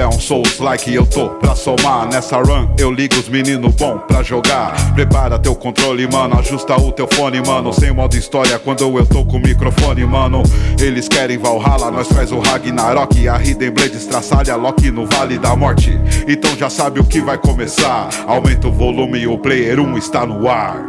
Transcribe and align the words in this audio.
der 0.00 0.08
um 0.08 0.18
Souls 0.18 0.58
like 0.58 0.94
eu 0.94 1.04
tô 1.04 1.28
pra 1.28 1.54
somar. 1.54 2.08
Nessa 2.10 2.38
run 2.38 2.70
eu 2.78 2.90
ligo 2.90 3.16
os 3.16 3.28
meninos 3.28 3.74
bom 3.74 3.98
pra 3.98 4.22
jogar. 4.22 4.94
Prepara 4.94 5.38
teu 5.38 5.54
controle, 5.54 6.10
mano, 6.10 6.38
ajusta 6.38 6.74
o 6.74 6.90
teu 6.90 7.06
fone, 7.06 7.42
mano. 7.46 7.70
Sem 7.70 7.92
modo 7.92 8.16
história 8.16 8.58
quando 8.58 8.80
eu 8.96 9.04
tô 9.04 9.26
com 9.26 9.36
o 9.36 9.40
microfone, 9.40 10.06
mano. 10.06 10.42
Eles 10.80 11.06
querem 11.06 11.36
Valhalla, 11.36 11.90
nós 11.90 12.08
faz 12.08 12.32
o 12.32 12.38
Ragnarok. 12.38 13.28
A 13.28 13.38
Hidden 13.42 13.72
Blade 13.72 13.96
estraçalha 13.96 14.56
Loki 14.56 14.90
no 14.90 15.04
Vale 15.04 15.38
da 15.38 15.54
Morte. 15.54 16.00
Então 16.26 16.56
já 16.56 16.70
sabe 16.70 16.98
o 16.98 17.04
que 17.04 17.20
vai 17.20 17.36
começar. 17.36 18.08
Aumenta 18.26 18.68
o 18.68 18.72
volume, 18.72 19.26
o 19.26 19.36
player 19.36 19.80
1 19.80 19.98
está 19.98 20.24
no 20.24 20.48
ar. 20.48 20.82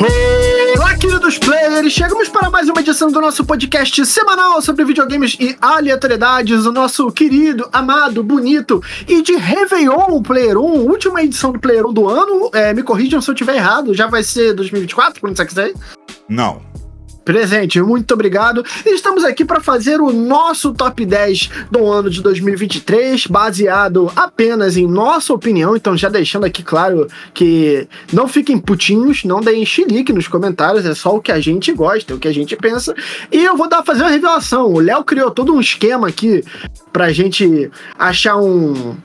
Olá, 0.00 0.57
queridos 0.98 1.38
players! 1.38 1.92
Chegamos 1.92 2.28
para 2.28 2.50
mais 2.50 2.68
uma 2.68 2.80
edição 2.80 3.10
do 3.10 3.20
nosso 3.20 3.44
podcast 3.44 4.04
semanal 4.04 4.60
sobre 4.60 4.84
videogames 4.84 5.36
e 5.38 5.56
aleatoriedades. 5.60 6.66
O 6.66 6.72
nosso 6.72 7.10
querido, 7.12 7.68
amado, 7.72 8.22
bonito 8.24 8.82
e 9.06 9.22
de 9.22 9.36
Réveillon 9.36 10.20
Player 10.22 10.58
1, 10.58 10.62
última 10.88 11.22
edição 11.22 11.52
do 11.52 11.60
Player 11.60 11.86
1 11.86 11.92
do 11.92 12.08
ano. 12.08 12.50
É, 12.52 12.74
me 12.74 12.82
corrijam 12.82 13.20
se 13.20 13.30
eu 13.30 13.34
estiver 13.34 13.56
errado, 13.56 13.94
já 13.94 14.08
vai 14.08 14.24
ser 14.24 14.52
2024, 14.54 15.20
quando 15.20 15.36
você 15.36 15.46
quiser? 15.46 15.72
Não. 16.28 16.60
Presente, 17.28 17.78
muito 17.82 18.14
obrigado. 18.14 18.64
Estamos 18.86 19.22
aqui 19.22 19.44
para 19.44 19.60
fazer 19.60 20.00
o 20.00 20.10
nosso 20.10 20.72
top 20.72 21.04
10 21.04 21.50
do 21.70 21.86
ano 21.86 22.08
de 22.08 22.22
2023, 22.22 23.26
baseado 23.26 24.10
apenas 24.16 24.78
em 24.78 24.86
nossa 24.86 25.34
opinião. 25.34 25.76
Então, 25.76 25.94
já 25.94 26.08
deixando 26.08 26.46
aqui 26.46 26.62
claro 26.62 27.06
que 27.34 27.86
não 28.10 28.26
fiquem 28.26 28.56
putinhos, 28.56 29.24
não 29.24 29.42
deem 29.42 29.66
chilique 29.66 30.10
nos 30.10 30.26
comentários, 30.26 30.86
é 30.86 30.94
só 30.94 31.16
o 31.16 31.20
que 31.20 31.30
a 31.30 31.38
gente 31.38 31.70
gosta, 31.70 32.14
o 32.14 32.18
que 32.18 32.28
a 32.28 32.32
gente 32.32 32.56
pensa. 32.56 32.94
E 33.30 33.44
eu 33.44 33.58
vou 33.58 33.68
dar 33.68 33.84
fazer 33.84 34.04
uma 34.04 34.10
revelação. 34.10 34.72
O 34.72 34.80
Léo 34.80 35.04
criou 35.04 35.30
todo 35.30 35.52
um 35.52 35.60
esquema 35.60 36.08
aqui 36.08 36.42
pra 36.90 37.12
gente 37.12 37.70
achar 37.98 38.38
um, 38.38 38.96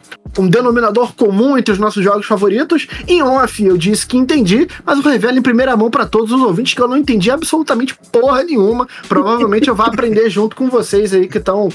um 0.41 0.47
denominador 0.47 1.13
comum 1.15 1.57
entre 1.57 1.71
os 1.71 1.79
nossos 1.79 2.03
jogos 2.03 2.25
favoritos. 2.25 2.87
Em 3.07 3.21
off, 3.21 3.63
eu 3.63 3.77
disse 3.77 4.05
que 4.05 4.17
entendi, 4.17 4.67
mas 4.85 4.97
eu 4.97 5.11
revelo 5.11 5.37
em 5.37 5.41
primeira 5.41 5.75
mão 5.75 5.89
para 5.89 6.05
todos 6.05 6.31
os 6.31 6.41
ouvintes 6.41 6.73
que 6.73 6.81
eu 6.81 6.87
não 6.87 6.97
entendi 6.97 7.29
absolutamente 7.29 7.95
porra 8.11 8.43
nenhuma. 8.43 8.87
Provavelmente 9.07 9.67
eu 9.67 9.75
vou 9.75 9.85
aprender 9.85 10.29
junto 10.29 10.55
com 10.55 10.69
vocês 10.69 11.13
aí 11.13 11.27
que 11.27 11.37
estão 11.37 11.69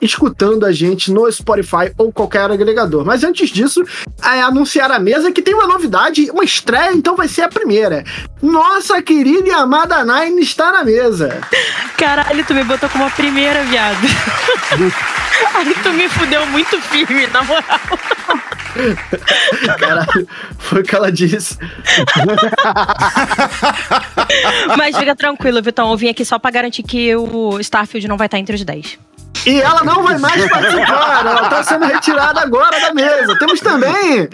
escutando 0.00 0.64
a 0.64 0.72
gente 0.72 1.10
no 1.12 1.30
Spotify 1.30 1.92
ou 1.96 2.12
qualquer 2.12 2.50
agregador. 2.50 3.04
Mas 3.04 3.24
antes 3.24 3.50
disso, 3.50 3.82
é 4.22 4.42
anunciar 4.42 4.90
a 4.90 4.98
mesa 4.98 5.32
que 5.32 5.42
tem 5.42 5.54
uma 5.54 5.66
novidade, 5.66 6.30
uma 6.30 6.44
estreia, 6.44 6.92
então 6.92 7.16
vai 7.16 7.28
ser 7.28 7.42
a 7.42 7.48
primeira. 7.48 8.04
Nossa 8.42 9.00
querida 9.02 9.48
e 9.48 9.52
amada 9.52 10.04
Nine 10.04 10.42
está 10.42 10.70
na 10.70 10.84
mesa. 10.84 11.40
Caralho, 11.96 12.44
tu 12.44 12.54
me 12.54 12.64
botou 12.64 12.88
como 12.88 13.04
a 13.04 13.10
primeira, 13.10 13.64
viado. 13.64 13.98
Aí 15.54 15.74
tu 15.82 15.92
me 15.92 16.08
fudeu 16.08 16.46
muito 16.46 16.80
firme, 16.82 17.26
na 17.28 17.42
moral. 17.42 17.80
Caralho, 19.78 20.28
foi 20.58 20.80
o 20.80 20.84
que 20.84 20.94
ela 20.94 21.12
disse. 21.12 21.58
Mas 24.76 24.96
fica 24.96 25.14
tranquilo, 25.14 25.62
Vitão. 25.62 25.90
Eu 25.90 25.96
vim 25.96 26.08
aqui 26.08 26.24
só 26.24 26.38
pra 26.38 26.50
garantir 26.50 26.82
que 26.82 27.14
o 27.14 27.58
Starfield 27.60 28.08
não 28.08 28.16
vai 28.16 28.26
estar 28.26 28.38
entre 28.38 28.56
os 28.56 28.64
10. 28.64 28.98
E 29.46 29.60
ela 29.60 29.84
não 29.84 30.02
vai 30.02 30.18
mais 30.18 30.48
participar, 30.48 31.26
ela 31.26 31.48
tá 31.48 31.62
sendo 31.62 31.84
retirada 31.84 32.40
agora 32.40 32.80
da 32.80 32.94
mesa. 32.94 33.38
Temos 33.38 33.60
também 33.60 34.28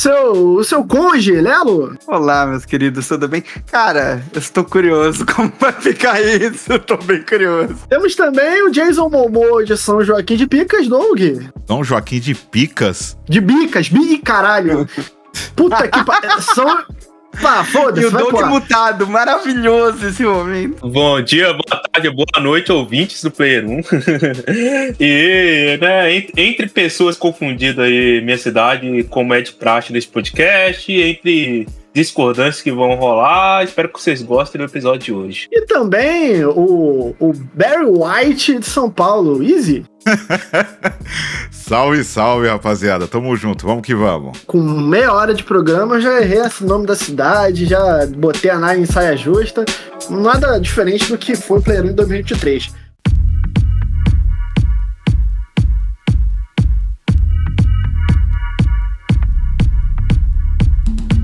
seu, 0.00 0.32
o 0.32 0.64
seu 0.64 0.82
conge, 0.82 1.32
Lelo? 1.32 1.94
Olá, 2.06 2.46
meus 2.46 2.64
queridos, 2.64 3.06
tudo 3.06 3.28
bem? 3.28 3.44
Cara, 3.70 4.24
eu 4.32 4.38
estou 4.38 4.64
curioso 4.64 5.26
como 5.36 5.52
vai 5.60 5.72
ficar 5.72 6.20
isso, 6.22 6.72
eu 6.72 6.78
tô 6.78 6.96
bem 6.96 7.22
curioso. 7.22 7.76
Temos 7.88 8.14
também 8.14 8.62
o 8.62 8.70
Jason 8.70 9.10
Momoa 9.10 9.62
de 9.62 9.76
São 9.76 10.02
Joaquim 10.02 10.36
de 10.36 10.46
Picas, 10.46 10.88
Doug. 10.88 11.20
São 11.66 11.84
Joaquim 11.84 12.18
de 12.18 12.34
Picas? 12.34 13.18
De 13.28 13.40
Bicas, 13.42 13.90
bi 13.90 14.16
caralho. 14.18 14.88
Puta 15.54 15.86
que 15.86 16.02
pariu. 16.02 16.40
São... 16.40 16.84
Pá, 17.40 17.64
foda-se, 17.64 18.06
E 18.06 18.08
o 18.08 18.10
Doug 18.10 18.48
mutado, 18.48 19.06
maravilhoso 19.06 20.06
esse 20.06 20.22
momento. 20.22 20.86
Bom 20.88 21.20
dia, 21.22 21.52
boa 21.52 21.82
tarde, 21.90 22.10
boa 22.10 22.40
noite, 22.40 22.72
ouvintes 22.72 23.22
do 23.22 23.30
Player 23.30 23.64
1. 23.66 23.80
e, 24.98 25.78
né, 25.80 26.14
entre, 26.36 26.68
pessoas 26.68 27.16
confundidas 27.16 27.84
aí, 27.84 28.20
minha 28.20 28.38
cidade, 28.38 29.04
como 29.04 29.32
é 29.32 29.40
de 29.40 29.52
praxe 29.52 29.92
nesse 29.92 30.08
podcast, 30.08 30.92
entre 30.92 31.66
discordâncias 31.92 32.62
que 32.62 32.72
vão 32.72 32.94
rolar. 32.94 33.64
Espero 33.64 33.88
que 33.88 34.00
vocês 34.00 34.22
gostem 34.22 34.58
do 34.58 34.66
episódio 34.66 35.00
de 35.00 35.12
hoje. 35.12 35.48
E 35.50 35.62
também 35.62 36.44
o, 36.44 37.14
o 37.18 37.32
Barry 37.54 37.86
White 37.86 38.58
de 38.58 38.66
São 38.66 38.90
Paulo, 38.90 39.42
Easy. 39.42 39.84
salve, 41.50 42.02
salve, 42.04 42.48
rapaziada. 42.48 43.06
Tamo 43.06 43.36
junto, 43.36 43.66
vamos 43.66 43.82
que 43.82 43.94
vamos. 43.94 44.38
Com 44.46 44.60
meia 44.60 45.12
hora 45.12 45.34
de 45.34 45.44
programa, 45.44 45.96
eu 45.96 46.00
já 46.00 46.20
errei 46.20 46.40
o 46.40 46.64
nome 46.64 46.86
da 46.86 46.96
cidade, 46.96 47.66
já 47.66 48.06
botei 48.06 48.50
a 48.50 48.58
nave 48.58 48.80
em 48.80 48.86
saia 48.86 49.16
justa. 49.16 49.64
Nada 50.08 50.58
diferente 50.58 51.10
do 51.10 51.18
que 51.18 51.36
foi 51.36 51.58
o 51.58 51.62
Player 51.62 51.84
1 51.84 51.88
em 51.88 51.94
2023. 51.94 52.89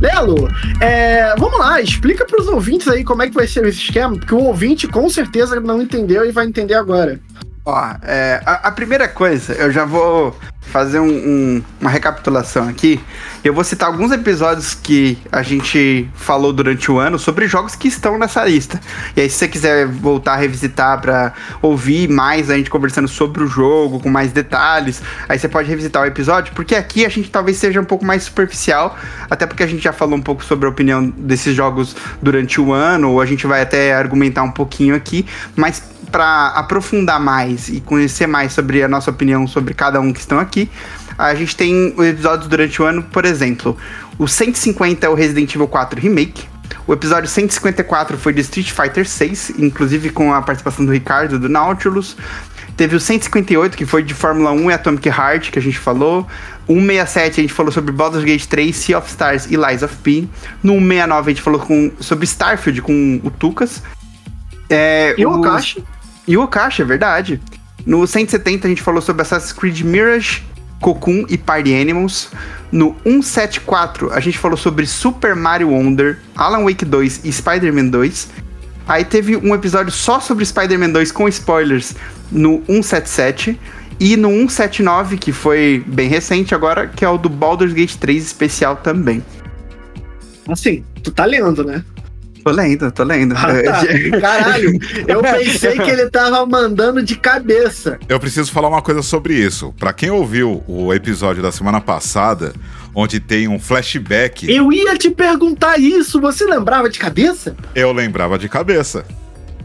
Lelo, 0.07 0.49
é, 0.81 1.35
vamos 1.37 1.59
lá, 1.59 1.81
explica 1.81 2.25
para 2.25 2.41
os 2.41 2.47
ouvintes 2.47 2.87
aí 2.87 3.03
como 3.03 3.23
é 3.23 3.29
que 3.29 3.35
vai 3.35 3.49
ser 3.49 3.67
esse 3.67 3.81
esquema, 3.81 4.17
porque 4.17 4.35
o 4.35 4.45
ouvinte 4.45 4.87
com 4.87 5.09
certeza 5.11 5.59
não 5.59 5.83
entendeu 5.83 6.25
e 6.25 6.31
vai 6.31 6.47
entender 6.47 6.75
agora. 6.75 7.21
Ó, 7.69 7.95
é, 8.03 8.41
a, 8.47 8.69
a, 8.69 8.71
primeira 8.71 9.09
coisa, 9.09 9.53
eu 9.55 9.73
já 9.73 9.85
vou 9.85 10.39
fazer 10.61 11.01
um, 11.01 11.09
um, 11.09 11.63
uma 11.81 11.91
recapitulação 11.91 12.69
aqui. 12.69 13.01
Eu 13.43 13.53
vou 13.53 13.65
citar 13.65 13.89
alguns 13.89 14.13
episódios 14.13 14.73
que 14.73 15.19
a 15.33 15.43
gente 15.43 16.09
falou 16.15 16.53
durante 16.53 16.93
o 16.93 17.01
ano 17.01 17.19
sobre 17.19 17.49
jogos 17.49 17.75
que 17.75 17.89
estão 17.89 18.17
nessa 18.19 18.45
lista. 18.45 18.81
E 19.17 19.21
aí, 19.21 19.29
se 19.29 19.39
você 19.39 19.49
quiser 19.49 19.85
voltar 19.85 20.35
a 20.35 20.37
revisitar 20.37 21.01
para 21.01 21.33
ouvir 21.61 22.09
mais 22.09 22.51
a 22.51 22.57
gente 22.57 22.71
conversando 22.71 23.09
sobre 23.09 23.43
o 23.43 23.49
jogo, 23.49 23.99
com 23.99 24.09
mais 24.09 24.31
detalhes, 24.31 25.03
aí 25.29 25.37
você 25.37 25.49
pode 25.49 25.69
revisitar 25.69 26.05
o 26.05 26.07
episódio, 26.07 26.53
porque 26.55 26.77
aqui 26.77 27.05
a 27.05 27.09
gente 27.09 27.29
talvez 27.31 27.57
seja 27.57 27.81
um 27.81 27.85
pouco 27.85 28.05
mais 28.05 28.23
superficial, 28.23 28.97
até 29.29 29.45
porque 29.45 29.65
a 29.65 29.67
gente 29.67 29.83
já 29.83 29.93
falou 29.93 30.17
um 30.17 30.23
pouco 30.23 30.45
sobre 30.45 30.67
a 30.67 30.69
opinião 30.69 31.05
desses 31.05 31.53
jogos 31.53 31.97
durante 32.23 32.61
o 32.61 32.73
ano, 32.73 33.11
ou 33.11 33.21
a 33.21 33.27
gente 33.27 33.45
vai 33.45 33.61
até 33.61 33.93
argumentar 33.93 34.45
um 34.45 34.53
pouquinho 34.53 34.95
aqui, 34.95 35.27
mas 35.57 35.96
para 36.11 36.49
aprofundar 36.49 37.21
mais 37.21 37.69
e 37.69 37.81
conhecer 37.81 38.27
mais 38.27 38.53
sobre 38.53 38.83
a 38.83 38.89
nossa 38.89 39.11
opinião 39.11 39.47
sobre 39.47 39.75
cada 39.75 40.01
um 40.01 40.13
que 40.13 40.21
estão 40.21 40.39
aqui, 40.39 40.71
a 41.19 41.35
gente 41.35 41.57
tem 41.57 41.95
episódios 41.99 42.49
durante 42.49 42.81
o 42.81 42.85
ano, 42.85 43.03
por 43.03 43.25
exemplo, 43.25 43.77
o 44.19 44.27
150 44.27 45.07
é 45.07 45.09
o 45.09 45.15
Resident 45.15 45.55
Evil 45.55 45.69
4 45.69 46.01
Remake, 46.01 46.47
o 46.87 46.93
episódio 46.93 47.29
154 47.29 48.17
foi 48.17 48.33
de 48.33 48.41
Street 48.43 48.71
Fighter 48.71 49.07
6, 49.07 49.55
inclusive 49.59 50.11
com 50.11 50.33
a 50.33 50.41
participação 50.41 50.85
do 50.85 50.93
Ricardo 50.93 51.39
do 51.39 51.49
Nautilus. 51.49 52.17
Teve 52.77 52.95
o 52.95 53.01
158, 53.01 53.77
que 53.77 53.85
foi 53.85 54.03
de 54.03 54.15
Fórmula 54.15 54.53
1 54.53 54.71
e 54.71 54.75
Atomic 54.75 55.09
Heart, 55.09 55.51
que 55.51 55.59
a 55.59 55.63
gente 55.63 55.79
falou. 55.79 56.27
167 56.67 57.41
a 57.41 57.43
gente 57.43 57.53
falou 57.53 57.73
sobre 57.73 57.91
Baldur's 57.91 58.25
Gate 58.25 58.45
3, 58.45 58.77
Sea 58.77 58.99
of 58.99 59.09
Stars 59.09 59.47
e 59.47 59.57
Lies 59.57 59.83
of 59.83 59.97
P. 59.97 60.29
No 60.63 60.75
169 60.75 61.31
a 61.31 61.35
gente 61.35 61.43
falou 61.43 61.61
com, 61.61 61.91
sobre 61.99 62.25
Starfield 62.25 62.83
com 62.83 63.21
o 63.25 63.31
Tucas. 63.31 63.83
É, 64.69 65.15
e 65.17 65.25
o 65.25 65.33
Okashi. 65.33 65.83
E 66.27 66.37
o 66.37 66.43
Okashi, 66.43 66.83
é 66.83 66.85
verdade. 66.85 67.41
No 67.85 68.07
170 68.07 68.67
a 68.67 68.71
gente 68.71 68.83
falou 68.83 69.01
sobre 69.01 69.23
Assassin's 69.23 69.53
Creed 69.53 69.83
Mirage, 69.83 70.43
Cocoon 70.81 71.25
e 71.29 71.39
Party 71.39 71.75
Animals. 71.75 72.31
No 72.73 72.97
174 73.05 74.13
a 74.13 74.21
gente 74.21 74.39
falou 74.39 74.57
sobre 74.57 74.87
Super 74.87 75.37
Mario 75.37 75.71
Wonder, 75.71 76.19
Alan 76.35 76.65
Wake 76.65 76.85
2 76.85 77.25
e 77.25 77.33
Spider-Man 77.33 77.89
2. 77.89 78.29
Aí 78.89 79.05
teve 79.05 79.37
um 79.37 79.55
episódio 79.55 79.93
só 79.93 80.21
sobre 80.21 80.45
Spider-Man 80.45 80.91
2 80.91 81.13
com 81.13 81.29
spoilers 81.29 81.95
no 82.31 82.63
177. 82.67 83.59
E 83.99 84.17
no 84.17 84.29
179, 84.29 85.17
que 85.17 85.33
foi 85.33 85.83
bem 85.87 86.09
recente 86.09 86.55
agora, 86.55 86.87
que 86.87 87.05
é 87.05 87.09
o 87.09 87.17
do 87.17 87.31
Baldur's 87.31 87.73
Gate 87.73 87.97
3 87.97 88.23
especial 88.23 88.77
também. 88.77 89.25
Assim, 90.49 90.85
tu 91.03 91.11
tá 91.11 91.25
lendo, 91.25 91.65
né? 91.65 91.83
Tô 92.47 92.53
lendo, 92.53 92.93
tô 92.93 93.03
lendo. 93.03 93.35
Ah, 93.37 93.49
tá. 93.61 93.83
Caralho, 94.21 94.79
eu 95.09 95.19
pensei 95.35 95.73
que 95.73 95.91
ele 95.91 96.09
tava 96.09 96.47
mandando 96.47 97.03
de 97.03 97.17
cabeça. 97.17 97.99
Eu 98.09 98.21
preciso 98.21 98.53
falar 98.53 98.69
uma 98.69 98.81
coisa 98.81 99.03
sobre 99.03 99.35
isso. 99.35 99.75
Para 99.77 99.93
quem 99.93 100.11
ouviu 100.11 100.63
o 100.69 100.95
episódio 100.95 101.43
da 101.43 101.51
semana 101.51 101.81
passada, 101.81 102.55
onde 102.95 103.19
tem 103.19 103.49
um 103.49 103.59
flashback. 103.59 104.49
Eu 104.49 104.73
ia 104.73 104.97
te 104.97 105.11
perguntar 105.11 105.77
isso, 105.81 106.21
você 106.21 106.45
lembrava 106.45 106.89
de 106.89 107.01
cabeça? 107.01 107.57
Eu 107.75 107.93
lembrava 107.93 108.39
de 108.39 108.49
cabeça. 108.49 109.05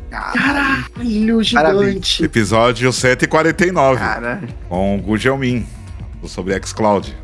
Caralho, 0.09 1.43
gigante. 1.43 2.23
Episódio 2.23 2.91
149. 2.91 3.99
Caralho. 3.99 4.47
Com 4.67 4.95
o 4.95 4.97
Gugelmin, 4.99 5.67
sobre 6.25 6.59
xCloud. 6.65 7.15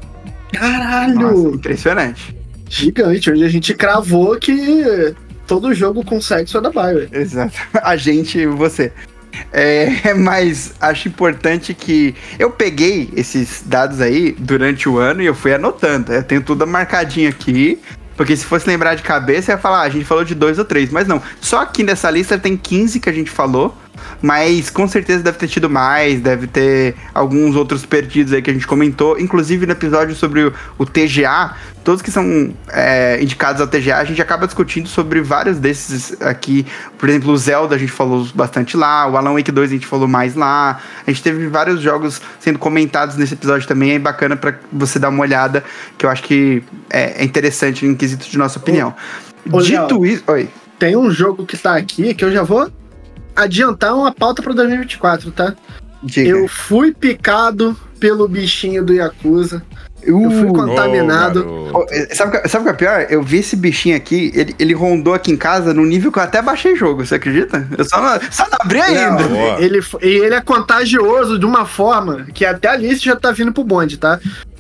Caralho! 0.53 1.15
Nossa, 1.15 1.55
impressionante. 1.55 2.37
Gigante. 2.69 3.31
Hoje 3.31 3.43
a 3.43 3.49
gente 3.49 3.73
cravou 3.73 4.37
que 4.37 5.15
todo 5.47 5.73
jogo 5.73 6.03
com 6.03 6.21
sexo 6.21 6.57
é 6.57 6.61
da 6.61 6.69
Bioware. 6.69 7.09
Exato. 7.11 7.57
A 7.81 7.95
gente 7.95 8.45
você. 8.45 8.91
É, 9.51 10.13
mas 10.15 10.73
acho 10.79 11.07
importante 11.07 11.73
que 11.73 12.13
eu 12.37 12.51
peguei 12.51 13.09
esses 13.15 13.63
dados 13.65 14.01
aí 14.01 14.35
durante 14.37 14.89
o 14.89 14.97
ano 14.97 15.21
e 15.21 15.25
eu 15.25 15.33
fui 15.33 15.53
anotando. 15.53 16.11
Eu 16.11 16.23
tenho 16.23 16.41
tudo 16.41 16.67
marcadinho 16.67 17.29
aqui. 17.29 17.79
Porque 18.15 18.35
se 18.35 18.45
fosse 18.45 18.67
lembrar 18.67 18.95
de 18.95 19.03
cabeça, 19.03 19.51
ia 19.51 19.59
falar, 19.59 19.81
ah, 19.81 19.83
a 19.83 19.89
gente 19.89 20.03
falou 20.03 20.25
de 20.25 20.33
dois 20.33 20.57
ou 20.57 20.65
três. 20.65 20.91
Mas 20.91 21.07
não. 21.07 21.21
Só 21.39 21.61
aqui 21.61 21.83
nessa 21.83 22.09
lista 22.09 22.37
tem 22.37 22.57
15 22.57 22.99
que 22.99 23.09
a 23.09 23.13
gente 23.13 23.29
falou. 23.29 23.77
Mas 24.21 24.69
com 24.69 24.87
certeza 24.87 25.23
deve 25.23 25.37
ter 25.37 25.47
tido 25.47 25.69
mais, 25.69 26.19
deve 26.19 26.47
ter 26.47 26.95
alguns 27.13 27.55
outros 27.55 27.85
perdidos 27.85 28.33
aí 28.33 28.41
que 28.41 28.49
a 28.49 28.53
gente 28.53 28.67
comentou. 28.67 29.19
Inclusive 29.19 29.65
no 29.65 29.71
episódio 29.71 30.15
sobre 30.15 30.45
o, 30.45 30.53
o 30.77 30.85
TGA, 30.85 31.55
todos 31.83 32.01
que 32.01 32.11
são 32.11 32.53
é, 32.69 33.17
indicados 33.21 33.61
ao 33.61 33.67
TGA, 33.67 33.97
a 33.97 34.03
gente 34.03 34.21
acaba 34.21 34.45
discutindo 34.45 34.89
sobre 34.89 35.21
vários 35.21 35.57
desses 35.57 36.21
aqui. 36.21 36.65
Por 36.97 37.07
exemplo, 37.07 37.31
o 37.31 37.37
Zelda 37.37 37.75
a 37.75 37.77
gente 37.77 37.91
falou 37.91 38.27
bastante 38.35 38.75
lá, 38.75 39.07
o 39.07 39.15
Alan 39.15 39.33
Wake 39.33 39.51
2 39.51 39.71
a 39.71 39.73
gente 39.73 39.87
falou 39.87 40.07
mais 40.07 40.35
lá. 40.35 40.81
A 41.05 41.11
gente 41.11 41.23
teve 41.23 41.47
vários 41.47 41.81
jogos 41.81 42.21
sendo 42.39 42.59
comentados 42.59 43.15
nesse 43.15 43.33
episódio 43.33 43.67
também, 43.67 43.91
é 43.91 43.99
bacana 43.99 44.35
para 44.35 44.55
você 44.71 44.99
dar 44.99 45.09
uma 45.09 45.21
olhada, 45.21 45.63
que 45.97 46.05
eu 46.05 46.09
acho 46.09 46.23
que 46.23 46.61
é, 46.89 47.21
é 47.21 47.23
interessante 47.23 47.85
em 47.85 47.95
quesito 47.95 48.29
de 48.29 48.37
nossa 48.37 48.59
opinião. 48.59 48.93
Ô, 49.51 49.61
Dito 49.61 50.01
Léo, 50.01 50.05
isso. 50.05 50.23
Oi. 50.27 50.49
Tem 50.77 50.95
um 50.95 51.09
jogo 51.09 51.45
que 51.45 51.57
tá 51.57 51.75
aqui 51.75 52.13
que 52.13 52.23
eu 52.23 52.31
já 52.31 52.43
vou 52.43 52.71
adiantar 53.37 53.95
uma 53.95 54.11
pauta 54.11 54.41
pra 54.41 54.53
2024, 54.53 55.31
tá? 55.31 55.55
Diga. 56.03 56.29
Eu 56.29 56.47
fui 56.47 56.93
picado 56.93 57.75
pelo 57.99 58.27
bichinho 58.27 58.83
do 58.83 58.93
Yakuza. 58.93 59.61
Eu 60.03 60.19
fui 60.31 60.45
Uh, 60.47 60.53
contaminado. 60.53 61.45
Eh, 61.89 62.15
Sabe, 62.15 62.37
o 62.37 62.41
que- 62.41 62.47
sabe 62.47 62.61
o 62.61 62.65
que 62.65 62.69
é 62.69 62.73
pior? 62.73 63.07
Eu 63.09 63.21
vi 63.23 63.39
esse 63.39 63.55
bichinho 63.57 63.97
aqui, 63.97 64.31
ele, 64.33 64.55
ele 64.57 64.73
rondou 64.73 65.13
aqui 65.13 65.31
em 65.31 65.35
casa 65.35 65.73
no 65.73 65.83
nível 65.85 66.11
que 66.11 66.19
eu 66.19 66.23
até 66.23 66.41
baixei 66.41 66.75
jogo, 66.77 67.03
você 67.05 67.15
acredita? 67.15 67.67
Eu 67.77 67.83
só 67.83 67.99
não, 67.99 68.19
só 68.31 68.43
não 68.43 68.57
abri 68.61 68.79
ainda. 68.79 69.27
Não, 69.27 69.59
ele, 69.59 69.81
e 70.01 70.07
ele 70.07 70.35
é 70.35 70.39
contagioso 70.41 71.37
de 71.37 71.45
uma 71.45 71.65
forma 71.65 72.25
que 72.33 72.45
até 72.45 72.69
a 72.69 72.73
Alice 72.73 73.03
já 73.03 73.15
tá 73.15 73.31
vindo 73.31 73.51
pro 73.51 73.63
bonde, 73.63 73.97
tá? 73.97 74.19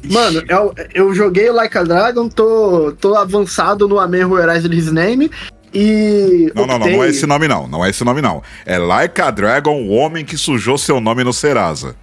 Mano, 0.09 0.43
eu, 0.49 0.73
eu 0.93 1.13
joguei 1.13 1.49
o 1.49 1.53
Like 1.53 1.77
a 1.77 1.83
Dragon, 1.83 2.27
tô, 2.27 2.93
tô 2.99 3.15
avançado 3.15 3.87
no 3.87 3.99
Amen 3.99 4.21
Erase 4.41 4.67
His 4.73 4.91
Name 4.91 5.29
e. 5.77 6.51
Não, 6.55 6.65
não, 6.65 6.79
não, 6.79 6.89
não 6.89 7.03
é 7.03 7.09
esse 7.09 7.27
nome 7.27 7.47
não. 7.47 7.67
Não 7.67 7.85
é 7.85 7.89
esse 7.89 8.03
nome 8.03 8.21
não. 8.21 8.41
É 8.65 8.79
Like 8.79 9.21
a 9.21 9.29
Dragon, 9.29 9.83
o 9.83 9.89
homem 9.89 10.25
que 10.25 10.37
sujou 10.37 10.77
seu 10.77 10.99
nome 10.99 11.23
no 11.23 11.31
Serasa. 11.31 11.95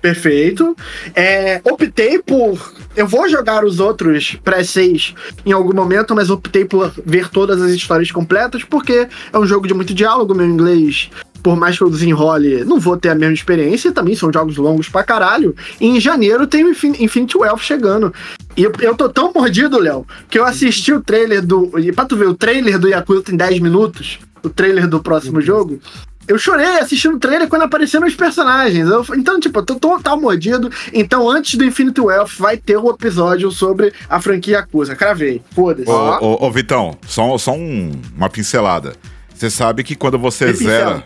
Perfeito. 0.00 0.76
É, 1.14 1.60
optei 1.64 2.20
por. 2.20 2.74
Eu 2.94 3.08
vou 3.08 3.28
jogar 3.28 3.64
os 3.64 3.80
outros 3.80 4.38
pré-6 4.44 5.14
em 5.44 5.50
algum 5.50 5.74
momento, 5.74 6.14
mas 6.14 6.30
optei 6.30 6.64
por 6.64 6.92
ver 7.04 7.28
todas 7.28 7.60
as 7.60 7.72
histórias 7.72 8.12
completas, 8.12 8.62
porque 8.62 9.08
é 9.32 9.38
um 9.38 9.46
jogo 9.46 9.66
de 9.66 9.74
muito 9.74 9.92
diálogo, 9.92 10.34
meu 10.34 10.46
inglês. 10.46 11.10
Por 11.46 11.54
mais 11.56 11.78
que 11.78 11.84
eu 11.84 11.88
desenrole, 11.90 12.64
não 12.64 12.80
vou 12.80 12.96
ter 12.96 13.10
a 13.10 13.14
mesma 13.14 13.32
experiência. 13.32 13.92
Também 13.92 14.16
são 14.16 14.32
jogos 14.32 14.56
longos 14.56 14.88
pra 14.88 15.04
caralho. 15.04 15.54
E 15.80 15.86
em 15.86 16.00
janeiro 16.00 16.44
tem 16.44 16.64
o 16.64 16.70
Infin- 16.70 16.96
Infinity 16.98 17.38
Wealth 17.38 17.60
chegando. 17.60 18.12
E 18.56 18.64
eu, 18.64 18.72
eu 18.80 18.96
tô 18.96 19.08
tão 19.08 19.32
mordido, 19.32 19.78
Léo, 19.78 20.04
que 20.28 20.36
eu 20.40 20.44
assisti 20.44 20.92
o 20.92 21.00
trailer 21.00 21.46
do. 21.46 21.78
E 21.78 21.92
pra 21.92 22.04
tu 22.04 22.16
ver, 22.16 22.26
o 22.26 22.34
trailer 22.34 22.80
do 22.80 22.88
Yakuza 22.88 23.22
tem 23.22 23.36
10 23.36 23.60
minutos. 23.60 24.18
O 24.42 24.48
trailer 24.50 24.88
do 24.88 25.00
próximo 25.00 25.40
jogo. 25.40 25.78
Eu 26.26 26.36
chorei 26.36 26.80
assistindo 26.80 27.14
o 27.14 27.20
trailer 27.20 27.46
quando 27.46 27.62
apareceram 27.62 28.08
os 28.08 28.14
personagens. 28.16 28.88
Eu- 28.88 29.06
então, 29.16 29.38
tipo, 29.38 29.56
eu 29.60 29.64
tô 29.64 29.76
total 29.76 30.20
mordido. 30.20 30.68
Então, 30.92 31.30
antes 31.30 31.54
do 31.54 31.64
Infinity 31.64 32.00
Wealth, 32.00 32.30
vai 32.40 32.56
ter 32.56 32.76
um 32.76 32.90
episódio 32.90 33.52
sobre 33.52 33.92
a 34.10 34.20
franquia 34.20 34.56
Yakuza. 34.56 34.96
Cravei. 34.96 35.40
Foda-se. 35.54 35.88
Ô, 35.88 36.18
ô, 36.20 36.44
ô, 36.44 36.50
Vitão, 36.50 36.98
só, 37.06 37.38
só 37.38 37.52
um- 37.52 37.92
uma 38.16 38.28
pincelada. 38.28 38.94
Você 39.32 39.48
sabe 39.50 39.84
que 39.84 39.94
quando 39.94 40.18
você 40.18 40.46
Que 40.46 40.64
zera. 40.64 41.04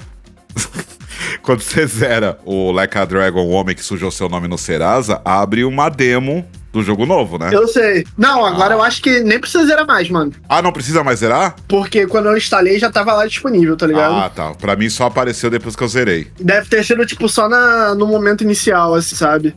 quando 1.42 1.60
você 1.60 1.86
zera 1.86 2.38
o 2.44 2.70
Like 2.70 2.96
a 2.96 3.04
Dragon, 3.04 3.42
o 3.42 3.50
homem 3.50 3.74
que 3.74 3.82
sujou 3.82 4.10
seu 4.10 4.28
nome 4.28 4.48
no 4.48 4.58
Serasa, 4.58 5.20
abre 5.24 5.64
uma 5.64 5.88
demo 5.88 6.46
do 6.72 6.82
jogo 6.82 7.04
novo, 7.04 7.36
né? 7.38 7.50
Eu 7.52 7.66
sei. 7.66 8.06
Não, 8.16 8.44
agora 8.44 8.74
eu 8.74 8.82
acho 8.82 9.02
que 9.02 9.20
nem 9.20 9.38
precisa 9.38 9.66
zerar 9.66 9.86
mais, 9.86 10.08
mano. 10.08 10.32
Ah, 10.48 10.62
não 10.62 10.72
precisa 10.72 11.02
mais 11.02 11.18
zerar? 11.18 11.56
Porque 11.66 12.06
quando 12.06 12.26
eu 12.26 12.36
instalei 12.36 12.78
já 12.78 12.90
tava 12.90 13.12
lá 13.12 13.26
disponível, 13.26 13.76
tá 13.76 13.86
ligado? 13.86 14.14
Ah, 14.14 14.30
tá. 14.30 14.54
Pra 14.54 14.76
mim 14.76 14.88
só 14.88 15.06
apareceu 15.06 15.50
depois 15.50 15.74
que 15.74 15.82
eu 15.82 15.88
zerei. 15.88 16.28
Deve 16.38 16.68
ter 16.68 16.84
sido, 16.84 17.04
tipo, 17.04 17.28
só 17.28 17.48
na, 17.48 17.94
no 17.94 18.06
momento 18.06 18.44
inicial, 18.44 18.94
assim, 18.94 19.16
sabe? 19.16 19.54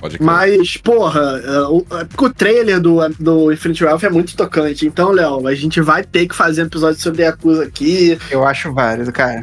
Pode 0.00 0.18
crer. 0.18 0.26
Mas, 0.26 0.76
porra, 0.76 1.40
é, 1.44 1.60
o, 1.68 1.86
é, 1.92 2.04
porque 2.04 2.24
o 2.24 2.30
trailer 2.30 2.80
do, 2.80 2.96
do 3.18 3.52
Infinity 3.52 3.84
Wealth 3.84 4.02
é 4.02 4.10
muito 4.10 4.36
tocante. 4.36 4.86
Então, 4.86 5.10
Léo, 5.10 5.46
a 5.46 5.54
gente 5.54 5.80
vai 5.80 6.02
ter 6.02 6.26
que 6.26 6.34
fazer 6.34 6.62
um 6.62 6.66
episódio 6.66 7.00
sobre 7.00 7.22
Yakuza 7.22 7.64
aqui. 7.64 8.18
Eu 8.30 8.44
acho 8.44 8.72
válido, 8.72 9.12
cara. 9.12 9.40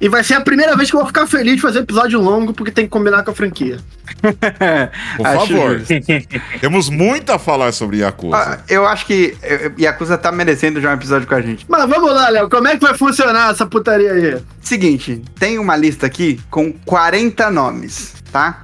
E 0.00 0.08
vai 0.08 0.22
ser 0.22 0.34
a 0.34 0.40
primeira 0.40 0.76
vez 0.76 0.90
que 0.90 0.96
eu 0.96 1.00
vou 1.00 1.06
ficar 1.06 1.26
feliz 1.26 1.56
de 1.56 1.62
fazer 1.62 1.80
episódio 1.80 2.20
longo, 2.20 2.52
porque 2.52 2.70
tem 2.70 2.84
que 2.84 2.90
combinar 2.90 3.22
com 3.22 3.30
a 3.30 3.34
franquia. 3.34 3.78
Por 5.16 5.26
Acho 5.26 5.46
favor. 5.46 5.82
Temos 6.60 6.88
muito 6.90 7.32
a 7.32 7.38
falar 7.38 7.72
sobre 7.72 7.98
Yakuza. 7.98 8.36
Ah, 8.36 8.58
eu 8.68 8.86
acho 8.86 9.06
que 9.06 9.36
eh, 9.42 9.72
Yakuza 9.78 10.18
tá 10.18 10.30
merecendo 10.30 10.80
já 10.80 10.90
um 10.90 10.94
episódio 10.94 11.26
com 11.26 11.34
a 11.34 11.40
gente. 11.40 11.64
Mas 11.68 11.88
vamos 11.88 12.12
lá, 12.12 12.28
Léo, 12.28 12.50
como 12.50 12.68
é 12.68 12.76
que 12.76 12.82
vai 12.82 12.96
funcionar 12.96 13.52
essa 13.52 13.66
putaria 13.66 14.12
aí? 14.12 14.42
Seguinte, 14.60 15.22
tem 15.38 15.58
uma 15.58 15.76
lista 15.76 16.06
aqui 16.06 16.40
com 16.50 16.72
40 16.72 17.50
nomes, 17.50 18.14
tá? 18.30 18.62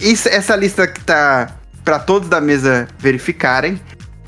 Isso, 0.00 0.28
essa 0.28 0.54
lista 0.54 0.86
que 0.86 1.00
tá 1.00 1.50
para 1.84 1.98
todos 1.98 2.28
da 2.28 2.40
mesa 2.40 2.88
verificarem. 2.98 3.78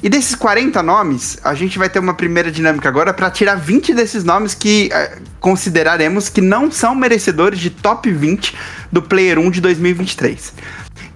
E 0.07 0.09
desses 0.09 0.37
40 0.37 0.85
nomes, 0.85 1.37
a 1.43 1.53
gente 1.53 1.81
vai 1.81 1.91
ter 1.91 1.99
uma 1.99 2.15
primeira 2.15 2.49
dinâmica 2.49 2.89
agora 2.89 3.13
para 3.13 3.29
tirar 3.29 3.57
20 3.57 3.93
desses 3.93 4.23
nomes 4.23 4.55
que 4.55 4.89
eh, 4.93 5.19
consideraremos 5.41 6.29
que 6.29 6.41
não 6.41 6.71
são 6.71 6.95
merecedores 6.95 7.59
de 7.59 7.71
top 7.71 8.09
20 8.13 8.55
do 8.93 9.03
Player 9.03 9.37
1 9.37 9.51
de 9.51 9.61
2023. 9.61 10.53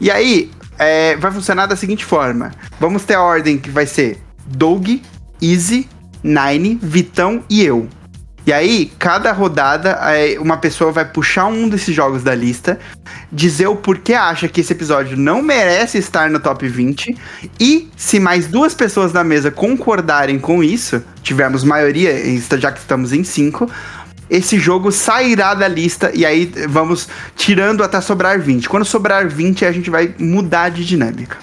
E 0.01 0.11
aí, 0.11 0.51
eh, 0.77 1.17
vai 1.19 1.31
funcionar 1.31 1.67
da 1.67 1.77
seguinte 1.77 2.05
forma: 2.05 2.51
vamos 2.81 3.05
ter 3.05 3.15
a 3.15 3.23
ordem 3.23 3.59
que 3.59 3.71
vai 3.71 3.87
ser 3.87 4.19
Doug, 4.45 4.89
Easy, 5.41 5.89
Nine, 6.25 6.77
Vitão 6.83 7.45
e 7.49 7.63
eu. 7.63 7.89
E 8.47 8.53
aí, 8.53 8.91
cada 8.99 9.33
rodada, 9.33 9.91
é, 10.15 10.39
uma 10.41 10.57
pessoa 10.57 10.91
vai 10.91 11.05
puxar 11.05 11.47
um 11.47 11.69
desses 11.69 11.95
jogos 11.95 12.23
da 12.23 12.35
lista, 12.35 12.79
dizer 13.31 13.67
o 13.67 13.77
porquê 13.77 14.15
acha 14.15 14.49
que 14.49 14.61
esse 14.61 14.73
episódio 14.73 15.17
não 15.17 15.43
merece 15.43 15.99
estar 15.99 16.31
no 16.31 16.41
top 16.41 16.67
20, 16.67 17.17
e 17.59 17.89
se 17.97 18.19
mais 18.19 18.47
duas 18.47 18.75
pessoas 18.75 19.13
da 19.13 19.23
mesa 19.23 19.51
concordarem 19.51 20.39
com 20.39 20.65
isso, 20.65 21.03
tivermos 21.23 21.63
maioria, 21.63 22.13
já 22.59 22.73
que 22.73 22.79
estamos 22.79 23.13
em 23.13 23.23
cinco, 23.25 23.71
esse 24.31 24.59
jogo 24.59 24.93
sairá 24.93 25.55
da 25.55 25.67
lista 25.67 26.13
e 26.15 26.25
aí 26.25 26.51
vamos 26.69 27.09
tirando 27.35 27.83
até 27.83 28.01
sobrar 28.01 28.41
20. 28.41 28.69
Quando 28.69 28.85
sobrar 28.85 29.29
20, 29.29 29.65
a 29.67 29.73
gente 29.73 29.91
vai 29.91 30.15
mudar 30.19 30.69
de 30.69 30.85
dinâmica. 30.85 31.37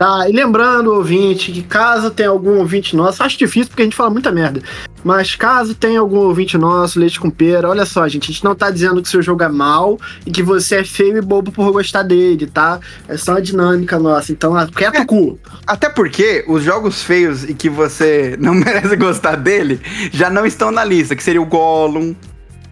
Tá, 0.00 0.26
e 0.26 0.32
lembrando, 0.32 0.94
ouvinte, 0.94 1.52
que 1.52 1.60
caso 1.60 2.10
tenha 2.10 2.30
algum 2.30 2.56
ouvinte 2.56 2.96
nosso, 2.96 3.22
acho 3.22 3.36
difícil 3.36 3.68
porque 3.68 3.82
a 3.82 3.84
gente 3.84 3.94
fala 3.94 4.08
muita 4.08 4.32
merda, 4.32 4.62
mas 5.04 5.36
caso 5.36 5.74
tenha 5.74 6.00
algum 6.00 6.20
ouvinte 6.20 6.56
nosso, 6.56 6.98
leite 6.98 7.20
com 7.20 7.28
pera, 7.28 7.68
olha 7.68 7.84
só, 7.84 8.08
gente, 8.08 8.30
a 8.30 8.32
gente 8.32 8.42
não 8.42 8.54
tá 8.54 8.70
dizendo 8.70 9.02
que 9.02 9.10
seu 9.10 9.20
jogo 9.20 9.42
é 9.42 9.48
mal 9.50 9.98
e 10.24 10.30
que 10.30 10.42
você 10.42 10.76
é 10.76 10.84
feio 10.84 11.18
e 11.18 11.20
bobo 11.20 11.52
por 11.52 11.70
gostar 11.70 12.02
dele, 12.02 12.46
tá? 12.46 12.80
É 13.06 13.18
só 13.18 13.32
uma 13.32 13.42
dinâmica 13.42 13.98
nossa, 13.98 14.32
então 14.32 14.54
quieta 14.68 15.02
o 15.02 15.06
cu. 15.06 15.38
Até 15.66 15.90
porque 15.90 16.46
os 16.48 16.64
jogos 16.64 17.02
feios 17.02 17.44
e 17.44 17.52
que 17.52 17.68
você 17.68 18.38
não 18.40 18.54
merece 18.56 18.96
gostar 18.96 19.36
dele 19.36 19.82
já 20.10 20.30
não 20.30 20.46
estão 20.46 20.70
na 20.70 20.82
lista, 20.82 21.14
que 21.14 21.22
seria 21.22 21.42
o 21.42 21.44
Gollum, 21.44 22.14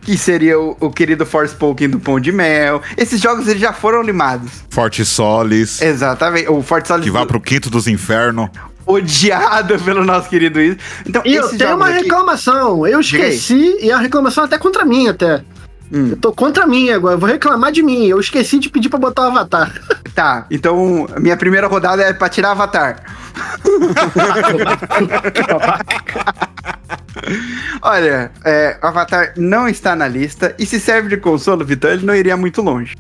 que 0.08 0.16
seria 0.16 0.58
o, 0.58 0.74
o 0.80 0.90
querido 0.90 1.26
Forspoken 1.26 1.90
do 1.90 2.00
Pão 2.00 2.18
de 2.18 2.32
Mel. 2.32 2.80
Esses 2.96 3.20
jogos 3.20 3.46
eles 3.46 3.60
já 3.60 3.74
foram 3.74 4.00
limados. 4.00 4.50
Forte 4.70 5.04
Solis, 5.04 5.82
Exatamente. 5.82 6.48
O 6.48 6.62
Forte 6.62 6.88
Solid 6.88 7.04
que 7.04 7.10
vai 7.10 7.26
pro 7.26 7.38
quinto 7.38 7.68
dos 7.68 7.86
infernos. 7.86 8.48
odiado 8.86 9.78
pelo 9.84 10.02
nosso 10.06 10.30
querido 10.30 10.62
Isso. 10.62 10.78
Então, 11.06 11.20
E 11.26 11.34
eu 11.34 11.46
tenho 11.58 11.76
uma 11.76 11.90
aqui- 11.90 12.04
reclamação, 12.04 12.86
eu 12.86 13.00
esqueci, 13.00 13.76
e 13.82 13.92
a 13.92 13.98
reclamação 13.98 14.44
é 14.44 14.46
até 14.46 14.56
contra 14.56 14.82
mim 14.86 15.08
até. 15.08 15.42
Hum. 15.92 16.08
Eu 16.10 16.16
tô 16.16 16.32
contra 16.32 16.66
mim 16.66 16.90
agora, 16.90 17.14
eu 17.14 17.18
vou 17.18 17.28
reclamar 17.28 17.72
de 17.72 17.82
mim, 17.82 18.06
eu 18.06 18.20
esqueci 18.20 18.58
de 18.58 18.68
pedir 18.68 18.88
pra 18.88 18.98
botar 18.98 19.22
o 19.22 19.26
avatar. 19.26 19.72
Tá, 20.14 20.46
então 20.50 21.06
a 21.14 21.20
minha 21.20 21.36
primeira 21.36 21.68
rodada 21.68 22.02
é 22.02 22.12
pra 22.12 22.28
tirar 22.28 22.50
Avatar. 22.50 23.04
Olha, 27.80 28.32
é, 28.44 28.76
Avatar 28.82 29.32
não 29.36 29.68
está 29.68 29.94
na 29.94 30.08
lista 30.08 30.56
e 30.58 30.66
se 30.66 30.80
serve 30.80 31.08
de 31.08 31.18
consolo, 31.18 31.64
Vitor, 31.64 31.92
ele 31.92 32.04
não 32.04 32.16
iria 32.16 32.36
muito 32.36 32.60
longe. 32.60 32.96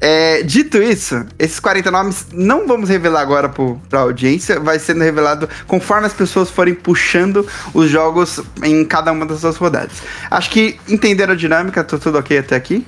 É, 0.00 0.42
dito 0.42 0.80
isso, 0.80 1.26
esses 1.38 1.58
40 1.58 1.90
nomes 1.90 2.26
não 2.32 2.68
vamos 2.68 2.88
revelar 2.88 3.20
agora 3.20 3.48
pro, 3.48 3.80
pra 3.88 4.00
audiência, 4.00 4.60
vai 4.60 4.78
sendo 4.78 5.02
revelado 5.02 5.48
conforme 5.66 6.06
as 6.06 6.12
pessoas 6.12 6.50
forem 6.50 6.72
puxando 6.72 7.46
os 7.74 7.90
jogos 7.90 8.40
em 8.62 8.84
cada 8.84 9.10
uma 9.10 9.26
das 9.26 9.40
suas 9.40 9.56
rodadas. 9.56 10.00
Acho 10.30 10.50
que 10.50 10.78
entenderam 10.88 11.32
a 11.32 11.36
dinâmica, 11.36 11.82
tô 11.82 11.98
tudo 11.98 12.18
ok 12.18 12.38
até 12.38 12.54
aqui? 12.54 12.86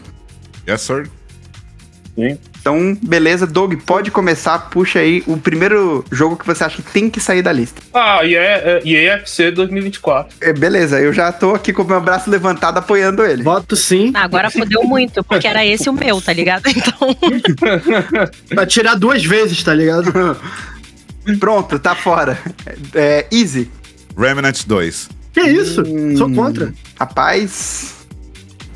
Yes, 0.68 0.82
sir. 0.82 1.10
Sim. 2.14 2.38
Então, 2.60 2.96
beleza, 3.02 3.46
Doug, 3.46 3.74
pode 3.86 4.10
começar, 4.10 4.58
puxa 4.70 4.98
aí 4.98 5.22
o 5.26 5.36
primeiro 5.36 6.04
jogo 6.12 6.36
que 6.36 6.46
você 6.46 6.62
acha 6.62 6.82
que 6.82 6.92
tem 6.92 7.08
que 7.08 7.18
sair 7.18 7.40
da 7.42 7.52
lista. 7.52 7.80
Ah, 7.94 8.24
e 8.24 8.34
é, 8.34 8.80
é 8.84 9.04
FC 9.06 9.50
2024. 9.50 10.36
É, 10.40 10.52
beleza, 10.52 11.00
eu 11.00 11.12
já 11.12 11.32
tô 11.32 11.54
aqui 11.54 11.72
com 11.72 11.82
o 11.82 11.86
meu 11.86 12.00
braço 12.00 12.28
levantado 12.30 12.78
apoiando 12.78 13.24
ele. 13.24 13.42
Voto 13.42 13.74
sim. 13.74 14.12
Ah, 14.14 14.24
Agora 14.24 14.50
fodeu 14.50 14.82
muito, 14.84 15.24
porque 15.24 15.46
era 15.46 15.64
esse 15.64 15.88
o 15.88 15.92
meu, 15.92 16.20
tá 16.20 16.32
ligado? 16.32 16.62
Então. 16.70 17.16
Pra 18.48 18.66
tirar 18.66 18.94
duas 18.94 19.24
vezes, 19.24 19.62
tá 19.62 19.74
ligado? 19.74 20.12
Pronto, 21.38 21.78
tá 21.78 21.94
fora. 21.94 22.38
É, 22.94 23.26
easy. 23.30 23.70
Remnant 24.16 24.64
2. 24.66 25.08
Que 25.32 25.40
isso? 25.42 25.82
Sou 26.16 26.32
contra. 26.32 26.72
Rapaz. 26.98 27.99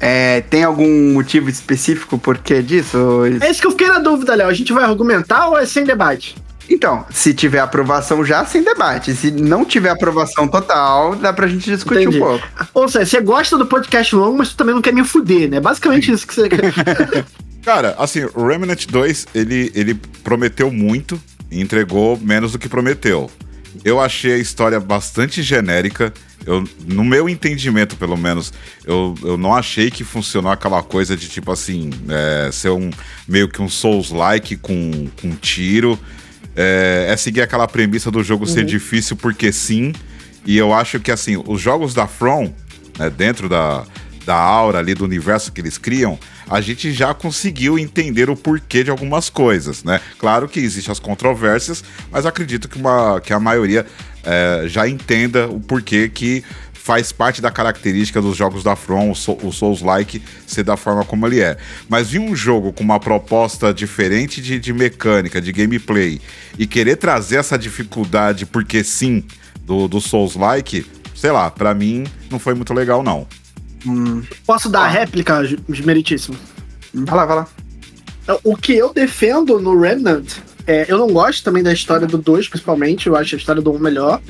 É, 0.00 0.40
tem 0.42 0.64
algum 0.64 1.12
motivo 1.12 1.48
específico 1.48 2.18
por 2.18 2.38
que 2.38 2.62
disso? 2.62 2.98
É 3.40 3.50
isso 3.50 3.60
que 3.60 3.66
eu 3.66 3.70
fiquei 3.72 3.88
na 3.88 3.98
dúvida, 3.98 4.34
Léo. 4.34 4.48
A 4.48 4.54
gente 4.54 4.72
vai 4.72 4.84
argumentar 4.84 5.48
ou 5.48 5.58
é 5.58 5.66
sem 5.66 5.84
debate? 5.84 6.36
Então, 6.68 7.04
se 7.10 7.34
tiver 7.34 7.58
aprovação 7.58 8.24
já, 8.24 8.44
sem 8.44 8.62
debate. 8.62 9.14
Se 9.14 9.30
não 9.30 9.64
tiver 9.64 9.90
aprovação 9.90 10.48
total, 10.48 11.14
dá 11.14 11.32
pra 11.32 11.46
gente 11.46 11.70
discutir 11.70 12.02
Entendi. 12.02 12.16
um 12.16 12.20
pouco. 12.20 12.46
Ou 12.72 12.88
seja, 12.88 13.06
você 13.06 13.20
gosta 13.20 13.58
do 13.58 13.66
podcast 13.66 14.14
longo, 14.16 14.38
mas 14.38 14.50
tu 14.50 14.56
também 14.56 14.74
não 14.74 14.82
quer 14.82 14.92
me 14.92 15.04
fuder, 15.04 15.50
né? 15.50 15.60
Basicamente 15.60 16.10
isso 16.10 16.26
que 16.26 16.34
você 16.34 16.48
quer. 16.48 16.72
Cara, 17.62 17.94
assim, 17.98 18.26
o 18.34 18.46
Remnant 18.46 18.86
2, 18.86 19.26
ele, 19.34 19.72
ele 19.74 19.94
prometeu 20.22 20.70
muito 20.70 21.20
e 21.50 21.60
entregou 21.60 22.18
menos 22.18 22.52
do 22.52 22.58
que 22.58 22.68
prometeu. 22.68 23.30
Eu 23.82 24.00
achei 24.00 24.34
a 24.34 24.38
história 24.38 24.78
bastante 24.78 25.42
genérica. 25.42 26.12
Eu, 26.46 26.62
no 26.86 27.02
meu 27.02 27.28
entendimento, 27.28 27.96
pelo 27.96 28.16
menos, 28.16 28.52
eu, 28.84 29.14
eu 29.22 29.36
não 29.38 29.54
achei 29.54 29.90
que 29.90 30.04
funcionou 30.04 30.52
aquela 30.52 30.82
coisa 30.82 31.16
de 31.16 31.28
tipo 31.28 31.50
assim, 31.50 31.90
é, 32.08 32.50
ser 32.52 32.70
um 32.70 32.90
meio 33.26 33.48
que 33.48 33.62
um 33.62 33.68
Souls-like 33.68 34.56
com, 34.56 35.08
com 35.20 35.34
tiro. 35.34 35.98
É, 36.54 37.06
é 37.08 37.16
seguir 37.16 37.40
aquela 37.40 37.66
premissa 37.66 38.10
do 38.10 38.22
jogo 38.22 38.46
ser 38.46 38.64
difícil 38.64 39.16
porque 39.16 39.52
sim. 39.52 39.92
E 40.46 40.56
eu 40.56 40.72
acho 40.72 41.00
que 41.00 41.10
assim, 41.10 41.42
os 41.46 41.60
jogos 41.60 41.94
da 41.94 42.06
From, 42.06 42.52
né, 42.98 43.10
dentro 43.10 43.48
da, 43.48 43.84
da 44.24 44.36
aura 44.36 44.78
ali 44.78 44.94
do 44.94 45.04
universo 45.04 45.50
que 45.50 45.60
eles 45.60 45.78
criam, 45.78 46.18
a 46.48 46.60
gente 46.60 46.92
já 46.92 47.12
conseguiu 47.14 47.78
entender 47.78 48.28
o 48.30 48.36
porquê 48.36 48.84
de 48.84 48.90
algumas 48.90 49.28
coisas, 49.28 49.82
né? 49.84 50.00
Claro 50.18 50.48
que 50.48 50.60
existem 50.60 50.92
as 50.92 50.98
controvérsias, 50.98 51.82
mas 52.10 52.26
acredito 52.26 52.68
que, 52.68 52.76
uma, 52.78 53.20
que 53.20 53.32
a 53.32 53.40
maioria 53.40 53.86
é, 54.22 54.64
já 54.68 54.88
entenda 54.88 55.48
o 55.48 55.60
porquê 55.60 56.08
que 56.08 56.44
faz 56.72 57.10
parte 57.12 57.40
da 57.40 57.50
característica 57.50 58.20
dos 58.20 58.36
jogos 58.36 58.62
da 58.62 58.76
From, 58.76 59.10
o, 59.10 59.14
Sou- 59.14 59.38
o 59.42 59.50
Souls-like, 59.50 60.22
ser 60.46 60.64
da 60.64 60.76
forma 60.76 61.02
como 61.02 61.26
ele 61.26 61.40
é. 61.40 61.56
Mas 61.88 62.10
vir 62.10 62.18
um 62.18 62.36
jogo 62.36 62.74
com 62.74 62.84
uma 62.84 63.00
proposta 63.00 63.72
diferente 63.72 64.42
de, 64.42 64.58
de 64.58 64.70
mecânica, 64.70 65.40
de 65.40 65.50
gameplay, 65.50 66.20
e 66.58 66.66
querer 66.66 66.96
trazer 66.96 67.36
essa 67.36 67.56
dificuldade, 67.58 68.44
porque 68.44 68.84
sim, 68.84 69.24
do, 69.62 69.88
do 69.88 69.98
Souls-like, 69.98 70.84
sei 71.14 71.30
lá, 71.30 71.50
pra 71.50 71.72
mim 71.72 72.04
não 72.30 72.38
foi 72.38 72.52
muito 72.52 72.74
legal, 72.74 73.02
não. 73.02 73.26
Posso 74.46 74.68
dar 74.68 74.82
a 74.82 74.88
réplica, 74.88 75.42
meritíssimo? 75.84 76.36
Vai 76.92 77.16
lá, 77.16 77.26
vai 77.26 77.36
lá. 77.36 77.48
O 78.42 78.56
que 78.56 78.72
eu 78.72 78.92
defendo 78.92 79.58
no 79.58 79.78
Remnant, 79.78 80.38
é, 80.66 80.86
eu 80.88 80.96
não 80.96 81.12
gosto 81.12 81.44
também 81.44 81.62
da 81.62 81.72
história 81.72 82.06
do 82.06 82.16
2, 82.16 82.48
principalmente, 82.48 83.06
eu 83.06 83.16
acho 83.16 83.34
a 83.34 83.38
história 83.38 83.60
do 83.60 83.72
1 83.72 83.78
melhor. 83.78 84.20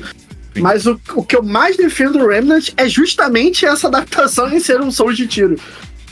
Sim. 0.55 0.61
Mas 0.61 0.87
o, 0.87 1.01
o 1.15 1.25
que 1.25 1.37
eu 1.37 1.43
mais 1.43 1.77
defendo 1.77 2.19
no 2.19 2.29
Remnant 2.29 2.71
é 2.77 2.89
justamente 2.89 3.67
essa 3.67 3.89
adaptação 3.89 4.53
em 4.53 4.61
ser 4.61 4.81
um 4.81 4.91
Souls 4.91 5.17
de 5.17 5.27
tiro. 5.27 5.57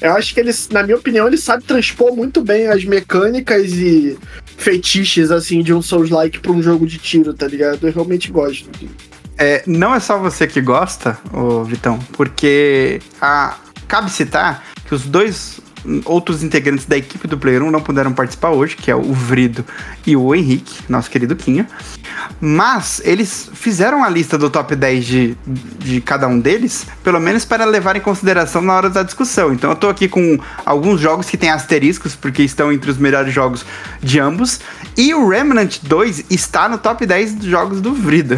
Eu 0.00 0.12
acho 0.12 0.34
que 0.34 0.40
ele, 0.40 0.50
na 0.72 0.82
minha 0.82 0.96
opinião, 0.96 1.28
ele 1.28 1.37
sabe 1.37 1.62
transpor 1.62 2.14
muito 2.14 2.42
bem 2.42 2.66
as 2.66 2.84
mecânicas 2.84 3.72
e 3.72 4.18
feitiços, 4.56 5.30
assim, 5.30 5.62
de 5.62 5.72
um 5.72 5.80
Souls-like 5.80 6.40
pra 6.40 6.50
um 6.50 6.61
jogo 6.61 6.87
de 6.87 6.99
tiro, 6.99 7.32
tá 7.32 7.46
ligado? 7.46 7.87
Eu 7.87 7.92
realmente 7.92 8.30
gosto. 8.30 8.68
É, 9.39 9.62
não 9.67 9.95
é 9.95 10.01
só 10.01 10.19
você 10.19 10.47
que 10.47 10.61
gosta, 10.61 11.19
ô 11.33 11.65
Vitão, 11.65 11.99
porque 12.12 13.01
a, 13.21 13.57
cabe 13.89 14.11
citar 14.11 14.65
que 14.87 14.95
os 14.95 15.05
dois 15.05 15.61
outros 16.05 16.43
integrantes 16.43 16.87
da 16.87 16.97
equipe 16.97 17.27
do 17.27 17.37
Player 17.37 17.62
1 17.62 17.71
não 17.71 17.81
puderam 17.81 18.12
participar 18.12 18.51
hoje, 18.51 18.77
que 18.77 18.91
é 18.91 18.95
o 18.95 19.12
Vrido 19.12 19.65
e 20.07 20.17
o 20.17 20.35
Henrique, 20.35 20.81
nosso 20.89 21.11
querido 21.11 21.35
Quinho. 21.35 21.67
Mas 22.41 23.01
eles 23.05 23.51
fizeram 23.53 24.05
a 24.05 24.09
lista 24.09 24.39
do 24.39 24.49
top 24.51 24.75
10 24.77 25.05
de, 25.05 25.37
de 25.79 26.01
cada 26.01 26.27
um 26.29 26.39
deles, 26.39 26.87
pelo 27.03 27.21
menos 27.21 27.45
para 27.45 27.65
levar 27.65 27.97
em 27.97 28.01
consideração 28.01 28.62
na 28.62 28.75
hora 28.75 28.91
da 28.91 29.03
discussão. 29.03 29.53
Então 29.53 29.71
eu 29.71 29.77
tô 29.77 29.89
aqui 29.89 30.09
com 30.09 30.39
alguns 30.65 31.01
jogos 31.01 31.29
que 31.29 31.37
têm 31.37 31.51
asteriscos, 31.51 32.15
porque 32.15 32.43
estão 32.43 32.73
entre 32.73 32.91
os 32.91 32.99
melhores 32.99 33.33
jogos 33.33 33.65
de 34.01 34.21
ambos. 34.21 34.61
E 34.97 35.15
o 35.15 35.29
Remnant 35.29 35.79
2 35.83 36.27
está 36.31 36.69
no 36.69 36.79
top 36.79 37.05
10 37.07 37.35
dos 37.37 37.47
jogos 37.47 37.81
do 37.81 37.93
Vrido. 37.93 38.37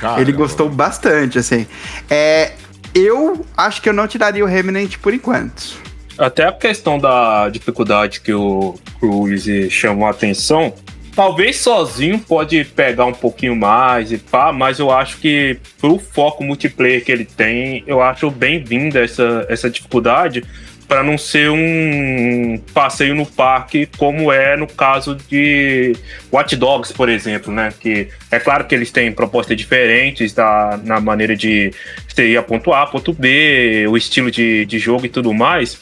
Caramba. 0.00 0.20
Ele 0.20 0.32
gostou 0.32 0.68
bastante, 0.68 1.38
assim. 1.38 1.66
É, 2.08 2.52
eu 2.94 3.44
acho 3.56 3.82
que 3.82 3.88
eu 3.88 3.92
não 3.92 4.06
tiraria 4.06 4.44
o 4.44 4.48
Remnant 4.48 4.96
por 4.98 5.12
enquanto. 5.12 5.87
Até 6.18 6.44
a 6.44 6.52
questão 6.52 6.98
da 6.98 7.48
dificuldade 7.48 8.20
que 8.20 8.32
o 8.32 8.74
Cruise 8.98 9.70
chamou 9.70 10.08
a 10.08 10.10
atenção, 10.10 10.74
talvez 11.14 11.56
sozinho 11.56 12.18
pode 12.18 12.64
pegar 12.64 13.06
um 13.06 13.12
pouquinho 13.12 13.54
mais 13.54 14.10
e 14.10 14.18
pá, 14.18 14.52
mas 14.52 14.80
eu 14.80 14.90
acho 14.90 15.18
que 15.18 15.58
pro 15.80 15.98
foco 15.98 16.42
multiplayer 16.42 17.04
que 17.04 17.12
ele 17.12 17.24
tem, 17.24 17.84
eu 17.86 18.02
acho 18.02 18.30
bem-vinda 18.32 19.04
essa, 19.04 19.46
essa 19.48 19.70
dificuldade 19.70 20.42
para 20.88 21.02
não 21.02 21.18
ser 21.18 21.50
um 21.50 22.58
passeio 22.72 23.14
no 23.14 23.26
parque 23.26 23.86
como 23.98 24.32
é 24.32 24.56
no 24.56 24.66
caso 24.66 25.14
de 25.28 25.94
Watch 26.32 26.56
Dogs, 26.56 26.94
por 26.94 27.10
exemplo, 27.10 27.52
né? 27.52 27.72
Que 27.78 28.08
é 28.30 28.40
claro 28.40 28.64
que 28.64 28.74
eles 28.74 28.90
têm 28.90 29.12
propostas 29.12 29.56
diferentes 29.56 30.32
da, 30.32 30.80
na 30.82 30.98
maneira 30.98 31.36
de 31.36 31.72
ir 32.16 32.36
a 32.36 32.42
ponto 32.42 32.72
A, 32.72 32.86
ponto 32.86 33.12
B, 33.12 33.86
o 33.88 33.96
estilo 33.96 34.30
de, 34.30 34.64
de 34.64 34.78
jogo 34.78 35.04
e 35.06 35.08
tudo 35.08 35.32
mais, 35.32 35.78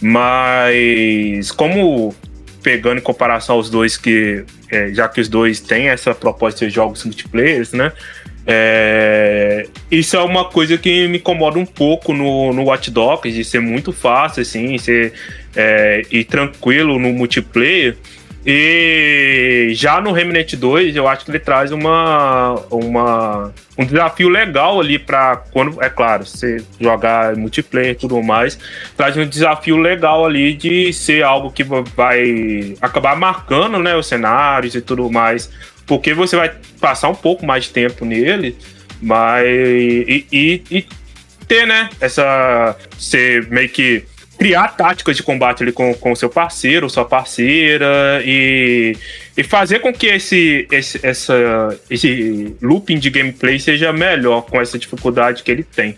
mas 0.00 1.50
como 1.52 2.14
pegando 2.62 2.98
em 2.98 3.02
comparação 3.02 3.56
aos 3.56 3.70
dois 3.70 3.96
que 3.96 4.44
é, 4.70 4.92
já 4.92 5.08
que 5.08 5.20
os 5.20 5.28
dois 5.28 5.60
têm 5.60 5.88
essa 5.88 6.14
proposta 6.14 6.66
de 6.66 6.72
jogos 6.72 7.04
multiplayer, 7.04 7.66
né? 7.72 7.92
É, 8.46 9.66
isso 9.90 10.16
é 10.16 10.22
uma 10.22 10.44
coisa 10.44 10.78
que 10.78 11.06
me 11.08 11.18
incomoda 11.18 11.58
um 11.58 11.66
pouco 11.66 12.12
no, 12.12 12.52
no 12.52 12.64
Watch 12.64 12.90
Dogs, 12.90 13.34
de 13.34 13.44
ser 13.44 13.60
muito 13.60 13.92
fácil, 13.92 14.42
assim, 14.42 14.78
ser 14.78 15.12
é, 15.54 16.02
e 16.10 16.24
tranquilo 16.24 16.98
no 16.98 17.12
multiplayer. 17.12 17.96
E 18.44 19.72
já 19.74 20.00
no 20.00 20.12
Remnant 20.12 20.54
2, 20.54 20.96
eu 20.96 21.06
acho 21.06 21.24
que 21.24 21.30
ele 21.30 21.38
traz 21.38 21.72
uma, 21.72 22.54
uma, 22.70 23.52
um 23.76 23.84
desafio 23.84 24.30
legal 24.30 24.80
ali 24.80 24.98
para 24.98 25.36
quando, 25.36 25.82
é 25.82 25.90
claro, 25.90 26.24
você 26.24 26.64
jogar 26.80 27.36
multiplayer 27.36 27.90
e 27.92 27.94
tudo 27.94 28.22
mais, 28.22 28.58
traz 28.96 29.14
um 29.16 29.26
desafio 29.26 29.76
legal 29.76 30.24
ali 30.24 30.54
de 30.54 30.90
ser 30.92 31.22
algo 31.22 31.50
que 31.50 31.62
vai 31.62 32.76
acabar 32.80 33.14
marcando 33.14 33.78
né, 33.78 33.94
os 33.94 34.06
cenários 34.06 34.74
e 34.74 34.80
tudo 34.80 35.10
mais, 35.10 35.50
porque 35.86 36.14
você 36.14 36.34
vai 36.34 36.50
passar 36.80 37.10
um 37.10 37.14
pouco 37.14 37.44
mais 37.44 37.64
de 37.64 37.70
tempo 37.70 38.06
nele, 38.06 38.56
mas 39.02 39.44
e, 39.46 40.26
e, 40.32 40.62
e 40.70 40.86
ter, 41.46 41.66
né, 41.66 41.90
essa 42.00 42.74
ser 42.96 43.48
meio 43.50 43.68
que 43.68 44.04
criar 44.40 44.68
táticas 44.68 45.18
de 45.18 45.22
combate 45.22 45.62
ali 45.62 45.70
com 45.70 45.94
o 46.02 46.16
seu 46.16 46.30
parceiro, 46.30 46.88
sua 46.88 47.04
parceira 47.04 48.22
e, 48.24 48.96
e 49.36 49.42
fazer 49.42 49.80
com 49.80 49.92
que 49.92 50.06
esse, 50.06 50.66
esse, 50.72 50.98
essa, 51.06 51.78
esse 51.90 52.56
looping 52.62 52.98
de 52.98 53.10
gameplay 53.10 53.58
seja 53.60 53.92
melhor 53.92 54.40
com 54.46 54.58
essa 54.58 54.78
dificuldade 54.78 55.42
que 55.42 55.50
ele 55.50 55.62
tem. 55.62 55.94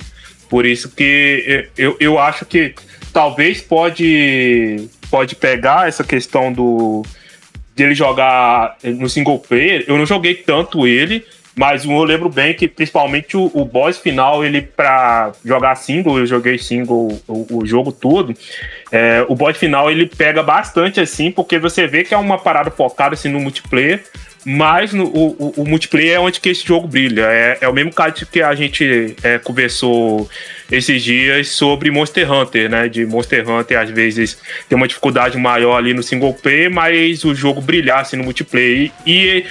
Por 0.50 0.66
isso 0.66 0.90
que 0.90 1.68
eu, 1.78 1.96
eu 2.00 2.18
acho 2.18 2.44
que 2.44 2.74
talvez 3.12 3.60
pode, 3.60 4.88
pode 5.08 5.36
pegar 5.36 5.86
essa 5.86 6.02
questão 6.02 6.52
do 6.52 7.02
dele 7.76 7.94
jogar 7.94 8.76
no 8.82 9.08
single 9.08 9.38
player. 9.38 9.84
Eu 9.86 9.96
não 9.96 10.04
joguei 10.04 10.34
tanto 10.34 10.84
ele, 10.84 11.24
mas 11.54 11.84
eu 11.84 12.02
lembro 12.04 12.28
bem 12.28 12.54
que 12.54 12.66
principalmente 12.66 13.36
o, 13.36 13.50
o 13.52 13.64
boss 13.64 13.98
final, 13.98 14.44
ele 14.44 14.62
pra 14.62 15.32
jogar 15.44 15.74
single, 15.74 16.18
eu 16.18 16.26
joguei 16.26 16.58
single 16.58 17.20
o, 17.28 17.58
o 17.58 17.66
jogo 17.66 17.92
todo. 17.92 18.34
É, 18.90 19.24
o 19.28 19.34
boss 19.34 19.56
final 19.56 19.90
ele 19.90 20.06
pega 20.06 20.42
bastante 20.42 21.00
assim, 21.00 21.30
porque 21.30 21.58
você 21.58 21.86
vê 21.86 22.04
que 22.04 22.14
é 22.14 22.16
uma 22.16 22.38
parada 22.38 22.70
focada 22.70 23.14
assim 23.14 23.28
no 23.28 23.40
multiplayer. 23.40 24.02
Mas 24.44 24.92
no, 24.92 25.04
o, 25.04 25.54
o, 25.56 25.64
multiplayer 25.64 26.16
é 26.16 26.18
onde 26.18 26.40
que 26.40 26.48
esse 26.48 26.66
jogo 26.66 26.88
brilha. 26.88 27.26
É, 27.26 27.58
é 27.60 27.68
o 27.68 27.72
mesmo 27.72 27.92
caso 27.92 28.26
que 28.26 28.42
a 28.42 28.54
gente 28.56 29.14
é, 29.22 29.38
conversou 29.38 30.28
esses 30.70 31.00
dias 31.00 31.48
sobre 31.48 31.92
Monster 31.92 32.30
Hunter, 32.30 32.68
né? 32.68 32.88
De 32.88 33.06
Monster 33.06 33.48
Hunter, 33.48 33.78
às 33.78 33.90
vezes, 33.90 34.36
tem 34.68 34.76
uma 34.76 34.88
dificuldade 34.88 35.38
maior 35.38 35.76
ali 35.76 35.94
no 35.94 36.02
single 36.02 36.34
player, 36.34 36.72
mas 36.72 37.24
o 37.24 37.34
jogo 37.34 37.60
brilhar 37.60 38.00
assim, 38.00 38.16
no 38.16 38.24
multiplayer. 38.24 38.90
E 39.06 39.44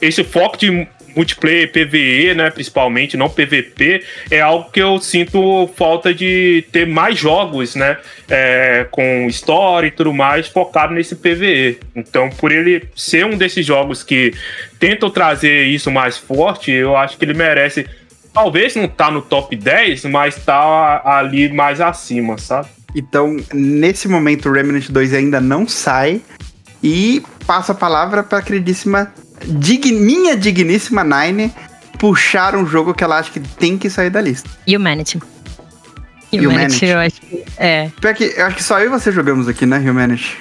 esse 0.00 0.24
foco 0.24 0.56
de 0.56 0.88
multiplayer 1.14 1.70
PVE, 1.70 2.34
né, 2.34 2.50
principalmente, 2.50 3.16
não 3.16 3.28
PVP, 3.28 4.04
é 4.30 4.40
algo 4.40 4.70
que 4.70 4.80
eu 4.80 4.98
sinto 4.98 5.68
falta 5.76 6.12
de 6.12 6.64
ter 6.72 6.86
mais 6.86 7.18
jogos, 7.18 7.74
né, 7.74 7.96
é, 8.28 8.86
com 8.90 9.26
história 9.28 9.88
e 9.88 9.90
tudo 9.90 10.12
mais, 10.12 10.48
focado 10.48 10.94
nesse 10.94 11.16
PVE. 11.16 11.78
Então, 11.94 12.30
por 12.30 12.52
ele 12.52 12.88
ser 12.94 13.26
um 13.26 13.36
desses 13.36 13.64
jogos 13.64 14.02
que 14.02 14.32
tentam 14.78 15.10
trazer 15.10 15.64
isso 15.64 15.90
mais 15.90 16.16
forte, 16.16 16.70
eu 16.70 16.96
acho 16.96 17.16
que 17.16 17.24
ele 17.24 17.34
merece, 17.34 17.86
talvez 18.32 18.74
não 18.76 18.88
tá 18.88 19.10
no 19.10 19.22
top 19.22 19.54
10, 19.54 20.04
mas 20.06 20.36
tá 20.36 21.02
ali 21.04 21.52
mais 21.52 21.80
acima, 21.80 22.38
sabe? 22.38 22.68
Então, 22.94 23.36
nesse 23.52 24.06
momento, 24.06 24.48
o 24.48 24.52
Remnant 24.52 24.88
2 24.90 25.14
ainda 25.14 25.40
não 25.40 25.66
sai. 25.66 26.20
E 26.82 27.22
passo 27.46 27.72
a 27.72 27.74
palavra 27.74 28.22
para 28.22 28.38
a 28.38 28.42
queridíssima, 28.42 29.12
dig, 29.46 29.92
minha 29.92 30.36
digníssima 30.36 31.02
Nine 31.04 31.52
puxar 31.98 32.54
um 32.56 32.66
jogo 32.66 32.92
que 32.94 33.04
ela 33.04 33.18
acha 33.18 33.30
que 33.30 33.40
tem 33.40 33.78
que 33.78 33.88
sair 33.88 34.10
da 34.10 34.20
lista. 34.20 34.48
Humanity. 34.68 35.18
Humanity. 36.32 36.46
Humanity, 36.46 36.86
eu 36.86 36.98
acho 36.98 37.20
que. 37.20 37.44
É. 37.58 37.90
Pior 38.00 38.14
que, 38.14 38.24
eu 38.36 38.46
acho 38.46 38.56
que 38.56 38.62
só 38.64 38.80
eu 38.80 38.86
e 38.86 38.88
você 38.88 39.12
jogamos 39.12 39.46
aqui, 39.48 39.66
né, 39.66 39.78
Humanity? 39.78 40.36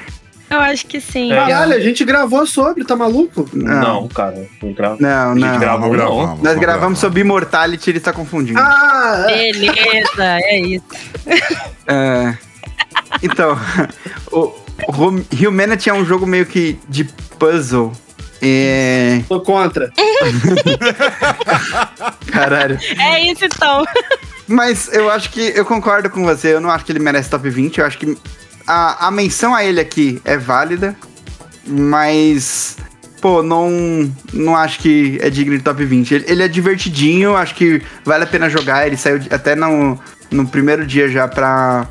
Eu 0.50 0.60
acho 0.60 0.86
que 0.86 1.00
sim. 1.00 1.31
É. 1.31 1.36
Caralho, 1.36 1.74
a 1.75 1.79
gente 1.79 2.03
gravou 2.03 2.46
sobre, 2.46 2.84
tá 2.84 2.93
maluco? 2.96 3.50
Não, 3.53 4.08
cara. 4.10 4.46
Não, 4.62 4.74
gra... 4.74 4.96
Não, 5.00 5.31
A 5.31 5.34
gente 5.34 5.43
não. 5.48 5.60
gravou, 5.60 5.81
Não 5.81 5.98
não. 5.98 5.98
gravamos, 5.98 6.41
Nós 6.43 6.53
não 6.53 6.62
gravamos 6.62 7.00
sobre 7.00 7.22
Immortality 7.22 7.89
e 7.89 7.91
ele 7.93 8.00
tá 8.01 8.12
confundindo. 8.12 8.60
Ah, 8.60 9.27
é. 9.29 9.51
Beleza, 9.53 10.39
é 10.41 10.60
isso. 10.60 10.84
É. 11.88 12.38
Então, 13.24 13.58
o, 14.31 14.53
o 14.88 14.91
Hum- 14.91 15.24
Humanity 15.48 15.89
é 15.89 15.93
um 15.93 16.03
jogo 16.05 16.25
meio 16.27 16.46
que 16.46 16.77
de 16.89 17.05
puzzle. 17.39 17.91
É. 18.41 19.21
tô 19.27 19.39
contra. 19.41 19.91
Caralho. 22.31 22.79
É 22.98 23.19
isso 23.19 23.45
então. 23.45 23.86
Mas 24.48 24.89
eu 24.91 25.10
acho 25.10 25.29
que 25.29 25.53
eu 25.55 25.63
concordo 25.63 26.10
com 26.10 26.24
você. 26.24 26.53
Eu 26.53 26.62
não 26.62 26.71
acho 26.71 26.83
que 26.83 26.91
ele 26.91 27.00
merece 27.00 27.29
top 27.29 27.50
20. 27.50 27.79
Eu 27.79 27.86
acho 27.86 27.98
que 27.98 28.17
a, 28.67 29.07
a 29.07 29.12
menção 29.12 29.53
a 29.53 29.63
ele 29.63 29.79
aqui 29.79 30.21
é 30.25 30.38
válida. 30.38 30.95
Mas. 31.65 32.77
Pô, 33.21 33.43
não, 33.43 34.12
não 34.33 34.55
acho 34.55 34.79
que 34.79 35.19
é 35.21 35.29
digno 35.29 35.55
de 35.55 35.63
top 35.63 35.86
20. 35.86 36.15
Ele, 36.15 36.25
ele 36.27 36.43
é 36.43 36.48
divertidinho, 36.48 37.36
acho 37.36 37.53
que 37.53 37.79
vale 38.03 38.24
a 38.24 38.27
pena 38.27 38.50
jogar. 38.50 38.88
Ele 38.88 38.98
saiu 38.98 39.21
até 39.29 39.55
no, 39.55 40.00
no 40.31 40.48
primeiro 40.48 40.88
dia 40.88 41.07
já 41.07 41.27
pra, 41.27 41.88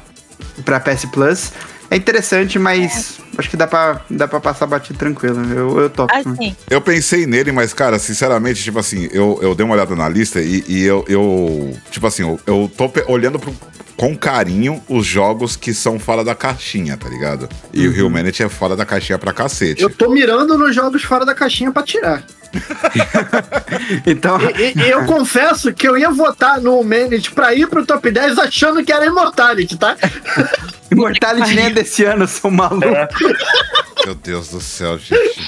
pra 0.65 0.81
PS 0.81 1.05
Plus. 1.05 1.53
É 1.91 1.97
interessante, 1.97 2.57
mas 2.59 3.19
acho 3.37 3.51
que 3.51 3.57
dá 3.57 3.67
pra, 3.67 4.01
dá 4.09 4.29
pra 4.29 4.39
passar 4.39 4.65
batido 4.67 4.97
tranquilo. 4.99 5.43
Eu, 5.53 5.79
eu 5.81 5.91
topo. 5.91 6.15
Assim. 6.17 6.55
Eu 6.71 6.81
pensei 6.81 7.27
nele, 7.27 7.51
mas, 7.51 7.73
cara, 7.75 7.99
sinceramente, 7.99 8.63
tipo 8.63 8.79
assim, 8.79 9.09
eu, 9.13 9.39
eu 9.43 9.55
dei 9.57 9.65
uma 9.67 9.75
olhada 9.75 9.97
na 9.97 10.09
lista 10.09 10.41
e, 10.41 10.65
e 10.69 10.85
eu, 10.85 11.05
eu. 11.09 11.77
Tipo 11.91 12.07
assim, 12.07 12.23
eu, 12.23 12.39
eu 12.47 12.71
tô 12.77 12.89
olhando 13.09 13.39
pro- 13.41 13.53
com 13.97 14.17
carinho 14.17 14.81
os 14.89 15.05
jogos 15.05 15.57
que 15.57 15.75
são 15.75 15.99
fora 15.99 16.23
da 16.25 16.35
caixinha, 16.35 16.97
tá 16.97 17.09
ligado? 17.09 17.49
E 17.73 17.87
o 17.89 18.07
Humanity 18.07 18.45
é 18.45 18.49
fora 18.49 18.77
da 18.77 18.87
caixinha 18.87 19.19
pra 19.19 19.33
cacete. 19.33 19.83
Eu 19.83 19.91
tô 19.91 20.09
mirando 20.11 20.57
nos 20.57 20.75
jogos 20.75 21.03
fora 21.03 21.27
da 21.27 21.35
caixinha 21.35 21.73
pra 21.73 21.83
tirar. 21.83 22.25
Então, 24.07 24.39
E, 24.59 24.73
e- 24.79 24.91
eu 24.91 25.05
confesso 25.05 25.73
que 25.73 25.87
eu 25.89 25.97
ia 25.97 26.11
votar 26.11 26.61
no 26.61 26.79
Humanity 26.81 27.31
pra 27.31 27.55
ir 27.55 27.67
pro 27.69 27.85
top 27.87 28.11
10 28.11 28.39
achando 28.39 28.85
que 28.85 28.93
era 28.93 29.07
Immortality, 29.07 29.77
tá? 29.77 29.97
Immortality 30.91 31.55
nem 31.55 31.67
é 31.67 31.71
desse 31.71 32.05
ano, 32.05 32.27
sou 32.27 32.51
maluco. 32.51 32.87
Meu 34.05 34.15
Deus 34.15 34.49
do 34.49 34.61
céu, 34.61 34.99
gente. 34.99 35.39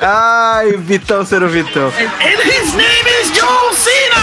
Ai, 0.00 0.72
Vitão 0.76 1.24
ser 1.24 1.42
o 1.42 1.48
Vitão. 1.48 1.88
And 1.88 2.42
his 2.48 2.72
name 2.74 3.10
is 3.22 3.32
John 3.32 3.72
Cena! 3.72 4.20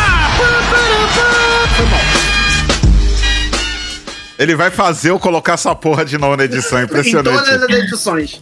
Ele 4.39 4.55
vai 4.55 4.69
fazer 4.69 5.09
eu 5.09 5.19
colocar 5.19 5.53
essa 5.53 5.74
porra 5.74 6.05
de 6.05 6.15
novo 6.17 6.38
na 6.38 6.43
edição, 6.45 6.79
Em 6.79 6.86
todas 6.88 7.07
impressionante. 7.07 7.63
as 7.63 7.69
edições. 7.83 8.41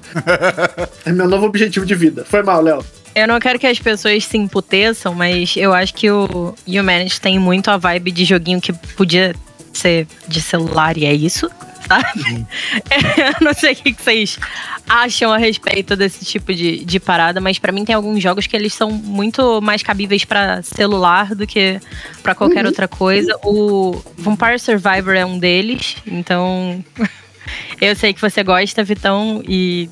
É 1.05 1.11
meu 1.13 1.25
novo 1.27 1.45
objetivo 1.45 1.85
de 1.85 1.95
vida. 1.95 2.25
Foi 2.29 2.43
mal, 2.43 2.61
Léo. 2.61 2.83
Eu 3.15 3.29
não 3.29 3.39
quero 3.39 3.57
que 3.57 3.65
as 3.65 3.79
pessoas 3.79 4.25
se 4.25 4.37
emputeçam, 4.37 5.15
mas 5.15 5.55
eu 5.55 5.73
acho 5.73 5.93
que 5.93 6.11
o 6.11 6.53
Humanity 6.67 7.21
tem 7.21 7.39
muito 7.39 7.71
a 7.71 7.77
vibe 7.77 8.11
de 8.11 8.25
joguinho 8.25 8.59
que 8.59 8.73
podia 8.73 9.33
ser 9.71 10.05
de 10.27 10.41
celular 10.41 10.97
e 10.97 11.05
é 11.05 11.13
isso, 11.13 11.49
sabe? 11.87 12.45
eu 13.39 13.45
não 13.45 13.53
sei 13.53 13.71
o 13.71 13.75
que 13.77 13.93
vocês 13.93 14.37
acham 14.87 15.31
a 15.31 15.37
respeito 15.37 15.95
desse 15.95 16.25
tipo 16.25 16.53
de, 16.53 16.83
de 16.83 16.99
parada, 16.99 17.39
mas 17.39 17.57
pra 17.57 17.71
mim 17.71 17.85
tem 17.85 17.95
alguns 17.95 18.21
jogos 18.21 18.47
que 18.47 18.55
eles 18.55 18.73
são 18.73 18.91
muito 18.91 19.61
mais 19.61 19.81
cabíveis 19.81 20.25
pra 20.25 20.61
celular 20.61 21.33
do 21.33 21.47
que 21.47 21.79
pra 22.21 22.35
qualquer 22.35 22.65
outra 22.65 22.87
coisa. 22.87 23.37
O 23.43 24.01
Vampire 24.17 24.59
Survivor 24.59 25.15
é 25.15 25.25
um 25.25 25.39
deles, 25.39 25.95
então 26.05 26.83
eu 27.79 27.95
sei 27.95 28.13
que 28.13 28.19
você 28.19 28.43
gosta, 28.43 28.83
Vitão, 28.83 29.41
e 29.47 29.89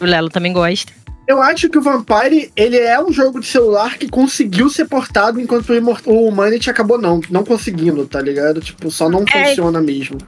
o 0.00 0.04
Lelo 0.04 0.28
também 0.28 0.52
gosta. 0.52 0.92
Eu 1.26 1.40
acho 1.42 1.68
que 1.70 1.78
o 1.78 1.82
Vampire, 1.82 2.52
ele 2.54 2.76
é 2.78 3.02
um 3.02 3.10
jogo 3.12 3.40
de 3.40 3.46
celular 3.46 3.96
que 3.96 4.08
conseguiu 4.08 4.68
ser 4.68 4.84
portado 4.86 5.40
enquanto 5.40 5.70
o, 5.70 5.74
Immort- 5.74 6.06
o 6.06 6.28
Humanity 6.28 6.68
acabou 6.68 7.00
não, 7.00 7.20
não 7.30 7.44
conseguindo, 7.44 8.06
tá 8.06 8.20
ligado? 8.20 8.60
Tipo, 8.60 8.90
só 8.90 9.08
não 9.08 9.24
É. 9.32 9.46
funciona 9.48 9.80
mesmo. 9.80 10.18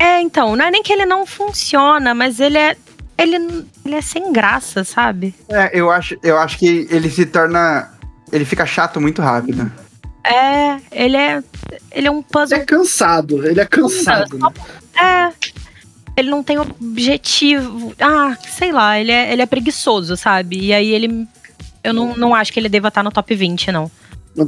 É, 0.00 0.20
então, 0.22 0.56
não 0.56 0.64
é 0.64 0.70
nem 0.70 0.82
que 0.82 0.92
ele 0.92 1.04
não 1.04 1.26
funciona, 1.26 2.14
mas 2.14 2.40
ele 2.40 2.56
é. 2.56 2.76
Ele, 3.18 3.34
ele 3.84 3.94
é 3.96 4.00
sem 4.00 4.32
graça, 4.32 4.84
sabe? 4.84 5.34
É, 5.48 5.70
eu 5.78 5.90
acho, 5.90 6.16
eu 6.22 6.38
acho 6.38 6.56
que 6.56 6.86
ele 6.88 7.10
se 7.10 7.26
torna. 7.26 7.90
Ele 8.32 8.44
fica 8.44 8.64
chato 8.64 9.00
muito 9.00 9.20
rápido. 9.20 9.70
É, 10.24 10.76
ele 10.92 11.16
é. 11.16 11.42
Ele 11.90 12.06
é 12.06 12.10
um 12.10 12.18
Ele 12.18 12.26
puzzle. 12.30 12.58
é 12.58 12.64
cansado, 12.64 13.44
ele 13.46 13.60
é 13.60 13.66
cansado. 13.66 14.38
né? 14.38 14.48
É. 15.02 15.32
Ele 16.18 16.30
não 16.30 16.42
tem 16.42 16.58
objetivo. 16.58 17.94
Ah, 18.00 18.36
sei 18.48 18.72
lá, 18.72 18.98
ele 18.98 19.12
é, 19.12 19.32
ele 19.32 19.40
é 19.42 19.46
preguiçoso, 19.46 20.16
sabe? 20.16 20.58
E 20.58 20.74
aí 20.74 20.92
ele. 20.92 21.26
Eu 21.84 21.94
não, 21.94 22.16
não 22.16 22.34
acho 22.34 22.52
que 22.52 22.58
ele 22.58 22.68
deva 22.68 22.88
estar 22.88 23.04
no 23.04 23.10
top 23.12 23.34
20, 23.34 23.70
não. 23.70 23.90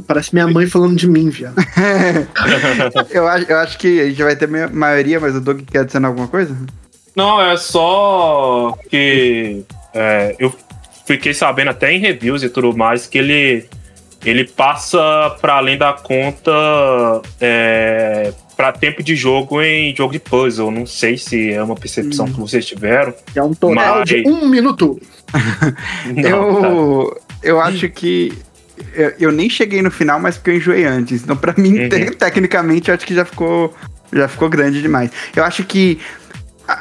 Parece 0.07 0.33
minha 0.33 0.47
mãe 0.47 0.67
falando 0.67 0.95
de 0.95 1.07
mim, 1.07 1.29
viado. 1.29 1.55
eu, 3.09 3.27
acho, 3.27 3.45
eu 3.49 3.57
acho 3.57 3.77
que 3.77 4.01
a 4.01 4.09
gente 4.09 4.23
vai 4.23 4.35
ter 4.35 4.47
ma- 4.47 4.67
maioria, 4.67 5.19
mas 5.19 5.35
o 5.35 5.41
Doug 5.41 5.61
quer 5.61 5.79
adicionar 5.79 6.09
alguma 6.09 6.27
coisa? 6.27 6.55
Não, 7.15 7.41
é 7.41 7.57
só 7.57 8.77
que 8.89 9.63
é, 9.93 10.35
eu 10.39 10.53
fiquei 11.05 11.33
sabendo 11.33 11.71
até 11.71 11.91
em 11.91 11.99
reviews 11.99 12.43
e 12.43 12.49
tudo 12.49 12.75
mais 12.75 13.07
que 13.07 13.17
ele 13.17 13.65
ele 14.23 14.45
passa 14.45 15.35
para 15.41 15.55
além 15.55 15.77
da 15.77 15.93
conta 15.93 16.51
é, 17.39 18.31
para 18.61 18.71
tempo 18.71 19.01
de 19.01 19.15
jogo 19.15 19.59
em 19.59 19.95
jogo 19.95 20.13
de 20.13 20.19
puzzle. 20.19 20.69
Não 20.69 20.85
sei 20.85 21.17
se 21.17 21.51
é 21.51 21.63
uma 21.63 21.73
percepção 21.75 22.27
que 22.27 22.39
vocês 22.39 22.63
tiveram. 22.63 23.11
É 23.33 23.41
um 23.41 23.55
total 23.55 24.03
de 24.03 24.21
Mas- 24.23 24.31
um 24.35 24.47
minuto. 24.47 25.01
Não, 26.15 26.61
tá. 26.61 26.67
eu, 26.67 27.21
eu 27.41 27.59
acho 27.61 27.89
que. 27.89 28.31
Eu, 28.93 29.13
eu 29.19 29.31
nem 29.31 29.49
cheguei 29.49 29.81
no 29.81 29.89
final, 29.89 30.19
mas 30.19 30.37
porque 30.37 30.51
eu 30.51 30.55
enjoei 30.57 30.83
antes. 30.85 31.23
Então, 31.23 31.35
pra 31.35 31.53
mim, 31.57 31.75
Uhum. 31.79 31.89
te- 31.89 32.11
tecnicamente, 32.17 32.89
eu 32.89 32.95
acho 32.95 33.05
que 33.05 33.15
já 33.15 33.25
ficou, 33.25 33.73
já 34.13 34.27
ficou 34.27 34.47
grande 34.49 34.79
demais. 34.81 35.09
Eu 35.35 35.43
acho 35.43 35.63
que 35.63 35.99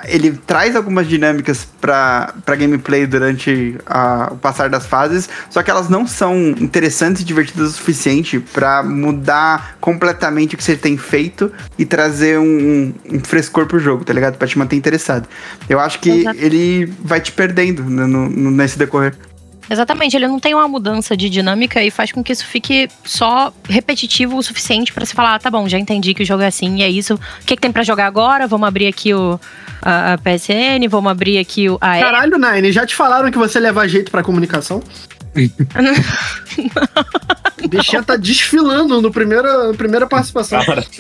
ele 0.05 0.33
traz 0.47 0.77
algumas 0.77 1.07
dinâmicas 1.09 1.67
pra, 1.81 2.35
pra 2.45 2.57
gameplay 2.57 3.07
durante 3.07 3.77
a- 3.87 4.29
o 4.33 4.37
passar 4.37 4.69
das 4.69 4.87
fases, 4.87 5.29
só 5.49 5.63
que 5.63 5.71
elas 5.71 5.89
não 5.89 6.07
são 6.07 6.37
interessantes 6.59 7.23
e 7.23 7.25
divertidas 7.25 7.71
o 7.71 7.73
suficiente 7.73 8.39
pra 8.39 8.83
mudar 8.83 9.77
completamente 9.81 10.55
o 10.55 10.59
que 10.59 10.65
você 10.65 10.77
tem 10.77 10.97
feito 10.97 11.51
e 11.79 11.85
trazer 11.85 12.39
um, 12.39 12.93
um 13.11 13.21
frescor 13.21 13.67
pro 13.67 13.79
jogo, 13.79 14.05
tá 14.05 14.13
ligado? 14.13 14.37
Pra 14.37 14.47
te 14.49 14.59
manter 14.59 14.77
interessado. 14.77 15.27
Eu 15.69 15.81
acho 15.81 15.99
que 16.01 16.11
Exato. 16.11 16.39
ele 16.41 16.93
vai 17.03 17.21
te 17.21 17.33
perdendo 17.33 17.83
no- 17.85 18.07
no- 18.09 18.51
nesse 18.51 18.79
decorrer. 18.79 19.15
Exatamente, 19.69 20.17
ele 20.17 20.27
não 20.27 20.41
tem 20.41 20.55
uma 20.55 20.67
mudança 20.67 21.17
de 21.17 21.29
dinâmica 21.31 21.83
e 21.83 21.91
faz 21.91 22.11
com 22.11 22.23
que 22.23 22.33
isso 22.33 22.47
fique 22.47 22.89
só 23.05 23.53
repetitivo 23.69 24.37
o 24.37 24.43
suficiente 24.43 24.93
pra 24.93 25.05
você 25.05 25.15
falar, 25.15 25.35
ah, 25.35 25.39
tá 25.39 25.51
bom, 25.51 25.69
já 25.69 25.79
entendi 25.79 26.13
que 26.15 26.23
o 26.23 26.27
jogo 26.27 26.43
é 26.43 26.47
assim 26.47 26.77
e 26.79 26.83
é 26.83 26.89
isso. 26.89 27.15
O 27.15 27.45
que, 27.45 27.55
que 27.55 27.61
tem 27.63 27.71
pra 27.71 27.83
jogar 27.83 28.07
agora? 28.07 28.47
Vamos 28.47 28.67
abrir 28.67 28.89
aqui 28.89 29.15
o, 29.15 29.39
a, 29.83 30.15
a 30.15 30.19
PSN, 30.19 30.89
vamos 30.89 31.11
abrir 31.11 31.39
aqui 31.39 31.69
o, 31.69 31.77
a 31.81 31.99
Caralho, 32.01 32.37
Nine, 32.37 32.73
já 32.73 32.85
te 32.85 32.95
falaram 32.95 33.31
que 33.31 33.39
você 33.39 33.61
leva 33.61 33.87
jeito 33.89 34.11
pra 34.11 34.23
comunicação? 34.23 34.83
O 37.63 37.69
bichinha 37.69 38.03
tá 38.03 38.17
desfilando 38.17 39.03
no 39.03 39.13
primeiro, 39.13 39.69
na 39.69 39.75
primeira 39.75 40.07
participação. 40.07 40.65
Cara, 40.65 40.83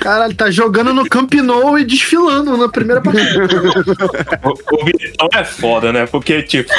Caralho, 0.00 0.34
tá 0.34 0.50
jogando 0.50 0.94
no 0.94 1.06
Camp 1.08 1.32
Nou 1.34 1.78
e 1.78 1.84
desfilando 1.84 2.56
na 2.56 2.66
primeira 2.68 3.00
partida. 3.02 3.44
o, 4.42 4.76
o 4.76 4.84
Vitão 4.86 5.28
é 5.34 5.44
foda, 5.44 5.92
né? 5.92 6.06
Porque, 6.06 6.42
tipo, 6.42 6.72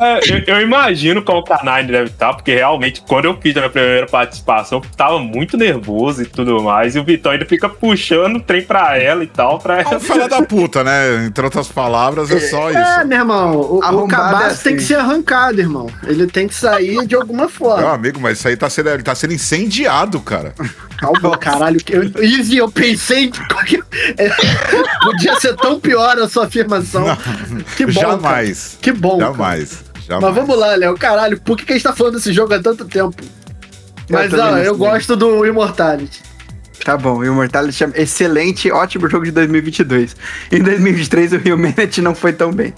é, 0.00 0.20
eu, 0.30 0.42
eu 0.54 0.60
imagino 0.60 1.22
como 1.22 1.38
o 1.40 1.44
Canine 1.44 1.90
deve 1.90 2.10
estar, 2.10 2.34
porque 2.34 2.54
realmente, 2.54 3.02
quando 3.08 3.24
eu 3.24 3.36
fiz 3.40 3.56
a 3.56 3.60
minha 3.60 3.70
primeira 3.70 4.06
participação, 4.06 4.78
eu 4.84 4.90
tava 4.96 5.18
muito 5.18 5.56
nervoso 5.56 6.22
e 6.22 6.26
tudo 6.26 6.62
mais, 6.62 6.94
e 6.94 6.98
o 6.98 7.04
Vitão 7.04 7.32
ainda 7.32 7.46
fica 7.46 7.68
puxando 7.68 8.36
o 8.36 8.40
trem 8.42 8.62
pra 8.62 8.98
ela 8.98 9.24
e 9.24 9.28
tal, 9.28 9.58
pra 9.58 9.80
É 9.80 9.86
um 9.86 9.90
ela. 9.92 10.00
fela 10.00 10.28
da 10.28 10.42
puta, 10.42 10.84
né? 10.84 11.24
Entre 11.26 11.44
outras 11.44 11.68
palavras, 11.68 12.30
é 12.30 12.38
só 12.40 12.70
É, 12.70 12.98
isso. 13.00 13.08
meu 13.08 13.18
irmão, 13.18 13.56
o, 13.56 13.78
o 13.78 13.82
Base 14.30 14.44
é 14.44 14.48
tem 14.48 14.54
assim. 14.54 14.76
que 14.76 14.82
ser 14.82 14.94
arrancado, 14.96 15.60
irmão. 15.60 15.90
Ele 16.04 16.26
tem 16.26 16.46
que 16.46 16.54
sair 16.54 17.06
de 17.06 17.14
alguma 17.14 17.42
Meu 17.44 17.48
forma. 17.48 17.92
amigo, 17.92 18.20
mas 18.20 18.38
isso 18.38 18.48
aí 18.48 18.56
tá 18.56 18.68
sendo, 18.70 18.90
ele 18.90 19.02
tá 19.02 19.14
sendo 19.14 19.32
incendiado, 19.32 20.20
cara. 20.20 20.54
Calma, 20.98 21.36
caralho. 21.36 21.80
Eu, 21.88 22.22
Easy, 22.22 22.56
eu 22.58 22.70
pensei 22.70 23.30
que 23.30 23.82
é, 24.18 24.30
podia 25.02 25.38
ser 25.40 25.56
tão 25.56 25.80
pior 25.80 26.18
a 26.18 26.28
sua 26.28 26.44
afirmação. 26.44 27.04
Que 27.76 27.86
bom. 27.86 27.92
cara. 28.00 28.10
Jamais. 28.12 28.78
Que 28.80 28.92
bom. 28.92 29.18
cara. 29.18 29.32
Jamais. 29.32 29.84
Jamais. 30.06 30.24
Mas 30.24 30.34
vamos 30.34 30.58
lá, 30.58 30.74
Léo. 30.76 30.96
Caralho, 30.96 31.40
por 31.40 31.56
que, 31.56 31.64
que 31.64 31.72
a 31.72 31.76
gente 31.76 31.84
tá 31.84 31.92
falando 31.92 32.14
desse 32.14 32.32
jogo 32.32 32.54
há 32.54 32.60
tanto 32.60 32.84
tempo? 32.84 33.16
Mas 34.10 34.30
também 34.30 34.44
ó, 34.46 34.50
não 34.52 34.58
eu 34.58 34.76
gosto 34.76 35.16
do 35.16 35.46
Immortality. 35.46 36.20
Tá 36.84 36.96
bom, 36.96 37.18
o 37.18 37.24
Immortality 37.24 37.84
é 37.84 38.02
excelente, 38.02 38.70
ótimo 38.70 39.08
jogo 39.08 39.24
de 39.24 39.30
2022. 39.30 40.16
Em 40.50 40.60
2023 40.60 41.32
o 41.34 41.36
Humanity 41.36 42.02
não 42.02 42.14
foi 42.14 42.32
tão 42.32 42.52
bem. 42.52 42.74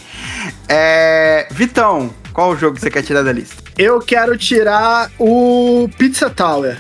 É... 0.69 1.49
Vitão, 1.51 2.13
qual 2.33 2.51
o 2.51 2.57
jogo 2.57 2.75
que 2.75 2.83
você 2.83 2.91
quer 2.91 3.03
tirar 3.03 3.23
da 3.23 3.33
lista? 3.33 3.63
Eu 3.79 4.01
quero 4.01 4.37
tirar 4.37 5.11
o 5.19 5.89
Pizza 5.97 6.29
Tower. 6.29 6.77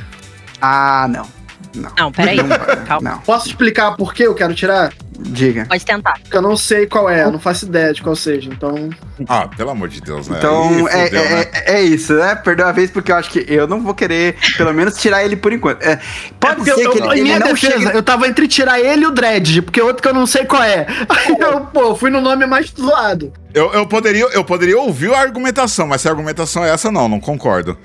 Ah, 0.60 1.06
não. 1.08 1.33
Não. 1.74 1.90
Não, 1.98 2.12
peraí. 2.12 2.36
Não, 2.36 2.56
Calma. 2.86 3.10
não, 3.10 3.18
Posso 3.18 3.48
explicar 3.48 3.96
por 3.96 4.14
que 4.14 4.22
eu 4.24 4.34
quero 4.34 4.54
tirar? 4.54 4.92
diga. 5.16 5.64
Pode 5.66 5.84
tentar. 5.84 6.18
Porque 6.20 6.36
eu 6.36 6.42
não 6.42 6.56
sei 6.56 6.86
qual 6.86 7.08
é, 7.08 7.22
eu 7.22 7.30
não 7.30 7.38
faço 7.38 7.64
ideia 7.66 7.92
de 7.94 8.02
qual 8.02 8.16
seja. 8.16 8.50
Então, 8.52 8.90
Ah, 9.28 9.46
pelo 9.46 9.70
amor 9.70 9.88
de 9.88 10.00
Deus, 10.00 10.26
né? 10.28 10.36
Então 10.38 10.88
é, 10.88 11.04
fudeu, 11.06 11.22
é, 11.22 11.28
né? 11.30 11.46
é 11.66 11.82
isso, 11.82 12.14
né? 12.14 12.34
Perdeu 12.34 12.66
a 12.66 12.72
vez 12.72 12.90
porque 12.90 13.12
eu 13.12 13.16
acho 13.16 13.30
que 13.30 13.44
eu 13.48 13.66
não 13.68 13.80
vou 13.80 13.94
querer, 13.94 14.36
pelo 14.56 14.72
menos, 14.74 14.96
tirar 14.96 15.24
ele 15.24 15.36
por 15.36 15.52
enquanto. 15.52 15.82
É, 15.82 16.00
pode 16.40 16.56
porque 16.56 16.74
ser 16.74 16.84
eu, 16.84 16.90
que 16.90 16.98
eu- 16.98 17.04
ele, 17.06 17.12
ele 17.14 17.22
minha 17.22 17.38
não 17.38 17.46
defesa, 17.46 17.78
chegue. 17.80 17.96
eu 17.96 18.02
tava 18.02 18.26
entre 18.26 18.48
tirar 18.48 18.80
ele 18.80 19.04
e 19.04 19.06
o 19.06 19.12
Dredd, 19.12 19.62
porque 19.62 19.80
outro 19.80 20.02
que 20.02 20.08
eu 20.08 20.14
não 20.14 20.26
sei 20.26 20.44
qual 20.44 20.62
é. 20.62 20.84
Aí 21.08 21.36
eu, 21.40 21.60
pô, 21.60 21.94
fui 21.94 22.10
no 22.10 22.20
nome 22.20 22.44
mais 22.44 22.72
zoado. 22.76 23.32
Eu, 23.54 23.72
eu, 23.72 23.86
poderia, 23.86 24.24
eu 24.32 24.42
poderia 24.44 24.78
ouvir 24.78 25.14
a 25.14 25.20
argumentação, 25.20 25.86
mas 25.86 26.00
se 26.00 26.08
a 26.08 26.10
argumentação 26.10 26.64
é 26.64 26.70
essa, 26.70 26.90
não, 26.90 27.08
não 27.08 27.20
concordo. 27.20 27.78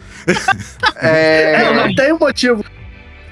É, 0.95 1.61
eu 1.63 1.69
É, 1.69 1.73
não 1.75 1.93
tenho 1.95 2.17
motivo. 2.19 2.65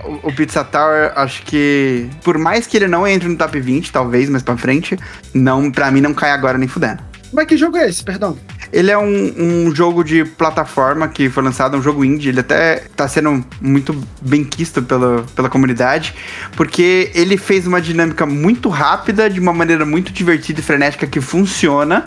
O, 0.03 0.31
Pizza 0.31 0.63
Tower, 0.63 1.11
acho 1.15 1.43
que. 1.43 2.09
Por 2.23 2.37
mais 2.37 2.67
que 2.67 2.77
ele 2.77 2.87
não 2.87 3.07
entre 3.07 3.27
no 3.27 3.35
top 3.35 3.59
20, 3.59 3.91
talvez 3.91 4.29
mais 4.29 4.43
pra 4.43 4.57
frente, 4.57 4.97
não, 5.33 5.71
pra 5.71 5.91
mim 5.91 6.01
não 6.01 6.13
cai 6.13 6.31
agora 6.31 6.57
nem 6.57 6.67
fudendo. 6.67 7.01
Mas 7.33 7.45
que 7.45 7.57
jogo 7.57 7.77
é 7.77 7.89
esse, 7.89 8.03
perdão? 8.03 8.37
Ele 8.71 8.89
é 8.91 8.97
um, 8.97 9.33
um 9.37 9.75
jogo 9.75 10.03
de 10.03 10.23
plataforma 10.23 11.07
que 11.07 11.29
foi 11.29 11.43
lançado, 11.43 11.77
um 11.77 11.81
jogo 11.81 12.03
indie. 12.03 12.29
Ele 12.29 12.39
até 12.39 12.83
tá 12.95 13.07
sendo 13.07 13.43
muito 13.61 13.95
bem 14.21 14.43
quisto 14.43 14.81
pela, 14.81 15.25
pela 15.35 15.49
comunidade, 15.49 16.13
porque 16.55 17.11
ele 17.13 17.37
fez 17.37 17.67
uma 17.67 17.81
dinâmica 17.81 18.25
muito 18.25 18.69
rápida, 18.69 19.29
de 19.29 19.39
uma 19.39 19.53
maneira 19.53 19.85
muito 19.85 20.11
divertida 20.11 20.59
e 20.59 20.63
frenética 20.63 21.05
que 21.05 21.19
funciona. 21.19 22.05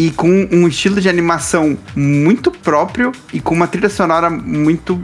E 0.00 0.12
com 0.12 0.28
um 0.52 0.68
estilo 0.68 1.00
de 1.00 1.08
animação 1.08 1.76
muito 1.96 2.52
próprio 2.52 3.10
e 3.32 3.40
com 3.40 3.52
uma 3.52 3.66
trilha 3.66 3.88
sonora 3.88 4.30
muito. 4.30 5.02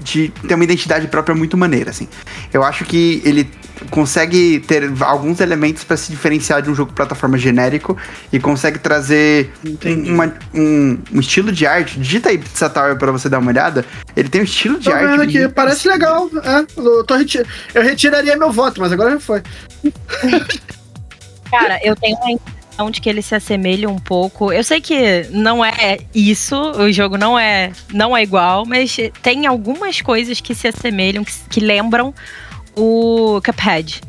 de 0.00 0.28
ter 0.46 0.54
uma 0.54 0.64
identidade 0.64 1.08
própria 1.08 1.34
muito 1.34 1.56
maneira, 1.56 1.88
assim. 1.88 2.06
Eu 2.52 2.62
acho 2.62 2.84
que 2.84 3.22
ele 3.24 3.48
consegue 3.90 4.60
ter 4.60 4.92
alguns 5.00 5.40
elementos 5.40 5.82
para 5.82 5.96
se 5.96 6.10
diferenciar 6.10 6.60
de 6.60 6.68
um 6.68 6.74
jogo 6.74 6.90
de 6.90 6.94
plataforma 6.96 7.38
genérico 7.38 7.96
e 8.30 8.38
consegue 8.38 8.78
trazer 8.78 9.50
uma- 10.06 10.34
um, 10.52 10.98
um 11.14 11.20
estilo 11.20 11.50
de 11.50 11.66
arte. 11.66 11.98
Digita 11.98 12.28
aí 12.28 12.36
Pizza 12.36 12.68
Tower 12.68 12.96
pra 12.98 13.10
você 13.10 13.30
dar 13.30 13.38
uma 13.38 13.50
olhada. 13.50 13.82
Ele 14.14 14.28
tem 14.28 14.42
um 14.42 14.44
estilo 14.44 14.78
de 14.78 14.84
Tô 14.84 14.92
arte. 14.92 15.06
vendo 15.06 15.22
aqui, 15.22 15.38
muito- 15.38 15.54
parece 15.54 15.88
legal. 15.88 16.28
É, 16.44 16.66
eu, 16.78 17.02
tô 17.04 17.16
reti- 17.16 17.42
eu 17.74 17.82
retiraria 17.82 18.36
meu 18.36 18.52
voto, 18.52 18.78
mas 18.78 18.92
agora 18.92 19.12
já 19.12 19.20
foi. 19.20 19.42
Cara, 21.50 21.78
eu 21.82 21.96
tenho 21.96 22.16
a 22.22 22.30
impressão 22.32 22.63
de 22.90 23.00
que 23.00 23.08
ele 23.08 23.22
se 23.22 23.34
assemelha 23.34 23.88
um 23.88 23.98
pouco. 23.98 24.52
Eu 24.52 24.64
sei 24.64 24.80
que 24.80 25.26
não 25.30 25.64
é 25.64 25.98
isso, 26.14 26.56
o 26.56 26.90
jogo 26.92 27.16
não 27.16 27.38
é, 27.38 27.72
não 27.92 28.16
é 28.16 28.22
igual, 28.22 28.64
mas 28.66 28.96
tem 29.22 29.46
algumas 29.46 30.00
coisas 30.00 30.40
que 30.40 30.54
se 30.54 30.68
assemelham, 30.68 31.24
que, 31.24 31.32
que 31.50 31.60
lembram 31.60 32.14
o 32.76 33.40
Cuphead. 33.44 34.00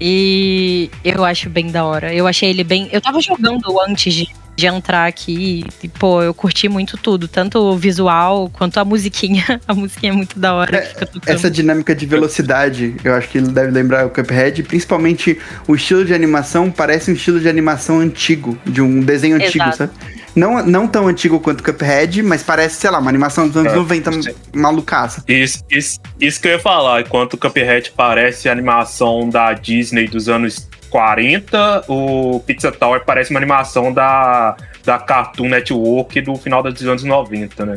E 0.00 0.90
eu 1.04 1.24
acho 1.24 1.48
bem 1.48 1.70
da 1.70 1.84
hora. 1.84 2.12
Eu 2.12 2.26
achei 2.26 2.50
ele 2.50 2.64
bem. 2.64 2.88
Eu 2.92 3.00
tava 3.00 3.20
jogando 3.20 3.80
antes 3.80 4.12
de, 4.12 4.28
de 4.56 4.66
entrar 4.66 5.06
aqui 5.06 5.64
e, 5.82 5.88
pô, 5.88 6.22
eu 6.22 6.32
curti 6.32 6.68
muito 6.68 6.96
tudo. 6.96 7.26
Tanto 7.26 7.58
o 7.58 7.76
visual 7.76 8.48
quanto 8.52 8.78
a 8.78 8.84
musiquinha. 8.84 9.44
A 9.66 9.74
musiquinha 9.74 10.12
é 10.12 10.14
muito 10.14 10.38
da 10.38 10.54
hora. 10.54 10.82
tocando. 11.06 11.22
Essa 11.26 11.50
dinâmica 11.50 11.94
de 11.94 12.06
velocidade, 12.06 12.94
eu 13.02 13.14
acho 13.14 13.28
que 13.28 13.38
ele 13.38 13.48
deve 13.48 13.70
lembrar 13.70 14.06
o 14.06 14.10
Cuphead, 14.10 14.62
principalmente 14.62 15.38
o 15.66 15.74
estilo 15.74 16.04
de 16.04 16.12
animação 16.14 16.70
parece 16.70 17.10
um 17.10 17.14
estilo 17.14 17.40
de 17.40 17.48
animação 17.48 18.00
antigo, 18.00 18.58
de 18.64 18.80
um 18.80 19.00
desenho 19.00 19.36
antigo, 19.36 19.64
Exato. 19.64 19.76
sabe? 19.76 19.92
Não, 20.36 20.64
não 20.66 20.88
tão 20.88 21.06
antigo 21.06 21.38
quanto 21.40 21.60
o 21.60 21.62
Cuphead, 21.64 22.22
mas 22.22 22.42
parece, 22.42 22.76
sei 22.80 22.90
lá, 22.90 22.98
uma 22.98 23.08
animação 23.08 23.46
dos 23.46 23.56
anos 23.56 23.72
É, 23.72 23.76
90 23.76 24.12
sim. 24.22 24.30
malucaça. 24.52 25.22
Isso, 25.28 25.62
isso, 25.70 26.00
isso 26.20 26.40
que 26.40 26.48
eu 26.48 26.52
ia 26.52 26.58
falar. 26.58 27.00
Enquanto 27.02 27.34
o 27.34 27.38
Cuphead 27.38 27.92
parece 27.96 28.48
a 28.48 28.52
animação 28.52 29.28
da 29.28 29.52
Disney 29.52 30.08
dos 30.08 30.28
anos 30.28 30.68
40, 30.94 31.86
o 31.88 32.38
Pizza 32.46 32.70
Tower 32.70 33.02
parece 33.04 33.32
uma 33.32 33.40
animação 33.40 33.92
da, 33.92 34.56
da 34.84 34.96
Cartoon 34.96 35.48
Network 35.48 36.20
do 36.20 36.36
final 36.36 36.62
dos 36.62 36.80
anos 36.86 37.02
90, 37.02 37.66
né? 37.66 37.74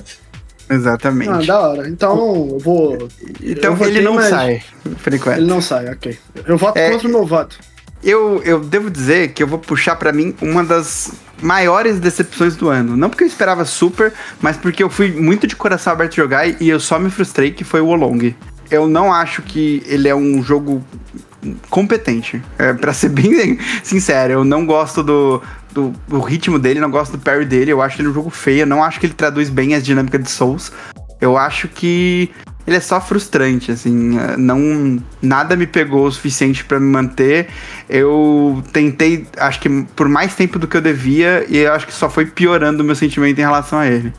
Exatamente. 0.70 1.32
Ah, 1.32 1.42
da 1.56 1.60
hora. 1.60 1.90
Então, 1.90 2.16
eu 2.52 2.60
vou. 2.60 3.08
então 3.42 3.72
eu 3.72 3.76
votei, 3.76 3.94
ele 3.96 4.02
não 4.02 4.22
sai, 4.22 4.62
por 5.04 5.12
enquanto. 5.12 5.38
Ele 5.40 5.48
não 5.48 5.60
sai, 5.60 5.90
ok. 5.90 6.16
Eu 6.46 6.60
voto 6.60 6.78
É. 6.78 6.92
contra 6.92 7.08
o 7.08 7.12
meu 7.12 7.26
voto. 7.26 7.58
Eu, 8.04 8.40
eu 8.44 8.60
devo 8.60 8.92
dizer 8.92 9.30
que 9.30 9.42
eu 9.42 9.48
vou 9.48 9.58
puxar 9.58 9.96
pra 9.96 10.14
mim 10.14 10.36
uma 10.40 10.64
das 10.64 11.12
maiores 11.42 12.00
decepções 12.00 12.56
do 12.56 12.70
ano. 12.70 12.96
Não 12.96 13.10
porque 13.10 13.24
eu 13.24 13.28
esperava 13.28 13.66
super, 13.66 14.14
mas 14.40 14.58
porque 14.58 14.84
eu 14.84 14.92
fui 14.92 15.12
muito 15.12 15.48
de 15.48 15.56
coração 15.56 15.92
aberto 15.92 16.16
jogar 16.16 16.48
e 16.62 16.70
eu 16.70 16.80
só 16.80 17.00
me 17.00 17.10
frustrei 17.10 17.50
que 17.50 17.64
foi 17.64 17.82
o 17.82 17.88
Olong. 17.88 18.36
Eu 18.70 18.88
não 18.88 19.12
acho 19.12 19.42
que 19.42 19.82
ele 19.88 20.08
é 20.08 20.14
um 20.16 20.44
jogo 20.44 20.84
competente. 21.70 22.42
É, 22.58 22.74
para 22.74 22.94
ser 22.94 23.10
bem 23.10 23.60
sincero, 23.84 24.34
eu 24.34 24.44
não 24.44 24.66
gosto 24.66 25.04
do, 25.04 25.42
do, 25.72 25.94
do 26.08 26.20
ritmo 26.20 26.58
dele, 26.58 26.80
não 26.80 26.92
gosto 26.92 27.14
do 27.14 27.20
parry 27.20 27.46
dele. 27.46 27.72
Eu 27.72 27.82
acho 27.82 28.02
ele 28.02 28.10
um 28.10 28.14
jogo 28.14 28.30
feio, 28.30 28.66
não 28.66 28.84
acho 28.84 29.00
que 29.00 29.06
ele 29.06 29.14
traduz 29.14 29.50
bem 29.50 29.74
as 29.74 29.84
dinâmicas 29.84 30.24
de 30.24 30.30
Souls. 30.30 30.72
Eu 31.20 31.38
acho 31.38 31.68
que 31.68 32.30
ele 32.68 32.76
é 32.76 32.82
só 32.82 33.00
frustrante, 33.00 33.72
assim, 33.72 34.20
eh, 34.20 34.36
não 34.38 35.02
nada 35.22 35.56
me 35.56 35.66
pegou 35.66 36.06
o 36.06 36.12
suficiente 36.12 36.66
pra 36.66 36.80
me 36.80 36.86
manter. 36.86 37.48
Eu 37.90 38.62
tentei, 38.74 39.26
acho 39.38 39.62
que 39.62 39.84
por 39.96 40.10
mais 40.10 40.36
tempo 40.36 40.60
do 40.60 40.68
que 40.68 40.76
eu 40.76 40.82
devia 40.82 41.46
e 41.48 41.58
eu 41.58 41.72
acho 41.72 41.88
que 41.88 41.94
só 41.94 42.10
foi 42.10 42.26
piorando 42.26 42.84
o 42.84 42.86
meu 42.86 42.94
sentimento 42.94 43.40
em 43.40 43.44
relação 43.44 43.80
a 43.80 43.88
ele. 43.88 44.12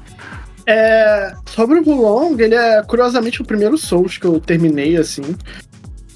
É, 0.67 1.33
sobre 1.47 1.79
o 1.79 1.83
Wulong, 1.83 2.43
ele 2.43 2.55
é 2.55 2.83
curiosamente 2.83 3.41
o 3.41 3.45
primeiro 3.45 3.79
Souls 3.79 4.19
que 4.19 4.27
eu 4.27 4.41
terminei, 4.41 4.97
assim. 4.97 5.37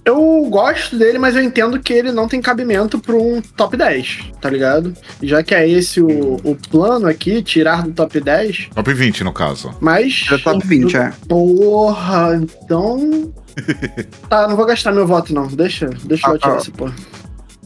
Eu 0.04 0.46
gosto 0.50 0.98
dele, 0.98 1.16
mas 1.18 1.36
eu 1.36 1.42
entendo 1.42 1.78
que 1.78 1.92
ele 1.92 2.10
não 2.10 2.26
tem 2.26 2.40
cabimento 2.40 2.98
pra 2.98 3.14
um 3.14 3.40
top 3.40 3.76
10, 3.76 4.32
tá 4.40 4.50
ligado? 4.50 4.92
Já 5.22 5.42
que 5.44 5.54
é 5.54 5.68
esse 5.68 6.00
o, 6.00 6.34
o 6.42 6.56
plano 6.70 7.06
aqui, 7.06 7.40
tirar 7.40 7.82
do 7.84 7.92
top 7.92 8.20
10, 8.20 8.70
Top 8.74 8.92
20, 8.92 9.22
no 9.22 9.32
caso. 9.32 9.72
mas. 9.80 10.24
Era 10.26 10.38
top 10.40 10.66
20, 10.66 10.96
é. 10.96 11.12
Porra, 11.28 12.34
então. 12.34 13.32
tá, 14.28 14.48
não 14.48 14.56
vou 14.56 14.66
gastar 14.66 14.90
meu 14.92 15.06
voto, 15.06 15.32
não. 15.32 15.46
Deixa, 15.46 15.88
deixa 16.04 16.26
eu 16.26 16.34
Ah, 16.34 16.38
tirar 16.38 16.54
ah. 16.54 16.56
essa 16.56 16.70
porra. 16.72 16.94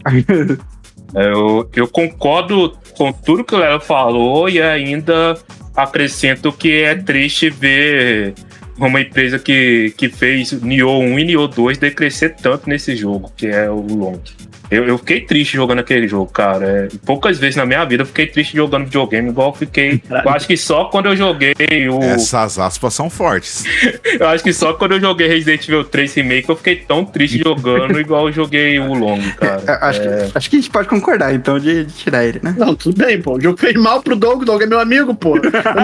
Eu, 1.15 1.71
eu 1.75 1.87
concordo 1.89 2.77
com 2.97 3.13
tudo 3.13 3.45
que 3.45 3.55
o 3.55 3.59
Léo 3.59 3.81
falou 3.81 4.49
e 4.49 4.61
ainda 4.61 5.39
acrescento 5.75 6.53
que 6.53 6.83
é 6.83 6.97
triste 6.97 7.49
ver 7.49 8.35
uma 8.79 9.01
empresa 9.01 9.39
que, 9.39 9.95
que 9.97 10.09
fez 10.09 10.53
Nioh 10.53 10.99
1 10.99 11.19
e 11.19 11.25
Nioh 11.25 11.49
2 11.49 11.79
decrescer 11.79 12.35
tanto 12.37 12.69
nesse 12.69 12.95
jogo, 12.95 13.33
que 13.37 13.47
é 13.47 13.71
o 13.71 13.81
Long. 13.81 14.21
Eu, 14.71 14.85
eu 14.85 14.99
fiquei 14.99 15.21
triste 15.21 15.55
jogando 15.55 15.79
aquele 15.81 16.09
jogo, 16.09 16.31
cara. 16.31 16.67
É, 16.67 16.89
poucas 17.05 17.39
vezes 17.39 17.57
na 17.57 17.65
minha 17.65 17.85
vida 17.85 18.03
eu 18.03 18.07
fiquei 18.07 18.27
triste 18.27 18.57
jogando 18.57 18.85
videogame, 18.85 19.29
igual 19.29 19.51
eu 19.51 19.55
fiquei. 19.55 20.03
Eu 20.09 20.31
acho 20.31 20.47
que 20.47 20.57
só 20.57 20.87
quando 20.87 21.07
eu 21.07 21.17
joguei 21.17 21.55
o. 21.89 22.03
Essas 22.03 22.59
aspas 22.59 22.95
são 22.95 23.09
fortes. 23.09 23.65
Eu 24.19 24.29
acho 24.29 24.43
que 24.43 24.53
só 24.53 24.73
quando 24.73 24.93
eu 24.93 25.01
joguei 25.01 25.29
Resident 25.29 25.69
Evil 25.69 25.85
3 25.85 26.15
Remake 26.15 26.49
eu 26.49 26.57
fiquei 26.57 26.77
tão 26.77 27.05
triste 27.05 27.39
jogando, 27.39 28.01
igual 28.01 28.29
eu 28.29 28.33
joguei 28.33 28.79
o 28.79 28.95
Long, 28.95 29.21
cara. 29.33 29.63
É, 29.67 29.87
acho, 29.87 30.01
que, 30.01 30.09
acho 30.35 30.51
que 30.51 30.57
a 30.57 30.61
gente 30.61 30.71
pode 30.71 30.89
concordar, 30.89 31.35
então, 31.35 31.59
de, 31.59 31.85
de 31.85 31.93
tirar 31.93 32.25
ele, 32.25 32.41
né? 32.43 32.55
Não, 32.57 32.75
tudo 32.75 32.97
bem, 32.97 33.21
pô. 33.21 33.35
O 33.35 33.41
jogo 33.41 33.59
fez 33.59 33.75
mal 33.75 34.03
pro 34.03 34.17
Doug, 34.17 34.43
o 34.43 34.45
Doug 34.45 34.63
é 34.63 34.67
meu 34.67 34.81
amigo, 34.81 35.15
pô. 35.15 35.35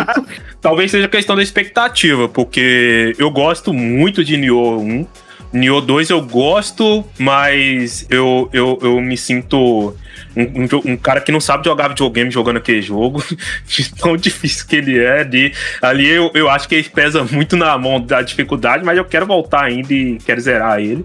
Talvez 0.60 0.90
seja 0.90 1.08
questão 1.08 1.36
da 1.36 1.42
expectativa, 1.42 2.28
porque 2.28 3.14
eu 3.18 3.30
gosto 3.30 3.72
muito 3.72 4.24
de 4.24 4.36
Nioh 4.36 4.80
1. 4.80 5.06
Nioh 5.52 5.80
2 5.80 6.10
eu 6.10 6.22
gosto, 6.22 7.04
mas 7.18 8.06
eu, 8.08 8.48
eu, 8.52 8.78
eu 8.80 9.00
me 9.00 9.16
sinto 9.16 9.94
um, 10.37 10.42
um, 10.42 10.92
um, 10.92 10.96
cara 10.96 11.20
que 11.20 11.33
não 11.33 11.40
sabe 11.40 11.64
jogar 11.64 11.88
videogame 11.88 12.31
jogando 12.31 12.57
aquele 12.57 12.83
jogo, 12.83 13.22
de 13.66 13.94
tão 13.94 14.16
difícil 14.16 14.66
que 14.66 14.77
ele 14.77 14.98
é. 14.98 15.25
De, 15.25 15.53
ali 15.81 16.09
eu, 16.09 16.31
eu 16.35 16.48
acho 16.48 16.68
que 16.68 16.75
ele 16.75 16.88
pesa 16.88 17.25
muito 17.25 17.57
na 17.57 17.77
mão 17.77 18.01
da 18.01 18.22
dificuldade, 18.22 18.85
mas 18.85 18.96
eu 18.96 19.05
quero 19.05 19.27
voltar 19.27 19.64
ainda 19.64 19.92
e 19.92 20.18
quero 20.25 20.40
zerar 20.40 20.81
ele. 20.81 21.05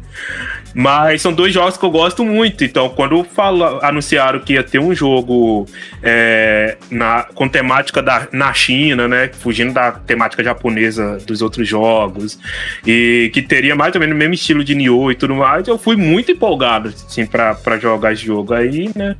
Mas 0.74 1.24
são 1.24 1.34
dois 1.34 1.52
jogos 1.52 1.76
que 1.76 1.84
eu 1.84 1.90
gosto 1.90 2.24
muito. 2.24 2.64
Então, 2.64 2.90
quando 2.90 3.24
fala, 3.24 3.80
anunciaram 3.82 4.40
que 4.40 4.54
ia 4.54 4.64
ter 4.64 4.80
um 4.80 4.94
jogo 4.94 5.66
é, 6.04 6.78
na, 6.92 7.24
com 7.24 7.50
temática 7.50 8.00
da, 8.00 8.28
na 8.32 8.54
China, 8.54 9.08
né? 9.08 9.30
Fugindo 9.40 9.74
da 9.74 9.92
temática 9.92 10.44
japonesa 10.44 11.18
dos 11.26 11.42
outros 11.42 11.68
jogos, 11.68 12.40
e 12.86 13.32
que 13.34 13.42
teria 13.42 13.76
mais 13.76 13.96
ou 13.96 14.00
menos 14.00 14.16
o 14.16 14.18
mesmo 14.18 14.36
estilo 14.36 14.64
de 14.64 14.76
Nioh 14.76 15.12
e 15.12 15.16
tudo 15.16 15.34
mais, 15.34 15.68
eu 15.68 15.80
fui 15.80 15.96
muito 15.96 16.32
empolgado, 16.32 16.90
assim, 16.90 17.26
pra 17.26 17.80
jogar 17.80 18.14
esse 18.14 18.24
jogo. 18.24 18.54
Aí, 18.54 18.92
né? 18.98 19.16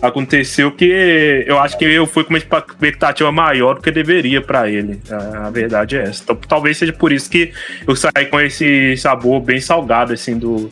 aconteceu 0.00 0.70
que 0.70 1.44
eu 1.46 1.58
acho 1.58 1.76
que 1.76 1.84
eu 1.84 2.06
fui 2.06 2.24
com 2.24 2.30
uma 2.30 2.38
expectativa 2.38 3.30
maior 3.32 3.74
do 3.74 3.80
que 3.80 3.90
deveria 3.90 4.40
para 4.40 4.68
ele. 4.68 5.00
A, 5.10 5.50
verdade 5.50 5.96
é 5.96 6.02
essa. 6.02 6.22
Então, 6.22 6.36
talvez 6.36 6.78
seja 6.78 6.92
por 6.92 7.12
isso 7.12 7.28
que 7.28 7.52
eu 7.86 7.96
saí 7.96 8.26
com 8.30 8.40
esse 8.40 8.96
sabor 8.96 9.40
bem 9.40 9.60
salgado 9.60 10.12
assim 10.12 10.38
do, 10.38 10.70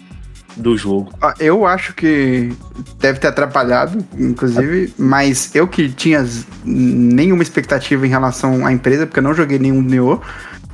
do 0.57 0.77
jogo. 0.77 1.13
Eu 1.39 1.67
acho 1.67 1.93
que 1.95 2.53
deve 2.99 3.19
ter 3.19 3.29
atrapalhado, 3.29 4.05
inclusive, 4.17 4.93
mas 4.97 5.55
eu 5.55 5.67
que 5.67 5.89
tinha 5.89 6.25
nenhuma 6.65 7.43
expectativa 7.43 8.07
em 8.07 8.11
relação 8.11 8.65
à 8.65 8.73
empresa, 8.73 9.07
porque 9.07 9.19
eu 9.19 9.25
não 9.25 9.35
joguei 9.35 9.59
nenhum 9.59 9.83
Neo, 9.83 10.23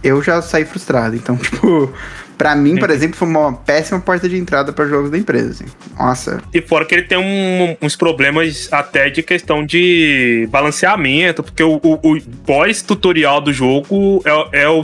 eu 0.03 0.23
já 0.23 0.43
saí 0.43 0.65
frustrado. 0.65 1.17
Então, 1.17 1.37
tipo, 1.39 1.93
Pra 2.37 2.57
mim, 2.57 2.77
por 2.77 2.91
exemplo, 2.91 3.17
foi 3.17 3.29
uma 3.29 3.53
péssima 3.53 4.01
porta 4.01 4.29
de 4.29 4.37
entrada 4.37 4.73
para 4.73 4.87
jogos 4.87 5.11
da 5.11 5.19
empresa. 5.19 5.51
Assim. 5.51 5.65
Nossa. 5.99 6.43
E 6.53 6.61
fora 6.61 6.85
que 6.85 6.95
ele 6.95 7.03
tem 7.03 7.19
um, 7.19 7.77
uns 7.81 7.95
problemas 7.95 8.69
até 8.73 9.11
de 9.11 9.23
questão 9.23 9.65
de 9.65 10.49
balanceamento, 10.51 11.43
porque 11.43 11.63
o, 11.63 11.81
o, 11.83 11.95
o 12.03 12.21
boss 12.47 12.83
tutorial 12.83 13.41
do 13.41 13.53
jogo 13.53 14.23
é, 14.53 14.63
é 14.63 14.69
o 14.69 14.83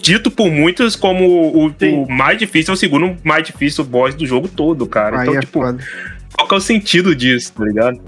dito 0.00 0.30
por 0.30 0.50
muitos 0.50 0.96
como 0.96 1.24
o, 1.24 1.66
o, 1.68 2.10
mais 2.10 2.38
difícil, 2.38 2.72
é 2.72 2.74
o 2.74 2.78
segundo 2.78 3.16
mais 3.24 3.44
difícil 3.44 3.84
boss 3.84 4.14
do 4.14 4.26
jogo 4.26 4.48
todo, 4.48 4.86
cara. 4.86 5.20
Aí 5.20 5.22
então, 5.22 5.36
é 5.36 5.40
tipo, 5.40 5.60
foda. 5.60 5.82
qual 6.34 6.48
que 6.48 6.54
é 6.54 6.56
o 6.58 6.60
sentido 6.60 7.14
disso, 7.14 7.52
tá 7.56 7.64
ligado? 7.64 8.00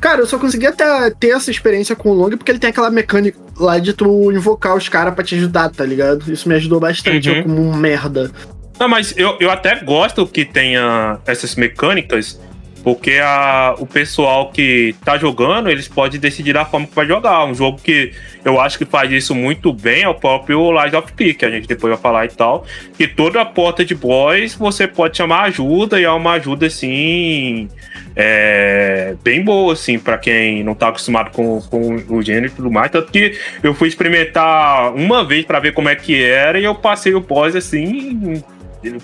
Cara, 0.00 0.22
eu 0.22 0.26
só 0.26 0.38
consegui 0.38 0.66
até 0.66 1.10
ter 1.10 1.28
essa 1.28 1.50
experiência 1.50 1.94
com 1.94 2.10
o 2.10 2.14
Long 2.14 2.30
porque 2.30 2.50
ele 2.50 2.58
tem 2.58 2.70
aquela 2.70 2.90
mecânica 2.90 3.38
lá 3.60 3.78
de 3.78 3.92
tu 3.92 4.32
invocar 4.32 4.76
os 4.76 4.88
caras 4.88 5.14
pra 5.14 5.24
te 5.24 5.34
ajudar, 5.34 5.68
tá 5.70 5.84
ligado? 5.84 6.32
Isso 6.32 6.48
me 6.48 6.54
ajudou 6.54 6.80
bastante, 6.80 7.28
uhum. 7.28 7.36
eu 7.36 7.42
como 7.42 7.60
um 7.60 7.76
merda. 7.76 8.30
Não, 8.78 8.88
mas 8.88 9.14
eu, 9.16 9.36
eu 9.38 9.50
até 9.50 9.76
gosto 9.84 10.26
que 10.26 10.44
tenha 10.44 11.18
essas 11.26 11.54
mecânicas, 11.54 12.40
porque 12.82 13.18
a, 13.22 13.74
o 13.78 13.86
pessoal 13.86 14.50
que 14.50 14.94
tá 15.04 15.18
jogando, 15.18 15.68
eles 15.68 15.88
podem 15.88 16.18
decidir 16.18 16.56
a 16.56 16.64
forma 16.64 16.86
que 16.86 16.94
vai 16.94 17.06
jogar. 17.06 17.44
Um 17.44 17.54
jogo 17.54 17.80
que 17.82 18.12
eu 18.44 18.60
acho 18.60 18.78
que 18.78 18.84
faz 18.84 19.10
isso 19.12 19.34
muito 19.34 19.72
bem 19.72 20.02
é 20.02 20.08
o 20.08 20.14
próprio 20.14 20.70
Lies 20.72 20.94
of 20.94 21.12
P, 21.12 21.34
que 21.34 21.44
a 21.44 21.50
gente 21.50 21.66
depois 21.66 21.92
vai 21.92 22.00
falar 22.00 22.24
e 22.24 22.28
tal. 22.28 22.64
Que 22.96 23.06
toda 23.06 23.40
a 23.40 23.44
porta 23.44 23.84
de 23.84 23.94
boss 23.94 24.54
você 24.54 24.86
pode 24.86 25.16
chamar 25.16 25.42
ajuda, 25.42 26.00
e 26.00 26.04
é 26.04 26.10
uma 26.10 26.32
ajuda 26.32 26.66
assim 26.66 27.68
é, 28.16 29.14
bem 29.22 29.42
boa, 29.44 29.72
assim, 29.72 29.98
para 29.98 30.18
quem 30.18 30.62
não 30.64 30.74
tá 30.74 30.88
acostumado 30.88 31.30
com, 31.30 31.60
com 31.60 31.96
o 32.08 32.22
gênero 32.22 32.46
e 32.46 32.50
tudo 32.50 32.70
mais. 32.70 32.90
Tanto 32.90 33.10
que 33.12 33.38
eu 33.62 33.74
fui 33.74 33.88
experimentar 33.88 34.94
uma 34.94 35.24
vez 35.24 35.44
para 35.44 35.60
ver 35.60 35.72
como 35.72 35.88
é 35.88 35.94
que 35.94 36.22
era 36.22 36.58
e 36.58 36.64
eu 36.64 36.74
passei 36.74 37.14
o 37.14 37.20
pós 37.20 37.54
assim. 37.54 38.42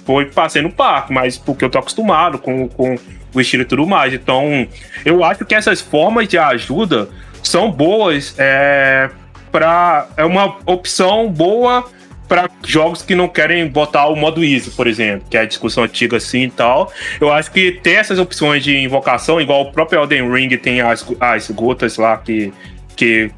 Foi 0.07 0.25
passei 0.25 0.63
no 0.63 0.73
parque, 0.73 1.13
mas 1.13 1.37
porque 1.37 1.65
eu 1.65 1.69
tô 1.69 1.79
acostumado 1.79 2.39
com, 2.39 2.67
com 2.69 2.97
estilo 3.41 3.63
e 3.63 3.67
tudo 3.67 3.87
mais. 3.87 4.13
Então, 4.13 4.67
eu 5.05 5.25
acho 5.25 5.45
que 5.45 5.55
essas 5.55 5.81
formas 5.81 6.29
de 6.29 6.39
ajuda 6.39 7.09
são 7.43 7.71
boas. 7.71 8.35
É, 8.39 9.11
pra, 9.51 10.09
é 10.17 10.25
uma 10.25 10.57
opção 10.67 11.31
boa 11.31 11.85
para 12.29 12.51
jogos 12.65 13.03
que 13.03 13.15
não 13.15 13.29
querem 13.29 13.67
botar 13.69 14.07
o 14.09 14.17
modo 14.17 14.45
easy, 14.45 14.71
por 14.71 14.87
exemplo, 14.87 15.27
que 15.31 15.37
é 15.37 15.41
a 15.41 15.45
discussão 15.45 15.85
antiga 15.85 16.17
assim 16.17 16.43
e 16.43 16.51
tal. 16.51 16.93
Eu 17.21 17.33
acho 17.33 17.51
que 17.51 17.73
ter 17.73 17.93
essas 17.93 18.19
opções 18.19 18.65
de 18.65 18.77
invocação, 18.77 19.41
igual 19.41 19.63
o 19.63 19.73
próprio 19.73 20.01
Elden 20.01 20.31
Ring 20.33 20.49
tem 20.57 20.81
as, 20.81 21.07
as 21.21 21.51
gotas 21.51 21.97
lá 21.97 22.17
que, 22.17 22.53
que 22.97 23.31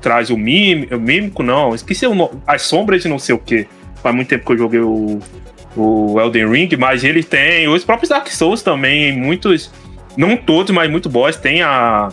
traz 0.00 0.30
o, 0.30 0.36
mim, 0.36 0.88
o 0.90 0.98
mímico, 0.98 1.42
não, 1.42 1.74
esqueci 1.74 2.06
o 2.06 2.14
nome, 2.14 2.40
as 2.46 2.62
sombras 2.62 3.02
de 3.02 3.08
não 3.08 3.18
sei 3.18 3.34
o 3.34 3.38
que. 3.38 3.66
Faz 4.02 4.14
muito 4.14 4.28
tempo 4.28 4.44
que 4.44 4.52
eu 4.52 4.58
joguei 4.58 4.80
o, 4.80 5.20
o 5.76 6.20
Elden 6.20 6.50
Ring, 6.50 6.68
mas 6.78 7.04
ele 7.04 7.22
tem 7.22 7.68
os 7.68 7.84
próprios 7.84 8.10
Dark 8.10 8.28
Souls 8.28 8.62
também, 8.62 9.16
muitos, 9.16 9.70
não 10.16 10.36
todos, 10.36 10.74
mas 10.74 10.90
muito 10.90 11.08
boss, 11.08 11.36
tem 11.36 11.62
a 11.62 12.10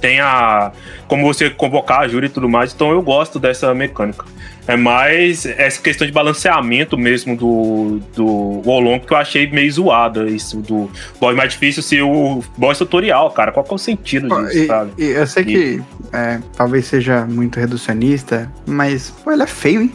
tem 0.00 0.18
a 0.18 0.72
como 1.06 1.24
você 1.24 1.48
convocar 1.48 2.00
a 2.00 2.08
júri 2.08 2.26
e 2.26 2.28
tudo 2.28 2.48
mais, 2.48 2.74
então 2.74 2.90
eu 2.90 3.00
gosto 3.00 3.38
dessa 3.38 3.72
mecânica. 3.72 4.24
É 4.66 4.76
mais 4.76 5.44
essa 5.44 5.80
questão 5.82 6.06
de 6.06 6.12
balanceamento 6.12 6.96
mesmo 6.96 7.36
do, 7.36 8.00
do 8.14 8.62
Wolong 8.64 9.00
que 9.00 9.12
eu 9.12 9.16
achei 9.16 9.50
meio 9.50 9.70
zoada. 9.72 10.28
Isso 10.28 10.58
do 10.58 10.88
boss 11.20 11.34
mais 11.34 11.52
difícil 11.52 11.82
ser 11.82 12.02
o 12.02 12.42
boss 12.56 12.78
tutorial, 12.78 13.30
cara. 13.32 13.50
Qual 13.50 13.64
que 13.64 13.72
é 13.72 13.74
o 13.74 13.78
sentido 13.78 14.28
disso, 14.28 14.58
e, 14.58 14.66
sabe? 14.66 14.92
E 14.98 15.04
eu 15.04 15.26
sei 15.26 15.42
e... 15.42 15.46
que 15.46 15.82
é, 16.12 16.40
talvez 16.56 16.86
seja 16.86 17.26
muito 17.26 17.58
reducionista, 17.58 18.50
mas 18.64 19.10
pô, 19.10 19.32
ele 19.32 19.42
é 19.42 19.46
feio, 19.48 19.82
hein? 19.82 19.92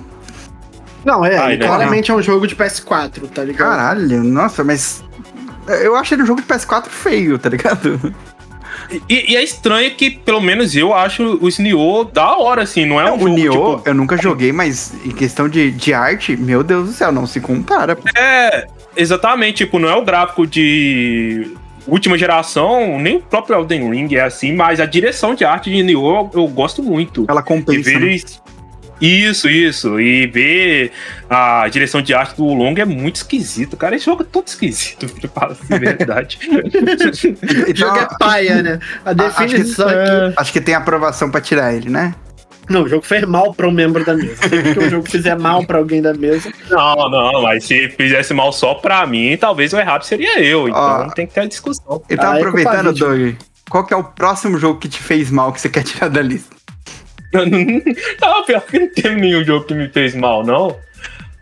Não, 1.08 1.24
é, 1.24 1.38
Ai, 1.38 1.56
né? 1.56 1.66
claramente 1.66 2.12
é 2.12 2.14
um 2.14 2.22
jogo 2.22 2.46
de 2.46 2.54
PS4, 2.54 3.30
tá 3.34 3.42
ligado? 3.42 3.70
Caralho, 3.70 4.22
nossa, 4.26 4.62
mas 4.62 5.02
eu 5.82 5.96
acho 5.96 6.14
ele 6.14 6.24
um 6.24 6.26
jogo 6.26 6.42
de 6.42 6.48
PS4 6.48 6.88
feio, 6.90 7.40
tá 7.40 7.48
ligado? 7.48 8.14
E, 9.08 9.32
e, 9.32 9.36
é 9.38 9.42
estranho 9.42 9.90
que, 9.96 10.10
pelo 10.12 10.42
menos 10.42 10.76
eu 10.76 10.94
acho 10.94 11.40
o 11.42 11.48
Nioh 11.62 12.04
da 12.12 12.36
hora, 12.38 12.64
assim, 12.64 12.86
não 12.86 13.00
é, 13.00 13.10
um 13.10 13.22
o 13.22 13.28
Nioh, 13.30 13.78
tipo... 13.78 13.90
eu 13.90 13.94
nunca 13.94 14.18
joguei, 14.18 14.52
mas 14.52 14.94
em 15.06 15.12
questão 15.12 15.48
de, 15.48 15.72
de 15.72 15.94
arte, 15.94 16.36
meu 16.36 16.62
Deus 16.62 16.88
do 16.88 16.94
céu, 16.94 17.10
não 17.10 17.26
se 17.26 17.40
compara. 17.40 17.98
É, 18.14 18.68
exatamente, 18.96 19.64
tipo, 19.64 19.80
não 19.80 19.88
é 19.88 19.96
o 19.96 20.04
gráfico 20.04 20.46
de 20.46 21.56
última 21.88 22.18
geração, 22.18 23.00
nem 23.00 23.16
o 23.16 23.22
próprio 23.22 23.56
Elden 23.56 23.90
Ring 23.90 24.14
é 24.14 24.24
assim, 24.24 24.54
mas 24.54 24.82
a 24.82 24.86
direção 24.86 25.34
de 25.34 25.46
arte 25.46 25.70
de 25.70 25.84
Nioh 25.84 26.30
eu, 26.34 26.42
eu 26.42 26.48
gosto 26.50 26.84
muito. 26.84 27.26
Ela 27.30 27.42
compensa. 27.42 27.98
Né? 27.98 28.20
Isso, 29.00 29.48
isso. 29.50 30.00
E 30.00 30.28
ver 30.28 30.92
a 31.30 31.68
direção 31.70 32.02
de 32.02 32.14
arte 32.14 32.36
do 32.38 32.46
Long 32.46 32.74
é 32.78 32.86
muito 32.86 33.18
esquisito, 33.18 33.78
cara. 33.78 33.96
Esse 33.96 34.06
jogo 34.06 34.24
é 34.24 34.26
todo 34.26 34.48
esquisito, 34.48 35.08
pra 35.22 35.30
falar 35.30 35.58
a 35.70 35.78
verdade. 35.78 36.40
então, 36.42 37.72
o 37.72 37.76
jogo 37.76 37.98
é 37.98 38.08
paia, 38.20 38.64
né? 38.64 38.80
A 39.06 39.14
definição 39.14 39.88
acho 39.88 39.96
que, 39.96 40.02
aqui. 40.02 40.34
Acho 40.38 40.54
que 40.54 40.62
tem 40.62 40.76
aprovação 40.76 41.30
pra 41.30 41.42
tirar 41.42 41.74
ele, 41.74 41.90
né? 41.90 42.16
Não, 42.70 42.84
o 42.84 42.90
jogo 42.90 43.06
fez 43.06 43.24
mal 43.24 43.54
para 43.54 43.68
um 43.68 43.72
membro 43.72 44.04
da 44.04 44.14
mesa. 44.14 44.36
Se 44.36 44.80
o 44.80 44.90
jogo 44.90 45.10
fizer 45.10 45.38
mal 45.38 45.66
para 45.66 45.78
alguém 45.78 46.02
da 46.02 46.14
mesa. 46.14 46.52
Não, 46.70 47.10
não, 47.10 47.42
mas 47.42 47.64
se 47.64 47.88
fizesse 47.90 48.34
mal 48.34 48.52
só 48.52 48.74
para 48.74 49.06
mim, 49.08 49.38
talvez 49.38 49.72
o 49.72 49.78
errado 49.78 50.04
seria 50.04 50.42
eu. 50.42 50.68
Então 50.68 51.10
tem 51.12 51.26
que 51.26 51.34
ter 51.34 51.42
a 51.42 51.46
discussão. 51.46 52.02
Então, 52.10 52.32
ah, 52.32 52.36
é 52.36 52.40
aproveitando, 52.40 52.90
é 52.90 52.94
Doug, 52.94 53.36
qual 53.70 53.86
que 53.86 53.94
é 53.94 53.98
o 53.98 54.04
próximo 54.04 54.58
jogo 54.58 54.80
que 54.80 54.90
te 54.90 55.00
fez 55.00 55.32
mal 55.32 55.54
que 55.54 55.62
você 55.62 55.70
quer 55.70 55.84
tirar 55.84 56.10
da 56.10 56.22
lista? 56.22 56.57
não, 58.22 58.46
pior 58.46 58.62
que 58.62 58.80
não 58.80 58.90
teve 58.90 59.16
nenhum 59.16 59.44
jogo 59.44 59.66
que 59.66 59.74
me 59.74 59.88
fez 59.90 60.16
mal, 60.16 60.44
não. 60.46 60.78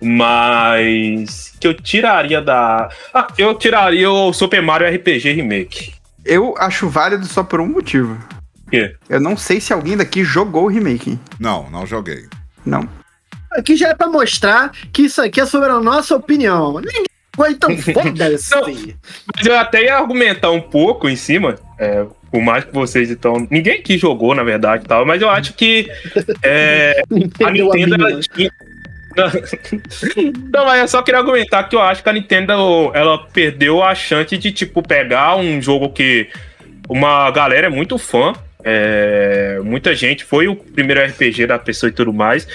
Mas 0.02 1.54
que 1.60 1.68
eu 1.68 1.74
tiraria 1.74 2.42
da. 2.42 2.90
Ah, 3.14 3.28
eu 3.38 3.56
tiraria 3.56 4.12
o 4.12 4.34
Super 4.34 4.62
Mario 4.62 4.94
RPG 4.94 5.32
Remake. 5.32 5.94
Eu 6.24 6.56
acho 6.58 6.90
válido 6.90 7.26
só 7.26 7.44
por 7.44 7.62
um 7.62 7.68
motivo. 7.68 8.18
Quê? 8.70 8.96
Eu 9.08 9.20
não 9.20 9.38
sei 9.38 9.62
se 9.62 9.72
alguém 9.72 9.96
daqui 9.96 10.24
jogou 10.24 10.66
o 10.66 10.68
remake. 10.68 11.20
Não, 11.40 11.70
não 11.70 11.86
joguei. 11.86 12.26
Não. 12.66 12.88
Aqui 13.52 13.76
já 13.76 13.90
é 13.90 13.96
pra 13.96 14.08
mostrar 14.08 14.72
que 14.92 15.04
isso 15.04 15.22
aqui 15.22 15.40
é 15.40 15.46
sobre 15.46 15.70
a 15.70 15.80
nossa 15.80 16.16
opinião. 16.16 16.80
Ninguém 16.80 17.06
foi 17.36 17.56
tão 17.56 17.78
foda-se. 17.78 18.96
Mas 19.36 19.46
eu 19.46 19.58
até 19.58 19.84
ia 19.84 19.98
argumentar 19.98 20.52
um 20.52 20.62
pouco 20.62 21.08
em 21.08 21.16
cima. 21.16 21.56
É, 21.78 22.06
por 22.36 22.42
mais 22.42 22.66
que 22.66 22.74
vocês 22.74 23.10
então. 23.10 23.48
Ninguém 23.50 23.80
aqui 23.80 23.98
jogou, 23.98 24.36
na 24.36 24.44
verdade, 24.44 24.84
tal, 24.86 25.06
mas 25.06 25.22
eu 25.22 25.30
acho 25.30 25.54
que 25.54 25.90
é, 26.44 27.02
a 27.42 27.50
Nintendo 27.50 27.96
ela 27.96 28.20
tinha. 28.20 28.52
Não, 30.52 30.66
mas 30.66 30.82
eu 30.82 30.88
só 30.90 31.02
queria 31.02 31.22
argumentar 31.22 31.64
que 31.64 31.78
eu 31.78 31.82
acho 31.82 32.04
que 32.04 32.10
a 32.10 32.12
Nintendo 32.12 32.92
ela 32.94 33.18
perdeu 33.28 33.82
a 33.82 33.96
chance 33.96 34.38
de 34.38 34.52
tipo 34.52 34.84
pegar 34.84 35.38
um 35.38 35.62
jogo 35.62 35.94
que 35.94 36.28
uma 36.90 37.32
galera 37.32 37.68
é 37.68 37.70
muito 37.70 37.98
fã 37.98 38.34
é, 38.68 39.60
muita 39.64 39.94
gente, 39.94 40.24
foi 40.26 40.48
o 40.48 40.56
primeiro 40.56 41.00
RPG 41.00 41.46
da 41.46 41.60
pessoa 41.60 41.88
e 41.88 41.94
tudo 41.94 42.12
mais. 42.12 42.48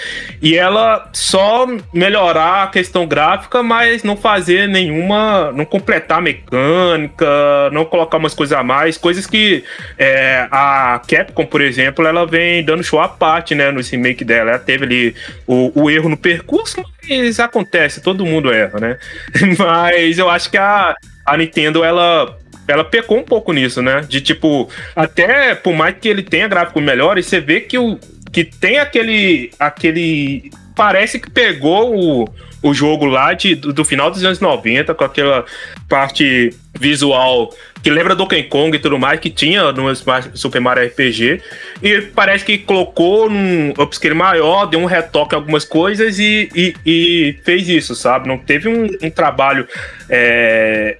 E 0.42 0.56
ela 0.56 1.08
só 1.12 1.68
melhorar 1.94 2.64
a 2.64 2.66
questão 2.66 3.06
gráfica, 3.06 3.62
mas 3.62 4.02
não 4.02 4.16
fazer 4.16 4.66
nenhuma. 4.66 5.52
não 5.52 5.64
completar 5.64 6.18
a 6.18 6.20
mecânica, 6.20 7.70
não 7.72 7.84
colocar 7.84 8.18
umas 8.18 8.34
coisas 8.34 8.58
a 8.58 8.64
mais, 8.64 8.98
coisas 8.98 9.24
que 9.24 9.62
é, 9.96 10.48
a 10.50 11.00
Capcom, 11.06 11.46
por 11.46 11.60
exemplo, 11.60 12.04
ela 12.04 12.26
vem 12.26 12.64
dando 12.64 12.82
show 12.82 13.00
à 13.00 13.08
parte, 13.08 13.54
né, 13.54 13.70
no 13.70 13.80
remake 13.80 14.24
dela. 14.24 14.50
Ela 14.50 14.58
teve 14.58 14.84
ali 14.84 15.14
o, 15.46 15.70
o 15.82 15.90
erro 15.90 16.08
no 16.08 16.16
percurso, 16.16 16.82
mas 17.08 17.38
acontece, 17.38 18.02
todo 18.02 18.26
mundo 18.26 18.52
erra, 18.52 18.80
né? 18.80 18.98
mas 19.56 20.18
eu 20.18 20.28
acho 20.28 20.50
que 20.50 20.58
a, 20.58 20.92
a 21.24 21.36
Nintendo, 21.36 21.84
ela 21.84 22.36
ela 22.70 22.84
pecou 22.84 23.18
um 23.18 23.22
pouco 23.22 23.52
nisso, 23.52 23.82
né? 23.82 24.04
De 24.08 24.20
tipo, 24.20 24.68
até 24.94 25.54
por 25.54 25.74
mais 25.74 25.96
que 26.00 26.08
ele 26.08 26.22
tenha 26.22 26.48
gráficos 26.48 26.82
melhores, 26.82 27.26
você 27.26 27.40
vê 27.40 27.60
que, 27.60 27.78
o, 27.78 27.98
que 28.32 28.44
tem 28.44 28.78
aquele. 28.78 29.50
aquele. 29.58 30.50
Parece 30.74 31.18
que 31.18 31.30
pegou 31.30 31.94
o, 31.94 32.28
o 32.62 32.72
jogo 32.72 33.04
lá 33.04 33.34
de, 33.34 33.54
do, 33.54 33.72
do 33.72 33.84
final 33.84 34.10
dos 34.10 34.24
anos 34.24 34.40
90, 34.40 34.94
com 34.94 35.04
aquela 35.04 35.44
parte 35.88 36.54
visual 36.78 37.50
que 37.82 37.90
lembra 37.90 38.14
Donkey 38.14 38.44
Kong 38.44 38.76
e 38.76 38.80
tudo 38.80 38.98
mais, 38.98 39.20
que 39.20 39.30
tinha 39.30 39.72
no 39.72 39.94
Super 40.34 40.60
Mario 40.60 40.86
RPG. 40.86 41.40
E 41.82 42.02
parece 42.14 42.44
que 42.44 42.58
colocou 42.58 43.30
num 43.30 43.70
upscale 43.78 44.14
maior, 44.14 44.66
deu 44.66 44.80
um 44.80 44.84
retoque 44.84 45.34
em 45.34 45.38
algumas 45.38 45.64
coisas 45.64 46.18
e, 46.18 46.48
e, 46.54 46.74
e 46.84 47.38
fez 47.44 47.68
isso, 47.68 47.94
sabe? 47.94 48.28
Não 48.28 48.38
teve 48.38 48.68
um, 48.68 48.86
um 49.02 49.10
trabalho 49.10 49.66
é, 50.08 50.98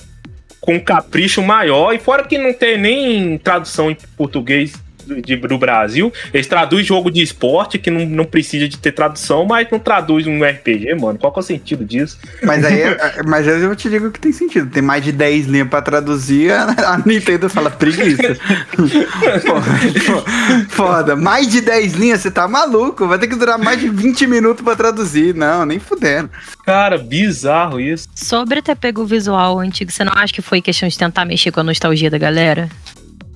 com 0.61 0.81
capricho 0.81 1.43
maior. 1.43 1.93
E 1.93 1.99
fora 1.99 2.25
que 2.25 2.39
não 2.39 2.53
tem 2.53 2.79
nem 2.79 3.39
tradução 3.39 3.91
em 3.91 3.97
português 4.17 4.75
de, 5.21 5.37
do 5.37 5.59
Brasil. 5.59 6.13
Eles 6.33 6.47
traduzem 6.47 6.85
jogo 6.85 7.11
de 7.11 7.23
esporte 7.23 7.79
que 7.79 7.91
não, 7.91 8.07
não 8.07 8.25
precisa 8.25 8.69
de 8.69 8.79
ter 8.79 8.93
tradução, 8.93 9.45
mas 9.45 9.69
não 9.71 9.79
traduz 9.79 10.27
um 10.27 10.43
RPG, 10.45 10.95
mano. 10.95 11.19
Qual 11.19 11.33
que 11.33 11.39
é 11.39 11.43
o 11.43 11.45
sentido 11.45 11.85
disso? 11.85 12.19
Mas 12.43 12.65
aí, 12.65 12.83
mas 13.27 13.49
aí 13.49 13.63
eu 13.63 13.77
te 13.77 13.89
digo 13.89 14.11
que 14.11 14.21
tem 14.21 14.33
sentido. 14.33 14.71
Tem 14.71 14.83
mais 14.83 15.03
de 15.05 15.13
10 15.13 15.47
linhas 15.47 15.69
pra 15.69 15.83
traduzir, 15.83 16.53
a 16.53 17.01
Nintendo 17.05 17.49
fala 17.49 17.71
preguiça. 17.71 18.37
Foda. 20.69 21.17
Mais 21.17 21.49
de 21.49 21.61
10 21.61 21.95
linhas, 21.95 22.21
você 22.21 22.31
tá 22.31 22.47
maluco? 22.47 23.07
Vai 23.07 23.19
ter 23.19 23.27
que 23.27 23.37
durar 23.37 23.59
mais 23.59 23.81
de 23.81 23.89
20 23.89 24.27
minutos 24.27 24.65
pra 24.65 24.77
traduzir. 24.77 25.35
Não, 25.35 25.65
nem 25.65 25.79
fudendo. 25.79 26.31
Cara, 26.65 26.99
bizarro 26.99 27.81
isso. 27.81 28.09
Sobre 28.15 28.63
ter 28.63 28.77
pego 28.77 29.03
o 29.03 29.07
visual 29.07 29.59
antigo, 29.59 29.91
você 29.91 30.05
não 30.05 30.13
acha 30.15 30.33
que 30.33 30.43
foi 30.43 30.61
questão 30.61 30.89
de 30.89 30.97
tentar 30.97 31.25
mexer 31.25 31.51
com 31.51 31.61
a 31.61 31.65
nostalgia 31.65 32.11
da 32.11 32.19
galera? 32.19 32.69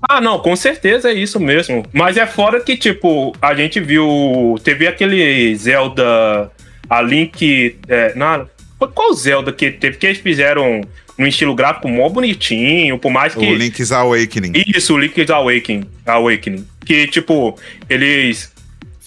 Ah, 0.08 0.20
não, 0.20 0.38
com 0.38 0.54
certeza 0.54 1.10
é 1.10 1.14
isso 1.14 1.40
mesmo. 1.40 1.84
Mas 1.92 2.16
é 2.16 2.26
fora 2.26 2.60
que, 2.60 2.76
tipo, 2.76 3.34
a 3.40 3.54
gente 3.54 3.80
viu. 3.80 4.56
Teve 4.62 4.86
aquele 4.86 5.54
Zelda. 5.56 6.50
A 6.88 7.00
Link. 7.00 7.76
É, 7.88 8.14
não, 8.14 8.48
qual 8.94 9.14
Zelda 9.14 9.52
que 9.52 9.70
teve 9.70 9.96
que 9.96 10.06
eles 10.06 10.18
fizeram 10.18 10.82
num 11.16 11.26
estilo 11.26 11.54
gráfico 11.54 11.88
mó 11.88 12.08
bonitinho, 12.08 12.98
por 12.98 13.10
mais 13.10 13.34
que. 13.34 13.46
O 13.46 13.54
Link's 13.54 13.92
Awakening. 13.92 14.52
Isso, 14.66 14.94
o 14.94 14.98
Link's 14.98 15.30
Awakening. 15.30 15.84
Awakening. 16.04 16.66
Que, 16.84 17.06
tipo, 17.06 17.58
eles 17.88 18.52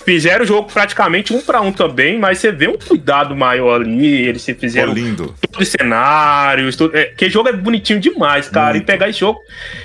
fizeram 0.07 0.45
o 0.45 0.47
jogo 0.47 0.71
praticamente 0.71 1.33
um 1.33 1.41
para 1.41 1.59
um 1.59 1.69
também, 1.69 2.17
mas 2.17 2.37
você 2.37 2.49
vê 2.49 2.69
um 2.69 2.77
cuidado 2.77 3.35
maior 3.35 3.81
ali. 3.81 4.25
Eles 4.25 4.41
se 4.41 4.53
fizeram. 4.53 4.93
Oh, 4.93 4.95
lindo. 4.95 5.35
Todos 5.41 5.67
os 5.67 5.67
cenários. 5.67 6.77
Tudo, 6.77 6.95
é, 6.95 7.07
que 7.07 7.29
jogo 7.29 7.49
é 7.49 7.51
bonitinho 7.51 7.99
demais, 7.99 8.47
cara. 8.47 8.75
Muito. 8.75 8.83
E 8.83 8.85
pegar 8.85 9.09
esse 9.09 9.19
jogo. 9.19 9.37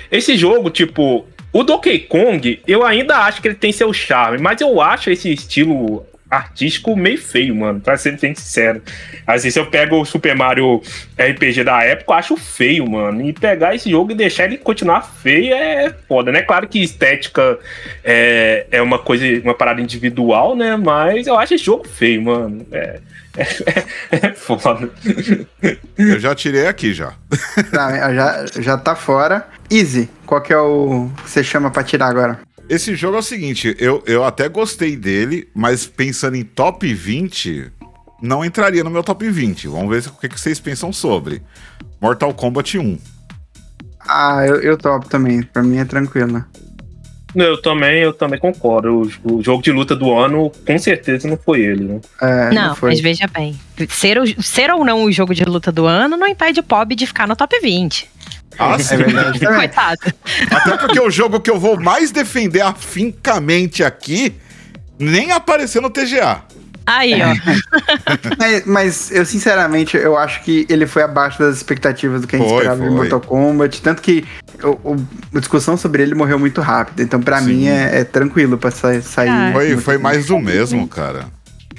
Esse 0.09 0.37
jogo, 0.37 0.69
tipo. 0.69 1.25
O 1.51 1.61
Donkey 1.61 1.99
Kong, 1.99 2.61
eu 2.65 2.83
ainda 2.83 3.17
acho 3.17 3.39
que 3.39 3.47
ele 3.47 3.55
tem 3.55 3.71
seu 3.71 3.93
charme, 3.93 4.39
mas 4.39 4.59
eu 4.59 4.81
acho 4.81 5.11
esse 5.11 5.31
estilo 5.31 6.03
artístico 6.33 6.95
meio 6.95 7.17
feio, 7.17 7.55
mano, 7.55 7.79
pra 7.79 7.97
ser 7.97 8.19
bem 8.19 8.35
sincero. 8.35 8.81
Às 9.25 9.43
vezes 9.43 9.55
eu 9.55 9.65
pego 9.65 10.01
o 10.01 10.05
Super 10.05 10.35
Mario 10.35 10.81
RPG 11.17 11.63
da 11.63 11.83
época, 11.83 12.11
eu 12.11 12.17
acho 12.17 12.37
feio, 12.37 12.89
mano. 12.89 13.21
E 13.25 13.33
pegar 13.33 13.75
esse 13.75 13.89
jogo 13.89 14.11
e 14.11 14.15
deixar 14.15 14.45
ele 14.45 14.57
continuar 14.57 15.01
feio 15.01 15.53
é 15.53 15.93
foda, 16.07 16.31
né? 16.31 16.41
Claro 16.41 16.67
que 16.67 16.81
estética 16.81 17.57
é, 18.03 18.65
é 18.71 18.81
uma 18.81 18.99
coisa, 18.99 19.25
uma 19.43 19.53
parada 19.53 19.81
individual, 19.81 20.55
né? 20.55 20.75
Mas 20.75 21.27
eu 21.27 21.37
acho 21.37 21.53
esse 21.53 21.63
jogo 21.63 21.87
feio, 21.87 22.21
mano. 22.23 22.65
É, 22.71 22.99
é, 24.11 24.27
é 24.27 24.31
foda. 24.33 24.89
Eu 25.97 26.19
já 26.19 26.35
tirei 26.35 26.67
aqui 26.67 26.93
já. 26.93 27.13
Tá, 27.71 28.13
já, 28.13 28.45
já 28.59 28.77
tá 28.77 28.95
fora. 28.95 29.47
Easy, 29.71 30.09
qual 30.25 30.41
que 30.41 30.53
é 30.53 30.57
o 30.57 31.09
que 31.23 31.29
você 31.29 31.43
chama 31.43 31.71
pra 31.71 31.83
tirar 31.83 32.07
agora? 32.07 32.39
Esse 32.69 32.95
jogo 32.95 33.17
é 33.17 33.19
o 33.19 33.23
seguinte, 33.23 33.75
eu, 33.77 34.01
eu 34.05 34.23
até 34.23 34.47
gostei 34.47 34.95
dele, 34.95 35.49
mas 35.53 35.85
pensando 35.85 36.35
em 36.35 36.43
top 36.43 36.91
20, 36.93 37.71
não 38.21 38.43
entraria 38.43 38.83
no 38.83 38.89
meu 38.89 39.03
top 39.03 39.29
20. 39.29 39.67
Vamos 39.67 39.89
ver 39.89 40.09
o 40.09 40.17
que, 40.17 40.29
que 40.29 40.39
vocês 40.39 40.59
pensam 40.59 40.93
sobre. 40.93 41.41
Mortal 42.01 42.33
Kombat 42.33 42.77
1. 42.77 42.97
Ah, 44.07 44.45
eu, 44.47 44.61
eu 44.61 44.77
topo 44.77 45.07
também. 45.07 45.43
Pra 45.43 45.61
mim 45.61 45.77
é 45.77 45.85
tranquilo. 45.85 46.43
Eu 47.35 47.61
também, 47.61 48.01
eu 48.01 48.13
também 48.13 48.39
concordo. 48.39 49.09
O, 49.23 49.35
o, 49.35 49.43
jogo 49.43 49.63
de 49.63 49.71
luta 49.71 49.95
do 49.95 50.15
ano, 50.15 50.51
com 50.65 50.77
certeza, 50.77 51.27
não 51.27 51.37
foi 51.37 51.61
ele, 51.61 51.83
né? 51.83 52.01
É, 52.21 52.53
não, 52.53 52.69
não 52.69 52.77
mas 52.81 52.99
veja 52.99 53.27
bem. 53.27 53.59
Ser, 53.89 54.19
o, 54.19 54.41
ser 54.41 54.69
ou 54.71 54.85
não 54.85 55.03
o 55.03 55.11
jogo 55.11 55.33
de 55.33 55.43
luta 55.43 55.71
do 55.71 55.85
ano 55.85 56.15
não 56.15 56.27
impede 56.27 56.59
o 56.59 56.63
Pob 56.63 56.95
de 56.95 57.07
ficar 57.07 57.27
no 57.27 57.35
top 57.35 57.59
20. 57.59 58.09
Ah, 58.57 58.77
sim. 58.79 58.95
É 58.95 58.97
verdade. 58.97 59.39
Coitado. 59.45 59.99
Até 60.51 60.77
porque 60.77 60.99
o 60.99 61.09
jogo 61.09 61.39
que 61.39 61.49
eu 61.49 61.59
vou 61.59 61.79
mais 61.79 62.11
defender 62.11 62.61
afincamente 62.61 63.83
aqui 63.83 64.35
nem 64.99 65.31
apareceu 65.31 65.81
no 65.81 65.89
TGA. 65.89 66.41
Aí, 66.85 67.13
ó. 67.21 67.33
mas, 68.37 68.65
mas, 68.65 69.11
eu, 69.11 69.25
sinceramente, 69.25 69.95
eu 69.95 70.17
acho 70.17 70.43
que 70.43 70.65
ele 70.69 70.85
foi 70.85 71.03
abaixo 71.03 71.39
das 71.39 71.55
expectativas 71.55 72.21
do 72.21 72.27
que 72.27 72.35
a 72.35 72.39
gente 72.39 72.49
foi, 72.49 72.57
esperava 72.57 72.85
em 72.85 72.89
Mortal 72.89 73.21
Kombat. 73.21 73.81
Tanto 73.81 74.01
que 74.01 74.25
o, 74.61 74.91
o, 74.91 75.07
a 75.33 75.39
discussão 75.39 75.77
sobre 75.77 76.03
ele 76.03 76.13
morreu 76.13 76.37
muito 76.37 76.61
rápido. 76.61 77.01
Então, 77.01 77.21
pra 77.21 77.39
Sim. 77.39 77.45
mim, 77.45 77.67
é, 77.67 77.99
é, 77.99 78.03
tranquilo 78.03 78.57
pra 78.57 78.71
sair. 78.71 79.01
Ah, 79.29 79.51
foi, 79.53 79.77
foi 79.77 79.97
mais 79.97 80.25
do 80.25 80.37
mesmo, 80.39 80.87
cara. 80.87 81.27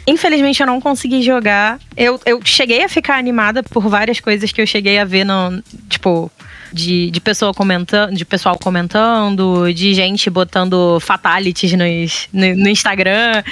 Infelizmente 0.06 0.60
eu 0.60 0.66
não 0.66 0.80
consegui 0.80 1.22
jogar. 1.22 1.78
Eu, 1.96 2.20
eu 2.26 2.40
cheguei 2.44 2.84
a 2.84 2.88
ficar 2.88 3.16
animada 3.16 3.62
por 3.62 3.88
várias 3.88 4.20
coisas 4.20 4.52
que 4.52 4.60
eu 4.60 4.66
cheguei 4.66 4.98
a 4.98 5.04
ver 5.04 5.24
no. 5.24 5.62
Tipo, 5.88 6.30
de, 6.74 7.10
de, 7.10 7.20
pessoa 7.20 7.54
comentando, 7.54 8.14
de 8.14 8.24
pessoal 8.24 8.58
comentando, 8.58 9.72
de 9.72 9.94
gente 9.94 10.28
botando 10.28 10.98
fatalities 11.00 11.72
no, 11.72 11.84
no 12.32 12.68
Instagram. 12.68 13.42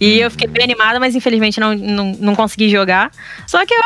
E 0.00 0.18
eu 0.18 0.30
fiquei 0.30 0.48
bem 0.48 0.64
animada, 0.64 0.98
mas 0.98 1.14
infelizmente 1.14 1.60
não, 1.60 1.74
não, 1.74 2.12
não 2.18 2.34
consegui 2.34 2.68
jogar. 2.68 3.12
Só 3.46 3.64
que 3.64 3.72
eu, 3.72 3.80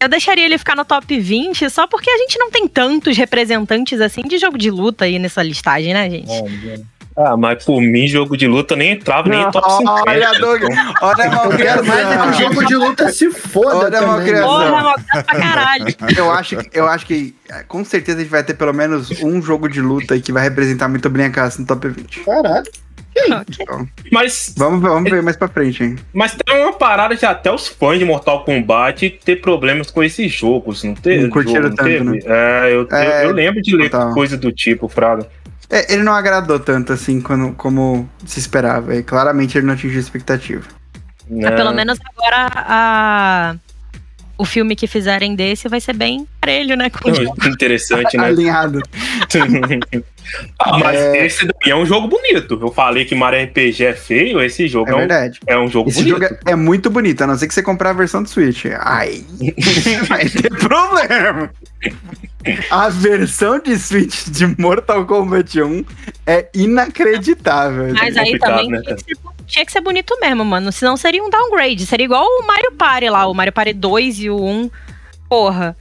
eu 0.00 0.08
deixaria 0.08 0.44
ele 0.44 0.56
ficar 0.56 0.76
no 0.76 0.84
top 0.84 1.18
20 1.18 1.68
só 1.68 1.86
porque 1.86 2.08
a 2.08 2.18
gente 2.18 2.38
não 2.38 2.50
tem 2.50 2.68
tantos 2.68 3.16
representantes 3.16 4.00
assim 4.00 4.22
de 4.22 4.38
jogo 4.38 4.56
de 4.56 4.70
luta 4.70 5.04
aí 5.04 5.18
nessa 5.18 5.42
listagem, 5.42 5.92
né, 5.92 6.08
gente? 6.08 6.30
Ah, 7.18 7.36
mas 7.36 7.64
por 7.64 7.80
mim, 7.80 8.06
jogo 8.06 8.36
de 8.36 8.46
luta 8.46 8.76
nem 8.76 8.92
entrava 8.92 9.28
nem 9.28 9.42
em 9.42 9.50
top 9.50 9.68
50. 9.72 10.04
Olha, 10.08 10.32
Doug, 10.38 10.62
olha, 11.02 11.30
mal 11.30 11.48
quero 11.50 11.84
mais 11.84 12.12
é 12.12 12.16
que 12.16 12.28
o 12.28 12.32
jogo 12.32 12.64
de 12.64 12.76
luta 12.76 13.08
se 13.12 13.28
foda 13.32 13.76
olha, 13.76 13.90
também. 13.90 14.40
Porra, 14.40 14.70
mal 14.70 14.94
pra 15.10 15.22
caralho. 15.24 15.86
Eu 16.16 16.30
acho, 16.32 16.56
eu 16.72 16.86
acho 16.86 17.04
que 17.04 17.34
com 17.66 17.84
certeza 17.84 18.18
a 18.18 18.20
gente 18.20 18.30
vai 18.30 18.44
ter 18.44 18.54
pelo 18.54 18.72
menos 18.72 19.10
um 19.20 19.42
jogo 19.42 19.68
de 19.68 19.80
luta 19.80 20.14
aí 20.14 20.20
que 20.20 20.30
vai 20.30 20.44
representar 20.44 20.86
muito 20.86 21.10
bem 21.10 21.26
a 21.26 21.30
casa 21.30 21.60
no 21.60 21.66
top 21.66 21.88
20. 21.88 22.20
Caralho. 22.20 22.70
Então, 23.26 23.88
mas. 24.12 24.54
Vamos, 24.56 24.80
vamos 24.80 25.10
ver 25.10 25.22
mais 25.22 25.36
pra 25.36 25.48
frente, 25.48 25.82
hein? 25.82 25.96
Mas 26.12 26.36
tem 26.36 26.62
uma 26.62 26.72
parada 26.72 27.16
de 27.16 27.26
até 27.26 27.50
os 27.50 27.66
fãs 27.66 27.98
de 27.98 28.04
Mortal 28.04 28.44
Kombat 28.44 29.10
ter 29.24 29.36
problemas 29.36 29.90
com 29.90 30.04
esses 30.04 30.30
jogos, 30.30 30.84
não 30.84 30.94
teve? 30.94 31.24
Não 31.24 31.30
curtiram 31.30 31.64
jogo, 31.64 31.76
tanto, 31.76 32.04
não 32.04 32.12
né? 32.12 32.20
É, 32.24 32.72
eu, 32.72 32.88
é, 32.92 33.24
eu, 33.24 33.28
eu, 33.28 33.32
lembro 33.32 33.60
de 33.60 33.76
ler 33.76 33.90
total. 33.90 34.14
coisa 34.14 34.36
do 34.36 34.52
tipo, 34.52 34.88
Fraga. 34.88 35.26
É, 35.70 35.92
ele 35.92 36.02
não 36.02 36.14
agradou 36.14 36.58
tanto 36.58 36.92
assim 36.92 37.20
quando, 37.20 37.52
como 37.54 38.08
se 38.24 38.38
esperava. 38.38 38.94
E 38.96 39.02
claramente 39.02 39.58
ele 39.58 39.66
não 39.66 39.74
atingiu 39.74 39.98
a 39.98 40.00
expectativa. 40.00 40.64
É, 41.30 41.50
pelo 41.50 41.72
menos 41.72 41.98
agora 42.14 42.50
a, 42.54 43.56
o 44.38 44.44
filme 44.44 44.74
que 44.74 44.86
fizerem 44.86 45.34
desse 45.34 45.68
vai 45.68 45.80
ser 45.80 45.92
bem 45.92 46.26
parelho, 46.40 46.76
né? 46.76 46.88
Com 46.88 47.10
Interessante, 47.46 48.16
né? 48.16 48.24
Alinhado. 48.28 48.80
ah, 50.60 50.78
mas 50.78 50.96
é... 50.96 51.26
esse 51.26 51.44
daí 51.44 51.72
é 51.72 51.76
um 51.76 51.84
jogo 51.84 52.08
bonito. 52.08 52.58
Eu 52.60 52.72
falei 52.72 53.04
que 53.04 53.14
Mario 53.14 53.44
RPG 53.44 53.84
é 53.84 53.92
feio, 53.92 54.40
esse 54.40 54.68
jogo 54.68 54.88
é, 54.88 54.92
é 54.92 54.94
um, 54.94 54.98
verdade. 55.00 55.40
é 55.46 55.58
um 55.58 55.68
jogo 55.68 55.90
esse 55.90 55.98
bonito. 55.98 56.22
Esse 56.22 56.30
jogo 56.30 56.40
é, 56.46 56.52
é, 56.52 56.54
muito 56.54 56.88
bonito, 56.88 57.22
a 57.22 57.26
não 57.26 57.36
ser 57.36 57.48
que 57.48 57.52
você 57.54 57.62
comprar 57.62 57.90
a 57.90 57.94
versão 57.94 58.22
do 58.22 58.28
Switch. 58.28 58.66
Ai, 58.78 59.24
vai 60.08 60.26
ter 60.28 60.50
problema. 60.50 61.50
A 62.70 62.88
versão 62.88 63.58
de 63.58 63.78
Switch 63.78 64.28
de 64.28 64.46
Mortal 64.60 65.04
Kombat 65.06 65.60
1 65.60 65.84
é 66.26 66.48
inacreditável. 66.54 67.92
Mas 67.94 68.16
aí 68.16 68.38
também 68.38 68.70
né, 68.70 68.80
tinha, 68.82 68.96
que 68.96 69.04
ser, 69.04 69.16
tinha, 69.46 69.66
que 69.66 69.72
ser, 69.72 69.80
bonito 69.80 70.18
mesmo, 70.20 70.44
mano. 70.44 70.70
Senão 70.72 70.96
seria 70.96 71.22
um 71.22 71.30
downgrade. 71.30 71.86
Seria 71.86 72.04
igual 72.04 72.24
o 72.24 72.46
Mario 72.46 72.72
Party 72.72 73.08
lá, 73.08 73.26
o 73.26 73.34
Mario 73.34 73.52
Party 73.52 73.72
2 73.72 74.20
e 74.20 74.30
o 74.30 74.42
1. 74.42 74.70
Porra. 75.28 75.76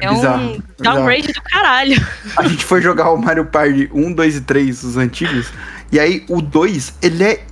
É, 0.00 0.06
é 0.06 0.08
bizarro, 0.08 0.44
um 0.44 0.62
downgrade 0.78 1.26
bizarro. 1.26 1.44
do 1.44 1.50
caralho. 1.50 2.06
A 2.36 2.48
gente 2.48 2.64
foi 2.64 2.80
jogar 2.80 3.10
o 3.10 3.16
Mario 3.16 3.46
Party 3.46 3.90
1, 3.92 4.12
2 4.12 4.36
e 4.36 4.40
3, 4.40 4.84
os 4.84 4.96
antigos. 4.96 5.52
E 5.90 5.98
aí 5.98 6.24
o 6.28 6.40
2, 6.40 6.94
ele 7.02 7.24
é 7.24 7.44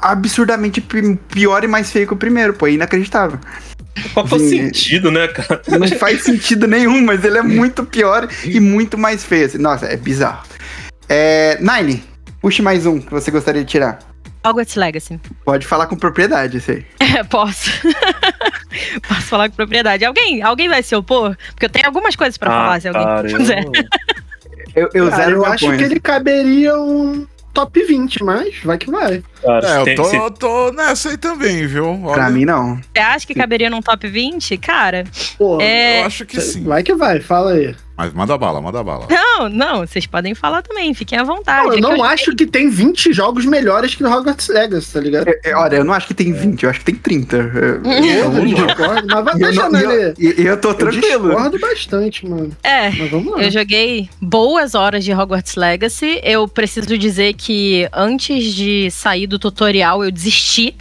absurdamente 0.00 0.80
pior 0.80 1.64
e 1.64 1.68
mais 1.68 1.90
feio 1.90 2.06
que 2.06 2.14
o 2.14 2.16
primeiro, 2.16 2.54
pô. 2.54 2.66
É 2.66 2.72
inacreditável. 2.72 3.38
Qual 4.12 4.26
foi 4.26 4.38
o 4.38 4.48
sentido, 4.48 5.10
né, 5.10 5.28
cara? 5.28 5.62
Não 5.78 5.88
faz 5.98 6.22
sentido 6.22 6.66
nenhum, 6.66 7.02
mas 7.02 7.24
ele 7.24 7.38
é 7.38 7.42
muito 7.42 7.84
pior 7.84 8.28
e 8.44 8.60
muito 8.60 8.96
mais 8.96 9.24
feio. 9.24 9.46
Assim. 9.46 9.58
Nossa, 9.58 9.86
é 9.86 9.96
bizarro. 9.96 10.44
É, 11.08 11.58
Nine, 11.60 12.02
puxe 12.40 12.62
mais 12.62 12.86
um 12.86 13.00
que 13.00 13.10
você 13.10 13.30
gostaria 13.30 13.62
de 13.62 13.70
tirar. 13.70 13.98
Hogwarts 14.44 14.74
Legacy. 14.74 15.20
Pode 15.44 15.66
falar 15.66 15.86
com 15.86 15.96
propriedade, 15.96 16.60
sei. 16.60 16.86
É, 17.14 17.22
posso. 17.24 17.68
posso 19.06 19.22
falar 19.22 19.50
com 19.50 19.56
propriedade. 19.56 20.02
Alguém, 20.02 20.40
alguém 20.40 20.66
vai 20.66 20.82
se 20.82 20.96
opor? 20.96 21.36
Porque 21.50 21.66
eu 21.66 21.70
tenho 21.70 21.84
algumas 21.84 22.16
coisas 22.16 22.38
para 22.38 22.50
ah, 22.50 22.64
falar, 22.64 22.80
se 22.80 22.88
alguém 22.88 23.04
cara, 23.04 23.28
quiser. 23.28 23.64
Eu, 24.74 24.88
eu 24.94 25.10
Cara, 25.10 25.24
zero 25.24 25.36
eu 25.36 25.44
acho 25.44 25.76
que 25.76 25.84
ele 25.84 26.00
caberia 26.00 26.74
um 26.74 27.26
top 27.52 27.82
20, 27.84 28.22
mas 28.24 28.54
vai 28.64 28.78
que 28.78 28.90
vai. 28.90 29.22
Cara, 29.42 29.68
É, 29.68 29.92
eu 29.92 29.96
tô, 29.96 30.04
se- 30.04 30.16
eu 30.16 30.30
tô 30.30 30.72
nessa 30.72 31.10
aí 31.10 31.16
também, 31.16 31.66
viu? 31.66 31.86
Olha, 32.04 32.14
Pra 32.14 32.30
mim, 32.30 32.44
não. 32.44 32.76
Você 32.76 33.00
acha 33.00 33.26
que 33.26 33.34
caberia 33.34 33.68
num 33.70 33.80
top 33.82 34.06
20? 34.08 34.56
Cara, 34.58 35.04
Pô, 35.38 35.60
é. 35.60 36.00
Eu 36.02 36.06
acho 36.06 36.24
que 36.26 36.40
sim. 36.40 36.64
vai 36.64 36.82
que 36.82 36.94
vai, 36.94 37.20
fala 37.20 37.52
aí. 37.52 37.74
Mas 37.96 38.12
manda 38.12 38.36
bala, 38.38 38.60
manda 38.60 38.82
bala. 38.82 39.06
Não, 39.10 39.48
não, 39.48 39.86
vocês 39.86 40.06
podem 40.06 40.34
falar 40.34 40.62
também, 40.62 40.92
fiquem 40.94 41.18
à 41.18 41.24
vontade. 41.24 41.58
Não, 41.66 41.66
É 41.66 41.68
eu 41.68 41.74
que 41.76 41.80
não 41.80 41.96
eu 41.96 42.04
acho 42.04 42.34
que 42.34 42.46
tem 42.46 42.68
20 42.70 43.12
jogos 43.12 43.44
melhores 43.44 43.94
que 43.94 44.02
no 44.02 44.10
Hogwarts 44.10 44.48
Legacy, 44.48 44.92
tá 44.92 45.00
ligado? 45.00 45.28
É, 45.28 45.40
é, 45.44 45.56
olha, 45.56 45.76
eu 45.76 45.84
não 45.84 45.92
acho 45.92 46.06
que 46.06 46.14
tem 46.14 46.32
20, 46.32 46.62
eu 46.62 46.70
acho 46.70 46.78
que 46.80 46.84
tem 46.86 46.94
30. 46.94 47.36
É, 47.36 48.20
Eu 48.22 48.30
discordo, 48.46 49.06
mas 49.06 49.24
vai 49.24 49.34
E 49.36 49.42
eu, 49.42 50.14
e 50.18 50.24
eu- 50.40 50.46
eu 50.52 50.56
tô 50.60 50.70
Eu 50.70 50.74
tranquilo. 50.74 51.26
discordo 51.28 51.58
bastante, 51.58 52.26
mano. 52.26 52.50
É, 52.62 52.90
Mas 52.90 53.10
vamos 53.10 53.32
lá. 53.34 53.42
Eu 53.42 53.50
joguei 53.50 54.08
boas 54.20 54.74
horas 54.74 55.04
de 55.04 55.12
Hogwarts 55.12 55.56
Legacy. 55.56 56.20
Eu 56.24 56.48
preciso 56.48 56.96
dizer 56.96 57.34
que 57.34 57.88
antes 57.92 58.44
de 58.54 58.90
sair 58.90 59.26
do 59.26 59.38
tutorial 59.38 60.02
eu 60.02 60.10
desisti. 60.10 60.74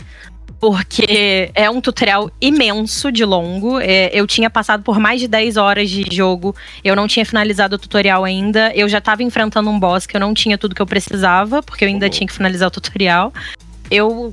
Porque 0.61 1.51
é 1.55 1.67
um 1.71 1.81
tutorial 1.81 2.29
imenso 2.39 3.11
de 3.11 3.25
longo. 3.25 3.79
É, 3.79 4.11
eu 4.13 4.27
tinha 4.27 4.47
passado 4.47 4.83
por 4.83 4.99
mais 4.99 5.19
de 5.19 5.27
10 5.27 5.57
horas 5.57 5.89
de 5.89 6.05
jogo. 6.15 6.55
Eu 6.83 6.95
não 6.95 7.07
tinha 7.07 7.25
finalizado 7.25 7.77
o 7.77 7.79
tutorial 7.79 8.23
ainda. 8.23 8.71
Eu 8.75 8.87
já 8.87 9.01
tava 9.01 9.23
enfrentando 9.23 9.71
um 9.71 9.79
boss 9.79 10.05
que 10.05 10.15
eu 10.15 10.21
não 10.21 10.35
tinha 10.35 10.59
tudo 10.59 10.75
que 10.75 10.81
eu 10.81 10.85
precisava, 10.85 11.63
porque 11.63 11.83
eu 11.83 11.87
ainda 11.89 12.07
tinha 12.11 12.27
que 12.27 12.33
finalizar 12.33 12.67
o 12.67 12.71
tutorial. 12.71 13.33
Eu 13.89 14.31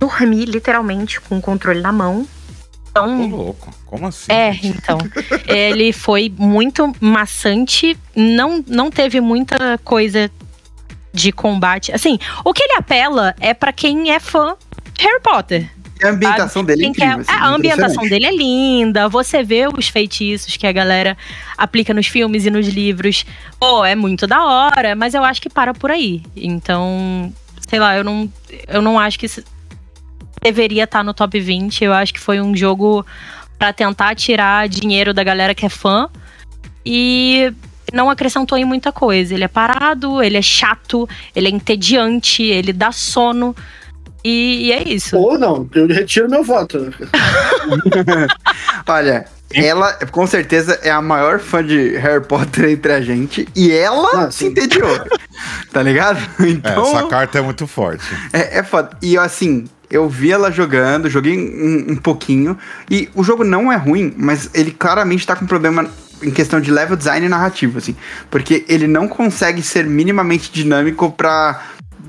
dormi 0.00 0.44
literalmente 0.44 1.20
com 1.20 1.38
o 1.38 1.40
controle 1.40 1.80
na 1.80 1.92
mão. 1.92 2.22
Ô, 2.22 2.90
Então, 2.90 3.28
louco. 3.28 3.72
Como 3.86 4.08
assim? 4.08 4.32
é, 4.32 4.58
então. 4.64 4.98
Ele 5.46 5.92
foi 5.92 6.32
muito 6.36 6.92
maçante, 7.00 7.96
não, 8.16 8.64
não 8.66 8.90
teve 8.90 9.20
muita 9.20 9.78
coisa 9.84 10.28
de 11.12 11.30
combate. 11.30 11.92
Assim, 11.92 12.18
o 12.44 12.52
que 12.52 12.62
ele 12.62 12.74
apela 12.78 13.34
é 13.40 13.54
pra 13.54 13.72
quem 13.72 14.10
é 14.10 14.20
fã 14.20 14.56
Harry 14.98 15.20
Potter. 15.22 15.70
E 16.00 16.06
a 16.06 16.10
ambientação 16.10 16.64
dele 16.64 16.84
é 16.84 16.88
incrível. 16.88 17.20
assim, 17.20 17.30
a 17.30 17.48
ambientação 17.48 18.04
impressionante. 18.04 18.10
dele 18.10 18.26
é 18.26 18.36
linda, 18.36 19.08
você 19.08 19.42
vê 19.42 19.66
os 19.66 19.88
feitiços 19.88 20.56
que 20.56 20.66
a 20.66 20.72
galera 20.72 21.16
aplica 21.56 21.92
nos 21.92 22.06
filmes 22.06 22.46
e 22.46 22.50
nos 22.50 22.68
livros. 22.68 23.26
Pô, 23.58 23.84
é 23.84 23.94
muito 23.94 24.26
da 24.26 24.44
hora, 24.44 24.94
mas 24.94 25.14
eu 25.14 25.24
acho 25.24 25.42
que 25.42 25.50
para 25.50 25.74
por 25.74 25.90
aí. 25.90 26.22
Então, 26.36 27.32
sei 27.68 27.80
lá, 27.80 27.96
eu 27.96 28.04
não, 28.04 28.32
eu 28.68 28.80
não 28.80 28.98
acho 28.98 29.18
que 29.18 29.26
deveria 30.40 30.84
estar 30.84 31.02
no 31.02 31.12
top 31.12 31.38
20. 31.40 31.84
Eu 31.84 31.92
acho 31.92 32.14
que 32.14 32.20
foi 32.20 32.40
um 32.40 32.56
jogo 32.56 33.04
pra 33.58 33.72
tentar 33.72 34.14
tirar 34.14 34.68
dinheiro 34.68 35.12
da 35.12 35.24
galera 35.24 35.54
que 35.54 35.66
é 35.66 35.68
fã 35.68 36.08
e 36.86 37.52
não 37.92 38.08
acrescentou 38.08 38.56
em 38.56 38.64
muita 38.64 38.92
coisa. 38.92 39.34
Ele 39.34 39.44
é 39.44 39.48
parado, 39.48 40.22
ele 40.22 40.36
é 40.36 40.42
chato, 40.42 41.08
ele 41.34 41.48
é 41.48 41.50
entediante, 41.50 42.42
ele 42.42 42.72
dá 42.72 42.92
sono. 42.92 43.54
E, 44.24 44.66
e 44.66 44.72
é 44.72 44.82
isso. 44.88 45.16
Ou 45.16 45.38
não, 45.38 45.68
eu 45.74 45.86
retiro 45.86 46.28
meu 46.28 46.42
voto. 46.42 46.92
Olha, 48.86 49.24
ela 49.52 49.92
com 50.10 50.26
certeza 50.26 50.78
é 50.82 50.90
a 50.90 51.00
maior 51.00 51.38
fã 51.38 51.64
de 51.64 51.96
Harry 51.96 52.24
Potter 52.24 52.66
entre 52.70 52.92
a 52.92 53.00
gente. 53.00 53.48
E 53.54 53.70
ela 53.72 54.26
Ah, 54.26 54.30
se 54.30 54.46
entediou. 54.46 54.98
tá 55.72 55.82
ligado? 55.82 56.18
É, 56.40 56.48
Então. 56.48 56.82
essa 56.96 57.06
carta 57.06 57.38
é 57.38 57.42
muito 57.42 57.66
forte. 57.66 58.04
É, 58.32 58.58
é 58.58 58.62
foda. 58.62 58.90
E 59.02 59.16
assim, 59.16 59.64
eu 59.90 60.08
vi 60.08 60.32
ela 60.32 60.50
jogando, 60.50 61.08
joguei 61.08 61.36
um, 61.38 61.92
um 61.92 61.96
pouquinho. 61.96 62.58
E 62.90 63.08
o 63.14 63.22
jogo 63.22 63.44
não 63.44 63.72
é 63.72 63.76
ruim, 63.76 64.12
mas 64.16 64.50
ele 64.54 64.70
claramente 64.70 65.26
tá 65.26 65.36
com 65.36 65.46
problema 65.46 65.86
em 66.22 66.30
questão 66.32 66.60
de 66.60 66.70
level 66.70 66.96
design 66.96 67.24
e 67.24 67.28
narrativo, 67.28 67.78
assim. 67.78 67.94
Porque 68.30 68.64
ele 68.68 68.86
não 68.88 69.06
consegue 69.06 69.62
ser 69.62 69.84
minimamente 69.86 70.50
dinâmico 70.50 71.12
pra, 71.12 71.62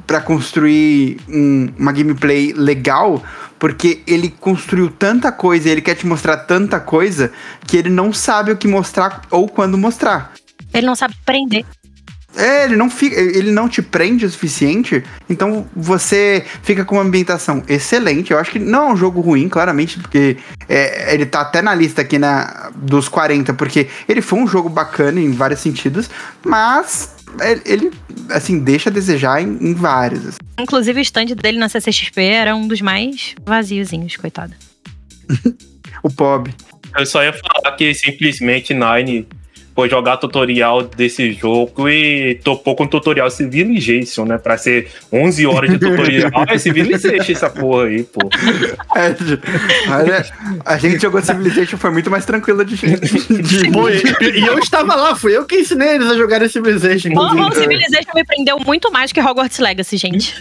pra 0.09 0.19
construir 0.19 1.19
um- 1.29 1.69
uma 1.77 1.91
gameplay 1.91 2.51
legal. 2.51 3.23
Porque 3.59 4.01
ele 4.07 4.33
construiu 4.39 4.89
tanta 4.89 5.31
coisa 5.31 5.67
e 5.67 5.71
ele 5.71 5.81
quer 5.81 5.93
te 5.93 6.07
mostrar 6.07 6.35
tanta 6.37 6.79
coisa 6.79 7.31
que 7.67 7.77
ele 7.77 7.89
não 7.89 8.11
sabe 8.11 8.51
o 8.51 8.57
que 8.57 8.67
mostrar 8.67 9.21
ou 9.29 9.47
quando 9.47 9.77
mostrar. 9.77 10.31
Ele 10.73 10.87
não 10.87 10.95
sabe 10.95 11.13
prender. 11.23 11.63
É, 12.35 12.65
ele 12.65 12.75
não 12.75 12.89
fica, 12.89 13.19
ele 13.19 13.51
não 13.51 13.67
te 13.67 13.81
prende 13.81 14.25
o 14.25 14.29
suficiente, 14.29 15.03
então 15.29 15.67
você 15.75 16.45
fica 16.61 16.85
com 16.85 16.95
uma 16.95 17.01
ambientação 17.03 17.63
excelente. 17.67 18.31
Eu 18.31 18.37
acho 18.39 18.51
que 18.51 18.59
não 18.59 18.89
é 18.89 18.93
um 18.93 18.95
jogo 18.95 19.19
ruim, 19.19 19.49
claramente, 19.49 19.99
porque 19.99 20.37
é, 20.67 21.13
ele 21.13 21.25
tá 21.25 21.41
até 21.41 21.61
na 21.61 21.73
lista 21.73 22.01
aqui 22.01 22.17
na, 22.19 22.69
dos 22.75 23.09
40, 23.09 23.53
porque 23.55 23.87
ele 24.07 24.21
foi 24.21 24.39
um 24.39 24.47
jogo 24.47 24.69
bacana 24.69 25.19
em 25.19 25.31
vários 25.31 25.59
sentidos, 25.59 26.09
mas 26.45 27.15
ele, 27.41 27.61
ele, 27.65 27.91
assim, 28.29 28.59
deixa 28.59 28.89
a 28.89 28.93
desejar 28.93 29.41
em, 29.41 29.57
em 29.61 29.73
vários. 29.73 30.25
assim. 30.25 30.37
Inclusive, 30.59 30.99
o 30.99 31.01
stand 31.01 31.27
dele 31.35 31.57
na 31.57 31.69
CCXP 31.69 32.21
era 32.21 32.55
um 32.55 32.67
dos 32.67 32.81
mais 32.81 33.35
vaziozinhos, 33.45 34.15
coitado. 34.15 34.53
O 36.01 36.09
Pob. 36.09 36.49
Eu 36.97 37.05
só 37.05 37.21
ia 37.21 37.33
falar 37.33 37.75
que 37.75 37.93
simplesmente 37.93 38.73
Nine 38.73 39.27
foi 39.75 39.89
jogar 39.89 40.17
tutorial 40.17 40.83
desse 40.83 41.31
jogo 41.31 41.89
e 41.89 42.35
topou 42.43 42.75
com 42.75 42.83
o 42.83 42.87
tutorial 42.87 43.29
Civilization, 43.29 44.25
né? 44.25 44.37
Pra 44.37 44.57
ser 44.57 44.89
11 45.11 45.45
horas 45.45 45.69
de 45.69 45.79
tutorial. 45.79 46.31
é 46.47 46.57
Civilization 46.57 47.31
essa 47.31 47.49
porra 47.49 47.85
aí, 47.85 48.03
pô. 48.03 48.29
É, 48.95 49.15
olha, 49.91 50.25
a 50.65 50.77
gente 50.77 51.01
jogou 51.01 51.21
Civilization, 51.21 51.77
foi 51.77 51.91
muito 51.91 52.09
mais 52.09 52.25
tranquilo 52.25 52.65
de. 52.65 52.77
Pô, 53.71 53.89
e, 53.89 54.45
eu 54.45 54.59
estava 54.59 54.95
lá, 54.95 55.15
fui 55.15 55.35
eu 55.35 55.45
que 55.45 55.57
ensinei 55.57 55.95
eles 55.95 56.07
a 56.07 56.15
jogar 56.15 56.41
esse 56.41 56.53
Civilization. 56.53 57.09
Bom, 57.11 57.51
Civilization 57.51 58.11
me 58.15 58.23
prendeu 58.25 58.59
muito 58.65 58.91
mais 58.91 59.11
que 59.11 59.21
Hogwarts 59.21 59.59
Legacy, 59.59 59.97
gente. 59.97 60.35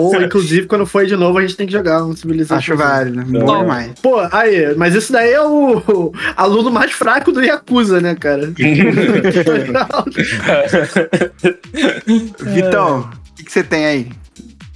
Ou, 0.00 0.22
inclusive, 0.22 0.66
quando 0.66 0.86
for 0.86 1.04
de 1.04 1.16
novo, 1.16 1.38
a 1.38 1.42
gente 1.42 1.56
tem 1.56 1.66
que 1.66 1.72
jogar 1.72 2.04
um 2.04 2.14
Civilization. 2.14 2.54
Acho 2.54 2.76
válido, 2.76 3.24
bom 3.24 3.44
Bom. 3.44 3.62
demais. 3.62 3.92
Pô, 4.00 4.20
aí, 4.30 4.74
mas 4.76 4.94
esse 4.94 5.10
daí 5.10 5.32
é 5.32 5.42
o, 5.42 5.78
o 5.78 6.12
aluno 6.36 6.70
mais 6.70 6.92
fraco 6.92 7.32
do 7.32 7.42
Yakuza, 7.42 8.00
né, 8.00 8.14
cara? 8.14 8.52
Vitão, 12.40 13.00
o 13.00 13.34
que 13.34 13.44
que 13.44 13.52
você 13.52 13.62
tem 13.62 13.86
aí? 13.86 14.08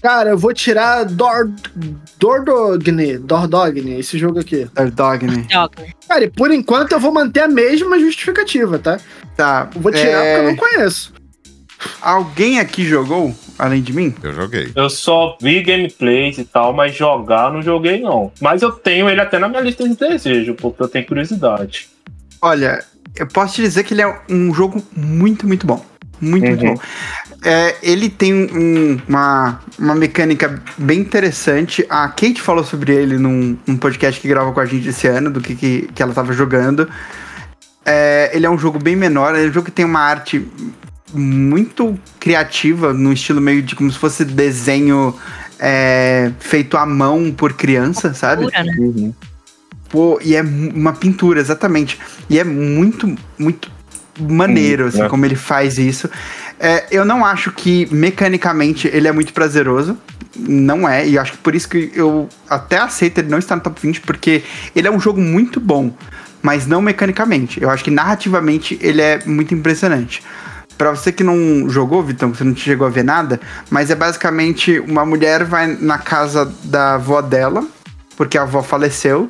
cara, 0.01 0.31
eu 0.31 0.39
vou 0.39 0.55
tirar 0.55 1.05
Dor, 1.05 1.51
Dordogne, 2.19 3.19
Dordogne, 3.19 3.99
esse 3.99 4.19
jogo 4.19 4.41
aqui. 4.41 4.67
Third 4.75 4.93
Dog, 4.93 5.27
né? 5.27 5.47
Cara, 6.09 6.25
e 6.25 6.31
por 6.31 6.51
enquanto 6.51 6.93
eu 6.93 7.01
vou 7.01 7.13
manter 7.13 7.41
a 7.41 7.49
mesma 7.49 7.99
justificativa, 7.99 8.79
tá? 8.79 8.99
Tá. 9.37 9.69
Eu 9.75 9.81
vou 9.81 9.93
tirar 9.93 10.25
é, 10.25 10.35
porque 10.35 10.47
eu 10.47 10.51
não 10.51 10.57
conheço. 10.57 11.13
Alguém 12.01 12.59
aqui 12.59 12.85
jogou, 12.85 13.35
além 13.59 13.83
de 13.83 13.93
mim? 13.93 14.15
Eu 14.23 14.33
joguei. 14.33 14.73
Eu 14.75 14.91
só 14.91 15.37
vi 15.41 15.63
gameplays 15.63 16.39
e 16.39 16.45
tal, 16.45 16.73
mas 16.73 16.95
jogar 16.95 17.53
não 17.53 17.63
joguei 17.63 18.01
não. 18.01 18.33
Mas 18.41 18.63
eu 18.63 18.73
tenho 18.73 19.09
ele 19.09 19.21
até 19.21 19.39
na 19.39 19.49
minha 19.49 19.61
lista 19.61 19.89
de 19.89 19.95
desejo, 19.95 20.55
porque 20.55 20.83
eu 20.83 20.89
tenho 20.89 21.07
curiosidade. 21.07 21.89
Olha, 22.41 22.85
eu 23.17 23.27
posso 23.27 23.55
te 23.55 23.63
dizer 23.63 23.85
que 23.85 23.95
ele 23.95 24.03
é 24.03 24.21
um 24.29 24.53
jogo 24.55 24.83
muito, 24.97 25.47
muito 25.47 25.67
bom. 25.67 25.85
Muito, 26.21 26.47
muito 26.47 26.65
Uhum. 26.65 26.75
bom. 26.75 26.81
É, 27.45 27.77
ele 27.83 28.09
tem 28.11 28.35
um- 28.35 29.01
uma, 29.09 29.61
uma 29.79 29.95
mecânica 29.95 30.61
bem 30.77 30.99
interessante. 31.01 31.87
A 31.89 32.09
Kate 32.09 32.41
falou 32.43 32.65
sobre 32.65 32.93
ele 32.93 33.17
num, 33.19 33.57
num 33.67 33.77
podcast 33.77 34.21
que 34.21 34.27
gravou 34.27 34.53
com 34.53 34.59
a 34.61 34.67
gente 34.67 34.89
esse 34.89 35.07
ano, 35.07 35.31
do 35.31 35.41
que, 35.41 35.55
que, 35.55 35.89
que 35.95 36.03
ela 36.03 36.13
tava 36.13 36.33
jogando. 36.33 36.89
É, 37.87 38.31
ele 38.35 38.45
é 38.45 38.51
um 38.51 38.59
jogo 38.59 38.79
bem 38.81 38.97
menor, 38.97 39.37
é 39.37 39.47
um 39.47 39.53
jogo 39.53 39.67
que 39.67 39.71
tem 39.71 39.85
uma 39.85 40.01
arte 40.01 40.47
muito 41.15 41.99
criativa, 42.21 42.93
no 42.93 43.13
estilo 43.13 43.41
meio 43.41 43.63
de 43.63 43.75
como 43.75 43.91
se 43.91 43.99
fosse 43.99 44.25
desenho 44.25 45.15
é, 45.59 46.31
feito 46.41 46.77
à 46.77 46.85
mão 46.85 47.33
por 47.33 47.53
criança, 47.55 48.13
sabe? 48.13 48.43
Pura, 48.45 48.65
né? 48.65 49.13
Pô, 49.89 50.19
e 50.23 50.35
é 50.37 50.43
uma 50.43 50.93
pintura, 50.93 51.41
exatamente. 51.41 51.99
E 52.29 52.39
é 52.39 52.45
muito, 52.45 53.15
muito 53.39 53.71
maneiro, 54.21 54.85
Hum, 54.85 54.89
assim, 54.89 55.03
é. 55.03 55.09
como 55.09 55.25
ele 55.25 55.37
faz 55.37 55.79
isso. 55.79 56.11
É, 56.59 56.87
eu 56.91 57.05
não 57.05 57.25
acho 57.25 57.53
que 57.53 57.87
mecanicamente 57.93 58.89
ele 58.93 59.09
é 59.09 59.13
muito 59.13 59.33
prazeroso. 59.33 59.97
Não 60.37 60.89
é, 60.89 61.07
e 61.07 61.15
eu 61.17 61.23
acho 61.23 61.33
que 61.33 61.39
por 61.39 61.55
isso 61.55 61.69
que 61.69 61.91
eu 61.95 62.29
até 62.49 62.79
aceito 62.79 63.19
ele 63.19 63.29
não 63.29 63.39
estar 63.39 63.57
no 63.57 63.63
top 63.63 63.81
20, 63.81 64.03
porque 64.03 64.45
ele 64.75 64.87
é 64.87 64.91
um 64.91 65.01
jogo 65.01 65.21
muito 65.21 65.59
bom, 65.59 65.93
mas 66.43 66.67
não 66.67 66.81
mecanicamente. 66.81 67.61
Eu 67.61 67.71
acho 67.71 67.83
que 67.83 67.91
narrativamente 67.91 68.79
ele 68.81 69.01
é 69.01 69.21
muito 69.25 69.55
impressionante. 69.55 70.23
Pra 70.77 70.91
você 70.91 71.11
que 71.11 71.25
não 71.25 71.69
jogou, 71.69 72.05
Vitão, 72.05 72.31
que 72.31 72.39
você 72.39 72.45
não 72.45 72.55
chegou 72.55 72.87
a 72.87 72.91
ver 72.91 73.03
nada, 73.03 73.41
mas 73.69 73.91
é 73.91 73.97
basicamente 73.97 74.79
uma 74.79 75.05
mulher 75.05 75.43
vai 75.45 75.67
na 75.81 75.99
casa 75.99 76.53
da 76.63 76.95
avó 76.95 77.21
dela, 77.21 77.67
porque 78.17 78.39
a 78.39 78.43
avó 78.43 78.63
faleceu, 78.63 79.29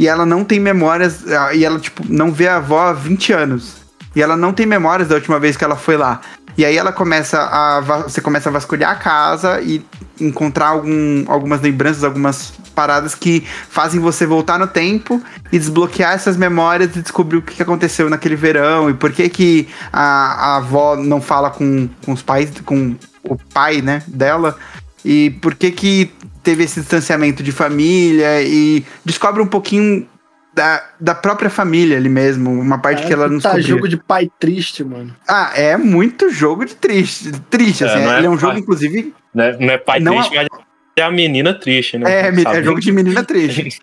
e 0.00 0.08
ela 0.08 0.24
não 0.24 0.46
tem 0.46 0.58
memórias, 0.58 1.30
ah, 1.30 1.54
e 1.54 1.62
ela, 1.62 1.78
tipo, 1.78 2.02
não 2.08 2.32
vê 2.32 2.48
a 2.48 2.56
avó 2.56 2.80
há 2.88 2.92
20 2.94 3.34
anos. 3.34 3.74
E 4.16 4.22
ela 4.22 4.34
não 4.34 4.50
tem 4.50 4.64
memórias 4.64 5.08
da 5.08 5.14
última 5.14 5.38
vez 5.38 5.58
que 5.58 5.62
ela 5.62 5.76
foi 5.76 5.98
lá. 5.98 6.22
E 6.56 6.64
aí 6.64 6.74
ela 6.74 6.90
começa 6.90 7.38
a. 7.38 7.80
Você 8.04 8.18
começa 8.22 8.48
a 8.48 8.52
vasculhar 8.52 8.92
a 8.92 8.94
casa 8.94 9.60
e 9.60 9.84
encontrar 10.18 10.68
algum, 10.68 11.30
algumas 11.30 11.60
lembranças, 11.60 12.02
algumas 12.02 12.50
paradas 12.74 13.14
que 13.14 13.46
fazem 13.68 14.00
você 14.00 14.24
voltar 14.24 14.58
no 14.58 14.66
tempo 14.66 15.22
e 15.52 15.58
desbloquear 15.58 16.14
essas 16.14 16.34
memórias 16.34 16.96
e 16.96 17.02
descobrir 17.02 17.36
o 17.36 17.42
que 17.42 17.62
aconteceu 17.62 18.08
naquele 18.08 18.36
verão 18.36 18.88
e 18.88 18.94
por 18.94 19.12
que 19.12 19.28
que 19.28 19.68
a, 19.92 20.52
a 20.52 20.56
avó 20.56 20.96
não 20.96 21.20
fala 21.20 21.50
com, 21.50 21.90
com 22.02 22.12
os 22.12 22.22
pais, 22.22 22.50
com 22.64 22.96
o 23.22 23.36
pai, 23.52 23.82
né, 23.82 24.02
dela 24.06 24.56
e 25.04 25.30
por 25.42 25.54
que 25.54 25.70
que 25.70 26.10
teve 26.42 26.64
esse 26.64 26.80
distanciamento 26.80 27.42
de 27.42 27.52
família 27.52 28.42
e 28.42 28.84
descobre 29.04 29.42
um 29.42 29.46
pouquinho 29.46 30.06
da, 30.54 30.82
da 30.98 31.14
própria 31.14 31.48
família 31.48 31.96
ali 31.96 32.08
mesmo, 32.08 32.50
uma 32.50 32.78
parte 32.78 33.06
que 33.06 33.12
ela 33.12 33.28
não 33.28 33.38
Tá 33.38 33.60
jogo 33.60 33.88
de 33.88 33.96
pai 33.96 34.28
triste, 34.38 34.82
mano. 34.82 35.14
Ah, 35.28 35.52
é 35.54 35.76
muito 35.76 36.28
jogo 36.30 36.64
de 36.64 36.74
triste, 36.74 37.30
triste, 37.48 37.84
É, 37.84 37.86
assim, 37.86 38.04
não 38.04 38.12
é 38.12 38.18
ele 38.18 38.26
é 38.26 38.30
um 38.30 38.38
jogo, 38.38 38.52
pai. 38.54 38.60
inclusive, 38.62 39.14
Né? 39.34 39.56
Não 39.60 39.70
é 39.70 39.78
pai 39.78 40.00
Não- 40.00 40.14
triste, 40.16 40.34
mas 40.34 40.48
é 40.96 41.02
a 41.02 41.10
menina 41.10 41.54
triste, 41.54 41.96
né? 41.98 42.10
é, 42.10 42.28
é 42.28 42.42
Sabe? 42.42 42.62
jogo 42.64 42.80
de 42.80 42.92
menina 42.92 43.22
triste. 43.24 43.80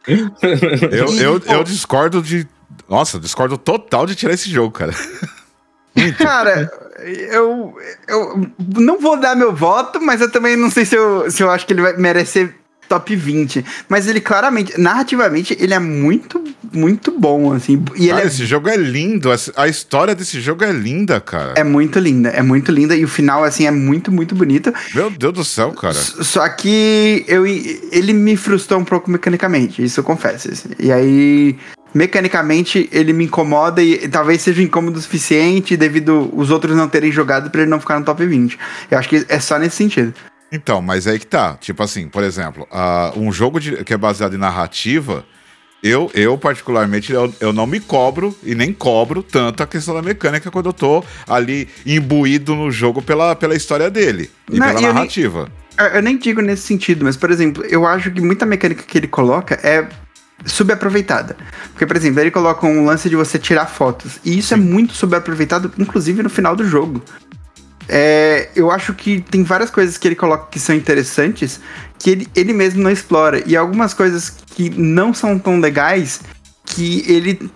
Eu, 0.92 1.08
eu, 1.16 1.42
eu 1.48 1.64
discordo 1.64 2.22
de. 2.22 2.46
Nossa, 2.90 3.18
discordo 3.20 3.58
total 3.58 4.06
de 4.06 4.14
tirar 4.14 4.34
esse 4.34 4.50
jogo, 4.50 4.72
cara. 4.72 4.94
Cara, 6.20 6.70
eu, 7.06 7.76
eu 8.08 8.50
não 8.76 9.00
vou 9.00 9.20
dar 9.20 9.36
meu 9.36 9.54
voto, 9.54 10.02
mas 10.02 10.22
eu 10.22 10.32
também 10.32 10.56
não 10.56 10.72
sei 10.72 10.86
se 10.86 10.96
eu, 10.96 11.30
se 11.30 11.44
eu 11.44 11.50
acho 11.50 11.66
que 11.66 11.74
ele 11.74 11.82
vai 11.82 11.96
merecer 11.98 12.54
top 12.88 13.16
20. 13.16 13.64
Mas 13.88 14.08
ele 14.08 14.22
claramente, 14.22 14.80
narrativamente, 14.80 15.56
ele 15.60 15.74
é 15.74 15.80
muito, 15.80 16.44
muito 16.72 17.12
bom, 17.12 17.54
assim. 17.54 17.84
E 17.96 18.04
ele 18.04 18.10
Cara, 18.10 18.24
é, 18.24 18.28
esse 18.28 18.46
jogo 18.46 18.70
é 18.70 18.78
lindo. 18.78 19.30
A 19.56 19.68
história 19.68 20.16
desse 20.16 20.40
jogo 20.42 20.64
é 20.64 20.72
linda, 20.72 21.20
cara. 21.20 21.54
é 21.56 21.64
muito 21.64 22.00
linda, 22.00 22.30
é 22.30 22.42
muito 22.42 22.72
linda. 22.72 22.96
E 22.96 23.04
o 23.04 23.08
final, 23.08 23.44
assim, 23.44 23.68
é 23.68 23.72
muito, 23.72 24.12
muito 24.12 24.34
bonito. 24.34 24.74
Meu 24.94 25.10
Deus 25.10 25.34
do 25.34 25.44
céu, 25.44 25.72
cara. 25.74 25.94
Só 25.94 26.48
que 26.50 27.26
eu, 27.28 27.46
ele 27.46 28.14
me 28.14 28.36
frustrou 28.36 28.80
um 28.80 28.86
pouco 28.86 29.12
mecanicamente, 29.12 29.84
isso 29.84 30.00
eu 30.00 30.04
confesso. 30.04 30.50
assim. 30.52 30.70
E 30.80 30.92
aí, 30.92 31.58
mecanicamente, 31.94 32.90
ele 32.92 33.14
me 33.14 33.26
incomoda 33.26 33.82
e 33.82 34.08
talvez 34.08 34.42
seja 34.42 34.62
incômodo 34.62 35.00
o 35.00 35.02
suficiente 35.02 35.76
devido 35.78 36.30
os 36.34 36.50
outros 36.52 36.76
não 36.76 36.88
terem 36.88 37.12
jogado 37.12 37.50
pra 37.50 37.62
ele 37.62 37.70
não 37.70 37.80
ficar 37.80 38.00
no 38.00 38.06
top 38.06 38.26
20. 38.26 38.58
Eu 38.92 38.98
acho 38.98 39.10
que 39.10 39.26
é 39.28 39.40
só 39.40 39.58
nesse 39.58 39.76
sentido. 39.78 40.14
Então, 40.52 40.82
mas 40.82 41.08
aí 41.08 41.20
que 41.20 41.28
tá. 41.28 41.56
Tipo 41.60 41.84
assim, 41.84 42.08
por 42.08 42.24
exemplo, 42.24 42.68
ah, 42.72 43.12
um 43.16 43.32
jogo 43.32 43.60
de- 43.60 43.84
que 43.84 43.94
é 43.94 43.98
baseado 43.98 44.34
em 44.36 44.38
narrativa, 44.38 45.26
eu, 45.84 46.10
eu 46.14 46.38
particularmente, 46.38 47.12
eu, 47.12 47.34
eu 47.40 47.52
não 47.52 47.68
me 47.68 47.80
cobro 47.80 48.36
e 48.44 48.56
nem 48.56 48.72
cobro 48.74 49.22
tanto 49.22 49.62
a 49.62 49.68
questão 49.68 49.94
da 49.94 50.02
mecânica 50.02 50.50
quando 50.50 50.68
eu 50.68 50.74
tô 50.74 51.04
ali 51.28 51.68
imbuído 51.86 52.56
no 52.56 52.72
jogo 52.72 53.02
pela, 53.02 53.36
pela 53.36 53.56
história 53.56 53.90
dele 53.90 54.30
e 54.52 54.58
Não, 54.58 54.68
pela 54.68 54.80
nem- 54.80 54.88
narrativa. 54.94 55.50
Eu, 55.78 55.86
eu 55.86 56.02
nem 56.02 56.18
digo 56.18 56.42
nesse 56.42 56.64
sentido, 56.64 57.06
mas, 57.06 57.16
por 57.18 57.30
exemplo, 57.30 57.64
eu 57.66 57.86
acho 57.86 58.10
que 58.10 58.20
muita 58.22 58.46
mecânica 58.46 58.84
que 58.84 58.98
ele 58.98 59.08
coloca 59.08 59.60
é 59.62 59.86
subaproveitada. 60.46 61.36
Porque, 61.72 61.86
por 61.86 61.96
exemplo, 61.96 62.20
ele 62.20 62.32
coloca 62.32 62.66
um 62.66 62.86
lance 62.86 63.10
de 63.10 63.16
você 63.16 63.38
tirar 63.40 63.66
fotos. 63.66 64.20
E 64.24 64.38
isso 64.38 64.54
é 64.54 64.58
muito 64.58 64.94
subaproveitado, 64.94 65.72
inclusive 65.78 66.24
no 66.24 66.30
final 66.30 66.56
do 66.56 66.66
jogo. 66.66 67.04
É, 67.90 68.50
eu 68.56 68.70
acho 68.70 68.94
que 68.94 69.22
tem 69.22 69.44
várias 69.44 69.70
coisas 69.70 69.98
que 69.98 70.08
ele 70.08 70.16
coloca 70.16 70.48
que 70.52 70.60
são 70.60 70.76
interessantes 70.76 71.62
que 71.98 72.10
ele, 72.10 72.28
ele 72.36 72.54
mesmo 72.54 72.84
não 72.84 72.92
explora. 72.92 73.42
E 73.46 73.56
algumas 73.56 73.94
coisas 73.94 74.30
que 74.56 74.70
não 74.70 75.14
são 75.14 75.40
tão 75.40 75.60
legais 75.60 76.22
que 76.66 77.04
ele 77.08 77.50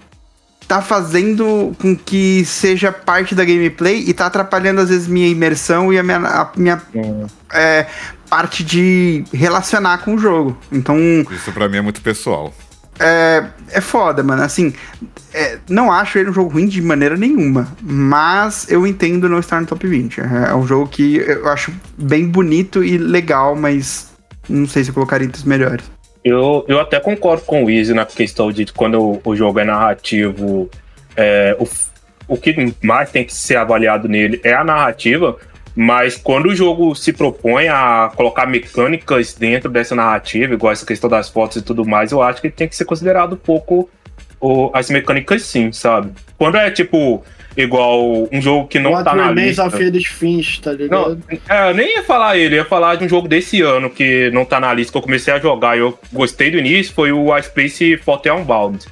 tá 0.67 0.81
fazendo 0.81 1.75
com 1.79 1.95
que 1.95 2.45
seja 2.45 2.93
parte 2.93 3.35
da 3.35 3.43
gameplay 3.43 4.05
e 4.07 4.13
tá 4.13 4.27
atrapalhando 4.27 4.79
às 4.79 4.87
vezes 4.87 5.05
minha 5.05 5.27
imersão 5.27 5.91
e 5.91 5.99
a 5.99 6.03
minha, 6.03 6.17
a 6.17 6.49
minha 6.55 6.81
é, 7.51 7.87
parte 8.29 8.63
de 8.63 9.25
relacionar 9.33 9.97
com 9.97 10.15
o 10.15 10.17
jogo. 10.17 10.57
Então, 10.71 10.97
Isso 11.29 11.51
pra 11.51 11.67
mim 11.67 11.77
é 11.77 11.81
muito 11.81 12.01
pessoal. 12.01 12.53
É, 13.01 13.43
é 13.71 13.81
foda, 13.81 14.21
mano. 14.21 14.43
Assim, 14.43 14.73
é, 15.33 15.57
não 15.67 15.91
acho 15.91 16.17
ele 16.17 16.29
um 16.29 16.33
jogo 16.33 16.51
ruim 16.51 16.67
de 16.67 16.81
maneira 16.81 17.17
nenhuma, 17.17 17.67
mas 17.81 18.69
eu 18.69 18.85
entendo 18.85 19.27
não 19.27 19.39
estar 19.39 19.59
no 19.59 19.67
top 19.67 19.87
20. 19.87 20.21
É, 20.21 20.23
é 20.49 20.55
um 20.55 20.67
jogo 20.67 20.87
que 20.87 21.17
eu 21.17 21.47
acho 21.49 21.73
bem 21.97 22.27
bonito 22.27 22.83
e 22.83 22.97
legal, 22.97 23.55
mas 23.55 24.11
não 24.47 24.67
sei 24.67 24.83
se 24.83 24.89
eu 24.89 24.93
colocaria 24.93 25.25
entre 25.25 25.39
os 25.39 25.45
melhores. 25.45 25.89
Eu, 26.23 26.63
eu 26.67 26.79
até 26.79 26.99
concordo 26.99 27.43
com 27.43 27.63
o 27.65 27.69
Easy 27.69 27.93
na 27.93 28.05
questão 28.05 28.51
de 28.51 28.65
quando 28.71 29.19
o, 29.23 29.35
jogo 29.35 29.59
é 29.59 29.63
narrativo, 29.63 30.69
é, 31.15 31.55
o, 31.59 31.67
o 32.27 32.37
que 32.37 32.75
mais 32.83 33.09
tem 33.09 33.25
que 33.25 33.33
ser 33.33 33.55
avaliado 33.55 34.07
nele 34.07 34.39
é 34.43 34.53
a 34.53 34.63
narrativa, 34.63 35.35
mas 35.81 36.15
quando 36.15 36.45
o 36.45 36.55
jogo 36.55 36.93
se 36.93 37.11
propõe 37.11 37.67
a 37.67 38.11
colocar 38.15 38.45
mecânicas 38.45 39.33
dentro 39.33 39.67
dessa 39.67 39.95
narrativa, 39.95 40.53
igual 40.53 40.71
essa 40.71 40.85
questão 40.85 41.09
das 41.09 41.27
fotos 41.27 41.57
e 41.57 41.61
tudo 41.63 41.83
mais, 41.83 42.11
eu 42.11 42.21
acho 42.21 42.39
que 42.39 42.51
tem 42.51 42.67
que 42.67 42.75
ser 42.75 42.85
considerado 42.85 43.33
um 43.33 43.37
pouco 43.37 43.89
as 44.75 44.91
mecânicas 44.91 45.41
sim, 45.41 45.71
sabe? 45.71 46.11
Quando 46.37 46.57
é 46.57 46.69
tipo 46.69 47.23
igual 47.57 48.27
um 48.31 48.39
jogo 48.39 48.67
que 48.67 48.77
não 48.77 48.91
What 48.91 49.05
tá 49.05 49.15
na 49.15 49.31
lista. 49.31 49.65
of 49.65 49.83
Edith 49.83 50.05
Finch, 50.05 50.61
tá 50.61 50.71
ligado? 50.71 51.19
Não, 51.27 51.37
é, 51.49 51.71
eu 51.71 51.73
nem 51.73 51.95
ia 51.95 52.03
falar 52.03 52.37
ele, 52.37 52.57
ia 52.57 52.65
falar 52.65 52.95
de 52.95 53.05
um 53.05 53.09
jogo 53.09 53.27
desse 53.27 53.63
ano 53.63 53.89
que 53.89 54.29
não 54.29 54.45
tá 54.45 54.59
na 54.59 54.71
lista, 54.75 54.91
que 54.91 54.97
eu 54.99 55.01
comecei 55.01 55.33
a 55.33 55.39
jogar 55.39 55.75
e 55.75 55.79
eu 55.79 55.97
gostei 56.13 56.51
do 56.51 56.59
início, 56.59 56.93
foi 56.93 57.11
o 57.11 57.35
Ice 57.35 57.49
Space 57.49 57.97
Forte 57.97 58.29
Unbound. 58.29 58.85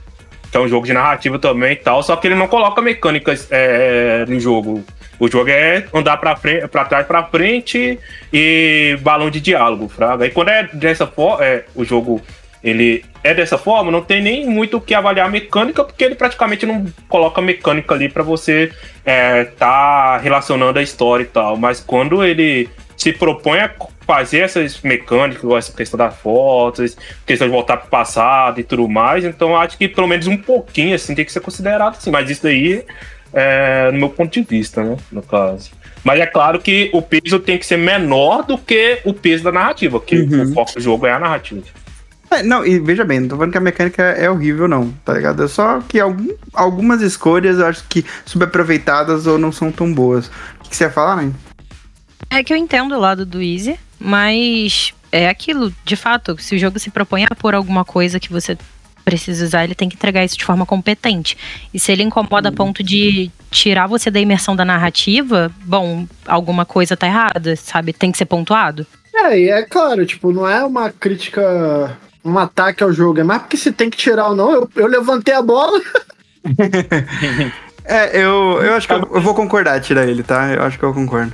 Que 0.52 0.58
é 0.58 0.60
um 0.60 0.68
jogo 0.68 0.86
de 0.86 0.94
narrativa 0.94 1.38
também 1.38 1.74
e 1.74 1.76
tal, 1.76 2.02
só 2.02 2.16
que 2.16 2.28
ele 2.28 2.36
não 2.36 2.48
coloca 2.48 2.82
mecânicas 2.82 3.48
é, 3.52 4.26
no 4.28 4.40
jogo. 4.40 4.84
O 5.20 5.30
jogo 5.30 5.50
é 5.50 5.86
andar 5.94 6.18
pra, 6.18 6.36
frente, 6.36 6.68
pra 6.68 6.86
trás 6.86 7.06
pra 7.06 7.24
frente 7.24 8.00
e 8.32 8.98
balão 9.02 9.30
de 9.30 9.42
diálogo, 9.42 9.90
fraga. 9.90 10.26
E 10.26 10.32
quando 10.32 10.50
é 10.50 10.70
dessa 10.74 11.06
forma, 11.06 11.44
é, 11.44 11.66
o 11.76 11.84
jogo 11.84 12.22
ele 12.64 13.06
é 13.24 13.34
dessa 13.34 13.58
forma, 13.58 13.92
não 13.92 14.02
tem 14.02 14.22
nem 14.22 14.46
muito 14.46 14.78
o 14.78 14.82
que 14.82 14.94
avaliar 14.94 15.28
a 15.28 15.30
mecânica, 15.30 15.84
porque 15.84 16.04
ele 16.04 16.16
praticamente 16.16 16.66
não 16.66 16.86
coloca 17.08 17.42
mecânica 17.42 17.94
ali 17.94 18.10
pra 18.10 18.24
você 18.24 18.72
é, 19.06 19.46
tá 19.46 20.18
relacionando 20.18 20.80
a 20.80 20.82
história 20.82 21.24
e 21.24 21.28
tal. 21.28 21.58
Mas 21.58 21.80
quando 21.80 22.24
ele 22.24 22.70
se 23.00 23.14
propõe 23.14 23.60
a 23.62 23.72
fazer 24.06 24.40
essas 24.40 24.82
mecânicas, 24.82 25.50
essa 25.52 25.72
questão 25.72 25.98
das 25.98 26.16
fotos, 26.18 26.98
questão 27.26 27.48
de 27.48 27.54
voltar 27.54 27.78
pro 27.78 27.90
passado 27.90 28.60
e 28.60 28.64
tudo 28.64 28.88
mais, 28.90 29.24
então 29.24 29.56
acho 29.56 29.78
que 29.78 29.88
pelo 29.88 30.08
menos 30.08 30.28
um 30.28 30.38
pouquinho 30.38 30.94
assim 30.96 31.16
tem 31.16 31.24
que 31.26 31.32
ser 31.32 31.40
considerado 31.40 31.96
assim. 31.98 32.12
Mas 32.12 32.30
isso 32.30 32.44
daí 32.44 32.84
é 33.34 33.90
no 33.92 34.00
meu 34.00 34.10
ponto 34.10 34.32
de 34.34 34.42
vista, 34.42 34.84
né? 34.84 34.98
No 35.12 35.22
caso. 35.22 35.72
Mas 36.04 36.20
é 36.20 36.26
claro 36.26 36.60
que 36.60 36.90
o 36.94 37.02
peso 37.02 37.40
tem 37.40 37.58
que 37.58 37.66
ser 37.66 37.78
menor 37.78 38.44
do 38.44 38.58
que 38.58 39.00
o 39.06 39.14
peso 39.14 39.44
da 39.44 39.52
narrativa, 39.52 40.00
que 40.00 40.16
Uhum. 40.18 40.44
o 40.52 40.54
foco 40.54 40.74
do 40.74 40.82
jogo 40.82 41.06
é 41.08 41.12
a 41.12 41.20
narrativa. 41.20 41.62
É, 42.32 42.44
não, 42.44 42.64
e 42.66 42.80
veja 42.80 43.04
bem, 43.04 43.22
não 43.22 43.28
tô 43.28 43.36
falando 43.38 43.52
que 43.52 43.58
a 43.58 43.62
mecânica 43.62 44.04
é 44.04 44.30
horrível, 44.30 44.68
não, 44.68 44.92
tá 45.04 45.14
ligado? 45.14 45.44
É 45.44 45.48
só 45.48 45.80
que 45.88 46.00
algum- 46.00 46.36
algumas 46.54 47.02
escolhas 47.02 47.58
eu 47.58 47.66
acho 47.66 47.84
que 47.90 48.06
subaproveitadas 48.26 49.26
ou 49.26 49.38
não 49.40 49.52
são 49.52 49.72
tão 49.72 49.92
boas. 49.94 50.28
O 50.28 50.64
que, 50.64 50.70
que 50.70 50.76
você 50.76 50.84
ia 50.86 50.90
falar, 50.92 51.16
né? 51.18 51.32
É 52.30 52.44
que 52.44 52.54
eu 52.54 52.58
entendo 52.58 52.96
o 52.96 53.00
lado 53.00 53.26
do 53.26 53.42
Easy, 53.42 53.80
mas 54.00 54.94
é 55.12 55.28
aquilo, 55.28 55.74
de 55.84 55.96
fato, 55.96 56.38
se 56.40 56.56
o 56.56 56.60
jogo 56.60 56.80
se 56.80 56.92
propõe 56.92 57.26
a 57.26 57.36
pôr 57.36 57.56
alguma 57.56 57.84
coisa 57.84 58.20
que 58.20 58.32
você 58.32 58.58
precisa 59.04 59.44
usar, 59.44 59.64
ele 59.64 59.74
tem 59.74 59.90
que 59.90 59.96
entregar 59.96 60.24
isso 60.24 60.38
de 60.38 60.46
forma 60.46 60.66
competente. 60.66 61.36
E 61.74 61.80
se 61.80 61.92
ele 61.92 62.04
incomoda 62.04 62.50
a 62.50 62.52
ponto 62.52 62.84
de 62.84 63.32
tirar 63.50 63.88
você 63.88 64.12
da 64.12 64.20
imersão 64.20 64.56
da 64.56 64.64
narrativa, 64.64 65.52
bom, 65.66 66.08
alguma 66.28 66.66
coisa 66.66 66.96
tá 66.96 67.08
errada, 67.08 67.56
sabe? 67.56 67.92
Tem 67.92 68.12
que 68.12 68.18
ser 68.18 68.26
pontuado. 68.26 68.86
É, 69.16 69.40
e 69.40 69.50
é 69.50 69.64
claro, 69.64 70.06
tipo, 70.06 70.32
não 70.32 70.48
é 70.48 70.64
uma 70.64 70.92
crítica, 70.92 71.98
um 72.24 72.38
ataque 72.38 72.84
ao 72.84 72.94
jogo, 72.94 73.20
é 73.20 73.24
mais 73.24 73.42
porque 73.42 73.58
se 73.58 73.72
tem 73.72 73.90
que 73.90 73.98
tirar 73.98 74.28
ou 74.28 74.36
não. 74.36 74.52
Eu, 74.54 74.70
eu 74.76 74.88
levantei 74.88 75.34
a 75.34 75.42
bola. 75.42 75.82
É, 77.86 78.16
eu, 78.16 78.62
eu 78.62 78.76
acho 78.76 78.88
que 78.88 78.94
eu, 78.94 79.00
eu 79.16 79.20
vou 79.20 79.34
concordar 79.34 79.82
tirar 79.82 80.06
ele, 80.06 80.22
tá? 80.22 80.54
Eu 80.54 80.62
acho 80.62 80.78
que 80.78 80.86
eu 80.86 80.94
concordo. 80.94 81.34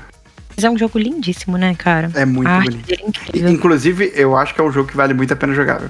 Mas 0.55 0.63
é 0.63 0.69
um 0.69 0.77
jogo 0.77 0.97
lindíssimo, 0.97 1.57
né, 1.57 1.75
cara? 1.75 2.09
É 2.15 2.23
muito 2.25 2.47
a 2.47 2.61
bonito. 2.61 2.93
é. 3.33 3.49
Inclusive, 3.49 4.11
eu 4.15 4.35
acho 4.37 4.53
que 4.55 4.61
é 4.61 4.63
um 4.63 4.71
jogo 4.71 4.87
que 4.89 4.95
vale 4.95 5.13
muito 5.13 5.33
a 5.33 5.35
pena 5.35 5.53
jogar. 5.53 5.81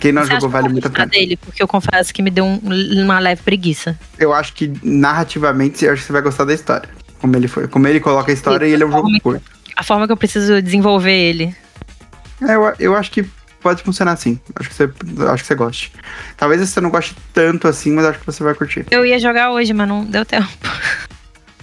Quem 0.00 0.12
não 0.12 0.22
Você 0.24 0.34
jogou 0.34 0.48
vale 0.48 0.68
muito 0.68 0.86
a 0.86 0.90
pena. 0.90 1.06
dele, 1.06 1.36
porque 1.36 1.62
eu 1.62 1.66
confesso 1.66 2.14
que 2.14 2.22
me 2.22 2.30
deu 2.30 2.44
um- 2.44 2.60
uma 3.02 3.18
leve 3.18 3.42
preguiça. 3.42 3.98
Eu 4.18 4.32
acho 4.32 4.52
que 4.52 4.72
narrativamente, 4.82 5.84
eu 5.84 5.92
acho 5.92 6.02
que 6.02 6.06
você 6.06 6.12
vai 6.12 6.22
gostar 6.22 6.44
da 6.44 6.54
história. 6.54 6.88
Como 7.20 7.34
ele 7.36 7.48
foi. 7.48 7.66
Como 7.66 7.86
ele 7.88 7.98
coloca 8.00 8.30
a 8.30 8.34
história 8.34 8.66
e 8.66 8.72
ele 8.72 8.82
é 8.84 8.86
um 8.86 8.92
jogo 8.92 9.08
curto. 9.22 9.42
A 9.76 9.82
forma 9.82 10.06
que 10.06 10.12
eu 10.12 10.16
preciso 10.16 10.60
desenvolver 10.62 11.12
ele. 11.12 11.54
É, 12.42 12.54
eu, 12.54 12.74
eu 12.78 12.96
acho 12.96 13.10
que 13.10 13.24
pode 13.60 13.82
funcionar 13.82 14.12
assim. 14.12 14.38
Acho 14.56 14.68
que, 14.68 14.74
você, 14.74 14.90
acho 15.32 15.42
que 15.42 15.46
você 15.48 15.54
goste. 15.54 15.92
Talvez 16.36 16.60
você 16.68 16.80
não 16.80 16.90
goste 16.90 17.14
tanto 17.32 17.66
assim, 17.68 17.92
mas 17.92 18.04
acho 18.04 18.18
que 18.18 18.26
você 18.26 18.42
vai 18.42 18.54
curtir. 18.54 18.84
Eu 18.90 19.04
ia 19.06 19.18
jogar 19.18 19.50
hoje, 19.52 19.72
mas 19.72 19.88
não 19.88 20.04
deu 20.04 20.24
tempo. 20.24 20.48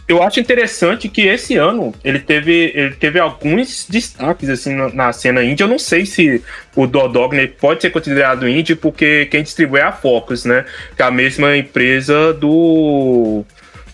Eu 0.09 0.23
acho 0.23 0.39
interessante 0.39 1.07
que 1.07 1.21
esse 1.27 1.55
ano 1.55 1.93
ele 2.03 2.17
teve, 2.19 2.71
ele 2.75 2.95
teve 2.95 3.19
alguns 3.19 3.85
destaques 3.87 4.49
assim 4.49 4.73
na, 4.75 4.89
na 4.89 5.13
cena 5.13 5.43
indie. 5.43 5.61
Eu 5.63 5.67
não 5.69 5.77
sei 5.77 6.03
se 6.05 6.43
o 6.75 6.87
Dodogner 6.87 7.53
pode 7.61 7.81
ser 7.83 7.91
considerado 7.91 8.49
indie, 8.49 8.75
porque 8.75 9.27
quem 9.27 9.43
distribui 9.43 9.79
é 9.79 9.83
a 9.83 9.91
Focus, 9.91 10.45
né? 10.45 10.65
Que 10.97 11.03
é 11.03 11.05
a 11.05 11.11
mesma 11.11 11.55
empresa 11.55 12.33
do 12.33 13.45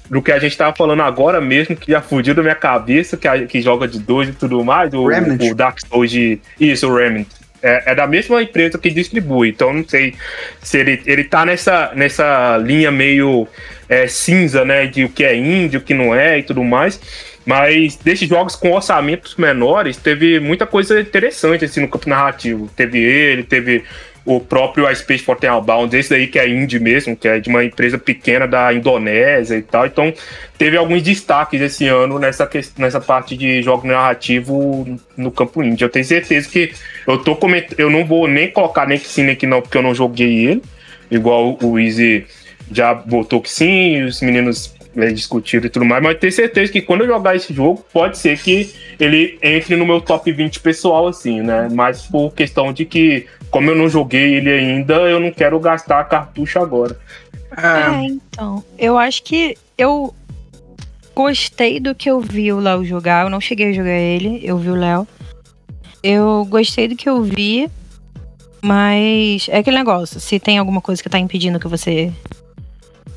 do 0.09 0.21
que 0.21 0.31
a 0.31 0.37
gente 0.39 0.55
tava 0.55 0.73
falando 0.75 1.01
agora 1.01 1.41
mesmo, 1.41 1.75
que 1.75 1.91
já 1.91 1.99
fugiu 1.99 2.35
da 2.35 2.43
minha 2.43 2.53
cabeça, 2.55 3.17
que, 3.17 3.27
a- 3.27 3.45
que 3.45 3.59
joga 3.59 3.87
de 3.87 3.99
dois 3.99 4.29
e 4.29 4.33
tudo 4.33 4.63
mais, 4.63 4.93
o, 4.93 5.07
Remnant. 5.07 5.41
o 5.41 5.55
Dark 5.55 5.79
Souls 5.79 6.11
de. 6.11 6.39
Isso, 6.59 6.87
o 6.87 6.95
Remnant. 6.95 7.25
é, 7.63 7.91
é, 7.91 7.95
da 7.95 8.05
mesma 8.05 8.41
empresa 8.43 8.77
que 8.77 8.91
distribui. 8.91 9.49
Então 9.49 9.73
não 9.73 9.83
sei 9.85 10.13
se 10.61 10.77
ele, 10.77 11.01
ele 11.07 11.23
tá 11.23 11.43
nessa, 11.43 11.91
nessa 11.95 12.55
linha 12.57 12.91
meio 12.91 13.47
é, 13.87 14.07
cinza, 14.07 14.63
né? 14.65 14.87
De 14.87 15.03
o 15.03 15.09
que 15.09 15.23
é 15.23 15.35
indie, 15.35 15.77
o 15.77 15.81
que 15.81 15.93
não 15.93 16.13
é 16.13 16.39
e 16.39 16.43
tudo 16.43 16.63
mais. 16.63 16.99
Mas 17.45 17.95
desses 17.95 18.27
jogos 18.27 18.55
com 18.55 18.71
orçamentos 18.71 19.35
menores, 19.35 19.97
teve 19.97 20.39
muita 20.39 20.65
coisa 20.65 20.99
interessante 20.99 21.65
assim, 21.65 21.81
no 21.81 21.87
campo 21.87 22.09
narrativo. 22.09 22.69
Teve 22.75 22.99
ele, 22.99 23.43
teve 23.43 23.83
o 24.25 24.39
próprio 24.39 24.89
iSpace 24.89 25.23
Forten 25.23 25.51
Outbound, 25.51 25.95
esse 25.95 26.09
daí 26.09 26.25
que 26.25 26.39
é 26.39 26.49
indie 26.49 26.79
mesmo, 26.79 27.15
que 27.15 27.27
é 27.27 27.39
de 27.39 27.47
uma 27.47 27.63
empresa 27.63 27.99
pequena 27.99 28.47
da 28.47 28.73
Indonésia 28.73 29.55
e 29.55 29.61
tal. 29.61 29.85
Então, 29.85 30.11
teve 30.57 30.75
alguns 30.75 31.03
destaques 31.03 31.61
esse 31.61 31.87
ano 31.87 32.17
nessa, 32.17 32.49
nessa 32.79 32.99
parte 32.99 33.37
de 33.37 33.61
jogo 33.61 33.85
narrativo 33.85 34.99
no 35.15 35.29
campo 35.29 35.61
indie. 35.61 35.83
Eu 35.83 35.89
tenho 35.89 36.03
certeza 36.03 36.49
que 36.49 36.73
eu 37.05 37.19
tô 37.19 37.35
comentando, 37.35 37.79
eu 37.79 37.91
não 37.91 38.03
vou 38.03 38.27
nem 38.27 38.49
colocar 38.49 38.87
nem 38.87 38.97
que 38.97 39.07
sim, 39.07 39.23
nem 39.23 39.35
que 39.35 39.45
não, 39.45 39.61
porque 39.61 39.77
eu 39.77 39.83
não 39.83 39.93
joguei 39.93 40.47
ele, 40.47 40.63
igual 41.11 41.55
o 41.61 41.79
Easy 41.79 42.25
já 42.71 42.93
botou 42.93 43.41
que 43.41 43.51
sim, 43.51 44.03
os 44.03 44.21
meninos 44.21 44.73
né, 44.95 45.07
discutiram 45.07 45.65
e 45.65 45.69
tudo 45.69 45.85
mais, 45.85 46.01
mas 46.01 46.17
tenho 46.17 46.31
certeza 46.31 46.71
que 46.71 46.81
quando 46.81 47.01
eu 47.01 47.07
jogar 47.07 47.35
esse 47.35 47.53
jogo, 47.53 47.85
pode 47.91 48.17
ser 48.17 48.39
que 48.39 48.73
ele 48.99 49.37
entre 49.43 49.75
no 49.75 49.85
meu 49.85 49.99
top 49.99 50.31
20 50.31 50.59
pessoal, 50.61 51.07
assim, 51.07 51.41
né? 51.41 51.67
Mas 51.71 52.03
por 52.03 52.33
questão 52.33 52.71
de 52.71 52.85
que 52.85 53.27
como 53.51 53.69
eu 53.69 53.75
não 53.75 53.89
joguei 53.89 54.35
ele 54.35 54.49
ainda, 54.49 54.95
eu 54.95 55.19
não 55.19 55.31
quero 55.31 55.59
gastar 55.59 56.03
cartucho 56.05 56.59
agora. 56.59 56.97
É, 57.57 57.89
é 57.89 58.03
então. 58.05 58.63
Eu 58.77 58.97
acho 58.97 59.23
que 59.23 59.57
eu 59.77 60.13
gostei 61.13 61.79
do 61.79 61.95
que 61.95 62.09
eu 62.09 62.19
vi 62.19 62.51
o 62.51 62.59
Léo 62.59 62.83
jogar. 62.83 63.25
Eu 63.25 63.29
não 63.29 63.39
cheguei 63.39 63.69
a 63.69 63.73
jogar 63.73 63.97
ele, 63.97 64.41
eu 64.43 64.57
vi 64.57 64.69
o 64.69 64.75
Léo. 64.75 65.07
Eu 66.03 66.45
gostei 66.49 66.87
do 66.87 66.95
que 66.95 67.09
eu 67.09 67.21
vi, 67.23 67.69
mas 68.61 69.47
é 69.49 69.57
aquele 69.57 69.77
negócio. 69.77 70.19
Se 70.19 70.39
tem 70.39 70.57
alguma 70.57 70.81
coisa 70.81 71.01
que 71.01 71.09
tá 71.09 71.17
impedindo 71.17 71.59
que 71.59 71.67
você 71.67 72.11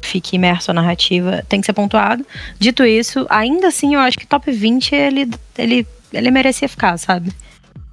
fique 0.09 0.37
imerso 0.37 0.73
na 0.73 0.81
narrativa, 0.81 1.45
tem 1.49 1.61
que 1.61 1.67
ser 1.67 1.73
pontuado. 1.73 2.25
Dito 2.59 2.85
isso, 2.85 3.27
ainda 3.29 3.69
assim 3.69 3.95
eu 3.95 4.01
acho 4.01 4.19
que 4.19 4.27
top 4.27 4.51
20 4.51 4.95
ele, 4.95 5.31
ele, 5.57 5.87
ele 6.13 6.31
merecia 6.31 6.69
ficar, 6.69 6.97
sabe? 6.99 7.33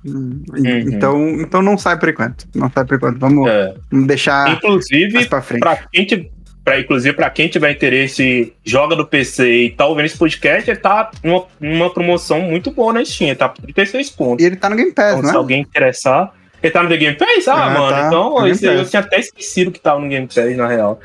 Uhum. 0.06 0.44
Então, 0.56 1.30
então 1.42 1.62
não 1.62 1.78
sai 1.78 1.98
por 1.98 2.10
enquanto. 2.10 2.46
Não 2.54 2.72
sai 2.72 2.86
por 2.86 2.96
enquanto. 2.96 3.18
Vamos, 3.18 3.50
é. 3.50 3.74
vamos 3.92 4.08
deixar 4.08 4.52
inclusive, 4.52 5.14
mais 5.14 5.28
pra 5.28 5.42
frente. 5.42 5.62
Pra 5.62 5.80
quem, 5.92 6.32
pra, 6.64 6.80
inclusive, 6.80 7.16
para 7.16 7.30
quem 7.32 7.48
tiver 7.48 7.72
interesse, 7.72 8.54
joga 8.64 8.96
no 8.96 9.06
PC 9.06 9.52
e 9.52 9.70
tá 9.72 9.86
ouvindo 9.88 10.06
esse 10.06 10.18
podcast, 10.18 10.70
ele 10.70 10.80
tá 10.80 11.10
numa, 11.24 11.46
numa 11.60 11.90
promoção 11.92 12.40
muito 12.42 12.70
boa 12.72 12.94
na 12.94 13.04
Steam. 13.04 13.36
Tá 13.36 13.50
por 13.50 13.62
36 13.64 14.10
pontos. 14.12 14.44
E 14.44 14.48
ele 14.48 14.56
tá 14.56 14.70
no 14.70 14.76
Game 14.76 14.92
Pass, 14.92 15.14
então, 15.14 15.22
né? 15.24 15.30
Se 15.30 15.36
alguém 15.36 15.62
interessar. 15.62 16.32
Ele 16.62 16.72
tá 16.72 16.82
no 16.82 16.90
The 16.90 16.98
Game 16.98 17.16
Pass? 17.18 17.48
Ah, 17.48 17.66
ah 17.66 17.70
mano, 17.70 17.90
tá 17.90 18.08
então 18.08 18.48
isso, 18.48 18.66
eu 18.66 18.86
tinha 18.86 19.00
até 19.00 19.20
esquecido 19.20 19.72
que 19.72 19.80
tava 19.80 20.00
no 20.00 20.08
Game 20.08 20.28
Pass, 20.28 20.56
na 20.56 20.68
real. 20.68 21.00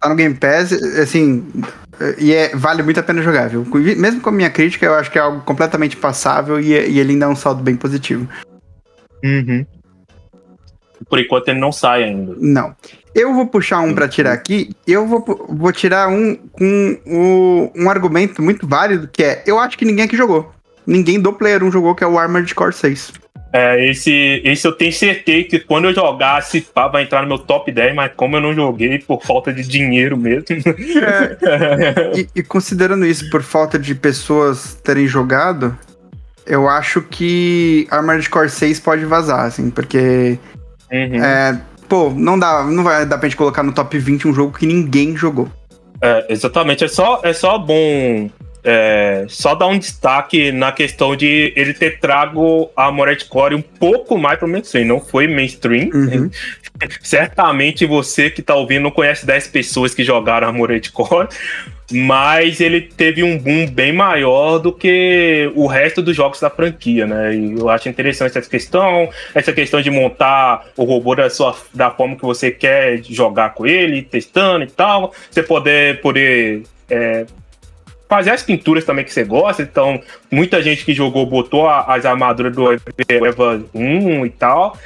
Tá 0.00 0.08
no 0.08 0.14
Game 0.14 0.34
Pass, 0.34 0.72
assim, 0.72 1.44
e 2.18 2.32
é, 2.32 2.54
vale 2.54 2.82
muito 2.82 3.00
a 3.00 3.02
pena 3.02 3.20
jogar, 3.22 3.48
viu? 3.48 3.66
Mesmo 3.96 4.20
com 4.20 4.28
a 4.28 4.32
minha 4.32 4.50
crítica, 4.50 4.86
eu 4.86 4.94
acho 4.94 5.10
que 5.10 5.18
é 5.18 5.20
algo 5.20 5.40
completamente 5.40 5.96
passável 5.96 6.60
e, 6.60 6.68
e 6.68 7.00
ele 7.00 7.12
ainda 7.12 7.26
é 7.26 7.28
um 7.28 7.36
saldo 7.36 7.62
bem 7.62 7.74
positivo. 7.74 8.28
Uhum. 9.24 9.66
Por 11.08 11.18
enquanto 11.18 11.48
ele 11.48 11.58
não 11.58 11.72
sai 11.72 12.04
ainda. 12.04 12.36
Não. 12.38 12.74
Eu 13.14 13.34
vou 13.34 13.46
puxar 13.46 13.80
um 13.80 13.94
para 13.94 14.08
tirar 14.08 14.32
aqui. 14.32 14.70
Eu 14.86 15.06
vou, 15.06 15.24
vou 15.48 15.72
tirar 15.72 16.08
um 16.08 16.36
com 16.36 16.98
um, 17.06 17.70
um 17.74 17.90
argumento 17.90 18.42
muito 18.42 18.66
válido, 18.66 19.08
que 19.08 19.24
é: 19.24 19.42
eu 19.46 19.58
acho 19.58 19.76
que 19.76 19.84
ninguém 19.84 20.04
aqui 20.04 20.16
jogou. 20.16 20.52
Ninguém 20.86 21.20
do 21.20 21.32
Player 21.32 21.62
1 21.62 21.70
jogou, 21.70 21.94
que 21.94 22.04
é 22.04 22.06
o 22.06 22.18
Armored 22.18 22.54
Core 22.54 22.72
6. 22.72 23.12
É, 23.52 23.88
esse, 23.88 24.42
esse 24.44 24.66
eu 24.66 24.72
tenho 24.72 24.92
certeza 24.92 25.48
que 25.48 25.58
quando 25.58 25.86
eu 25.86 25.94
jogasse, 25.94 26.60
pá, 26.60 26.86
vai 26.86 27.04
entrar 27.04 27.22
no 27.22 27.28
meu 27.28 27.38
top 27.38 27.72
10, 27.72 27.94
mas 27.94 28.12
como 28.14 28.36
eu 28.36 28.40
não 28.40 28.54
joguei 28.54 28.98
por 28.98 29.22
falta 29.22 29.52
de 29.52 29.66
dinheiro 29.66 30.16
mesmo. 30.16 30.44
É. 30.52 32.18
e, 32.20 32.28
e, 32.36 32.42
considerando 32.42 33.06
isso 33.06 33.30
por 33.30 33.42
falta 33.42 33.78
de 33.78 33.94
pessoas 33.94 34.74
terem 34.84 35.06
jogado, 35.06 35.76
eu 36.46 36.68
acho 36.68 37.00
que 37.00 37.86
Armored 37.90 38.28
Core 38.28 38.50
6 38.50 38.80
pode 38.80 39.04
vazar, 39.06 39.46
assim, 39.46 39.70
porque. 39.70 40.38
Uhum. 40.92 41.24
É, 41.24 41.58
pô, 41.88 42.10
não 42.10 42.38
dá, 42.38 42.64
não 42.64 42.84
vai 42.84 43.06
dar 43.06 43.16
pra 43.16 43.28
gente 43.28 43.38
colocar 43.38 43.62
no 43.62 43.72
top 43.72 43.98
20 43.98 44.28
um 44.28 44.34
jogo 44.34 44.58
que 44.58 44.66
ninguém 44.66 45.16
jogou. 45.16 45.50
É, 46.02 46.26
exatamente. 46.28 46.84
É 46.84 46.88
só, 46.88 47.20
é 47.24 47.32
só 47.32 47.58
bom 47.58 48.30
é, 48.70 49.24
só 49.30 49.54
dar 49.54 49.66
um 49.66 49.78
destaque 49.78 50.52
na 50.52 50.70
questão 50.70 51.16
de 51.16 51.54
ele 51.56 51.72
ter 51.72 51.98
trago 52.00 52.70
a 52.76 52.92
Moret 52.92 53.24
Core 53.26 53.54
um 53.54 53.62
pouco 53.62 54.18
mais 54.18 54.38
para 54.38 54.46
o 54.46 54.50
mainstream. 54.50 54.84
Não 54.84 55.00
foi 55.00 55.26
mainstream. 55.26 55.88
Uhum. 55.88 56.30
Certamente 57.02 57.86
você 57.86 58.28
que 58.28 58.42
está 58.42 58.54
ouvindo 58.54 58.82
não 58.82 58.90
conhece 58.90 59.24
10 59.24 59.48
pessoas 59.48 59.94
que 59.94 60.04
jogaram 60.04 60.48
a 60.48 60.52
Moret 60.52 60.90
Core, 60.92 61.28
mas 61.90 62.60
ele 62.60 62.82
teve 62.82 63.22
um 63.22 63.38
boom 63.38 63.66
bem 63.68 63.90
maior 63.90 64.58
do 64.58 64.70
que 64.70 65.50
o 65.54 65.66
resto 65.66 66.02
dos 66.02 66.14
jogos 66.14 66.38
da 66.38 66.50
franquia, 66.50 67.06
né? 67.06 67.34
E 67.34 67.58
eu 67.58 67.70
acho 67.70 67.88
interessante 67.88 68.36
essa 68.36 68.50
questão, 68.50 69.08
essa 69.34 69.50
questão 69.50 69.80
de 69.80 69.90
montar 69.90 70.66
o 70.76 70.84
robô 70.84 71.14
da, 71.14 71.30
sua, 71.30 71.56
da 71.72 71.90
forma 71.90 72.16
que 72.16 72.22
você 72.22 72.50
quer 72.50 73.02
jogar 73.02 73.54
com 73.54 73.66
ele, 73.66 74.02
testando 74.02 74.64
e 74.64 74.68
tal. 74.68 75.14
Você 75.30 75.42
poder, 75.42 76.02
poder 76.02 76.64
é, 76.90 77.24
fazer 78.08 78.30
as 78.30 78.42
pinturas 78.42 78.84
também 78.84 79.04
que 79.04 79.12
você 79.12 79.24
gosta. 79.24 79.62
Então, 79.62 80.00
muita 80.30 80.62
gente 80.62 80.84
que 80.84 80.94
jogou 80.94 81.26
botou 81.26 81.68
as 81.68 82.04
armaduras 82.06 82.54
do 82.54 82.72
Eva 82.72 83.62
1 83.74 84.26
e 84.26 84.30
tal. 84.30 84.76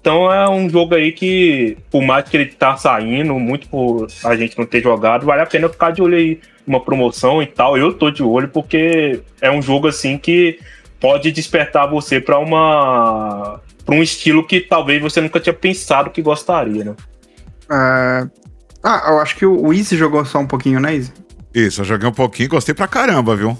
Então 0.00 0.32
é 0.32 0.48
um 0.48 0.68
jogo 0.68 0.94
aí 0.94 1.12
que, 1.12 1.78
por 1.90 2.02
mais 2.02 2.28
que 2.28 2.36
ele 2.36 2.46
tá 2.46 2.76
saindo, 2.76 3.34
muito 3.38 3.68
por 3.68 4.08
a 4.24 4.36
gente 4.36 4.58
não 4.58 4.66
ter 4.66 4.82
jogado, 4.82 5.24
vale 5.24 5.42
a 5.42 5.46
pena 5.46 5.68
ficar 5.68 5.92
de 5.92 6.02
olho 6.02 6.16
aí, 6.16 6.40
uma 6.66 6.80
promoção 6.80 7.40
e 7.40 7.46
tal. 7.46 7.78
Eu 7.78 7.92
tô 7.92 8.10
de 8.10 8.22
olho 8.22 8.48
porque 8.48 9.20
é 9.40 9.50
um 9.50 9.62
jogo 9.62 9.86
assim 9.86 10.18
que 10.18 10.58
pode 11.00 11.30
despertar 11.30 11.88
você 11.88 12.20
para 12.20 12.38
uma 12.38 13.60
para 13.84 13.94
um 13.94 14.02
estilo 14.02 14.44
que 14.44 14.60
talvez 14.60 15.00
você 15.00 15.20
nunca 15.20 15.38
tinha 15.38 15.52
pensado 15.52 16.10
que 16.10 16.20
gostaria, 16.20 16.84
né? 16.84 16.96
Uh, 17.70 18.28
ah, 18.82 19.04
eu 19.08 19.20
acho 19.20 19.36
que 19.36 19.46
o 19.46 19.72
Easy 19.72 19.96
jogou 19.96 20.24
só 20.24 20.40
um 20.40 20.46
pouquinho, 20.46 20.80
né, 20.80 20.96
Easy? 20.96 21.12
Isso, 21.56 21.80
eu 21.80 21.86
joguei 21.86 22.06
um 22.06 22.12
pouquinho, 22.12 22.50
gostei 22.50 22.74
pra 22.74 22.86
caramba, 22.86 23.34
viu? 23.34 23.56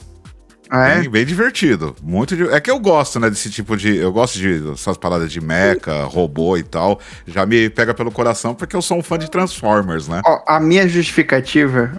Ah, 0.69 0.87
é? 0.87 1.01
Bem, 1.01 1.09
bem, 1.09 1.25
divertido. 1.25 1.97
Muito 2.03 2.35
É 2.51 2.61
que 2.61 2.71
eu 2.71 2.79
gosto, 2.79 3.19
né, 3.19 3.31
desse 3.31 3.49
tipo 3.49 3.75
de. 3.75 3.97
Eu 3.97 4.13
gosto 4.13 4.39
de 4.39 4.71
essas 4.71 4.99
paradas 4.99 5.33
de 5.33 5.41
mecha, 5.41 6.05
robô 6.05 6.59
e 6.59 6.63
tal. 6.63 7.01
Já 7.27 7.47
me 7.47 7.71
pega 7.71 7.95
pelo 7.95 8.13
coração 8.13 8.55
porque 8.55 8.77
eu 8.77 8.83
sou 8.83 8.99
um 8.99 9.03
fã 9.03 9.19
de 9.19 9.31
Transformers, 9.31 10.09
né? 10.09 10.21
Ó, 10.27 10.43
a 10.47 10.61
minha 10.61 10.87
justificativa 10.87 11.91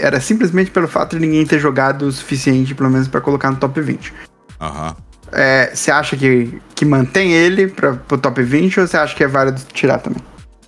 era 0.00 0.22
simplesmente 0.22 0.70
pelo 0.70 0.88
fato 0.88 1.18
de 1.18 1.26
ninguém 1.26 1.44
ter 1.44 1.58
jogado 1.58 2.06
o 2.06 2.12
suficiente, 2.12 2.74
pelo 2.74 2.88
menos, 2.88 3.06
para 3.06 3.20
colocar 3.20 3.50
no 3.50 3.58
top 3.58 3.78
20. 3.78 4.10
Aham. 4.58 4.96
É, 5.32 5.70
você 5.74 5.90
acha 5.90 6.16
que, 6.16 6.62
que 6.74 6.86
mantém 6.86 7.32
ele 7.34 7.68
pra, 7.68 7.92
pro 7.92 8.16
top 8.16 8.42
20 8.42 8.80
ou 8.80 8.86
você 8.86 8.96
acha 8.96 9.14
que 9.14 9.22
é 9.22 9.28
válido 9.28 9.60
tirar 9.74 9.98
também? 9.98 10.22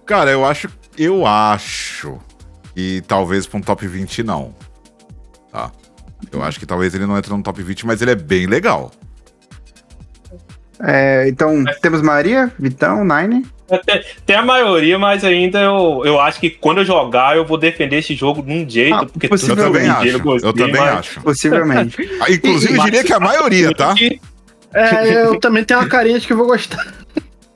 Cara, 0.05 0.30
eu 0.30 0.45
acho. 0.45 0.68
Eu 0.99 1.26
acho. 1.26 2.18
E 2.76 3.01
talvez 3.07 3.47
pra 3.47 3.59
um 3.59 3.62
top 3.62 3.87
20 3.87 4.22
não. 4.22 4.53
Tá? 5.55 5.71
Eu 6.33 6.43
acho 6.43 6.59
que 6.59 6.67
talvez 6.67 6.93
ele 6.97 7.07
não 7.07 7.17
entre 7.17 7.33
no 7.33 7.41
top 7.41 7.63
20, 7.63 7.87
mas 7.87 8.03
ele 8.03 8.11
é 8.11 8.17
bem 8.17 8.45
legal. 8.47 8.91
É, 10.81 11.29
então, 11.29 11.63
temos 11.81 12.03
Maria, 12.03 12.53
Vitão, 12.59 13.05
Nine. 13.05 13.47
É, 13.71 13.79
tem, 13.79 14.05
tem, 14.27 14.37
a 14.37 14.45
maioria, 14.45 14.99
mas 14.99 15.23
ainda 15.23 15.61
eu, 15.61 16.03
eu 16.05 16.21
acho 16.21 16.41
que 16.41 16.51
quando 16.51 16.79
eu 16.79 16.85
jogar, 16.85 17.37
eu 17.37 17.47
vou 17.47 17.57
defender 17.57 17.99
esse 17.99 18.17
jogo 18.17 18.43
de 18.43 18.53
um 18.53 18.69
jeito. 18.69 18.95
Ah, 18.95 19.07
porque 19.07 19.27
eu 19.27 19.57
também 19.57 19.89
acho. 19.89 20.09
Eu, 20.09 20.21
gostei, 20.21 20.51
eu 20.51 20.53
também 20.53 20.81
mas... 20.81 20.99
acho. 20.99 21.21
Possivelmente. 21.21 22.11
Ah, 22.21 22.31
inclusive, 22.33 22.77
eu 22.77 22.85
diria 22.85 23.05
que 23.05 23.13
a 23.13 23.21
maioria, 23.21 23.73
tá? 23.73 23.95
É, 24.77 25.27
eu 25.27 25.39
também 25.39 25.63
tenho 25.63 25.79
uma 25.79 25.89
carinha 25.89 26.19
de 26.19 26.27
que 26.27 26.33
eu 26.33 26.37
vou 26.37 26.49
gostar. 26.49 26.85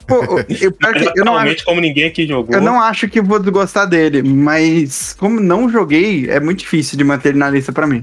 Pô, 0.08 0.38
eu, 0.48 0.74
eu 1.14 1.24
não 1.24 1.36
acho, 1.36 1.62
como 1.66 1.82
ninguém 1.82 2.06
aqui 2.06 2.26
jogou. 2.26 2.54
Eu 2.54 2.62
não 2.62 2.80
acho 2.80 3.06
que 3.08 3.20
vou 3.20 3.40
gostar 3.52 3.84
dele, 3.84 4.22
mas 4.22 5.12
como 5.12 5.38
não 5.38 5.68
joguei, 5.68 6.30
é 6.30 6.40
muito 6.40 6.60
difícil 6.60 6.96
de 6.96 7.04
manter 7.04 7.28
ele 7.28 7.38
na 7.38 7.50
lista 7.50 7.72
para 7.72 7.86
mim. 7.86 8.02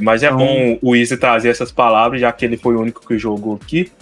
Mas 0.00 0.24
é 0.24 0.26
então... 0.26 0.38
bom 0.38 0.78
o 0.82 0.96
Easy 0.96 1.16
trazer 1.16 1.50
essas 1.50 1.70
palavras, 1.70 2.20
já 2.20 2.32
que 2.32 2.44
ele 2.44 2.56
foi 2.56 2.74
o 2.74 2.80
único 2.80 3.06
que 3.06 3.16
jogou 3.16 3.58
aqui. 3.62 3.92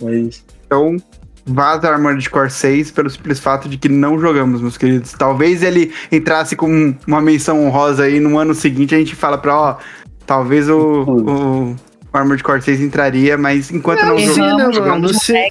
Mas... 0.00 0.44
Então, 0.64 0.96
vaza 1.44 1.90
Armored 1.90 2.30
Core 2.30 2.48
6 2.48 2.92
pelo 2.92 3.10
simples 3.10 3.40
fato 3.40 3.68
de 3.68 3.76
que 3.76 3.88
não 3.88 4.20
jogamos, 4.20 4.60
meus 4.60 4.78
queridos. 4.78 5.12
Talvez 5.14 5.64
ele 5.64 5.92
entrasse 6.12 6.54
com 6.54 6.94
uma 7.08 7.20
menção 7.20 7.66
honrosa 7.66 8.04
aí 8.04 8.20
no 8.20 8.38
ano 8.38 8.54
seguinte, 8.54 8.94
a 8.94 8.98
gente 8.98 9.16
fala 9.16 9.36
pra, 9.36 9.58
ó, 9.60 9.76
talvez 10.24 10.68
o, 10.68 11.02
o 11.02 11.76
o 12.12 12.16
Armored 12.16 12.42
Core 12.42 12.62
6 12.62 12.80
entraria, 12.80 13.38
mas 13.38 13.70
enquanto 13.70 14.02
não, 14.02 14.16
não 14.16 14.72
jogamos... 14.72 15.18
Se, 15.18 15.50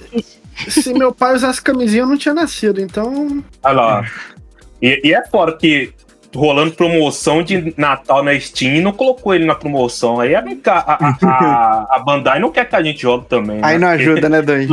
se 0.68 0.92
meu 0.92 1.12
pai 1.12 1.34
usasse 1.34 1.62
camisinha, 1.62 2.02
eu 2.02 2.06
não 2.06 2.16
tinha 2.16 2.34
nascido, 2.34 2.80
então... 2.80 3.42
Olha 3.62 3.74
lá. 3.74 4.10
E, 4.82 5.00
e 5.08 5.14
é 5.14 5.24
fora 5.26 5.56
que 5.56 5.92
rolando 6.34 6.72
promoção 6.72 7.42
de 7.42 7.74
Natal 7.76 8.22
na 8.22 8.38
Steam 8.38 8.76
e 8.76 8.80
não 8.80 8.92
colocou 8.92 9.34
ele 9.34 9.44
na 9.44 9.54
promoção. 9.54 10.20
Aí 10.20 10.34
a, 10.34 10.44
a, 10.66 11.08
a, 11.22 11.96
a 11.96 11.98
Bandai 11.98 12.38
não 12.38 12.50
quer 12.50 12.68
que 12.68 12.76
a 12.76 12.82
gente 12.82 13.02
jogue 13.02 13.26
também. 13.26 13.58
Aí 13.62 13.78
né? 13.78 13.78
não 13.78 13.88
ajuda, 13.88 14.28
né, 14.28 14.42
Doi? 14.42 14.66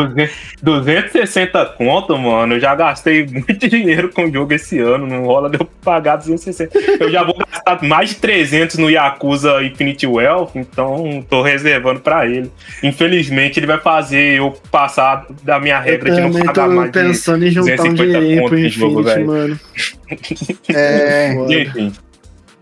260 0.62 1.66
conto, 1.78 2.18
mano. 2.18 2.55
Eu 2.55 2.60
já 2.60 2.76
gastei 2.76 3.26
muito 3.26 3.68
dinheiro 3.68 4.10
com 4.10 4.26
o 4.26 4.32
jogo 4.32 4.53
esse 4.53 4.80
ano. 4.80 5.08
Não 5.08 5.26
rola 5.26 5.49
de 5.49 5.60
eu 5.60 5.68
pagar 5.84 6.18
260. 6.18 6.78
Eu 6.99 7.10
já 7.12 7.24
vou 7.24 7.36
gastar 7.36 7.82
mais 7.84 8.10
de 8.10 8.16
300 8.16 8.78
no 8.78 8.89
Yakuza 8.89 9.64
Infinite 9.64 10.05
Wealth, 10.05 10.51
então 10.55 11.26
tô 11.30 11.41
reservando 11.41 11.99
pra 11.99 12.26
ele. 12.26 12.51
Infelizmente, 12.84 13.60
ele 13.60 13.68
vai 13.68 13.80
fazer 13.80 14.38
eu 14.38 14.55
passar 14.72 15.26
da 15.43 15.60
minha 15.60 15.80
regra 15.80 16.14
de 16.14 16.22
não 16.22 16.32
pagar 16.32 16.68
mais 16.68 16.91
de 16.91 16.99
pensando 16.99 17.45
em 17.45 17.51
juntar 17.51 17.84
um 17.84 17.93
dinheirinho 17.93 18.45
pro 18.45 18.58
Infinity, 18.58 18.80
jogo, 18.80 19.03
mano. 19.03 19.60
É. 20.74 21.36
Enfim. 21.53 21.93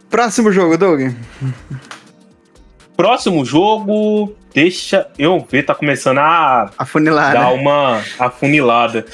Próximo 0.09 0.51
jogo, 0.51 0.77
Doug. 0.77 1.01
Próximo 2.95 3.43
jogo, 3.43 4.33
deixa 4.53 5.07
eu 5.19 5.45
ver, 5.49 5.63
tá 5.63 5.75
começando 5.75 6.19
a 6.19 6.71
afunilar, 6.77 7.33
dar 7.33 7.51
né? 7.51 7.61
uma 7.61 8.01
afunilada. 8.17 9.05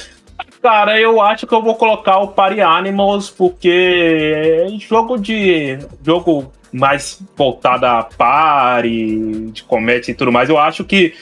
Cara, 0.61 0.99
eu 0.99 1.19
acho 1.19 1.47
que 1.47 1.53
eu 1.53 1.63
vou 1.63 1.73
colocar 1.73 2.19
o 2.19 2.27
Party 2.27 2.61
Animals 2.61 3.31
porque 3.31 4.67
é 4.67 4.77
jogo 4.77 5.17
de 5.17 5.79
jogo 6.05 6.51
mais 6.71 7.21
voltado 7.35 7.85
a 7.87 8.03
party, 8.03 9.49
de 9.51 9.63
comédia 9.63 10.11
e 10.11 10.13
tudo 10.13 10.31
mais. 10.31 10.49
Eu 10.49 10.59
acho 10.59 10.83
que 10.83 11.15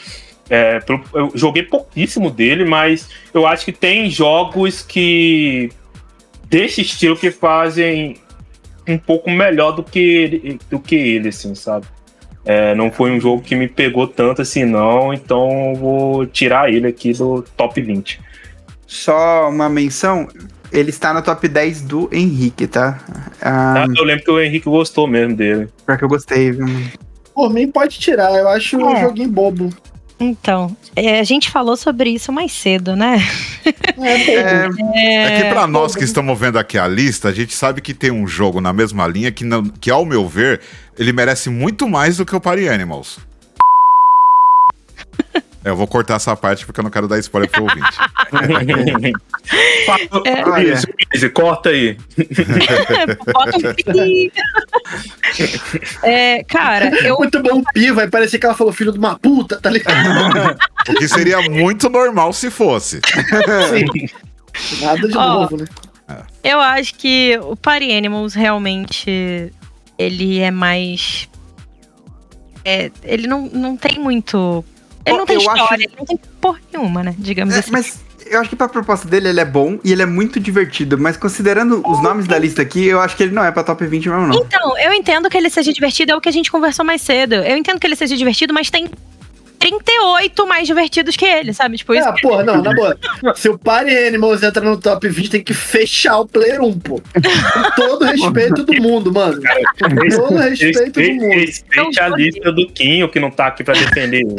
é, 0.49 0.79
eu 1.13 1.31
joguei 1.35 1.63
pouquíssimo 1.63 2.29
dele, 2.29 2.65
mas 2.65 3.09
eu 3.33 3.47
acho 3.47 3.63
que 3.63 3.71
tem 3.71 4.09
jogos 4.09 4.81
que 4.81 5.71
desse 6.43 6.81
estilo 6.81 7.15
que 7.15 7.31
fazem 7.31 8.17
um 8.93 8.97
pouco 8.97 9.29
melhor 9.29 9.71
do 9.71 9.83
que 9.83 9.99
ele, 9.99 10.59
do 10.69 10.79
que 10.79 10.95
ele 10.95 11.29
assim, 11.29 11.53
sabe? 11.55 11.85
É, 12.45 12.73
não 12.73 12.91
foi 12.91 13.11
um 13.11 13.19
jogo 13.19 13.41
que 13.41 13.55
me 13.55 13.67
pegou 13.67 14.07
tanto 14.07 14.41
assim, 14.41 14.65
não, 14.65 15.13
então 15.13 15.75
vou 15.75 16.25
tirar 16.25 16.71
ele 16.71 16.87
aqui 16.87 17.13
do 17.13 17.43
top 17.55 17.81
20. 17.81 18.19
Só 18.87 19.49
uma 19.49 19.69
menção, 19.69 20.27
ele 20.71 20.89
está 20.89 21.13
no 21.13 21.21
top 21.21 21.47
10 21.47 21.81
do 21.81 22.09
Henrique, 22.11 22.65
tá? 22.65 22.99
Ah, 23.41 23.85
eu 23.95 24.03
lembro 24.03 24.23
que 24.23 24.31
o 24.31 24.39
Henrique 24.39 24.69
gostou 24.69 25.05
mesmo 25.05 25.35
dele. 25.35 25.67
Pior 25.85 25.97
que 25.97 26.03
eu 26.03 26.09
gostei, 26.09 26.51
viu? 26.51 26.65
Por 27.35 27.53
mim, 27.53 27.69
pode 27.69 27.99
tirar, 27.99 28.33
eu 28.33 28.47
acho 28.47 28.79
é. 28.79 28.83
um 28.83 28.99
joguinho 28.99 29.29
bobo. 29.29 29.69
Então, 30.19 30.75
é, 30.95 31.19
a 31.19 31.23
gente 31.23 31.49
falou 31.49 31.77
sobre 31.77 32.09
isso 32.09 32.31
mais 32.31 32.51
cedo, 32.51 32.95
né? 32.95 33.17
É, 33.97 34.95
é, 34.95 35.15
é 35.15 35.41
que 35.41 35.49
para 35.49 35.67
nós 35.67 35.95
que 35.95 36.03
estamos 36.03 36.37
vendo 36.37 36.57
aqui 36.57 36.77
a 36.77 36.87
lista, 36.87 37.29
a 37.29 37.33
gente 37.33 37.53
sabe 37.53 37.81
que 37.81 37.93
tem 37.93 38.11
um 38.11 38.27
jogo 38.27 38.59
na 38.59 38.73
mesma 38.73 39.07
linha 39.07 39.31
que, 39.31 39.43
não, 39.43 39.63
que 39.63 39.91
ao 39.91 40.05
meu 40.05 40.27
ver, 40.27 40.61
ele 40.97 41.13
merece 41.13 41.49
muito 41.49 41.87
mais 41.87 42.17
do 42.17 42.25
que 42.25 42.35
o 42.35 42.39
Party 42.39 42.67
Animals. 42.67 43.19
É, 45.63 45.69
eu 45.69 45.75
vou 45.75 45.87
cortar 45.87 46.15
essa 46.15 46.35
parte 46.35 46.65
porque 46.65 46.79
eu 46.79 46.83
não 46.83 46.91
quero 46.91 47.07
dar 47.07 47.19
spoiler 47.19 47.47
pro 47.49 47.63
ouvinte. 47.63 47.87
é. 50.25 50.63
Isso, 50.63 50.87
isso, 51.13 51.29
corta 51.31 51.69
aí. 51.69 51.97
é, 56.03 56.43
cara, 56.43 56.89
eu. 57.05 57.17
Muito 57.17 57.41
bom 57.43 57.61
pi, 57.73 57.91
vai 57.91 58.07
parecer 58.07 58.39
que 58.39 58.45
ela 58.45 58.55
falou 58.55 58.71
filho 58.71 58.93
de 58.93 58.99
uma 58.99 59.19
puta, 59.19 59.59
tá 59.59 59.69
ligado? 59.69 60.57
o 60.89 60.93
que 60.93 61.07
seria 61.07 61.41
muito 61.41 61.89
normal 61.89 62.31
se 62.31 62.49
fosse. 62.49 63.01
Sim. 63.69 63.85
Nada 64.81 65.07
de 65.07 65.17
oh, 65.17 65.21
novo, 65.21 65.57
né? 65.57 65.65
Eu 66.43 66.59
acho 66.59 66.95
que 66.95 67.39
o 67.43 67.55
Party 67.55 67.95
Animals 67.95 68.33
realmente 68.33 69.53
ele 69.97 70.39
é 70.39 70.51
mais. 70.51 71.29
É, 72.63 72.89
ele 73.03 73.27
não, 73.27 73.47
não 73.47 73.75
tem 73.75 73.99
muito 73.99 74.63
ele 75.05 75.17
não 75.17 75.25
tem 75.25 75.35
eu 75.35 75.39
história, 75.41 75.63
acho... 75.63 75.73
ele 75.73 75.89
não 75.97 76.05
tem 76.05 76.19
porra 76.39 76.59
nenhuma, 76.71 77.03
né? 77.03 77.15
Digamos 77.17 77.55
é, 77.55 77.59
assim. 77.59 77.71
Mas 77.71 77.99
eu 78.25 78.39
acho 78.39 78.49
que 78.49 78.55
pra 78.55 78.69
proposta 78.69 79.07
dele 79.07 79.29
ele 79.29 79.39
é 79.39 79.45
bom 79.45 79.79
e 79.83 79.91
ele 79.91 80.01
é 80.01 80.05
muito 80.05 80.39
divertido, 80.39 80.97
mas 80.97 81.17
considerando 81.17 81.81
os 81.87 82.01
nomes 82.01 82.27
da 82.27 82.37
lista 82.37 82.61
aqui, 82.61 82.85
eu 82.85 82.99
acho 82.99 83.15
que 83.15 83.23
ele 83.23 83.33
não 83.33 83.43
é 83.43 83.51
pra 83.51 83.63
top 83.63 83.85
20 83.85 84.09
mesmo, 84.09 84.27
não. 84.27 84.35
Então, 84.35 84.77
eu 84.77 84.93
entendo 84.93 85.29
que 85.29 85.37
ele 85.37 85.49
seja 85.49 85.73
divertido, 85.73 86.11
é 86.11 86.15
o 86.15 86.21
que 86.21 86.29
a 86.29 86.31
gente 86.31 86.51
conversou 86.51 86.85
mais 86.85 87.01
cedo. 87.01 87.35
Eu 87.35 87.57
entendo 87.57 87.79
que 87.79 87.87
ele 87.87 87.95
seja 87.95 88.15
divertido, 88.15 88.53
mas 88.53 88.69
tem 88.69 88.89
38 89.59 90.47
mais 90.47 90.67
divertidos 90.67 91.15
que 91.15 91.25
ele, 91.25 91.53
sabe? 91.53 91.77
Tipo, 91.77 91.93
isso. 91.93 92.07
Ah, 92.07 92.15
porra, 92.21 92.43
não, 92.43 92.61
na 92.61 92.73
boa. 92.73 92.97
Se 93.35 93.49
o 93.49 93.57
Party 93.57 93.95
Animals 93.95 94.41
entra 94.41 94.63
no 94.63 94.77
top 94.77 95.07
20, 95.07 95.29
tem 95.29 95.43
que 95.43 95.53
fechar 95.53 96.19
o 96.19 96.25
Player 96.25 96.61
1, 96.61 96.79
pô. 96.79 96.95
Com 96.95 97.71
todo 97.75 98.05
respeito 98.05 98.63
do 98.63 98.81
mundo, 98.81 99.13
mano. 99.13 99.41
Com 99.79 100.17
todo 100.17 100.37
respeito 100.37 100.91
do 100.91 101.13
mundo. 101.13 101.35
Respeite 101.35 101.99
a 101.99 102.09
lista 102.09 102.51
do 102.51 102.67
Quinho, 102.67 103.09
que 103.09 103.19
não 103.19 103.29
tá 103.29 103.47
aqui 103.47 103.63
pra 103.63 103.73
defender 103.73 104.21
ele. 104.21 104.35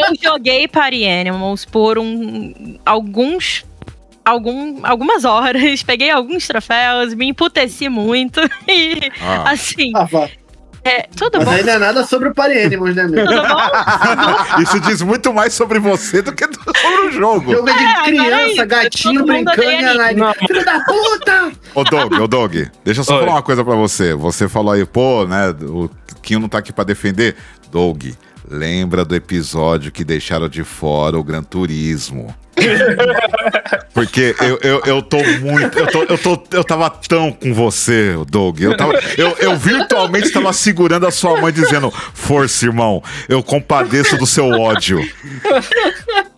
Eu 0.00 0.30
joguei 0.30 0.66
Party 0.66 1.06
Animals 1.06 1.64
por 1.64 1.98
um, 1.98 2.78
alguns 2.84 3.64
algum, 4.26 4.84
algumas 4.84 5.24
horas, 5.24 5.82
peguei 5.84 6.10
alguns 6.10 6.48
troféus, 6.48 7.14
me 7.14 7.28
emputeci 7.28 7.88
muito 7.88 8.40
e 8.68 8.98
ah. 9.20 9.50
assim. 9.52 9.92
Ah, 9.94 10.28
é, 10.86 11.08
tudo 11.16 11.38
Mas 11.38 11.60
bom. 11.60 11.66
não 11.66 11.72
é 11.72 11.78
nada 11.78 12.04
sobre 12.04 12.28
o 12.28 12.34
Party 12.34 12.58
Animals, 12.58 12.94
né, 12.94 13.06
meu? 13.08 13.26
Tudo 13.26 13.42
bom? 13.42 14.62
Isso 14.62 14.80
diz 14.80 15.02
muito 15.02 15.34
mais 15.34 15.52
sobre 15.52 15.78
você 15.78 16.22
do 16.22 16.32
que 16.32 16.44
sobre 16.44 17.08
o 17.08 17.12
jogo. 17.12 17.52
Jogo 17.52 17.66
de 17.66 17.84
é, 17.84 18.02
criança, 18.04 18.62
é 18.62 18.66
gatinho 18.66 19.26
brincando 19.26 19.62
e 19.62 20.22
a 20.22 20.34
Filho 20.34 20.64
da 20.64 20.80
puta! 20.80 21.52
Ô, 21.74 21.84
Doug, 21.84 22.12
ô, 22.20 22.28
Doug, 22.28 22.54
deixa 22.84 23.00
eu 23.00 23.04
só 23.04 23.14
Oi. 23.14 23.20
falar 23.20 23.32
uma 23.32 23.42
coisa 23.42 23.64
pra 23.64 23.74
você. 23.74 24.14
Você 24.14 24.48
falou 24.48 24.72
aí, 24.72 24.86
pô, 24.86 25.26
né, 25.26 25.50
o 25.62 25.90
Quinho 26.22 26.40
não 26.40 26.48
tá 26.48 26.58
aqui 26.58 26.72
pra 26.72 26.84
defender. 26.84 27.36
Doug, 27.70 28.04
lembra 28.50 29.04
do 29.04 29.14
episódio 29.14 29.92
que 29.92 30.04
deixaram 30.04 30.48
de 30.48 30.64
fora 30.64 31.18
o 31.18 31.24
Gran 31.24 31.42
Turismo. 31.42 32.34
Porque 33.92 34.34
eu, 34.40 34.58
eu, 34.62 34.82
eu 34.86 35.02
tô 35.02 35.18
muito. 35.40 35.78
Eu, 35.78 35.86
tô, 35.88 36.02
eu, 36.04 36.18
tô, 36.18 36.42
eu 36.52 36.64
tava 36.64 36.90
tão 36.90 37.32
com 37.32 37.52
você, 37.52 38.14
Doug. 38.28 38.60
Eu, 38.60 38.76
tava, 38.76 38.92
eu, 39.16 39.36
eu 39.38 39.56
virtualmente 39.56 40.26
estava 40.26 40.52
segurando 40.52 41.06
a 41.06 41.10
sua 41.10 41.40
mãe 41.40 41.52
dizendo: 41.52 41.90
Força, 42.14 42.64
irmão, 42.64 43.02
eu 43.28 43.42
compadeço 43.42 44.16
do 44.16 44.26
seu 44.26 44.48
ódio. 44.48 45.00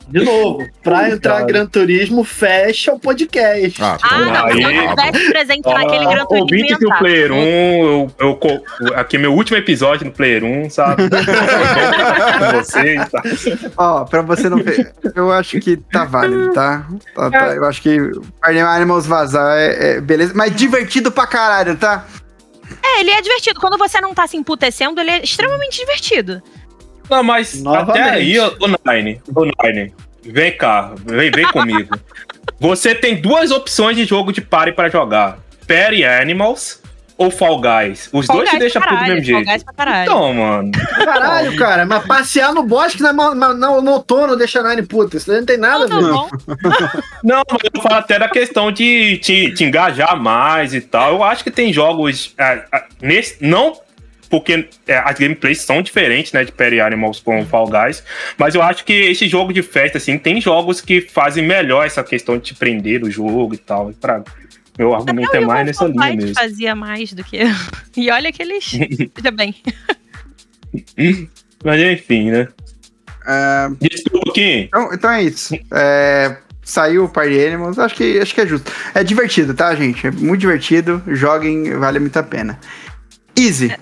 De 0.09 0.25
novo, 0.25 0.67
pra 0.83 1.11
entrar 1.11 1.45
Gran 1.45 1.67
Turismo, 1.67 2.25
fecha 2.25 2.93
o 2.95 2.99
podcast. 2.99 3.83
Ah, 3.83 3.99
ah 4.03 4.19
não, 4.21 4.47
aí, 4.47 4.55
se 4.55 4.63
eu 4.63 4.97
tivesse 4.97 5.31
presente 5.31 5.69
naquele 5.69 6.07
Gran 6.07 6.25
Turismo. 6.25 6.41
Ouvinte 6.41 6.75
do 6.79 6.99
Player 6.99 7.33
1, 7.33 7.37
eu, 7.37 8.13
eu, 8.19 8.95
aqui 8.95 9.17
é 9.17 9.19
meu 9.19 9.35
último 9.35 9.59
episódio 9.59 10.07
no 10.07 10.13
Player 10.13 10.43
1, 10.43 10.71
sabe? 10.71 11.03
vocês, 12.55 13.09
tá? 13.11 13.23
Ó, 13.77 14.05
pra 14.05 14.23
você 14.23 14.49
não 14.49 14.59
ver, 14.59 14.93
eu 15.15 15.31
acho 15.31 15.61
que 15.61 15.77
tá 15.77 16.07
válido, 16.07 16.53
tá? 16.53 16.87
tá, 17.15 17.31
tá 17.31 17.55
eu 17.55 17.65
acho 17.67 17.83
que 17.83 17.99
Animals 18.41 19.07
vazar 19.07 19.59
é, 19.59 19.97
é 19.97 20.01
beleza, 20.01 20.33
mas 20.35 20.55
divertido 20.57 21.13
pra 21.13 21.27
caralho, 21.27 21.77
tá? 21.77 22.07
É, 22.83 23.01
ele 23.01 23.11
é 23.11 23.21
divertido. 23.21 23.61
Quando 23.61 23.77
você 23.77 24.01
não 24.01 24.15
tá 24.15 24.27
se 24.27 24.37
emputecendo, 24.37 25.01
ele 25.01 25.11
é 25.11 25.23
extremamente 25.23 25.79
divertido. 25.79 26.43
Não, 27.11 27.23
mas 27.23 27.63
Novamente. 27.63 28.01
até 28.01 28.11
aí, 28.11 28.39
o 28.39 28.93
Nine, 28.93 29.21
o 29.35 29.45
Nine, 29.45 29.95
vem 30.23 30.57
cá, 30.57 30.93
vem, 31.05 31.31
vem 31.31 31.47
comigo. 31.47 31.99
Você 32.61 32.95
tem 32.95 33.21
duas 33.21 33.51
opções 33.51 33.97
de 33.97 34.05
jogo 34.05 34.33
de 34.33 34.41
party 34.41 34.73
para 34.73 34.89
jogar: 34.89 35.39
Party 35.67 36.05
Animals 36.05 36.83
ou 37.17 37.31
Fall 37.31 37.61
Guys? 37.61 38.09
Os 38.13 38.27
Fall 38.27 38.37
dois 38.37 38.51
te 38.51 38.59
deixam 38.59 38.83
puto 38.83 38.97
do 38.97 39.03
mesmo 39.03 39.23
jeito. 39.25 39.45
Fall 39.45 39.53
Guys 39.53 39.63
pra 39.63 39.73
caralho. 39.75 40.11
Então, 40.11 40.35
mano. 40.35 40.71
Caralho, 40.73 41.57
cara, 41.57 41.87
mas 41.87 42.07
passear 42.07 42.53
no 42.53 42.65
bosque 42.65 43.03
na, 43.03 43.13
na, 43.13 43.55
no, 43.55 43.81
no 43.81 43.93
outono 43.93 44.37
deixa 44.37 44.63
Nine 44.63 44.83
puta. 44.83 45.17
Isso 45.17 45.33
não 45.33 45.45
tem 45.45 45.57
nada 45.57 45.85
a 45.85 45.87
ver. 45.87 46.01
Não, 46.01 46.29
não, 47.23 47.43
mas 47.51 47.61
eu 47.73 47.83
falo 47.83 47.97
até 47.97 48.19
da 48.19 48.29
questão 48.29 48.73
de 48.73 49.19
te, 49.19 49.53
te 49.53 49.65
engajar 49.65 50.21
mais 50.21 50.75
e 50.75 50.81
tal. 50.81 51.13
Eu 51.15 51.23
acho 51.23 51.45
que 51.45 51.51
tem 51.51 51.73
jogos. 51.73 52.35
É, 52.37 52.65
é, 52.73 52.85
nesse, 53.01 53.37
não 53.41 53.79
porque 54.29 54.69
é, 54.87 54.99
as 54.99 55.19
gameplays 55.19 55.61
são 55.61 55.83
diferentes, 55.83 56.33
né, 56.33 56.45
de 56.45 56.53
Perry 56.53 56.81
Animals 56.81 57.21
com 57.21 57.45
Fall 57.47 57.69
Guys, 57.69 58.03
mas 58.37 58.55
eu 58.55 58.63
acho 58.63 58.85
que 58.85 58.93
esse 58.93 59.29
jogo 59.29 59.53
de 59.53 59.63
festa, 59.63 59.99
assim, 59.99 60.19
tem 60.19 60.41
jogos 60.41 60.81
que 60.81 61.01
fazem 61.01 61.45
melhor 61.45 61.87
essa 61.87 62.03
questão 62.05 62.37
de 62.37 62.45
te 62.45 62.55
prender 62.55 63.03
o 63.05 63.11
jogo 63.11 63.55
e 63.55 63.59
tal, 63.59 63.93
pra... 64.01 64.23
Meu 64.79 64.95
argumento 64.95 65.35
é 65.35 65.41
mais 65.41 65.67
nessa 65.67 65.87
linha 65.87 66.15
mesmo. 66.15 66.35
fazia 66.37 66.73
mais 66.73 67.13
do 67.13 67.25
que... 67.25 67.39
e 67.97 68.11
olha 68.13 68.31
que 68.31 68.41
eles... 68.41 68.71
Veja 69.17 69.31
bem. 69.33 69.53
mas 71.65 71.81
enfim, 71.81 72.31
né? 72.31 72.49
Uh... 73.25 73.77
Desculpa, 73.81 74.31
aqui. 74.31 74.69
Então, 74.69 74.91
então 74.93 75.11
é 75.11 75.23
isso. 75.25 75.59
É 75.73 76.37
saiu 76.69 77.05
o 77.05 77.09
Party 77.09 77.47
Animals, 77.47 77.79
acho 77.79 77.95
que, 77.95 78.21
acho 78.21 78.35
que 78.35 78.43
é 78.43 78.47
justo. 78.47 78.71
É 78.95 79.03
divertido, 79.03 79.55
tá, 79.55 79.75
gente? 79.75 80.07
É 80.07 80.11
muito 80.11 80.41
divertido. 80.41 81.03
Joguem, 81.09 81.73
vale 81.79 81.99
muito 81.99 82.17
a 82.19 82.23
pena. 82.23 82.61
Easy. 83.35 83.75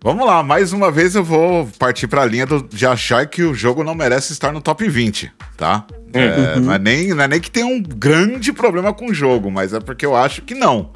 É. 0.00 0.04
Vamos 0.04 0.26
lá, 0.26 0.42
mais 0.42 0.72
uma 0.72 0.90
vez 0.90 1.14
eu 1.14 1.24
vou 1.24 1.68
partir 1.78 2.06
para 2.06 2.22
a 2.22 2.24
linha 2.26 2.46
do, 2.46 2.62
de 2.62 2.86
achar 2.86 3.26
que 3.26 3.42
o 3.42 3.52
jogo 3.54 3.82
não 3.82 3.94
merece 3.94 4.32
estar 4.32 4.52
no 4.52 4.60
top 4.60 4.88
20, 4.88 5.32
tá? 5.56 5.84
É, 6.12 6.54
uhum. 6.56 6.60
não, 6.64 6.72
é 6.72 6.78
nem, 6.78 7.08
não 7.08 7.22
é 7.24 7.28
nem 7.28 7.40
que 7.40 7.50
tem 7.50 7.64
um 7.64 7.82
grande 7.82 8.52
problema 8.52 8.92
com 8.94 9.06
o 9.06 9.14
jogo, 9.14 9.50
mas 9.50 9.72
é 9.74 9.80
porque 9.80 10.06
eu 10.06 10.14
acho 10.16 10.42
que 10.42 10.54
não. 10.54 10.92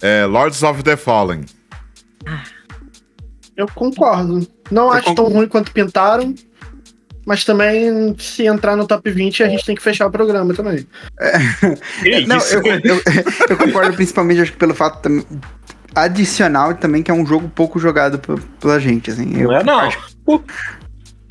é 0.00 0.24
Lords 0.24 0.62
of 0.62 0.82
the 0.82 0.96
Fallen. 0.96 1.44
Eu 3.56 3.66
concordo. 3.74 4.46
Não 4.70 4.90
acho 4.90 5.14
tão 5.14 5.26
ruim 5.28 5.48
quanto 5.48 5.72
pintaram. 5.72 6.34
Mas 7.24 7.44
também, 7.44 8.14
se 8.20 8.46
entrar 8.46 8.76
no 8.76 8.86
top 8.86 9.10
20, 9.10 9.42
a 9.42 9.48
gente 9.48 9.64
tem 9.64 9.74
que 9.74 9.82
fechar 9.82 10.06
o 10.06 10.10
programa 10.12 10.54
também. 10.54 10.86
Que 12.00 12.24
Não, 12.24 12.36
isso? 12.36 12.54
eu, 12.54 12.62
eu- 12.84 13.02
eu 13.48 13.56
concordo 13.56 13.94
principalmente 13.94 14.42
acho 14.42 14.52
que 14.52 14.58
pelo 14.58 14.74
fato 14.74 15.08
adicional 15.96 16.74
também 16.74 17.02
que 17.02 17.10
é 17.10 17.14
um 17.14 17.26
jogo 17.26 17.48
pouco 17.54 17.78
jogado 17.78 18.20
pela 18.60 18.78
gente, 18.78 19.10
assim. 19.10 19.32
Eu 19.40 19.48
Não 19.50 19.56
é 19.56 19.64
não. 19.64 19.80
acho- 19.80 19.98
O- 20.26 20.40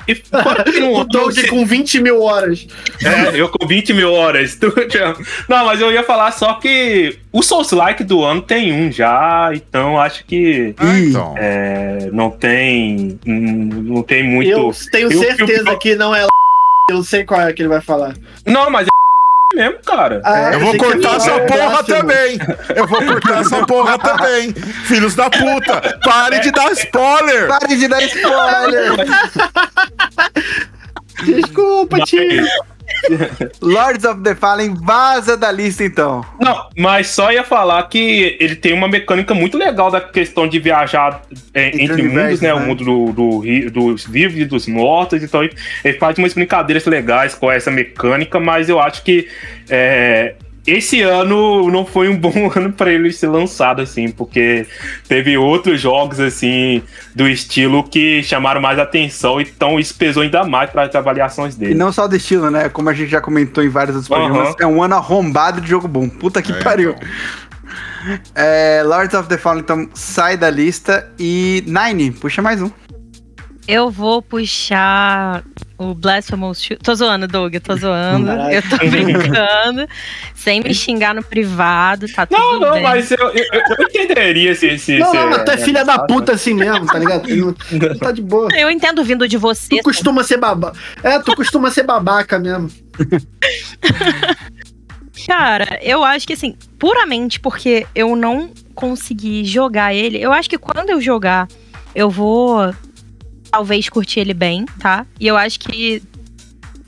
E 0.08 0.14
fora 0.14 0.62
que 0.62 0.78
não- 0.78 0.94
O 1.00 1.04
Doug 1.04 1.36
não- 1.36 1.48
com 1.48 1.66
20 1.66 2.00
mil 2.00 2.22
horas. 2.22 2.66
É, 3.04 3.40
eu 3.40 3.48
com 3.48 3.66
20 3.66 3.92
mil 3.92 4.12
horas. 4.12 4.56
Não, 5.48 5.66
mas 5.66 5.80
eu 5.80 5.90
ia 5.92 6.04
falar 6.04 6.30
só 6.30 6.54
que 6.54 7.18
o 7.32 7.42
Souls 7.42 7.72
Like 7.72 8.04
do 8.04 8.22
ano 8.22 8.40
tem 8.40 8.72
um 8.72 8.90
já, 8.92 9.50
então 9.52 10.00
acho 10.00 10.24
que 10.24 10.74
Ah, 10.78 10.98
então. 10.98 11.34
é, 11.36 12.08
não 12.12 12.30
tem. 12.30 13.18
Não 13.26 14.02
tem 14.04 14.22
muito. 14.22 14.48
Eu 14.50 14.72
tenho 14.92 15.10
eu- 15.12 15.18
certeza 15.18 15.70
eu- 15.70 15.78
que 15.78 15.96
não 15.96 16.14
é 16.14 16.24
Eu 16.88 17.02
sei 17.02 17.24
qual 17.24 17.40
é 17.40 17.52
que 17.52 17.62
ele 17.62 17.68
vai 17.68 17.80
falar. 17.80 18.14
Não, 18.46 18.70
mas 18.70 18.86
é 18.86 18.90
mesmo, 19.56 19.78
cara. 19.84 20.20
Ah, 20.24 20.52
Eu 20.52 20.60
vou 20.60 20.76
cortar 20.76 21.16
essa 21.16 21.40
porra 21.40 21.82
também. 21.84 22.38
Eu 22.74 22.86
vou 22.86 23.02
cortar 23.04 23.40
essa 23.40 23.66
porra 23.66 23.98
também. 23.98 24.52
Filhos 24.84 25.14
da 25.14 25.28
puta, 25.30 25.98
pare 26.04 26.40
de 26.40 26.50
dar 26.52 26.70
spoiler. 26.72 27.48
Pare 27.48 27.76
de 27.76 27.88
dar 27.88 28.02
spoiler! 28.02 28.92
Desculpa, 31.24 32.00
tio. 32.00 32.44
Lords 33.60 34.04
of 34.04 34.22
the 34.22 34.34
Fallen, 34.34 34.74
vaza 34.74 35.36
da 35.36 35.50
lista 35.50 35.84
então. 35.84 36.24
Não, 36.40 36.68
mas 36.76 37.08
só 37.08 37.32
ia 37.32 37.42
falar 37.42 37.82
que 37.84 38.36
ele 38.38 38.56
tem 38.56 38.72
uma 38.72 38.88
mecânica 38.88 39.34
muito 39.34 39.58
legal 39.58 39.90
da 39.90 40.00
questão 40.00 40.46
de 40.46 40.58
viajar 40.58 41.22
é, 41.52 41.68
Entre 41.68 42.02
mundos, 42.02 42.40
né? 42.40 42.48
né? 42.48 42.54
O 42.54 42.60
mundo 42.60 42.84
do, 42.84 43.12
do 43.12 43.70
dos 43.70 44.06
vivos 44.06 44.38
e 44.38 44.44
dos 44.44 44.66
mortos. 44.66 45.22
Então 45.22 45.42
ele 45.42 45.56
ele 45.84 45.98
faz 45.98 46.18
umas 46.18 46.34
brincadeiras 46.34 46.84
legais 46.86 47.34
com 47.34 47.50
essa 47.50 47.70
mecânica, 47.70 48.38
mas 48.38 48.68
eu 48.68 48.80
acho 48.80 49.02
que 49.02 49.28
é, 49.68 50.34
esse 50.66 51.00
ano 51.02 51.70
não 51.70 51.84
foi 51.86 52.08
um 52.08 52.16
bom 52.18 52.50
ano 52.54 52.72
para 52.72 52.92
ele 52.92 53.12
ser 53.12 53.28
lançado, 53.28 53.80
assim, 53.82 54.10
porque 54.10 54.66
teve 55.08 55.36
outros 55.38 55.80
jogos, 55.80 56.18
assim, 56.20 56.82
do 57.14 57.28
estilo 57.28 57.84
que 57.84 58.22
chamaram 58.22 58.60
mais 58.60 58.78
atenção, 58.78 59.40
então 59.40 59.78
isso 59.78 59.94
pesou 59.94 60.22
ainda 60.22 60.44
mais 60.44 60.70
para 60.70 60.82
as 60.82 60.94
avaliações 60.94 61.54
E 61.54 61.58
dele. 61.58 61.74
não 61.74 61.92
só 61.92 62.06
do 62.08 62.16
estilo, 62.16 62.50
né? 62.50 62.68
Como 62.68 62.88
a 62.88 62.94
gente 62.94 63.10
já 63.10 63.20
comentou 63.20 63.62
em 63.64 63.68
vários 63.68 63.96
outros 63.96 64.08
programas, 64.08 64.54
é 64.60 64.66
um 64.66 64.82
ano 64.82 64.94
arrombado 64.96 65.60
de 65.60 65.68
jogo 65.68 65.86
bom. 65.88 66.08
Puta 66.08 66.42
que 66.42 66.52
É, 66.52 66.62
pariu. 66.62 66.94
então. 66.96 67.08
É, 68.34 68.82
Lords 68.84 69.14
of 69.14 69.28
the 69.28 69.36
Fallen, 69.36 69.60
então, 69.62 69.88
sai 69.94 70.36
da 70.36 70.48
lista. 70.48 71.08
E 71.18 71.64
Nine, 71.66 72.12
puxa 72.12 72.40
mais 72.40 72.62
um. 72.62 72.70
Eu 73.68 73.90
vou 73.90 74.22
puxar 74.22 75.42
o 75.76 75.92
Blasphemous 75.92 76.62
Shoot. 76.62 76.80
Tô 76.82 76.94
zoando, 76.94 77.26
Doug, 77.26 77.52
eu 77.54 77.60
tô 77.60 77.76
zoando. 77.76 78.26
Caralho. 78.26 78.54
Eu 78.54 78.62
tô 78.62 78.76
brincando. 78.88 79.88
sem 80.34 80.60
me 80.60 80.72
xingar 80.72 81.14
no 81.14 81.22
privado, 81.22 82.06
tá 82.12 82.24
tudo 82.26 82.38
Não, 82.40 82.60
não, 82.60 82.72
bem. 82.74 82.82
mas 82.84 83.10
eu, 83.10 83.18
eu, 83.18 83.44
eu 83.52 83.84
entenderia 83.86 84.54
se. 84.54 84.78
se 84.78 84.98
Não, 84.98 85.10
se- 85.10 85.16
não, 85.16 85.30
mas 85.30 85.42
tu 85.44 85.50
é 85.50 85.56
filha 85.58 85.84
da 85.84 85.98
puta 86.06 86.32
assim 86.32 86.54
mesmo, 86.54 86.86
tá 86.86 86.98
ligado? 86.98 87.28
Não- 87.34 87.52
tu 87.52 87.98
tá 87.98 88.12
de 88.12 88.22
boa. 88.22 88.48
Eu 88.56 88.70
entendo 88.70 89.02
vindo 89.02 89.26
de 89.26 89.36
você. 89.36 89.68
Tu 89.78 89.82
costuma 89.82 90.22
ser 90.22 90.36
babaca. 90.36 90.78
É, 91.02 91.18
tu 91.18 91.34
costuma 91.34 91.70
ser 91.70 91.82
babaca 91.82 92.38
mesmo. 92.38 92.70
Cara, 95.26 95.80
eu 95.82 96.04
acho 96.04 96.26
que 96.26 96.34
assim, 96.34 96.56
puramente 96.78 97.40
porque 97.40 97.84
eu 97.94 98.14
não 98.14 98.50
consegui 98.74 99.44
jogar 99.44 99.92
ele, 99.94 100.22
eu 100.22 100.32
acho 100.32 100.48
que 100.48 100.58
quando 100.58 100.90
eu 100.90 101.00
jogar, 101.00 101.48
eu 101.94 102.08
vou 102.10 102.72
talvez 103.56 103.88
curtir 103.88 104.20
ele 104.20 104.34
bem, 104.34 104.66
tá? 104.78 105.06
E 105.18 105.26
eu 105.26 105.34
acho 105.34 105.58
que 105.58 106.02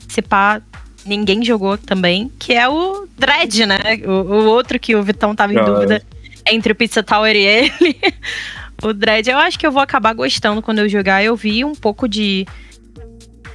se 0.07 0.21
pá, 0.21 0.61
ninguém 1.03 1.43
jogou 1.43 1.79
também, 1.79 2.31
que 2.37 2.53
é 2.53 2.69
o 2.69 3.07
Dread, 3.17 3.65
né? 3.65 3.79
O, 4.05 4.11
o 4.11 4.45
outro 4.45 4.79
que 4.79 4.95
o 4.95 5.01
Vitão 5.01 5.33
tava 5.33 5.51
em 5.51 5.65
dúvida 5.65 6.03
entre 6.45 6.71
o 6.71 6.75
Pizza 6.75 7.01
Tower 7.01 7.35
e 7.35 7.43
ele. 7.43 7.97
o 8.83 8.93
Dread, 8.93 9.27
eu 9.27 9.39
acho 9.39 9.57
que 9.57 9.65
eu 9.65 9.71
vou 9.71 9.81
acabar 9.81 10.13
gostando 10.13 10.61
quando 10.61 10.77
eu 10.77 10.87
jogar. 10.87 11.23
Eu 11.23 11.35
vi 11.35 11.65
um 11.65 11.73
pouco 11.73 12.07
de 12.07 12.45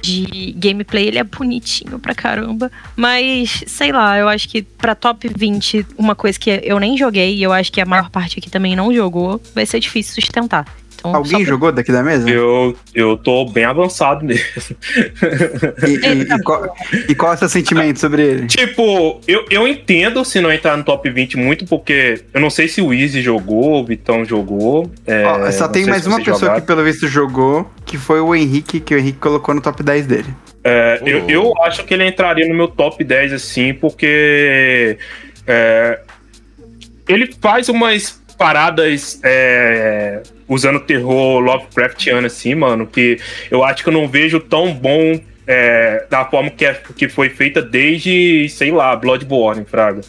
de 0.01 0.53
gameplay, 0.57 1.07
ele 1.07 1.17
é 1.17 1.23
bonitinho 1.23 1.97
pra 1.97 2.13
caramba. 2.13 2.71
Mas, 2.95 3.63
sei 3.65 3.91
lá, 3.91 4.15
eu 4.19 4.27
acho 4.27 4.47
que 4.47 4.61
pra 4.61 4.93
top 4.93 5.27
20, 5.35 5.83
uma 5.97 6.13
coisa 6.13 6.37
que 6.37 6.61
eu 6.63 6.79
nem 6.79 6.95
joguei, 6.95 7.33
e 7.35 7.41
eu 7.41 7.51
acho 7.51 7.71
que 7.71 7.81
a 7.81 7.85
maior 7.85 8.11
parte 8.11 8.37
aqui 8.37 8.47
também 8.47 8.75
não 8.75 8.93
jogou, 8.93 9.41
vai 9.55 9.65
ser 9.65 9.79
difícil 9.79 10.13
sustentar. 10.13 10.67
Então, 11.09 11.15
Alguém 11.15 11.39
pra- 11.39 11.45
jogou 11.45 11.71
daqui 11.71 11.91
da 11.91 12.03
mesa? 12.03 12.29
Eu, 12.29 12.75
eu 12.93 13.17
tô 13.17 13.45
bem 13.45 13.65
avançado 13.65 14.25
nele. 14.25 14.41
E, 15.87 16.07
e- 16.07 16.21
e 16.33 16.43
qual, 16.43 16.75
e 17.09 17.15
qual 17.15 17.31
é 17.31 17.35
o 17.35 17.37
seu 17.37 17.49
sentimento 17.49 17.99
sobre 17.99 18.23
ele? 18.23 18.47
Tipo, 18.47 19.19
eu, 19.27 19.45
eu 19.49 19.67
entendo 19.67 20.23
se 20.25 20.39
não 20.41 20.51
entrar 20.51 20.75
no 20.77 20.83
top 20.83 21.09
20 21.09 21.37
muito, 21.37 21.65
porque 21.65 22.21
eu 22.33 22.39
não 22.41 22.49
sei 22.49 22.67
se 22.67 22.81
o 22.81 22.93
Easy 22.93 23.21
jogou, 23.21 23.81
o 23.81 23.85
Vitão 23.85 24.25
jogou. 24.25 24.89
é, 25.05 25.23
Ó, 25.25 25.51
só 25.51 25.67
tem 25.67 25.85
mais 25.85 26.05
uma 26.07 26.17
pessoa 26.17 26.39
jogaram. 26.39 26.61
que 26.61 26.67
pelo 26.67 26.83
visto 26.83 27.07
jogou, 27.07 27.69
que 27.85 27.97
foi 27.97 28.19
o 28.19 28.33
Henrique, 28.35 28.79
que 28.79 28.93
o 28.95 28.97
Henrique 28.97 29.19
colocou 29.19 29.53
no 29.53 29.61
top 29.61 29.81
10 29.83 30.05
dele. 30.07 30.27
É, 30.63 30.99
eu, 31.05 31.29
eu 31.29 31.53
acho 31.63 31.83
que 31.85 31.93
ele 31.93 32.07
entraria 32.07 32.47
no 32.47 32.55
meu 32.55 32.67
top 32.67 33.03
10, 33.03 33.33
assim, 33.33 33.73
porque 33.73 34.97
é, 35.45 35.99
ele 37.07 37.31
faz 37.39 37.69
umas 37.69 38.19
paradas 38.37 39.19
é, 39.23 40.21
usando 40.47 40.79
terror 40.79 41.39
Lovecraftiano, 41.39 42.27
assim, 42.27 42.55
mano, 42.55 42.85
que 42.85 43.19
eu 43.49 43.63
acho 43.63 43.83
que 43.83 43.89
eu 43.89 43.93
não 43.93 44.07
vejo 44.07 44.39
tão 44.39 44.73
bom 44.73 45.19
é, 45.47 46.05
da 46.09 46.25
forma 46.25 46.49
que, 46.49 46.65
é- 46.65 46.81
que 46.95 47.07
foi 47.07 47.29
feita 47.29 47.61
desde, 47.61 48.47
sei 48.49 48.71
lá, 48.71 48.95
Bloodborne, 48.95 49.63
Fraga. 49.65 50.01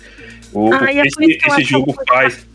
O, 0.52 0.72
Ah, 0.72 0.80
o 0.80 0.84
é 0.84 1.02
que 1.02 1.10
por 1.14 1.22
esse, 1.24 1.38
esse 1.46 1.64
jogo 1.64 1.92
que 1.96 2.04
faz. 2.06 2.46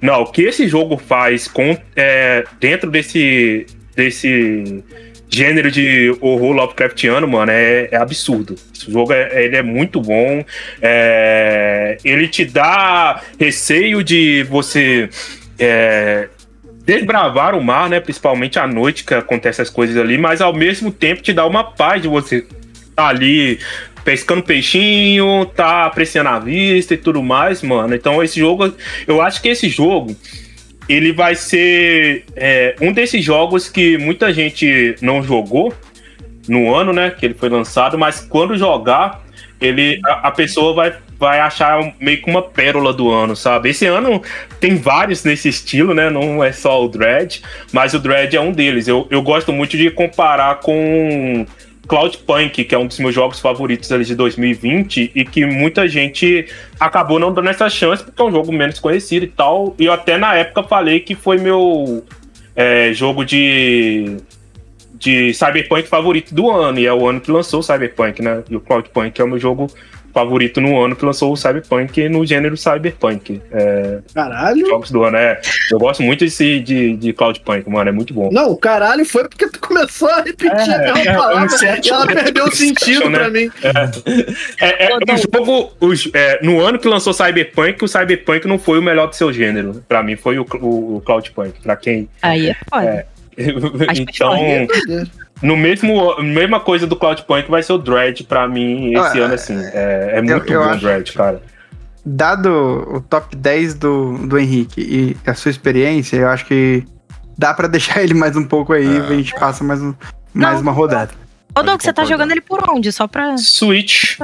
Não, 0.00 0.22
o 0.22 0.26
que 0.26 0.42
esse 0.42 0.66
jogo 0.68 0.96
faz 0.98 1.48
com, 1.48 1.76
é, 1.94 2.44
dentro 2.60 2.90
desse, 2.90 3.66
desse 3.94 4.82
gênero 5.28 5.70
de 5.70 6.16
horror 6.20 6.52
Lovecraftiano, 6.52 7.26
mano, 7.26 7.50
é, 7.50 7.88
é 7.90 7.96
absurdo. 7.96 8.54
Esse 8.74 8.90
jogo 8.90 9.12
é, 9.12 9.44
ele 9.44 9.56
é 9.56 9.62
muito 9.62 10.00
bom. 10.00 10.44
é, 10.80 11.98
ele 12.04 12.28
te 12.28 12.44
dá 12.44 13.20
receio 13.38 14.02
de 14.02 14.44
você 14.44 15.08
é, 15.58 16.28
desbravar 16.84 17.54
o 17.54 17.62
mar, 17.62 17.90
né? 17.90 18.00
Principalmente 18.00 18.58
à 18.58 18.66
noite 18.66 19.04
que 19.04 19.14
acontecem 19.14 19.62
as 19.62 19.70
coisas 19.70 19.96
ali, 19.96 20.16
mas 20.16 20.40
ao 20.40 20.52
mesmo 20.52 20.90
tempo 20.90 21.22
te 21.22 21.32
dá 21.32 21.44
uma 21.44 21.64
paz 21.64 22.02
de 22.02 22.08
você 22.08 22.46
tá 22.94 23.08
ali 23.08 23.58
pescando 24.04 24.42
peixinho, 24.42 25.44
tá 25.46 25.84
apreciando 25.84 26.28
a 26.28 26.38
vista 26.38 26.94
e 26.94 26.96
tudo 26.96 27.20
mais, 27.22 27.60
mano. 27.60 27.92
Então 27.92 28.22
esse 28.22 28.38
jogo, 28.38 28.72
eu 29.06 29.20
acho 29.20 29.42
que 29.42 29.48
esse 29.48 29.68
jogo 29.68 30.16
ele 30.88 31.12
vai 31.12 31.34
ser 31.34 32.24
é, 32.36 32.76
um 32.80 32.92
desses 32.92 33.24
jogos 33.24 33.68
que 33.68 33.98
muita 33.98 34.32
gente 34.32 34.94
não 35.00 35.22
jogou 35.22 35.74
no 36.48 36.74
ano, 36.74 36.92
né? 36.92 37.10
Que 37.10 37.26
ele 37.26 37.34
foi 37.34 37.48
lançado, 37.48 37.98
mas 37.98 38.20
quando 38.20 38.56
jogar, 38.56 39.24
ele 39.60 40.00
a, 40.04 40.28
a 40.28 40.30
pessoa 40.30 40.74
vai, 40.74 40.94
vai 41.18 41.40
achar 41.40 41.92
meio 42.00 42.22
que 42.22 42.30
uma 42.30 42.42
pérola 42.42 42.92
do 42.92 43.10
ano, 43.10 43.34
sabe? 43.34 43.70
Esse 43.70 43.86
ano 43.86 44.22
tem 44.60 44.76
vários 44.76 45.24
nesse 45.24 45.48
estilo, 45.48 45.92
né? 45.92 46.08
Não 46.08 46.42
é 46.42 46.52
só 46.52 46.84
o 46.84 46.88
Dread, 46.88 47.42
mas 47.72 47.94
o 47.94 47.98
Dread 47.98 48.36
é 48.36 48.40
um 48.40 48.52
deles. 48.52 48.86
Eu, 48.86 49.06
eu 49.10 49.22
gosto 49.22 49.52
muito 49.52 49.76
de 49.76 49.90
comparar 49.90 50.60
com 50.60 51.46
Cloudpunk, 51.86 52.64
que 52.64 52.74
é 52.74 52.78
um 52.78 52.86
dos 52.86 52.98
meus 52.98 53.14
jogos 53.14 53.40
favoritos 53.40 53.90
ali 53.92 54.04
de 54.04 54.14
2020 54.14 55.12
e 55.14 55.24
que 55.24 55.46
muita 55.46 55.86
gente 55.88 56.46
acabou 56.78 57.18
não 57.18 57.32
dando 57.32 57.48
essa 57.48 57.68
chance 57.70 58.02
porque 58.02 58.20
é 58.20 58.24
um 58.24 58.30
jogo 58.30 58.52
menos 58.52 58.78
conhecido 58.78 59.24
e 59.24 59.28
tal. 59.28 59.74
E 59.78 59.86
eu 59.86 59.92
até 59.92 60.18
na 60.18 60.34
época 60.34 60.62
falei 60.64 61.00
que 61.00 61.14
foi 61.14 61.38
meu 61.38 62.04
é, 62.54 62.92
jogo 62.92 63.24
de 63.24 64.16
de 64.98 65.32
Cyberpunk 65.34 65.86
favorito 65.86 66.34
do 66.34 66.50
ano, 66.50 66.78
e 66.78 66.86
é 66.86 66.92
o 66.92 67.06
ano 67.06 67.20
que 67.20 67.30
lançou 67.30 67.60
o 67.60 67.62
Cyberpunk, 67.62 68.22
né? 68.22 68.42
E 68.48 68.56
o 68.56 68.60
Cloudpunk 68.60 69.20
é 69.20 69.24
o 69.24 69.28
meu 69.28 69.38
jogo 69.38 69.70
favorito 70.16 70.62
no 70.62 70.82
ano 70.82 70.96
que 70.96 71.04
lançou 71.04 71.30
o 71.30 71.36
Cyberpunk 71.36 72.08
no 72.08 72.24
gênero 72.24 72.56
Cyberpunk. 72.56 73.42
É, 73.52 73.98
Caralho. 74.14 74.66
jogos 74.66 74.90
do 74.90 75.04
ano, 75.04 75.18
é. 75.18 75.38
Eu 75.70 75.78
gosto 75.78 76.02
muito 76.02 76.24
desse, 76.24 76.58
de, 76.58 76.96
de 76.96 77.12
Cloudpunk, 77.12 77.68
mano, 77.68 77.90
é 77.90 77.92
muito 77.92 78.14
bom. 78.14 78.30
Não, 78.32 78.50
o 78.50 78.56
caralho 78.56 79.04
foi 79.04 79.28
porque 79.28 79.46
tu 79.50 79.60
começou 79.60 80.08
a 80.08 80.22
repetir 80.22 80.50
a 80.50 80.78
mesma 80.78 80.98
é, 81.00 81.14
palavra 81.14 81.42
um 81.44 81.84
e 81.84 81.88
ela 81.90 82.06
perdeu 82.06 82.44
o 82.46 82.50
sentido 82.50 83.10
né? 83.10 83.18
pra 83.18 83.28
mim. 83.28 83.50
É, 84.58 84.86
é, 84.86 84.96
o 84.96 85.16
jogo, 85.18 85.72
os- 85.80 86.08
é, 86.14 86.40
no 86.42 86.60
ano 86.60 86.78
que 86.78 86.88
lançou 86.88 87.12
Cyberpunk, 87.12 87.84
o 87.84 87.88
Cyberpunk 87.88 88.48
não 88.48 88.58
foi 88.58 88.78
o 88.78 88.82
melhor 88.82 89.08
do 89.08 89.14
seu 89.14 89.30
gênero. 89.30 89.84
Pra 89.86 90.02
mim 90.02 90.16
foi 90.16 90.38
o, 90.38 90.46
o, 90.62 90.96
o 90.96 91.00
Cloudpunk. 91.02 91.60
Pra 91.62 91.76
quem. 91.76 92.08
Aí 92.22 92.48
é 92.48 92.56
foda. 92.70 93.06
então, 93.36 94.34
Meu 94.34 94.66
Deus. 94.86 95.25
No 95.42 95.56
mesmo, 95.56 96.16
mesma 96.22 96.58
coisa 96.60 96.86
do 96.86 96.96
Cloudpunk 96.96 97.50
vai 97.50 97.62
ser 97.62 97.72
o 97.74 97.78
Dread 97.78 98.24
pra 98.24 98.48
mim 98.48 98.92
esse 98.94 99.20
Ah, 99.20 99.24
ano, 99.24 99.34
assim. 99.34 99.56
É, 99.72 100.12
é 100.14 100.22
muito 100.22 100.52
eu 100.52 100.62
bom 100.64 100.72
o 100.72 100.76
Dread, 100.78 101.12
cara. 101.12 101.42
dado 102.04 102.48
o 102.96 103.00
top 103.00 103.34
10 103.36 103.74
do, 103.74 104.18
do 104.26 104.38
Henrique 104.38 104.80
e 104.80 105.16
a 105.28 105.34
sua 105.34 105.50
experiência, 105.50 106.16
eu 106.16 106.28
acho 106.28 106.46
que 106.46 106.84
dá 107.36 107.52
pra 107.52 107.66
deixar 107.68 108.02
ele 108.02 108.14
mais 108.14 108.36
um 108.36 108.44
pouco 108.44 108.72
aí 108.72 108.86
É. 108.86 108.88
e 108.98 109.00
a 109.00 109.16
gente 109.16 109.34
passa 109.34 109.62
mais, 109.64 109.82
um, 109.82 109.94
mais 110.32 110.54
Não. 110.54 110.62
uma 110.62 110.72
rodada. 110.72 111.10
Ô, 111.58 111.62
Doug, 111.62 111.80
você 111.80 111.92
tá 111.92 112.04
jogando 112.04 112.32
ele 112.32 112.40
por 112.42 112.62
onde? 112.70 112.92
Só 112.92 113.06
pra. 113.06 113.36
Switch. 113.38 114.18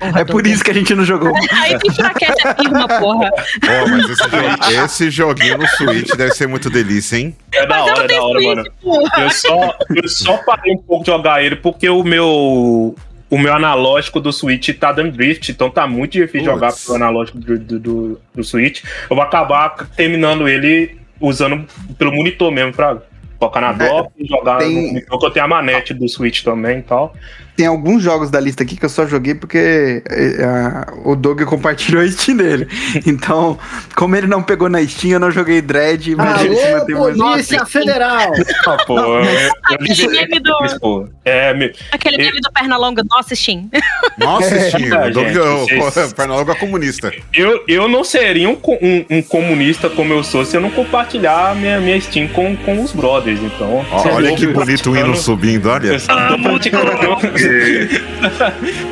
É 0.00 0.24
por 0.24 0.46
isso 0.46 0.62
que 0.64 0.70
a 0.70 0.74
gente 0.74 0.94
não 0.94 1.04
jogou. 1.04 1.32
Aí 1.52 1.78
que 1.78 1.88
enfraquece 1.88 2.46
a 2.46 2.54
firma, 2.54 2.86
porra. 2.88 3.30
Pô, 3.30 3.88
mas 3.90 4.10
esse, 4.10 4.28
jo- 4.28 4.84
esse 4.84 5.10
joguinho 5.10 5.58
no 5.58 5.66
Switch 5.68 6.10
deve 6.16 6.32
ser 6.32 6.46
muito 6.46 6.68
delícia, 6.70 7.16
hein? 7.16 7.36
É 7.52 7.66
da 7.66 7.78
Mas 7.78 7.90
hora, 7.92 8.04
é 8.04 8.08
da 8.08 8.22
hora, 8.22 8.40
Switch, 8.40 8.56
mano. 8.56 8.70
porra. 8.82 9.22
Eu 9.22 9.30
só, 9.30 9.74
eu 9.96 10.08
só 10.08 10.36
parei 10.38 10.74
um 10.74 10.78
pouco 10.78 11.04
de 11.04 11.10
jogar 11.10 11.42
ele 11.44 11.56
porque 11.56 11.88
o 11.88 12.02
meu. 12.04 12.94
O 13.30 13.38
meu 13.38 13.54
analógico 13.54 14.20
do 14.20 14.30
Switch 14.30 14.68
tá 14.78 14.92
dando 14.92 15.12
drift, 15.12 15.50
então 15.50 15.70
tá 15.70 15.86
muito 15.86 16.12
difícil 16.12 16.40
Putz. 16.52 16.52
jogar 16.52 16.72
pelo 16.74 16.96
analógico 16.96 17.38
do, 17.38 17.58
do, 17.58 17.78
do, 17.80 18.20
do 18.34 18.44
Switch. 18.44 18.82
Eu 19.08 19.16
vou 19.16 19.22
acabar 19.22 19.70
terminando 19.96 20.46
ele 20.46 20.98
usando 21.18 21.64
pelo 21.96 22.12
monitor 22.12 22.50
mesmo 22.52 22.74
pra 22.74 22.98
colocar 23.38 23.62
na 23.62 23.72
dock 23.72 24.10
e 24.18 24.26
jogar 24.28 24.58
tem- 24.58 24.68
no 24.74 24.82
monitor, 24.88 25.18
que 25.18 25.24
eu 25.26 25.30
tenho 25.30 25.46
a 25.46 25.48
manete 25.48 25.94
do 25.94 26.06
Switch 26.10 26.42
também 26.42 26.80
e 26.80 26.82
tal. 26.82 27.14
Tem 27.56 27.66
alguns 27.66 28.02
jogos 28.02 28.30
da 28.30 28.40
lista 28.40 28.62
aqui 28.62 28.76
que 28.76 28.84
eu 28.84 28.88
só 28.88 29.06
joguei 29.06 29.34
porque 29.34 30.02
é, 30.08 30.42
a- 30.44 30.86
o 31.04 31.14
Doug 31.14 31.42
compartilhou 31.42 32.02
a 32.02 32.08
Steam 32.08 32.36
dele. 32.38 32.66
Então, 33.06 33.58
como 33.94 34.16
ele 34.16 34.26
não 34.26 34.42
pegou 34.42 34.68
na 34.68 34.84
Steam, 34.86 35.12
eu 35.12 35.20
não 35.20 35.30
joguei 35.30 35.60
Dread, 35.60 36.14
mas 36.16 36.40
ele 36.44 36.58
Alô, 36.60 36.78
manteve 36.78 36.94
mais 36.98 37.16
Polícia 37.16 37.66
Federal! 37.66 38.32
Ah, 38.66 38.76
pô, 38.86 38.94
Não, 38.96 39.14
eu, 39.18 39.24
mas- 39.24 39.50
Aquele 39.90 40.08
meme 40.08 40.40
do. 40.40 41.08
É, 41.24 41.52
me- 41.54 41.72
aquele 41.90 42.16
meme 42.16 42.40
do 42.40 42.50
Pernalonga, 42.52 43.02
nossa, 43.10 43.34
Steam. 43.34 43.68
Nossa, 44.18 44.48
Steam, 44.70 44.94
É, 44.94 45.08
o 45.08 45.12
Doug, 45.12 45.26
gente, 45.26 45.38
o- 45.38 45.80
vocês- 45.84 46.12
Pernalonga 46.12 46.54
comunista. 46.54 47.12
Eu, 47.34 47.62
eu 47.66 47.88
não 47.88 48.04
seria 48.04 48.48
um, 48.48 48.58
um- 48.80 49.04
um 49.10 49.22
comunista 49.22 49.90
como 49.90 50.12
eu 50.12 50.22
sou 50.22 50.44
se 50.44 50.56
eu 50.56 50.60
não 50.60 50.70
compartilhar 50.70 51.54
minha, 51.56 51.80
minha 51.80 52.00
Steam 52.00 52.28
com, 52.28 52.56
com 52.56 52.82
os 52.82 52.92
brothers. 52.92 53.40
Então, 53.40 53.84
olha 53.90 54.34
que 54.36 54.46
bonito 54.46 54.90
o 54.90 54.96
hino 54.96 55.16
subindo, 55.16 55.68
olha. 55.68 55.88
Eu 55.88 56.00
só 56.00 56.28
tô 56.28 56.38
praticando. 56.38 56.92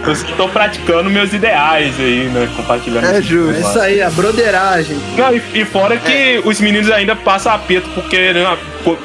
Eu 0.07 0.15
só 0.15 0.27
tô 0.37 0.49
praticando 0.49 1.11
meus 1.11 1.33
ideais 1.33 1.99
aí, 1.99 2.29
né? 2.29 2.49
Compartilhando. 2.57 3.05
É 3.05 3.23
justo. 3.23 3.55
É 3.55 3.61
isso 3.61 3.81
aí, 3.81 4.03
a 4.03 4.11
broderagem. 4.11 4.99
Não, 5.17 5.35
e, 5.35 5.43
e 5.55 5.65
fora 5.65 5.97
que 5.97 6.41
os 6.45 6.61
meninos 6.61 6.91
ainda 6.91 7.15
passam 7.17 7.53
aperto, 7.53 7.89
porque 7.91 8.33
né, 8.33 8.59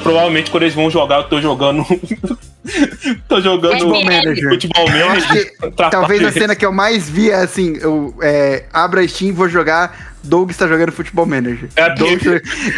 provavelmente 0.04 0.52
quando 0.52 0.64
eles 0.64 0.76
vão 0.76 0.90
jogar, 0.90 1.18
eu 1.18 1.24
tô 1.26 1.42
jogando. 1.42 1.86
tô 3.28 3.40
jogando 3.42 3.74
Futebol 3.74 4.04
Manager. 4.04 4.50
futebol 4.50 4.90
manager. 4.90 5.54
talvez 5.92 6.24
a 6.24 6.32
cena 6.32 6.56
que 6.56 6.66
eu 6.66 6.72
mais 6.72 7.08
vi 7.08 7.30
é 7.30 7.36
assim: 7.36 7.78
eu 7.80 8.14
é, 8.22 8.64
abro 8.74 9.00
a 9.00 9.08
Steam, 9.08 9.34
vou 9.34 9.48
jogar, 9.48 10.15
Doug 10.26 10.50
está 10.52 10.68
jogando 10.68 10.92
Futebol 10.92 11.26
Manager. 11.26 11.70
É, 11.76 11.90
Doug- 11.96 12.22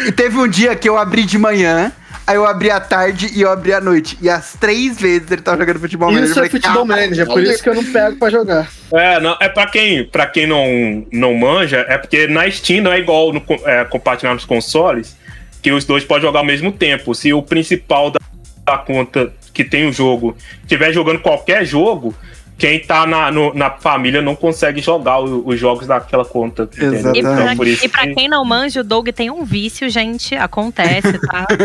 E 0.06 0.12
teve 0.12 0.38
um 0.38 0.48
dia 0.48 0.76
que 0.76 0.88
eu 0.88 0.98
abri 0.98 1.24
de 1.24 1.38
manhã, 1.38 1.92
aí 2.26 2.36
eu 2.36 2.46
abri 2.46 2.70
à 2.70 2.80
tarde 2.80 3.30
e 3.34 3.42
eu 3.42 3.50
abri 3.52 3.74
à 3.74 3.82
noite. 3.82 4.18
E 4.22 4.30
as 4.30 4.54
três 4.60 5.00
vezes 5.00 5.30
ele 5.32 5.42
tava 5.42 5.58
jogando 5.58 5.80
Futebol 5.80 6.10
Manager. 6.12 6.30
Isso 6.30 6.40
Eu 6.40 6.44
é 6.46 6.48
falei, 6.50 6.62
futebol 6.62 6.88
"Caralho, 6.88 7.04
manager, 7.10 7.26
por 7.28 7.44
isso 7.44 7.64
que 7.64 7.70
eu 7.70 7.76
não 7.76 7.84
pego 7.86 8.16
pra 8.18 8.30
jogar. 8.30 8.70
É, 8.94 9.20
não, 9.20 9.36
é 9.40 9.50
pra 9.50 9.68
quem, 9.68 10.04
pra 10.06 10.26
quem 10.28 10.46
não, 10.48 11.06
não 11.12 11.34
manja, 11.34 11.86
é 11.90 11.98
porque 11.98 12.28
na 12.28 12.50
Steam 12.52 12.82
não 12.84 12.92
é 12.92 13.00
igual 13.00 13.34
no, 13.34 13.42
é, 13.66 13.84
compartilhar 13.86 14.34
nos 14.34 14.46
consoles, 14.46 15.16
que 15.62 15.72
os 15.72 15.86
dois 15.86 16.04
podem 16.04 16.24
jogar 16.24 16.40
ao 16.40 16.46
mesmo 16.46 16.72
tempo. 16.72 17.14
Se 17.16 17.34
o 17.34 17.42
principal 17.42 18.12
da, 18.12 18.20
da 18.66 18.78
conta 18.78 19.34
que 19.54 19.64
tem 19.64 19.88
o 19.88 19.92
jogo 19.92 20.36
estiver 20.62 20.94
jogando 20.94 21.20
qualquer 21.20 21.66
jogo, 21.66 22.14
quem 22.58 22.80
tá 22.80 23.06
na, 23.06 23.32
no- 23.32 23.54
na 23.54 23.70
família 23.70 24.22
não 24.22 24.36
consegue 24.36 24.82
jogar 24.82 25.20
o- 25.20 25.48
os 25.48 25.60
jogos 25.60 25.86
daquela 25.88 26.26
conta. 26.26 26.64
entendeu? 26.64 27.14
Exatamente. 27.14 27.20
E 27.20 27.22
pra, 27.24 27.44
Então, 27.44 27.56
por 27.58 27.68
isso 27.68 27.86
e 27.86 27.90
pra 27.90 28.02
que- 28.08 28.16
quem 28.16 28.28
não 28.28 28.44
manja, 28.44 28.82
o 28.82 28.84
Doug 28.84 29.10
tem 29.10 29.30
um 29.30 29.44
vício, 29.46 29.90
gente. 29.90 30.36
Acontece, 30.36 31.20
tá? 31.20 31.46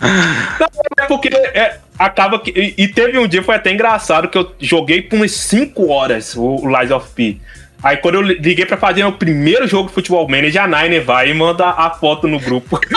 É 0.98 1.06
porque 1.06 1.28
é, 1.28 1.78
acaba 1.98 2.38
que. 2.38 2.50
E, 2.50 2.74
e 2.84 2.88
teve 2.88 3.18
um 3.18 3.26
dia, 3.28 3.42
foi 3.42 3.54
até 3.54 3.70
engraçado, 3.72 4.28
que 4.28 4.36
eu 4.38 4.50
joguei 4.58 5.02
por 5.02 5.16
umas 5.16 5.32
5 5.32 5.88
horas 5.90 6.34
o, 6.36 6.42
o 6.42 6.68
Lies 6.80 6.90
of 6.90 7.08
P. 7.14 7.38
Aí 7.82 7.98
quando 7.98 8.14
eu 8.16 8.22
liguei 8.22 8.64
pra 8.64 8.76
fazer 8.78 9.04
o 9.04 9.12
primeiro 9.12 9.66
jogo 9.68 9.88
de 9.88 9.94
futebol 9.94 10.26
manager, 10.28 10.62
a 10.62 10.66
Nine 10.66 10.98
vai 11.00 11.30
e 11.30 11.34
manda 11.34 11.66
a 11.68 11.90
foto 11.90 12.26
no 12.26 12.40
grupo. 12.40 12.80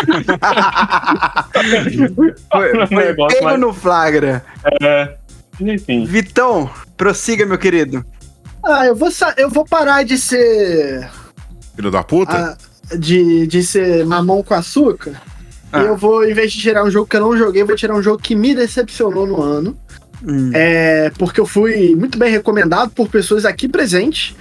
Foi, 2.51 2.83
Um 2.83 2.87
foi 2.87 2.97
negócio 3.05 3.37
pego 3.37 3.45
mais- 3.45 3.59
no 3.59 3.73
flagra. 3.73 4.43
É, 4.81 5.09
enfim. 5.61 6.05
Vitão, 6.05 6.69
prossiga, 6.95 7.45
meu 7.45 7.57
querido. 7.57 8.05
Ah, 8.63 8.85
eu 8.85 8.95
vou, 8.95 9.09
eu 9.37 9.49
vou 9.49 9.65
parar 9.65 10.03
de 10.03 10.17
ser. 10.17 11.09
Filho 11.75 11.91
da 11.91 12.03
puta? 12.03 12.31
ah, 12.91 12.97
de, 12.97 13.47
de 13.47 13.63
ser 13.63 14.05
mamão 14.05 14.43
com 14.43 14.53
açúcar. 14.53 15.21
Ah. 15.71 15.83
E 15.83 15.85
eu 15.87 15.97
vou, 15.97 16.25
em 16.25 16.33
vez 16.33 16.51
de 16.51 16.59
tirar 16.59 16.83
um 16.83 16.91
jogo 16.91 17.07
que 17.07 17.15
eu 17.15 17.21
não 17.21 17.37
joguei, 17.37 17.63
vou 17.63 17.75
tirar 17.75 17.95
um 17.95 18.01
jogo 18.01 18.21
que 18.21 18.35
me 18.35 18.55
decepcionou 18.55 19.25
no 19.25 19.41
ano. 19.41 19.77
Hum. 20.25 20.51
É, 20.53 21.11
porque 21.17 21.39
eu 21.39 21.45
fui 21.45 21.95
muito 21.95 22.17
bem 22.17 22.31
recomendado 22.31 22.89
por 22.91 23.07
pessoas 23.07 23.45
aqui 23.45 23.67
presentes. 23.67 24.35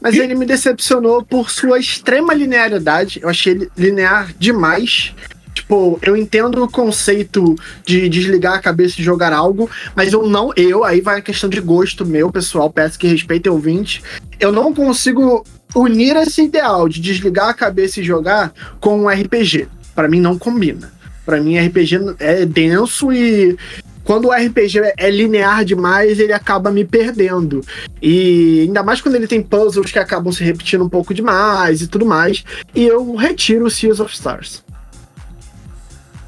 Mas 0.00 0.14
ele 0.14 0.34
me 0.34 0.46
decepcionou 0.46 1.22
por 1.22 1.50
sua 1.50 1.78
extrema 1.78 2.32
linearidade. 2.32 3.20
Eu 3.22 3.28
achei 3.28 3.52
ele 3.52 3.70
linear 3.76 4.32
demais. 4.38 5.14
Tipo, 5.54 5.98
eu 6.02 6.16
entendo 6.16 6.62
o 6.62 6.70
conceito 6.70 7.54
de 7.84 8.08
desligar 8.08 8.54
a 8.54 8.62
cabeça 8.62 9.00
e 9.00 9.04
jogar 9.04 9.32
algo, 9.32 9.68
mas 9.94 10.12
eu 10.12 10.26
não, 10.26 10.52
eu, 10.56 10.84
aí 10.84 11.00
vai 11.00 11.18
a 11.18 11.22
questão 11.22 11.48
de 11.50 11.60
gosto 11.60 12.06
meu, 12.06 12.30
pessoal, 12.30 12.70
peço 12.70 12.98
que 12.98 13.08
respeitem 13.08 13.50
ouvinte. 13.50 14.02
Eu 14.38 14.52
não 14.52 14.72
consigo 14.72 15.44
unir 15.74 16.16
esse 16.16 16.42
ideal 16.42 16.88
de 16.88 17.00
desligar 17.00 17.48
a 17.48 17.54
cabeça 17.54 18.00
e 18.00 18.04
jogar 18.04 18.52
com 18.80 19.02
um 19.02 19.08
RPG. 19.08 19.68
Pra 19.94 20.08
mim 20.08 20.20
não 20.20 20.38
combina. 20.38 20.92
Pra 21.24 21.40
mim 21.40 21.58
RPG 21.58 22.16
é 22.18 22.44
denso 22.46 23.12
e 23.12 23.56
quando 24.02 24.28
o 24.28 24.32
RPG 24.32 24.94
é 24.96 25.10
linear 25.10 25.64
demais, 25.64 26.18
ele 26.18 26.32
acaba 26.32 26.70
me 26.70 26.84
perdendo. 26.84 27.60
E 28.02 28.62
ainda 28.62 28.82
mais 28.82 29.00
quando 29.00 29.14
ele 29.14 29.26
tem 29.26 29.42
puzzles 29.42 29.92
que 29.92 29.98
acabam 29.98 30.32
se 30.32 30.42
repetindo 30.42 30.84
um 30.84 30.88
pouco 30.88 31.14
demais 31.14 31.82
e 31.82 31.86
tudo 31.86 32.06
mais. 32.06 32.44
E 32.74 32.84
eu 32.84 33.14
retiro 33.14 33.70
Seas 33.70 34.00
of 34.00 34.12
Stars. 34.12 34.64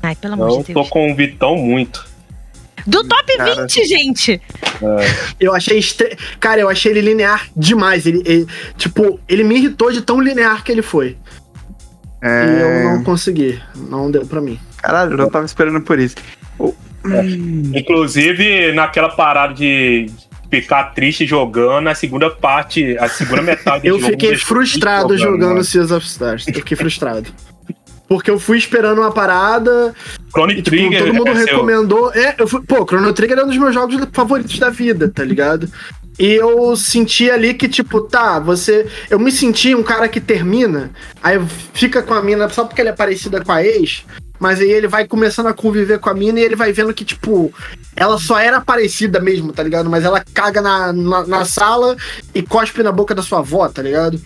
Ai, 0.03 0.15
pelo 0.17 0.35
amor 0.35 0.49
Eu 0.51 0.59
de 0.65 0.73
tô 0.73 0.81
Deus. 0.81 0.89
com 0.91 1.13
o 1.13 1.15
Vitão 1.15 1.57
muito. 1.57 2.11
Do 2.87 3.05
top 3.05 3.37
Cara. 3.37 3.63
20, 3.63 3.85
gente! 3.87 4.43
Eu 5.39 5.55
achei. 5.55 5.79
estre- 5.79 6.17
Cara, 6.41 6.61
eu 6.61 6.69
achei 6.69 6.91
ele 6.91 7.01
linear 7.01 7.47
demais. 7.57 8.07
Ele, 8.07 8.21
ele- 8.27 8.47
tipo, 8.77 9.21
ele 9.29 9.45
me 9.45 9.55
irritou 9.57 9.93
de 9.93 10.01
tão 10.03 10.21
linear 10.21 10.65
que 10.65 10.73
ele 10.73 10.83
foi. 10.83 11.17
E 12.23 12.27
eu 12.27 12.29
É... 12.69 12.85
não 12.85 13.05
consegui. 13.05 13.61
Não 13.77 14.11
deu 14.11 14.27
pra 14.27 14.41
mim. 14.41 14.59
Caralho, 14.79 15.13
eu 15.13 15.19
não 15.19 15.31
tava 15.31 15.45
esperando 15.47 15.81
por 15.81 15.99
isso. 15.99 16.17
O- 16.59 16.75
Hum. 17.05 17.73
Inclusive, 17.75 18.73
naquela 18.73 19.09
parada 19.09 19.55
de 19.55 20.07
ficar 20.49 20.93
triste 20.95 21.27
jogando, 21.27 21.89
a 21.89 21.95
segunda 21.97 22.31
parte, 22.31 22.97
a 22.99 23.09
segunda 23.09 23.43
metade 23.43 23.83
do 23.89 23.97
Eu 23.97 23.99
fiquei 24.01 24.37
frustrado 24.37 25.17
jogando 25.19 25.49
mano. 25.51 25.65
Seas 25.65 25.91
of 25.91 26.07
Stars. 26.07 26.47
Eu 26.47 26.55
fiquei 26.55 26.77
frustrado. 26.77 27.29
Porque 28.13 28.31
eu 28.31 28.39
fui 28.39 28.59
esperando 28.59 28.99
uma 29.01 29.11
parada, 29.11 29.95
Chrono 30.31 30.53
tipo, 30.55 30.65
Trigger. 30.65 30.99
todo 31.07 31.15
mundo 31.15 31.31
é 31.31 31.35
seu- 31.35 31.47
recomendou. 31.47 32.13
É, 32.13 32.35
eu 32.39 32.47
fui, 32.47 32.61
pô, 32.61 32.85
Chrono 32.87 33.11
Trigger 33.15 33.39
é 33.39 33.45
um 33.45 33.47
dos 33.47 33.57
meus 33.57 33.73
jogos 33.73 33.97
favoritos 34.13 34.59
da 34.59 34.69
vida, 34.69 35.09
tá 35.09 35.25
ligado? 35.25 35.67
E 36.19 36.35
eu 36.35 36.77
senti 36.77 37.31
ali 37.31 37.55
que, 37.55 37.67
tipo, 37.67 38.03
tá, 38.03 38.39
você. 38.39 38.87
Eu 39.09 39.19
me 39.19 39.33
senti 39.33 39.75
um 39.75 39.83
cara 39.83 40.09
que 40.11 40.21
termina, 40.21 40.91
aí 41.23 41.41
fica 41.73 42.03
com 42.03 42.13
a 42.13 42.23
mina 42.23 42.51
só 42.51 42.65
porque 42.67 42.83
ela 42.83 42.91
é 42.91 42.95
parecida 42.95 43.43
com 43.43 43.51
a 43.51 43.65
ex, 43.65 44.05
mas 44.39 44.61
aí 44.61 44.71
ele 44.71 44.89
vai 44.89 45.07
começando 45.09 45.47
a 45.47 45.55
conviver 45.55 45.99
com 45.99 46.11
a 46.11 46.15
mina 46.15 46.39
e 46.39 46.43
ele 46.43 46.55
vai 46.55 46.71
vendo 46.71 46.93
que, 46.93 47.07
tipo, 47.07 47.51
ela 47.97 48.19
só 48.19 48.39
era 48.39 48.61
parecida 48.61 49.21
mesmo, 49.21 49.55
tá 49.55 49.63
ligado? 49.63 49.89
Mas 49.89 50.05
ela 50.05 50.23
caga 50.35 50.61
na, 50.61 50.93
na, 50.93 51.27
na 51.27 51.45
sala 51.47 51.97
e 52.35 52.43
cospe 52.43 52.83
na 52.83 52.93
boca 52.93 53.15
da 53.15 53.23
sua 53.23 53.39
avó, 53.39 53.67
tá 53.71 53.81
ligado? 53.81 54.21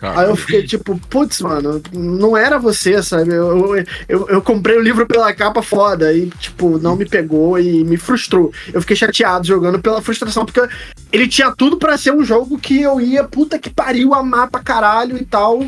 Cara, 0.00 0.20
Aí 0.20 0.28
eu 0.28 0.36
fiquei 0.36 0.66
tipo, 0.66 0.98
putz, 1.08 1.40
mano, 1.40 1.82
não 1.92 2.36
era 2.36 2.58
você, 2.58 3.02
sabe? 3.02 3.30
Eu, 3.30 3.76
eu, 3.76 3.84
eu, 4.08 4.28
eu 4.28 4.42
comprei 4.42 4.76
o 4.76 4.82
livro 4.82 5.06
pela 5.06 5.32
capa 5.32 5.62
foda 5.62 6.12
e, 6.12 6.30
tipo, 6.38 6.78
não 6.78 6.96
me 6.96 7.04
pegou 7.04 7.58
e 7.58 7.84
me 7.84 7.96
frustrou. 7.96 8.52
Eu 8.72 8.80
fiquei 8.80 8.96
chateado 8.96 9.46
jogando 9.46 9.78
pela 9.78 10.02
frustração, 10.02 10.44
porque 10.44 10.66
ele 11.12 11.28
tinha 11.28 11.52
tudo 11.52 11.76
pra 11.76 11.98
ser 11.98 12.12
um 12.12 12.24
jogo 12.24 12.58
que 12.58 12.80
eu 12.80 13.00
ia, 13.00 13.24
puta 13.24 13.58
que 13.58 13.70
pariu, 13.70 14.14
amar 14.14 14.50
pra 14.50 14.62
caralho 14.62 15.16
e 15.16 15.24
tal. 15.24 15.64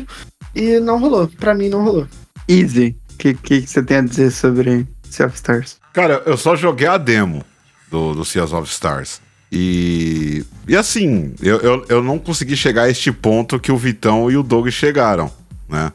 E 0.55 0.79
não 0.79 0.99
rolou. 0.99 1.27
Pra 1.39 1.53
mim, 1.53 1.69
não 1.69 1.83
rolou. 1.83 2.07
Easy. 2.47 2.95
O 3.13 3.17
que, 3.17 3.33
que 3.33 3.61
você 3.61 3.81
tem 3.81 3.97
a 3.97 4.01
dizer 4.01 4.31
sobre 4.31 4.87
Sea 5.09 5.25
of 5.25 5.35
Stars? 5.35 5.77
Cara, 5.93 6.21
eu 6.25 6.37
só 6.37 6.55
joguei 6.55 6.87
a 6.87 6.97
demo 6.97 7.43
do, 7.89 8.13
do 8.13 8.25
Seas 8.25 8.53
of 8.53 8.69
Stars. 8.69 9.21
E, 9.51 10.45
e 10.67 10.75
assim, 10.75 11.33
eu, 11.41 11.57
eu, 11.59 11.85
eu 11.87 12.03
não 12.03 12.19
consegui 12.19 12.55
chegar 12.55 12.83
a 12.83 12.89
este 12.89 13.11
ponto 13.11 13.59
que 13.59 13.71
o 13.71 13.77
Vitão 13.77 14.29
e 14.29 14.35
o 14.35 14.43
Doug 14.43 14.67
chegaram, 14.69 15.31
né? 15.69 15.91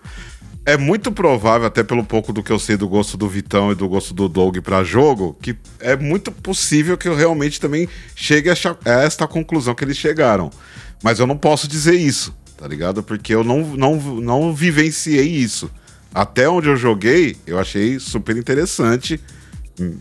é 0.65 0.77
muito 0.77 1.11
provável, 1.11 1.67
até 1.67 1.83
pelo 1.83 2.05
pouco 2.05 2.33
do 2.33 2.43
que 2.43 2.53
eu 2.53 2.59
sei 2.59 2.77
do 2.77 2.89
gosto 2.89 3.17
do 3.17 3.29
Vitão 3.29 3.73
e 3.73 3.75
do 3.75 3.89
gosto 3.89 4.15
do 4.15 4.29
Doug 4.29 4.59
para 4.59 4.85
jogo, 4.85 5.37
que 5.43 5.57
é 5.81 5.97
muito 5.97 6.31
possível 6.31 6.97
que 6.97 7.09
eu 7.09 7.17
realmente 7.17 7.61
também 7.61 7.89
chegue 8.15 8.49
a 8.49 8.55
esta 9.03 9.27
conclusão 9.27 9.75
que 9.75 9.85
eles 9.85 9.97
chegaram. 9.97 10.51
Mas 11.03 11.19
eu 11.19 11.27
não 11.27 11.37
posso 11.37 11.67
dizer 11.67 11.95
isso, 11.95 12.35
tá 12.57 12.67
ligado? 12.69 13.03
Porque 13.03 13.35
eu 13.35 13.43
não, 13.43 13.61
não, 13.77 13.97
não 13.97 14.55
vivenciei 14.55 15.27
isso. 15.27 15.69
Até 16.15 16.49
onde 16.49 16.69
eu 16.69 16.77
joguei, 16.77 17.37
eu 17.45 17.59
achei 17.59 17.99
super 17.99 18.37
interessante 18.37 19.21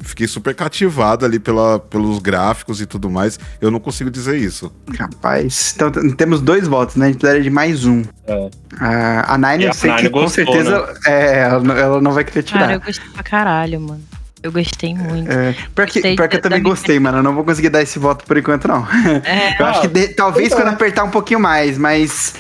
fiquei 0.02 0.28
super 0.28 0.54
cativado 0.54 1.26
ali 1.26 1.40
pela, 1.40 1.80
pelos 1.80 2.20
gráficos 2.20 2.82
e 2.82 2.86
tudo 2.86 3.10
mais. 3.10 3.40
Eu 3.60 3.72
não 3.72 3.80
consigo 3.80 4.10
dizer 4.10 4.38
isso. 4.38 4.72
Rapaz, 4.98 5.74
então 5.76 5.92
temos 6.16 6.42
dois 6.42 6.68
votos, 6.68 6.96
né? 6.96 7.06
A 7.06 7.10
gente 7.10 7.20
precisaria 7.20 7.44
de 7.44 7.50
mais 7.50 7.86
um. 7.86 8.04
É. 8.28 8.50
a 8.80 9.38
Nine, 9.38 9.66
eu 9.66 9.74
sei 9.74 9.90
Nine 9.92 10.04
que 10.04 10.10
gostou, 10.10 10.46
com 10.46 10.52
certeza 10.54 10.86
né? 10.86 10.94
é, 11.08 11.40
ela, 11.40 11.80
ela, 11.80 12.02
não 12.02 12.12
vai 12.12 12.24
querer 12.24 12.44
tirar. 12.44 12.62
Cara, 12.62 12.74
eu 12.74 12.82
gostei 12.82 13.10
pra 13.10 13.24
caralho, 13.24 13.82
mano. 13.82 14.02
Eu 14.44 14.52
gostei 14.52 14.96
muito. 14.96 15.32
É, 15.32 15.56
pior 15.76 15.88
que, 15.88 16.02
pior 16.02 16.28
que 16.28 16.38
eu 16.38 16.42
também 16.42 16.64
gostei, 16.64 17.00
mano. 17.00 17.20
Eu 17.20 17.24
não 17.24 17.36
vou 17.36 17.44
conseguir 17.44 17.70
dar 17.70 17.82
esse 17.82 18.00
voto 18.00 18.26
por 18.26 18.38
enquanto, 18.38 18.68
não. 18.68 18.88
É, 19.24 19.62
eu 19.62 19.66
ó, 19.66 19.70
acho 19.70 19.82
que 19.82 19.88
de, 19.88 20.08
talvez 20.10 20.48
então. 20.48 20.60
quando 20.60 20.74
apertar 20.74 21.04
um 21.04 21.12
pouquinho 21.12 21.40
mais, 21.40 21.78
mas 21.78 22.34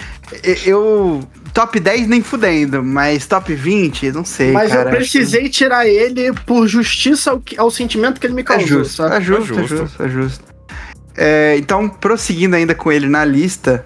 eu 0.65 1.21
top 1.53 1.79
10 1.79 2.07
nem 2.07 2.21
fudendo, 2.21 2.83
mas 2.83 3.25
top 3.25 3.53
20, 3.53 4.11
não 4.11 4.25
sei. 4.25 4.51
Mas 4.51 4.71
cara, 4.71 4.89
eu 4.89 4.95
precisei 4.95 5.43
que... 5.43 5.49
tirar 5.49 5.87
ele 5.87 6.33
por 6.45 6.67
justiça 6.67 7.31
ao, 7.31 7.43
ao, 7.57 7.71
sentimento 7.71 8.19
que 8.19 8.27
ele 8.27 8.33
me 8.33 8.43
causou. 8.43 8.63
É 8.63 8.67
justo, 8.67 9.03
é 9.03 9.21
justo, 9.21 9.59
é 9.59 9.67
justo, 9.67 10.03
é 10.03 10.09
justo. 10.09 10.45
É, 11.17 11.55
então, 11.57 11.89
prosseguindo 11.89 12.55
ainda 12.55 12.73
com 12.73 12.91
ele 12.91 13.07
na 13.07 13.25
lista. 13.25 13.85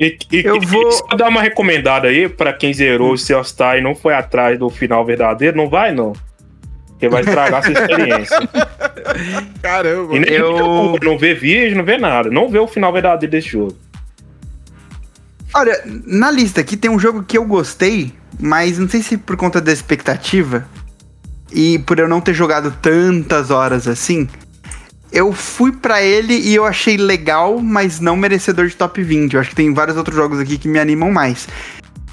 E, 0.00 0.18
e, 0.32 0.44
eu 0.44 0.60
vou 0.60 0.90
só 0.90 1.06
dar 1.16 1.28
uma 1.28 1.42
recomendada 1.42 2.08
aí 2.08 2.28
para 2.28 2.52
quem 2.52 2.72
zerou 2.72 3.12
o 3.12 3.18
Sea 3.18 3.42
Star 3.44 3.78
e 3.78 3.80
não 3.80 3.94
foi 3.94 4.14
atrás 4.14 4.58
do 4.58 4.68
final 4.68 5.04
verdadeiro, 5.04 5.56
não 5.56 5.68
vai 5.68 5.92
não. 5.92 6.12
Porque 6.88 7.08
vai 7.08 7.22
estragar 7.22 7.62
sua 7.62 7.72
experiência. 7.72 8.36
Caramba. 9.60 10.16
E 10.16 10.20
nem 10.20 10.32
eu... 10.32 10.98
não 11.02 11.18
vê 11.18 11.34
vídeo, 11.34 11.76
não 11.76 11.84
vê 11.84 11.98
nada. 11.98 12.30
Não 12.30 12.48
vê 12.48 12.58
o 12.58 12.66
final 12.66 12.92
verdadeiro 12.92 13.30
desse 13.30 13.48
jogo. 13.48 13.76
Olha, 15.54 15.82
na 16.06 16.30
lista 16.30 16.60
aqui 16.60 16.76
tem 16.76 16.90
um 16.90 16.98
jogo 16.98 17.22
que 17.22 17.36
eu 17.36 17.44
gostei, 17.44 18.12
mas 18.40 18.78
não 18.78 18.88
sei 18.88 19.02
se 19.02 19.16
por 19.16 19.36
conta 19.36 19.60
da 19.60 19.72
expectativa 19.72 20.66
e 21.52 21.78
por 21.80 21.98
eu 21.98 22.08
não 22.08 22.20
ter 22.20 22.32
jogado 22.32 22.74
tantas 22.80 23.50
horas 23.50 23.86
assim, 23.86 24.26
eu 25.12 25.30
fui 25.32 25.70
para 25.72 26.02
ele 26.02 26.34
e 26.34 26.54
eu 26.54 26.64
achei 26.64 26.96
legal, 26.96 27.60
mas 27.60 28.00
não 28.00 28.16
merecedor 28.16 28.66
de 28.66 28.74
top 28.74 29.02
20. 29.02 29.34
Eu 29.34 29.40
acho 29.40 29.50
que 29.50 29.56
tem 29.56 29.72
vários 29.74 29.96
outros 29.96 30.16
jogos 30.16 30.40
aqui 30.40 30.56
que 30.56 30.66
me 30.66 30.78
animam 30.78 31.12
mais. 31.12 31.46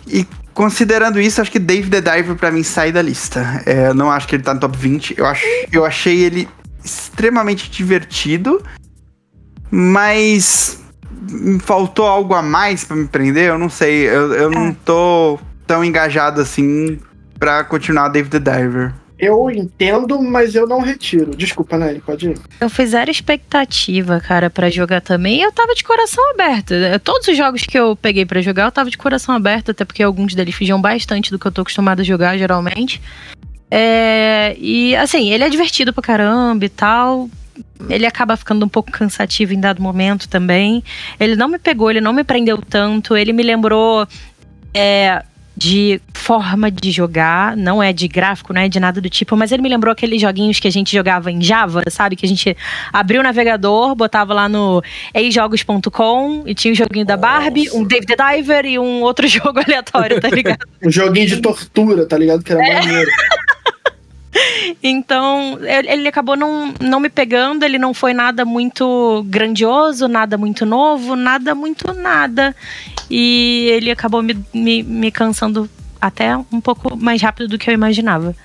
E 0.06 0.28
considerando 0.54 1.20
isso, 1.20 1.40
acho 1.40 1.50
que 1.50 1.60
Dave 1.60 1.90
the 1.90 2.02
Diver 2.02 2.36
pra 2.36 2.52
mim 2.52 2.62
sai 2.62 2.92
da 2.92 3.02
lista. 3.02 3.64
É, 3.66 3.88
eu 3.88 3.94
não 3.94 4.12
acho 4.12 4.28
que 4.28 4.36
ele 4.36 4.44
tá 4.44 4.54
no 4.54 4.60
top 4.60 4.78
20. 4.78 5.16
Eu, 5.18 5.26
acho, 5.26 5.46
eu 5.72 5.86
achei 5.86 6.20
ele 6.20 6.50
extremamente 6.84 7.72
divertido, 7.72 8.62
mas 9.72 10.80
faltou 11.61 12.05
algo 12.05 12.34
a 12.34 12.41
mais 12.41 12.84
para 12.84 12.95
me 12.95 13.07
prender, 13.07 13.49
eu 13.49 13.57
não 13.57 13.70
sei. 13.70 14.07
Eu, 14.07 14.34
eu 14.34 14.49
não 14.49 14.67
é. 14.67 14.76
tô 14.86 15.39
tão 15.65 15.84
engajado 15.84 16.41
assim 16.41 16.99
para 17.38 17.63
continuar 17.63 18.09
David 18.09 18.39
the 18.39 18.39
Diver. 18.39 18.93
Eu 19.20 19.51
entendo, 19.51 20.22
mas 20.22 20.55
eu 20.55 20.65
não 20.65 20.80
retiro. 20.80 21.36
Desculpa, 21.36 21.78
Nelly, 21.78 21.99
pode 21.99 22.30
ir. 22.30 22.39
Eu 22.61 22.70
fiz 22.70 22.91
zero 22.91 23.11
expectativa, 23.11 24.22
cara, 24.22 24.49
para 24.49 24.70
jogar 24.70 25.01
também. 25.01 25.39
E 25.39 25.41
eu 25.41 25.51
tava 25.51 25.76
de 25.76 25.84
coração 25.84 26.24
aberto. 26.32 26.74
Todos 27.03 27.28
os 27.28 27.36
jogos 27.36 27.63
que 27.63 27.78
eu 27.78 27.97
peguei 27.97 28.26
para 28.26 28.41
jogar, 28.41 28.63
eu 28.63 28.72
tava 28.72 28.89
de 28.89 28.97
coração 28.97 29.36
aberto, 29.36 29.72
até 29.72 29.84
porque 29.84 30.01
alguns 30.01 30.34
deles 30.34 30.55
fugiam 30.55 30.80
bastante 30.80 31.32
do 31.32 31.38
que 31.38 31.45
eu 31.45 31.51
tô 31.51 31.61
acostumado 31.61 31.99
a 31.99 32.03
jogar, 32.03 32.38
geralmente. 32.38 33.01
É, 33.70 34.55
e 34.57 34.95
assim, 34.95 35.32
ele 35.34 35.43
é 35.43 35.49
divertido 35.49 35.91
pra 35.91 36.01
caramba 36.01 36.63
e 36.63 36.70
tal 36.70 37.30
ele 37.89 38.05
acaba 38.05 38.36
ficando 38.36 38.66
um 38.66 38.70
pouco 38.70 38.91
cansativo 38.91 39.53
em 39.53 39.60
dado 39.60 39.82
momento 39.82 40.28
também. 40.28 40.84
Ele 41.20 41.36
não 41.36 41.47
me 41.47 41.60
pegou, 41.60 41.89
ele 41.89 42.01
não 42.01 42.14
me 42.14 42.24
prendeu 42.24 42.57
tanto. 42.57 43.16
Ele 43.16 43.32
me 43.32 43.43
lembrou 43.43 44.07
é, 44.74 45.24
de 45.60 45.99
forma 46.14 46.72
de 46.72 46.89
jogar, 46.89 47.57
não 47.57 47.84
é 47.84 47.91
de 47.91 48.07
gráfico, 48.07 48.53
não 48.53 48.62
é 48.62 48.70
de 48.70 48.80
nada 48.80 49.01
do 49.01 49.10
tipo, 49.10 49.36
mas 49.36 49.51
ele 49.51 49.62
me 49.62 49.68
lembrou 49.68 49.91
aqueles 49.91 50.22
joguinhos 50.22 50.57
que 50.57 50.70
a 50.70 50.72
gente 50.72 50.95
jogava 50.95 51.30
em 51.30 51.41
Java, 51.41 51.84
sabe? 51.89 52.16
Que 52.16 52.26
a 52.26 52.30
gente 52.30 52.55
abria 52.93 53.20
o 53.20 53.24
navegador, 53.24 53.93
botava 53.93 54.34
lá 54.34 54.47
no 54.47 54.82
eijogos.com 55.14 56.43
e 56.45 56.55
tinha 56.55 56.72
o 56.72 56.74
um 56.74 56.76
joguinho 56.76 57.05
da 57.05 57.18
Barbie, 57.18 57.70
um 57.74 57.84
David 57.84 58.16
Diver 58.16 58.66
e 58.66 58.80
um 58.80 59.01
outro 59.01 59.28
jogo 59.30 59.60
aleatório, 59.60 60.22
tá 60.22 60.30
ligado? 60.30 60.66
um 60.82 60.89
joguinho 60.89 61.28
de 61.28 61.41
tortura, 61.41 62.05
tá 62.05 62.18
ligado? 62.18 62.41
Que 62.41 62.53
era 62.53 62.66
é. 62.66 62.80
maneiro. 62.80 63.12
Então, 64.84 65.57
ele 65.61 66.07
acabou 66.07 66.36
não, 66.36 66.73
não 66.80 66.99
me 66.99 67.09
pegando, 67.09 67.63
ele 67.63 67.80
não 67.80 67.93
foi 67.93 68.13
nada 68.13 68.45
muito 68.45 69.25
grandioso, 69.27 70.07
nada 70.07 70.38
muito 70.38 70.65
novo, 70.65 71.15
nada 71.15 71.55
muito 71.55 71.93
nada. 71.93 72.55
E 73.09 73.69
ele 73.71 73.91
acabou 73.91 74.21
me, 74.21 74.38
me, 74.53 74.84
me 74.84 75.11
cansando 75.11 75.69
até 75.99 76.38
um 76.38 76.61
pouco 76.61 76.95
mais 76.95 77.21
rápido 77.21 77.49
do 77.49 77.57
que 77.57 77.69
eu 77.69 77.73
imaginava. 77.73 78.36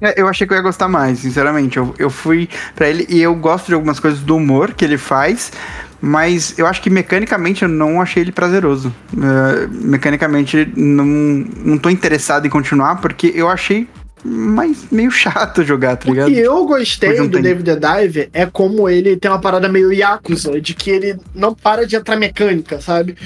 É, 0.00 0.20
eu 0.20 0.26
achei 0.26 0.46
que 0.46 0.52
eu 0.52 0.56
ia 0.56 0.62
gostar 0.62 0.88
mais, 0.88 1.20
sinceramente. 1.20 1.76
Eu, 1.76 1.94
eu 1.98 2.10
fui 2.10 2.48
para 2.74 2.88
ele 2.88 3.06
e 3.08 3.20
eu 3.20 3.34
gosto 3.34 3.66
de 3.66 3.74
algumas 3.74 4.00
coisas 4.00 4.20
do 4.20 4.36
humor 4.36 4.74
que 4.74 4.84
ele 4.84 4.98
faz, 4.98 5.52
mas 6.00 6.58
eu 6.58 6.66
acho 6.66 6.82
que 6.82 6.90
mecanicamente 6.90 7.62
eu 7.62 7.68
não 7.68 8.00
achei 8.00 8.22
ele 8.22 8.32
prazeroso. 8.32 8.92
Uh, 9.12 9.68
mecanicamente 9.70 10.72
não, 10.76 11.04
não 11.04 11.78
tô 11.78 11.88
interessado 11.88 12.46
em 12.46 12.50
continuar 12.50 12.96
porque 12.96 13.32
eu 13.34 13.48
achei 13.48 13.88
mas 14.24 14.86
meio 14.90 15.10
chato 15.10 15.64
jogar, 15.64 15.96
tá 15.96 16.08
ligado? 16.08 16.28
O 16.28 16.34
que 16.34 16.38
eu 16.38 16.64
gostei 16.64 17.16
do 17.16 17.28
tem... 17.28 17.42
David 17.42 17.64
the 17.64 17.76
Dive 17.76 18.28
é 18.32 18.46
como 18.46 18.88
ele 18.88 19.16
tem 19.16 19.30
uma 19.30 19.40
parada 19.40 19.68
meio 19.68 19.92
Yakuza, 19.92 20.60
de 20.60 20.74
que 20.74 20.90
ele 20.90 21.18
não 21.34 21.54
para 21.54 21.86
de 21.86 21.96
entrar 21.96 22.16
mecânica, 22.16 22.80
sabe? 22.80 23.16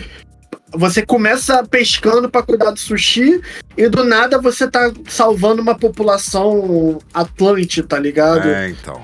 Você 0.73 1.05
começa 1.05 1.65
pescando 1.65 2.29
para 2.29 2.43
cuidar 2.43 2.71
do 2.71 2.79
sushi 2.79 3.41
e 3.77 3.89
do 3.89 4.05
nada 4.05 4.41
você 4.41 4.69
tá 4.69 4.91
salvando 5.07 5.63
uma 5.63 5.79
população 5.79 6.99
atlante, 7.13 7.83
tá 7.83 7.99
ligado? 7.99 8.49
É, 8.49 8.71
então. 8.71 9.01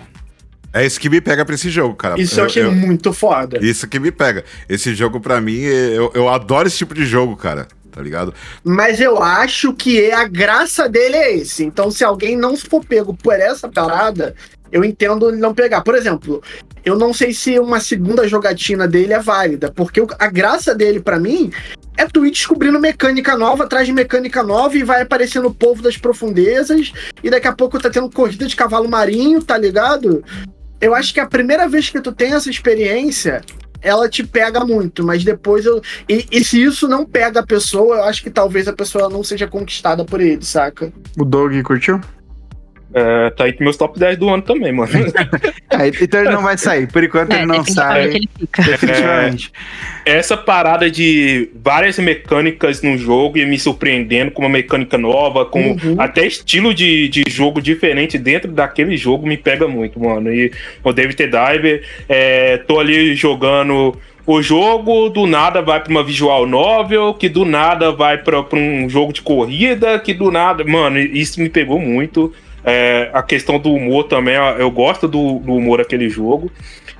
É 0.72 0.84
isso 0.86 0.98
que 0.98 1.10
me 1.10 1.20
pega 1.20 1.44
pra 1.44 1.54
esse 1.54 1.68
jogo, 1.68 1.94
cara. 1.94 2.18
Isso 2.20 2.36
eu, 2.36 2.44
eu 2.44 2.46
achei 2.46 2.64
eu, 2.64 2.72
muito 2.72 3.12
foda. 3.12 3.58
Isso 3.62 3.86
que 3.86 4.00
me 4.00 4.10
pega. 4.10 4.42
Esse 4.68 4.94
jogo, 4.94 5.20
pra 5.20 5.40
mim, 5.40 5.60
eu, 5.60 6.10
eu 6.14 6.28
adoro 6.30 6.66
esse 6.66 6.78
tipo 6.78 6.94
de 6.94 7.04
jogo, 7.04 7.36
cara 7.36 7.68
tá 7.92 8.02
ligado? 8.02 8.34
Mas 8.64 9.00
eu 9.00 9.22
acho 9.22 9.72
que 9.74 10.10
a 10.10 10.26
graça 10.26 10.88
dele 10.88 11.16
é 11.16 11.36
esse. 11.36 11.62
Então, 11.62 11.90
se 11.90 12.02
alguém 12.02 12.36
não 12.36 12.56
for 12.56 12.84
pego 12.84 13.14
por 13.14 13.34
essa 13.34 13.68
parada, 13.68 14.34
eu 14.72 14.82
entendo 14.82 15.28
ele 15.28 15.36
não 15.36 15.54
pegar. 15.54 15.82
Por 15.82 15.94
exemplo, 15.94 16.42
eu 16.84 16.96
não 16.96 17.12
sei 17.12 17.32
se 17.32 17.58
uma 17.58 17.78
segunda 17.78 18.26
jogatina 18.26 18.88
dele 18.88 19.12
é 19.12 19.20
válida, 19.20 19.70
porque 19.70 20.02
a 20.18 20.26
graça 20.28 20.74
dele, 20.74 20.98
para 20.98 21.20
mim, 21.20 21.52
é 21.96 22.06
tu 22.06 22.24
ir 22.24 22.30
descobrindo 22.30 22.80
mecânica 22.80 23.36
nova 23.36 23.64
atrás 23.64 23.86
de 23.86 23.92
mecânica 23.92 24.42
nova 24.42 24.76
e 24.76 24.82
vai 24.82 25.02
aparecendo 25.02 25.48
o 25.48 25.54
povo 25.54 25.82
das 25.82 25.98
profundezas, 25.98 26.92
e 27.22 27.28
daqui 27.28 27.46
a 27.46 27.52
pouco 27.52 27.78
tá 27.78 27.90
tendo 27.90 28.10
corrida 28.10 28.46
de 28.46 28.56
cavalo 28.56 28.88
marinho, 28.88 29.42
tá 29.42 29.58
ligado? 29.58 30.24
Eu 30.80 30.94
acho 30.94 31.12
que 31.12 31.20
a 31.20 31.26
primeira 31.26 31.68
vez 31.68 31.90
que 31.90 32.00
tu 32.00 32.10
tem 32.10 32.32
essa 32.32 32.50
experiência, 32.50 33.42
ela 33.82 34.08
te 34.08 34.24
pega 34.24 34.64
muito, 34.64 35.04
mas 35.04 35.24
depois 35.24 35.66
eu. 35.66 35.82
E, 36.08 36.26
e, 36.30 36.44
se 36.44 36.62
isso 36.62 36.86
não 36.86 37.04
pega 37.04 37.40
a 37.40 37.46
pessoa, 37.46 37.96
eu 37.96 38.04
acho 38.04 38.22
que 38.22 38.30
talvez 38.30 38.68
a 38.68 38.72
pessoa 38.72 39.08
não 39.08 39.24
seja 39.24 39.46
conquistada 39.46 40.04
por 40.04 40.20
ele, 40.20 40.44
saca? 40.44 40.92
O 41.18 41.24
Doug 41.24 41.52
curtiu? 41.62 42.00
É, 42.94 43.30
tá 43.30 43.44
aí 43.44 43.52
com 43.52 43.64
meus 43.64 43.76
top 43.76 43.98
10 43.98 44.18
do 44.18 44.28
ano 44.28 44.42
também, 44.42 44.72
mano. 44.72 44.92
é, 45.70 45.88
então 45.88 46.20
ele 46.20 46.30
não 46.30 46.42
vai 46.42 46.58
sair. 46.58 46.86
Por 46.86 47.02
enquanto 47.02 47.32
é, 47.32 47.38
ele 47.38 47.46
não 47.46 47.64
sai. 47.64 48.04
Ele 48.04 48.28
definitivamente. 48.64 49.52
É, 50.04 50.18
essa 50.18 50.36
parada 50.36 50.90
de 50.90 51.48
várias 51.54 51.98
mecânicas 51.98 52.82
no 52.82 52.98
jogo 52.98 53.38
e 53.38 53.46
me 53.46 53.58
surpreendendo 53.58 54.30
com 54.30 54.42
uma 54.42 54.48
mecânica 54.48 54.98
nova, 54.98 55.44
com 55.46 55.72
uhum. 55.72 55.96
até 55.98 56.26
estilo 56.26 56.74
de, 56.74 57.08
de 57.08 57.24
jogo 57.28 57.62
diferente 57.62 58.18
dentro 58.18 58.50
daquele 58.50 58.96
jogo 58.96 59.26
me 59.26 59.36
pega 59.36 59.66
muito, 59.66 59.98
mano. 59.98 60.32
E 60.32 60.52
o 60.84 60.92
David 60.92 61.16
T. 61.16 61.26
Diver, 61.26 61.84
é, 62.08 62.58
tô 62.58 62.78
ali 62.78 63.14
jogando 63.14 63.96
o 64.24 64.40
jogo 64.40 65.08
do 65.08 65.26
nada 65.26 65.60
vai 65.60 65.80
para 65.80 65.90
uma 65.90 66.04
visual 66.04 66.46
novel, 66.46 67.12
que 67.14 67.28
do 67.28 67.44
nada 67.44 67.90
vai 67.90 68.18
para 68.18 68.38
um 68.54 68.88
jogo 68.88 69.12
de 69.12 69.20
corrida, 69.20 69.98
que 69.98 70.14
do 70.14 70.30
nada. 70.30 70.62
Mano, 70.64 70.98
isso 70.98 71.40
me 71.40 71.48
pegou 71.48 71.80
muito. 71.80 72.32
É, 72.64 73.10
a 73.12 73.22
questão 73.22 73.58
do 73.58 73.72
humor 73.72 74.04
também, 74.04 74.34
eu 74.58 74.70
gosto 74.70 75.08
do, 75.08 75.38
do 75.40 75.54
humor 75.54 75.78
daquele 75.78 76.08
jogo. 76.08 76.50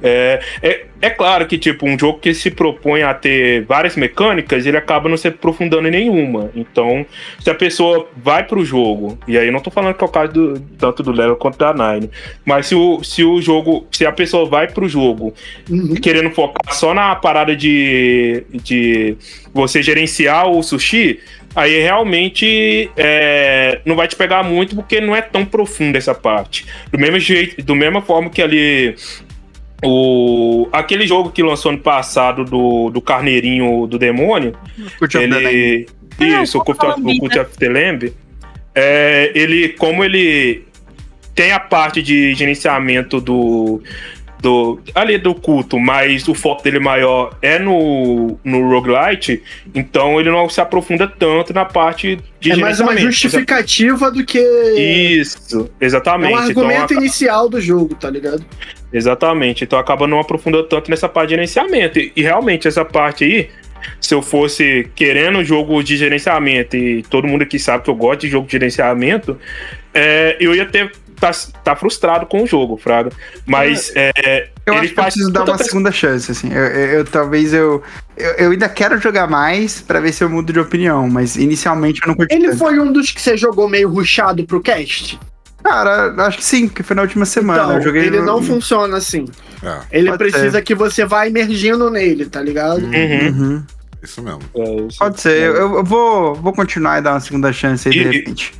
É, 0.02 0.40
é, 0.60 0.86
é, 1.00 1.10
claro 1.10 1.46
que, 1.46 1.56
tipo, 1.56 1.86
um 1.86 1.96
jogo 1.96 2.18
que 2.18 2.34
se 2.34 2.50
propõe 2.50 3.02
a 3.02 3.14
ter 3.14 3.64
várias 3.64 3.94
mecânicas, 3.94 4.66
ele 4.66 4.76
acaba 4.76 5.08
não 5.08 5.16
se 5.16 5.28
aprofundando 5.28 5.86
em 5.86 5.92
nenhuma. 5.92 6.50
Então, 6.56 7.06
se 7.38 7.48
a 7.48 7.54
pessoa 7.54 8.08
vai 8.16 8.44
pro 8.44 8.64
jogo, 8.64 9.16
e 9.28 9.38
aí 9.38 9.46
eu 9.46 9.52
não 9.52 9.60
tô 9.60 9.70
falando 9.70 9.94
que 9.94 10.02
é 10.02 10.06
o 10.06 10.10
caso 10.10 10.32
do, 10.32 10.60
tanto 10.76 11.04
do 11.04 11.12
Level 11.12 11.36
quanto 11.36 11.56
da 11.56 11.72
Nine, 11.72 12.10
mas 12.44 12.66
se 12.66 12.74
o, 12.74 13.02
se 13.04 13.22
o 13.22 13.40
jogo, 13.40 13.86
se 13.92 14.04
a 14.04 14.10
pessoa 14.10 14.44
vai 14.44 14.66
pro 14.66 14.88
jogo 14.88 15.32
uhum. 15.70 15.94
querendo 15.94 16.30
focar 16.30 16.74
só 16.74 16.92
na 16.92 17.14
parada 17.14 17.54
de, 17.54 18.44
de 18.52 19.16
você 19.54 19.82
gerenciar 19.82 20.48
o 20.48 20.62
sushi, 20.62 21.20
aí 21.54 21.80
realmente 21.80 22.90
é, 22.96 23.80
não 23.84 23.96
vai 23.96 24.08
te 24.08 24.16
pegar 24.16 24.42
muito 24.42 24.74
porque 24.74 25.00
não 25.00 25.14
é 25.14 25.20
tão 25.20 25.44
profundo 25.44 25.96
essa 25.96 26.14
parte. 26.14 26.66
Do 26.90 26.98
mesmo 26.98 27.18
jeito, 27.18 27.62
do 27.62 27.74
mesma 27.74 28.00
forma 28.00 28.30
que 28.30 28.42
ali 28.42 28.94
o 29.82 30.68
aquele 30.72 31.06
jogo 31.06 31.30
que 31.30 31.42
lançou 31.42 31.72
ano 31.72 31.80
passado 31.80 32.44
do, 32.44 32.90
do 32.90 33.00
carneirinho 33.00 33.86
do 33.86 33.98
demônio, 33.98 34.54
Cult 34.98 35.16
ele 35.16 35.86
isso, 36.20 36.58
o 36.58 36.64
Cult 36.64 36.84
of, 36.84 37.00
o 37.00 37.18
Cult 37.18 37.38
of 37.38 37.58
the 37.58 37.68
Lamb, 37.68 38.12
é, 38.74 39.32
ele 39.34 39.70
como 39.70 40.04
ele 40.04 40.64
tem 41.34 41.52
a 41.52 41.60
parte 41.60 42.02
de 42.02 42.34
gerenciamento 42.34 43.20
do 43.20 43.82
do 44.42 44.80
ali 44.92 45.16
do 45.16 45.34
culto, 45.34 45.78
mas 45.78 46.26
o 46.26 46.34
foco 46.34 46.64
dele 46.64 46.80
maior 46.80 47.38
é 47.40 47.60
no 47.60 48.36
no 48.44 48.68
roguelite, 48.68 49.40
então 49.72 50.18
ele 50.20 50.30
não 50.30 50.48
se 50.48 50.60
aprofunda 50.60 51.06
tanto 51.06 51.54
na 51.54 51.64
parte 51.64 52.18
de 52.40 52.50
é 52.50 52.56
mais 52.56 52.80
uma 52.80 52.96
justificativa 52.96 54.10
do 54.10 54.24
que. 54.24 54.40
Isso, 54.40 55.70
É 55.80 55.86
exatamente. 55.86 56.34
um 56.34 56.36
argumento 56.36 56.92
então, 56.92 56.96
inicial 56.98 57.48
do 57.48 57.60
jogo, 57.60 57.94
tá 57.94 58.10
ligado? 58.10 58.44
Exatamente. 58.92 59.62
Então 59.62 59.78
acaba 59.78 60.08
não 60.08 60.18
aprofundando 60.18 60.64
tanto 60.64 60.90
nessa 60.90 61.08
parte 61.08 61.28
de 61.28 61.34
gerenciamento. 61.36 62.00
E, 62.00 62.12
e 62.16 62.22
realmente, 62.22 62.66
essa 62.66 62.84
parte 62.84 63.24
aí, 63.24 63.48
se 64.00 64.12
eu 64.12 64.20
fosse 64.20 64.90
querendo 64.96 65.44
jogo 65.44 65.80
de 65.84 65.96
gerenciamento, 65.96 66.76
e 66.76 67.04
todo 67.04 67.28
mundo 67.28 67.42
aqui 67.42 67.60
sabe 67.60 67.84
que 67.84 67.90
eu 67.90 67.94
gosto 67.94 68.22
de 68.22 68.28
jogo 68.28 68.46
de 68.46 68.52
gerenciamento, 68.52 69.38
é, 69.94 70.36
eu 70.40 70.54
ia 70.54 70.66
ter. 70.66 70.90
Tá, 71.22 71.30
tá 71.62 71.76
frustrado 71.76 72.26
com 72.26 72.42
o 72.42 72.46
jogo, 72.48 72.76
Fraga. 72.76 73.12
Mas 73.46 73.92
é, 73.94 74.48
Eu 74.66 74.74
ele 74.74 74.80
acho 74.86 74.94
que 74.94 74.98
eu 74.98 75.04
preciso 75.04 75.30
dar 75.30 75.44
uma 75.44 75.56
segunda 75.58 75.92
chance, 75.92 76.32
assim. 76.32 76.52
Eu, 76.52 76.64
eu- 76.64 76.90
eu- 76.98 77.04
talvez 77.04 77.54
eu, 77.54 77.80
eu. 78.16 78.30
eu 78.32 78.50
ainda 78.50 78.68
quero 78.68 79.00
jogar 79.00 79.28
mais 79.28 79.80
pra 79.80 80.00
ver 80.00 80.12
se 80.12 80.24
eu 80.24 80.28
mudo 80.28 80.52
de 80.52 80.58
opinião, 80.58 81.08
mas 81.08 81.36
inicialmente 81.36 82.00
eu 82.02 82.08
não 82.08 82.16
curti. 82.16 82.34
Ele 82.34 82.46
tanto. 82.48 82.58
foi 82.58 82.76
um 82.80 82.90
dos 82.92 83.12
que 83.12 83.22
você 83.22 83.36
jogou 83.36 83.68
meio 83.68 83.88
rushado 83.88 84.44
pro 84.44 84.60
cast? 84.60 85.16
Cara, 85.62 86.12
acho 86.26 86.38
que 86.38 86.44
sim, 86.44 86.66
porque 86.66 86.82
foi 86.82 86.96
na 86.96 87.02
última 87.02 87.24
semana. 87.24 87.62
Então, 87.62 87.76
eu 87.76 87.82
joguei 87.82 88.02
ele 88.06 88.18
no- 88.18 88.26
não 88.26 88.42
funciona 88.42 88.96
assim. 88.96 89.26
É, 89.62 89.78
Ele 89.92 90.08
Pode 90.10 90.18
precisa 90.18 90.60
que 90.60 90.74
você 90.74 91.04
vá 91.04 91.24
emergindo 91.24 91.88
nele, 91.88 92.26
tá 92.26 92.42
ligado? 92.42 92.82
Uhum. 92.84 93.28
Uhum. 93.28 93.62
isso 94.02 94.20
mesmo. 94.20 94.40
É, 94.56 94.74
isso. 94.88 94.98
Pode 94.98 95.20
ser, 95.20 95.40
eu, 95.40 95.54
eu 95.76 95.84
vou, 95.84 96.34
vou 96.34 96.52
continuar 96.52 96.98
e 96.98 97.02
dar 97.02 97.12
uma 97.12 97.20
segunda 97.20 97.52
chance 97.52 97.86
aí 97.88 97.94
de 97.94 98.00
E- 98.00 98.10
repente. 98.10 98.52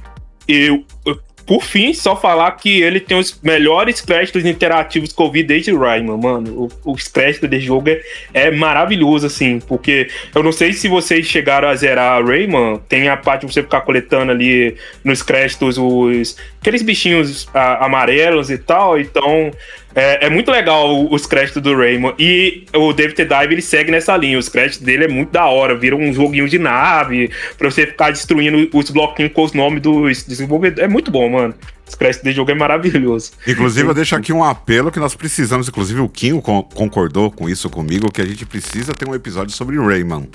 eu, 0.47 0.85
eu- 1.05 1.19
por 1.47 1.63
fim, 1.63 1.93
só 1.93 2.15
falar 2.17 2.51
que 2.53 2.81
ele 2.83 3.01
tem 3.01 3.19
os 3.19 3.39
melhores 3.43 4.01
créditos 4.01 4.45
interativos 4.45 5.13
que 5.13 5.23
eu 5.23 5.31
vi 5.31 5.43
desde 5.43 5.75
Rayman, 5.77 6.19
mano. 6.19 6.71
O- 6.85 6.93
Os 6.93 7.09
créditos 7.09 7.49
desse 7.49 7.67
jogo 7.67 7.89
é, 7.91 8.01
é 8.33 8.51
maravilhoso, 8.51 9.27
assim, 9.27 9.59
porque 9.61 10.09
eu 10.35 10.43
não 10.43 10.53
sei 10.53 10.73
se 10.73 10.89
vocês 10.89 11.27
chegaram 11.27 11.69
a 11.69 11.75
zerar 11.75 12.25
Rayman, 12.25 12.81
tem 12.89 13.09
a 13.09 13.17
parte 13.17 13.47
de 13.47 13.53
você 13.53 13.63
ficar 13.63 13.81
coletando 13.83 14.33
ali 14.33 14.77
nos 15.05 15.23
créditos 15.23 15.77
os 15.79 16.37
aqueles 16.61 16.83
bichinhos 16.83 17.49
ah, 17.53 17.85
amarelos 17.85 18.49
e 18.51 18.57
tal, 18.59 18.99
então 18.99 19.51
é, 19.95 20.27
é 20.27 20.31
muito 20.31 20.51
legal 20.51 21.07
os 21.13 21.27
créditos 21.27 21.63
do 21.63 21.77
Rayman. 21.77 22.15
E 22.19 22.65
o 22.75 22.93
David 22.93 23.15
T. 23.17 23.25
Dive, 23.25 23.55
ele 23.55 23.63
segue 23.63 23.91
nessa 23.91 24.17
linha. 24.17 24.39
Os 24.39 24.49
créditos 24.49 24.81
dele 24.85 25.05
é 25.05 25.09
muito 25.09 25.31
da 25.31 25.47
hora. 25.47 25.75
Vira 25.77 25.97
um 25.97 26.13
joguinho 26.13 26.49
de 26.49 26.59
nave 26.59 27.31
pra 27.59 27.71
você 27.71 27.87
ficar 27.87 28.11
destruindo 28.11 28.69
os 28.77 28.91
bloquinhos 28.91 29.33
com 29.33 29.43
os 29.43 29.53
nomes 29.53 29.83
dos 29.83 30.23
desenvolvedores. 30.25 30.85
É 30.85 30.89
muito 30.89 31.11
bom, 31.11 31.29
mano. 31.29 31.55
Os 31.87 31.95
créditos 31.95 32.25
desse 32.25 32.37
jogo 32.37 32.51
é 32.51 32.55
maravilhoso. 32.55 33.33
Inclusive, 33.47 33.87
eu 33.89 33.93
deixo 33.95 34.17
aqui 34.17 34.33
um 34.33 34.43
apelo 34.43 34.91
que 34.91 34.99
nós 34.99 35.15
precisamos. 35.15 35.69
Inclusive, 35.69 36.01
o 36.01 36.09
Kinho 36.09 36.41
con- 36.41 36.63
concordou 36.63 37.31
com 37.31 37.49
isso 37.49 37.69
comigo, 37.69 38.11
que 38.11 38.23
a 38.23 38.25
gente 38.25 38.47
precisa 38.47 38.95
ter 38.95 39.07
um 39.07 39.15
episódio 39.15 39.55
sobre 39.55 39.77
Rayman. 39.79 40.29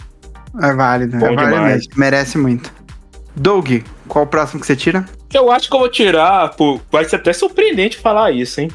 É 0.62 0.74
válido, 0.74 1.18
Bom 1.18 1.28
é 1.28 1.36
válido 1.36 1.62
mesmo. 1.64 1.94
Merece 1.96 2.38
muito. 2.38 2.72
Doug, 3.36 3.70
qual 4.08 4.26
o 4.26 4.28
próximo 4.28 4.60
que 4.60 4.66
você 4.68 4.76
tira? 4.76 5.06
Eu 5.34 5.52
acho 5.52 5.70
que 5.70 5.76
eu 5.76 5.80
vou 5.80 5.90
tirar. 5.90 6.50
Pô, 6.56 6.80
vai 6.92 7.06
ser 7.06 7.18
até 7.18 7.34
surpreendente 7.34 7.98
falar 7.98 8.32
isso, 8.32 8.62
hein? 8.62 8.70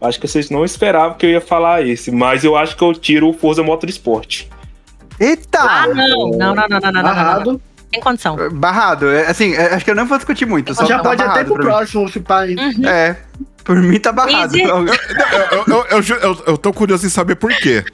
Acho 0.00 0.20
que 0.20 0.28
vocês 0.28 0.48
não 0.48 0.64
esperavam 0.64 1.16
que 1.16 1.26
eu 1.26 1.30
ia 1.30 1.40
falar 1.40 1.84
esse, 1.84 2.10
mas 2.10 2.44
eu 2.44 2.56
acho 2.56 2.76
que 2.76 2.82
eu 2.82 2.94
tiro 2.94 3.28
o 3.28 3.32
Forza 3.32 3.62
Motorsport. 3.62 4.44
Eita! 5.18 5.58
Ah, 5.60 5.88
não, 5.88 6.30
não, 6.30 6.54
não, 6.54 6.68
não, 6.68 6.80
não, 6.80 6.92
não. 6.92 7.02
Barrado. 7.02 7.60
Em 7.92 8.00
condição. 8.00 8.38
É, 8.38 8.48
barrado. 8.48 9.08
É, 9.08 9.26
assim, 9.26 9.54
é, 9.54 9.74
acho 9.74 9.84
que 9.84 9.90
eu 9.90 9.94
não 9.94 10.06
vou 10.06 10.18
discutir 10.18 10.46
muito. 10.46 10.74
Só 10.74 10.84
já 10.84 10.98
tá 10.98 11.02
pode 11.02 11.22
até 11.22 11.42
pro 11.42 11.54
próximo, 11.54 12.08
se 12.08 12.20
pai. 12.20 12.54
Uhum. 12.54 12.86
É. 12.86 13.16
Por 13.64 13.76
mim 13.76 13.98
tá 13.98 14.12
barrado. 14.12 14.56
Eu 14.56 14.86
eu 14.86 14.94
eu, 15.66 15.86
eu, 15.90 16.16
eu, 16.22 16.42
eu, 16.46 16.58
tô 16.58 16.72
curioso 16.72 17.06
em 17.06 17.10
saber 17.10 17.34
por 17.34 17.50
quê. 17.50 17.84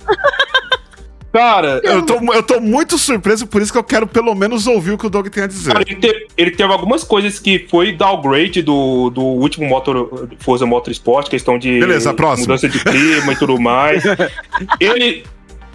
Cara, 1.34 1.80
Eu 1.82 2.00
tô, 2.02 2.14
eu 2.32 2.42
tô 2.44 2.60
muito 2.60 2.96
surpreso, 2.96 3.44
por 3.46 3.60
isso 3.60 3.72
que 3.72 3.78
eu 3.78 3.82
quero 3.82 4.06
pelo 4.06 4.32
menos 4.36 4.68
ouvir 4.68 4.92
o 4.92 4.98
que 4.98 5.06
o 5.06 5.10
Doug 5.10 5.26
tem 5.26 5.42
a 5.42 5.46
dizer. 5.48 5.72
Cara, 5.72 5.84
ele, 5.86 5.96
te- 5.96 6.26
ele 6.36 6.50
teve 6.52 6.72
algumas 6.72 7.02
coisas 7.02 7.40
que 7.40 7.66
foi 7.68 7.90
downgrade 7.92 8.62
do, 8.62 9.10
do 9.10 9.20
último 9.20 9.66
motor, 9.68 10.28
Forza 10.38 10.64
Motorsport, 10.64 11.28
questão 11.28 11.58
de 11.58 11.80
Beleza, 11.80 12.14
mudança 12.38 12.68
de 12.68 12.78
clima 12.78 13.32
e 13.32 13.36
tudo 13.36 13.60
mais. 13.60 14.04
Ele, 14.78 15.24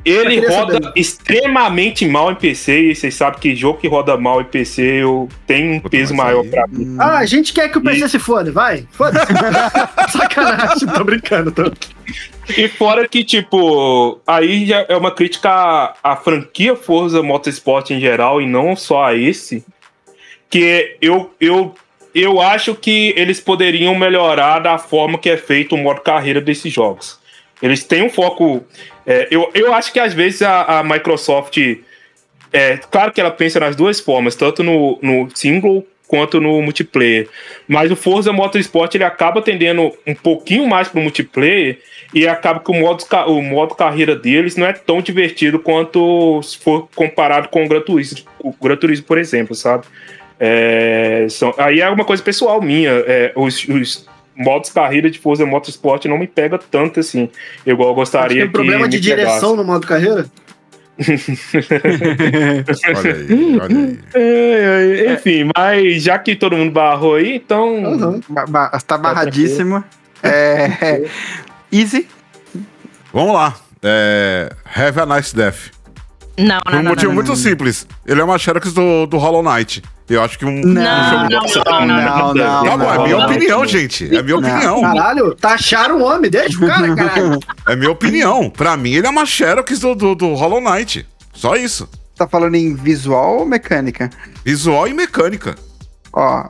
ele 0.06 0.48
roda 0.48 0.74
saber. 0.76 0.92
extremamente 0.96 2.08
mal 2.08 2.32
em 2.32 2.36
PC, 2.36 2.92
e 2.92 2.96
vocês 2.96 3.14
sabem 3.14 3.38
que 3.40 3.54
jogo 3.54 3.80
que 3.80 3.88
roda 3.88 4.16
mal 4.18 4.40
em 4.40 4.46
PC 4.46 4.82
eu 4.82 5.28
tenho 5.46 5.74
um 5.76 5.80
peso 5.82 6.14
maior 6.16 6.42
aí- 6.44 6.50
pra 6.50 6.66
mim. 6.68 6.96
Ah, 6.98 7.18
a 7.18 7.26
gente 7.26 7.52
quer 7.52 7.68
que 7.70 7.78
o 7.78 7.82
PC 7.82 8.06
E- 8.06 8.10
se 8.10 8.18
foda, 8.18 8.50
vai. 8.50 8.88
Foda-se. 8.92 9.28
Sacanagem, 10.18 10.88
tô 10.88 11.04
brincando. 11.04 11.52
Tô... 11.52 11.64
E 12.58 12.68
fora 12.68 13.08
que, 13.08 13.24
tipo, 13.24 14.20
aí 14.26 14.66
já 14.66 14.86
é 14.90 14.96
uma 14.96 15.12
crítica 15.12 15.50
à, 15.50 15.96
à 16.04 16.16
franquia 16.16 16.76
Forza 16.76 17.22
Motorsport 17.22 17.92
em 17.92 18.00
geral, 18.00 18.42
e 18.42 18.48
não 18.48 18.76
só 18.76 19.04
a 19.04 19.16
esse, 19.16 19.64
que 20.50 20.98
eu, 21.02 21.32
eu, 21.40 21.76
eu 22.14 22.42
acho 22.42 22.74
que 22.74 23.14
eles 23.16 23.40
poderiam 23.40 23.94
melhorar 23.96 24.60
da 24.60 24.78
forma 24.78 25.18
que 25.18 25.30
é 25.30 25.38
feito 25.38 25.76
o 25.76 25.78
modo 25.78 26.02
carreira 26.02 26.42
desses 26.42 26.74
jogos. 26.74 27.20
Eles 27.62 27.84
têm 27.84 28.04
um 28.04 28.10
foco. 28.10 28.64
é, 29.06 29.28
eu, 29.30 29.52
eu 29.54 29.74
acho 29.74 29.92
que 29.92 30.00
às 30.00 30.14
vezes 30.14 30.42
a, 30.42 30.80
a 30.80 30.84
Microsoft. 30.84 31.58
É, 32.52 32.78
claro 32.78 33.12
que 33.12 33.22
ela 33.22 33.30
pensa 33.30 33.60
nas 33.60 33.76
duas 33.76 34.00
formas, 34.00 34.36
tanto 34.36 34.64
no, 34.64 34.98
no 35.04 35.30
single 35.36 35.86
quanto 36.10 36.42
no 36.42 36.60
multiplayer. 36.60 37.30
Mas 37.68 37.92
o 37.92 37.96
Forza 37.96 38.34
Motorsport 38.34 38.96
ele 38.96 39.04
acaba 39.04 39.44
tendendo 39.44 39.94
um 40.08 40.16
pouquinho 40.16 40.68
mais 40.68 40.88
pro 40.88 41.00
multiplayer 41.00 41.78
e 42.12 42.28
acaba 42.28 42.60
que 42.60 42.72
o 42.72 42.74
modo, 42.74 43.06
o 43.28 43.42
modo 43.44 43.76
carreira 43.76 44.16
deles 44.16 44.56
não 44.56 44.66
é 44.66 44.74
tão 44.74 45.02
divertido 45.02 45.60
quanto 45.60 46.42
se 46.42 46.58
for 46.58 46.90
comparado 46.96 47.48
com 47.50 47.64
o 47.64 47.68
Gran 47.68 47.82
Turismo, 47.82 48.26
o 48.40 48.52
Gran 48.60 48.76
Turismo 48.76 49.06
por 49.06 49.20
exemplo, 49.20 49.54
sabe? 49.54 49.86
É, 50.40 51.28
são, 51.30 51.54
aí 51.60 51.80
é 51.80 51.88
uma 51.88 52.04
coisa 52.04 52.24
pessoal 52.24 52.60
minha. 52.60 52.90
é, 52.90 53.32
os, 53.36 53.68
os 53.68 54.10
modos 54.36 54.72
carreira 54.72 55.12
de 55.12 55.20
Forza 55.20 55.46
Motorsport 55.46 56.06
não 56.06 56.18
me 56.18 56.26
pega 56.26 56.58
tanto 56.58 57.00
assim, 57.00 57.30
igual 57.64 57.90
eu 57.90 57.96
gostaria 57.96 58.42
Tem 58.44 58.52
problema 58.52 58.90
de 58.90 59.00
direção 59.00 59.56
no 59.56 59.64
modo 59.64 59.86
carreira? 59.86 60.26
Olha 62.96 63.16
aí, 63.16 63.60
olha 63.60 63.78
aí. 63.78 64.00
É, 64.14 65.06
é, 65.08 65.14
enfim, 65.14 65.50
mas 65.56 66.04
já 66.04 66.20
que 66.20 66.36
todo 66.36 66.56
mundo 66.58 66.72
barrou 66.72 67.16
aí, 67.16 67.36
então. 67.36 67.86
Aham. 67.86 68.22
Ba- 68.30 68.46
ba- 68.46 68.70
tá 68.86 68.98
barradíssimo. 68.98 69.84
É, 70.22 71.06
Easy. 71.72 72.08
Vamos 73.14 73.34
lá. 73.34 73.56
É, 73.82 74.52
have 74.76 75.00
a 75.00 75.06
nice 75.06 75.36
death. 75.36 75.72
Não, 76.38 76.60
Por 76.62 76.72
não, 76.74 76.80
um 76.80 76.84
não. 76.84 76.90
motivo 76.92 77.08
não, 77.08 77.16
muito 77.16 77.36
simples. 77.36 77.88
Ele 78.06 78.20
é 78.22 78.24
uma 78.24 78.38
Xerox 78.38 78.74
do, 78.74 79.06
do 79.06 79.18
Hollow 79.18 79.44
Knight. 79.44 79.82
Eu 80.10 80.24
acho 80.24 80.40
que 80.40 80.46
um. 80.46 80.62
Não, 80.62 80.74
não, 80.74 81.30
não, 81.30 81.30
não, 81.30 81.88
não, 81.88 82.34
não, 82.34 82.64
Tá 82.64 82.78
bom, 82.78 82.94
é 82.94 82.98
minha 83.06 83.18
não. 83.18 83.26
opinião, 83.26 83.66
gente. 83.66 84.06
É 84.06 84.24
minha 84.24 84.40
Não. 84.40 84.50
opinião. 84.50 84.82
Caralho, 84.82 85.36
taxaram 85.36 86.00
o 86.00 86.04
homem, 86.04 86.32
deixa 86.32 86.58
o 86.58 86.68
cara, 86.68 86.96
caralho. 86.96 87.40
É 87.68 87.76
minha 87.76 87.92
opinião. 87.92 88.50
Pra 88.50 88.76
mim, 88.76 88.92
ele 88.94 89.06
é 89.06 89.10
uma 89.10 89.26
Xerox 89.26 89.80
do, 89.80 89.94
do, 89.94 90.16
do 90.16 90.34
Hollow 90.34 90.60
Knight. 90.62 91.08
Só 91.34 91.56
isso. 91.56 91.88
Tá 92.18 92.28
falando 92.28 92.56
em 92.56 92.74
visual 92.76 93.40
ou 93.40 93.46
mecânica? 93.46 94.10
Visual 94.44 94.88
e 94.88 94.94
mecânica. 94.94 95.56
Ó, 96.12 96.46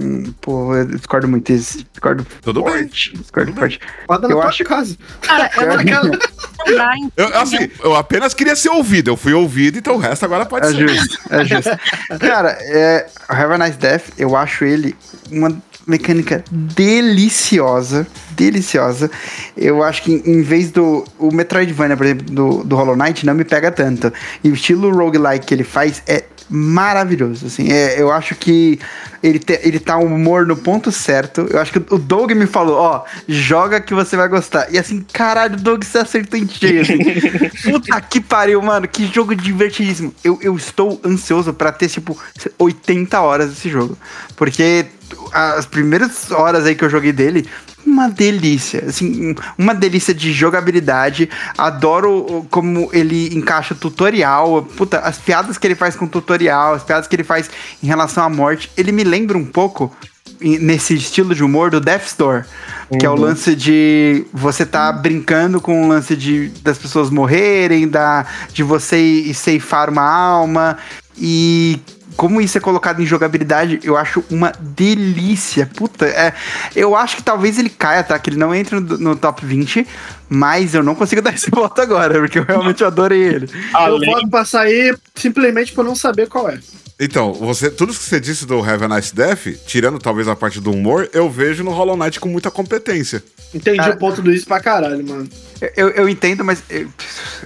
hum, 0.00 0.32
pô, 0.40 0.74
eu 0.74 0.84
discordo 0.86 1.28
muito 1.28 1.52
disso. 1.52 1.84
Discordo 1.92 2.26
Tudo 2.42 2.62
bem. 2.62 2.72
forte. 2.72 3.12
Discordo 3.16 3.52
Tudo 3.52 3.60
bem. 3.60 3.70
forte. 3.70 3.80
Na 4.08 4.28
Eu 4.30 4.42
acho- 4.42 4.64
casa. 4.64 4.96
Cara, 5.22 5.50
eu 5.56 5.80
em 5.80 6.18
Eu, 7.16 7.38
assim, 7.38 7.70
eu 7.82 7.94
apenas 7.96 8.34
queria 8.34 8.54
ser 8.56 8.68
ouvido. 8.70 9.10
Eu 9.10 9.16
fui 9.16 9.32
ouvido, 9.32 9.78
então 9.78 9.94
o 9.94 9.98
resto 9.98 10.24
agora 10.24 10.44
pode 10.44 10.66
É 10.66 10.70
ser. 10.70 10.88
justo, 10.88 11.18
é 11.30 11.44
justo. 11.44 11.70
Cara, 12.20 12.56
é, 12.60 13.06
Have 13.28 13.54
a 13.54 13.58
Nice 13.58 13.78
Death, 13.78 14.04
eu 14.18 14.36
acho 14.36 14.64
ele 14.64 14.94
uma 15.30 15.56
mecânica 15.86 16.44
deliciosa. 16.50 18.06
Deliciosa. 18.32 19.10
Eu 19.56 19.82
acho 19.82 20.02
que 20.02 20.12
em 20.12 20.42
vez 20.42 20.70
do. 20.70 21.04
O 21.18 21.32
Metroidvania, 21.32 21.96
por 21.96 22.04
exemplo, 22.06 22.26
do, 22.30 22.64
do 22.64 22.76
Hollow 22.76 22.96
Knight, 22.96 23.24
não 23.24 23.34
me 23.34 23.44
pega 23.44 23.70
tanto. 23.70 24.12
E 24.44 24.50
o 24.50 24.54
estilo 24.54 24.90
roguelike 24.94 25.46
que 25.46 25.54
ele 25.54 25.64
faz 25.64 26.02
é 26.06 26.24
maravilhoso. 26.48 27.46
Assim, 27.46 27.70
é, 27.70 28.00
eu 28.00 28.10
acho 28.10 28.34
que 28.34 28.78
ele, 29.22 29.38
te, 29.38 29.60
ele 29.62 29.78
tá 29.78 29.98
um 29.98 30.14
humor 30.14 30.46
no 30.46 30.56
ponto 30.56 30.90
certo. 30.90 31.46
Eu 31.50 31.60
acho 31.60 31.72
que 31.72 31.94
o 31.94 31.98
Doug 31.98 32.32
me 32.32 32.46
falou, 32.46 32.76
ó, 32.76 33.04
joga 33.28 33.80
que 33.80 33.94
você 33.94 34.16
vai 34.16 34.28
gostar. 34.28 34.72
E 34.72 34.78
assim, 34.78 35.04
caralho, 35.12 35.56
Doug, 35.56 35.82
você 35.82 35.98
acertou 35.98 36.38
em 36.38 36.48
cheio, 36.48 36.82
assim. 36.82 36.98
Puta 37.70 38.00
que 38.00 38.20
pariu, 38.20 38.62
mano, 38.62 38.86
que 38.88 39.06
jogo 39.06 39.34
divertidíssimo. 39.34 40.14
Eu, 40.22 40.38
eu 40.42 40.56
estou 40.56 41.00
ansioso 41.04 41.52
para 41.52 41.72
ter, 41.72 41.88
tipo, 41.88 42.18
80 42.58 43.20
horas 43.20 43.50
desse 43.50 43.68
jogo. 43.68 43.96
Porque 44.38 44.86
as 45.32 45.66
primeiras 45.66 46.30
horas 46.30 46.64
aí 46.64 46.74
que 46.74 46.84
eu 46.84 46.90
joguei 46.90 47.12
dele, 47.12 47.46
uma 47.84 48.08
delícia, 48.08 48.84
assim, 48.86 49.34
uma 49.56 49.74
delícia 49.74 50.14
de 50.14 50.32
jogabilidade. 50.32 51.28
Adoro 51.56 52.46
como 52.50 52.88
ele 52.92 53.34
encaixa 53.36 53.74
tutorial. 53.74 54.62
Puta, 54.76 55.00
as 55.00 55.18
piadas 55.18 55.58
que 55.58 55.66
ele 55.66 55.74
faz 55.74 55.96
com 55.96 56.06
tutorial, 56.06 56.74
as 56.74 56.84
piadas 56.84 57.08
que 57.08 57.16
ele 57.16 57.24
faz 57.24 57.50
em 57.82 57.86
relação 57.86 58.22
à 58.22 58.28
morte, 58.28 58.70
ele 58.76 58.92
me 58.92 59.02
lembra 59.04 59.36
um 59.36 59.44
pouco 59.44 59.92
nesse 60.40 60.94
estilo 60.94 61.34
de 61.34 61.42
humor 61.42 61.70
do 61.70 61.80
Death 61.80 62.06
Store, 62.06 62.44
uhum. 62.90 62.98
que 62.98 63.04
é 63.04 63.10
o 63.10 63.14
uhum. 63.14 63.20
lance 63.22 63.56
de 63.56 64.24
você 64.32 64.64
tá 64.64 64.92
brincando 64.92 65.60
com 65.60 65.84
o 65.84 65.88
lance 65.88 66.14
de 66.14 66.48
das 66.62 66.78
pessoas 66.78 67.10
morrerem, 67.10 67.88
da 67.88 68.24
de 68.52 68.62
você 68.62 69.32
ceifar 69.34 69.90
uma 69.90 70.02
alma 70.02 70.78
e 71.16 71.80
como 72.18 72.40
isso 72.40 72.58
é 72.58 72.60
colocado 72.60 73.00
em 73.00 73.06
jogabilidade, 73.06 73.78
eu 73.84 73.96
acho 73.96 74.24
uma 74.28 74.52
delícia. 74.58 75.70
Puta, 75.72 76.04
é, 76.04 76.34
eu 76.74 76.96
acho 76.96 77.14
que 77.14 77.22
talvez 77.22 77.60
ele 77.60 77.70
caia, 77.70 78.02
tá? 78.02 78.18
Que 78.18 78.30
ele 78.30 78.36
não 78.36 78.52
entre 78.52 78.80
no, 78.80 78.98
no 78.98 79.14
top 79.14 79.46
20, 79.46 79.86
mas 80.28 80.74
eu 80.74 80.82
não 80.82 80.94
consigo 80.94 81.20
dar 81.22 81.34
esse 81.34 81.50
voto 81.50 81.80
agora, 81.80 82.20
porque 82.20 82.38
eu 82.38 82.44
realmente 82.44 82.84
adorei 82.84 83.22
ele. 83.22 83.48
Eu 83.86 84.00
voto 84.00 84.28
pra 84.28 84.44
sair 84.44 84.98
simplesmente 85.14 85.72
por 85.72 85.84
não 85.84 85.94
saber 85.94 86.28
qual 86.28 86.48
é. 86.48 86.58
Então, 87.00 87.32
você, 87.32 87.70
tudo 87.70 87.92
que 87.92 87.98
você 87.98 88.18
disse 88.18 88.44
do 88.44 88.60
Have 88.60 88.84
a 88.84 88.88
Nice 88.88 89.14
Death, 89.14 89.46
tirando 89.64 90.00
talvez 90.00 90.26
a 90.26 90.34
parte 90.34 90.60
do 90.60 90.72
humor, 90.72 91.08
eu 91.12 91.30
vejo 91.30 91.62
no 91.62 91.70
Hollow 91.70 91.96
Knight 91.96 92.18
com 92.18 92.28
muita 92.28 92.50
competência. 92.50 93.22
Entendi 93.54 93.80
ah, 93.80 93.90
o 93.90 93.96
ponto 93.96 94.20
do 94.20 94.32
isso 94.32 94.46
pra 94.46 94.58
caralho, 94.58 95.06
mano. 95.06 95.28
Eu, 95.76 95.90
eu 95.90 96.08
entendo, 96.08 96.44
mas 96.44 96.60
eu, 96.68 96.88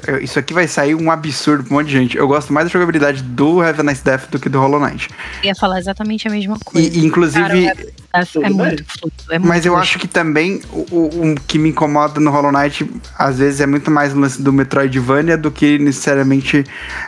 eu, 0.06 0.18
isso 0.22 0.38
aqui 0.38 0.54
vai 0.54 0.66
sair 0.66 0.94
um 0.94 1.10
absurdo 1.10 1.64
pra 1.64 1.74
um 1.74 1.78
monte 1.78 1.88
de 1.88 1.92
gente. 1.92 2.16
Eu 2.16 2.26
gosto 2.26 2.50
mais 2.50 2.66
da 2.66 2.72
jogabilidade 2.72 3.22
do 3.22 3.60
Have 3.60 3.80
a 3.80 3.82
Nice 3.82 4.02
Death 4.02 4.30
do 4.30 4.38
que 4.38 4.48
do 4.48 4.59
Hollow 4.59 4.80
Knight. 4.80 5.10
Eu 5.42 5.48
ia 5.48 5.54
falar 5.54 5.78
exatamente 5.78 6.26
a 6.26 6.30
mesma 6.30 6.59
coisa. 6.59 6.88
E, 6.88 7.04
inclusive. 7.04 7.66
Cara, 7.66 7.86
é 8.12 8.51
muito 8.51 8.84
fluido. 8.84 9.16
É 9.30 9.39
muito 9.39 9.48
mas 9.48 9.64
eu 9.64 9.76
acho 9.76 9.98
que 9.98 10.06
também 10.06 10.60
o, 10.70 10.86
o, 10.90 11.32
o, 11.32 11.34
que 11.47 11.59
me 11.59 11.70
incomoda 11.70 12.20
no 12.20 12.30
Hollow 12.30 12.52
Knight, 12.52 12.89
às 13.18 13.39
vezes, 13.39 13.60
é 13.60 13.66
muito 13.66 13.90
mais 13.90 14.12
o 14.12 14.18
lance 14.20 14.40
do 14.40 14.52
Metroidvania 14.52 15.36
do 15.36 15.51
que 15.51 15.78
necessariamente. 15.78 16.64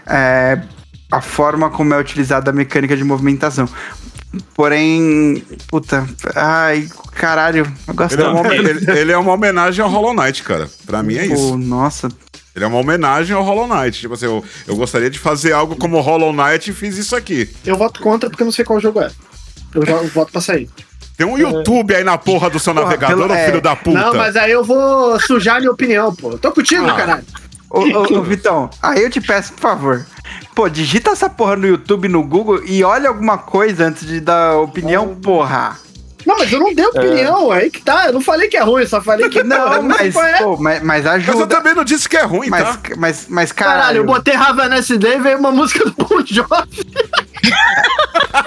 É, 0.07 0.61
a 1.15 1.21
forma 1.21 1.71
como 1.71 1.95
é 1.95 1.99
utilizada 1.99 2.51
a 2.51 2.53
mecânica 2.53 2.97
de 2.97 3.05
movimentação. 3.05 3.69
Porém, 4.55 5.45
puta, 5.69 6.05
ai, 6.35 6.89
caralho, 7.13 7.73
eu 7.87 7.95
gosto 7.95 8.15
ele, 8.15 8.23
é 8.23 8.27
uma, 8.27 8.51
ele, 8.55 8.91
ele, 8.91 9.13
é 9.13 9.19
uma 9.19 9.33
homenagem 9.33 9.85
ao 9.85 9.91
Hollow 9.91 10.13
Knight, 10.13 10.43
cara. 10.43 10.69
Pra 10.85 11.05
mim 11.05 11.15
é 11.15 11.27
isso. 11.27 11.51
Pô, 11.51 11.57
nossa. 11.57 12.09
Ele 12.55 12.65
é 12.65 12.69
uma 12.69 12.79
homenagem 12.79 13.35
ao 13.35 13.45
Hollow 13.45 13.69
Knight. 13.69 14.01
Tipo 14.01 14.15
assim, 14.15 14.27
eu, 14.27 14.45
eu 14.67 14.77
gostaria 14.77 15.11
de 15.11 15.19
fazer 15.19 15.53
algo 15.53 15.77
como 15.77 16.01
Hollow 16.01 16.33
Knight 16.33 16.71
e 16.71 16.75
fiz 16.75 16.97
isso 16.97 17.15
aqui. 17.15 17.49
Eu 17.65 17.77
voto 17.77 18.01
contra 18.01 18.29
porque 18.29 18.43
eu 18.43 18.47
não 18.47 18.53
sei 18.53 18.65
qual 18.65 18.81
jogo 18.81 19.01
é. 19.01 19.11
Eu, 19.73 19.85
já, 19.85 19.97
voto 20.03 20.33
pra 20.33 20.41
sair. 20.41 20.69
Tem 21.17 21.27
um 21.27 21.39
YouTube 21.39 21.95
aí 21.95 22.03
na 22.03 22.19
porra 22.19 22.51
do 22.51 22.59
seu 22.59 22.75
porra, 22.75 22.87
navegador, 22.87 23.29
pelo, 23.29 23.35
é... 23.35 23.47
filho 23.47 23.61
da 23.61 23.77
puta. 23.77 23.99
Não, 23.99 24.15
mas 24.15 24.35
aí 24.37 24.51
eu 24.51 24.65
vou 24.65 25.19
sujar 25.21 25.61
minha 25.61 25.71
opinião, 25.71 26.15
pô. 26.15 26.37
Tô 26.37 26.51
contigo, 26.51 26.87
ah. 26.87 26.95
caralho. 26.95 27.25
Ô, 27.71 27.81
ô, 27.81 28.19
ô, 28.19 28.23
Vitão, 28.23 28.71
aí 28.83 29.03
eu 29.03 29.11
te 29.11 29.21
peço, 29.21 29.53
por 29.53 29.61
favor. 29.61 30.07
Pô, 30.55 30.69
digita 30.69 31.11
essa 31.11 31.29
porra 31.29 31.57
no 31.57 31.67
YouTube, 31.67 32.09
no 32.09 32.23
Google 32.23 32.63
e 32.65 32.85
olha 32.85 33.09
alguma 33.09 33.39
coisa 33.39 33.87
antes 33.87 34.07
de 34.07 34.21
dar 34.21 34.59
opinião, 34.59 35.13
oh. 35.13 35.21
porra. 35.21 35.77
Não, 36.27 36.39
mas 36.39 36.51
eu 36.51 36.59
não 36.59 36.75
dei 36.75 36.87
opinião, 36.87 37.53
é. 37.53 37.59
aí 37.59 37.71
que 37.71 37.83
tá. 37.83 38.07
Eu 38.07 38.15
não 38.15 38.21
falei 38.21 38.49
que 38.49 38.57
é 38.57 38.63
ruim, 38.63 38.83
eu 38.83 38.89
só 38.89 39.01
falei 39.01 39.29
que 39.29 39.43
não. 39.45 39.83
mas, 39.83 40.17
é. 40.17 40.39
pô, 40.39 40.57
mas, 40.57 40.83
mas 40.83 41.07
ajuda. 41.07 41.33
Mas 41.33 41.41
eu 41.41 41.47
também 41.47 41.75
não 41.75 41.85
disse 41.85 42.09
que 42.09 42.17
é 42.17 42.23
ruim, 42.23 42.49
mas, 42.49 42.63
tá? 42.63 42.79
Mas, 42.97 43.27
mas, 43.29 43.53
caralho. 43.53 43.79
Caralho, 43.79 43.99
eu 43.99 44.05
botei 44.05 44.35
Rava 44.35 44.75
SD 44.77 45.17
e 45.17 45.19
veio 45.19 45.39
uma 45.39 45.53
música 45.53 45.85
do 45.85 45.93
Bon 45.93 46.25
Jovi. 46.25 46.87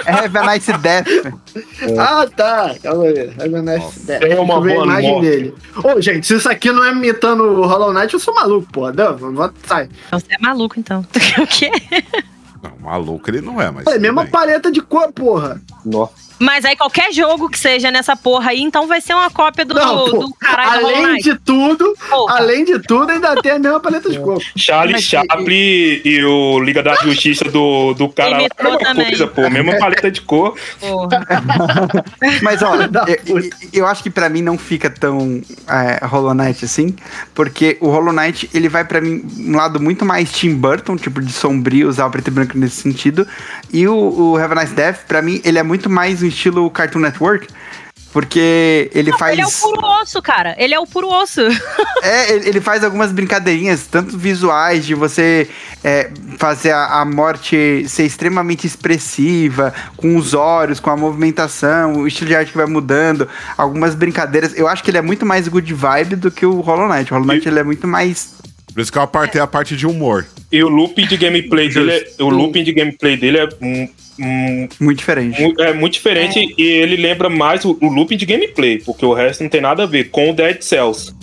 é 0.06 0.10
Have 0.12 0.38
a 0.38 0.52
Nice 0.52 0.72
Death. 0.78 1.08
Ah, 1.98 2.26
tá. 2.26 2.74
Calma 2.82 3.04
aí. 3.04 3.30
Have 3.38 3.54
a 3.54 3.62
Nice 3.62 4.00
Death. 4.00 4.22
É 4.22 4.40
uma 4.40 4.60
boa 4.60 4.82
a 4.82 4.84
imagem 4.84 5.10
morte. 5.10 5.26
dele. 5.26 5.54
Ô, 5.82 6.00
gente, 6.00 6.26
se 6.26 6.34
isso 6.36 6.48
aqui 6.48 6.70
não 6.70 6.84
é 6.84 6.92
imitando 6.92 7.42
o 7.42 7.66
Hollow 7.66 7.92
Knight, 7.92 8.14
eu 8.14 8.20
sou 8.20 8.34
maluco, 8.34 8.68
pô. 8.72 8.90
Não, 8.92 9.52
sai. 9.66 9.88
Então 10.06 10.20
você 10.20 10.34
é 10.34 10.38
maluco, 10.40 10.78
então. 10.78 11.00
o 11.38 11.46
quê? 11.46 11.70
Não, 12.62 12.72
maluco 12.80 13.30
ele 13.30 13.40
não 13.40 13.60
é, 13.60 13.70
mas. 13.70 13.86
É 13.86 13.98
mesma 13.98 14.26
paleta 14.26 14.70
de 14.70 14.80
cor, 14.80 15.12
porra. 15.12 15.60
Nossa. 15.84 16.27
Mas 16.38 16.64
aí 16.64 16.76
qualquer 16.76 17.12
jogo 17.12 17.48
que 17.48 17.58
seja 17.58 17.90
nessa 17.90 18.14
porra 18.14 18.50
aí, 18.50 18.60
então 18.60 18.86
vai 18.86 19.00
ser 19.00 19.14
uma 19.14 19.30
cópia 19.30 19.64
do, 19.64 19.74
não, 19.74 20.04
do 20.04 20.34
caralho 20.34 20.86
Além 20.86 21.16
de 21.16 21.34
tudo, 21.36 21.96
porra. 22.08 22.36
além 22.38 22.64
de 22.64 22.78
tudo, 22.80 23.10
ainda 23.10 23.34
tem 23.42 23.52
a 23.52 23.58
mesma 23.58 23.80
paleta 23.80 24.08
de 24.08 24.18
cor. 24.18 24.40
Charlie 24.56 25.00
Chaplin 25.00 26.00
e 26.04 26.24
o 26.24 26.60
Liga 26.60 26.82
da 26.82 26.94
Justiça 26.94 27.44
do, 27.44 27.92
do 27.94 28.08
cara. 28.08 28.36
Mesma 28.36 28.78
também. 28.78 29.06
coisa, 29.06 29.26
pô. 29.26 29.50
Mesma 29.50 29.76
paleta 29.78 30.10
de 30.10 30.20
cor. 30.20 30.56
Porra. 30.80 31.26
Mas 32.42 32.62
olha, 32.62 32.88
eu, 33.26 33.50
eu, 33.72 33.86
acho 33.86 34.02
que 34.02 34.10
pra 34.10 34.28
mim 34.28 34.42
não 34.42 34.56
fica 34.56 34.88
tão 34.88 35.42
é, 35.68 36.04
Hollow 36.04 36.34
Knight 36.34 36.64
assim, 36.64 36.94
porque 37.34 37.76
o 37.80 37.88
Hollow 37.88 38.12
Knight, 38.12 38.48
ele 38.54 38.68
vai 38.68 38.84
pra 38.84 39.00
mim 39.00 39.24
um 39.38 39.56
lado 39.56 39.80
muito 39.80 40.04
mais 40.04 40.30
Tim 40.32 40.54
Burton, 40.54 40.96
tipo 40.96 41.20
de 41.20 41.32
sombrio, 41.32 41.88
usar 41.88 42.06
o 42.06 42.10
preto 42.10 42.28
e 42.28 42.30
branco 42.30 42.56
nesse 42.56 42.76
sentido. 42.76 43.26
E 43.72 43.86
o, 43.88 43.94
o 43.94 44.36
Have 44.36 44.52
a 44.56 44.62
Nice 44.62 44.74
Death, 44.74 45.06
pra 45.06 45.20
mim, 45.20 45.40
ele 45.44 45.58
é 45.58 45.62
muito 45.62 45.90
mais 45.90 46.22
um 46.22 46.27
estilo 46.28 46.70
Cartoon 46.70 47.00
Network. 47.00 47.48
Porque 48.12 48.90
ele 48.94 49.10
Não, 49.10 49.18
faz. 49.18 49.32
Ele 49.32 49.42
é 49.42 49.46
o 49.46 49.50
puro 49.50 49.86
osso, 50.00 50.22
cara. 50.22 50.54
Ele 50.58 50.74
é 50.74 50.80
o 50.80 50.86
puro 50.86 51.08
osso. 51.08 51.42
é, 52.02 52.32
ele 52.48 52.60
faz 52.60 52.82
algumas 52.82 53.12
brincadeirinhas, 53.12 53.86
tanto 53.86 54.16
visuais, 54.16 54.86
de 54.86 54.94
você 54.94 55.48
é, 55.84 56.10
fazer 56.38 56.70
a, 56.70 57.00
a, 57.00 57.04
morte 57.04 57.84
ser 57.86 58.04
extremamente 58.04 58.66
expressiva, 58.66 59.74
com 59.96 60.16
os 60.16 60.32
olhos, 60.32 60.80
com 60.80 60.90
a 60.90 60.96
movimentação, 60.96 61.98
o 61.98 62.08
estilo 62.08 62.28
de 62.28 62.36
arte 62.36 62.52
que 62.52 62.56
vai 62.56 62.66
mudando, 62.66 63.28
algumas 63.56 63.94
brincadeiras. 63.94 64.56
Eu 64.56 64.66
acho 64.66 64.82
que 64.82 64.90
ele 64.90 64.98
é 64.98 65.02
muito 65.02 65.26
mais 65.26 65.46
good 65.46 65.72
vibe 65.72 66.16
do 66.16 66.30
que 66.30 66.46
o 66.46 66.60
Hollow 66.60 66.88
Knight. 66.88 67.12
O 67.12 67.14
Hollow 67.14 67.28
Knight 67.28 67.46
e... 67.46 67.50
ele 67.50 67.58
é 67.58 67.64
muito 67.64 67.86
mais. 67.86 68.36
Por 68.72 68.80
isso 68.80 68.90
que 68.90 68.98
eu 68.98 69.02
apartei 69.02 69.40
é. 69.40 69.44
a 69.44 69.46
parte 69.46 69.76
de 69.76 69.86
humor. 69.86 70.26
E 70.50 70.62
o 70.62 70.68
looping 70.68 71.06
de 71.06 71.16
gameplay 71.18 71.68
dele, 71.68 71.92
é, 71.92 72.22
o 72.22 72.28
looping 72.30 72.64
de 72.64 72.72
gameplay 72.72 73.18
dele 73.18 73.38
é 73.38 73.48
muito 74.80 74.98
diferente. 74.98 75.54
É 75.60 75.72
muito 75.72 75.94
diferente 75.94 76.38
é. 76.38 76.60
e 76.60 76.66
ele 76.66 76.96
lembra 76.96 77.28
mais 77.28 77.64
o, 77.64 77.78
o 77.80 77.88
looping 77.88 78.16
de 78.16 78.26
gameplay, 78.26 78.78
porque 78.78 79.04
o 79.04 79.12
resto 79.12 79.42
não 79.42 79.50
tem 79.50 79.60
nada 79.60 79.84
a 79.84 79.86
ver 79.86 80.10
com 80.10 80.30
o 80.30 80.34
Dead 80.34 80.60
Cells. 80.60 81.16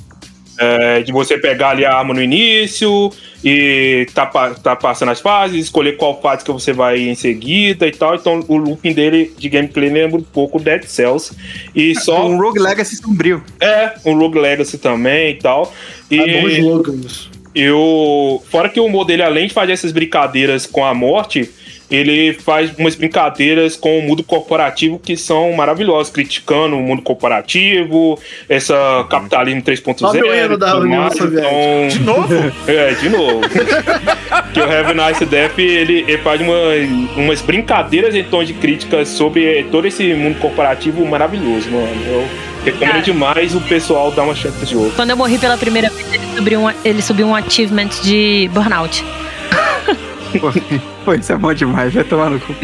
É, 0.58 1.02
de 1.02 1.12
você 1.12 1.38
pegar 1.38 1.72
ali 1.72 1.84
a 1.84 1.94
arma 1.94 2.14
no 2.14 2.22
início 2.24 3.12
e 3.44 4.08
tá, 4.14 4.26
tá 4.26 4.74
passando 4.74 5.12
as 5.12 5.20
fases, 5.20 5.66
escolher 5.66 5.98
qual 5.98 6.22
fase 6.22 6.46
que 6.46 6.52
você 6.52 6.72
vai 6.72 6.98
em 6.98 7.14
seguida 7.14 7.86
e 7.86 7.92
tal. 7.92 8.16
Então 8.16 8.42
o 8.48 8.56
looping 8.56 8.94
dele 8.94 9.34
de 9.38 9.50
gameplay 9.50 9.90
lembra 9.90 10.18
um 10.18 10.24
pouco 10.24 10.58
Dead 10.58 10.84
Cells. 10.86 11.36
E 11.76 11.92
é, 11.92 11.96
só. 11.96 12.26
Um 12.26 12.38
Rogue 12.38 12.60
Legacy 12.60 12.96
sombrio. 12.96 13.44
É, 13.60 13.96
um 14.06 14.18
Rogue 14.18 14.40
Legacy 14.40 14.78
também 14.78 15.32
e 15.32 15.36
tal. 15.36 15.74
E 16.10 16.20
é 16.22 16.42
bom 16.42 16.50
jogo. 16.50 17.02
Eu. 17.54 18.42
Fora 18.50 18.70
que 18.70 18.80
o 18.80 18.86
humor 18.86 19.04
dele, 19.04 19.24
além 19.24 19.48
de 19.48 19.54
fazer 19.54 19.74
essas 19.74 19.92
brincadeiras 19.92 20.66
com 20.66 20.86
a 20.86 20.94
morte 20.94 21.52
ele 21.90 22.34
faz 22.34 22.72
umas 22.78 22.96
brincadeiras 22.96 23.76
com 23.76 24.00
o 24.00 24.02
mundo 24.02 24.24
corporativo 24.24 25.00
que 25.00 25.16
são 25.16 25.54
maravilhosas, 25.54 26.12
criticando 26.12 26.76
o 26.76 26.82
mundo 26.82 27.02
corporativo, 27.02 28.20
essa 28.50 29.06
capitalismo 29.10 29.62
3.0. 29.62 30.58
da 30.58 30.78
União 30.78 31.08
então... 31.08 31.88
De 31.90 32.00
novo? 32.00 32.36
É, 32.68 32.94
de 32.94 33.10
novo. 33.10 33.42
que 34.54 34.60
o 34.60 34.64
Have 34.64 35.00
a 35.00 35.10
Nice 35.10 35.26
Death, 35.26 35.60
ele, 35.60 36.06
ele 36.08 36.18
faz 36.20 36.42
uma, 36.42 36.56
umas 37.16 37.42
brincadeiras 37.42 38.16
em 38.16 38.24
tom 38.24 38.44
de 38.44 38.54
críticas 38.54 39.10
sobre 39.10 39.64
todo 39.72 39.88
esse 39.88 40.14
mundo 40.14 40.40
corporativo 40.40 41.06
maravilhoso, 41.06 41.70
mano. 41.70 41.88
Eu 42.08 42.28
recomendo 42.64 43.04
demais 43.04 43.56
o 43.56 43.62
pessoal 43.62 44.12
dar 44.12 44.24
uma 44.24 44.36
chance 44.36 44.58
de 44.66 44.72
jogo. 44.72 44.92
Quando 44.96 45.12
eu 45.12 45.18
morri 45.18 45.38
pela 45.38 45.58
primeira 45.58 45.90
vez, 45.90 46.14
ele 46.14 46.26
subiu 46.36 46.60
um, 46.60 46.74
ele 46.84 47.02
subiu 47.02 47.28
um 47.28 47.36
achievement 47.36 47.90
de 48.02 48.50
burnout. 48.54 49.04
Pô, 51.06 51.14
isso 51.14 51.34
é 51.34 51.38
bom 51.38 51.54
demais, 51.54 51.94
vai 51.94 52.04
tomar 52.04 52.30
no 52.30 52.40
cu. 52.40 52.56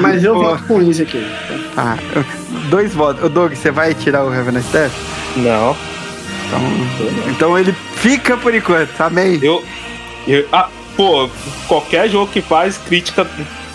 Mas 0.00 0.24
eu 0.24 0.34
Pô. 0.34 0.42
voto 0.42 0.64
com 0.64 0.82
isso 0.82 1.02
aqui. 1.02 1.26
Ah, 1.76 1.96
dois 2.70 2.94
votos. 2.94 3.24
O 3.24 3.28
Doug, 3.28 3.52
você 3.52 3.70
vai 3.70 3.94
tirar 3.94 4.24
o 4.24 4.34
Heaven 4.34 4.60
Steph? 4.62 4.92
Não. 5.36 5.76
Então, 6.46 7.30
então 7.30 7.58
ele 7.58 7.72
fica 7.96 8.36
por 8.36 8.54
enquanto, 8.54 9.00
amém. 9.00 9.38
Eu, 9.42 9.62
eu. 10.26 10.46
Ah, 10.52 10.68
pô, 10.96 11.28
qualquer 11.66 12.08
jogo 12.08 12.30
que 12.32 12.40
faz 12.40 12.78
crítica 12.78 13.26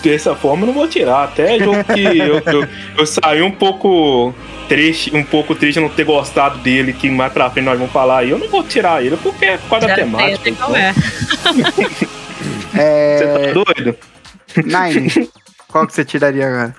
dessa 0.02 0.34
forma 0.34 0.62
eu 0.62 0.66
não 0.68 0.74
vou 0.74 0.88
tirar. 0.88 1.24
Até 1.24 1.58
jogo 1.58 1.82
que 1.84 2.18
eu, 2.18 2.42
eu, 2.44 2.68
eu 2.98 3.06
saí 3.06 3.42
um 3.42 3.50
pouco 3.50 4.34
triste, 4.68 5.14
um 5.14 5.24
pouco 5.24 5.54
triste 5.54 5.80
não 5.80 5.88
ter 5.88 6.04
gostado 6.04 6.58
dele, 6.58 6.92
que 6.92 7.10
mais 7.10 7.32
pra 7.32 7.50
frente 7.50 7.64
nós 7.64 7.78
vamos 7.78 7.92
falar 7.92 8.18
aí. 8.18 8.30
Eu 8.30 8.38
não 8.38 8.48
vou 8.48 8.62
tirar 8.62 9.04
ele 9.04 9.16
porque 9.16 9.44
é 9.44 9.56
por 9.56 9.70
causa 9.70 9.86
da 9.86 9.94
temática. 9.94 10.48
Então. 10.48 10.74
É. 10.74 10.92
É... 12.76 13.18
Você 13.18 13.26
tá 13.26 13.52
doido? 13.64 13.96
Nine, 14.64 15.30
qual 15.68 15.86
que 15.86 15.92
você 15.94 16.04
tiraria 16.04 16.46
agora? 16.46 16.76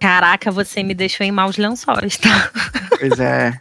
Caraca, 0.00 0.50
você 0.50 0.82
me 0.82 0.94
deixou 0.94 1.26
em 1.26 1.30
maus 1.32 1.56
lençóis, 1.56 2.16
tá? 2.16 2.50
Pois 2.98 3.18
é. 3.20 3.52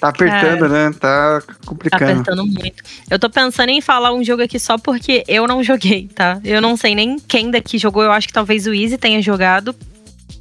Tá 0.00 0.08
apertando, 0.08 0.68
né? 0.68 0.90
Tá 0.98 1.40
Tá 1.42 1.54
complicando. 1.66 2.04
apertando 2.12 2.46
muito. 2.46 2.82
Eu 3.10 3.18
tô 3.18 3.28
pensando 3.28 3.68
em 3.68 3.80
falar 3.82 4.14
um 4.14 4.24
jogo 4.24 4.42
aqui 4.42 4.58
só 4.58 4.78
porque 4.78 5.22
eu 5.28 5.46
não 5.46 5.62
joguei, 5.62 6.08
tá? 6.14 6.40
Eu 6.42 6.60
não 6.62 6.76
sei 6.76 6.94
nem 6.94 7.18
quem 7.18 7.50
daqui 7.50 7.76
jogou. 7.76 8.02
Eu 8.02 8.12
acho 8.12 8.26
que 8.26 8.32
talvez 8.32 8.66
o 8.66 8.72
Easy 8.72 8.96
tenha 8.96 9.20
jogado. 9.20 9.74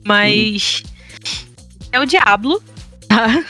Mas. 0.06 0.84
É 1.92 2.00
o 2.00 2.06
Diablo, 2.06 2.62
tá? 3.08 3.44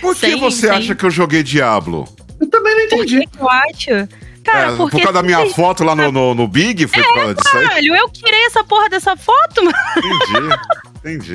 Por 0.00 0.14
que 0.14 0.20
Sem- 0.20 0.38
você 0.38 0.68
sem- 0.68 0.70
acha 0.70 0.94
que 0.94 1.04
eu 1.04 1.10
joguei 1.10 1.42
Diablo? 1.42 2.06
Eu 2.40 2.48
também 2.48 2.76
não 2.76 2.88
Por 2.90 2.98
entendi. 3.04 3.20
que 3.20 3.26
que 3.36 3.40
eu 3.42 3.48
acho? 3.50 4.08
Cara, 4.50 4.72
É, 4.72 4.76
porque. 4.76 4.96
por 4.96 5.02
causa 5.04 5.12
da 5.12 5.22
minha 5.22 5.46
foto 5.54 5.84
lá 5.84 5.94
no, 5.94 6.10
no, 6.12 6.34
no 6.34 6.48
Big? 6.48 6.86
Foi 6.86 7.02
por 7.02 7.14
causa 7.14 7.34
disso 7.34 7.56
aí? 7.56 7.66
Caralho, 7.68 7.96
eu 7.96 8.08
tirei 8.10 8.46
essa 8.46 8.64
porra 8.64 8.88
dessa 8.88 9.16
foto, 9.16 9.64
mano. 9.64 9.76
Entendi. 9.96 10.56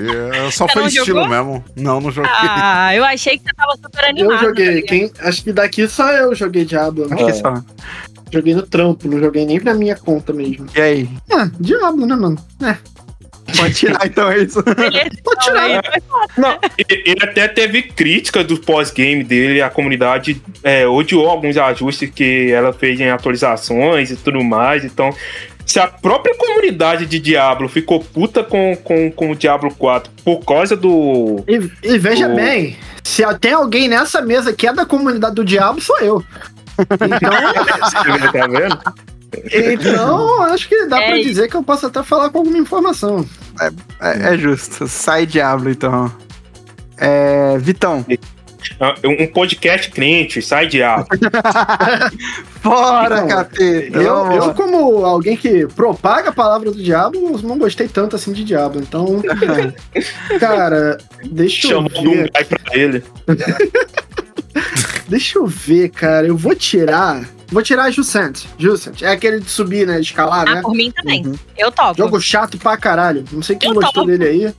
Entendi. 0.01 0.15
É, 0.35 0.51
Só 0.51 0.67
Você 0.67 0.73
foi 0.73 0.85
estilo 0.87 1.05
jogou? 1.05 1.27
mesmo. 1.29 1.63
Não, 1.75 2.01
não 2.01 2.11
joguei. 2.11 2.31
Ah, 2.33 2.93
eu 2.95 3.03
achei 3.05 3.37
que 3.37 3.43
você 3.43 3.53
tava 3.55 3.75
super 3.81 4.05
animado. 4.05 4.33
Eu 4.33 4.39
joguei. 4.49 4.69
ligado? 4.69 4.85
Quem, 4.87 5.11
acho 5.19 5.43
que 5.43 5.53
daqui 5.53 5.87
só 5.87 6.11
eu 6.11 6.35
joguei 6.35 6.65
Diablo. 6.65 7.07
né? 7.07 7.15
Acho 7.15 7.25
que 7.25 7.33
só. 7.33 7.53
Joguei 8.31 8.55
no 8.55 8.63
trampo, 8.63 9.07
não 9.07 9.19
joguei 9.19 9.45
nem 9.45 9.59
na 9.59 9.73
minha 9.75 9.95
conta 9.95 10.33
mesmo. 10.33 10.65
E 10.75 10.81
aí? 10.81 11.09
Ah, 11.31 11.49
Diablo, 11.59 12.05
né, 12.05 12.15
mano? 12.15 12.37
É, 12.63 12.75
Pode 13.57 13.73
tirar 13.73 14.05
então 14.05 14.29
é 14.31 14.39
isso. 14.39 14.63
Beleza, 14.63 15.09
pode 15.23 15.45
tirar. 15.45 15.69
então, 15.69 15.91
aí 15.93 15.99
foi 16.37 16.75
Ele 16.89 17.03
ele 17.05 17.23
até 17.23 17.47
teve 17.47 17.81
crítica 17.83 18.43
do 18.43 18.57
pós-game 18.57 19.23
dele, 19.23 19.61
a 19.61 19.69
comunidade 19.69 20.41
é, 20.63 20.87
odiou 20.87 21.27
alguns 21.29 21.57
ajustes 21.57 22.09
que 22.09 22.51
ela 22.51 22.71
fez 22.73 22.99
em 22.99 23.09
atualizações 23.09 24.11
e 24.11 24.15
tudo 24.15 24.43
mais. 24.43 24.83
Então, 24.85 25.13
se 25.65 25.79
a 25.79 25.87
própria 25.87 26.35
comunidade 26.35 27.05
de 27.05 27.19
Diablo 27.19 27.67
ficou 27.69 27.99
puta 27.99 28.43
com, 28.43 28.75
com, 28.77 29.11
com 29.11 29.31
o 29.31 29.35
Diablo 29.35 29.73
4 29.75 30.11
por 30.23 30.39
causa 30.45 30.75
do. 30.75 31.43
E, 31.47 31.69
e 31.83 31.97
veja 31.97 32.27
O- 32.27 32.35
bem, 32.35 32.77
se 33.03 33.23
tem 33.39 33.53
alguém 33.53 33.87
nessa 33.87 34.21
mesa 34.21 34.53
que 34.53 34.67
é 34.67 34.73
da 34.73 34.85
comunidade 34.85 35.35
do 35.35 35.43
diabo, 35.45 35.81
sou 35.81 35.99
eu. 35.99 36.23
Então, 36.73 38.31
tá 38.31 38.47
vendo? 38.47 38.79
Então 39.53 40.41
acho 40.53 40.67
que 40.69 40.85
dá 40.85 41.01
É 41.01 41.07
pra 41.07 41.17
isso. 41.17 41.29
dizer 41.29 41.47
que 41.49 41.55
eu 41.55 41.63
posso 41.63 41.85
até 41.87 42.03
falar 42.03 42.29
com 42.29 42.39
alguma 42.39 42.57
informação. 42.57 43.25
É, 44.01 44.33
é 44.33 44.37
justo. 44.37 44.87
Sai 44.87 45.25
Diablo, 45.25 45.69
então. 45.69 46.11
É, 46.97 47.57
Vitão. 47.57 48.05
Um 49.03 49.27
podcast 49.27 49.91
crente, 49.91 50.41
sai 50.41 50.67
Diablo. 50.67 51.05
Fora, 52.61 53.15
Então, 53.17 53.27
capeta. 53.27 53.97
Eu, 53.97 54.31
eu, 54.31 54.53
como 54.53 55.05
alguém 55.05 55.35
que 55.35 55.67
propaga 55.67 56.29
a 56.29 56.33
palavra 56.33 56.71
do 56.71 56.81
diabo, 56.81 57.37
não 57.43 57.57
gostei 57.57 57.89
tanto 57.89 58.15
assim 58.15 58.31
de 58.31 58.43
diabo. 58.45 58.79
Então, 58.79 59.21
cara, 60.39 60.97
deixa 61.29 61.67
eu 61.67 61.71
Chamou 61.71 61.91
um 62.07 62.11
ver. 62.13 62.31
pai 62.31 62.45
pra 62.45 62.59
ele. 62.77 63.03
Deixa 65.09 65.37
eu 65.39 65.45
ver, 65.45 65.89
cara. 65.89 66.27
Eu 66.27 66.37
vou 66.37 66.55
tirar. 66.55 67.23
Vou 67.53 67.61
tirar 67.61 67.89
Jussant. 67.91 68.45
Jussant. 68.57 69.01
É 69.03 69.11
aquele 69.11 69.39
de 69.39 69.49
subir, 69.49 69.85
né? 69.87 69.95
De 69.95 70.01
escalar, 70.07 70.47
Ah, 70.47 70.55
né? 70.55 70.61
por 70.61 70.73
mim 70.73 70.91
também. 70.91 71.25
Uhum. 71.25 71.35
Eu 71.57 71.71
topo. 71.71 71.95
Jogo 71.97 72.19
chato 72.19 72.57
pra 72.57 72.75
caralho. 72.75 73.23
Não 73.31 73.41
sei 73.43 73.55
quem 73.55 73.69
Eu 73.69 73.75
gostou 73.75 74.03
topo. 74.03 74.07
dele 74.07 74.25
aí. 74.25 74.53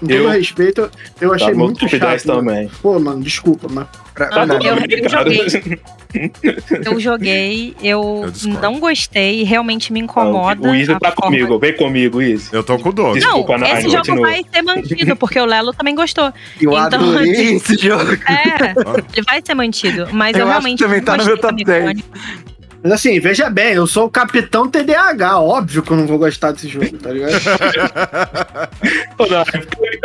Com 0.00 0.06
todo 0.06 0.12
Eu- 0.12 0.28
respeito, 0.30 0.90
eu 1.20 1.32
achei 1.32 1.48
Tá 1.50 1.54
muito 1.54 1.88
chato. 1.88 2.00
10 2.00 2.24
mano. 2.24 2.40
também. 2.40 2.70
Pô, 2.82 2.98
mano, 3.00 3.20
desculpa, 3.22 3.66
mas. 3.70 3.86
Pra- 4.18 4.42
Ah, 4.42 4.46
pra- 4.46 4.56
eu- 4.56 4.76
eu 4.76 5.10
Cara. 5.10 5.24
joguei. 5.30 5.80
Eu 6.86 6.98
joguei, 6.98 7.76
eu, 7.82 8.24
Eu 8.24 8.60
não 8.62 8.80
gostei, 8.80 9.42
realmente 9.44 9.92
me 9.92 10.00
incomoda. 10.00 10.66
O 10.66 10.74
Isa 10.74 10.96
a 10.96 10.98
tá 10.98 11.12
forma- 11.12 11.36
comigo, 11.36 11.58
vem 11.58 11.74
comigo, 11.76 12.22
Isa. 12.22 12.48
Eu 12.56 12.64
tô 12.64 12.78
com 12.78 12.88
o 12.88 12.92
Doug. 12.92 13.08
Não, 13.08 13.14
Desculpa, 13.20 13.58
Nai, 13.58 13.72
esse 13.74 13.82
jogo 13.90 13.96
continua. 13.98 14.26
vai 14.30 14.42
ser 14.50 14.62
mantido, 14.62 15.16
porque 15.16 15.38
o 15.38 15.44
Lelo 15.44 15.74
também 15.74 15.94
gostou. 15.94 16.32
Eu 16.58 16.70
Então, 16.72 16.76
adorei 16.78 17.30
esse 17.56 17.76
jogo. 17.76 18.10
É, 18.14 18.70
ele 19.12 19.22
vai 19.26 19.42
ser 19.44 19.54
mantido, 19.54 20.08
mas 20.12 20.32
eu, 20.34 20.40
Eu 20.40 20.46
acho 20.46 20.50
realmente 20.52 20.78
que 20.78 20.84
também 20.84 20.98
não 21.00 21.04
tá 21.04 21.16
no 21.18 21.24
meu 21.26 21.36
top 21.38 21.62
da 21.64 21.72
10. 21.74 21.84
mecânica. 21.84 22.08
Mas 22.82 22.92
assim, 22.92 23.20
veja 23.20 23.50
bem, 23.50 23.74
eu 23.74 23.86
sou 23.86 24.06
o 24.06 24.10
capitão 24.10 24.66
TDAH. 24.66 25.40
Óbvio 25.40 25.82
que 25.82 25.90
eu 25.90 25.96
não 25.96 26.06
vou 26.06 26.16
gostar 26.16 26.52
desse 26.52 26.68
jogo, 26.68 26.96
tá 26.96 27.10
ligado? 27.10 27.32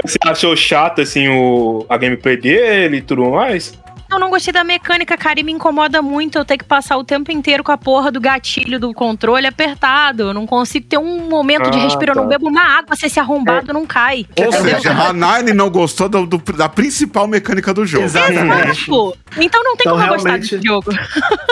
Você 0.03 0.17
achou 0.25 0.55
chato, 0.55 0.99
assim, 1.01 1.29
o, 1.29 1.85
a 1.87 1.97
gameplay 1.97 2.35
dele 2.35 2.97
e 2.97 3.01
tudo 3.01 3.29
mais? 3.31 3.73
Eu 4.13 4.19
não 4.19 4.29
gostei 4.29 4.53
da 4.53 4.63
mecânica, 4.63 5.17
cara, 5.17 5.39
e 5.39 5.43
me 5.43 5.51
incomoda 5.51 5.99
muito 6.01 6.37
eu 6.37 6.45
ter 6.45 6.57
que 6.57 6.63
passar 6.63 6.97
o 6.97 7.03
tempo 7.03 7.31
inteiro 7.31 7.63
com 7.63 7.71
a 7.71 7.77
porra 7.77 8.11
do 8.11 8.21
gatilho 8.21 8.79
do 8.79 8.93
controle 8.93 9.47
apertado. 9.47 10.23
Eu 10.23 10.33
não 10.33 10.45
consigo 10.45 10.85
ter 10.87 10.99
um 10.99 11.27
momento 11.27 11.71
de 11.71 11.79
Ah, 11.79 11.81
respiro, 11.83 12.11
eu 12.11 12.15
tá. 12.15 12.21
não 12.21 12.27
bebo 12.27 12.47
uma 12.47 12.61
água, 12.61 12.95
se 12.95 13.07
esse 13.07 13.19
arrombado 13.19 13.73
não 13.73 13.85
cai. 13.87 14.25
Ou 14.37 14.45
Entendeu? 14.45 14.75
seja, 14.75 14.91
a 14.91 15.11
Nine 15.11 15.53
não 15.53 15.69
gostou 15.69 16.07
do- 16.07 16.27
do- 16.27 16.53
da 16.53 16.69
principal 16.69 17.27
mecânica 17.27 17.73
do 17.73 17.85
jogo. 17.85 18.03
Exatamente. 18.05 18.85
Pô, 18.85 19.15
Então 19.37 19.63
não 19.63 19.75
tem 19.75 19.87
Então, 19.87 19.93
como 19.97 20.03
eu 20.03 20.13
gostar 20.13 20.37
desse 20.37 20.61
jogo. 20.63 20.91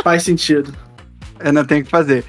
Faz 0.04 0.22
sentido. 0.24 0.72
Eu 1.40 1.52
não 1.52 1.66
tenho 1.66 1.82
o 1.82 1.84
que 1.84 1.90
fazer. 1.90 2.24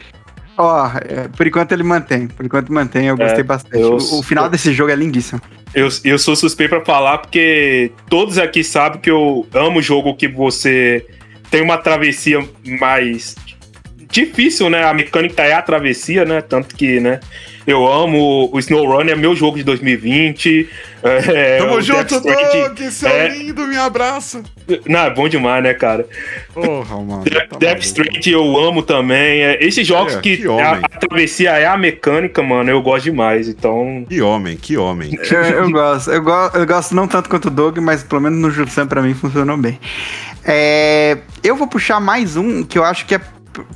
Ó, 0.56 0.86
é, 1.08 1.28
por 1.28 1.46
enquanto 1.46 1.72
ele 1.72 1.82
mantém. 1.82 2.28
Por 2.28 2.44
enquanto 2.44 2.72
mantém, 2.72 3.06
eu 3.06 3.16
gostei 3.16 3.40
É, 3.40 3.42
bastante. 3.42 3.80
eu- 3.80 3.96
O, 3.96 4.18
o 4.20 4.22
final 4.22 4.48
desse 4.48 4.72
jogo 4.72 4.90
é 4.90 4.94
lindíssimo. 4.96 5.40
Eu, 5.74 5.88
eu 6.04 6.18
sou 6.18 6.36
suspeito 6.36 6.70
pra 6.76 6.84
falar 6.84 7.18
porque 7.18 7.90
todos 8.08 8.36
aqui 8.36 8.62
sabem 8.62 9.00
que 9.00 9.10
eu 9.10 9.46
amo 9.54 9.80
jogo 9.80 10.14
que 10.14 10.28
você 10.28 11.06
tem 11.50 11.62
uma 11.62 11.78
travessia 11.78 12.46
mais 12.78 13.34
difícil, 14.10 14.68
né? 14.68 14.84
A 14.84 14.92
mecânica 14.92 15.42
é 15.42 15.54
a 15.54 15.62
travessia, 15.62 16.24
né? 16.26 16.42
Tanto 16.42 16.74
que, 16.76 17.00
né? 17.00 17.20
Eu 17.66 17.86
amo 17.90 18.48
o 18.52 18.58
SnowRun, 18.58 19.08
é 19.08 19.14
meu 19.14 19.36
jogo 19.36 19.56
de 19.56 19.62
2020. 19.64 20.68
É, 21.02 21.58
Tamo 21.58 21.80
junto, 21.80 22.20
Doug! 22.20 22.78
Seu 22.90 23.08
é- 23.08 23.28
lindo, 23.28 23.66
me 23.66 23.76
abraça! 23.76 24.42
Não, 24.86 25.00
é 25.00 25.10
bom 25.10 25.28
demais, 25.28 25.62
né, 25.62 25.74
cara? 25.74 26.06
Porra, 26.54 26.96
mano. 27.00 27.24
Death, 27.24 27.48
tá 27.48 27.58
Death. 27.58 27.80
Stranding 27.82 28.30
eu 28.30 28.56
amo 28.58 28.82
também. 28.82 29.42
É, 29.42 29.58
esses 29.64 29.86
jogos 29.86 30.14
É, 30.16 30.20
que, 30.20 30.36
que 30.38 30.46
a, 30.46 30.52
homem. 30.52 30.80
a 30.84 30.88
travessia 30.88 31.50
é 31.52 31.66
a 31.66 31.76
mecânica, 31.76 32.42
mano, 32.42 32.70
eu 32.70 32.80
gosto 32.82 33.04
demais. 33.04 33.48
Então, 33.48 34.04
Que 34.08 34.20
homem, 34.22 34.56
que 34.56 34.76
homem. 34.76 35.16
Eu, 35.30 35.42
eu 35.64 35.70
gosto. 35.72 36.10
Eu, 36.10 36.22
go- 36.22 36.50
eu 36.54 36.66
gosto 36.66 36.94
não 36.94 37.06
tanto 37.08 37.28
quanto 37.28 37.46
o 37.46 37.50
Doug, 37.50 37.78
mas 37.78 38.02
pelo 38.02 38.20
menos 38.20 38.38
no 38.38 38.50
Jussan 38.50 38.86
pra 38.86 39.02
mim 39.02 39.14
funcionou 39.14 39.56
bem. 39.56 39.78
É, 40.44 41.18
eu 41.42 41.54
vou 41.56 41.66
puxar 41.68 42.00
mais 42.00 42.36
um 42.36 42.64
que 42.64 42.78
eu 42.78 42.84
acho 42.84 43.06
que 43.06 43.14
é 43.14 43.20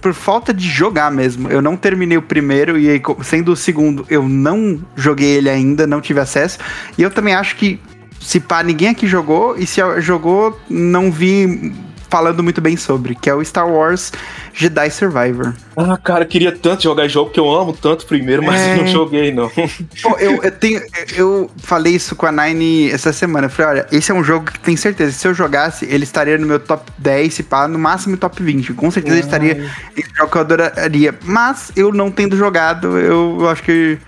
por, 0.01 0.15
falta 0.15 0.53
de 0.53 0.69
jogar 0.69 1.11
mesmo. 1.11 1.48
Eu 1.48 1.61
não 1.61 1.77
terminei 1.77 2.16
o 2.16 2.23
primeiro 2.23 2.78
e 2.78 2.89
aí, 2.89 3.03
sendo 3.23 3.53
o 3.53 3.57
segundo, 3.57 4.07
eu 4.09 4.28
não 4.28 4.81
joguei 4.94 5.31
ele 5.31 5.51
ainda, 5.51 5.86
não 5.86 6.01
tive 6.01 6.20
acesso. 6.20 6.59
E 6.97 7.03
eu 7.03 7.11
também 7.11 7.35
acho 7.35 7.57
que 7.57 7.81
se 8.20 8.40
pá, 8.40 8.62
ninguém 8.62 8.89
aqui 8.89 9.07
jogou 9.07 9.57
e 9.57 9.66
se 9.66 9.81
jogou, 10.01 10.59
não 10.69 11.12
vi 11.12 11.73
falando 12.09 12.43
muito 12.43 12.61
bem 12.61 12.77
sobre, 12.77 13.15
que 13.15 13.28
é 13.28 13.35
o 13.35 13.45
Star 13.45 13.69
Wars 13.69 14.12
Jedi 14.55 14.91
Survivor. 14.91 15.53
ah, 15.77 15.97
cara, 15.99 16.24
eu 16.24 16.28
queria 16.28 16.53
tanto 16.53 16.83
jogar 16.83 17.05
esse 17.05 17.15
jogo, 17.15 17.27
porque 17.27 17.41
eu 17.41 17.51
amo 17.55 17.73
tanto 17.73 18.07
primeiro, 18.07 18.43
mas 18.43 18.61
É. 18.61 18.73
eu 18.73 18.77
não 18.78 18.87
joguei, 18.87 19.33
não. 19.33 19.51
Pô, 20.03 20.16
eu, 20.19 20.43
eu 20.43 20.51
tenho. 20.51 20.81
Eu 21.15 21.51
falei 21.59 21.95
isso 21.95 22.16
com 22.16 22.27
a 22.27 22.33
Nine 22.33 22.91
essa 22.91 23.12
semana. 23.12 23.47
Eu 23.47 23.51
falei, 23.51 23.73
olha, 23.81 23.87
esse 23.93 24.11
é 24.11 24.15
um 24.15 24.24
jogo 24.24 24.47
que 24.51 24.59
tenho 24.61 24.78
certeza. 24.78 25.12
Se 25.12 25.27
eu 25.28 25.35
jogasse, 25.35 25.85
ele 25.87 26.05
estaria 26.05 26.39
no 26.39 26.47
meu 26.47 26.59
top 26.59 26.91
10, 26.99 27.35
se 27.35 27.43
pá, 27.43 27.69
no 27.69 27.78
máximo 27.78 28.16
top 28.16 28.43
20. 28.43 28.73
Com 28.74 28.91
certeza 28.91 29.16
ele 29.16 29.24
estaria 29.24 29.70
esse 29.97 30.09
jogo 30.16 30.31
que 30.31 30.37
eu 30.37 30.41
adoraria. 30.41 31.15
Mas 31.24 31.70
eu 31.77 31.93
não 31.93 32.11
tendo 32.11 32.37
jogado, 32.37 32.99
eu 32.99 33.49
acho 33.49 33.62
que 33.62 33.99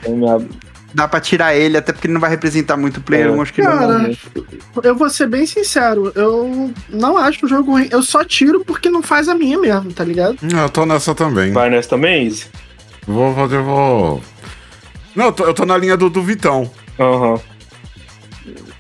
dá 0.94 1.06
pra 1.06 1.20
tirar 1.20 1.55
ele, 1.55 1.77
até 1.77 1.93
porque 1.93 2.06
ele 2.06 2.15
não 2.15 2.20
vai 2.20 2.31
representar 2.31 2.77
muito 2.77 2.98
o 2.98 3.01
player. 3.02 3.27
É. 3.27 3.28
Eu 3.31 3.40
acho 3.43 3.52
que 3.52 3.62
Cara, 3.62 3.98
não. 3.98 4.15
eu 4.82 4.94
vou 4.94 5.09
ser 5.10 5.27
bem 5.27 5.47
sincero, 5.47 6.12
eu 6.15 6.73
não 6.89 7.16
acho 7.16 7.47
o 7.47 7.48
jogo 7.48 7.73
ruim. 7.73 7.89
Eu 7.90 8.02
só 8.02 8.24
tiro 8.24 8.65
porque 8.65 8.89
não 8.90 9.02
faz 9.02 9.28
a 9.28 9.35
minha 9.35 9.59
mesmo, 9.59 9.93
tá 9.93 10.05
ligado? 10.05 10.36
Eu 10.43 10.69
tô 10.70 10.86
nessa 10.86 11.15
também. 11.15 11.52
Vai 11.52 11.70
nessa 11.70 11.89
também, 11.90 12.27
Izzy? 12.27 12.47
Vou 13.06 13.35
fazer, 13.35 13.60
vou. 13.60 14.23
Não, 15.15 15.27
eu 15.27 15.32
tô, 15.32 15.44
eu 15.44 15.55
tô 15.55 15.65
na 15.65 15.77
linha 15.77 15.97
do, 15.97 16.09
do 16.10 16.23
Vitão. 16.23 16.70
Aham. 16.98 17.40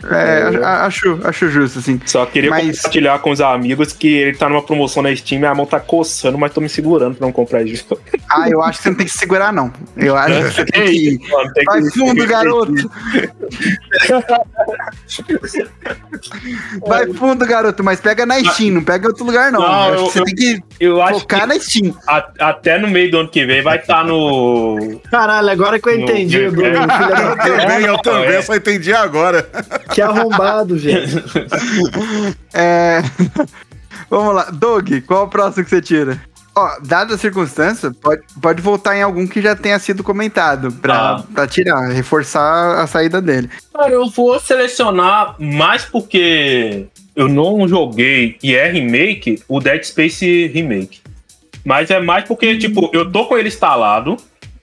É, 0.04 0.56
a- 0.64 0.86
acho, 0.86 1.18
acho 1.24 1.48
justo, 1.50 1.80
assim. 1.80 2.00
Só 2.06 2.24
queria 2.24 2.50
Mas- 2.50 2.76
compartilhar 2.76 3.18
com 3.18 3.30
os 3.30 3.40
amigos 3.40 3.92
que 3.92 4.06
ele 4.08 4.36
tá 4.36 4.48
numa 4.48 4.62
promoção 4.62 5.02
na 5.02 5.14
Steam 5.14 5.42
e 5.42 5.46
a 5.46 5.54
mão 5.54 5.66
tá 5.66 5.80
coçando, 5.80 6.38
mas 6.38 6.52
tô 6.52 6.60
me 6.60 6.68
segurando 6.68 7.16
pra 7.16 7.26
não 7.26 7.32
comprar 7.32 7.64
jogo. 7.66 8.00
Ah, 8.30 8.48
eu 8.48 8.62
acho 8.62 8.78
que 8.78 8.84
você 8.84 8.90
não 8.90 8.96
tem 8.96 9.06
que 9.06 9.12
segurar, 9.12 9.52
não. 9.52 9.72
Eu 9.96 10.16
acho 10.16 10.34
que 10.36 10.42
você 10.54 10.64
tem 10.66 10.84
que. 11.18 11.28
Mano, 11.30 11.52
tem 11.52 11.64
Vai 11.64 11.82
que- 11.82 11.90
fundo, 11.98 12.26
garoto! 12.26 12.72
Vai 16.86 17.06
fundo, 17.12 17.46
garoto, 17.46 17.82
mas 17.84 18.00
pega 18.00 18.24
na 18.26 18.42
Steam, 18.42 18.74
não 18.74 18.84
pega 18.84 19.06
em 19.06 19.08
outro 19.08 19.24
lugar, 19.24 19.50
não. 19.52 19.60
Não, 19.60 19.68
eu 19.68 19.74
acho 19.94 20.02
eu- 20.02 20.06
que 20.06 20.12
você 20.12 20.20
eu- 20.20 20.24
tem 20.24 20.34
que 20.34 20.62
Eu 20.80 21.02
acho 21.02 21.14
que 21.14 21.20
focar 21.20 21.46
na 21.46 21.58
Steam. 21.58 21.94
a- 22.06 22.28
até 22.40 22.78
no 22.78 22.88
meio 22.88 23.10
do 23.10 23.18
ano 23.18 23.28
que 23.28 23.44
vem 23.44 23.62
vai 23.62 23.78
estar 23.78 24.04
no. 24.04 25.00
Caralho, 25.10 25.50
agora 25.50 25.78
que 25.80 25.88
eu 25.88 25.98
entendi, 26.00 26.40
é, 26.42 26.46
é. 26.46 26.50
da 26.50 26.50
Eu 27.48 27.56
também, 27.58 27.84
eu 27.86 27.98
também, 27.98 28.28
é. 28.36 28.42
só 28.42 28.54
entendi 28.54 28.92
agora. 28.92 29.48
Que 29.92 30.02
arrombado, 30.02 30.76
velho. 30.78 31.24
É... 32.52 33.02
Vamos 34.10 34.34
lá. 34.34 34.44
Doug, 34.50 34.88
qual 35.06 35.22
é 35.22 35.24
o 35.26 35.28
próximo 35.28 35.64
que 35.64 35.70
você 35.70 35.80
tira? 35.82 36.20
Ó, 36.56 36.78
dada 36.82 37.14
a 37.14 37.18
circunstância, 37.18 37.92
pode, 37.92 38.22
pode 38.42 38.60
voltar 38.60 38.96
em 38.96 39.02
algum 39.02 39.26
que 39.26 39.40
já 39.40 39.54
tenha 39.54 39.78
sido 39.78 40.02
comentado, 40.02 40.72
pra, 40.72 40.94
Ah. 41.10 41.22
pra 41.32 41.46
tirar, 41.46 41.88
reforçar 41.92 42.80
a 42.80 42.86
saída 42.86 43.20
dele. 43.22 43.48
Cara, 43.72 43.92
eu 43.92 44.08
vou 44.10 44.40
selecionar 44.40 45.36
mais 45.38 45.84
porque 45.84 46.86
eu 47.14 47.28
não 47.28 47.68
joguei 47.68 48.36
e 48.42 48.56
é 48.56 48.68
remake, 48.72 49.40
o 49.46 49.60
Dead 49.60 49.84
Space 49.84 50.48
Remake. 50.48 51.00
Mas 51.64 51.90
é 51.90 52.00
mais 52.00 52.24
porque, 52.24 52.56
tipo, 52.58 52.90
eu 52.92 53.10
tô 53.10 53.26
com 53.26 53.36
ele 53.36 53.48
instalado, 53.48 54.16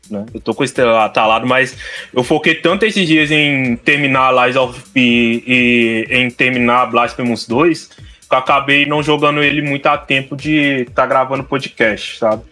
né? 0.10 0.26
Eu 0.34 0.40
tô 0.40 0.54
com 0.54 0.64
ele 0.64 0.72
instalado, 0.72 1.48
mas 1.48 1.76
eu 2.14 2.24
foquei 2.24 2.56
tanto 2.56 2.86
esses 2.86 3.08
dias 3.08 3.32
em 3.32 3.76
terminar 3.76 4.32
Lies 4.32 4.56
of 4.56 4.80
P 4.92 5.00
e 5.46 6.08
em 6.10 6.30
terminar 6.30 6.88
Blasphemous 6.88 7.48
2, 7.48 7.88
que 7.88 8.34
eu 8.34 8.38
acabei 8.38 8.86
não 8.86 9.02
jogando 9.02 9.44
ele 9.44 9.62
muito 9.62 9.86
a 9.88 9.98
tempo 9.98 10.36
de 10.36 10.82
estar 10.82 11.04
tá 11.04 11.06
gravando 11.08 11.44
podcast, 11.44 12.18
sabe? 12.18 12.44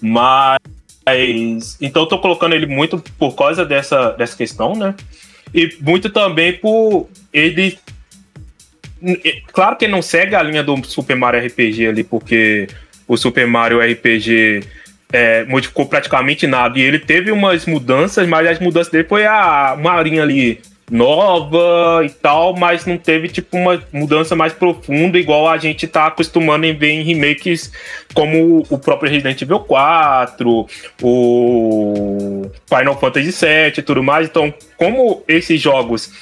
Mas. 0.00 0.58
Então 1.80 2.02
eu 2.02 2.08
tô 2.08 2.18
colocando 2.18 2.54
ele 2.54 2.66
muito 2.66 3.02
por 3.18 3.34
causa 3.34 3.64
dessa, 3.64 4.10
dessa 4.12 4.36
questão, 4.36 4.74
né? 4.74 4.94
E 5.52 5.76
muito 5.80 6.10
também 6.10 6.54
por 6.54 7.08
ele. 7.32 7.78
Claro 9.52 9.76
que 9.76 9.84
ele 9.84 9.92
não 9.92 10.00
segue 10.00 10.34
a 10.34 10.42
linha 10.42 10.62
do 10.62 10.82
Super 10.84 11.14
Mario 11.14 11.46
RPG 11.46 11.86
ali, 11.88 12.04
porque 12.04 12.68
o 13.06 13.16
Super 13.16 13.46
Mario 13.46 13.80
RPG 13.80 14.64
é, 15.12 15.44
modificou 15.44 15.86
praticamente 15.86 16.46
nada. 16.46 16.78
E 16.78 16.82
ele 16.82 16.98
teve 16.98 17.30
umas 17.30 17.66
mudanças, 17.66 18.26
mas 18.28 18.46
as 18.46 18.58
mudanças 18.58 18.92
dele 18.92 19.04
foi 19.04 19.26
a, 19.26 19.74
uma 19.78 20.00
linha 20.02 20.22
ali 20.22 20.60
nova 20.90 22.02
e 22.04 22.10
tal, 22.10 22.54
mas 22.54 22.84
não 22.84 22.98
teve 22.98 23.28
tipo 23.28 23.56
uma 23.56 23.82
mudança 23.92 24.36
mais 24.36 24.52
profunda, 24.52 25.18
igual 25.18 25.48
a 25.48 25.56
gente 25.56 25.86
tá 25.86 26.06
acostumando 26.06 26.66
em 26.66 26.74
ver 26.74 26.90
em 26.90 27.02
remakes 27.02 27.72
como 28.12 28.64
o 28.68 28.78
próprio 28.78 29.10
Resident 29.10 29.40
Evil 29.40 29.60
4, 29.60 30.66
o 31.02 32.50
Final 32.68 32.98
Fantasy 32.98 33.30
VII 33.30 33.78
e 33.78 33.82
tudo 33.82 34.02
mais. 34.02 34.28
Então, 34.28 34.52
como 34.76 35.22
esses 35.26 35.60
jogos 35.60 36.12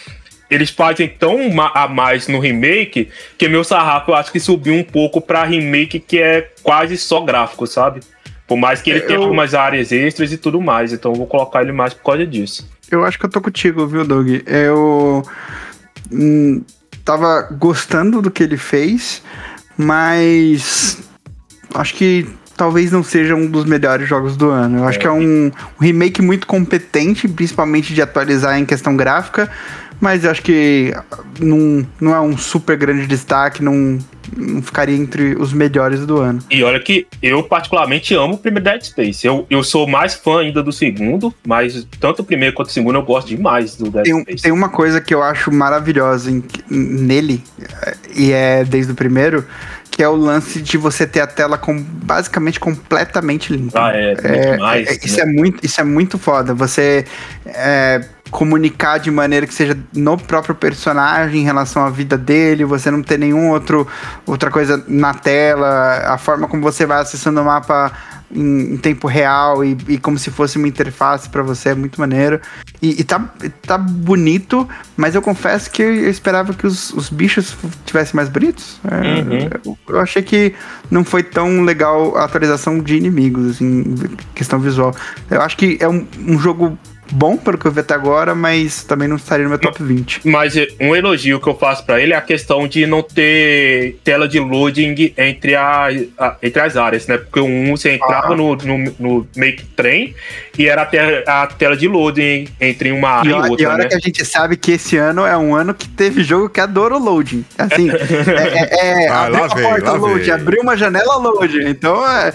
eles 0.51 0.69
fazem 0.69 1.09
tão 1.09 1.39
a 1.75 1.89
mais 1.89 2.29
no 2.29 2.39
remake 2.39 3.09
que 3.39 3.49
meu 3.49 3.65
sarrafo 3.65 4.11
eu 4.11 4.15
acho 4.15 4.31
que 4.31 4.39
subiu 4.39 4.75
um 4.75 4.85
pouco 4.85 5.19
pra 5.19 5.45
remake 5.45 5.99
que 5.99 6.19
é 6.21 6.51
quase 6.63 6.99
só 6.99 7.23
gráfico, 7.23 7.67
sabe? 7.67 8.01
Por 8.47 8.56
mais 8.56 8.82
que 8.82 8.90
ele 8.90 9.01
Eu- 9.01 9.06
tenha 9.06 9.19
algumas 9.19 9.55
áreas 9.55 9.93
extras 9.93 10.32
e 10.32 10.36
tudo 10.36 10.60
mais. 10.60 10.93
Então 10.93 11.12
eu 11.12 11.16
vou 11.16 11.27
colocar 11.27 11.62
ele 11.62 11.73
mais 11.73 11.94
por 11.94 12.02
causa 12.05 12.27
disso. 12.27 12.69
Eu 12.90 13.05
acho 13.05 13.19
que 13.19 13.24
eu 13.24 13.31
tô 13.31 13.40
contigo, 13.40 13.86
viu, 13.86 14.05
Doug? 14.05 14.28
Eu 14.47 15.23
hum, 16.10 16.62
tava 17.05 17.48
gostando 17.52 18.20
do 18.20 18.31
que 18.31 18.43
ele 18.43 18.56
fez, 18.59 19.23
mas 19.77 20.98
acho 21.74 21.94
que 21.94 22.27
talvez 22.56 22.93
não 22.93 23.02
seja 23.02 23.35
um 23.35 23.47
dos 23.47 23.64
melhores 23.64 24.09
jogos 24.09 24.36
do 24.36 24.51
ano. 24.51 24.78
Eu 24.81 24.85
acho 24.86 24.98
que 24.98 25.06
é 25.06 25.10
um, 25.10 25.47
um 25.47 25.81
remake 25.81 26.20
muito 26.20 26.47
competente, 26.47 27.27
principalmente 27.27 27.94
de 27.94 28.02
atualizar 28.02 28.59
em 28.59 28.64
questão 28.66 28.97
gráfica, 28.97 29.51
mas 30.01 30.24
eu 30.24 30.31
acho 30.31 30.43
que 30.43 30.93
não, 31.40 31.86
não 32.01 32.14
é 32.14 32.20
um 32.20 32.36
super 32.36 32.77
grande 32.77 33.06
destaque, 33.06 33.62
não, 33.62 33.98
não 34.36 34.62
ficaria 34.62 34.97
entre 34.97 35.35
os 35.36 35.52
melhores 35.52 36.05
do 36.06 36.19
ano. 36.20 36.40
E 36.51 36.62
olha 36.62 36.81
que 36.81 37.06
eu 37.23 37.43
particularmente 37.43 38.14
amo 38.14 38.35
o 38.35 38.39
primeiro 38.39 38.64
Dead 38.64 38.82
Space. 38.82 39.27
Eu, 39.27 39.47
eu 39.51 39.62
sou 39.62 39.86
mais 39.86 40.14
fã 40.14 40.40
ainda 40.40 40.62
do 40.62 40.73
segundo, 40.73 41.32
mas 41.47 41.86
tanto 42.01 42.23
o 42.23 42.24
primeiro 42.24 42.55
quanto 42.55 42.69
o 42.69 42.73
segundo 42.73 42.97
eu 42.97 43.02
gosto 43.02 43.28
demais 43.28 43.77
do 43.77 43.90
Dead 43.90 44.05
Tem, 44.05 44.20
Space. 44.23 44.43
tem 44.43 44.52
uma 44.52 44.69
coisa 44.69 45.01
que 45.01 45.14
eu 45.14 45.23
acho 45.23 45.52
maravilhosa 45.52 46.31
em- 46.31 46.43
nele, 46.70 47.43
e 48.14 48.32
é 48.32 48.64
desde 48.64 48.93
o 48.93 48.94
primeiro, 48.94 49.44
que 49.90 50.02
é 50.02 50.09
o 50.09 50.16
lance 50.16 50.62
de 50.62 50.78
você 50.78 51.06
ter 51.06 51.20
a 51.20 51.27
tela 51.27 51.59
com, 51.59 51.78
basicamente 51.78 52.59
completamente 52.59 53.52
limpa. 53.52 53.89
Ah, 53.89 53.93
é, 53.94 54.12
É, 54.23 54.52
demais. 54.52 54.89
é, 54.89 54.94
isso, 55.05 55.16
né? 55.19 55.23
é 55.23 55.27
muito, 55.27 55.66
isso 55.66 55.81
é 55.81 55.85
muito 55.85 56.16
foda. 56.19 56.55
Você 56.55 57.05
é, 57.44 58.02
comunicar 58.33 58.99
de 58.99 59.11
maneira 59.11 59.47
que 59.47 59.53
seja 59.55 59.79
no 59.95 60.17
próprio 60.17 60.55
personagem 60.55 61.43
em 61.43 61.45
relação 61.45 61.85
à 61.85 61.91
vida 61.91 62.17
dele, 62.17 62.65
você 62.65 62.91
não 62.91 63.03
ter 63.03 63.19
nenhum 63.19 63.51
outro 63.51 63.87
outra 64.27 64.51
coisa 64.51 64.83
na 64.89 65.13
tela, 65.13 66.03
a 66.07 66.17
forma 66.17 66.49
como 66.49 66.63
você 66.63 66.87
vai 66.87 67.01
acessando 67.01 67.43
o 67.43 67.45
mapa 67.45 67.93
em, 68.35 68.73
em 68.73 68.77
tempo 68.79 69.07
real 69.07 69.63
e, 69.63 69.77
e 69.87 69.99
como 69.99 70.19
se 70.19 70.31
fosse 70.31 70.57
uma 70.57 70.67
interface 70.67 71.29
pra 71.29 71.43
você 71.43 71.69
é 71.69 71.75
muito 71.75 72.01
maneiro. 72.01 72.41
E, 72.81 73.03
e 73.03 73.05
tá, 73.05 73.23
tá 73.67 73.77
bonito, 73.77 74.67
mas 74.97 75.15
eu 75.15 75.21
confesso 75.21 75.71
que 75.71 75.83
eu 75.83 76.09
esperava 76.09 76.55
que 76.55 76.67
os, 76.67 76.91
os 76.95 77.11
bichos 77.11 77.55
tivessem 77.85 78.17
mais 78.17 78.29
bonitos. 78.31 78.81
É, 78.91 79.13
Uhum. 79.23 79.51
eu, 79.65 79.79
eu 79.95 80.01
achei 80.01 80.23
que 80.23 80.55
não 80.91 81.05
foi 81.05 81.23
tão 81.23 81.63
legal 81.63 82.17
a 82.17 82.25
atualização 82.25 82.79
de 82.81 82.97
inimigos, 82.97 83.51
assim, 83.57 83.95
questão 84.35 84.59
visual. 84.59 84.95
Eu 85.31 85.43
acho 85.43 85.57
que 85.57 85.77
é 85.81 85.89
um, 85.89 86.07
um 86.27 86.39
jogo 86.39 86.79
bom, 87.12 87.36
pelo 87.36 87.59
que 87.59 87.66
eu 87.66 87.70
vi 87.72 87.80
até 87.80 87.94
agora, 87.94 88.34
mas 88.34 88.82
também 88.84 89.06
não 89.06 89.16
estaria 89.16 89.44
no 89.44 89.51
meu 89.51 89.59
top 89.59 89.82
20. 89.82 90.20
Mas 90.24 90.56
eh, 90.56 90.68
um 90.80 90.97
elogio 90.97 91.40
que 91.40 91.48
eu 91.48 91.55
faço 91.56 91.84
pra 91.84 92.01
ele 92.01 92.12
é 92.12 92.16
a 92.16 92.20
questão 92.20 92.66
de 92.66 92.86
não 92.86 93.02
ter 93.02 93.98
tela 94.02 94.26
de 94.26 94.40
loading 94.40 95.12
entre, 95.16 95.55
a, 95.55 95.89
a- 96.18 96.36
entre 96.43 96.60
as 96.62 96.76
áreas, 96.76 97.06
né? 97.06 97.18
Porque 97.18 97.40
um 97.40 97.70
você 97.76 97.93
entrava 97.93 98.32
Ah. 98.32 98.36
no, 98.36 98.56
no, 98.56 98.94
no 98.98 99.26
make 99.36 99.64
trem 99.76 100.14
e 100.59 100.66
era 100.68 100.82
a, 100.82 100.86
te- 100.86 100.98
a 101.26 101.47
tela 101.47 101.76
de 101.76 101.86
loading 101.89 102.48
entre 102.60 102.90
uma 102.93 103.09
área 103.10 103.28
E, 103.28 103.32
e, 103.32 103.34
olha- 103.34 103.47
e 103.47 103.51
outra, 103.51 103.68
olha 103.70 103.82
né? 103.84 103.89
que 103.89 103.94
a 103.94 103.98
gente 104.01 104.24
sabe 104.24 104.56
que 104.56 104.72
esse 104.72 104.97
ano 104.97 105.24
é 105.26 105.36
um 105.36 105.55
ano 105.55 105.74
que 105.74 105.89
teve 105.89 106.22
jogo 106.24 106.48
que 106.48 106.60
adora 106.60 106.94
o 106.97 106.98
loading. 106.98 107.44
Assim, 107.59 107.89
é, 107.93 109.02
é, 109.02 109.05
é 109.05 109.09
Ah, 109.09 109.22
abriu 109.26 109.39
uma 109.44 109.55
vem, 109.55 109.64
porta 109.64 109.93
load, 109.93 110.20
vem. 110.24 110.30
abriu 110.34 110.62
uma 110.62 110.76
janela 110.76 111.16
load. 111.16 111.68
Então 111.68 112.09
é, 112.09 112.32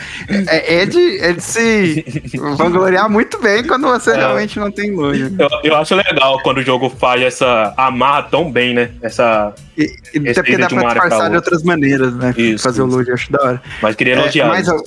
é, 0.47 0.81
é 0.81 0.85
de, 0.85 1.19
é 1.19 1.33
de 1.33 1.41
se 1.43 2.05
vangloriar 2.57 3.09
muito 3.09 3.39
bem 3.39 3.63
quando 3.63 3.87
você 3.87 4.11
É. 4.11 4.15
realmente 4.17 4.59
não 4.59 4.66
tem 4.71 4.91
load. 4.95 5.35
Eu, 5.37 5.49
eu 5.63 5.75
acho 5.77 5.95
legal 5.95 6.39
quando 6.43 6.57
o 6.57 6.63
jogo 6.63 6.89
faz 6.89 7.21
essa 7.21 7.73
amarra 7.77 8.23
tão 8.23 8.51
bem, 8.51 8.73
né? 8.73 8.91
Essa. 9.01 9.53
E, 9.77 9.83
e 10.13 10.29
até 10.29 10.33
porque 10.41 10.57
dá 10.57 10.67
de 10.67 10.75
pra 10.75 10.89
área 10.89 10.99
pra 11.01 11.09
disfarçar 11.09 11.29
de 11.29 11.35
outra. 11.35 11.37
outras 11.37 11.63
maneiras, 11.63 12.13
né? 12.15 12.33
Isso, 12.37 12.63
Fazer 12.63 12.81
o 12.81 12.87
isso. 12.87 12.95
load, 12.97 13.09
eu 13.09 13.13
acho 13.15 13.31
da 13.31 13.41
hora. 13.43 13.61
Mas 13.81 13.95
queria 13.95 14.15
É, 14.15 14.19
elogiar. 14.19 14.47
mais, 14.47 14.67
al- 14.67 14.83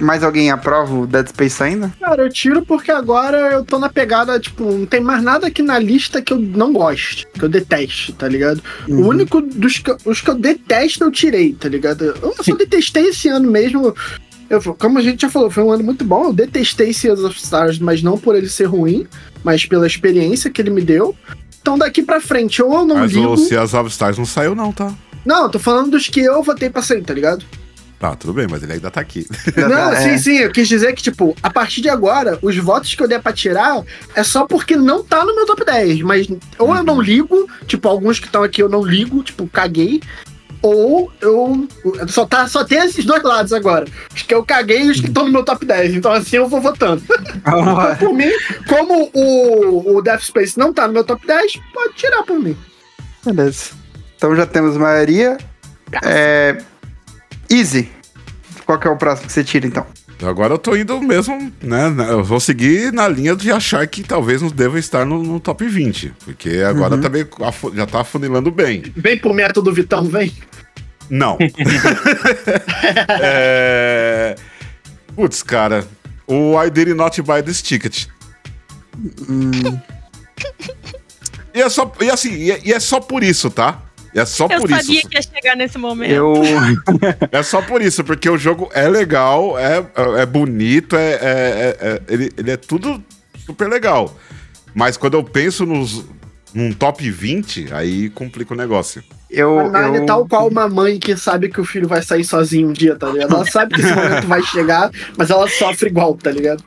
mais 0.00 0.24
alguém 0.24 0.50
aprova 0.50 0.92
o 0.92 1.06
Dead 1.06 1.28
Space 1.28 1.62
ainda? 1.62 1.92
Cara, 2.00 2.22
eu 2.22 2.28
tiro 2.28 2.64
porque 2.66 2.90
agora 2.90 3.36
eu 3.52 3.64
tô 3.64 3.78
na 3.78 3.88
pegada, 3.88 4.38
tipo, 4.40 4.64
não 4.64 4.86
tem 4.86 5.00
mais 5.00 5.22
nada 5.22 5.46
aqui 5.46 5.62
na 5.62 5.78
lista 5.78 6.20
que 6.20 6.32
eu 6.32 6.38
não 6.38 6.72
goste, 6.72 7.26
que 7.32 7.42
eu 7.44 7.48
deteste, 7.48 8.12
tá 8.12 8.26
ligado? 8.26 8.60
Uhum. 8.88 9.02
O 9.04 9.08
único 9.08 9.40
dos 9.40 9.78
que, 9.78 9.94
os 10.04 10.20
que 10.20 10.28
eu 10.30 10.34
detesto 10.34 11.04
eu 11.04 11.12
tirei, 11.12 11.52
tá 11.52 11.68
ligado? 11.68 12.04
Eu 12.20 12.34
só 12.42 12.54
detestei 12.58 13.06
esse 13.06 13.28
ano 13.28 13.48
mesmo. 13.50 13.94
Eu, 14.50 14.60
como 14.74 14.98
a 14.98 15.02
gente 15.02 15.22
já 15.22 15.30
falou, 15.30 15.50
foi 15.50 15.62
um 15.64 15.72
ano 15.72 15.82
muito 15.84 16.04
bom. 16.04 16.26
Eu 16.26 16.32
detestei 16.32 16.92
Seas 16.92 17.20
of 17.20 17.36
Stars, 17.38 17.78
mas 17.78 18.02
não 18.02 18.18
por 18.18 18.34
ele 18.34 18.48
ser 18.48 18.64
ruim, 18.64 19.06
mas 19.42 19.64
pela 19.64 19.86
experiência 19.86 20.50
que 20.50 20.60
ele 20.60 20.70
me 20.70 20.82
deu. 20.82 21.14
Então 21.60 21.78
daqui 21.78 22.02
pra 22.02 22.20
frente, 22.20 22.62
ou 22.62 22.72
eu 22.80 22.84
não 22.84 22.96
Mas 22.96 23.12
ligo. 23.12 23.26
o 23.32 23.36
Seas 23.38 23.72
of 23.74 23.88
Stars 23.90 24.18
não 24.18 24.26
saiu, 24.26 24.54
não, 24.54 24.70
tá? 24.72 24.92
Não, 25.24 25.44
eu 25.44 25.48
tô 25.48 25.58
falando 25.58 25.92
dos 25.92 26.08
que 26.08 26.20
eu 26.20 26.42
votei 26.42 26.68
pra 26.68 26.82
sair, 26.82 27.02
tá 27.02 27.14
ligado? 27.14 27.44
Tá, 27.98 28.14
tudo 28.14 28.34
bem, 28.34 28.46
mas 28.50 28.62
ele 28.62 28.74
ainda 28.74 28.90
tá 28.90 29.00
aqui. 29.00 29.26
Não, 29.56 29.90
É. 29.94 30.02
sim, 30.02 30.18
sim. 30.18 30.36
Eu 30.36 30.50
quis 30.50 30.68
dizer 30.68 30.92
que, 30.92 31.02
tipo, 31.02 31.34
a 31.42 31.48
partir 31.48 31.80
de 31.80 31.88
agora, 31.88 32.38
os 32.42 32.54
votos 32.58 32.94
que 32.94 33.02
eu 33.02 33.08
der 33.08 33.22
pra 33.22 33.32
tirar 33.32 33.82
é 34.14 34.22
só 34.22 34.44
porque 34.46 34.76
não 34.76 35.02
tá 35.02 35.24
no 35.24 35.34
meu 35.34 35.46
top 35.46 35.64
10. 35.64 36.02
Mas 36.02 36.28
ou 36.58 36.76
eu 36.76 36.82
não 36.84 37.00
ligo, 37.00 37.48
tipo, 37.66 37.88
alguns 37.88 38.20
que 38.20 38.26
estão 38.26 38.42
aqui 38.42 38.62
eu 38.62 38.68
não 38.68 38.82
ligo, 38.84 39.22
tipo, 39.22 39.46
caguei. 39.46 40.02
Ou 40.64 41.12
eu. 41.20 41.68
Só, 42.08 42.24
tá, 42.24 42.48
só 42.48 42.64
tem 42.64 42.78
esses 42.78 43.04
dois 43.04 43.22
lados 43.22 43.52
agora. 43.52 43.84
Os 44.14 44.22
que 44.22 44.32
eu 44.32 44.42
caguei 44.42 44.84
e 44.84 44.90
os 44.90 44.98
que 44.98 45.08
estão 45.08 45.26
no 45.26 45.30
meu 45.30 45.44
top 45.44 45.66
10. 45.66 45.94
Então, 45.94 46.10
assim, 46.10 46.36
eu 46.36 46.48
vou 46.48 46.60
votando. 46.60 47.02
Então, 47.46 47.96
por 47.96 48.14
mim, 48.14 48.30
como 48.66 49.10
o, 49.12 49.96
o 49.96 50.02
Death 50.02 50.22
Space 50.22 50.58
não 50.58 50.72
tá 50.72 50.86
no 50.86 50.94
meu 50.94 51.04
top 51.04 51.26
10, 51.26 51.60
pode 51.74 51.94
tirar 51.94 52.22
por 52.22 52.40
mim. 52.40 52.56
Beleza. 53.24 53.72
Então 54.16 54.34
já 54.34 54.46
temos 54.46 54.78
maioria. 54.78 55.36
É... 56.02 56.56
Easy. 57.50 57.90
Qual 58.64 58.78
que 58.78 58.88
é 58.88 58.90
o 58.90 58.96
próximo 58.96 59.26
que 59.26 59.32
você 59.34 59.44
tira, 59.44 59.66
então? 59.66 59.86
Agora 60.24 60.54
eu 60.54 60.58
tô 60.58 60.74
indo 60.76 61.00
mesmo, 61.00 61.52
né? 61.62 61.90
né, 61.90 62.10
Eu 62.10 62.24
vou 62.24 62.40
seguir 62.40 62.92
na 62.92 63.06
linha 63.08 63.34
de 63.36 63.50
achar 63.52 63.86
que 63.86 64.02
talvez 64.02 64.40
não 64.42 64.48
deva 64.48 64.78
estar 64.78 65.04
no, 65.04 65.22
no 65.22 65.38
top 65.40 65.66
20. 65.66 66.12
Porque 66.24 66.58
agora 66.66 66.96
também 66.98 67.26
afu- 67.42 67.72
já 67.74 67.86
tá 67.86 68.00
afunilando 68.00 68.50
bem. 68.50 68.82
Vem 68.96 69.18
pro 69.18 69.34
método 69.34 69.72
Vitão, 69.72 70.04
vem. 70.04 70.32
Não. 71.10 71.36
é... 73.20 74.34
Putz, 75.14 75.42
cara. 75.42 75.86
O 76.26 76.60
I 76.62 76.70
did 76.70 76.88
not 76.88 77.20
buy 77.22 77.42
this 77.42 77.60
ticket. 77.62 78.06
E 81.54 81.60
é 81.60 81.68
só. 81.68 81.92
E 82.00 82.10
assim, 82.10 82.32
e 82.34 82.50
é, 82.50 82.60
e 82.64 82.72
é 82.72 82.80
só 82.80 82.98
por 83.00 83.22
isso, 83.22 83.50
tá? 83.50 83.80
E 84.14 84.20
é 84.20 84.24
só 84.24 84.46
Eu 84.46 84.60
por 84.60 84.70
sabia 84.70 84.98
isso. 85.00 85.08
que 85.08 85.16
ia 85.16 85.22
chegar 85.22 85.56
nesse 85.56 85.76
momento. 85.76 86.12
Eu. 86.12 86.34
É 87.32 87.42
só 87.42 87.60
por 87.60 87.82
isso, 87.82 88.04
porque 88.04 88.30
o 88.30 88.38
jogo 88.38 88.70
é 88.72 88.88
legal, 88.88 89.58
é, 89.58 89.84
é 90.20 90.24
bonito, 90.26 90.94
é, 90.96 91.12
é- 91.14 91.18
é- 91.20 91.76
é- 91.80 92.02
ele, 92.08 92.30
ele 92.36 92.50
é 92.52 92.56
tudo 92.56 93.02
super 93.44 93.68
legal. 93.68 94.14
Mas 94.72 94.96
quando 94.96 95.14
eu 95.14 95.24
penso 95.24 95.66
nos, 95.66 96.04
num 96.52 96.72
top 96.72 97.10
20, 97.10 97.72
aí 97.72 98.08
complica 98.10 98.54
o 98.54 98.56
negócio. 98.56 99.02
Eu, 99.28 99.58
A 99.58 99.64
Nine 99.82 99.96
eu... 99.98 100.02
é 100.04 100.06
tal 100.06 100.28
qual 100.28 100.46
uma 100.46 100.68
mãe 100.68 100.98
que 101.00 101.16
sabe 101.16 101.48
que 101.48 101.60
o 101.60 101.64
filho 101.64 101.88
vai 101.88 102.00
sair 102.00 102.24
sozinho 102.24 102.68
um 102.68 102.72
dia, 102.72 102.94
tá 102.94 103.08
ligado? 103.08 103.34
Ela 103.34 103.46
sabe 103.46 103.74
que 103.74 103.80
esse 103.80 103.90
momento 103.94 104.26
vai 104.28 104.42
chegar, 104.42 104.90
mas 105.18 105.28
ela 105.30 105.48
sofre 105.48 105.88
igual, 105.88 106.14
tá 106.14 106.30
ligado? 106.30 106.62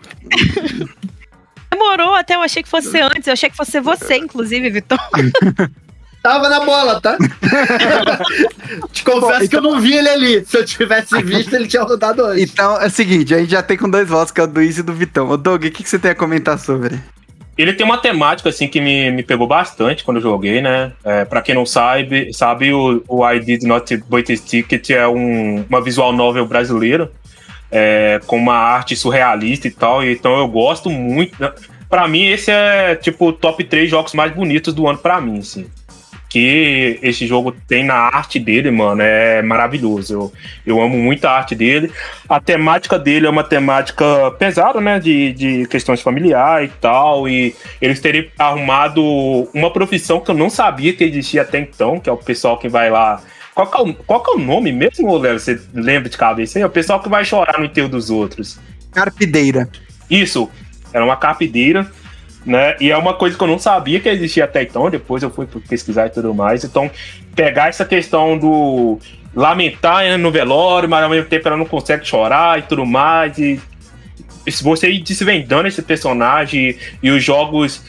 Demorou 1.72 2.14
até, 2.14 2.36
eu 2.36 2.42
achei 2.42 2.62
que 2.62 2.70
fosse 2.70 3.00
antes. 3.00 3.28
Eu 3.28 3.34
achei 3.34 3.50
que 3.50 3.56
fosse 3.56 3.80
você, 3.80 4.18
inclusive, 4.18 4.70
Vitor. 4.70 5.00
Tava 6.22 6.50
na 6.50 6.60
bola, 6.60 7.00
tá? 7.00 7.18
Te 8.92 9.04
confesso 9.04 9.50
que 9.50 9.56
eu 9.56 9.62
não 9.62 9.80
vi 9.80 9.96
ele 9.96 10.10
ali. 10.10 10.46
Se 10.46 10.58
eu 10.58 10.66
tivesse 10.66 11.22
visto, 11.22 11.54
ele 11.56 11.68
tinha 11.68 11.84
rodado 11.84 12.26
antes. 12.26 12.52
Então 12.52 12.80
é 12.82 12.88
o 12.88 12.92
seguinte, 12.92 13.34
a 13.34 13.40
gente 13.40 13.52
já 13.52 13.64
tem 13.64 13.78
com 13.78 13.90
dois 13.90 14.08
votos, 14.08 14.32
que 14.32 14.42
é 14.42 14.44
o 14.44 14.48
do 14.48 14.62
Izzy 14.62 14.82
e 14.82 14.84
do 14.84 14.94
Vitão. 14.94 15.30
Ô 15.30 15.38
Doug, 15.38 15.64
o 15.64 15.72
que, 15.72 15.84
que 15.84 15.90
você 15.90 15.98
tem 15.98 16.12
a 16.12 16.16
comentar 16.16 16.60
sobre? 16.60 17.00
Ele 17.58 17.74
tem 17.74 17.86
uma 17.86 17.98
temática 17.98 18.50
assim 18.50 18.68
que 18.68 18.80
me, 18.80 19.10
me 19.10 19.24
pegou 19.24 19.48
bastante 19.48 20.04
quando 20.04 20.18
eu 20.18 20.24
joguei, 20.24 20.62
né? 20.62 20.92
É, 21.04 21.26
para 21.26 21.42
quem 21.42 21.56
não 21.56 21.66
sabe, 21.66 22.32
sabe 22.32 22.72
o, 22.72 23.04
o 23.08 23.28
I 23.28 23.40
Did 23.40 23.64
Not 23.64 23.98
Buy 24.08 24.22
This 24.22 24.42
Ticket 24.42 24.92
é 24.92 25.08
um, 25.08 25.66
uma 25.68 25.82
visual 25.82 26.14
novel 26.14 26.46
brasileira 26.46 27.12
é, 27.72 28.20
com 28.26 28.38
uma 28.38 28.56
arte 28.56 28.96
surrealista 28.96 29.68
e 29.68 29.72
tal. 29.72 30.04
Então 30.04 30.38
eu 30.38 30.48
gosto 30.48 30.90
muito. 30.90 31.42
Né? 31.42 31.52
Para 31.90 32.08
mim 32.08 32.28
esse 32.28 32.52
é 32.52 32.96
tipo 32.96 33.28
o 33.28 33.34
top 33.34 33.64
3 33.64 33.90
jogos 33.90 34.14
mais 34.14 34.32
bonitos 34.34 34.74
do 34.74 34.88
ano 34.88 35.00
para 35.00 35.20
mim, 35.22 35.40
assim. 35.40 35.68
Que 36.38 37.00
esse 37.02 37.26
jogo 37.26 37.52
tem 37.68 37.84
na 37.84 37.96
arte 37.96 38.38
dele, 38.38 38.70
mano, 38.70 39.02
é 39.02 39.42
maravilhoso. 39.42 40.14
Eu, 40.14 40.34
eu 40.68 40.80
amo 40.80 40.96
muito 40.96 41.26
a 41.26 41.32
arte 41.32 41.56
dele. 41.56 41.92
A 42.30 42.40
temática 42.40 43.00
dele 43.00 43.26
é 43.26 43.30
uma 43.30 43.44
temática 43.44 44.06
pesada, 44.38 44.80
né? 44.80 45.00
De, 45.00 45.34
de 45.34 45.66
questões 45.66 46.00
familiares 46.00 46.70
e 46.70 46.74
tal. 46.80 47.28
E 47.28 47.56
eles 47.82 48.00
terem 48.00 48.30
arrumado 48.38 49.04
uma 49.52 49.74
profissão 49.74 50.20
que 50.20 50.30
eu 50.30 50.36
não 50.36 50.48
sabia 50.48 50.94
que 50.94 51.04
existia 51.04 51.42
até 51.42 51.58
então, 51.58 52.00
que 52.00 52.08
é 52.08 52.14
o 52.14 52.18
pessoal 52.18 52.60
que 52.60 52.70
vai 52.70 52.92
lá. 52.92 53.20
Qual 53.56 53.66
que 53.66 53.76
é 53.76 53.82
o, 53.82 53.94
qual 53.96 54.22
que 54.22 54.30
é 54.30 54.34
o 54.36 54.40
nome 54.40 54.72
mesmo, 54.72 55.18
Léo? 55.18 55.40
Você 55.40 55.60
lembra 55.74 56.08
de 56.08 56.18
cabeça 56.18 56.60
aí? 56.60 56.64
É 56.64 56.68
o 56.68 56.70
pessoal 56.70 57.00
que 57.00 57.10
vai 57.10 57.26
chorar 57.26 57.58
no 57.58 57.66
enterro 57.66 57.90
dos 57.90 58.12
outros. 58.12 58.60
Carpideira. 58.92 59.68
Isso, 60.08 60.48
era 60.94 61.04
uma 61.04 61.18
carpideira. 61.18 61.90
Né? 62.48 62.78
E 62.80 62.90
é 62.90 62.98
uma 62.98 63.14
coisa 63.14 63.38
que 63.38 63.44
eu 63.44 63.48
não 63.48 63.60
sabia 63.60 64.00
que 64.00 64.08
existia 64.08 64.46
até 64.46 64.64
então, 64.64 64.90
depois 64.90 65.22
eu 65.22 65.30
fui 65.30 65.46
pesquisar 65.68 66.08
e 66.08 66.12
tudo 66.12 66.34
mais. 66.34 66.64
Então, 66.64 66.90
pegar 67.36 67.68
essa 67.68 67.84
questão 67.84 68.38
do 68.38 68.98
lamentar 69.36 70.06
né, 70.06 70.16
no 70.16 70.32
velório, 70.32 70.88
mas 70.88 71.04
ao 71.04 71.10
mesmo 71.10 71.28
tempo 71.28 71.46
ela 71.46 71.58
não 71.58 71.66
consegue 71.66 72.06
chorar 72.06 72.58
e 72.58 72.62
tudo 72.62 72.86
mais. 72.86 73.38
E 73.38 73.60
se 74.48 74.64
você 74.64 74.90
ir 74.90 75.00
desvendando 75.00 75.68
esse 75.68 75.82
personagem 75.82 76.78
e 77.04 77.12
os 77.12 77.22
jogos 77.22 77.84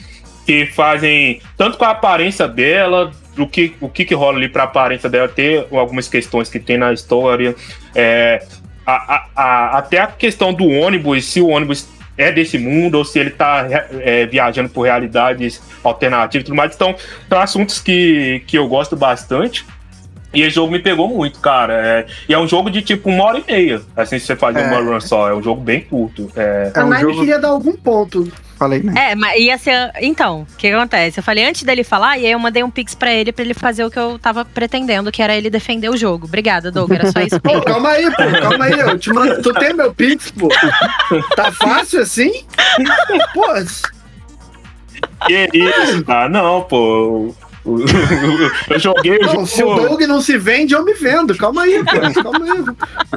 que 0.44 0.66
fazem 0.66 1.40
tanto 1.56 1.78
com 1.78 1.84
a 1.84 1.90
aparência 1.90 2.48
dela, 2.48 3.12
o 3.38 3.46
que, 3.46 3.74
o 3.80 3.88
que, 3.88 4.04
que 4.04 4.14
rola 4.14 4.38
ali 4.38 4.48
pra 4.48 4.64
aparência 4.64 5.08
dela, 5.08 5.28
ter 5.28 5.68
algumas 5.70 6.08
questões 6.08 6.48
que 6.48 6.58
tem 6.58 6.76
na 6.76 6.92
história, 6.92 7.54
é, 7.94 8.44
a, 8.84 9.14
a, 9.14 9.26
a, 9.36 9.78
até 9.78 10.00
a 10.00 10.08
questão 10.08 10.52
do 10.52 10.66
ônibus, 10.66 11.26
se 11.26 11.40
o 11.40 11.46
ônibus 11.46 11.86
é 12.18 12.30
desse 12.32 12.58
mundo 12.58 12.96
ou 12.98 13.04
se 13.04 13.18
ele 13.18 13.30
tá 13.30 13.64
é, 14.00 14.26
viajando 14.26 14.68
por 14.68 14.82
realidades 14.82 15.62
alternativas 15.82 16.42
e 16.42 16.44
tudo 16.46 16.56
mais. 16.56 16.74
Então, 16.74 16.94
são 17.28 17.40
assuntos 17.40 17.80
que, 17.80 18.42
que 18.46 18.58
eu 18.58 18.66
gosto 18.68 18.96
bastante. 18.96 19.64
E 20.34 20.42
esse 20.42 20.56
jogo 20.56 20.70
me 20.70 20.78
pegou 20.78 21.08
muito, 21.08 21.40
cara. 21.40 21.72
É, 21.74 22.06
e 22.28 22.34
é 22.34 22.38
um 22.38 22.46
jogo 22.46 22.68
de 22.70 22.82
tipo 22.82 23.08
uma 23.08 23.24
hora 23.24 23.38
e 23.38 23.44
meia. 23.50 23.80
Assim, 23.96 24.18
se 24.18 24.26
você 24.26 24.36
fazer 24.36 24.60
É. 24.60 24.66
uma 24.66 24.80
run 24.80 25.00
só. 25.00 25.30
É 25.30 25.34
um 25.34 25.42
jogo 25.42 25.62
bem 25.62 25.80
curto. 25.80 26.30
É, 26.36 26.70
É 26.74 26.78
a 26.80 26.84
um 26.84 26.94
jogo- 26.98 27.20
queria 27.20 27.38
dar 27.38 27.48
algum 27.48 27.72
ponto. 27.74 28.30
Falei, 28.58 28.82
né? 28.82 29.12
É, 29.12 29.14
mas 29.14 29.38
ia 29.38 29.56
ser. 29.56 29.92
Então, 30.00 30.42
o 30.52 30.56
que 30.56 30.66
acontece? 30.66 31.20
Eu 31.20 31.22
falei 31.22 31.48
antes 31.48 31.62
dele 31.62 31.84
falar, 31.84 32.18
e 32.18 32.26
aí 32.26 32.32
eu 32.32 32.38
mandei 32.40 32.64
um 32.64 32.70
pix 32.70 32.92
pra 32.92 33.12
ele 33.12 33.30
pra 33.30 33.44
ele 33.44 33.54
fazer 33.54 33.84
o 33.84 33.90
que 33.90 33.98
eu 33.98 34.18
tava 34.18 34.44
pretendendo, 34.44 35.12
que 35.12 35.22
era 35.22 35.36
ele 35.36 35.48
defender 35.48 35.88
o 35.88 35.96
jogo. 35.96 36.26
Obrigada, 36.26 36.70
Doug. 36.70 36.90
Era 36.90 37.12
só 37.12 37.20
isso. 37.20 37.38
Pô, 37.40 37.60
calma 37.62 37.90
aí, 37.90 38.10
pô, 38.10 38.40
calma 38.40 38.64
aí. 38.64 38.78
Eu 38.78 38.98
te 38.98 39.12
mando... 39.12 39.40
Tu 39.40 39.52
tem 39.54 39.72
meu 39.72 39.94
Pix, 39.94 40.32
pô? 40.32 40.48
Tá 41.36 41.52
fácil 41.52 42.00
assim? 42.00 42.44
Pô, 43.32 43.46
que 45.26 45.50
isso, 45.52 46.04
cara? 46.04 46.28
Não, 46.28 46.62
pô. 46.62 47.34
Eu 47.64 48.78
joguei 48.78 49.18
o 49.18 49.22
não, 49.22 49.32
jogo. 49.32 49.46
se 49.46 49.62
o 49.62 49.74
Doug 49.74 50.00
não 50.02 50.20
se 50.20 50.36
vende, 50.38 50.74
eu 50.74 50.84
me 50.84 50.94
vendo. 50.94 51.36
Calma 51.36 51.62
aí, 51.62 51.84
pô. 51.84 52.22
Calma 52.22 52.52
aí. 52.52 52.64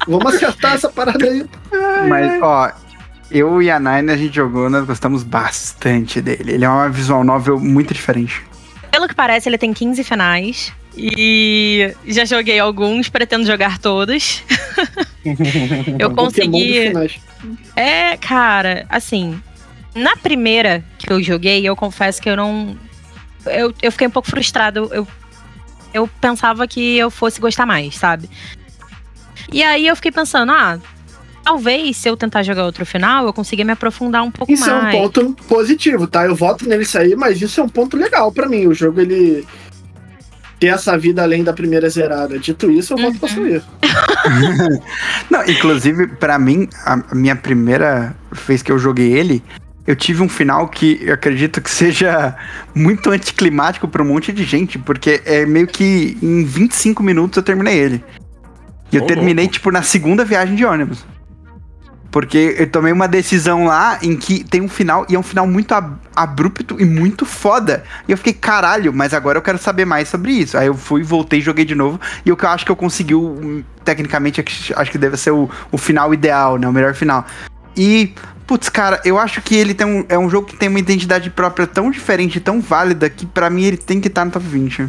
Vamos 0.08 0.36
acertar 0.36 0.76
essa 0.76 0.90
parada 0.90 1.26
aí. 1.26 1.46
Mas, 2.08 2.42
ó, 2.42 2.72
eu 3.32 3.62
e 3.62 3.72
a 3.72 3.80
Nine 3.80 4.12
a 4.12 4.18
gente 4.18 4.36
jogou, 4.36 4.70
nós 4.70 4.86
gostamos 4.86 5.24
bastante 5.24 6.22
dele. 6.22 6.54
Ele 6.54 6.66
é 6.66 6.70
uma 6.70 6.90
visual 6.90 7.24
novel 7.24 7.60
muito 7.60 7.94
diferente. 7.94 8.44
Pelo 8.92 9.08
que 9.08 9.16
parece, 9.16 9.48
ele 9.48 9.58
tem 9.58 9.74
15 9.74 10.04
finais. 10.04 10.74
E 10.96 11.96
já 12.06 12.26
joguei 12.26 12.60
alguns, 12.60 13.08
pretendo 13.08 13.46
jogar 13.46 13.80
todos. 13.80 14.44
eu 15.98 16.12
consegui. 16.12 16.92
É, 17.76 18.18
cara, 18.18 18.86
assim, 18.90 19.42
na 19.96 20.18
primeira 20.18 20.84
que 20.98 21.12
eu 21.12 21.24
joguei, 21.24 21.66
eu 21.66 21.76
confesso 21.76 22.22
que 22.22 22.30
eu 22.30 22.36
não. 22.36 22.78
Eu, 23.46 23.74
eu 23.82 23.92
fiquei 23.92 24.08
um 24.08 24.12
pouco 24.12 24.30
frustrado. 24.30 24.90
Eu, 24.92 25.08
eu 25.94 26.08
pensava 26.20 26.68
que 26.68 26.98
eu 26.98 27.10
fosse 27.10 27.40
gostar 27.40 27.66
mais, 27.66 27.96
sabe? 27.96 28.30
E 29.52 29.64
aí 29.64 29.88
eu 29.88 29.96
fiquei 29.96 30.12
pensando, 30.12 30.52
ah, 30.52 30.80
talvez 31.44 31.98
se 31.98 32.10
eu 32.10 32.16
tentar 32.18 32.44
jogar 32.44 32.66
outro 32.66 32.86
final, 32.86 33.26
eu 33.26 33.34
consiga 33.34 33.64
me 33.64 33.72
aprofundar 33.72 34.24
um 34.24 34.32
pouco 34.32 34.52
Isso 34.52 34.70
é 34.70 34.74
um 34.74 34.82
mais. 34.82 34.96
ponto 34.98 35.36
positivo, 35.48 36.08
tá? 36.08 36.26
Eu 36.26 36.36
voto 36.36 36.68
nele 36.68 36.86
sair, 36.86 37.16
mas 37.16 37.42
isso 37.42 37.60
é 37.60 37.64
um 37.64 37.70
ponto 37.70 37.98
legal 37.98 38.32
pra 38.32 38.48
mim. 38.48 38.68
O 38.68 38.74
jogo, 38.74 39.02
ele. 39.02 39.46
Ter 40.60 40.68
essa 40.68 40.96
vida 40.96 41.24
além 41.24 41.44
da 41.44 41.54
primeira 41.54 41.90
zerada. 41.90 42.38
Dito 42.38 42.70
isso, 42.70 42.94
eu 42.94 42.98
voto 42.98 43.18
pra 43.18 43.28
sair. 43.30 43.64
Não, 45.30 45.44
inclusive, 45.48 46.06
pra 46.08 46.38
mim, 46.38 46.68
a 46.86 47.16
minha 47.16 47.36
primeira 47.36 48.16
vez 48.32 48.62
que 48.62 48.72
eu 48.72 48.78
joguei 48.78 49.12
ele, 49.12 49.44
eu 49.88 49.96
tive 49.96 50.22
um 50.22 50.30
final 50.30 50.68
que 50.68 51.00
eu 51.02 51.16
acredito 51.16 51.60
que 51.62 51.70
seja 51.72 52.36
muito 52.76 53.10
anticlimático 53.10 53.88
pra 53.88 54.04
um 54.04 54.06
monte 54.06 54.32
de 54.32 54.44
gente, 54.44 54.78
porque 54.78 55.22
é 55.26 55.48
meio 55.48 55.66
que 55.66 56.16
em 56.22 56.44
25 56.46 57.02
minutos 57.02 57.38
eu 57.38 57.44
terminei 57.44 57.80
ele. 57.80 58.04
E 58.92 58.98
eu 58.98 59.04
Ô, 59.04 59.08
terminei, 59.08 59.46
louco. 59.46 59.54
tipo, 59.54 59.72
na 59.72 59.82
segunda 59.82 60.24
viagem 60.24 60.54
de 60.56 60.64
ônibus. 60.64 61.04
Porque 62.12 62.56
eu 62.60 62.70
tomei 62.70 62.92
uma 62.92 63.08
decisão 63.08 63.64
lá 63.66 63.98
em 64.02 64.18
que 64.18 64.44
tem 64.44 64.60
um 64.60 64.68
final, 64.68 65.06
e 65.08 65.16
é 65.16 65.20
um 65.20 65.24
final 65.24 65.48
muito 65.48 65.74
ab- 65.74 65.98
abrupto 66.14 66.76
e 66.78 66.84
muito 66.84 67.26
foda. 67.26 67.86
E 68.06 68.12
eu 68.12 68.18
fiquei, 68.18 68.34
caralho, 68.34 68.92
mas 68.94 69.14
agora 69.14 69.38
eu 69.38 69.42
quero 69.42 69.58
saber 69.58 69.86
mais 69.86 70.10
sobre 70.10 70.34
isso. 70.34 70.58
Aí 70.58 70.68
eu 70.68 70.74
fui, 70.74 71.04
voltei, 71.04 71.40
joguei 71.40 71.64
de 71.64 71.74
novo. 71.74 72.02
E 72.26 72.32
o 72.32 72.36
que 72.36 72.44
eu 72.44 72.50
acho 72.50 72.66
que 72.66 72.72
eu 72.72 72.76
consegui, 72.76 73.14
tecnicamente, 73.86 74.42
é 74.42 74.44
acho 74.76 74.92
que 74.92 74.98
deve 74.98 75.16
ser 75.16 75.32
o, 75.32 75.50
o 75.72 75.78
final 75.78 76.14
ideal, 76.14 76.58
né? 76.58 76.68
O 76.68 76.74
melhor 76.74 76.94
final. 76.94 77.26
E, 77.78 78.14
putz, 78.46 78.68
cara, 78.68 79.00
eu 79.06 79.18
acho 79.18 79.42
que 79.42 79.56
ele 79.56 79.74
tem 79.74 79.88
um, 79.88 80.06
é 80.10 80.20
um 80.20 80.30
jogo 80.30 80.48
que 80.48 80.58
tem 80.58 80.68
uma 80.68 80.80
identidade 80.80 81.30
própria 81.30 81.66
tão 81.66 81.90
diferente, 81.90 82.42
tão 82.42 82.60
válida, 82.60 83.10
que 83.10 83.26
pra 83.26 83.50
mim 83.50 83.64
ele 83.64 83.78
tem 83.78 84.02
que 84.02 84.10
estar 84.10 84.26
no 84.26 84.32
top 84.32 84.46
20. 84.46 84.86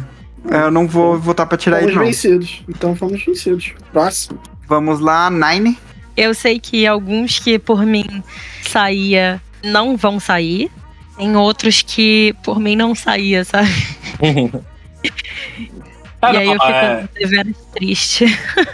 Eu 0.49 0.69
não 0.69 0.85
vou 0.85 1.17
votar 1.17 1.45
pra 1.47 1.57
tirar 1.57 1.77
Fomos 1.77 1.91
ele, 1.91 1.99
não. 1.99 2.05
vencidos. 2.05 2.63
Então 2.67 2.93
fomos 2.97 3.23
vencidos. 3.25 3.71
Próximo. 3.93 4.37
Vamos 4.67 4.99
lá, 4.99 5.29
Nine. 5.29 5.79
Eu 6.15 6.33
sei 6.33 6.59
que 6.59 6.85
alguns 6.85 7.39
que 7.39 7.57
por 7.57 7.85
mim 7.85 8.23
saía 8.61 9.41
não 9.63 9.95
vão 9.97 10.19
sair. 10.19 10.69
Tem 11.17 11.35
outros 11.35 11.81
que 11.81 12.35
por 12.43 12.59
mim 12.59 12.75
não 12.75 12.93
saía, 12.95 13.43
sabe? 13.45 13.69
E 16.31 16.37
aí 16.37 16.47
eu 16.47 16.53
fico 16.53 16.65
é, 16.71 17.45
triste. 17.73 18.25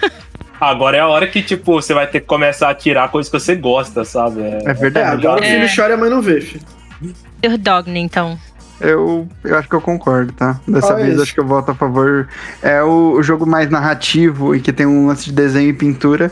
agora 0.61 0.97
é 0.97 0.99
a 0.99 1.07
hora 1.07 1.25
que, 1.27 1.41
tipo, 1.41 1.73
você 1.73 1.95
vai 1.95 2.05
ter 2.05 2.19
que 2.19 2.27
começar 2.27 2.69
a 2.69 2.75
tirar 2.75 3.09
coisas 3.09 3.31
que 3.31 3.39
você 3.39 3.55
gosta, 3.55 4.05
sabe? 4.05 4.41
É, 4.41 4.59
É 4.65 4.69
É, 4.69 4.73
verdade. 4.75 5.25
agora 5.25 5.41
o 5.41 5.43
É. 5.43 5.47
filho 5.49 5.75
chora 5.75 5.93
e 5.93 5.95
a 5.95 5.97
mãe 5.97 6.09
não 6.11 6.21
vê, 6.21 6.41
filho. 6.41 6.63
Your 7.43 7.57
Dogny, 7.57 7.99
então. 8.01 8.37
Eu, 8.79 9.27
eu 9.43 9.57
acho 9.57 9.67
que 9.67 9.73
eu 9.75 9.81
concordo, 9.81 10.31
tá? 10.33 10.59
Dessa 10.67 10.87
Qual 10.87 10.99
é 10.99 11.03
vez 11.03 11.13
esse? 11.15 11.23
acho 11.23 11.33
que 11.33 11.39
eu 11.39 11.47
voto 11.47 11.71
a 11.71 11.75
favor. 11.75 12.27
É 12.61 12.83
o, 12.83 13.13
o 13.13 13.23
jogo 13.23 13.45
mais 13.47 13.67
narrativo 13.69 14.55
e 14.55 14.59
que 14.61 14.71
tem 14.71 14.85
um 14.85 15.07
lance 15.07 15.25
de 15.25 15.31
desenho 15.31 15.69
e 15.69 15.73
pintura. 15.73 16.31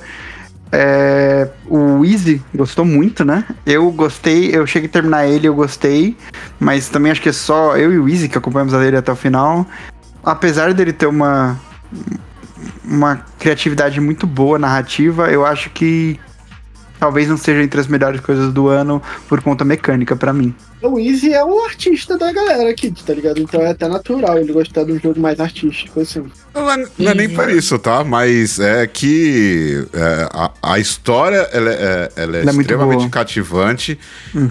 É, 0.72 1.50
o 1.66 2.04
Easy 2.04 2.42
gostou 2.54 2.84
muito, 2.84 3.24
né? 3.24 3.46
Eu 3.66 3.90
gostei, 3.92 4.56
eu 4.56 4.68
cheguei 4.68 4.90
a 4.90 4.92
terminar 4.92 5.28
ele, 5.28 5.48
eu 5.48 5.56
gostei. 5.56 6.18
Mas 6.60 6.90
também 6.90 7.12
acho 7.12 7.22
que 7.22 7.30
é 7.30 7.34
só 7.34 7.78
eu 7.78 7.94
e 7.94 8.00
o 8.00 8.10
Easy 8.10 8.28
que 8.28 8.38
acompanhamos 8.38 8.74
a 8.74 8.80
dele 8.80 8.98
até 8.98 9.12
o 9.12 9.16
final. 9.16 9.66
Apesar 10.24 10.74
dele 10.74 10.92
ter 10.92 11.08
uma, 11.08 11.58
uma 12.84 13.26
criatividade 13.40 14.00
muito 14.02 14.28
boa 14.28 14.60
narrativa, 14.60 15.30
eu 15.30 15.46
acho 15.46 15.70
que 15.70 16.20
talvez 17.00 17.28
não 17.28 17.38
seja 17.38 17.64
entre 17.64 17.80
as 17.80 17.88
melhores 17.88 18.20
coisas 18.22 18.54
do 18.54 18.68
ano 18.68 19.02
por 19.28 19.42
conta 19.42 19.64
mecânica 19.66 20.16
pra 20.16 20.34
mim. 20.34 20.54
O 20.82 21.00
Easy 21.00 21.34
é 21.34 21.44
o 21.44 21.64
artista 21.64 22.18
da 22.18 22.32
galera 22.32 22.70
aqui, 22.70 22.92
tá 22.92 23.14
ligado? 23.14 23.40
Então 23.40 23.62
é 23.62 23.72
até 23.72 23.88
natural 23.88 24.38
ele 24.38 24.54
gostar 24.54 24.84
de 24.84 24.92
um 24.92 25.00
jogo 25.00 25.20
mais 25.20 25.40
artístico, 25.40 26.00
assim. 26.02 26.24
Não 26.54 26.72
é, 26.72 26.86
não 27.00 27.12
é 27.12 27.16
nem 27.16 27.30
por 27.30 27.50
isso, 27.50 27.80
tá? 27.80 28.04
Mas 28.04 28.60
é 28.60 28.86
que 28.86 29.88
é, 29.92 30.30
a, 30.32 30.52
a 30.62 30.80
história 30.80 31.50
ela 31.52 31.72
é, 31.72 32.12
ela 32.16 32.38
é 32.38 32.42
Ela 32.42 32.52
é 32.52 32.56
extremamente 32.56 33.10
cativante. 33.10 33.98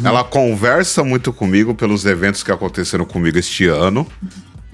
Ela 0.02 0.24
conversa 0.24 1.04
muito 1.04 1.32
comigo 1.32 1.74
pelos 1.74 2.04
eventos 2.04 2.42
que 2.42 2.50
aconteceram 2.50 3.04
comigo 3.04 3.38
este 3.38 3.66
ano. 3.66 4.06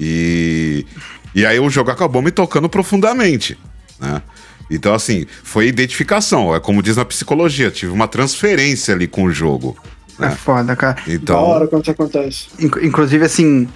E 0.00 0.86
E 1.34 1.46
aí 1.46 1.58
o 1.58 1.70
jogo 1.70 1.90
acabou 1.90 2.20
me 2.22 2.30
tocando 2.30 2.68
profundamente, 2.68 3.58
né? 4.00 4.22
Então, 4.70 4.94
assim, 4.94 5.26
foi 5.42 5.66
identificação. 5.66 6.54
É 6.54 6.60
como 6.60 6.82
diz 6.82 6.96
na 6.96 7.04
psicologia, 7.04 7.70
tive 7.70 7.92
uma 7.92 8.08
transferência 8.08 8.94
ali 8.94 9.06
com 9.06 9.24
o 9.24 9.30
jogo. 9.30 9.76
É 10.18 10.26
né? 10.26 10.30
foda, 10.30 10.76
cara. 10.76 10.96
Então, 11.06 11.36
Da 11.36 11.42
hora 11.42 11.66
quando 11.66 11.82
isso 11.82 11.90
acontece. 11.90 12.46
Inc- 12.58 12.82
Inclusive, 12.82 13.24
assim, 13.24 13.68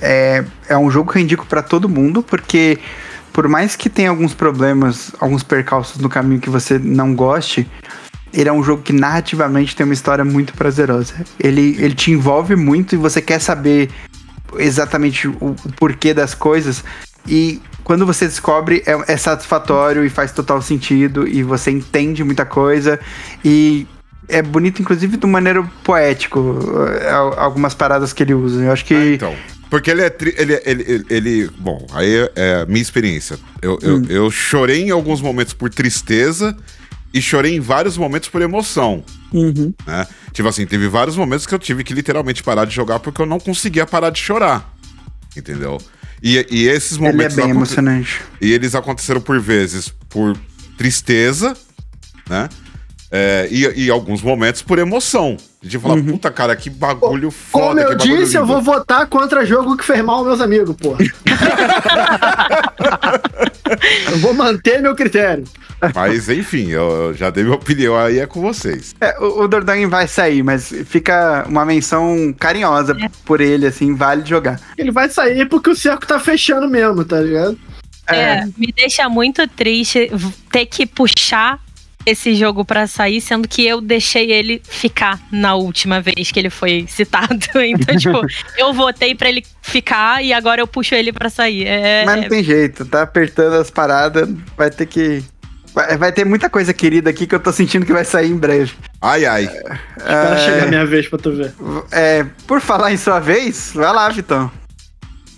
é, 0.00 0.44
é 0.68 0.76
um 0.76 0.90
jogo 0.90 1.12
que 1.12 1.18
eu 1.18 1.22
indico 1.22 1.46
pra 1.46 1.62
todo 1.62 1.88
mundo, 1.88 2.22
porque 2.22 2.78
por 3.32 3.48
mais 3.48 3.74
que 3.74 3.88
tenha 3.90 4.10
alguns 4.10 4.32
problemas, 4.34 5.12
alguns 5.18 5.42
percalços 5.42 6.00
no 6.00 6.08
caminho 6.08 6.40
que 6.40 6.50
você 6.50 6.78
não 6.78 7.14
goste, 7.14 7.66
ele 8.32 8.48
é 8.48 8.52
um 8.52 8.62
jogo 8.62 8.82
que 8.82 8.92
narrativamente 8.92 9.74
tem 9.74 9.84
uma 9.84 9.94
história 9.94 10.24
muito 10.24 10.52
prazerosa. 10.54 11.14
Ele, 11.38 11.76
ele 11.80 11.94
te 11.94 12.10
envolve 12.10 12.54
muito 12.56 12.94
e 12.94 12.98
você 12.98 13.20
quer 13.22 13.40
saber 13.40 13.90
exatamente 14.56 15.26
o, 15.28 15.36
o 15.40 15.72
porquê 15.76 16.12
das 16.14 16.34
coisas. 16.34 16.84
E 17.26 17.60
quando 17.84 18.04
você 18.06 18.26
descobre, 18.26 18.82
é, 18.86 19.12
é 19.12 19.16
satisfatório 19.16 20.04
e 20.04 20.08
faz 20.10 20.32
total 20.32 20.60
sentido, 20.62 21.28
e 21.28 21.42
você 21.42 21.70
entende 21.70 22.24
muita 22.24 22.44
coisa. 22.44 22.98
E 23.44 23.86
é 24.26 24.40
bonito, 24.42 24.80
inclusive, 24.80 25.16
de 25.18 25.26
maneira 25.26 25.62
poético, 25.84 26.58
é, 27.00 27.10
algumas 27.10 27.74
paradas 27.74 28.12
que 28.12 28.22
ele 28.22 28.34
usa. 28.34 28.62
Eu 28.64 28.72
acho 28.72 28.84
que. 28.84 28.94
Ah, 28.94 29.06
então. 29.14 29.34
Porque 29.70 29.90
ele 29.90 30.02
é. 30.02 30.10
tri- 30.10 30.34
Ele, 30.36 30.54
ele, 30.64 30.82
ele, 30.86 31.06
ele- 31.10 31.50
bom, 31.58 31.86
aí 31.92 32.14
é, 32.16 32.32
é 32.36 32.54
a 32.62 32.66
minha 32.66 32.80
experiência. 32.82 33.38
Eu, 33.60 33.78
eu, 33.82 34.04
eu 34.08 34.30
chorei 34.30 34.82
em 34.84 34.90
alguns 34.90 35.20
momentos 35.20 35.52
por 35.52 35.68
tristeza 35.68 36.56
e 37.12 37.20
chorei 37.20 37.54
em 37.56 37.60
vários 37.60 37.96
momentos 37.98 38.28
por 38.28 38.40
emoção. 38.40 39.04
Uhum. 39.32 39.74
Né? 39.86 40.06
Tipo 40.32 40.48
assim, 40.48 40.64
teve 40.64 40.86
vários 40.88 41.16
momentos 41.16 41.46
que 41.46 41.54
eu 41.54 41.58
tive 41.58 41.82
que 41.84 41.92
literalmente 41.92 42.42
parar 42.42 42.64
de 42.66 42.74
jogar 42.74 43.00
porque 43.00 43.20
eu 43.20 43.26
não 43.26 43.38
conseguia 43.40 43.84
parar 43.84 44.10
de 44.10 44.20
chorar. 44.20 44.72
Entendeu? 45.36 45.78
E, 46.26 46.46
e 46.50 46.66
esses 46.66 46.96
Ele 46.96 47.06
é 47.06 47.10
momentos. 47.12 47.36
bem 47.36 47.50
emocionante. 47.50 48.22
E 48.40 48.50
eles 48.50 48.74
aconteceram 48.74 49.20
por 49.20 49.38
vezes 49.38 49.90
por 50.08 50.34
tristeza, 50.78 51.54
né? 52.30 52.48
É, 53.10 53.46
e, 53.50 53.84
e 53.84 53.90
alguns 53.90 54.22
momentos 54.22 54.62
por 54.62 54.78
emoção. 54.78 55.36
De 55.62 55.78
falar, 55.78 56.02
puta 56.02 56.30
cara, 56.30 56.56
que 56.56 56.70
bagulho 56.70 57.30
foda. 57.30 57.66
Como 57.66 57.80
eu 57.80 57.88
que 57.98 58.06
bagulho 58.06 58.24
disse, 58.24 58.36
eu 58.36 58.42
lindo." 58.42 58.54
vou 58.54 58.62
votar 58.62 59.06
contra 59.06 59.44
jogo 59.44 59.76
que 59.76 59.84
fez 59.84 60.02
mal 60.02 60.24
meus 60.24 60.40
amigos, 60.40 60.74
pô. 60.76 60.96
eu 64.10 64.18
vou 64.18 64.34
manter 64.34 64.80
meu 64.80 64.94
critério. 64.94 65.44
Mas 65.94 66.28
enfim, 66.28 66.70
eu, 66.70 66.90
eu 66.90 67.14
já 67.14 67.30
dei 67.30 67.44
minha 67.44 67.56
opinião 67.56 67.96
aí, 67.96 68.18
é 68.18 68.26
com 68.26 68.40
vocês. 68.40 68.94
É, 69.00 69.18
o, 69.18 69.42
o 69.42 69.48
Dordogne 69.48 69.86
vai 69.86 70.06
sair, 70.06 70.42
mas 70.42 70.72
fica 70.86 71.44
uma 71.48 71.64
menção 71.64 72.34
carinhosa 72.38 72.96
por 73.24 73.40
ele, 73.40 73.66
assim, 73.66 73.94
vale 73.94 74.24
jogar. 74.24 74.60
Ele 74.78 74.90
vai 74.90 75.08
sair 75.08 75.46
porque 75.48 75.70
o 75.70 75.76
cerco 75.76 76.06
tá 76.06 76.18
fechando 76.18 76.68
mesmo, 76.68 77.04
tá 77.04 77.20
ligado? 77.20 77.58
É, 78.06 78.44
me 78.58 78.72
deixa 78.74 79.08
muito 79.08 79.46
triste 79.48 80.10
ter 80.52 80.66
que 80.66 80.86
puxar 80.86 81.63
esse 82.06 82.34
jogo 82.34 82.64
pra 82.64 82.86
sair, 82.86 83.20
sendo 83.20 83.48
que 83.48 83.66
eu 83.66 83.80
deixei 83.80 84.30
ele 84.30 84.60
ficar 84.64 85.20
na 85.30 85.54
última 85.54 86.00
vez 86.00 86.30
que 86.30 86.38
ele 86.38 86.50
foi 86.50 86.86
citado. 86.88 87.34
Então, 87.64 87.96
tipo, 87.96 88.20
eu 88.58 88.72
votei 88.72 89.14
pra 89.14 89.28
ele 89.28 89.44
ficar 89.62 90.22
e 90.22 90.32
agora 90.32 90.60
eu 90.60 90.66
puxo 90.66 90.94
ele 90.94 91.12
pra 91.12 91.30
sair. 91.30 91.66
É, 91.66 92.04
Mas 92.04 92.22
não 92.22 92.28
tem 92.28 92.44
jeito, 92.44 92.84
tá 92.84 93.02
apertando 93.02 93.54
as 93.54 93.70
paradas, 93.70 94.28
vai 94.56 94.70
ter 94.70 94.86
que. 94.86 95.24
Vai, 95.72 95.96
vai 95.96 96.12
ter 96.12 96.24
muita 96.24 96.48
coisa 96.48 96.72
querida 96.72 97.10
aqui 97.10 97.26
que 97.26 97.34
eu 97.34 97.40
tô 97.40 97.52
sentindo 97.52 97.86
que 97.86 97.92
vai 97.92 98.04
sair 98.04 98.30
em 98.30 98.36
breve. 98.36 98.74
Ai, 99.00 99.24
ai. 99.24 99.44
Espera 99.96 100.38
chegar 100.38 100.64
a 100.64 100.66
minha 100.66 100.86
vez 100.86 101.08
pra 101.08 101.18
tu 101.18 101.32
ver. 101.32 101.52
É, 101.90 102.24
por 102.46 102.60
falar 102.60 102.92
em 102.92 102.96
sua 102.96 103.18
vez, 103.18 103.72
vai 103.74 103.92
lá, 103.92 104.08
Vitão. 104.08 104.50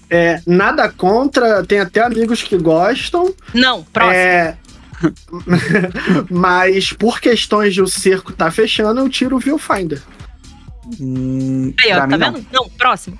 É, 0.08 0.40
nada 0.46 0.88
contra, 0.88 1.64
tem 1.64 1.80
até 1.80 2.00
amigos 2.00 2.42
que 2.42 2.56
gostam. 2.56 3.34
Não, 3.52 3.82
próximo. 3.82 4.14
É. 4.14 4.56
Mas 6.30 6.92
por 6.92 7.20
questões 7.20 7.74
de 7.74 7.82
o 7.82 7.86
cerco 7.86 8.32
tá 8.32 8.50
fechando, 8.50 9.00
eu 9.00 9.08
tiro 9.08 9.36
o 9.36 9.38
Viewfinder. 9.38 10.02
Hum, 11.00 11.72
Aí, 11.80 11.92
ó, 11.92 11.96
pra 11.96 12.00
tá 12.00 12.06
mim, 12.06 12.18
não. 12.18 12.32
vendo? 12.32 12.46
Não, 12.52 12.68
próximo. 12.70 13.18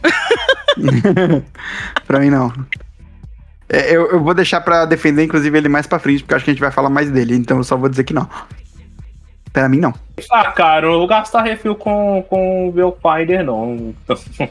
Pra 2.07 2.20
mim, 2.20 2.31
não. 2.31 2.53
É, 3.69 3.90
eu, 3.97 4.09
eu 4.12 4.23
vou 4.23 4.32
deixar 4.35 4.61
pra 4.61 4.85
defender, 4.85 5.24
inclusive, 5.24 5.59
ele 5.59 5.69
mais 5.69 5.86
pra 5.86 5.98
frente, 5.98 6.23
porque 6.23 6.32
eu 6.35 6.36
acho 6.36 6.44
que 6.44 6.51
a 6.53 6.55
gente 6.55 6.61
vai 6.61 6.70
falar 6.70 6.89
mais 6.89 7.11
dele, 7.11 7.35
então 7.35 7.57
eu 7.57 7.65
só 7.65 7.77
vou 7.77 7.89
dizer 7.89 8.05
que 8.05 8.15
não. 8.15 8.28
Pra 9.53 9.69
mim, 9.69 9.78
não. 9.81 9.93
Ah, 10.31 10.53
cara, 10.53 10.86
eu 10.86 10.93
não 10.93 10.98
vou 10.98 11.09
gastar 11.09 11.43
refil 11.43 11.74
com, 11.74 12.24
com 12.28 12.69
o 12.69 12.73
Viewfinder, 12.73 13.44
não. 13.44 13.93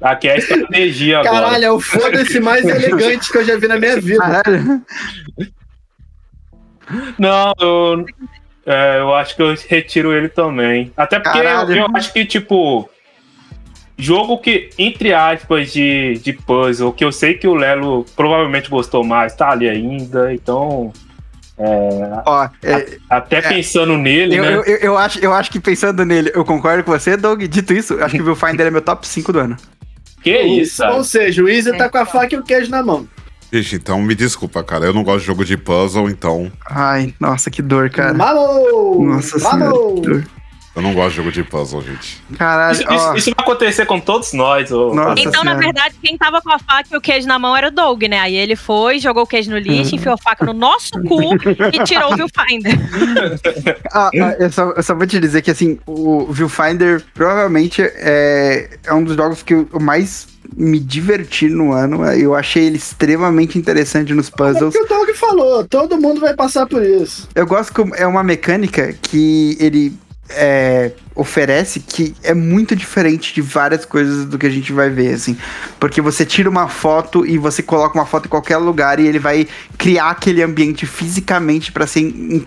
Aqui 0.00 0.28
é 0.28 0.32
a 0.32 0.36
estratégia 0.36 1.20
agora. 1.20 1.46
Caralho, 1.46 1.64
é 1.64 1.70
o 1.70 1.80
foda-se 1.80 2.40
mais 2.40 2.64
elegante 2.64 3.30
que 3.30 3.38
eu 3.38 3.44
já 3.44 3.56
vi 3.56 3.68
na 3.68 3.78
minha 3.78 4.00
vida. 4.00 4.18
Caralho. 4.18 4.82
Não, 7.18 7.52
eu, 7.60 8.06
é, 8.66 8.98
eu 8.98 9.14
acho 9.14 9.36
que 9.36 9.42
eu 9.42 9.54
retiro 9.68 10.12
ele 10.12 10.28
também. 10.28 10.92
Até 10.96 11.20
porque 11.20 11.38
eu, 11.38 11.42
Caralho. 11.42 11.76
eu 11.76 11.86
acho 11.94 12.12
que, 12.12 12.24
tipo, 12.24 12.88
jogo 13.96 14.38
que, 14.38 14.70
entre 14.78 15.12
aspas, 15.12 15.72
de, 15.72 16.18
de 16.18 16.32
puzzle, 16.32 16.92
que 16.92 17.04
eu 17.04 17.12
sei 17.12 17.34
que 17.34 17.46
o 17.46 17.54
Lelo 17.54 18.04
provavelmente 18.16 18.70
gostou 18.70 19.04
mais, 19.04 19.34
tá 19.34 19.50
ali 19.50 19.68
ainda, 19.68 20.32
então. 20.32 20.92
É, 21.58 22.22
Ó, 22.24 22.48
é, 22.62 22.98
até 23.10 23.40
pensando 23.42 23.96
nele, 23.98 24.36
eu, 24.36 24.42
né? 24.42 24.54
eu, 24.54 24.62
eu, 24.62 24.76
eu 24.76 24.98
acho, 24.98 25.18
eu 25.18 25.32
acho 25.32 25.50
que 25.50 25.58
pensando 25.58 26.04
nele, 26.04 26.30
eu 26.34 26.44
concordo 26.44 26.84
com 26.84 26.92
você, 26.92 27.16
Doug. 27.16 27.42
Dito 27.42 27.72
isso, 27.72 28.02
acho 28.02 28.14
que 28.14 28.22
o 28.22 28.24
Viewfinder 28.24 28.66
é 28.66 28.70
meu 28.70 28.80
top 28.80 29.06
5 29.06 29.32
do 29.32 29.40
ano. 29.40 29.56
que 30.22 30.38
isso, 30.38 30.84
Ou 30.84 31.02
seja, 31.02 31.42
o 31.42 31.48
Easy 31.48 31.76
tá 31.76 31.88
com 31.88 31.98
a 31.98 32.06
faca 32.06 32.34
e 32.34 32.38
o 32.38 32.42
queijo 32.44 32.70
na 32.70 32.82
mão. 32.82 33.08
Gente, 33.52 33.76
então 33.76 34.00
me 34.02 34.14
desculpa, 34.14 34.62
cara. 34.62 34.84
Eu 34.84 34.92
não 34.92 35.02
gosto 35.02 35.20
de 35.20 35.26
jogo 35.26 35.44
de 35.44 35.56
puzzle, 35.56 36.08
então. 36.10 36.52
Ai, 36.68 37.14
nossa, 37.18 37.50
que 37.50 37.62
dor, 37.62 37.88
cara. 37.88 38.12
Vamos! 38.12 39.06
Nossa 39.06 39.38
senhora, 39.38 39.70
Vamos! 39.70 40.00
que 40.00 40.06
dor. 40.06 40.24
Eu 40.78 40.82
não 40.82 40.94
gosto 40.94 41.10
de 41.10 41.16
jogo 41.16 41.32
de 41.32 41.42
puzzle, 41.42 41.82
gente. 41.82 42.22
Caralho, 42.38 42.72
Isso, 42.72 42.82
isso- 42.82 43.16
isso 43.16 43.30
vai 43.36 43.44
acontecer 43.44 43.84
com 43.86 43.98
todos 44.00 44.32
nós. 44.32 44.70
ô. 44.70 44.94
Nossa 44.94 45.20
Então, 45.20 45.42
na 45.44 45.50
senhora. 45.52 45.58
verdade, 45.58 45.94
quem 46.02 46.16
tava 46.16 46.40
com 46.40 46.50
a 46.52 46.58
faca 46.58 46.88
e 46.92 46.96
o 46.96 47.00
queijo 47.00 47.26
na 47.26 47.38
mão 47.38 47.56
era 47.56 47.68
o 47.68 47.70
Doug, 47.70 48.02
né? 48.04 48.20
Aí 48.20 48.36
ele 48.36 48.54
foi, 48.56 48.98
jogou 49.00 49.24
o 49.24 49.26
queijo 49.26 49.50
no 49.50 49.58
lixo, 49.58 49.94
enfiou 49.96 50.14
a 50.14 50.18
faca 50.18 50.44
no 50.46 50.52
nosso 50.52 50.90
cu 51.06 51.34
e 51.72 51.84
tirou 51.84 52.12
o 52.12 52.16
Viewfinder. 52.16 52.78
Ah, 53.92 54.10
ah, 54.14 54.36
eu, 54.38 54.52
só, 54.52 54.70
eu 54.70 54.82
só 54.82 54.94
vou 54.94 55.06
te 55.06 55.18
dizer 55.18 55.42
que 55.42 55.50
assim, 55.50 55.78
o 55.86 56.26
Viewfinder 56.30 57.02
provavelmente 57.14 57.82
é, 57.82 58.68
é 58.84 58.92
um 58.94 59.02
dos 59.02 59.16
jogos 59.16 59.42
que 59.42 59.54
eu 59.54 59.68
mais 59.80 60.28
me 60.56 60.78
diverti 60.78 61.48
no 61.48 61.72
ano. 61.72 62.04
Eu 62.12 62.34
achei 62.34 62.64
ele 62.66 62.76
extremamente 62.76 63.58
interessante 63.58 64.12
nos 64.14 64.28
É 64.28 64.30
o 64.32 64.36
puzzles. 64.36 64.74
que 64.74 64.80
o 64.82 64.86
Doug 64.86 65.08
falou, 65.14 65.64
todo 65.66 66.00
mundo 66.00 66.20
vai 66.20 66.34
passar 66.34 66.66
por 66.66 66.82
isso. 66.82 67.28
Eu 67.34 67.46
gosto 67.46 67.72
que 67.72 68.00
é 68.00 68.06
uma 68.06 68.22
mecânica 68.22 68.92
que 69.02 69.56
ele 69.60 69.92
é, 70.30 70.92
oferece 71.14 71.80
que 71.80 72.14
é 72.22 72.34
muito 72.34 72.76
diferente 72.76 73.34
de 73.34 73.40
várias 73.40 73.84
coisas 73.84 74.24
do 74.24 74.38
que 74.38 74.46
a 74.46 74.50
gente 74.50 74.72
vai 74.72 74.90
ver, 74.90 75.14
assim. 75.14 75.36
Porque 75.80 76.00
você 76.00 76.24
tira 76.24 76.48
uma 76.48 76.68
foto 76.68 77.26
e 77.26 77.38
você 77.38 77.62
coloca 77.62 77.98
uma 77.98 78.06
foto 78.06 78.26
em 78.26 78.28
qualquer 78.28 78.58
lugar 78.58 79.00
e 79.00 79.06
ele 79.06 79.18
vai 79.18 79.48
criar 79.76 80.10
aquele 80.10 80.42
ambiente 80.42 80.86
fisicamente 80.86 81.72
para 81.72 81.86
ser 81.86 82.46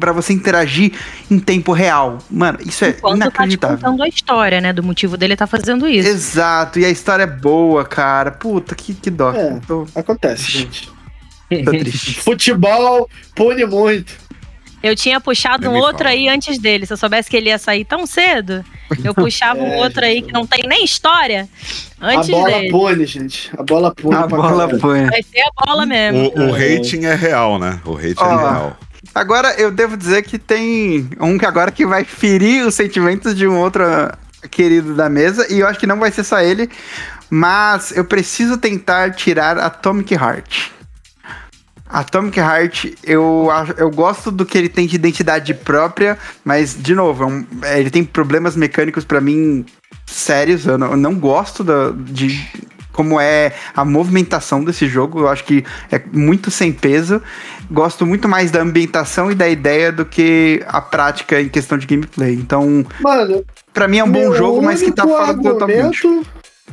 para 0.00 0.12
você 0.12 0.32
interagir 0.32 0.92
em 1.30 1.38
tempo 1.38 1.72
real. 1.72 2.18
Mano, 2.30 2.58
isso 2.64 2.84
é 2.84 2.90
Enquanto 2.90 3.18
tá 3.18 3.24
te 3.26 3.34
inacreditável. 3.34 3.76
contando 3.76 4.02
a 4.02 4.08
história, 4.08 4.60
né? 4.60 4.72
Do 4.72 4.82
motivo 4.82 5.16
dele 5.16 5.36
tá 5.36 5.46
fazendo 5.46 5.88
isso. 5.88 6.08
Exato, 6.08 6.78
e 6.78 6.84
a 6.84 6.90
história 6.90 7.22
é 7.22 7.26
boa, 7.26 7.84
cara. 7.84 8.30
Puta, 8.30 8.74
que, 8.74 8.94
que 8.94 9.10
dó. 9.10 9.32
É. 9.32 9.60
Tô, 9.66 9.86
Acontece, 9.94 10.50
gente. 10.50 10.90
tô 11.64 11.70
triste. 11.70 12.20
Futebol 12.22 13.08
pune 13.34 13.64
muito. 13.64 14.25
Eu 14.82 14.94
tinha 14.94 15.20
puxado 15.20 15.68
um 15.70 15.74
outro 15.74 15.98
fala. 16.04 16.10
aí 16.10 16.28
antes 16.28 16.58
dele. 16.58 16.86
Se 16.86 16.92
eu 16.92 16.96
soubesse 16.96 17.28
que 17.30 17.36
ele 17.36 17.48
ia 17.48 17.58
sair 17.58 17.84
tão 17.84 18.06
cedo, 18.06 18.64
eu 19.02 19.12
puxava 19.14 19.60
um 19.60 19.72
É, 19.72 19.76
outro 19.78 20.04
aí 20.04 20.16
gente. 20.16 20.26
que 20.26 20.32
não 20.32 20.46
tem 20.46 20.64
nem 20.68 20.84
história 20.84 21.48
antes 22.00 22.28
a 22.28 22.32
bola 22.32 22.50
dele. 22.50 22.70
pune, 22.70 23.06
gente. 23.06 23.50
A 23.58 23.62
bola 23.62 23.94
pune. 23.94 24.14
A 24.14 24.26
bola 24.26 24.58
caralho. 24.66 24.78
põe. 24.80 25.06
Vai 25.06 25.22
ser 25.22 25.40
a 25.40 25.64
bola 25.66 25.86
mesmo. 25.86 26.32
O, 26.36 26.40
o 26.48 26.52
rating 26.52 27.04
é 27.04 27.14
real, 27.14 27.58
né? 27.58 27.80
O 27.84 27.94
rating 27.94 28.14
Ó, 28.18 28.32
é 28.32 28.36
real. 28.36 28.76
Agora 29.14 29.54
eu 29.58 29.70
devo 29.70 29.96
dizer 29.96 30.22
que 30.22 30.38
tem 30.38 31.08
um 31.20 31.38
que 31.38 31.46
agora 31.46 31.70
que 31.72 31.86
vai 31.86 32.04
ferir 32.04 32.66
os 32.66 32.74
sentimentos 32.74 33.34
de 33.34 33.46
um 33.46 33.58
outro 33.58 33.82
querido 34.50 34.94
da 34.94 35.08
mesa, 35.08 35.46
e 35.52 35.58
eu 35.60 35.66
acho 35.66 35.78
que 35.80 35.86
não 35.86 35.98
vai 35.98 36.10
ser 36.12 36.22
só 36.22 36.40
ele, 36.40 36.68
mas 37.30 37.90
eu 37.96 38.04
preciso 38.04 38.56
tentar 38.58 39.12
tirar 39.12 39.58
Atomic 39.58 40.14
Heart. 40.14 40.70
Atomic 41.88 42.38
Heart, 42.38 42.86
eu, 43.04 43.48
eu 43.78 43.90
gosto 43.90 44.30
do 44.30 44.44
que 44.44 44.58
ele 44.58 44.68
tem 44.68 44.86
de 44.86 44.96
identidade 44.96 45.54
própria, 45.54 46.18
mas, 46.44 46.76
de 46.78 46.94
novo, 46.94 47.22
é 47.24 47.26
um- 47.26 47.46
é, 47.62 47.78
ele 47.80 47.90
tem 47.90 48.02
problemas 48.04 48.56
mecânicos 48.56 49.04
pra 49.04 49.20
mim 49.20 49.64
sérios. 50.06 50.66
Eu 50.66 50.76
não, 50.78 50.90
eu 50.92 50.96
não 50.96 51.14
gosto 51.14 51.62
da- 51.62 51.92
de 51.96 52.44
como 52.92 53.20
é 53.20 53.52
a 53.74 53.84
movimentação 53.84 54.64
desse 54.64 54.86
jogo. 54.88 55.20
Eu 55.20 55.28
acho 55.28 55.44
que 55.44 55.64
é 55.92 56.00
muito 56.12 56.50
sem 56.50 56.72
peso. 56.72 57.22
Gosto 57.70 58.06
muito 58.06 58.26
mais 58.28 58.50
da 58.50 58.62
ambientação 58.62 59.30
e 59.30 59.34
da 59.34 59.48
ideia 59.48 59.92
do 59.92 60.04
que 60.06 60.62
a 60.66 60.80
prática 60.80 61.40
em 61.40 61.48
questão 61.48 61.76
de 61.76 61.86
gameplay. 61.86 62.32
Então, 62.34 62.84
Mano, 63.00 63.44
pra 63.72 63.86
mim 63.86 63.98
é 63.98 64.04
um 64.04 64.10
bom 64.10 64.32
jogo, 64.34 64.62
mas 64.62 64.80
que 64.82 64.90
tá 64.92 65.02
fora 65.06 65.34
do 65.34 65.42
top 65.58 65.66
20. 65.72 65.82
argumento 65.82 66.26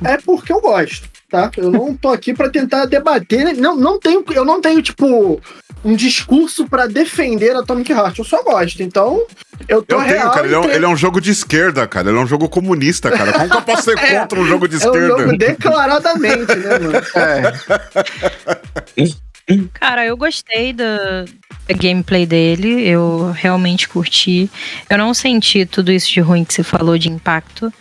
É 0.04 0.18
porque 0.18 0.52
eu 0.54 0.62
gosto. 0.62 1.08
Tá? 1.34 1.50
Eu 1.58 1.72
não 1.72 1.98
tô 1.98 2.10
aqui 2.10 2.32
pra 2.32 2.48
tentar 2.48 2.86
debater. 2.86 3.58
Não, 3.58 3.76
não 3.76 4.00
tenho, 4.00 4.24
eu 4.36 4.46
não 4.46 4.62
tenho, 4.62 4.84
tipo, 4.84 5.42
um 5.84 5.96
discurso 5.96 6.68
pra 6.68 6.86
defender 6.86 7.56
Atomic 7.56 7.92
Heart. 7.92 8.20
Eu 8.20 8.24
só 8.24 8.44
gosto. 8.44 8.84
Então, 8.84 9.26
eu 9.68 9.82
tô 9.82 9.96
Eu 9.96 10.06
tenho, 10.06 10.20
real 10.20 10.32
cara. 10.32 10.46
Ele 10.46 10.54
é, 10.54 10.60
um, 10.60 10.70
ele 10.70 10.86
é 10.86 10.88
um 10.88 10.96
jogo 10.96 11.20
de 11.20 11.32
esquerda, 11.32 11.88
cara. 11.88 12.10
Ele 12.10 12.20
é 12.20 12.22
um 12.22 12.28
jogo 12.28 12.48
comunista, 12.48 13.10
cara. 13.10 13.34
Como 13.34 13.50
que 13.50 13.58
eu 13.58 13.62
posso 13.64 13.82
ser 13.82 13.98
É, 14.04 14.20
contra 14.20 14.40
um 14.40 14.46
jogo 14.46 14.68
de 14.68 14.76
É 14.76 14.78
um 14.78 14.82
jogo 14.82 15.22
esquerda? 15.22 15.38
declaradamente, 15.38 16.56
né, 16.56 16.80
mano? 16.80 17.02
É. 17.16 19.14
Cara, 19.74 20.06
eu 20.06 20.16
gostei 20.16 20.72
da, 20.72 21.26
da 21.68 21.74
gameplay 21.76 22.26
dele, 22.26 22.88
eu 22.88 23.34
realmente 23.36 23.90
curti. 23.90 24.50
Eu 24.90 24.98
não 24.98 25.14
senti 25.14 25.66
tudo 25.66 25.92
isso 25.92 26.10
de 26.10 26.22
ruim 26.22 26.46
que 26.46 26.54
você 26.54 26.64
falou 26.64 26.98
de 26.98 27.10
impacto, 27.10 27.74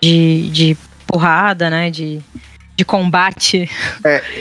de, 0.00 0.48
de 0.50 0.76
porrada, 1.04 1.68
né? 1.68 1.90
De, 1.90 2.22
de 2.76 2.84
combate. 2.84 3.70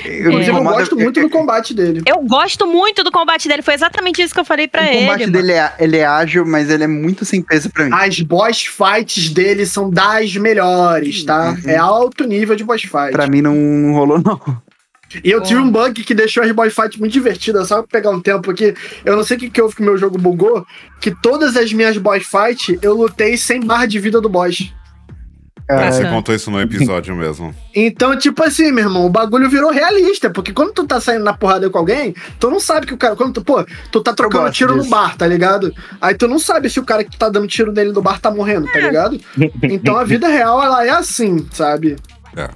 Eu, 0.06 0.30
Inclusive, 0.32 0.58
eu 0.58 0.64
gosto 0.64 0.96
muito 0.96 1.22
do 1.22 1.30
combate 1.30 1.74
dele. 1.74 2.02
Eu 2.06 2.22
gosto 2.22 2.66
muito 2.66 3.04
do 3.04 3.12
combate 3.12 3.48
dele, 3.48 3.62
foi 3.62 3.74
exatamente 3.74 4.22
isso 4.22 4.34
que 4.34 4.40
eu 4.40 4.46
falei 4.46 4.68
pra 4.68 4.82
O 4.84 4.86
ele. 4.86 5.00
combate 5.02 5.20
mano. 5.22 5.32
dele 5.34 5.52
é, 5.52 5.74
ele 5.80 5.98
é 5.98 6.06
ágil, 6.06 6.46
mas 6.46 6.70
ele 6.70 6.84
é 6.84 6.88
muito 6.88 7.26
sem 7.26 7.42
peso 7.42 7.70
pra 7.70 7.86
mim. 7.86 7.92
As 7.94 8.20
boss 8.22 8.64
fights 8.66 9.30
dele 9.30 9.66
são 9.66 9.90
das 9.90 10.36
melhores, 10.36 11.24
tá? 11.24 11.52
Uhum. 11.52 11.70
É 11.70 11.76
alto 11.78 12.24
nível 12.26 12.56
de 12.56 12.64
boss 12.64 12.82
fight. 12.82 13.12
Pra 13.12 13.28
mim 13.28 13.42
não, 13.42 13.54
não 13.56 13.94
rolou, 13.94 14.22
não. 14.22 14.40
E 15.26 15.30
eu 15.30 15.42
Pô. 15.42 15.48
tive 15.48 15.60
um 15.60 15.70
bug 15.70 16.02
que 16.06 16.14
deixou 16.14 16.42
as 16.42 16.52
boss 16.54 16.74
fights 16.74 16.98
muito 16.98 17.12
divertidas, 17.12 17.68
só 17.68 17.84
pra 17.84 18.00
pegar 18.00 18.12
um 18.12 18.22
tempo 18.22 18.50
aqui. 18.50 18.74
Eu 19.04 19.18
não 19.18 19.26
sei 19.26 19.36
o 19.36 19.40
que, 19.42 19.50
que 19.50 19.62
houve 19.62 19.76
que 19.76 19.82
o 19.82 19.86
meu 19.86 19.98
jogo 19.98 20.18
bugou, 20.18 20.66
que 21.02 21.12
todas 21.22 21.58
as 21.58 21.74
minhas 21.74 21.98
boss 21.98 22.24
fights 22.26 22.78
eu 22.82 22.94
lutei 22.96 23.36
sem 23.36 23.60
barra 23.60 23.86
de 23.86 24.00
vida 24.00 24.22
do 24.22 24.30
boss. 24.30 24.72
É, 25.72 25.92
você 25.92 26.06
contou 26.06 26.36
isso 26.36 26.52
no 26.52 26.60
episódio 26.60 27.16
mesmo. 27.16 27.56
Então, 27.74 28.18
tipo 28.18 28.44
assim, 28.44 28.72
meu 28.72 28.86
irmão, 28.86 29.06
o 29.06 29.10
bagulho 29.10 29.50
virou 29.50 29.72
realista, 29.72 30.30
porque 30.30 30.52
quando 30.52 30.74
tu 30.74 30.86
tá 30.86 31.00
saindo 31.00 31.24
na 31.24 31.34
porrada 31.34 31.70
com 31.70 31.78
alguém, 31.78 32.14
tu 32.40 32.50
não 32.50 32.60
sabe 32.60 32.86
que 32.86 32.94
o 32.94 32.98
cara. 32.98 33.16
Quando 33.16 33.34
tu, 33.34 33.44
pô, 33.44 33.66
tu 33.92 34.02
tá 34.02 34.14
trocando 34.14 34.52
tiro 34.52 34.76
no 34.76 34.82
disso. 34.82 34.90
bar, 34.90 35.16
tá 35.16 35.26
ligado? 35.26 35.74
Aí 36.02 36.14
tu 36.14 36.28
não 36.28 36.40
sabe 36.40 36.70
se 36.70 36.80
o 36.80 36.86
cara 36.86 37.04
que 37.04 37.16
tá 37.18 37.30
dando 37.30 37.48
tiro 37.48 37.72
nele 37.72 37.92
no 37.92 38.02
bar 38.02 38.20
tá 38.20 38.30
morrendo, 38.30 38.68
tá 38.68 38.80
ligado? 38.80 39.20
Então 39.64 39.96
a 39.96 40.04
vida 40.04 40.28
real, 40.28 40.62
ela 40.62 40.86
é 40.86 40.90
assim, 40.90 41.48
sabe? 41.52 41.96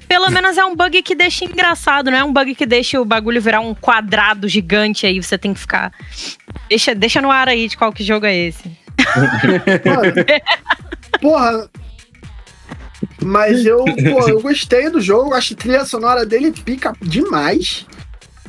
Pelo 0.07 0.29
menos 0.29 0.57
é 0.57 0.63
um 0.63 0.75
bug 0.75 1.01
que 1.01 1.13
deixa 1.15 1.43
engraçado, 1.43 2.09
não 2.09 2.17
é 2.17 2.23
um 2.23 2.31
bug 2.31 2.55
que 2.55 2.65
deixa 2.65 2.99
o 2.99 3.05
bagulho 3.05 3.41
virar 3.41 3.59
um 3.59 3.73
quadrado 3.73 4.47
gigante 4.47 5.05
aí, 5.05 5.21
você 5.21 5.37
tem 5.37 5.53
que 5.53 5.59
ficar. 5.59 5.91
Deixa, 6.69 6.95
deixa 6.95 7.21
no 7.21 7.29
ar 7.29 7.49
aí 7.49 7.67
de 7.67 7.77
qual 7.77 7.91
que 7.91 8.03
jogo 8.03 8.25
é 8.25 8.35
esse. 8.35 8.71
Mano, 9.85 10.13
porra. 11.21 11.69
Mas 13.23 13.65
eu, 13.65 13.83
pô, 13.85 14.27
eu 14.27 14.41
gostei 14.41 14.89
do 14.89 15.01
jogo, 15.01 15.33
acho 15.33 15.53
a 15.53 15.57
trilha 15.57 15.85
sonora 15.85 16.25
dele 16.25 16.51
pica 16.51 16.93
demais. 17.01 17.85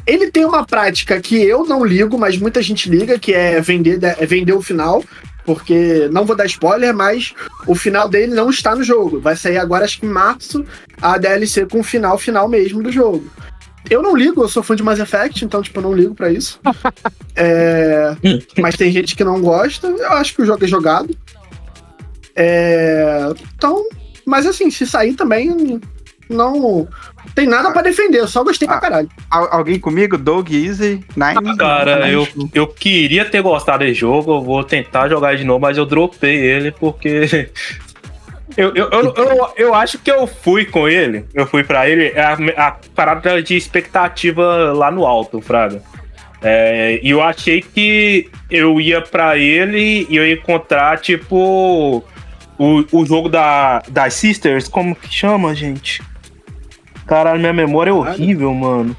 Ele 0.07 0.31
tem 0.31 0.45
uma 0.45 0.65
prática 0.65 1.21
que 1.21 1.37
eu 1.37 1.67
não 1.67 1.85
ligo, 1.85 2.17
mas 2.17 2.39
muita 2.39 2.63
gente 2.63 2.89
liga, 2.89 3.19
que 3.19 3.33
é 3.35 3.61
vender, 3.61 3.99
é 4.03 4.27
vender 4.27 4.53
o 4.53 4.63
final. 4.63 5.03
Porque 5.45 6.09
não 6.11 6.25
vou 6.25 6.35
dar 6.35 6.47
spoiler, 6.47 6.93
mas 6.93 7.33
o 7.69 7.75
final 7.75 8.09
dele 8.09 8.35
não 8.35 8.51
está 8.51 8.75
no 8.75 8.83
jogo. 8.83 9.21
Vai 9.21 9.37
sair 9.37 9.59
agora, 9.59 9.85
acho 9.85 10.01
que 10.01 10.07
em 10.07 10.09
março, 10.09 10.65
a 11.01 11.17
DLC 11.17 11.67
com 11.67 11.81
o 11.81 11.85
final 11.85 12.19
final 12.19 12.49
mesmo 12.49 12.83
do 12.83 12.91
jogo. 12.91 13.31
Eu 13.89 14.03
não 14.03 14.17
ligo, 14.17 14.43
eu 14.43 14.49
sou 14.49 14.63
fã 14.63 14.75
de 14.75 14.83
Mass 14.83 14.99
Effect, 14.99 15.45
então, 15.45 15.63
tipo, 15.63 15.79
eu 15.79 15.83
não 15.85 15.93
ligo 15.93 16.15
pra 16.15 16.31
isso. 16.31 16.61
É, 17.39 18.17
mas 18.59 18.77
tem 18.77 18.91
gente 18.91 19.15
que 19.15 19.23
não 19.23 19.43
gosta. 19.43 19.89
Eu 19.89 20.13
acho 20.13 20.35
que 20.35 20.41
o 20.41 20.47
jogo 20.47 20.65
é 20.65 20.67
jogado. 20.67 21.15
É, 22.35 23.29
então, 23.55 23.87
mas 24.27 24.45
assim, 24.47 24.71
se 24.71 24.87
sair 24.87 25.15
também, 25.15 25.81
não 26.29 26.87
tem 27.35 27.47
nada 27.47 27.71
pra 27.71 27.83
defender. 27.83 28.19
Eu 28.19 28.29
só 28.29 28.43
gostei 28.43 28.67
pra 28.67 28.79
Ah. 28.79 28.81
caralho. 28.81 29.09
Al- 29.31 29.49
alguém 29.53 29.79
comigo? 29.79 30.19
Doug, 30.19 30.51
Easy, 30.53 31.05
Nine? 31.17 31.53
Ah, 31.53 31.57
Cara, 31.57 31.97
Nine. 32.07 32.13
eu, 32.13 32.29
eu 32.53 32.67
queria 32.67 33.25
ter 33.25 33.41
gostado 33.43 33.85
desse 33.85 33.95
jogo, 34.01 34.33
eu 34.37 34.43
vou 34.43 34.65
tentar 34.65 35.09
jogar 35.09 35.37
de 35.37 35.45
novo, 35.45 35.61
mas 35.61 35.79
eu 35.79 35.87
dropei 35.87 36.37
ele 36.37 36.73
porque. 36.73 37.49
Eu, 38.57 38.73
eu, 38.75 38.89
eu, 38.91 39.15
eu, 39.15 39.49
eu 39.57 39.75
acho 39.75 39.99
que 39.99 40.11
eu 40.11 40.27
fui 40.27 40.65
com 40.65 40.89
ele, 40.89 41.27
eu 41.35 41.47
fui 41.47 41.63
pra 41.63 41.91
ele, 41.91 42.07
é 42.15 42.23
a, 42.23 42.39
a 42.69 42.71
parada 42.95 43.43
de 43.43 43.55
expectativa 43.55 44.73
lá 44.73 44.91
no 44.91 45.05
alto, 45.05 45.43
Fraga. 45.43 45.83
É, 46.41 46.99
e 47.03 47.11
eu 47.11 47.21
achei 47.21 47.61
que 47.61 48.31
eu 48.51 48.81
ia 48.81 49.03
pra 49.03 49.37
ele 49.37 50.07
e 50.09 50.17
eu 50.17 50.27
ia 50.27 50.35
encontrar, 50.35 50.99
tipo, 51.01 52.03
o, 52.59 52.85
o 52.93 53.07
jogo 53.07 53.29
da, 53.29 53.83
das 53.89 54.15
Sisters, 54.15 54.69
como 54.69 54.95
que 54.97 55.13
chama, 55.13 55.55
gente? 55.55 56.03
Caralho, 57.07 57.39
minha 57.41 57.53
memória 57.53 57.91
é 57.91 57.95
horrível, 57.95 58.53
mano. 58.55 58.97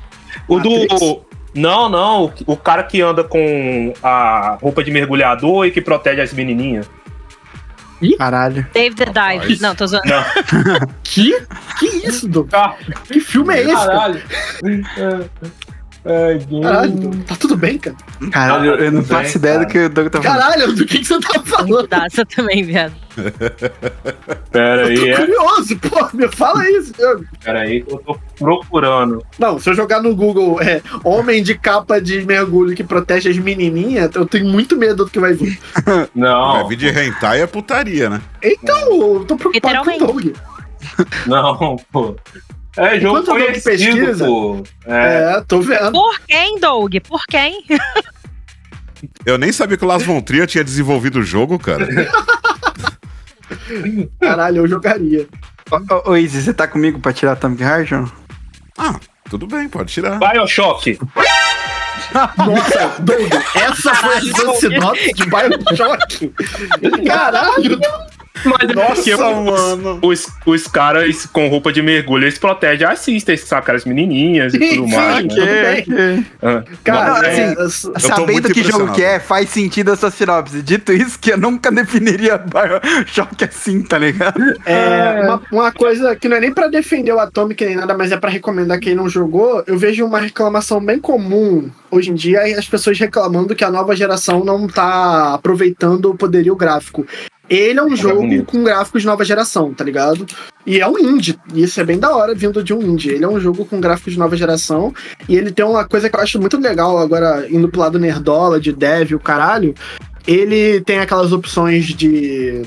O 0.47 0.55
Matrix? 0.57 0.99
do. 0.99 1.21
Não, 1.55 1.89
não. 1.89 2.25
o- 2.25 2.33
O 2.53 2.57
cara 2.57 2.83
que 2.83 3.01
anda 3.01 3.23
com 3.23 3.93
a 4.03 4.57
roupa 4.61 4.83
de 4.83 4.91
mergulhador 4.91 5.65
e 5.65 5.71
que 5.71 5.81
protege 5.81 6.21
as 6.21 6.31
menininhas. 6.33 6.89
Caralho. 8.17 8.65
Dave 8.73 8.95
the 8.95 9.05
Dive. 9.05 9.59
Não, 9.59 9.73
tô 9.73 9.87
zoando. 9.87 10.07
Não. 10.07 10.23
Que? 11.03 11.33
Que 11.79 11.85
isso, 12.07 12.27
Doug? 12.27 12.47
Ah, 12.53 12.75
Que 13.11 13.19
filme 13.19 13.55
é 13.55 13.61
esse? 13.63 13.73
cara? 13.73 13.87
caralho. 13.87 14.23
É, 16.09 16.39
Caralho, 16.61 17.23
tá 17.25 17.35
tudo 17.35 17.57
bem, 17.57 17.77
cara? 17.77 17.95
Caralho, 18.31 18.71
eu, 18.75 18.91
não 18.91 19.01
tudo 19.01 19.13
bem, 19.13 19.23
faço 19.23 19.37
ideia 19.37 19.59
do 19.59 19.67
cara. 19.67 19.71
que 19.71 19.79
o 19.79 19.89
Doug 19.89 20.07
tá 20.07 20.21
falando. 20.21 20.39
Caralho, 20.39 20.73
do 20.73 20.85
que, 20.85 20.99
que 20.99 21.05
você 21.05 21.19
tá 21.19 21.41
falando? 21.43 21.87
Daça 21.87 22.25
também, 22.25 22.63
viado. 22.63 22.93
Pera 24.51 24.89
Eu 24.89 24.95
tô 24.95 25.03
aí, 25.03 25.09
é. 25.09 25.15
curioso, 25.17 25.77
pô. 25.79 26.09
Me 26.13 26.27
fala 26.29 26.69
isso, 26.69 26.93
Doug. 26.93 27.23
Pera 27.43 27.59
aí 27.61 27.83
eu 27.85 27.97
tô 27.99 28.17
procurando. 28.37 29.21
Não, 29.37 29.59
se 29.59 29.69
eu 29.69 29.73
jogar 29.73 30.01
no 30.01 30.15
Google 30.15 30.61
é, 30.61 30.81
homem 31.03 31.43
de 31.43 31.57
capa 31.57 31.99
de 31.99 32.25
mergulho 32.25 32.73
que 32.75 32.83
protege 32.83 33.29
as 33.29 33.37
menininhas, 33.37 34.09
eu 34.15 34.25
tenho 34.25 34.45
muito 34.45 34.77
medo 34.77 35.03
do 35.03 35.09
que 35.11 35.19
vai 35.19 35.33
vir. 35.33 35.59
Vai 35.85 36.07
Não, 36.15 36.67
vir 36.69 36.77
de 36.77 36.87
hentai 36.87 37.41
é 37.41 37.47
putaria, 37.47 38.09
né? 38.09 38.21
Então, 38.41 39.15
eu 39.17 39.25
tô 39.25 39.35
preocupado 39.35 39.83
com 39.83 39.95
o. 39.95 40.07
Doug. 40.07 40.35
não, 41.25 41.75
pô. 41.91 42.15
É 42.77 42.99
jogo 42.99 43.19
Enquanto 43.19 43.25
Doug 43.25 43.41
conhecido, 43.41 43.63
pesquisa, 43.63 44.25
pô. 44.25 44.63
É. 44.85 45.37
É, 45.37 45.41
tô 45.47 45.61
vendo. 45.61 45.91
Por 45.91 46.19
quem, 46.21 46.59
Doug? 46.59 46.95
Por 47.07 47.21
quem? 47.27 47.65
Eu 49.25 49.37
nem 49.37 49.51
sabia 49.51 49.77
que 49.77 49.83
o 49.83 49.87
Las 49.87 50.03
Von 50.03 50.21
Trier 50.21 50.47
tinha 50.47 50.63
desenvolvido 50.63 51.19
o 51.19 51.23
jogo, 51.23 51.57
cara. 51.57 51.87
Caralho, 54.21 54.57
eu 54.57 54.67
jogaria. 54.67 55.27
Ô, 56.05 56.15
Easy, 56.15 56.41
você 56.41 56.53
tá 56.53 56.67
comigo 56.67 56.99
pra 56.99 57.11
tirar 57.13 57.37
ou 57.43 57.49
não? 57.49 58.11
Ah, 58.77 58.99
tudo 59.29 59.47
bem, 59.47 59.67
pode 59.67 59.91
tirar. 59.91 60.19
Bioshock. 60.19 60.99
Nossa, 62.13 63.01
Doug, 63.01 63.33
essa 63.55 63.95
foi 63.95 64.17
a 64.17 64.21
sinopse 64.55 65.13
de 65.13 65.25
Bioshock? 65.25 66.33
Caralho! 67.05 67.79
Mas 68.45 68.69
é 68.69 68.73
Nossa, 68.73 69.27
os- 69.27 69.77
mano. 69.77 69.99
Os, 70.01 70.27
os 70.45 70.67
caras 70.67 71.25
com 71.27 71.47
roupa 71.47 71.71
de 71.71 71.81
mergulho, 71.81 72.23
eles 72.25 72.37
protegem 72.37 72.87
as 72.87 72.99
sisters, 72.99 73.41
saca? 73.41 73.73
As 73.73 73.85
menininhas 73.85 74.53
e 74.53 74.57
Sim, 74.57 74.75
tudo 74.75 74.87
sim, 74.89 74.95
mais. 74.95 75.27
tudo 75.27 75.45
né? 75.45 75.61
bem. 75.85 76.25
Ah, 76.41 76.63
Cara, 76.83 77.27
é, 77.27 77.43
assim, 77.61 77.91
tô 77.93 77.99
Sabendo 77.99 78.49
que 78.53 78.63
jogo 78.63 78.93
que 78.93 79.03
é, 79.03 79.19
faz 79.19 79.49
sentido 79.49 79.91
essa 79.91 80.09
sinopse. 80.11 80.61
Dito 80.61 80.91
isso, 80.93 81.17
que 81.19 81.31
eu 81.33 81.37
nunca 81.37 81.71
definiria 81.71 82.37
Bioshock 82.39 83.43
assim, 83.43 83.81
tá 83.81 83.97
ligado? 83.97 84.41
É, 84.65 85.21
uma, 85.23 85.41
uma 85.51 85.71
coisa 85.71 86.15
que 86.15 86.27
não 86.27 86.37
é 86.37 86.39
nem 86.39 86.53
pra 86.53 86.67
defender 86.67 87.11
o 87.11 87.19
Atomic 87.19 87.63
nem 87.65 87.75
nada, 87.75 87.95
mas 87.97 88.11
é 88.11 88.17
pra 88.17 88.29
recomendar 88.29 88.79
quem 88.79 88.95
não 88.95 89.09
jogou. 89.09 89.63
Eu 89.67 89.77
vejo 89.77 90.05
uma 90.05 90.19
reclamação 90.19 90.79
bem 90.83 90.99
comum 90.99 91.69
hoje 91.89 92.11
em 92.11 92.15
dia, 92.15 92.41
as 92.57 92.67
pessoas 92.67 92.99
reclamando 92.99 93.55
que 93.55 93.63
a 93.63 93.71
nova 93.71 93.95
geração 93.95 94.43
não 94.43 94.67
tá 94.67 95.33
aproveitando 95.33 96.05
o 96.11 96.15
poderio 96.17 96.55
gráfico. 96.55 97.05
Ele 97.49 97.79
é 97.79 97.83
um 97.83 97.95
jogo 97.95 98.21
bonito. 98.21 98.45
com 98.45 98.63
gráficos 98.63 99.01
de 99.01 99.07
nova 99.07 99.23
geração, 99.23 99.73
tá 99.73 99.83
ligado? 99.83 100.25
E 100.65 100.79
é 100.79 100.87
um 100.87 100.99
indie, 100.99 101.39
e 101.53 101.63
isso 101.63 101.79
é 101.79 101.83
bem 101.83 101.97
da 101.97 102.13
hora 102.13 102.35
vindo 102.35 102.61
de 102.61 102.73
um 102.73 102.81
indie. 102.81 103.11
Ele 103.11 103.23
é 103.23 103.27
um 103.27 103.39
jogo 103.39 103.65
com 103.65 103.79
gráficos 103.79 104.13
de 104.13 104.19
nova 104.19 104.35
geração, 104.35 104.93
e 105.29 105.35
ele 105.35 105.51
tem 105.51 105.65
uma 105.65 105.85
coisa 105.87 106.09
que 106.09 106.15
eu 106.15 106.19
acho 106.19 106.39
muito 106.39 106.57
legal 106.57 106.97
agora, 106.97 107.47
indo 107.49 107.69
pro 107.69 107.79
lado 107.79 107.97
nerdola, 107.97 108.59
de 108.59 108.73
dev, 108.73 109.13
o 109.13 109.19
caralho. 109.19 109.73
Ele 110.27 110.81
tem 110.81 110.99
aquelas 110.99 111.31
opções 111.31 111.85
de 111.85 112.63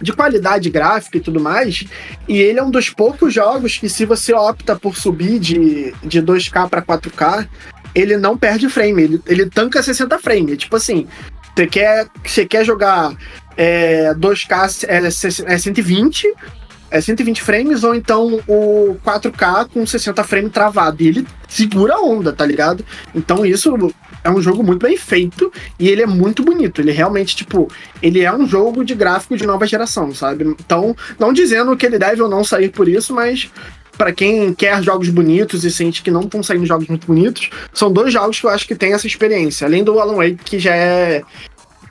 de 0.00 0.12
qualidade 0.12 0.68
gráfica 0.68 1.16
e 1.16 1.20
tudo 1.20 1.40
mais. 1.40 1.84
E 2.28 2.36
ele 2.38 2.58
é 2.58 2.62
um 2.62 2.70
dos 2.70 2.90
poucos 2.90 3.32
jogos 3.32 3.78
que, 3.78 3.88
se 3.88 4.04
você 4.04 4.34
opta 4.34 4.74
por 4.74 4.96
subir 4.96 5.38
de, 5.38 5.94
de 6.02 6.20
2K 6.20 6.68
para 6.68 6.82
4K, 6.82 7.48
ele 7.94 8.16
não 8.16 8.36
perde 8.36 8.68
frame. 8.68 9.02
Ele, 9.02 9.22
ele 9.26 9.48
tanca 9.48 9.82
60 9.82 10.18
frames. 10.18 10.58
Tipo 10.58 10.76
assim, 10.76 11.06
você 11.54 11.66
quer, 11.66 12.06
você 12.24 12.44
quer 12.44 12.64
jogar 12.64 13.14
é, 13.56 14.14
2K 14.14 14.86
é, 14.88 15.54
é 15.54 15.58
120. 15.58 16.32
É 16.90 17.00
120 17.00 17.40
frames, 17.40 17.84
ou 17.84 17.94
então 17.94 18.38
o 18.46 18.98
4K 19.02 19.70
com 19.72 19.86
60 19.86 20.22
frames 20.24 20.52
travado. 20.52 21.02
E 21.02 21.08
ele 21.08 21.26
segura 21.48 21.94
a 21.94 22.02
onda, 22.02 22.34
tá 22.34 22.44
ligado? 22.44 22.84
Então 23.14 23.46
isso 23.46 23.74
é 24.22 24.30
um 24.30 24.40
jogo 24.40 24.62
muito 24.62 24.84
bem 24.84 24.96
feito 24.96 25.50
e 25.78 25.88
ele 25.88 26.02
é 26.02 26.06
muito 26.06 26.42
bonito. 26.42 26.80
Ele 26.80 26.92
realmente, 26.92 27.34
tipo, 27.34 27.70
ele 28.02 28.20
é 28.20 28.32
um 28.32 28.46
jogo 28.46 28.84
de 28.84 28.94
gráfico 28.94 29.36
de 29.36 29.46
nova 29.46 29.66
geração, 29.66 30.14
sabe? 30.14 30.44
Então, 30.44 30.94
não 31.18 31.32
dizendo 31.32 31.76
que 31.76 31.86
ele 31.86 31.98
deve 31.98 32.22
ou 32.22 32.28
não 32.28 32.44
sair 32.44 32.68
por 32.68 32.88
isso, 32.88 33.14
mas 33.14 33.50
pra 33.96 34.12
quem 34.12 34.52
quer 34.54 34.82
jogos 34.82 35.08
bonitos 35.08 35.64
e 35.64 35.70
sente 35.70 36.02
que 36.02 36.10
não 36.10 36.22
estão 36.22 36.42
saindo 36.42 36.66
jogos 36.66 36.88
muito 36.88 37.06
bonitos, 37.06 37.50
são 37.72 37.92
dois 37.92 38.12
jogos 38.12 38.40
que 38.40 38.46
eu 38.46 38.50
acho 38.50 38.66
que 38.66 38.74
tem 38.74 38.92
essa 38.92 39.06
experiência. 39.06 39.66
Além 39.66 39.84
do 39.84 39.98
Alan 39.98 40.16
Wake, 40.16 40.38
que 40.44 40.58
já 40.58 40.74
é. 40.74 41.22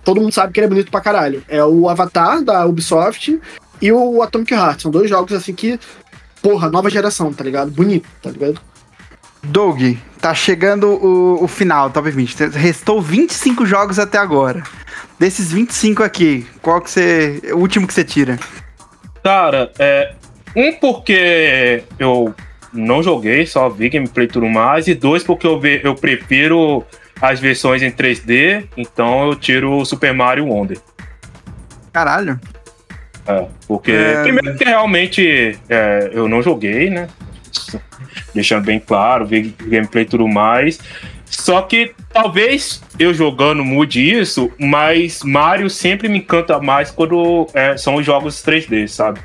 Todo 0.04 0.22
mundo 0.22 0.34
sabe 0.34 0.54
que 0.54 0.60
ele 0.60 0.66
é 0.66 0.70
bonito 0.70 0.92
pra 0.92 1.02
caralho. 1.02 1.44
É 1.48 1.64
o 1.64 1.88
Avatar 1.88 2.44
da 2.44 2.66
Ubisoft 2.66 3.40
e 3.82 3.92
o 3.92 4.22
Atomic 4.22 4.54
Heart. 4.54 4.82
São 4.82 4.92
dois 4.92 5.10
jogos 5.10 5.34
assim 5.34 5.54
que. 5.54 5.80
Porra, 6.42 6.70
nova 6.70 6.90
geração, 6.90 7.32
tá 7.32 7.44
ligado? 7.44 7.70
Bonito, 7.70 8.08
tá 8.22 8.32
ligado? 8.32 8.60
Doug, 9.44 9.98
tá 10.20 10.34
chegando 10.34 10.88
o, 10.88 11.44
o 11.44 11.48
final, 11.48 11.90
top 11.90 12.10
20. 12.10 12.46
Restou 12.50 13.02
25 13.02 13.66
jogos 13.66 14.00
até 14.00 14.18
agora. 14.18 14.64
Desses 15.20 15.52
25 15.52 16.04
aqui, 16.04 16.46
qual 16.62 16.82
que 16.82 16.90
você. 16.90 17.42
O 17.54 17.58
último 17.58 17.88
que 17.88 17.94
você 17.94 18.04
tira? 18.04 18.40
Cara, 19.24 19.72
é. 19.78 20.14
Um 20.56 20.74
porque 20.74 21.84
eu 21.98 22.36
não 22.74 23.02
joguei, 23.02 23.46
só 23.46 23.70
vi 23.70 23.90
gameplay 23.90 24.26
e 24.26 24.30
tudo 24.30 24.48
mais. 24.48 24.88
E 24.88 24.94
dois 24.94 25.24
porque 25.24 25.48
eu, 25.48 25.60
ve, 25.60 25.82
eu 25.84 25.96
prefiro 25.96 26.84
as 27.22 27.40
versões 27.40 27.82
em 27.84 27.92
3D, 27.92 28.66
então 28.76 29.28
eu 29.28 29.36
tiro 29.36 29.74
o 29.78 29.86
Super 29.86 30.14
Mario 30.14 30.48
Wonder. 30.48 30.80
Caralho. 31.94 32.40
É, 33.28 33.46
porque 33.68 33.92
É. 33.92 34.24
primeiro 34.24 34.58
que 34.58 34.64
realmente 34.64 35.58
é, 35.70 36.10
eu 36.14 36.28
não 36.28 36.42
joguei, 36.42 36.90
né? 36.90 37.08
Deixando 38.34 38.66
bem 38.66 38.80
claro, 38.80 39.26
vi 39.26 39.54
gameplay 39.62 40.04
e 40.04 40.08
tudo 40.08 40.28
mais. 40.28 40.80
Só 41.26 41.62
que 41.62 41.94
talvez 42.12 42.82
eu 43.00 43.14
jogando 43.14 43.64
mude 43.64 44.02
isso, 44.20 44.52
mas 44.60 45.22
Mario 45.24 45.70
sempre 45.70 46.10
me 46.10 46.18
encanta 46.18 46.60
mais 46.60 46.92
quando 46.92 47.48
é, 47.54 47.78
são 47.78 47.96
os 47.96 48.06
jogos 48.06 48.44
3D, 48.44 48.88
sabe? 48.88 49.20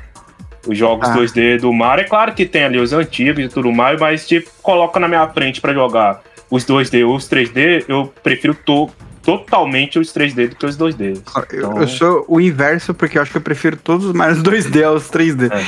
Os 0.65 0.77
jogos 0.77 1.09
Ah. 1.09 1.13
2D 1.13 1.57
do 1.59 1.71
Mario. 1.73 2.03
É 2.05 2.07
claro 2.07 2.33
que 2.33 2.45
tem 2.45 2.63
ali 2.65 2.77
os 2.79 2.93
antigos 2.93 3.43
e 3.43 3.47
tudo 3.49 3.71
mais, 3.71 3.99
mas 3.99 4.27
tipo, 4.27 4.49
coloca 4.61 4.99
na 4.99 5.07
minha 5.07 5.27
frente 5.29 5.59
pra 5.59 5.73
jogar 5.73 6.21
os 6.49 6.65
2D 6.65 7.05
ou 7.07 7.15
os 7.15 7.27
3D, 7.29 7.85
eu 7.87 8.11
prefiro 8.23 8.53
to 8.55 8.89
totalmente 9.23 9.99
os 9.99 10.13
3D 10.13 10.47
do 10.49 10.55
que 10.55 10.65
os 10.65 10.77
2D. 10.77 11.19
Eu, 11.51 11.57
Então- 11.59 11.81
eu 11.81 11.87
sou 11.87 12.25
o 12.29 12.39
inverso, 12.39 12.93
porque 12.93 13.17
eu 13.17 13.21
acho 13.21 13.31
que 13.31 13.37
eu 13.37 13.41
prefiro 13.41 13.75
todos 13.75 14.05
os 14.05 14.13
Marios 14.13 14.39
2D 14.43 14.83
aos 14.83 15.09
3D. 15.09 15.49
É. 15.51 15.63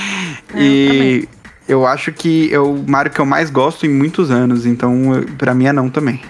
E 0.58 1.28
eu 1.68 1.86
acho 1.86 2.12
que 2.14 2.54
é 2.54 2.60
o 2.60 2.74
Mario 2.88 3.12
que 3.12 3.20
eu 3.20 3.26
mais 3.26 3.50
gosto 3.50 3.86
em 3.86 3.90
muitos 3.90 4.32
anos, 4.32 4.66
então 4.66 5.14
eu- 5.16 5.26
pra 5.38 5.54
mim 5.54 5.66
é 5.66 5.74
não 5.74 5.90
também. 5.90 6.22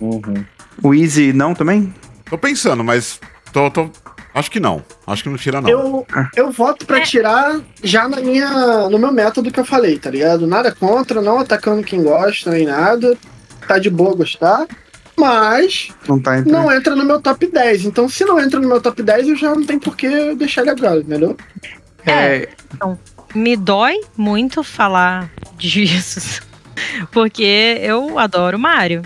Uhum. 0.00 0.44
O 0.82 0.94
Easy 0.94 1.32
não 1.32 1.54
também? 1.54 1.92
Tô 2.28 2.36
pensando, 2.36 2.84
mas 2.84 3.18
tô, 3.52 3.70
tô- 3.70 3.88
Acho 4.34 4.50
que 4.50 4.60
não. 4.60 4.84
Acho 5.06 5.22
que 5.22 5.30
não 5.30 5.38
tira, 5.38 5.62
não. 5.62 5.70
Eu, 5.70 6.06
eu 6.36 6.50
voto 6.52 6.84
pra 6.84 7.00
tirar 7.00 7.58
já 7.82 8.06
na 8.06 8.20
minha, 8.20 8.86
no 8.90 8.98
meu 8.98 9.10
método 9.10 9.50
que 9.50 9.58
eu 9.58 9.64
falei, 9.64 9.98
tá 9.98 10.10
ligado? 10.10 10.46
Nada 10.46 10.70
contra, 10.78 11.22
não 11.22 11.38
atacando 11.38 11.82
quem 11.82 12.02
gosta, 12.02 12.50
nem 12.50 12.66
nada. 12.66 13.16
Tá 13.66 13.78
de 13.78 13.90
boa 13.90 14.14
gostar. 14.14 14.66
Mas 15.18 15.88
Não 16.06 16.20
tá 16.20 16.40
não 16.42 16.70
entra 16.70 16.94
no 16.94 17.04
meu 17.04 17.20
top 17.20 17.46
10. 17.46 17.86
Então, 17.86 18.06
se 18.08 18.24
não 18.24 18.38
entra 18.38 18.60
no 18.60 18.68
meu 18.68 18.80
top 18.80 19.02
10, 19.02 19.28
eu 19.28 19.36
já 19.36 19.54
não 19.54 19.64
tem 19.64 19.78
por 19.78 19.96
que 19.96 20.34
deixar 20.34 20.60
ele 20.60 20.70
agora, 20.70 21.00
entendeu? 21.00 21.34
É, 22.04 22.48
Me 23.34 23.56
dói 23.56 24.00
muito 24.16 24.62
falar 24.62 25.30
disso. 25.56 26.42
Porque 27.10 27.78
eu 27.80 28.18
adoro 28.18 28.58
Mario. 28.58 29.02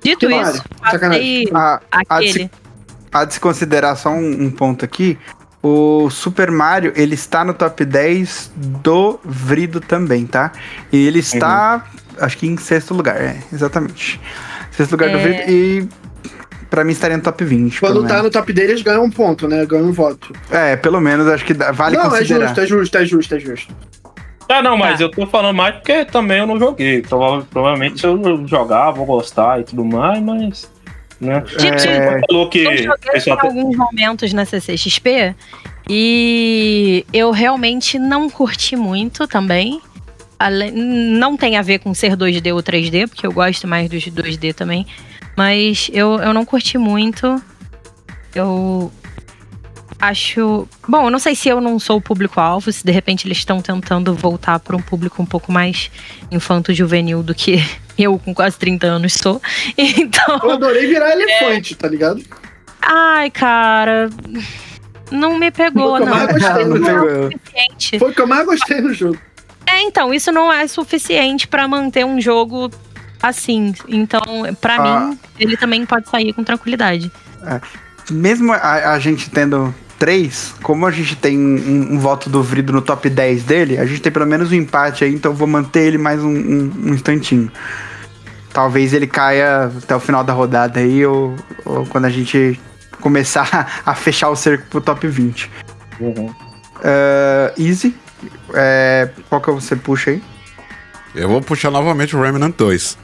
Dito 0.00 0.28
Que 0.28 0.34
isso, 0.34 0.62
Mario? 0.80 1.00
passei 1.00 1.48
a, 1.52 1.80
a, 1.90 2.20
de 2.20 2.32
se, 2.32 2.42
aquele. 2.42 2.50
a 3.12 3.24
de 3.24 3.34
se 3.34 3.40
considerar 3.40 3.96
só 3.96 4.10
um, 4.10 4.44
um 4.44 4.50
ponto 4.50 4.84
aqui. 4.84 5.18
O 5.62 6.10
Super 6.10 6.50
Mario, 6.50 6.92
ele 6.96 7.14
está 7.14 7.44
no 7.44 7.54
top 7.54 7.84
10 7.84 8.50
do 8.56 9.20
Vrido 9.24 9.80
também, 9.80 10.26
tá? 10.26 10.50
E 10.92 11.06
ele 11.06 11.20
está, 11.20 11.84
acho 12.18 12.36
que 12.38 12.46
em 12.48 12.56
sexto 12.56 12.92
lugar, 12.94 13.16
é, 13.20 13.36
exatamente. 13.52 14.20
Sexto 14.72 14.92
lugar 14.92 15.10
do 15.10 15.18
É. 15.18 15.22
Vrido 15.22 15.42
e 15.50 15.88
pra 16.68 16.82
mim 16.82 16.90
estaria 16.92 17.16
no 17.16 17.22
top 17.22 17.44
20. 17.44 17.78
Quando 17.78 17.92
pelo 17.92 18.02
tá 18.06 18.14
menos. 18.14 18.24
no 18.24 18.30
top 18.32 18.52
dele, 18.52 18.72
eles 18.72 18.82
ganham 18.82 19.04
um 19.04 19.10
ponto, 19.10 19.46
né? 19.46 19.64
Ganham 19.64 19.86
um 19.86 19.92
voto. 19.92 20.32
É, 20.50 20.74
pelo 20.74 21.00
menos 21.00 21.28
acho 21.28 21.44
que 21.44 21.54
dá- 21.54 21.70
vale 21.70 21.96
não, 21.96 22.06
é 22.06 22.18
considerar. 22.18 22.46
justo, 22.46 22.60
é 22.60 22.66
justo, 22.66 22.96
é 22.98 23.04
justo, 23.06 23.34
é 23.34 23.38
justo. 23.38 23.74
Ah, 24.48 24.60
não, 24.62 24.76
mas 24.76 24.98
Tá. 24.98 25.04
eu 25.04 25.10
tô 25.10 25.26
falando 25.28 25.54
mais 25.56 25.76
porque 25.76 26.04
também 26.06 26.38
eu 26.38 26.46
não 26.46 26.58
joguei. 26.58 27.02
Prova- 27.02 27.46
Provavelmente 27.48 28.00
se 28.00 28.06
eu 28.06 28.46
jogar, 28.48 28.90
vou 28.90 29.06
gostar 29.06 29.60
e 29.60 29.64
tudo 29.64 29.84
mais, 29.84 30.20
mas. 30.20 30.71
Né? 31.22 31.40
Tipo, 31.42 31.62
É, 31.62 32.20
Falou 32.28 32.48
que 32.48 32.58
Eu 32.58 32.76
joguei 32.78 33.12
pessoal 33.12 33.38
em 33.44 33.46
alguns 33.46 33.76
momentos 33.76 34.32
na 34.32 34.44
CCXP 34.44 35.36
e 35.88 37.06
eu 37.12 37.30
realmente 37.30 37.96
não 37.96 38.28
curti 38.28 38.74
muito 38.74 39.28
também. 39.28 39.80
Não 40.74 41.36
tem 41.36 41.56
a 41.56 41.62
ver 41.62 41.78
com 41.78 41.94
ser 41.94 42.16
2D 42.16 42.52
ou 42.52 42.60
3D, 42.60 43.08
porque 43.08 43.24
eu 43.24 43.32
gosto 43.32 43.68
mais 43.68 43.88
dos 43.88 44.02
2D 44.02 44.52
também. 44.52 44.84
Mas 45.36 45.88
eu, 45.92 46.18
eu 46.18 46.34
não 46.34 46.44
curti 46.44 46.76
muito. 46.76 47.40
Eu 48.34 48.90
acho. 50.00 50.66
Bom, 50.88 51.04
eu 51.04 51.10
não 51.10 51.20
sei 51.20 51.36
se 51.36 51.48
eu 51.48 51.60
não 51.60 51.78
sou 51.78 51.98
o 51.98 52.00
público-alvo, 52.00 52.72
se 52.72 52.84
de 52.84 52.90
repente 52.90 53.28
eles 53.28 53.38
estão 53.38 53.62
tentando 53.62 54.12
voltar 54.12 54.58
para 54.58 54.76
um 54.76 54.82
público 54.82 55.22
um 55.22 55.26
pouco 55.26 55.52
mais 55.52 55.88
infanto-juvenil 56.32 57.22
do 57.22 57.32
que 57.32 57.64
eu, 57.98 58.18
com 58.18 58.34
quase 58.34 58.56
30 58.58 58.86
anos, 58.86 59.14
sou. 59.14 59.40
Então. 59.76 60.40
Eu 60.42 60.50
adorei 60.52 60.86
virar 60.86 61.12
elefante, 61.12 61.74
tá 61.74 61.88
ligado? 61.88 62.22
Ai, 62.80 63.30
cara. 63.30 64.08
Não 65.10 65.38
me 65.38 65.50
pegou, 65.50 65.98
não. 66.00 66.06
mais 66.06 66.32
gostei, 66.32 66.64
não 66.64 66.76
não 66.78 66.88
é 66.88 66.92
pegou. 66.94 67.26
o 67.28 67.32
suficiente. 67.32 67.98
Foi 67.98 68.10
o 68.10 68.14
que 68.14 68.20
eu 68.20 68.26
mais 68.26 68.46
gostei 68.46 68.80
no 68.80 68.94
jogo. 68.94 69.18
É, 69.66 69.80
então, 69.82 70.12
isso 70.12 70.32
não 70.32 70.52
é 70.52 70.66
suficiente 70.66 71.46
pra 71.46 71.68
manter 71.68 72.04
um 72.04 72.20
jogo 72.20 72.70
assim. 73.22 73.74
Então, 73.88 74.20
pra 74.60 74.76
Ah. 74.76 75.00
mim, 75.06 75.18
ele 75.38 75.56
também 75.56 75.84
pode 75.86 76.08
sair 76.08 76.32
com 76.32 76.42
tranquilidade. 76.42 77.10
mesmo 78.10 78.52
a, 78.52 78.92
a 78.92 78.98
gente 78.98 79.30
tendo 79.30 79.72
três, 80.06 80.52
como 80.64 80.84
a 80.84 80.90
gente 80.90 81.14
tem 81.14 81.38
um, 81.38 81.92
um 81.94 81.98
voto 82.00 82.28
do 82.28 82.42
Vrido 82.42 82.72
no 82.72 82.82
top 82.82 83.08
10 83.08 83.44
dele, 83.44 83.78
a 83.78 83.86
gente 83.86 84.02
tem 84.02 84.10
pelo 84.10 84.26
menos 84.26 84.50
um 84.50 84.54
empate 84.56 85.04
aí, 85.04 85.14
então 85.14 85.30
eu 85.30 85.36
vou 85.36 85.46
manter 85.46 85.82
ele 85.86 85.96
mais 85.96 86.20
um, 86.20 86.28
um- 86.28 86.72
um 86.86 86.88
instantinho. 86.92 87.48
Talvez 88.52 88.92
ele 88.92 89.06
caia 89.06 89.70
até 89.80 89.94
o 89.94 90.00
final 90.00 90.24
da 90.24 90.32
rodada 90.32 90.80
aí, 90.80 91.06
ou, 91.06 91.36
ou 91.64 91.86
quando 91.86 92.06
a 92.06 92.10
gente 92.10 92.60
começar 93.00 93.80
a 93.86 93.94
fechar 93.94 94.28
o 94.30 94.34
cerco 94.34 94.64
pro 94.68 94.80
top 94.80 95.06
20. 95.06 95.48
Uhum. 96.00 96.34
Ah, 96.82 97.52
Easy, 97.56 97.94
é, 98.54 99.08
qual 99.28 99.40
que 99.40 99.52
você 99.52 99.76
puxa 99.76 100.10
aí? 100.10 100.22
Eu 101.14 101.28
vou 101.28 101.40
puxar 101.40 101.70
novamente 101.70 102.16
o 102.16 102.20
Remnant 102.20 102.56
2. 102.56 102.98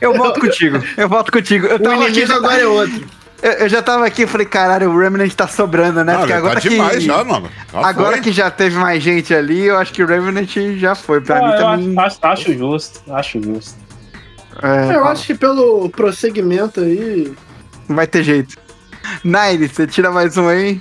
Eu 0.00 0.14
volto 0.16 0.40
contigo, 0.40 0.82
eu 0.96 1.06
volto 1.06 1.30
contigo. 1.30 1.66
Eu, 1.66 1.76
O 1.76 1.80
tava 1.80 1.96
aqui, 2.06 2.20
inimigo 2.20 2.32
agora 2.32 2.60
é 2.62 2.66
outro. 2.66 3.23
Eu, 3.44 3.52
eu 3.52 3.68
já 3.68 3.82
tava 3.82 4.06
aqui 4.06 4.22
e 4.22 4.26
falei, 4.26 4.46
caralho, 4.46 4.90
o 4.90 4.98
Remnant 4.98 5.32
tá 5.34 5.46
sobrando, 5.46 6.02
né? 6.04 6.14
Ah, 6.14 6.18
Porque 6.18 6.32
agora 6.32 6.54
tá 6.54 6.60
que... 6.60 6.68
demais 6.70 7.02
já, 7.02 7.22
mano. 7.24 7.48
Já 7.72 7.86
Agora 7.86 8.12
foi. 8.12 8.20
que 8.22 8.32
já 8.32 8.50
teve 8.50 8.76
mais 8.78 9.02
gente 9.02 9.34
ali, 9.34 9.64
eu 9.66 9.76
acho 9.78 9.92
que 9.92 10.02
o 10.02 10.06
Revenant 10.06 10.48
já 10.76 10.94
foi. 10.94 11.20
Pra 11.20 11.36
mim 11.40 11.44
Ah, 11.46 11.50
eu 11.50 11.58
também. 11.58 11.94
acho, 11.98 12.18
acho- 12.22 12.26
acho 12.50 12.58
justo, 12.58 13.02
acho 13.12 13.42
justo. 13.42 13.78
é, 14.62 14.94
Eu 14.96 15.04
acho 15.06 15.26
que 15.26 15.34
pelo 15.34 15.88
prosseguimento 15.90 16.80
aí. 16.80 17.32
Não 17.88 17.96
vai 17.96 18.06
ter 18.06 18.22
jeito. 18.22 18.56
Nairi, 19.22 19.68
você 19.68 19.86
tira 19.86 20.10
mais 20.10 20.36
um 20.38 20.48
aí? 20.48 20.80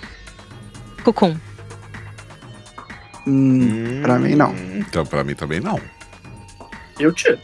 Cucum. 1.03 1.35
Hum, 3.27 4.01
pra 4.01 4.17
mim, 4.19 4.35
não. 4.35 4.53
Então, 4.77 5.05
pra 5.05 5.23
mim 5.23 5.33
também 5.35 5.59
não. 5.59 5.79
Eu 6.99 7.11
tiro. 7.13 7.39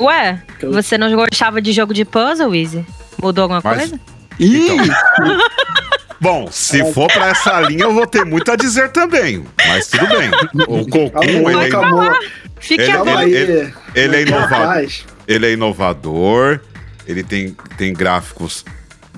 Ué, 0.00 0.42
Eu- 0.60 0.72
você 0.72 0.96
não 0.98 1.10
gostava 1.14 1.60
de 1.60 1.72
jogo 1.72 1.92
de 1.94 2.04
puzzle, 2.04 2.54
Easy? 2.54 2.84
Mudou 3.20 3.42
alguma 3.42 3.60
Mas- 3.64 3.78
coisa? 3.90 4.00
Ih! 4.38 4.68
Então. 4.70 4.78
Bom, 6.20 6.50
se 6.50 6.84
for 6.92 7.06
pra 7.12 7.28
essa 7.28 7.60
linha, 7.60 7.84
eu 7.84 7.94
vou 7.94 8.04
ter 8.04 8.24
muito 8.24 8.50
a 8.50 8.56
dizer 8.56 8.90
também. 8.90 9.46
Mas 9.68 9.86
tudo 9.86 10.06
bem. 10.08 10.28
O 10.66 10.84
Cocum, 10.88 11.48
ele, 11.48 11.66
é, 11.66 11.68
calma, 11.70 12.18
Fique 12.58 12.82
Ele- 12.82 12.92
calma 12.92 13.12
vontade. 13.12 13.24
aí. 13.26 13.34
ele- 13.36 13.74
ele 13.94 14.16
é 14.16 14.22
inovador. 14.22 14.48
Rapaz, 14.58 15.06
ele 15.28 15.46
é 15.46 15.52
inovador, 15.52 16.60
ele 17.06 17.22
tem, 17.22 17.56
tem 17.76 17.92
gráficos 17.92 18.64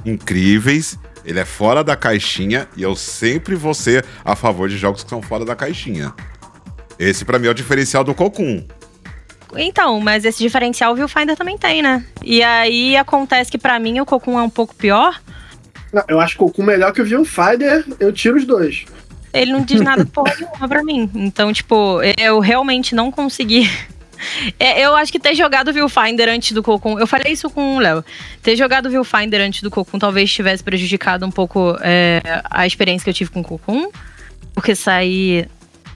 incríveis, 0.05 0.99
ele 1.25 1.41
é 1.41 1.45
fora 1.47 1.83
da 1.83 1.97
caixinha 1.97 2.69
e 2.77 2.83
eu 2.83 2.95
sempre 2.95 3.55
vou 3.55 3.73
ser 3.73 4.05
a 4.23 4.37
favor 4.37 4.69
de 4.69 4.77
jogos 4.77 5.03
que 5.03 5.09
são 5.09 5.23
fora 5.23 5.45
da 5.45 5.57
caixinha. 5.57 6.13
Esse 6.99 7.25
pra 7.25 7.39
mim 7.39 7.47
é 7.47 7.51
o 7.51 7.55
diferencial 7.55 8.05
do 8.05 8.15
Cocum. 8.15 8.63
Então, 9.57 10.01
mas 10.01 10.25
esse 10.25 10.39
diferencial 10.39 10.93
o 10.93 10.97
Viewfinder 10.97 11.37
também 11.37 11.59
tem, 11.59 11.83
né? 11.83 12.05
E 12.23 12.43
aí 12.43 12.97
acontece 12.97 13.51
que 13.51 13.59
pra 13.59 13.79
mim 13.79 14.01
o 14.01 14.07
Cocum 14.07 14.39
é 14.39 14.43
um 14.43 14.51
pouco 14.51 14.75
pior. 14.75 15.21
não, 15.93 16.05
eu 16.09 16.21
acho 16.21 16.37
o 16.37 16.47
Goku 16.47 16.63
melhor 16.63 16.93
que 16.93 17.03
o 17.03 17.05
Viewfinder, 17.05 17.85
eu 17.99 18.13
tiro 18.13 18.37
os 18.37 18.45
dois. 18.45 18.85
Ele 19.33 19.53
não 19.53 19.63
diz 19.63 19.81
nada 19.81 20.05
porra 20.13 20.35
nenhuma 20.39 20.69
pra 20.69 20.83
mim. 20.83 21.11
Então, 21.15 21.53
tipo, 21.53 22.01
eu 22.19 22.41
realmente 22.41 22.95
não 22.95 23.11
consegui. 23.11 23.69
É, 24.59 24.83
eu 24.83 24.95
acho 24.95 25.11
que 25.11 25.19
ter 25.19 25.35
jogado 25.35 25.69
o 25.69 25.73
Viewfinder 25.73 26.29
antes 26.29 26.53
do 26.53 26.63
Cocum. 26.63 26.99
Eu 26.99 27.07
falei 27.07 27.33
isso 27.33 27.49
com 27.49 27.77
o 27.77 27.79
Léo. 27.79 28.05
Ter 28.43 28.55
jogado 28.55 28.85
o 28.85 28.91
Viewfinder 28.91 29.41
antes 29.41 29.63
do 29.63 29.71
Cocum 29.71 29.99
talvez 29.99 30.31
tivesse 30.31 30.63
prejudicado 30.63 31.25
um 31.25 31.31
pouco 31.31 31.75
é, 31.81 32.21
a 32.45 32.67
experiência 32.67 33.03
que 33.03 33.09
eu 33.09 33.15
tive 33.15 33.31
com 33.31 33.41
o 33.41 33.43
Cocum. 33.43 33.91
Porque 34.55 34.75
sair 34.75 35.49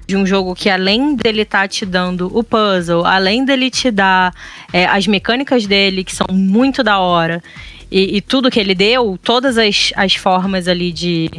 de 0.06 0.16
um 0.16 0.26
jogo 0.26 0.54
que 0.54 0.68
além 0.68 1.14
dele 1.14 1.44
tá 1.44 1.66
te 1.66 1.86
dando 1.86 2.30
o 2.36 2.42
puzzle, 2.42 3.04
além 3.04 3.44
dele 3.44 3.70
te 3.70 3.90
dar 3.90 4.34
é, 4.72 4.84
as 4.86 5.06
mecânicas 5.06 5.66
dele, 5.66 6.04
que 6.04 6.14
são 6.14 6.26
muito 6.30 6.82
da 6.82 6.98
hora, 6.98 7.42
e, 7.90 8.16
e 8.16 8.20
tudo 8.20 8.50
que 8.50 8.60
ele 8.60 8.74
deu, 8.74 9.18
todas 9.22 9.56
as, 9.56 9.92
as 9.96 10.14
formas 10.14 10.68
ali 10.68 10.92
de, 10.92 11.30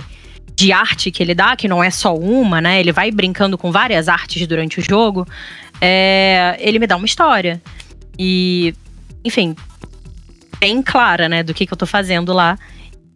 de 0.55 0.71
arte 0.71 1.11
que 1.11 1.21
ele 1.21 1.35
dá, 1.35 1.55
que 1.55 1.67
não 1.67 1.83
é 1.83 1.89
só 1.89 2.15
uma, 2.15 2.61
né? 2.61 2.79
Ele 2.79 2.91
vai 2.91 3.11
brincando 3.11 3.57
com 3.57 3.71
várias 3.71 4.07
artes 4.07 4.47
durante 4.47 4.79
o 4.79 4.81
jogo. 4.81 5.27
É, 5.81 6.55
ele 6.59 6.79
me 6.79 6.87
dá 6.87 6.95
uma 6.95 7.05
história. 7.05 7.61
E, 8.17 8.73
enfim, 9.23 9.55
bem 10.59 10.81
clara, 10.81 11.27
né, 11.27 11.43
do 11.43 11.53
que, 11.53 11.65
que 11.65 11.73
eu 11.73 11.77
tô 11.77 11.85
fazendo 11.85 12.31
lá. 12.31 12.57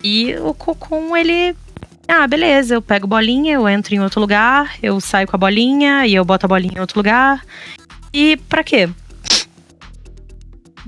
E 0.04 0.36
o 0.38 0.54
Cocum, 0.54 1.16
ele. 1.16 1.56
Ah, 2.12 2.28
beleza, 2.28 2.74
eu 2.74 2.82
pego 2.82 3.06
bolinha, 3.06 3.54
eu 3.54 3.70
entro 3.70 3.94
em 3.94 4.00
outro 4.00 4.20
lugar, 4.20 4.76
eu 4.82 5.00
saio 5.00 5.28
com 5.28 5.36
a 5.36 5.40
bolinha 5.40 6.08
e 6.08 6.16
eu 6.16 6.26
boto 6.26 6.48
a 6.48 6.50
bolinha 6.50 6.74
em 6.78 6.80
outro 6.80 6.98
lugar. 6.98 7.46
E 8.12 8.36
pra 8.50 8.64
quê? 8.64 8.90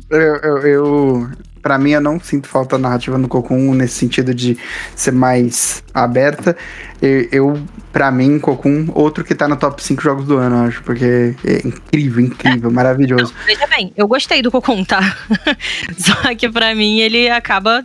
Eu, 0.10 0.36
eu, 0.38 0.58
eu 0.58 1.32
para 1.62 1.78
mim, 1.78 1.92
eu 1.92 2.02
não 2.02 2.20
sinto 2.20 2.48
falta 2.48 2.76
narrativa 2.78 3.20
no 3.20 3.28
Cocum 3.28 3.76
nesse 3.76 3.94
sentido 3.94 4.34
de 4.34 4.58
ser 4.96 5.12
mais 5.12 5.84
aberta. 5.94 6.58
Eu, 7.00 7.28
eu 7.32 7.64
para 7.94 8.10
mim, 8.10 8.40
Cocum, 8.40 8.88
outro 8.96 9.24
que 9.24 9.36
tá 9.36 9.48
no 9.48 9.56
top 9.56 9.82
5 9.82 10.02
jogos 10.02 10.26
do 10.26 10.38
ano, 10.38 10.66
acho, 10.66 10.82
porque 10.82 11.36
é 11.46 11.68
incrível, 11.68 12.26
incrível, 12.26 12.70
é. 12.72 12.74
maravilhoso. 12.74 13.32
Não, 13.38 13.46
veja 13.46 13.68
bem, 13.68 13.94
eu 13.96 14.08
gostei 14.08 14.42
do 14.42 14.50
Cocum, 14.50 14.84
tá? 14.84 15.16
Só 15.98 16.34
que 16.36 16.50
para 16.50 16.74
mim 16.74 17.00
ele 17.00 17.30
acaba 17.30 17.84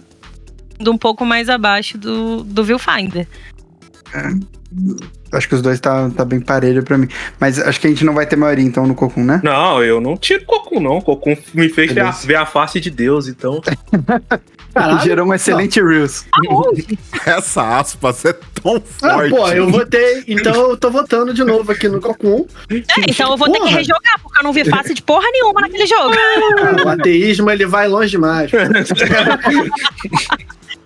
um 0.85 0.99
pouco 0.99 1.25
mais 1.25 1.49
abaixo 1.49 1.99
do, 1.99 2.43
do 2.45 2.65
Viewfinder. 2.65 3.27
É. 4.15 4.57
Acho 5.33 5.49
que 5.49 5.55
os 5.55 5.63
dois 5.63 5.81
tá, 5.81 6.09
tá 6.11 6.25
bem 6.25 6.41
parelho 6.41 6.83
pra 6.83 6.97
mim. 6.97 7.09
Mas 7.41 7.59
acho 7.59 7.81
que 7.81 7.87
a 7.87 7.91
gente 7.91 8.05
não 8.05 8.15
vai 8.15 8.27
ter 8.27 8.37
maioria, 8.37 8.65
então, 8.65 8.87
no 8.87 8.95
Cocum, 8.95 9.25
né? 9.25 9.41
Não, 9.43 9.83
eu 9.83 10.01
não 10.01 10.17
tiro 10.17 10.45
Cocum, 10.45 10.81
não. 10.81 11.01
Cocum 11.01 11.37
me 11.53 11.69
fez 11.69 11.93
ver 11.93 12.01
a, 12.01 12.11
ver 12.11 12.37
a, 12.37 12.47
face 12.47 12.81
de 12.81 12.91
Deus, 12.91 13.27
então. 13.27 13.61
Caralho, 14.73 15.01
gerou 15.05 15.27
um 15.27 15.35
excelente 15.35 15.81
não. 15.81 15.89
Reels. 15.89 16.25
Essa 17.27 17.79
aspas 17.79 18.25
é 18.25 18.33
tão 18.33 18.81
forte. 18.81 19.35
Ah, 19.35 19.37
pô, 19.37 19.49
eu 19.49 19.69
votei. 19.69 20.25
Então 20.29 20.71
eu 20.71 20.77
tô 20.77 20.91
votando 20.91 21.35
de 21.35 21.43
novo 21.43 21.73
aqui 21.73 21.89
no 21.89 22.01
Cocum. 22.01 22.47
É, 22.71 22.83
então 23.09 23.33
eu 23.33 23.37
vou 23.37 23.49
porra. 23.49 23.61
ter 23.61 23.67
que 23.67 23.75
rejogar, 23.75 24.21
porque 24.23 24.39
eu 24.39 24.45
não 24.45 24.53
vi 24.53 24.65
face 24.65 24.95
de 24.95 25.03
porra 25.03 25.27
nenhuma 25.33 25.61
naquele 25.61 25.87
jogo. 25.87 26.15
Ah, 26.15 26.83
o 26.87 26.89
ateísmo, 26.89 27.51
ele 27.51 27.67
vai 27.67 27.89
longe 27.89 28.11
demais. 28.11 28.51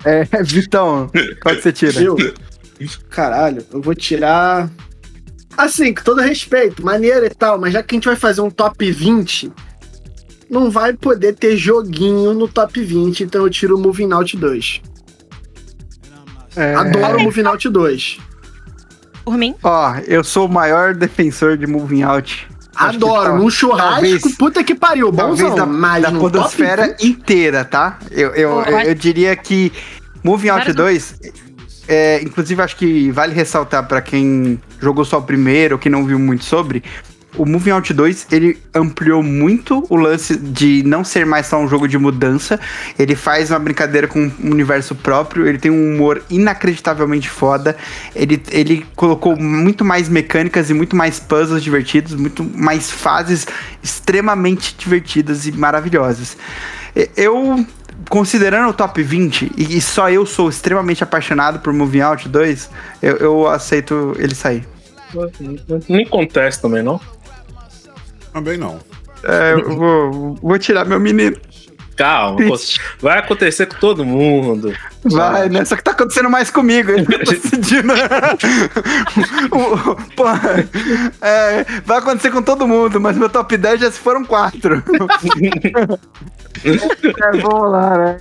É, 0.04 0.24
Vitão, 0.42 1.10
qual 1.42 1.54
que 1.54 1.62
você 1.62 1.72
tira? 1.72 2.02
Eu? 2.02 2.16
Caralho, 3.10 3.64
eu 3.72 3.80
vou 3.80 3.94
tirar. 3.94 4.70
Assim, 5.56 5.92
com 5.92 6.02
todo 6.02 6.20
respeito, 6.20 6.84
maneiro 6.84 7.26
e 7.26 7.30
tal, 7.30 7.58
mas 7.58 7.72
já 7.72 7.82
que 7.82 7.94
a 7.94 7.96
gente 7.96 8.06
vai 8.06 8.16
fazer 8.16 8.40
um 8.40 8.50
top 8.50 8.90
20, 8.90 9.52
não 10.48 10.70
vai 10.70 10.94
poder 10.94 11.34
ter 11.34 11.56
joguinho 11.56 12.32
no 12.32 12.48
top 12.48 12.82
20, 12.82 13.24
então 13.24 13.42
eu 13.42 13.50
tiro 13.50 13.76
o 13.76 13.80
Moving 13.80 14.12
Out 14.12 14.36
2. 14.36 14.82
É... 16.56 16.74
Adoro 16.74 17.18
o 17.18 17.22
Moving 17.22 17.44
Out 17.44 17.68
2. 17.68 18.18
Por 19.24 19.36
mim? 19.36 19.54
Ó, 19.62 19.94
eu 20.06 20.24
sou 20.24 20.46
o 20.46 20.48
maior 20.48 20.94
defensor 20.96 21.56
de 21.56 21.66
Moving 21.66 22.02
Out. 22.02 22.48
Adoro, 22.74 23.38
num 23.38 23.50
churrasco, 23.50 23.92
talvez, 23.92 24.36
puta 24.36 24.64
que 24.64 24.74
pariu, 24.74 25.10
bonzão. 25.10 25.54
Da, 25.54 25.66
mas 25.66 26.02
da 26.02 26.12
podosfera 26.12 26.96
inteira, 27.00 27.64
tá? 27.64 27.98
Eu, 28.10 28.30
eu, 28.30 28.62
eu, 28.62 28.80
eu, 28.80 28.94
diria 28.94 29.34
que 29.36 29.72
Moving 30.22 30.48
Out 30.48 30.72
2, 30.72 31.14
é, 31.88 32.22
inclusive, 32.22 32.62
acho 32.62 32.76
que 32.76 33.10
vale 33.10 33.34
ressaltar 33.34 33.86
para 33.86 34.00
quem 34.00 34.60
jogou 34.80 35.04
só 35.04 35.18
o 35.18 35.22
primeiro, 35.22 35.74
ou 35.74 35.78
que 35.78 35.90
não 35.90 36.06
viu 36.06 36.18
muito 36.18 36.44
sobre, 36.44 36.82
o 37.36 37.46
Moving 37.46 37.70
Out 37.70 37.92
2, 37.92 38.26
ele 38.32 38.58
ampliou 38.74 39.22
muito 39.22 39.86
o 39.88 39.96
lance 39.96 40.36
de 40.36 40.82
não 40.84 41.04
ser 41.04 41.24
mais 41.24 41.46
só 41.46 41.58
um 41.58 41.68
jogo 41.68 41.86
de 41.86 41.96
mudança. 41.96 42.58
Ele 42.98 43.14
faz 43.14 43.50
uma 43.50 43.58
brincadeira 43.58 44.08
com 44.08 44.20
um 44.20 44.50
universo 44.50 44.94
próprio, 44.94 45.46
ele 45.46 45.58
tem 45.58 45.70
um 45.70 45.94
humor 45.94 46.22
inacreditavelmente 46.28 47.28
foda. 47.28 47.76
Ele, 48.14 48.42
ele 48.50 48.86
colocou 48.96 49.36
muito 49.36 49.84
mais 49.84 50.08
mecânicas 50.08 50.70
e 50.70 50.74
muito 50.74 50.96
mais 50.96 51.20
puzzles 51.20 51.62
divertidos, 51.62 52.14
muito 52.14 52.42
mais 52.42 52.90
fases 52.90 53.46
extremamente 53.82 54.74
divertidas 54.76 55.46
e 55.46 55.52
maravilhosas. 55.52 56.36
Eu 57.16 57.64
considerando 58.08 58.70
o 58.70 58.72
top 58.72 59.02
20, 59.02 59.52
e, 59.56 59.80
só 59.80 60.10
eu 60.10 60.24
sou 60.24 60.48
extremamente 60.48 61.04
apaixonado 61.04 61.60
por 61.60 61.72
Moving 61.72 62.00
Out 62.00 62.28
2, 62.28 62.70
eu, 63.02 63.16
eu 63.18 63.46
aceito 63.46 64.14
ele 64.18 64.34
sair. 64.34 64.66
Nem 65.88 66.06
acontece 66.06 66.60
também, 66.60 66.82
não? 66.82 67.00
Também 68.32 68.56
não. 68.56 68.80
É, 69.22 69.52
eu 69.52 69.76
vou, 69.76 70.34
vou 70.36 70.58
tirar 70.58 70.84
meu 70.84 70.98
menino. 70.98 71.36
Calma, 72.00 72.40
vai 72.98 73.18
acontecer 73.18 73.66
com 73.66 73.76
todo 73.76 74.06
mundo. 74.06 74.74
Vai, 75.04 75.50
né? 75.50 75.64
Só 75.66 75.76
que 75.76 75.84
tá 75.84 75.90
acontecendo 75.90 76.30
mais 76.30 76.50
comigo. 76.50 76.90
Ele 76.90 77.04
tá 77.04 77.18
decidindo. 77.18 77.92
Pô, 80.16 80.24
é, 81.20 81.66
vai 81.84 81.98
acontecer 81.98 82.30
com 82.30 82.40
todo 82.40 82.66
mundo, 82.66 82.98
mas 82.98 83.18
meu 83.18 83.28
top 83.28 83.54
10 83.54 83.80
já 83.80 83.90
se 83.90 83.98
foram 83.98 84.24
quatro. 84.24 84.82
é, 86.64 87.38
vamos 87.38 87.70
lá, 87.70 87.98
né? 87.98 88.16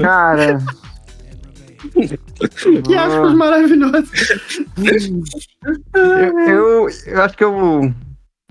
Cara. 0.00 0.58
Que 2.84 2.94
aspas 2.94 3.34
maravilhosas. 3.34 4.08
Eu, 5.92 6.38
eu, 6.38 6.88
eu 7.06 7.22
acho 7.22 7.36
que 7.36 7.42
eu. 7.42 7.92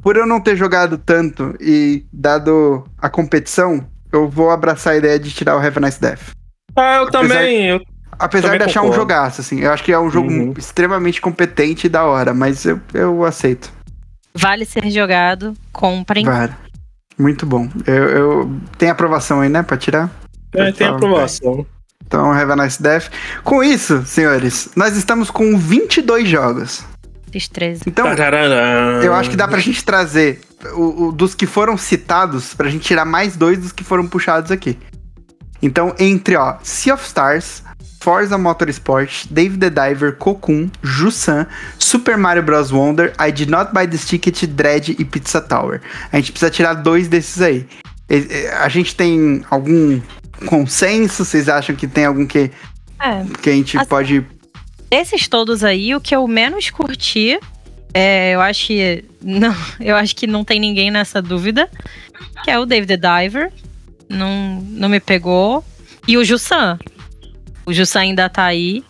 Por 0.06 0.18
eu 0.18 0.28
não 0.28 0.40
ter 0.40 0.56
jogado 0.56 1.00
tanto 1.00 1.56
e 1.60 2.06
dado 2.14 2.84
a 2.96 3.10
competição, 3.10 3.84
eu 4.14 4.30
vou 4.30 4.52
abraçar 4.52 4.94
a 4.94 4.98
ideia 4.98 5.18
de 5.18 5.32
tirar 5.32 5.56
o 5.56 5.60
Have 5.60 5.80
a 5.80 5.82
Nice 5.82 6.00
Death. 6.00 6.30
Ah, 6.76 6.98
eu 6.98 7.08
apesar, 7.08 7.22
também. 7.24 7.66
Eu 7.66 7.82
apesar 8.12 8.50
também 8.50 8.60
de 8.60 8.66
achar 8.66 8.82
concordo. 8.82 8.98
um 8.98 9.02
jogaço, 9.02 9.42
assim. 9.42 9.62
Eu 9.62 9.72
acho 9.72 9.84
que 9.84 9.92
é 9.92 9.98
um 9.98 10.12
jogo 10.12 10.30
uhum. 10.30 10.54
extremamente 10.56 11.20
competente 11.20 11.88
e 11.88 11.90
da 11.90 12.04
hora, 12.04 12.36
mas 12.36 12.66
eu, 12.66 12.80
eu 12.94 13.26
aceito. 13.26 13.74
Vale 14.36 14.64
ser 14.64 14.88
jogado, 14.92 15.56
comprem. 15.74 16.24
Vale. 16.24 16.54
Muito 17.18 17.48
bom. 17.48 17.68
Eu, 17.88 18.04
eu... 18.04 18.60
Tem 18.78 18.92
aprovação 18.92 19.42
aí, 19.42 19.50
né, 19.50 19.64
pra 19.64 19.76
tirar? 19.76 20.12
É, 20.54 20.72
tem 20.72 20.86
aprovação. 20.86 21.66
Então, 22.06 22.32
Have 22.32 22.52
a 22.52 22.56
Nice 22.56 22.80
Death. 22.80 23.10
Com 23.44 23.64
isso, 23.64 24.06
senhores, 24.06 24.70
nós 24.76 24.96
estamos 24.96 25.32
com 25.32 25.58
22 25.58 26.30
jogos. 26.30 26.86
13. 27.44 27.84
Então, 27.86 28.08
eu 29.04 29.14
acho 29.14 29.30
que 29.30 29.36
dá 29.36 29.48
pra 29.48 29.60
gente 29.60 29.84
trazer 29.84 30.42
o, 30.74 31.08
o, 31.08 31.12
dos 31.12 31.36
que 31.36 31.46
foram 31.46 31.78
citados, 31.78 32.54
pra 32.54 32.70
gente 32.70 32.84
tirar 32.84 33.06
mais 33.06 33.36
dois 33.36 33.60
dos 33.60 33.72
que 33.72 33.84
foram 33.84 34.08
puxados 34.08 34.52
aqui. 34.52 34.78
Então, 35.62 35.94
entre, 36.00 36.36
ó, 36.36 36.58
Sea 36.64 36.94
of 36.94 37.06
Stars, 37.06 37.64
Forza 38.00 38.38
Motorsport, 38.38 39.26
Dave 39.32 39.58
the 39.58 39.70
Diver, 39.70 40.16
Cocoon, 40.16 40.70
Jusan, 40.84 41.48
Super 41.80 42.18
Mario 42.18 42.44
Bros. 42.44 42.72
Wonder, 42.72 43.14
I 43.20 43.32
Did 43.32 43.50
Not 43.50 43.74
Buy 43.74 43.88
This 43.88 44.06
Ticket, 44.06 44.46
Dread 44.46 44.96
e 45.00 45.04
Pizza 45.04 45.42
Tower. 45.42 45.82
A 46.12 46.18
gente 46.18 46.32
precisa 46.32 46.52
tirar 46.52 46.76
dois 46.76 47.08
desses 47.08 47.42
aí. 47.42 47.68
A 48.60 48.70
gente 48.70 48.96
tem 48.96 49.44
algum 49.50 50.00
consenso? 50.46 51.26
Vocês 51.26 51.50
acham 51.50 51.76
que 51.76 51.88
tem 51.88 52.06
algum 52.06 52.28
que, 52.28 52.52
é, 53.00 53.26
que 53.42 53.50
a 53.50 53.54
gente 53.54 53.78
assim, 53.78 53.88
pode 53.88 54.26
Desses 54.90 55.28
todos 55.28 55.64
aí, 55.64 55.96
o 55.96 56.02
que 56.02 56.16
eu 56.16 56.28
menos 56.28 56.70
curti, 56.70 57.40
é, 57.94 58.36
eu 58.36 58.42
acho 58.42 58.68
que 58.68 59.06
não, 59.22 59.56
eu 59.80 59.96
acho 59.96 60.16
que 60.16 60.28
não 60.28 60.44
tem 60.44 60.60
ninguém 60.60 60.92
nessa 60.92 61.22
dúvida, 61.22 61.70
que 62.44 62.52
é 62.52 62.60
o 62.60 62.66
David 62.66 62.98
the 62.98 62.98
Diver. 62.98 63.52
Não, 64.08 64.62
não 64.70 64.90
me 64.90 65.00
pegou. 65.00 65.64
E 66.08 66.18
o 66.18 66.24
Jussan. 66.24 66.78
O 67.66 67.74
Jussan 67.74 68.02
ainda 68.02 68.30
tá 68.30 68.44
aí. 68.44 68.84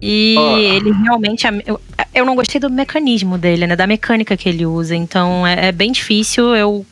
E 0.00 0.36
oh. 0.38 0.56
ele 0.56 0.92
realmente. 0.92 1.46
Eu, 1.66 1.80
eu 2.14 2.24
não 2.24 2.34
gostei 2.34 2.60
do 2.60 2.70
mecanismo 2.70 3.36
dele, 3.36 3.66
né? 3.66 3.76
Da 3.76 3.86
mecânica 3.86 4.36
que 4.36 4.48
ele 4.48 4.64
usa. 4.64 4.94
Então 4.94 5.46
é, 5.46 5.68
é 5.68 5.72
bem 5.72 5.92
difícil 5.92 6.54
eu 6.54 6.86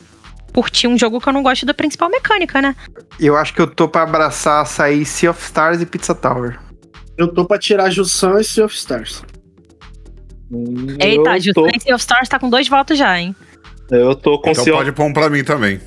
curtir 0.53 0.87
um 0.87 0.97
jogo 0.97 1.19
que 1.19 1.27
eu 1.27 1.33
não 1.33 1.41
gosto 1.41 1.65
da 1.65 1.73
principal 1.73 2.09
mecânica, 2.09 2.61
né? 2.61 2.75
Eu 3.19 3.35
acho 3.35 3.53
que 3.53 3.61
eu 3.61 3.67
tô 3.67 3.87
pra 3.87 4.03
abraçar 4.03 4.65
sair 4.67 5.03
Sea 5.05 5.31
of 5.31 5.43
Stars 5.43 5.81
e 5.81 5.85
Pizza 5.85 6.13
Tower. 6.13 6.59
Eu 7.17 7.27
tô 7.27 7.45
pra 7.45 7.57
tirar 7.57 7.89
Jussan 7.89 8.39
e 8.39 8.43
Sea 8.43 8.65
of 8.65 8.75
Stars. 8.75 9.23
Eita, 10.99 11.39
Jussan 11.39 11.69
e 11.75 11.79
Sea 11.79 11.95
of 11.95 12.01
Stars 12.01 12.29
tá 12.29 12.39
com 12.39 12.49
dois 12.49 12.67
votos 12.67 12.97
já, 12.97 13.19
hein? 13.19 13.35
Eu 13.89 14.15
tô 14.15 14.39
com 14.39 14.49
Então 14.49 14.63
sea... 14.63 14.73
pode 14.73 14.91
pôr 14.91 15.03
um 15.03 15.13
pra 15.13 15.29
mim 15.29 15.43
também. 15.43 15.79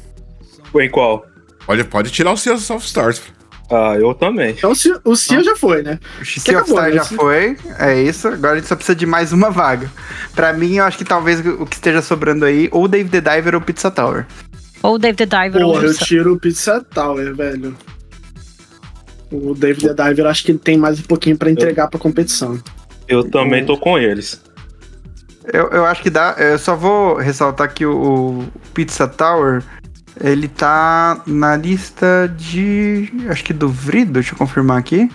Em 0.75 0.91
qual? 0.91 1.27
Pode, 1.65 1.85
pode 1.85 2.11
tirar 2.11 2.33
o 2.33 2.37
Sea 2.37 2.55
of 2.55 2.87
Stars. 2.87 3.23
Ah, 3.71 3.97
eu 3.99 4.15
também. 4.15 4.51
Então 4.51 4.71
o 4.71 5.17
Sea 5.17 5.39
ah. 5.39 5.43
já 5.43 5.57
foi, 5.57 5.83
né? 5.83 5.99
O 6.21 6.25
Sea 6.25 6.61
of 6.61 6.71
Stars 6.71 6.95
né? 6.95 6.97
já 6.97 7.05
foi, 7.05 7.57
é 7.79 8.01
isso. 8.01 8.29
Agora 8.29 8.53
a 8.53 8.57
gente 8.57 8.69
só 8.69 8.77
precisa 8.77 8.95
de 8.95 9.07
mais 9.07 9.33
uma 9.33 9.51
vaga. 9.51 9.91
Pra 10.35 10.53
mim, 10.53 10.77
eu 10.77 10.85
acho 10.85 10.99
que 10.99 11.05
talvez 11.05 11.41
o 11.45 11.67
que 11.67 11.75
esteja 11.75 12.01
sobrando 12.01 12.45
aí, 12.45 12.69
ou 12.71 12.87
Dave 12.87 13.09
the 13.09 13.21
Diver 13.21 13.55
ou 13.57 13.61
Pizza 13.61 13.91
Tower. 13.91 14.27
Ou 14.83 14.99
Dave 14.99 15.17
the 15.17 15.27
Diver 15.27 15.63
Porra, 15.63 15.81
ou 15.81 15.85
eu 15.85 15.95
tiro 15.95 16.35
o 16.35 16.39
Pizza 16.39 16.81
Tower, 16.95 17.35
velho. 17.35 17.77
O 19.31 19.55
David 19.55 19.95
the 19.95 20.09
Diver 20.09 20.27
acho 20.27 20.45
que 20.45 20.53
ele 20.53 20.59
tem 20.59 20.77
mais 20.77 21.01
um 21.01 21.03
pouquinho 21.03 21.37
para 21.37 21.51
entregar 21.51 21.89
para 21.89 21.99
competição. 21.99 22.61
Eu 23.09 23.25
também 23.25 23.65
tô 23.65 23.77
com 23.77 23.99
eles. 23.99 24.41
Eu, 25.53 25.69
eu 25.71 25.85
acho 25.85 26.03
que 26.03 26.11
dá. 26.11 26.35
Eu 26.39 26.59
só 26.59 26.75
vou 26.75 27.17
ressaltar 27.17 27.73
que 27.73 27.87
o, 27.87 28.41
o 28.41 28.47
Pizza 28.75 29.07
Tower 29.07 29.63
ele 30.21 30.49
tá 30.49 31.23
na 31.27 31.57
lista 31.57 32.33
de. 32.37 33.13
Acho 33.29 33.45
que 33.45 33.53
do 33.53 33.69
Vrido, 33.69 34.13
deixa 34.13 34.33
eu 34.33 34.39
confirmar 34.39 34.79
aqui. 34.79 35.11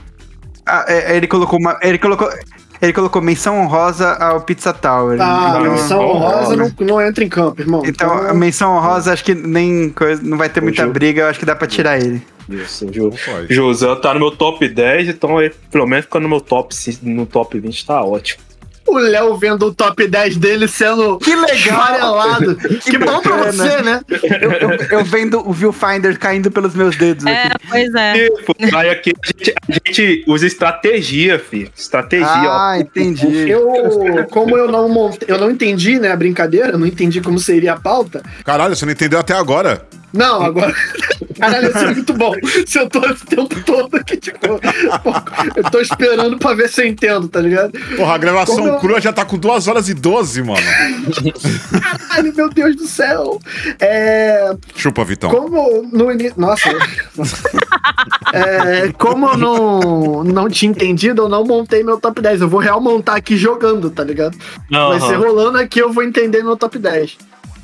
Ah, 0.66 0.86
é, 0.88 1.18
ele 1.18 1.28
colocou 1.28 1.60
uma. 1.60 1.78
Ele 1.82 1.98
colocou. 1.98 2.30
Ele 2.82 2.94
colocou 2.94 3.22
menção 3.22 3.60
honrosa 3.62 4.14
ao 4.14 4.42
Pizza 4.42 4.74
Tower. 4.74 5.18
Ah, 5.22 5.50
Então- 5.60 5.72
menção 5.72 6.00
honrosa 6.02 6.56
não, 6.56 6.72
não 6.80 7.02
entra 7.02 7.24
em 7.24 7.30
campo, 7.30 7.62
irmão. 7.62 7.84
Então, 7.86 8.12
a 8.28 8.34
menção 8.34 8.76
honrosa, 8.76 9.14
acho 9.14 9.24
que 9.24 9.36
nem 9.36 9.90
coisa, 9.92 10.22
não 10.24 10.38
vai 10.38 10.50
ter 10.50 10.62
muita 10.62 10.88
briga, 10.88 11.22
eu 11.22 11.28
acho 11.28 11.38
que 11.40 11.46
dá 11.46 11.56
pra 11.56 11.68
tirar 11.68 12.00
ele. 12.00 12.26
Isso, 12.50 12.88
Ju. 12.92 13.12
Pode. 13.26 13.54
Josan 13.54 13.96
tá 13.98 14.14
no 14.16 14.20
meu 14.20 14.32
top 14.32 14.68
10, 14.68 15.10
então 15.10 15.40
ele, 15.40 15.54
pelo 15.72 15.86
menos 15.86 16.06
fica 16.06 16.20
no 16.20 16.28
meu 16.28 16.42
top, 16.42 16.76
no 17.04 17.26
top 17.28 17.60
20, 17.60 17.86
tá 17.86 18.04
ótimo. 18.04 18.42
O 18.96 19.00
Léo 19.00 19.36
vendo 19.38 19.68
o 19.68 19.74
top 19.74 20.08
10 20.08 20.38
dele 20.38 20.68
sendo 20.68 21.18
Que 21.18 21.36
legal! 21.36 21.56
esfarelado. 21.56 22.56
que 22.56 22.98
bom 22.98 23.20
pra 23.22 23.36
você, 23.38 23.82
né? 23.82 24.02
Eu, 24.10 24.52
eu- 24.52 24.78
eu 25.00 25.06
vendo 25.06 25.48
o 25.48 25.52
viewfinder 25.54 26.18
caindo 26.20 26.52
pelos 26.52 26.74
meus 26.76 26.96
dedos 26.96 27.26
É, 27.26 27.48
aqui. 27.48 27.68
pois 27.70 27.94
é. 27.96 28.14
Tipo, 28.30 28.56
aí 28.76 28.90
aqui 28.90 29.12
a 29.24 29.28
gente, 29.28 29.54
a 29.70 29.74
gente 29.74 30.24
usa 30.28 30.46
estratégia, 30.48 31.40
filho. 31.40 31.70
Estratégia, 31.76 32.28
Ah, 32.28 32.78
entendi. 32.80 33.50
Eu, 33.50 33.68
como 34.30 34.58
eu 34.58 34.70
não 34.72 34.88
montei, 34.90 35.28
eu 35.30 35.38
não 35.40 35.50
entendi, 35.52 36.00
né, 36.00 36.12
a 36.12 36.16
brincadeira, 36.16 36.70
eu 36.72 36.78
não 36.80 36.88
entendi 36.88 37.22
como 37.22 37.40
seria 37.40 37.74
a 37.74 37.80
pauta. 37.80 38.22
Caralho, 38.44 38.76
você 38.76 38.86
não 38.86 38.92
entendeu 38.94 39.20
até 39.20 39.34
agora. 39.34 39.86
Não, 40.14 40.42
agora. 40.44 40.74
Caralho, 41.40 41.70
isso 41.70 41.78
é 41.78 41.94
muito 41.94 42.14
bom. 42.14 42.34
Se 42.68 42.78
eu 42.80 42.90
tô 42.90 43.00
esse 43.10 43.26
tempo 43.26 43.64
todo 43.64 43.96
aqui, 43.96 44.18
tipo, 44.18 44.46
eu 45.56 45.64
tô 45.72 45.80
esperando 45.80 46.38
pra 46.38 46.54
ver 46.54 46.70
se 46.70 46.82
eu 46.84 46.88
entendo, 46.88 47.28
tá 47.28 47.40
ligado? 47.40 47.72
Porra, 47.96 48.14
a 48.16 48.18
gravação 48.18 48.56
Como 48.56 48.68
eu- 48.68 48.78
crua 48.80 49.02
já 49.02 49.12
tá 49.14 49.24
com 49.26 49.38
2 49.38 49.68
horas 49.68 49.90
e 49.90 49.94
12, 49.94 50.44
mano. 50.44 50.60
Caralho, 51.82 52.34
meu 52.36 52.50
Deus 52.50 52.76
do 52.76 52.86
céu. 52.86 53.40
É. 53.80 54.54
Chupa, 54.76 55.04
Vitão. 55.04 55.30
Como 55.32 55.90
no 55.92 56.12
início. 56.12 56.34
Nossa. 56.38 56.70
É, 58.34 58.92
como 58.98 59.28
eu 59.30 59.38
não, 59.38 60.24
não 60.24 60.50
tinha 60.50 60.70
entendido, 60.72 61.24
eu 61.24 61.30
não 61.30 61.44
montei 61.44 61.84
meu 61.84 62.00
top 62.00 62.22
10. 62.22 62.42
Eu 62.42 62.50
vou 62.50 62.60
real 62.60 62.80
montar 62.82 63.16
aqui 63.16 63.36
jogando, 63.38 63.90
tá 63.90 64.04
ligado? 64.04 64.38
Vai 64.70 65.00
ser 65.00 65.16
rolando 65.16 65.58
aqui, 65.58 65.80
eu 65.80 65.92
vou 65.92 66.04
entender 66.04 66.44
meu 66.44 66.56
top 66.58 66.78
10. 66.78 67.18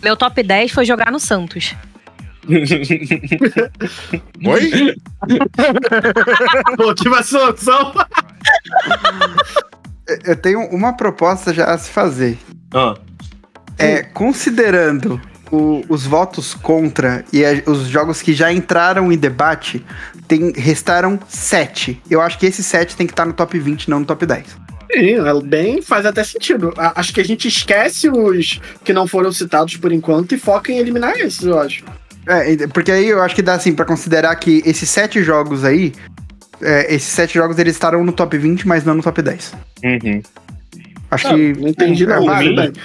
Meu 0.04 0.16
top 0.16 0.42
10 0.44 0.72
foi 0.72 0.86
jogar 0.86 1.12
no 1.12 1.20
Santos. 1.20 1.76
Oi? 4.46 4.96
Solução. 7.24 7.94
Eu 10.24 10.36
tenho 10.36 10.62
uma 10.70 10.94
proposta 10.94 11.54
já 11.54 11.66
a 11.66 11.78
se 11.78 11.90
fazer. 11.90 12.38
Ah, 12.74 12.96
É, 13.80 14.02
considerando 14.02 15.22
o- 15.52 15.84
os 15.88 16.06
votos 16.06 16.54
contra 16.56 17.24
e 17.32 17.46
a- 17.46 17.62
os 17.70 17.88
jogos 17.88 18.22
que 18.24 18.34
já 18.34 18.52
entraram 18.52 19.12
em 19.12 19.18
debate, 19.18 19.86
tem, 20.28 20.52
restaram 20.52 21.20
sete. 21.28 22.02
Eu 22.10 22.20
acho 22.22 22.40
que 22.40 22.46
esse 22.48 22.64
sete 22.64 22.96
tem 22.96 23.06
que 23.06 23.14
estar 23.14 23.26
no 23.26 23.34
top 23.34 23.60
20, 23.60 23.88
não 23.90 24.00
no 24.00 24.06
top 24.06 24.26
10. 24.26 24.46
Sim, 24.92 25.16
é 25.16 25.42
bem, 25.44 25.82
faz 25.82 26.06
até 26.08 26.24
sentido. 26.24 26.74
A- 26.78 27.00
Acho 27.00 27.14
que 27.14 27.22
a 27.22 27.26
gente 27.26 27.48
esquece 27.48 28.10
os 28.10 28.60
que 28.84 28.94
não 28.94 29.06
foram 29.06 29.32
citados 29.32 29.76
por 29.78 29.92
enquanto 29.92 30.34
e 30.34 30.40
foca 30.40 30.72
em 30.72 30.80
eliminar 30.80 31.16
esses, 31.20 31.44
eu 31.44 31.60
acho. 31.60 31.84
É, 32.28 32.68
porque 32.68 32.92
aí 32.92 33.08
eu 33.08 33.22
acho 33.22 33.34
que 33.36 33.42
dá 33.42 33.54
assim 33.54 33.74
pra 33.74 33.86
considerar 33.86 34.36
que 34.36 34.62
esses 34.66 34.90
sete 34.90 35.24
jogos 35.24 35.64
aí, 35.64 35.94
é, 36.62 36.94
esses 36.94 37.08
sete 37.10 37.36
jogos 37.36 37.58
eles 37.58 37.74
estarão 37.76 38.04
no 38.04 38.12
top 38.12 38.38
20, 38.38 38.68
mas 38.68 38.84
não 38.84 38.96
no 38.96 39.02
top 39.04 39.22
10. 39.22 39.54
uhum. 39.84 40.22
Acho 41.10 41.28
Ah, 41.28 41.34
que. 41.36 41.54
não 41.54 41.68
entendi, 41.70 42.04
é 42.04 42.08
não. 42.08 42.26
válido. 42.26 42.56
tudo 42.62 42.74
bem. 42.74 42.84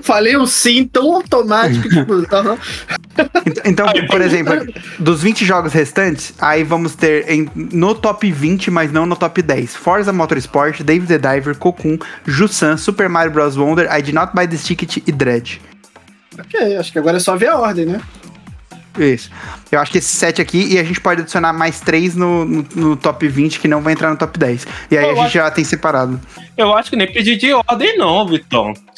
Falei 0.00 0.34
um 0.38 0.46
sim 0.46 0.88
tão 0.90 1.16
automático, 1.16 1.86
tipo, 1.90 2.14
Então, 3.66 3.86
por 4.08 4.20
exemplo, 4.24 4.54
dos 4.98 5.22
20 5.22 5.44
jogos 5.44 5.72
restantes, 5.74 6.32
aí 6.40 6.64
vamos 6.64 6.94
ter 6.94 7.28
em- 7.30 7.50
no 7.54 7.94
top 7.94 8.30
20, 8.32 8.70
mas 8.70 8.90
não 8.90 9.04
no 9.04 9.14
top 9.14 9.42
10. 9.42 9.76
Forza 9.76 10.10
Motorsport, 10.12 10.80
David 10.82 11.08
the 11.08 11.18
Diver, 11.18 11.54
Cocoon, 11.56 11.98
Jusan, 12.26 12.78
Super 12.78 13.10
Mario 13.10 13.32
Bros. 13.32 13.56
Wonder, 13.58 13.86
I 13.94 14.00
Did 14.00 14.14
Not 14.14 14.32
Buy 14.34 14.48
This 14.48 14.64
Ticket 14.64 14.96
e 15.06 15.12
Dread. 15.12 15.60
Ok, 16.38 16.76
acho 16.78 16.90
que 16.90 16.98
agora 16.98 17.18
é 17.18 17.20
só 17.20 17.36
ver 17.36 17.48
a 17.48 17.58
ordem, 17.58 17.84
né? 17.84 18.00
Isso. 18.98 19.30
Eu 19.70 19.80
acho 19.80 19.90
que 19.90 19.98
esse 19.98 20.14
7 20.14 20.42
aqui, 20.42 20.74
e 20.74 20.78
a 20.78 20.84
gente 20.84 21.00
pode 21.00 21.22
adicionar 21.22 21.52
mais 21.52 21.80
3 21.80 22.14
no, 22.14 22.44
no, 22.44 22.66
no 22.76 22.96
top 22.96 23.26
20, 23.26 23.58
que 23.58 23.66
não 23.66 23.80
vai 23.80 23.94
entrar 23.94 24.10
no 24.10 24.16
top 24.16 24.38
10. 24.38 24.66
E 24.90 24.98
aí 24.98 25.04
Eu 25.04 25.10
a 25.10 25.14
gente 25.14 25.24
acho- 25.24 25.34
já 25.34 25.50
tem 25.50 25.64
separado. 25.64 26.20
Eu 26.58 26.76
acho 26.76 26.90
que 26.90 26.96
nem 26.96 27.10
pedir 27.10 27.36
de 27.36 27.50
ordem, 27.54 27.96
não, 27.96 28.26
Vitão. 28.28 28.74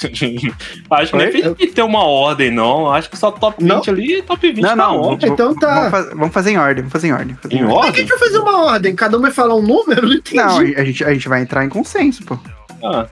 acho 0.91 1.11
que 1.13 1.17
nem 1.17 1.27
Oi? 1.27 1.33
pedir 1.33 1.55
de 1.57 1.67
ter 1.69 1.83
uma 1.83 2.05
ordem, 2.05 2.51
não. 2.51 2.91
Acho 2.93 3.09
que 3.09 3.17
só 3.17 3.31
top 3.31 3.63
20 3.63 3.69
Não? 3.71 3.83
ali 3.95 4.19
e 4.19 4.23
top 4.23 4.47
20 4.53 4.61
Não, 4.63 4.69
tá 4.71 4.77
não. 4.77 5.01
ótimo. 5.01 5.33
Então 5.33 5.55
tá. 5.55 5.75
Vamos, 5.75 5.91
faz- 5.91 6.09
vamos 6.11 6.35
fazer 6.35 6.51
em 6.51 6.59
ordem, 6.59 6.77
vamos 6.83 6.93
fazer 6.93 7.07
em 7.09 7.13
ordem. 7.13 7.37
fazer 7.41 7.55
Em 7.55 7.59
Por 7.59 7.67
que 7.69 7.73
a 7.73 7.77
ordem? 7.77 7.95
gente 7.95 8.09
vai 8.09 8.19
fazer 8.19 8.39
uma 8.39 8.65
ordem? 8.67 8.97
Cada 8.97 9.17
um 9.17 9.21
vai 9.21 9.31
falar 9.31 9.55
um 9.55 9.63
número? 9.63 10.03
Não 10.09 10.15
entendi. 10.15 10.37
Não, 10.37 10.59
a 10.59 10.85
gente, 10.85 11.05
a 11.05 11.13
gente 11.13 11.29
vai 11.29 11.43
entrar 11.43 11.65
em 11.65 11.69
consenso, 11.69 12.25
pô. 12.25 12.37
Ah. 12.83 13.07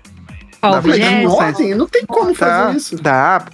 Em 0.64 1.74
não 1.74 1.88
tem 1.88 2.06
como 2.06 2.32
Tá, 2.34 2.66
fazer 2.66 2.76
isso. 2.76 2.96
dá. 3.02 3.44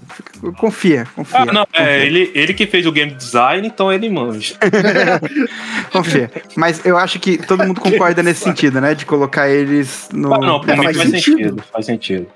Confia, 0.59 1.06
confia. 1.16 1.39
Ah, 1.40 1.47
não, 1.47 1.62
é 1.72 1.78
confia. 1.78 1.97
ele, 1.97 2.30
ele 2.35 2.52
que 2.52 2.66
fez 2.66 2.85
o 2.86 2.93
game 2.93 3.12
design, 3.12 3.66
então 3.66 3.90
ele 3.90 4.10
manja. 4.10 4.55
Confia. 5.90 6.30
Mas 6.55 6.85
eu 6.85 6.97
acho 6.98 7.18
que 7.18 7.39
todo 7.39 7.64
mundo 7.66 7.80
concorda 7.80 8.22
nesse 8.22 8.44
sentido, 8.44 8.80
né? 8.80 8.94
De 8.94 9.06
colocar 9.06 9.48
eles 9.48 10.09
no. 10.12 10.35
Ah, 10.35 10.39
não, 10.39 10.60
pra 10.60 10.74
É, 10.74 10.76
mim 10.76 10.85
faz 10.85 10.97
faz 10.98 11.10
sentido. 11.10 11.36
sentido. 11.39 11.64
Faz 11.72 11.86
sentido. 11.86 12.26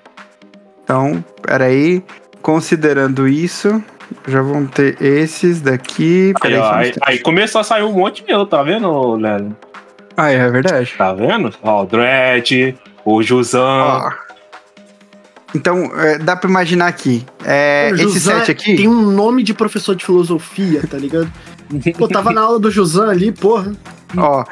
Então, 0.84 1.24
peraí. 1.42 2.02
Considerando 2.40 3.28
isso, 3.28 3.80
já 4.26 4.42
vão 4.42 4.66
ter 4.66 5.00
esses 5.00 5.60
daqui. 5.60 6.32
Aí, 6.42 6.56
ó, 6.56 6.72
aí, 6.72 6.92
aí 7.02 7.18
começou 7.20 7.60
a 7.60 7.64
sair 7.64 7.84
um 7.84 7.92
monte 7.92 8.24
meu, 8.26 8.44
tá 8.44 8.64
vendo, 8.64 9.14
Lélio? 9.14 9.56
Ah, 10.16 10.30
é 10.30 10.50
verdade. 10.50 10.92
Tá 10.98 11.12
vendo? 11.12 11.54
Ó, 11.62 11.82
o 11.82 11.86
Dredd, 11.86 12.74
o 13.04 13.22
Juzan. 13.22 14.10
Então, 15.54 15.90
é, 15.98 16.18
dá 16.18 16.34
pra 16.34 16.48
imaginar 16.48 16.86
aqui. 16.86 17.24
É, 17.44 17.90
esse 17.94 18.20
set 18.20 18.50
aqui. 18.50 18.76
Tem 18.76 18.88
um 18.88 19.10
nome 19.10 19.42
de 19.42 19.52
professor 19.52 19.94
de 19.94 20.04
filosofia, 20.04 20.82
tá 20.88 20.96
ligado? 20.96 21.30
Pô, 21.98 22.08
tava 22.08 22.32
na 22.32 22.40
aula 22.42 22.58
do 22.58 22.70
Josan 22.70 23.10
ali, 23.10 23.30
porra. 23.32 23.72
Ó. 24.16 24.44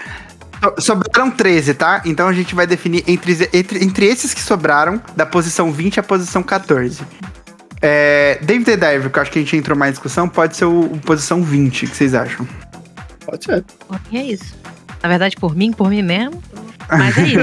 so- 0.63 0.75
Sobraram 0.79 1.31
13, 1.31 1.75
tá? 1.75 2.03
Então 2.05 2.29
a 2.29 2.33
gente 2.33 2.55
vai 2.55 2.67
definir 2.67 3.03
entre, 3.07 3.49
entre, 3.53 3.85
entre 3.85 4.07
esses 4.07 4.33
que 4.35 4.41
sobraram, 4.43 5.01
da 5.17 5.25
posição 5.27 5.73
20 5.73 6.01
à 6.01 6.03
posição 6.03 6.43
14. 6.43 7.01
É, 7.83 8.39
David 8.43 8.65
the 8.67 8.77
Diver, 8.77 9.11
que 9.11 9.19
eu 9.19 9.23
acho 9.23 9.31
que 9.31 9.39
a 9.39 9.43
gente 9.43 9.57
entrou 9.57 9.77
mais 9.77 9.91
em 9.91 9.93
discussão, 9.93 10.29
pode 10.29 10.55
ser 10.57 10.67
o, 10.67 10.81
o 10.83 10.99
posição 10.99 11.43
20, 11.43 11.87
o 11.87 11.89
que 11.89 11.97
vocês 11.97 12.15
acham? 12.15 12.47
Pode 13.25 13.45
ser. 13.45 13.65
Por 13.89 13.99
mim 14.13 14.19
é 14.19 14.25
isso. 14.27 14.55
Na 15.03 15.09
verdade, 15.09 15.35
por 15.37 15.57
mim, 15.57 15.73
por 15.73 15.89
mim 15.89 16.03
mesmo. 16.03 16.43
Mas 16.91 17.17
é 17.17 17.23
isso. 17.23 17.37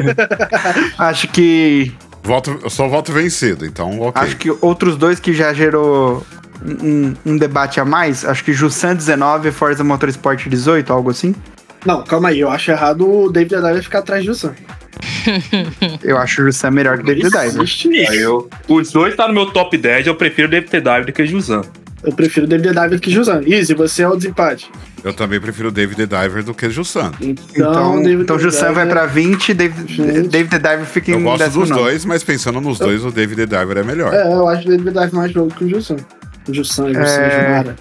Acho 0.97 1.27
que. 1.29 1.91
Voto, 2.27 2.59
eu 2.61 2.69
só 2.69 2.89
voto 2.89 3.13
vencido, 3.13 3.65
então 3.65 4.01
ok. 4.01 4.21
Acho 4.21 4.35
que 4.35 4.51
outros 4.59 4.97
dois 4.97 5.17
que 5.17 5.31
já 5.31 5.53
gerou 5.53 6.27
um, 6.61 7.13
um 7.25 7.37
debate 7.37 7.79
a 7.79 7.85
mais, 7.85 8.25
acho 8.25 8.43
que 8.43 8.51
Jussan 8.51 8.97
19 8.97 9.47
e 9.47 9.51
Forza 9.53 9.81
Motorsport 9.81 10.45
18, 10.45 10.91
algo 10.91 11.09
assim. 11.09 11.33
Não, 11.85 12.03
calma 12.03 12.27
aí, 12.27 12.41
eu 12.41 12.49
acho 12.49 12.69
errado 12.69 13.09
o 13.09 13.31
David 13.31 13.55
Adair 13.55 13.81
ficar 13.81 13.99
atrás 13.99 14.25
do 14.25 14.33
Josan. 14.33 14.53
Eu 16.03 16.17
acho 16.17 16.41
o 16.41 16.45
Jussan 16.45 16.71
melhor 16.71 16.97
que 16.97 17.03
o 17.03 17.05
David 17.05 17.27
isso. 17.27 17.89
Aí 18.09 18.17
eu, 18.17 18.49
os 18.67 18.91
dois 18.91 19.15
tá 19.15 19.25
no 19.27 19.33
meu 19.33 19.45
top 19.45 19.77
10, 19.77 20.07
eu 20.07 20.15
prefiro 20.15 20.49
David. 20.49 20.69
Dive 20.69 21.05
do 21.05 21.13
que 21.13 21.25
Juzan. 21.25 21.61
Eu 22.03 22.11
prefiro 22.11 22.45
o 22.45 22.49
David 22.49 22.69
Adair 22.69 22.89
do 22.89 22.99
que 22.99 23.09
Josan. 23.09 23.41
Easy, 23.45 23.73
você 23.73 24.01
é 24.01 24.09
o 24.09 24.17
desempate. 24.17 24.69
Eu 25.03 25.13
também 25.13 25.39
prefiro 25.39 25.69
o 25.69 25.71
David 25.71 26.07
the 26.07 26.21
Diver 26.23 26.43
do 26.43 26.53
que 26.53 26.65
o 26.65 26.71
Jussan. 26.71 27.11
Então, 27.21 27.99
Então, 27.99 28.09
então 28.21 28.39
Jussan 28.39 28.73
vai 28.73 28.85
pra 28.87 29.05
20, 29.05 29.53
David, 29.53 29.93
Gente. 29.93 30.27
David 30.29 30.49
the 30.49 30.59
Diver 30.59 30.85
fica 30.85 31.11
Eu 31.11 31.19
em 31.19 31.23
gosto 31.23 31.43
dos 31.45 31.53
19. 31.53 31.73
dois, 31.81 32.03
mas 32.05 32.23
pensando 32.23 32.59
nos 32.59 32.79
dois, 32.79 33.05
o 33.05 33.11
David 33.11 33.45
the 33.47 33.59
Diver 33.59 33.77
é 33.77 33.83
melhor. 33.83 34.13
É, 34.13 34.33
eu 34.33 34.47
acho 34.47 34.67
o 34.67 34.69
David 34.71 34.89
Adair 34.89 35.13
mais 35.15 35.31
jogo 35.31 35.53
que 35.53 35.65
o 35.65 35.69
Josan. 35.69 35.97
O 36.49 36.53
Josan, 36.53 36.87
Josan, 36.93 37.01
É. 37.01 37.45
Junara. 37.45 37.75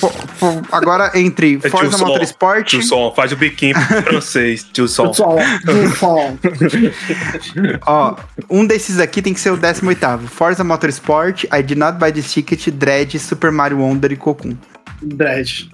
Pô, 0.00 0.10
pô, 0.40 0.62
Agora, 0.72 1.10
entre 1.14 1.60
É 1.62 1.68
Forza 1.68 1.90
tio 1.90 1.98
Sol. 1.98 2.08
Motorsport... 2.08 2.66
Tio 2.66 2.82
Sol, 2.82 3.14
faz 3.14 3.32
o 3.32 3.36
biquinho 3.36 3.74
francês, 3.78 4.66
tio 4.72 4.88
Sol. 4.88 5.08
Pessoal, 5.08 5.36
pessoal. 5.66 6.38
Ó, 7.86 8.16
um 8.48 8.64
desses 8.66 8.98
aqui 8.98 9.20
tem 9.20 9.34
que 9.34 9.40
ser 9.40 9.50
o 9.50 9.58
18º. 9.58 10.20
Forza 10.26 10.64
Motorsport, 10.64 11.44
I 11.52 11.62
Did 11.62 11.76
Not 11.76 11.98
Buy 11.98 12.12
This 12.12 12.32
Ticket, 12.32 12.68
Dread, 12.70 13.18
Super 13.18 13.52
Mario 13.52 13.78
Wonder 13.78 14.10
e 14.10 14.16
Cocoon. 14.16 14.56
Dredd. 15.02 15.68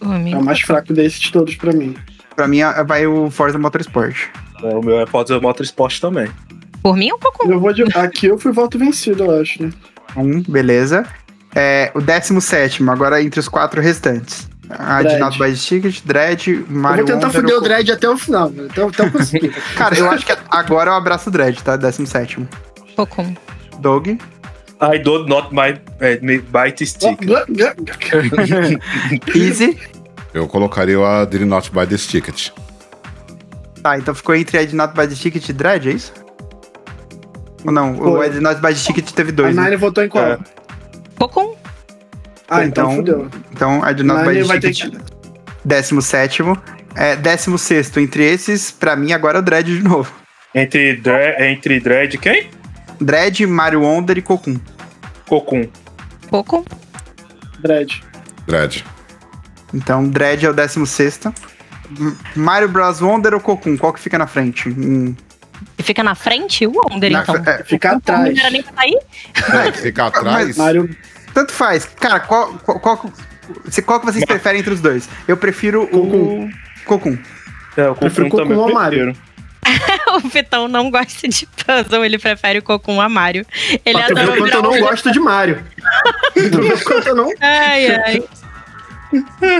É 0.00 0.36
o 0.36 0.42
mais 0.44 0.60
fraco 0.60 0.92
desses 0.92 1.18
de 1.20 1.32
todos 1.32 1.54
pra 1.56 1.72
mim. 1.72 1.94
Pra 2.34 2.46
mim, 2.46 2.60
é- 2.60 2.84
vai 2.84 3.06
o 3.06 3.30
Forza 3.30 3.58
Motorsport. 3.58 4.16
É, 4.62 4.74
O 4.74 4.82
meu 4.82 5.00
é 5.00 5.06
Forza 5.06 5.40
Motorsport 5.40 5.98
também. 6.00 6.28
Por 6.82 6.96
mim, 6.96 7.12
um 7.12 7.18
pouco. 7.18 7.50
Eu 7.50 7.58
vou 7.58 7.72
de... 7.72 7.82
Aqui 7.96 8.26
eu 8.26 8.38
fui 8.38 8.52
voto 8.52 8.78
vencido, 8.78 9.24
eu 9.24 9.40
acho, 9.40 9.62
né? 9.62 9.70
Um, 10.16 10.42
beleza. 10.42 11.04
É, 11.54 11.90
o 11.94 12.00
17º, 12.00 12.88
agora 12.90 13.22
entre 13.22 13.40
os 13.40 13.48
quatro 13.48 13.80
restantes. 13.80 14.48
Dread. 14.68 15.18
Not 15.20 15.38
Buy 15.38 15.50
This 15.52 15.64
Ticket, 15.64 16.00
Dread, 16.04 16.48
Eu 16.50 16.66
Mario 16.68 17.06
vou 17.06 17.14
tentar 17.14 17.28
Wonder... 17.28 17.40
foder 17.42 17.56
o. 17.56 17.60
Dredd 17.60 17.90
até 17.92 18.08
o 18.10 18.16
final, 18.18 18.50
né? 18.50 18.66
até, 18.68 18.82
até 18.82 19.02
eu 19.06 19.10
conseguir. 19.12 19.50
Cara, 19.76 19.96
eu 19.96 20.10
acho 20.10 20.26
que 20.26 20.36
agora 20.50 20.90
eu 20.90 20.94
abraço 20.94 21.28
o 21.30 21.32
Dread, 21.32 21.62
tá? 21.62 21.78
17º. 21.78 22.46
Pouco. 22.96 23.24
Doug. 23.78 24.08
I 24.80 24.98
don't 24.98 25.28
not 25.28 25.54
my, 25.54 25.78
eh, 26.00 26.18
bite 26.50 26.84
stick. 26.86 27.18
Easy. 29.34 29.78
Eu 30.34 30.46
colocaria 30.46 30.98
a 30.98 31.24
Did 31.24 31.42
Not 31.42 31.70
Buy 31.70 31.86
This 31.86 32.06
Ticket. 32.06 32.50
Tá, 33.82 33.98
então 33.98 34.14
ficou 34.14 34.34
entre 34.34 34.58
Ed 34.58 34.74
Not 34.74 34.94
by 34.94 35.06
the 35.08 35.14
Ticket 35.14 35.48
e 35.48 35.52
Dread, 35.52 35.88
é 35.88 35.92
isso? 35.92 36.12
Ou 37.64 37.72
não? 37.72 37.92
O 37.94 38.16
Foi. 38.16 38.26
Ed 38.26 38.40
Not 38.40 38.60
by 38.60 38.68
the 38.68 38.74
Ticket 38.74 39.10
teve 39.12 39.30
A 39.30 39.32
dois. 39.32 39.56
né? 39.56 39.64
Nine 39.64 39.76
votou 39.76 40.04
em 40.04 40.08
qual? 40.08 40.24
É. 40.24 40.38
Cocum. 41.18 41.54
Ah, 42.48 42.64
então, 42.64 42.92
Então, 42.92 42.96
fudeu. 42.96 43.28
Então, 43.52 43.78
Not 43.80 43.94
by 43.94 44.02
Nine 44.04 44.42
the 44.42 44.44
vai 44.44 44.60
ter 44.60 44.72
Ticket. 44.74 44.92
que... 44.92 44.98
Décimo 45.64 46.02
sétimo. 46.02 46.56
É, 46.94 47.16
décimo 47.16 47.58
sexto. 47.58 47.98
Entre 47.98 48.24
esses, 48.24 48.70
pra 48.70 48.94
mim, 48.94 49.12
agora 49.12 49.38
é 49.38 49.40
o 49.40 49.42
Dread 49.42 49.74
de 49.74 49.82
novo. 49.82 50.12
Entre, 50.54 50.96
Dre, 50.96 51.36
entre 51.50 51.80
Dread 51.80 52.14
e 52.14 52.18
quem? 52.18 52.50
Dread, 53.00 53.46
Mario 53.46 53.82
Wonder 53.82 54.16
e 54.18 54.22
Cocoon. 54.22 54.58
Cocum. 55.28 55.68
Cocum. 56.30 56.64
Dread. 57.60 58.02
Dread. 58.46 58.84
Então, 59.74 60.08
Dread 60.08 60.44
é 60.46 60.50
o 60.50 60.52
décimo 60.54 60.86
sexto. 60.86 61.32
M- 61.98 62.16
Mario 62.34 62.68
Bros. 62.68 63.00
Wonder 63.00 63.34
ou 63.34 63.40
Cocoon? 63.40 63.76
Qual 63.76 63.92
que 63.92 64.00
fica 64.00 64.18
na 64.18 64.26
frente? 64.26 64.68
Hum, 64.68 65.14
E 65.78 65.82
fica 65.82 66.02
na 66.02 66.14
frente 66.14 66.66
o 66.66 66.72
Wonder, 66.72 67.10
na- 67.12 67.22
então. 67.22 67.34
é, 67.46 67.62
Ficar 67.64 67.90
Não 67.92 67.98
atrás. 67.98 68.38
era 68.38 68.50
nem 68.50 68.62
pra 68.62 68.72
sair? 68.74 68.98
É, 69.68 69.72
ficar 69.72 70.06
atrás. 70.08 70.56
Mario... 70.56 70.96
tanto 71.34 71.52
faz. 71.52 71.84
Cara, 71.84 72.20
qual, 72.20 72.54
qual, 72.54 72.80
qual, 72.80 73.12
você- 73.64 73.82
qual 73.82 74.00
que 74.00 74.06
vocês 74.06 74.24
preferem 74.24 74.60
entre 74.60 74.72
os 74.74 74.80
dois? 74.80 75.08
Eu 75.28 75.36
prefiro 75.36 75.82
o 75.84 75.86
Cocoon. 75.88 76.50
Cocum. 76.84 77.18
É, 77.76 77.88
o 77.90 77.94
Prefiro 77.94 78.28
Cocum 78.30 78.42
também 78.42 78.56
Cocum 78.56 78.68
ao 78.68 78.74
Mario. 78.74 79.04
prefiro. 79.12 79.26
o 80.16 80.28
Vitão 80.28 80.68
não 80.68 80.90
gosta 80.90 81.28
de 81.28 81.46
puzzle, 81.46 82.04
ele 82.04 82.18
prefere 82.18 82.58
o 82.58 82.62
Cocum 82.62 83.00
a 83.00 83.08
Mario. 83.08 83.44
Ele 83.84 83.98
Pra 83.98 84.06
tu 84.08 84.14
ver 84.14 84.20
adora 84.20 84.36
o 84.36 84.42
quanto 84.42 84.54
eu 84.54 84.62
não 84.62 84.80
gosto 84.80 85.12
de 85.12 85.20
Mario. 85.20 85.64
tu 86.34 86.62
vê 86.62 86.84
quanto 86.84 87.08
eu 87.08 87.14
não... 87.16 87.30
Ai, 87.40 87.86
ai. 87.94 88.24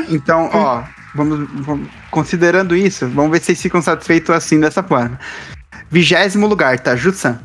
Então, 0.08 0.50
ó, 0.52 0.82
vamos, 1.14 1.48
vamos- 1.64 1.88
Considerando 2.10 2.74
isso, 2.74 3.08
vamos 3.08 3.30
ver 3.30 3.38
se 3.40 3.46
vocês 3.46 3.62
ficam 3.62 3.82
satisfeitos 3.82 4.30
assim 4.30 4.60
dessa 4.60 4.82
forma. 4.82 5.18
Vigésimo 5.90 6.46
lugar, 6.46 6.78
tá? 6.80 6.96
Jutsan. 6.96 7.38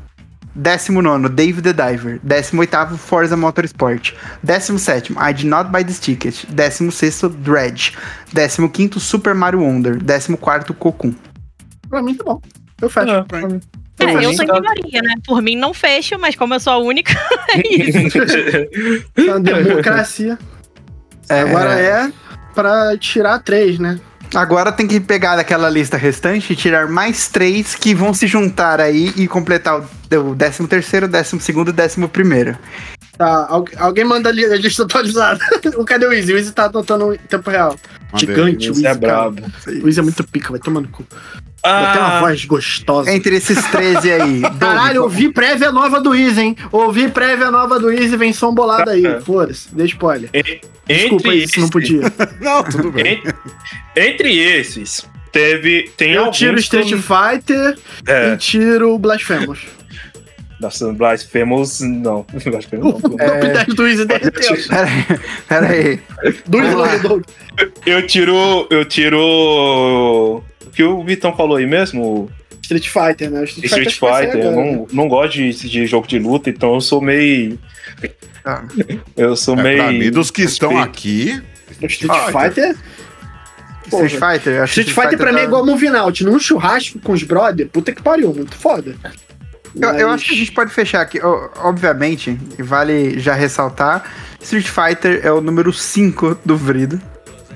Décimo 0.54 1.02
nono, 1.02 1.30
Dave 1.30 1.62
the 1.62 1.72
Diver. 1.72 2.20
Décimo 2.22 2.60
oitavo, 2.62 2.98
Forza 2.98 3.38
Motorsport. 3.38 4.14
Décimo 4.44 4.78
sétimo, 4.78 5.18
I 5.22 5.34
Did 5.34 5.46
Not 5.46 5.70
Buy 5.70 5.84
This 5.86 6.00
Ticket. 6.00 6.46
Décimo 6.50 6.92
sexto, 6.92 7.30
Dredge. 7.30 7.94
Décimo 8.34 8.70
quinto, 8.70 9.00
Super 9.00 9.34
Mario 9.34 9.62
Wonder. 9.62 9.96
Décimo 9.96 10.38
quarto, 10.38 10.74
Cocoon. 10.74 11.16
Pra 11.92 12.02
mim 12.02 12.16
tá 12.16 12.24
bom. 12.24 12.42
Eu 12.82 12.90
fecho. 12.90 13.12
É. 13.12 13.24
Pra 13.24 13.48
mim. 13.48 13.60
É, 14.00 14.26
eu 14.26 14.34
sou 14.34 14.48
tá- 14.48 14.54
minoria, 14.60 15.02
né? 15.04 15.14
Por 15.28 15.42
mim 15.42 15.56
não 15.56 15.74
fecho, 15.74 16.18
mas 16.18 16.36
como 16.36 16.56
eu 16.56 16.60
sou 16.60 16.74
a 16.74 16.78
única, 16.78 17.14
é 17.54 17.62
isso. 17.68 18.18
É 19.16 19.22
uma 19.24 19.40
democracia. 19.40 20.40
Agora 21.30 21.80
é 21.80 22.12
pra 22.56 22.98
tirar 22.98 23.40
três, 23.40 23.78
né? 23.78 24.00
Agora 24.34 24.72
tem 24.72 24.88
que 24.88 25.00
pegar 25.00 25.36
daquela 25.36 25.70
lista 25.70 25.98
restante 25.98 26.54
e 26.54 26.56
tirar 26.56 26.88
mais 26.88 27.28
três 27.28 27.76
que 27.76 27.94
vão 27.94 28.14
se 28.14 28.26
juntar 28.26 28.80
aí 28.80 29.14
e 29.18 29.28
completar 29.28 29.82
o, 29.82 30.30
o 30.30 30.34
décimo 30.34 30.68
terceiro, 30.68 31.08
décimo 31.08 31.42
segundo 31.42 31.70
e 31.70 31.74
décimo 31.74 32.08
primeiro. 32.08 32.58
Tá, 33.22 33.46
al- 33.50 33.66
alguém 33.78 34.04
manda 34.04 34.30
ali 34.30 34.44
a 34.44 34.56
lista 34.58 34.82
atualizada. 34.84 35.40
O 35.78 35.86
Cadê 35.86 36.08
o 36.08 36.12
Easy? 36.14 36.34
O 36.34 36.38
Easy 36.38 36.52
tá 36.52 36.66
anotando 36.66 37.14
em 37.14 37.18
tempo 37.18 37.50
real. 37.52 37.76
Mandei. 38.12 38.28
Gigante, 38.28 38.70
o 38.70 38.72
Easy, 38.72 38.88
é 38.88 38.96
brabo. 38.96 39.44
O 39.84 39.88
Easy 39.88 40.00
é 40.00 40.04
muito 40.04 40.24
pica, 40.24 40.50
vai 40.50 40.60
tomando 40.60 40.88
cu. 40.88 41.06
Vai 41.64 41.94
ter 41.94 42.00
uma 42.00 42.18
Ah, 42.18 42.20
voz 42.22 42.44
gostosa. 42.46 43.12
Entre 43.12 43.36
esses 43.36 43.64
13 43.68 44.12
aí. 44.12 44.42
Caralho, 44.60 45.04
ouvi 45.04 45.32
prévia 45.32 45.72
nova 45.72 46.02
do 46.02 46.16
Easy, 46.16 46.42
hein? 46.42 46.56
Ouvi 46.72 47.10
prévia 47.10 47.52
nova 47.52 47.80
do 47.80 47.92
Easy, 47.92 48.18
vem 48.18 48.34
som 48.34 48.52
bolado 48.56 48.90
aí. 48.90 49.06
É. 49.06 49.22
Foda-se, 49.22 49.68
dê 49.74 49.86
spoiler. 49.86 50.30
e- 50.34 50.62
Desculpa 50.88 51.28
entre 51.28 51.30
aí 51.30 51.48
se 51.48 51.60
não 51.60 51.70
podia. 51.70 52.02
Não, 52.42 52.64
tudo 52.64 52.92
bem. 52.92 53.22
en- 53.24 54.02
Entre 54.10 54.36
esses, 54.40 55.08
teve. 55.32 55.92
Tem 55.96 56.14
Eu 56.14 56.32
tiro 56.32 56.56
que 56.56 56.62
Street 56.62 56.90
Fighter 56.96 57.78
É, 58.08 58.34
e 58.34 58.38
tiro 58.38 58.98
Blasphemous. 58.98 59.60
Nossa, 60.62 60.94
Blasphemous, 60.94 61.80
não. 61.82 62.26
Blasphemous 62.46 62.94
não. 63.02 63.02
Top 63.02 63.18
10 63.18 63.66
do 63.76 63.88
Easy 63.88 64.06
derreteu. 64.06 64.56
Pera 64.68 64.88
aí, 64.88 65.20
pera 65.48 65.68
aí. 65.68 66.00
Do 66.48 66.58
Easy, 66.60 66.70
Vamos 66.76 66.88
lá. 66.88 66.98
do 66.98 67.08
Doug. 67.10 67.24
Eu 67.86 68.06
tiro. 68.08 68.68
Eu 68.70 68.86
tiro. 68.86 69.18
O 70.66 70.70
que 70.74 70.84
o 70.84 71.04
Vitão 71.04 71.36
falou 71.36 71.58
aí 71.58 71.66
mesmo? 71.66 72.30
Street 72.62 72.88
Fighter, 72.88 73.30
né? 73.30 73.44
Street 73.44 73.70
vai 73.70 73.84
ser 73.84 74.32
Fighter. 74.32 74.46
Eu 74.46 74.52
não, 74.52 74.88
não 74.94 75.08
gosto 75.10 75.34
de, 75.34 75.52
de 75.52 75.86
jogo 75.86 76.08
de 76.08 76.18
luta, 76.20 76.50
então 76.50 76.76
eu 76.76 76.82
sou 76.82 77.02
meio. 77.02 77.60
Tá. 78.44 78.64
Eu 79.18 79.36
sou 79.36 79.58
É, 79.60 79.64
meio. 79.64 79.78
pra 79.84 79.92
mim, 79.92 80.10
dos 80.12 80.32
que 80.32 80.44
estão 80.44 80.78
aqui, 80.80 81.42
Street 81.82 82.06
Ah, 82.10 82.32
Fighter. 82.32 82.76
Porra. 83.90 84.06
Street 84.06 84.24
Fighter, 84.34 84.62
acho 84.64 84.80
Street 84.80 84.96
Fighter 84.96 85.18
pra 85.18 85.32
mim 85.34 85.40
é 85.40 85.42
tá- 85.42 85.48
igual 85.48 85.66
Moving 85.66 85.96
Out. 85.96 86.24
Num 86.24 86.40
churrasco 86.40 86.98
com 87.00 87.12
os 87.12 87.24
brother, 87.24 87.68
puta 87.68 87.92
que 87.92 88.02
pariu, 88.02 88.34
muito 88.34 88.56
foda. 88.56 88.96
Eu, 89.80 89.90
eu 89.92 90.10
acho 90.10 90.26
que 90.26 90.34
a 90.34 90.38
gente 90.38 90.52
pode 90.52 90.72
fechar 90.74 91.02
aqui. 91.02 91.20
Obviamente, 91.58 92.38
e 92.58 92.64
vale 92.64 93.20
já 93.20 93.34
ressaltar: 93.34 94.04
Street 94.42 94.68
Fighter 94.68 95.22
é 95.24 95.32
o 95.32 95.42
número 95.42 95.72
5 95.72 96.40
do 96.44 96.58
Vrido. 96.58 97.00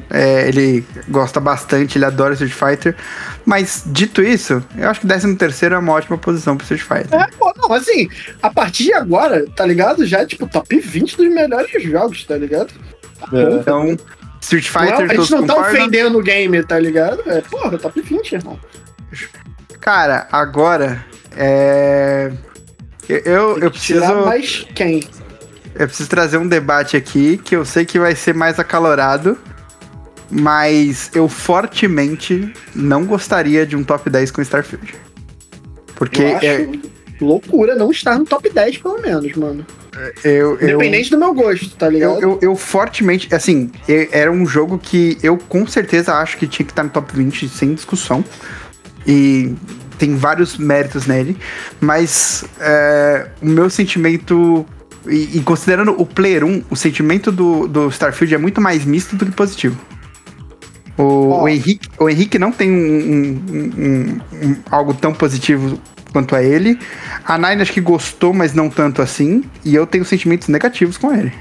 É, 0.09 0.47
ele 0.47 0.85
gosta 1.09 1.39
bastante, 1.39 1.97
ele 1.97 2.05
adora 2.05 2.33
Street 2.33 2.53
Fighter. 2.53 2.95
Mas, 3.43 3.83
dito 3.87 4.21
isso, 4.21 4.63
eu 4.77 4.87
acho 4.89 4.99
que 5.01 5.07
13 5.07 5.35
terceiro 5.35 5.75
é 5.75 5.77
uma 5.79 5.93
ótima 5.93 6.17
posição 6.17 6.55
pro 6.55 6.63
Street 6.63 6.81
Fighter. 6.83 7.19
É, 7.19 7.27
pô, 7.37 7.51
não, 7.57 7.73
assim, 7.73 8.07
a 8.41 8.49
partir 8.51 8.83
de 8.85 8.93
agora, 8.93 9.45
tá 9.55 9.65
ligado? 9.65 10.05
Já 10.05 10.19
é 10.19 10.25
tipo 10.25 10.47
top 10.47 10.79
20 10.79 11.17
dos 11.17 11.27
melhores 11.27 11.83
jogos, 11.83 12.23
tá 12.23 12.37
ligado? 12.37 12.71
É. 13.33 13.55
Então, 13.55 13.97
Street 14.41 14.71
Não 14.71 14.81
é- 14.83 14.85
Fighter, 14.87 15.11
a 15.11 15.15
gente 15.15 15.31
não 15.31 15.47
tá 15.47 15.53
concordam? 15.55 15.81
ofendendo 15.81 16.19
o 16.19 16.21
game, 16.21 16.63
tá 16.63 16.77
ligado? 16.79 17.23
É, 17.25 17.41
porra, 17.41 17.77
top 17.77 17.99
20, 17.99 18.33
irmão. 18.33 18.59
Cara, 19.79 20.27
agora. 20.31 21.03
É. 21.35 22.31
Eu, 23.07 23.17
eu, 23.19 23.59
eu 23.59 23.71
preciso. 23.71 24.25
Mais 24.25 24.65
quem? 24.73 25.03
Eu 25.75 25.87
preciso 25.87 26.09
trazer 26.09 26.37
um 26.37 26.47
debate 26.47 26.95
aqui 26.95 27.37
que 27.37 27.55
eu 27.55 27.65
sei 27.65 27.85
que 27.85 27.99
vai 27.99 28.15
ser 28.15 28.33
mais 28.33 28.57
acalorado, 28.59 29.37
mas 30.31 31.11
eu 31.13 31.27
fortemente 31.27 32.53
não 32.73 33.05
gostaria 33.05 33.65
de 33.65 33.75
um 33.75 33.83
top 33.83 34.09
10 34.09 34.31
com 34.31 34.41
Starfield. 34.41 34.95
Porque 35.95 36.21
eu 36.21 36.37
acho 36.37 36.45
é, 36.45 36.69
loucura 37.19 37.75
não 37.75 37.91
estar 37.91 38.17
no 38.17 38.25
top 38.25 38.49
10, 38.49 38.77
pelo 38.77 39.01
menos, 39.01 39.33
mano. 39.33 39.65
eu, 40.23 40.57
eu, 40.59 40.61
Independente 40.61 41.09
do 41.11 41.17
meu 41.17 41.33
gosto, 41.33 41.69
tá 41.75 41.89
ligado? 41.89 42.21
eu, 42.21 42.39
eu, 42.41 42.55
fortemente, 42.55 43.33
assim, 43.33 43.71
era 44.11 44.31
um 44.31 44.45
jogo 44.45 44.77
que 44.77 45.17
eu 45.21 45.37
com 45.37 45.65
certeza 45.67 46.13
acho 46.15 46.37
que 46.37 46.47
tinha 46.47 46.65
que 46.65 46.71
estar 46.71 46.83
no 46.83 46.89
top 46.89 47.15
20 47.15 47.49
sem 47.49 47.73
discussão. 47.73 48.23
E 49.07 49.53
tem 49.97 50.15
vários 50.15 50.57
méritos 50.57 51.05
nele, 51.07 51.37
mas 51.81 52.45
é, 52.59 53.27
o 53.41 53.47
meu 53.47 53.69
sentimento. 53.69 54.65
E, 55.07 55.37
e 55.37 55.41
considerando 55.41 55.93
o 56.01 56.05
Player 56.05 56.43
1, 56.43 56.63
o 56.69 56.75
sentimento 56.75 57.31
do, 57.31 57.67
do 57.67 57.89
Starfield 57.89 58.33
é 58.33 58.37
muito 58.39 58.59
mais 58.59 58.83
misto 58.85 59.15
do 59.15 59.25
que 59.25 59.31
positivo. 59.31 59.77
O, 60.97 61.29
Ó. 61.29 61.43
o 61.43 61.47
Henrique, 61.49 61.89
o 61.99 62.09
Henrique 62.09 62.39
não 62.39 62.51
tem 62.51 62.71
um, 62.71 62.75
um- 62.75 63.41
um- 63.53 64.21
um- 64.47 64.55
algo 64.71 64.93
tão 64.93 65.13
positivo 65.13 65.79
quanto 66.11 66.35
a 66.35 66.41
ele. 66.41 66.79
A 67.25 67.37
Nine 67.37 67.61
acho 67.61 67.73
que 67.73 67.81
gostou, 67.81 68.33
mas 68.33 68.53
não 68.53 68.69
tanto 68.69 69.01
assim. 69.01 69.43
E 69.63 69.75
eu 69.75 69.85
tenho 69.85 70.05
sentimentos 70.05 70.47
negativos 70.47 70.97
com 70.97 71.13
ele. 71.13 71.31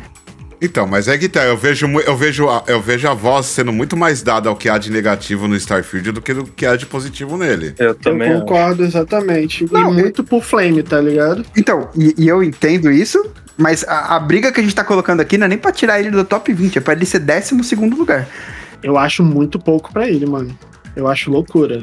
Então, 0.61 0.87
mas 0.87 1.09
é 1.09 1.19
que 1.19 1.29
tá, 1.29 1.45
eu 1.45 1.57
vejo, 1.57 1.87
eu 2.01 2.17
vejo, 2.17 2.49
a, 2.49 2.63
eu 2.67 2.81
vejo 2.81 3.09
a 3.09 3.15
voz 3.15 3.47
sendo 3.47 3.73
muito 3.73 3.97
mais 3.97 4.23
dada 4.23 4.49
ao 4.49 4.57
que 4.57 4.69
há 4.69 4.79
de 4.79 4.91
negativo 4.91 5.47
no 5.49 5.55
Starfield 5.57 6.13
do 6.13 6.23
que 6.23 6.33
do 6.35 6.45
que 6.45 6.65
há 6.65 6.77
de 6.77 6.87
positivo 6.87 7.37
nele. 7.37 7.75
Eu 7.79 7.89
Eu 7.89 7.95
também. 7.95 8.31
acho. 8.31 8.41
concordo 8.41 8.85
exatamente. 8.85 9.67
Não, 9.73 9.93
e 9.93 9.95
muito 10.03 10.25
por 10.25 10.43
Flame, 10.43 10.83
tá 10.83 11.01
ligado? 11.01 11.45
Então, 11.57 11.91
e, 11.97 12.15
e 12.17 12.29
eu 12.29 12.43
entendo 12.43 12.91
isso, 12.91 13.23
mas 13.59 13.85
a, 13.87 14.17
a 14.17 14.21
briga 14.21 14.51
que 14.53 14.61
a 14.61 14.63
gente 14.63 14.75
tá 14.75 14.85
colocando 14.85 15.21
aqui 15.21 15.37
não 15.37 15.47
é 15.47 15.49
nem 15.49 15.59
pra 15.59 15.73
tirar 15.73 16.01
ele 16.01 16.11
do 16.11 16.25
top 16.25 16.53
20, 16.53 16.79
é 16.79 16.81
pra 16.81 16.95
ele 16.95 17.05
ser 17.07 17.19
12 17.21 17.63
segundo 17.65 17.97
lugar. 17.97 18.27
Eu 18.83 18.97
acho 18.99 19.23
muito 19.23 19.59
pouco 19.59 19.93
pra 19.93 20.09
ele, 20.09 20.27
mano. 20.27 20.57
Eu 20.97 21.09
acho 21.09 21.31
loucura. 21.31 21.83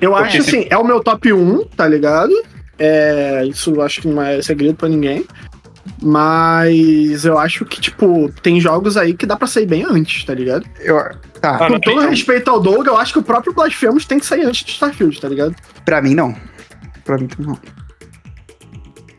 Eu 0.00 0.14
acho 0.14 0.42
se- 0.42 0.50
assim, 0.56 0.66
é 0.70 0.76
o 0.76 0.84
meu 0.84 1.00
top 1.02 1.32
1, 1.32 1.64
tá 1.76 1.88
ligado? 1.88 2.32
É, 2.78 3.44
isso 3.46 3.70
eu 3.74 3.80
acho 3.82 4.02
que 4.02 4.08
não 4.08 4.20
é 4.22 4.42
segredo 4.42 4.74
pra 4.74 4.88
ninguém. 4.88 5.24
Mas 6.02 7.24
eu 7.24 7.38
acho 7.38 7.64
que, 7.64 7.80
tipo, 7.80 8.30
tem 8.42 8.60
jogos 8.60 8.96
aí 8.96 9.14
que 9.14 9.26
dá 9.26 9.36
pra 9.36 9.46
sair 9.46 9.66
bem 9.66 9.84
antes, 9.88 10.24
tá 10.24 10.34
ligado? 10.34 10.64
Eu, 10.80 10.96
tá, 11.40 11.56
Ah, 11.56 11.68
Com 11.68 11.78
todo 11.80 12.00
tem- 12.00 12.08
respeito 12.10 12.50
ao 12.50 12.60
Doug, 12.60 12.86
eu 12.86 12.96
acho 12.96 13.12
que 13.12 13.18
o 13.18 13.22
próprio 13.22 13.52
Blasphemous 13.54 14.04
tem 14.04 14.18
que 14.18 14.26
sair 14.26 14.44
antes 14.44 14.64
de 14.64 14.72
Starfield, 14.72 15.20
tá 15.20 15.28
ligado? 15.28 15.54
pra 15.84 16.00
mim 16.02 16.14
não. 16.14 16.34
Pra 17.04 17.16
mim 17.16 17.28
não. 17.38 17.56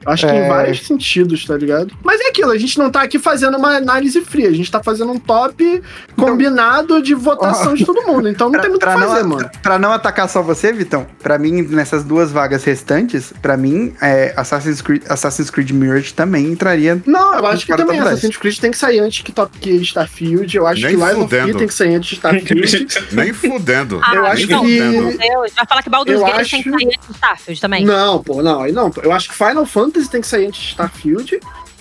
Acho 0.07 0.25
que 0.25 0.31
É. 0.33 0.45
em 0.45 0.47
vários 0.47 0.85
sentidos, 0.87 1.45
tá 1.45 1.55
ligado? 1.57 1.93
Mas 2.03 2.19
é 2.21 2.29
aquilo, 2.29 2.51
a 2.51 2.57
gente 2.57 2.77
não 2.79 2.89
tá 2.89 3.01
aqui 3.01 3.19
fazendo 3.19 3.57
uma 3.57 3.75
análise 3.77 4.19
fria, 4.21 4.47
a 4.49 4.53
gente 4.53 4.71
tá 4.71 4.81
fazendo 4.81 5.11
um 5.11 5.19
top 5.19 5.81
combinado 6.15 7.01
de 7.01 7.13
votação 7.13 7.73
de 7.75 7.85
todo 7.85 8.01
mundo. 8.07 8.27
Então 8.27 8.49
não 8.49 8.59
tem 8.59 8.69
muito 8.69 8.83
o 8.83 8.87
que 8.87 8.93
Pra 8.93 9.07
fazer, 9.07 9.21
não, 9.23 9.29
mano. 9.29 9.49
pra 9.61 9.77
não 9.77 9.91
atacar 9.91 10.27
só 10.29 10.41
você, 10.41 10.71
Vitão, 10.71 11.05
pra 11.21 11.37
mim, 11.37 11.61
nessas 11.61 12.03
duas 12.03 12.31
vagas 12.31 12.63
restantes, 12.63 13.33
pra 13.41 13.55
mim, 13.57 13.93
é, 14.01 14.33
Assassin's, 14.35 14.81
Creed, 14.81 15.03
Assassin's 15.09 15.49
Creed 15.49 15.71
Mirage 15.71 16.13
também 16.13 16.45
entraria. 16.47 17.01
Não, 17.05 17.35
eu 17.35 17.45
acho 17.45 17.65
que 17.65 17.71
também 17.75 17.97
top 17.97 17.99
10. 17.99 18.07
Assassin's 18.07 18.37
Creed 18.37 18.57
tem 18.59 18.71
que 18.71 18.77
sair 18.77 18.99
antes 18.99 19.21
que, 19.21 19.31
top, 19.31 19.57
que 19.59 19.71
Starfield. 19.81 20.55
Eu 20.55 20.65
acho 20.67 20.81
Nem 20.81 20.95
que 20.97 21.03
Lies 21.03 21.17
of 21.17 21.27
P 21.27 21.39
fudendo. 21.41 21.57
tem 21.57 21.67
que 21.67 21.73
sair 21.73 21.95
antes 21.95 22.09
de 22.09 22.15
Starfield. 22.15 22.87
Nem 23.11 23.33
fudendo. 23.33 23.99
Ah, 24.03 24.15
Eu 24.15 24.21
Nem 24.23 24.31
acho 24.31 24.49
não, 24.51 24.61
que- 24.65 24.77
fudendo. 24.79 25.03
Meu 25.07 25.17
Deus, 25.17 25.51
vai 25.55 25.65
falar 25.67 25.83
que 25.83 25.89
Baldur's 25.89 26.19
Gate 26.21 26.33
acho- 26.39 26.51
tem 26.51 26.63
que 26.63 26.69
sair 26.69 26.85
antes 26.87 27.07
de 27.07 27.13
Starfield 27.13 27.61
também. 27.61 27.85
não, 27.85 28.23
pô, 28.23 28.41
não, 28.41 28.61
aí 28.61 28.71
não. 28.71 28.91
Eu 29.03 29.11
acho 29.11 29.29
que 29.29 29.35
Final 29.35 29.65
Fantasy 29.65 29.96
tem 30.05 30.21
que 30.21 30.27
sair 30.27 30.47
antes 30.47 30.61
de 30.61 30.67
Starfield. 30.69 31.39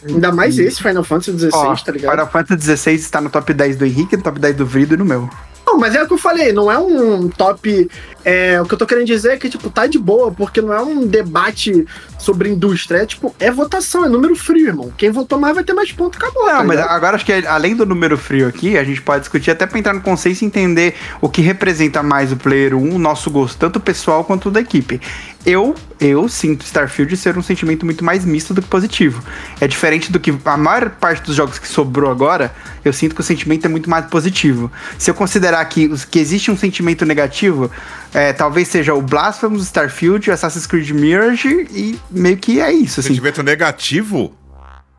Ainda 0.08 0.30
mais 0.30 0.58
esse 0.58 0.80
Final 0.80 1.02
Fantasy 1.02 1.38
XVI, 1.38 1.50
Ó, 1.52 1.74
tá 1.74 1.92
ligado? 1.92 2.12
Final 2.12 2.30
Fantasy 2.30 2.76
XVI 2.76 2.94
está 2.94 3.20
no 3.20 3.30
top 3.30 3.52
10 3.52 3.76
do 3.76 3.84
Henrique, 3.84 4.16
no 4.16 4.22
top 4.22 4.38
10 4.38 4.56
do 4.56 4.66
Vrido 4.66 4.94
e 4.94 4.96
no 4.96 5.04
meu. 5.04 5.28
Não, 5.66 5.78
mas 5.78 5.96
é 5.96 6.02
o 6.02 6.06
que 6.06 6.12
eu 6.12 6.18
falei, 6.18 6.52
não 6.52 6.70
é 6.70 6.78
um 6.78 7.28
top. 7.28 7.90
É, 8.24 8.60
o 8.62 8.66
que 8.66 8.74
eu 8.74 8.78
tô 8.78 8.86
querendo 8.86 9.06
dizer 9.06 9.32
é 9.32 9.36
que, 9.36 9.50
tipo, 9.50 9.68
tá 9.68 9.86
de 9.86 9.98
boa, 9.98 10.30
porque 10.30 10.60
não 10.60 10.72
é 10.72 10.80
um 10.80 11.06
debate 11.06 11.84
sobre 12.26 12.50
indústria. 12.50 12.98
É 12.98 13.06
tipo, 13.06 13.34
é 13.38 13.50
votação, 13.50 14.04
é 14.04 14.08
número 14.08 14.34
frio, 14.34 14.66
irmão. 14.66 14.92
Quem 14.96 15.10
votou 15.10 15.38
mais 15.38 15.54
vai 15.54 15.62
ter 15.62 15.72
mais 15.72 15.92
ponto, 15.92 16.18
acabou. 16.18 16.46
Não, 16.46 16.56
tá 16.56 16.64
mas 16.64 16.80
agora 16.80 17.14
acho 17.14 17.24
que 17.24 17.32
além 17.32 17.76
do 17.76 17.86
número 17.86 18.18
frio 18.18 18.48
aqui, 18.48 18.76
a 18.76 18.82
gente 18.82 19.00
pode 19.00 19.20
discutir 19.20 19.52
até 19.52 19.64
pra 19.64 19.78
entrar 19.78 19.94
no 19.94 20.00
consenso 20.00 20.42
e 20.42 20.46
entender 20.46 20.94
o 21.20 21.28
que 21.28 21.40
representa 21.40 22.02
mais 22.02 22.32
o 22.32 22.36
player 22.36 22.74
1, 22.74 22.94
o 22.94 22.98
nosso 22.98 23.30
gosto, 23.30 23.56
tanto 23.56 23.78
pessoal 23.78 24.24
quanto 24.24 24.50
da 24.50 24.60
equipe. 24.60 25.00
Eu, 25.46 25.76
eu 26.00 26.28
sinto 26.28 26.64
Starfield 26.64 27.16
ser 27.16 27.38
um 27.38 27.42
sentimento 27.42 27.86
muito 27.86 28.04
mais 28.04 28.24
misto 28.24 28.52
do 28.52 28.60
que 28.60 28.66
positivo. 28.66 29.22
É 29.60 29.68
diferente 29.68 30.10
do 30.10 30.18
que 30.18 30.34
a 30.44 30.56
maior 30.56 30.90
parte 30.90 31.22
dos 31.22 31.36
jogos 31.36 31.56
que 31.60 31.68
sobrou 31.68 32.10
agora, 32.10 32.52
eu 32.84 32.92
sinto 32.92 33.14
que 33.14 33.20
o 33.20 33.24
sentimento 33.24 33.64
é 33.64 33.68
muito 33.68 33.88
mais 33.88 34.06
positivo. 34.06 34.72
Se 34.98 35.08
eu 35.08 35.14
considerar 35.14 35.64
que, 35.66 35.88
que 36.06 36.18
existe 36.18 36.50
um 36.50 36.56
sentimento 36.56 37.04
negativo, 37.04 37.70
é, 38.12 38.32
talvez 38.32 38.66
seja 38.66 38.94
o 38.94 39.00
Blasphemous, 39.00 39.62
Starfield, 39.64 40.30
o 40.30 40.32
Assassin's 40.32 40.66
Creed 40.66 40.90
Mirage 40.90 41.68
e 41.70 41.96
meio 42.16 42.36
que 42.36 42.60
é 42.60 42.72
isso, 42.72 43.00
assim. 43.00 43.10
Sentimento 43.10 43.42
negativo? 43.42 44.34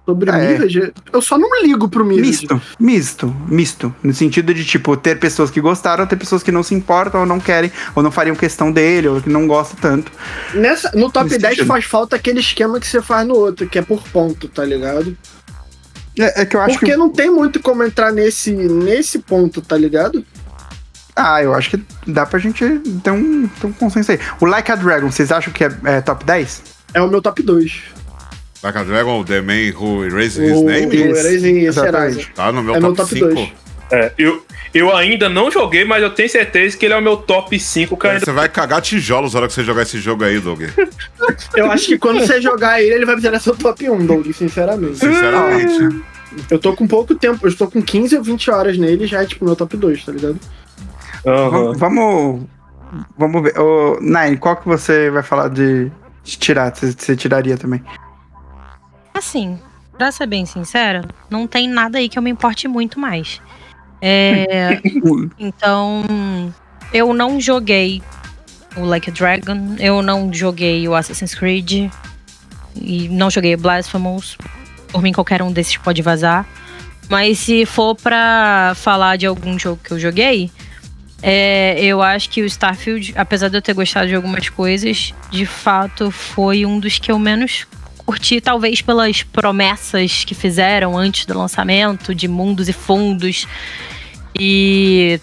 Sobre 0.08 0.30
é. 0.30 0.54
Mirage, 0.54 0.94
eu 1.12 1.22
só 1.22 1.38
não 1.38 1.62
ligo 1.62 1.90
pro 1.90 2.06
Mirage. 2.06 2.30
Misto, 2.30 2.62
misto, 2.80 3.36
misto. 3.50 3.96
No 4.02 4.14
sentido 4.14 4.54
de, 4.54 4.64
tipo, 4.64 4.96
ter 4.96 5.20
pessoas 5.20 5.52
que 5.52 5.60
gostaram, 5.60 6.08
ter 6.08 6.16
pessoas 6.16 6.42
que 6.42 6.50
não 6.50 6.64
se 6.64 6.74
importam 6.74 7.20
ou 7.20 7.26
não 7.26 7.42
querem, 7.42 7.70
ou 7.94 8.02
não 8.02 8.10
fariam 8.10 8.34
questão 8.34 8.72
dele, 8.72 9.10
ou 9.10 9.22
que 9.22 9.28
não 9.28 9.46
gostam 9.46 9.78
tanto. 9.82 10.10
Nessa, 10.54 10.92
no 10.96 11.12
top 11.12 11.26
Nesse 11.26 11.40
10 11.40 11.56
sentido. 11.56 11.68
faz 11.68 11.84
falta 11.84 12.16
aquele 12.16 12.40
esquema 12.40 12.80
que 12.80 12.88
você 12.88 13.02
faz 13.02 13.28
no 13.28 13.36
outro, 13.36 13.68
que 13.68 13.78
é 13.78 13.82
por 13.82 14.02
ponto, 14.04 14.48
tá 14.48 14.64
ligado? 14.64 15.18
É, 16.18 16.44
é 16.44 16.46
que 16.46 16.56
eu 16.56 16.62
acho 16.62 16.80
Porque 16.80 16.94
que. 16.94 16.98
não 16.98 17.10
tem 17.10 17.30
muito 17.30 17.60
como 17.60 17.84
entrar 17.84 18.14
nesse, 18.14 18.52
nesse 18.54 19.20
ponto, 19.20 19.62
tá 19.62 19.76
ligado? 19.76 20.26
Ah, 21.14 21.44
eu 21.44 21.54
acho 21.54 21.72
que 21.72 21.84
dá 22.06 22.26
pra 22.26 22.40
gente 22.40 22.64
ter 23.04 23.12
um, 23.12 23.48
ter 23.48 23.68
um 23.68 23.74
consenso 23.74 24.12
aí. 24.14 24.20
O 24.40 24.46
Like 24.46 24.72
a 24.72 24.76
Dragon, 24.76 25.12
vocês 25.12 25.34
acham 25.34 25.52
que 25.52 25.66
é, 25.66 25.72
é 25.84 26.00
top 26.00 26.24
10? 26.24 26.77
É 26.94 27.02
o 27.02 27.08
meu 27.08 27.22
top 27.22 27.42
2. 27.44 27.82
Like 28.64 28.78
a 28.78 28.84
Dragon, 28.84 29.24
The 29.24 29.42
Man 29.42 29.78
Who 29.80 30.04
Erased 30.06 30.44
His 30.44 30.58
O, 30.58 30.64
Name? 30.66 30.88
o 30.88 31.16
Erasing 31.16 31.58
Exatamente. 31.60 32.16
Serasa. 32.16 32.30
Tá 32.36 32.52
no 32.52 32.64
meu 32.64 32.76
É 32.76 32.80
meu 32.80 32.94
top 32.94 33.10
top 33.10 33.14
5. 33.20 33.34
dois. 33.36 33.54
É, 33.90 34.12
eu, 34.18 34.46
eu 34.74 34.94
ainda 34.96 35.30
não 35.30 35.50
joguei, 35.50 35.86
mas 35.86 36.04
eu 36.04 36.10
tenho 36.10 36.28
certeza 36.28 36.76
que 36.76 36.86
ele 36.86 36.94
é 36.94 36.98
o 36.98 37.02
meu 37.02 37.16
top 37.16 37.58
5, 37.58 37.96
cara. 37.96 38.20
Você 38.20 38.32
vai 38.34 38.50
cagar 38.50 38.82
tijolos 38.82 39.34
na 39.34 39.40
hora 39.40 39.48
que 39.48 39.54
você 39.54 39.64
jogar 39.64 39.84
esse 39.84 39.98
jogo 40.00 40.24
aí, 40.26 40.40
Doug. 40.40 40.62
Eu 41.56 41.72
acho 41.72 41.86
que 41.86 41.98
quando 41.98 42.20
você 42.20 42.42
jogar 42.42 42.82
ele, 42.82 42.96
ele 42.96 43.06
vai 43.06 43.16
virar 43.16 43.40
seu 43.40 43.56
top 43.56 43.90
1, 43.90 44.06
Doug, 44.06 44.30
sinceramente. 44.34 44.98
Sinceramente. 44.98 46.04
Eu 46.50 46.60
tô 46.60 46.74
com 46.74 46.86
pouco 46.86 47.16
tempo, 47.16 47.40
eu 47.46 47.50
estou 47.50 47.72
com 47.72 47.82
15 47.82 48.18
ou 48.18 48.24
20 48.24 48.52
horas 48.52 48.78
nele, 48.78 49.08
já 49.08 49.24
é 49.24 49.26
tipo 49.26 49.46
meu 49.46 49.56
top 49.56 49.78
2, 49.78 50.04
tá 50.06 50.12
ligado? 50.12 50.38
Vamos, 51.24 51.78
vamos. 51.80 52.42
Vamos 53.18 53.42
ver. 53.44 53.58
Ô, 53.60 53.98
Nine, 54.02 54.38
qual 54.38 54.58
que 54.58 54.68
você 54.68 55.10
vai 55.10 55.24
falar 55.24 55.48
de, 55.50 55.90
de 56.28 56.38
tirar? 56.38 56.76
Você, 56.76 57.16
tiraria 57.16 57.58
também? 57.58 57.82
Assim, 59.14 59.58
pra 59.98 60.12
ser 60.12 60.28
bem 60.28 60.46
sincera, 60.46 61.04
não 61.30 61.48
tem 61.48 61.68
nada 61.68 61.98
aí 61.98 62.10
que 62.10 62.20
eu 62.20 62.24
me 62.24 62.30
importe 62.30 62.68
muito 62.68 63.00
mais. 63.00 63.42
É, 64.02 64.80
então, 65.40 66.04
eu 66.94 67.14
não 67.14 67.40
joguei 67.40 68.04
o 68.76 68.84
Like 68.84 69.10
a 69.10 69.14
Dragon, 69.14 69.76
eu 69.80 70.02
não 70.02 70.32
joguei 70.32 70.88
o 70.88 70.94
Assassin's 70.94 71.34
Creed 71.34 71.90
e 72.76 73.10
não 73.10 73.30
joguei 73.30 73.56
o 73.56 73.58
Blasphemous. 73.58 74.38
Por 74.90 75.02
mim, 75.02 75.14
qualquer 75.14 75.42
um 75.42 75.52
desses 75.52 75.78
pode 75.78 76.02
vazar. 76.02 76.46
Mas 77.10 77.40
se 77.40 77.66
for 77.66 77.96
pra 77.96 78.74
falar 78.76 79.16
de 79.16 79.26
algum 79.26 79.58
jogo 79.58 79.80
que 79.82 79.92
eu 79.92 80.00
joguei, 80.00 80.52
é, 81.22 81.80
eu 81.84 82.02
acho 82.02 82.30
que 82.30 82.42
o 82.42 82.46
Starfield, 82.46 83.14
apesar 83.16 83.50
de 83.50 83.58
eu 83.58 83.62
ter 83.62 83.74
gostado 83.74 84.08
de 84.08 84.16
algumas 84.16 84.50
coisas, 84.50 85.14
de 85.32 85.46
fato 85.46 86.12
foi 86.12 86.66
um 86.66 86.80
dos 86.80 87.00
que 87.00 87.12
eu 87.12 87.18
menos 87.18 87.66
curti, 88.06 88.40
talvez 88.40 88.82
pelas 88.82 89.24
promessas 89.24 90.24
que 90.24 90.34
fizeram 90.34 90.98
antes 90.98 91.26
do 91.26 91.38
lançamento, 91.38 92.16
de 92.16 92.28
mundos 92.28 92.70
e 92.70 92.74
fundos, 92.74 93.46
e 94.40 95.20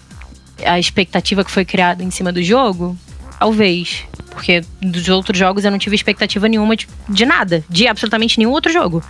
a 0.63 0.77
expectativa 0.77 1.43
que 1.43 1.49
foi 1.49 1.65
criada 1.65 2.03
em 2.03 2.11
cima 2.11 2.31
do 2.31 2.43
jogo, 2.43 2.95
talvez. 3.39 4.03
Porque 4.29 4.61
dos 4.81 5.07
outros 5.09 5.37
jogos 5.37 5.63
eu 5.65 5.71
não 5.71 5.79
tive 5.79 5.95
expectativa 5.95 6.47
nenhuma 6.47 6.75
de, 6.75 6.87
de 7.09 7.25
nada, 7.25 7.63
de 7.69 7.87
absolutamente 7.87 8.37
nenhum 8.37 8.51
outro 8.51 8.71
jogo. 8.71 9.01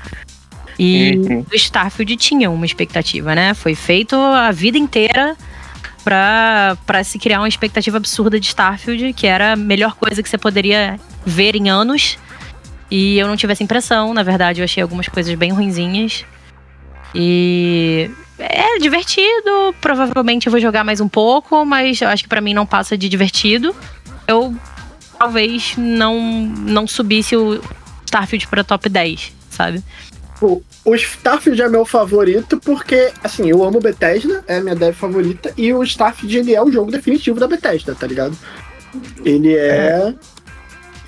E 0.77 1.17
Uhum. 1.17 1.45
o 1.51 1.55
Starfield 1.55 2.15
tinha 2.17 2.49
uma 2.49 2.65
expectativa, 2.65 3.33
né? 3.33 3.53
Foi 3.53 3.75
feito 3.75 4.15
a 4.15 4.51
vida 4.51 4.77
inteira 4.77 5.35
pra, 6.05 6.77
pra 6.85 7.03
se 7.03 7.17
criar 7.17 7.39
uma 7.39 7.47
expectativa 7.47 7.97
absurda 7.97 8.39
de 8.39 8.45
Starfield, 8.45 9.11
que 9.13 9.25
era 9.25 9.53
a 9.53 9.55
melhor 9.55 9.95
coisa 9.95 10.21
que 10.21 10.29
você 10.29 10.37
poderia 10.37 10.99
ver 11.25 11.55
em 11.55 11.67
anos. 11.67 12.19
E 12.91 13.17
eu 13.17 13.27
não 13.27 13.35
tive 13.35 13.51
essa 13.51 13.63
impressão, 13.63 14.13
na 14.13 14.21
verdade, 14.21 14.61
eu 14.61 14.65
achei 14.65 14.83
algumas 14.83 15.07
coisas 15.07 15.33
bem 15.33 15.51
ruinzinhas. 15.51 16.23
E 17.15 18.11
é 18.37 18.77
divertido, 18.77 19.73
provavelmente 19.81 20.45
eu 20.45 20.51
vou 20.51 20.59
jogar 20.59 20.83
mais 20.83 21.01
um 21.01 21.09
pouco, 21.09 21.65
mas 21.65 21.99
eu 21.99 22.07
acho 22.07 22.21
que 22.21 22.29
pra 22.29 22.39
mim 22.39 22.53
não 22.53 22.67
passa 22.67 22.95
de 22.95 23.09
divertido. 23.09 23.75
Eu 24.27 24.55
talvez 25.17 25.73
não 25.75 26.21
não 26.21 26.85
subisse 26.85 27.35
o 27.35 27.59
Starfield 28.05 28.47
pra 28.47 28.63
top 28.63 28.87
10, 28.87 29.33
sabe? 29.49 29.83
Pô, 30.39 30.61
o 30.83 30.95
Starfield 30.95 31.61
é 31.61 31.69
meu 31.69 31.85
favorito 31.85 32.59
porque, 32.59 33.11
assim, 33.23 33.49
eu 33.49 33.63
amo 33.63 33.79
Bethesda, 33.79 34.43
é 34.47 34.57
a 34.57 34.61
minha 34.61 34.75
dev 34.75 34.93
favorita, 34.93 35.53
e 35.57 35.73
o 35.73 35.83
Starfield 35.83 36.37
ele 36.37 36.53
é 36.53 36.61
o 36.61 36.71
jogo 36.71 36.91
definitivo 36.91 37.39
da 37.39 37.47
Bethesda, 37.47 37.95
tá 37.95 38.05
ligado? 38.05 38.37
Ele 39.23 39.55
é. 39.55 40.13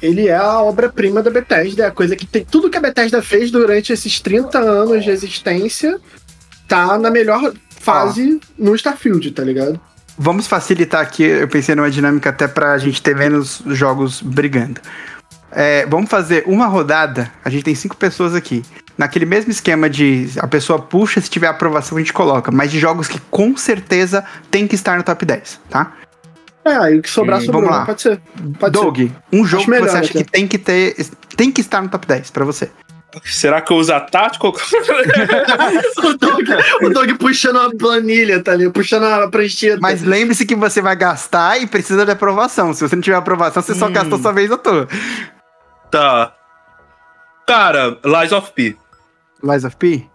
Ele 0.02 0.28
é 0.28 0.36
a 0.36 0.62
obra-prima 0.62 1.24
da 1.24 1.32
Bethesda, 1.32 1.84
é 1.84 1.88
a 1.88 1.92
coisa 1.92 2.16
que 2.16 2.26
tem. 2.26 2.46
Tudo 2.46 2.70
que 2.70 2.78
a 2.78 2.82
Bethesda 2.82 3.22
fez 3.22 3.50
durante 3.50 3.92
esses 3.92 4.20
30 4.22 4.60
anos 4.60 5.04
de 5.04 5.10
existência 5.10 6.00
tá 6.68 6.98
na 6.98 7.10
melhor 7.10 7.54
fase 7.70 8.40
no 8.58 8.76
Starfield, 8.76 9.32
tá 9.32 9.44
ligado? 9.44 9.80
Vamos 10.18 10.48
facilitar 10.48 11.02
aqui, 11.02 11.24
eu 11.24 11.48
pensei 11.48 11.76
numa 11.76 11.90
dinâmica 11.90 12.30
até 12.30 12.48
pra 12.48 12.78
gente 12.78 13.02
ter 13.02 13.16
menos 13.16 13.62
jogos 13.68 14.22
brigando. 14.22 14.82
É, 15.60 15.88
vamos 15.88 16.08
fazer 16.08 16.44
uma 16.46 16.68
rodada, 16.68 17.32
a 17.44 17.50
gente 17.50 17.64
tem 17.64 17.74
cinco 17.74 17.98
pessoas 17.98 18.36
aqui. 18.36 18.64
Naquele 18.96 19.26
mesmo 19.26 19.50
esquema 19.50 19.90
de 19.90 20.30
a 20.38 20.48
pessoa 20.48 20.80
puxa, 20.80 21.20
se 21.20 21.28
tiver 21.28 21.48
aprovação 21.48 21.98
a 21.98 22.00
gente 22.02 22.14
coloca, 22.14 22.52
mas 22.52 22.70
de 22.70 22.80
jogos 22.80 23.08
que 23.08 23.20
com 23.32 23.58
certeza 23.58 24.24
tem 24.52 24.68
que 24.68 24.76
estar 24.76 24.96
no 24.98 25.04
top 25.04 25.26
10, 25.26 25.60
tá? 25.68 25.94
É, 26.64 26.76
aí 26.78 27.00
o 27.00 27.02
que 27.02 27.10
sobrar 27.10 27.42
sobrou, 27.42 27.62
vamos 27.64 27.76
lá. 27.76 27.86
pode 27.88 28.02
ser. 28.04 28.22
Pode 28.60 28.72
Doug, 28.74 29.00
um 29.34 29.44
jogo 29.44 29.64
Acho 29.64 29.72
melhor 29.72 29.86
que 29.86 29.92
você 29.92 29.98
acha 29.98 30.10
até. 30.12 30.24
que 30.24 30.32
tem 30.32 30.48
que 30.48 30.58
ter, 30.60 30.96
tem 31.36 31.52
que 31.52 31.62
estar 31.62 31.82
no 31.82 31.90
top 31.90 32.06
10 32.06 32.30
pra 32.30 32.46
você. 32.46 32.70
Será 33.24 33.60
que 33.60 33.74
eu 33.74 33.78
uso 33.78 33.92
a 33.94 34.00
tática? 34.00 34.48
ser. 34.60 34.78
o, 36.06 36.18
Doug, 36.18 36.50
o 36.84 36.90
Doug 36.90 37.12
puxando 37.18 37.56
uma 37.56 37.72
planilha, 37.76 38.44
tá 38.44 38.54
ligado? 38.54 38.74
Puxando 38.74 39.06
a 39.06 39.28
prancheta. 39.28 39.80
Mas 39.82 40.04
lembre-se 40.04 40.46
que 40.46 40.54
você 40.56 40.82
vai 40.84 40.96
gastar 40.96 41.60
e 41.60 41.66
precisa 41.66 42.06
de 42.06 42.12
aprovação. 42.12 42.74
Se 42.76 42.82
você 42.88 42.96
não 42.96 43.02
tiver 43.02 43.16
aprovação, 43.18 43.64
você 43.64 43.74
só 43.74 43.88
Hum. 43.88 43.94
gastou 43.94 44.20
sua 44.20 44.34
vez 44.34 44.52
à 44.52 44.58
toa. 44.58 44.88
Tá. 45.90 46.34
Cara, 47.46 47.98
Lies 48.04 48.32
of 48.32 48.52
P. 48.52 48.76
Lies 49.44 49.64
of 49.64 49.76
P? 49.78 50.06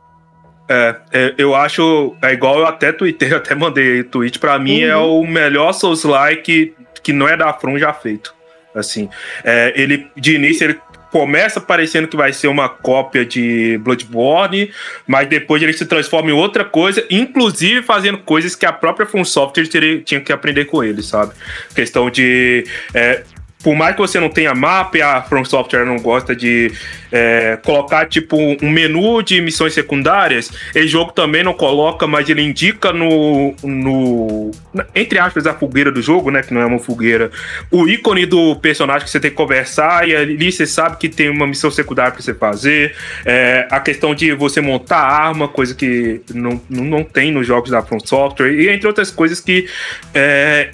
É, 0.68 0.96
é, 1.12 1.34
eu 1.38 1.54
acho. 1.54 2.16
É 2.22 2.32
igual 2.32 2.58
eu 2.58 2.66
até 2.66 2.92
tuitei, 2.92 3.30
eu 3.32 3.38
até 3.38 3.54
mandei 3.54 4.02
tweet. 4.04 4.38
Pra 4.38 4.58
mim 4.58 4.80
é 4.80 4.96
o 4.96 5.24
melhor 5.26 5.72
Souls-like 5.72 6.74
que 7.02 7.12
não 7.12 7.28
é 7.28 7.36
da 7.36 7.52
From 7.52 7.78
já 7.78 7.92
feito. 7.92 8.34
Assim, 8.74 9.08
é, 9.44 9.72
ele 9.76 10.06
de 10.16 10.34
início 10.34 10.64
ele 10.64 10.80
começa 11.10 11.60
parecendo 11.60 12.08
que 12.08 12.16
vai 12.16 12.32
ser 12.32 12.48
uma 12.48 12.70
cópia 12.70 13.22
de 13.22 13.78
Bloodborne, 13.82 14.72
mas 15.06 15.28
depois 15.28 15.62
ele 15.62 15.74
se 15.74 15.84
transforma 15.84 16.30
em 16.30 16.32
outra 16.32 16.64
coisa, 16.64 17.04
inclusive 17.10 17.82
fazendo 17.82 18.16
coisas 18.16 18.56
que 18.56 18.64
a 18.64 18.72
própria 18.72 19.04
From 19.04 19.22
Software 19.22 19.66
tinha 20.06 20.22
que 20.22 20.32
aprender 20.32 20.64
com 20.64 20.82
ele, 20.82 21.02
sabe? 21.02 21.34
Questão 21.74 22.08
de 22.08 22.64
é, 22.94 23.24
por 23.62 23.74
mais 23.74 23.94
que 23.94 24.00
você 24.00 24.18
não 24.18 24.28
tenha 24.28 24.54
mapa 24.54 24.98
e 24.98 25.02
a 25.02 25.22
From 25.22 25.44
Software 25.44 25.84
não 25.84 25.96
gosta 25.96 26.34
de 26.34 26.72
é, 27.10 27.58
colocar 27.62 28.06
tipo 28.08 28.36
um 28.36 28.70
menu 28.70 29.22
de 29.22 29.40
missões 29.40 29.74
secundárias, 29.74 30.50
esse 30.74 30.88
jogo 30.88 31.12
também 31.12 31.42
não 31.42 31.52
coloca, 31.52 32.06
mas 32.06 32.28
ele 32.28 32.42
indica 32.42 32.92
no, 32.92 33.54
no 33.62 34.50
entre 34.94 35.18
aspas 35.18 35.46
a 35.46 35.54
fogueira 35.54 35.92
do 35.92 36.02
jogo, 36.02 36.30
né, 36.30 36.42
que 36.42 36.52
não 36.52 36.60
é 36.60 36.66
uma 36.66 36.78
fogueira, 36.78 37.30
o 37.70 37.86
ícone 37.86 38.26
do 38.26 38.56
personagem 38.56 39.04
que 39.04 39.10
você 39.10 39.20
tem 39.20 39.30
que 39.30 39.36
conversar 39.36 40.08
e 40.08 40.16
ali 40.16 40.50
você 40.50 40.66
sabe 40.66 40.96
que 40.96 41.08
tem 41.08 41.28
uma 41.28 41.46
missão 41.46 41.70
secundária 41.70 42.12
para 42.12 42.22
você 42.22 42.34
fazer, 42.34 42.96
é, 43.24 43.68
a 43.70 43.78
questão 43.78 44.14
de 44.14 44.32
você 44.32 44.60
montar 44.60 44.98
arma, 44.98 45.46
coisa 45.46 45.74
que 45.74 46.22
não, 46.34 46.60
não 46.68 47.04
tem 47.04 47.30
nos 47.30 47.46
jogos 47.46 47.70
da 47.70 47.82
From 47.82 48.00
Software 48.00 48.52
e 48.52 48.68
entre 48.68 48.86
outras 48.86 49.10
coisas 49.10 49.40
que 49.40 49.68
é, 50.14 50.70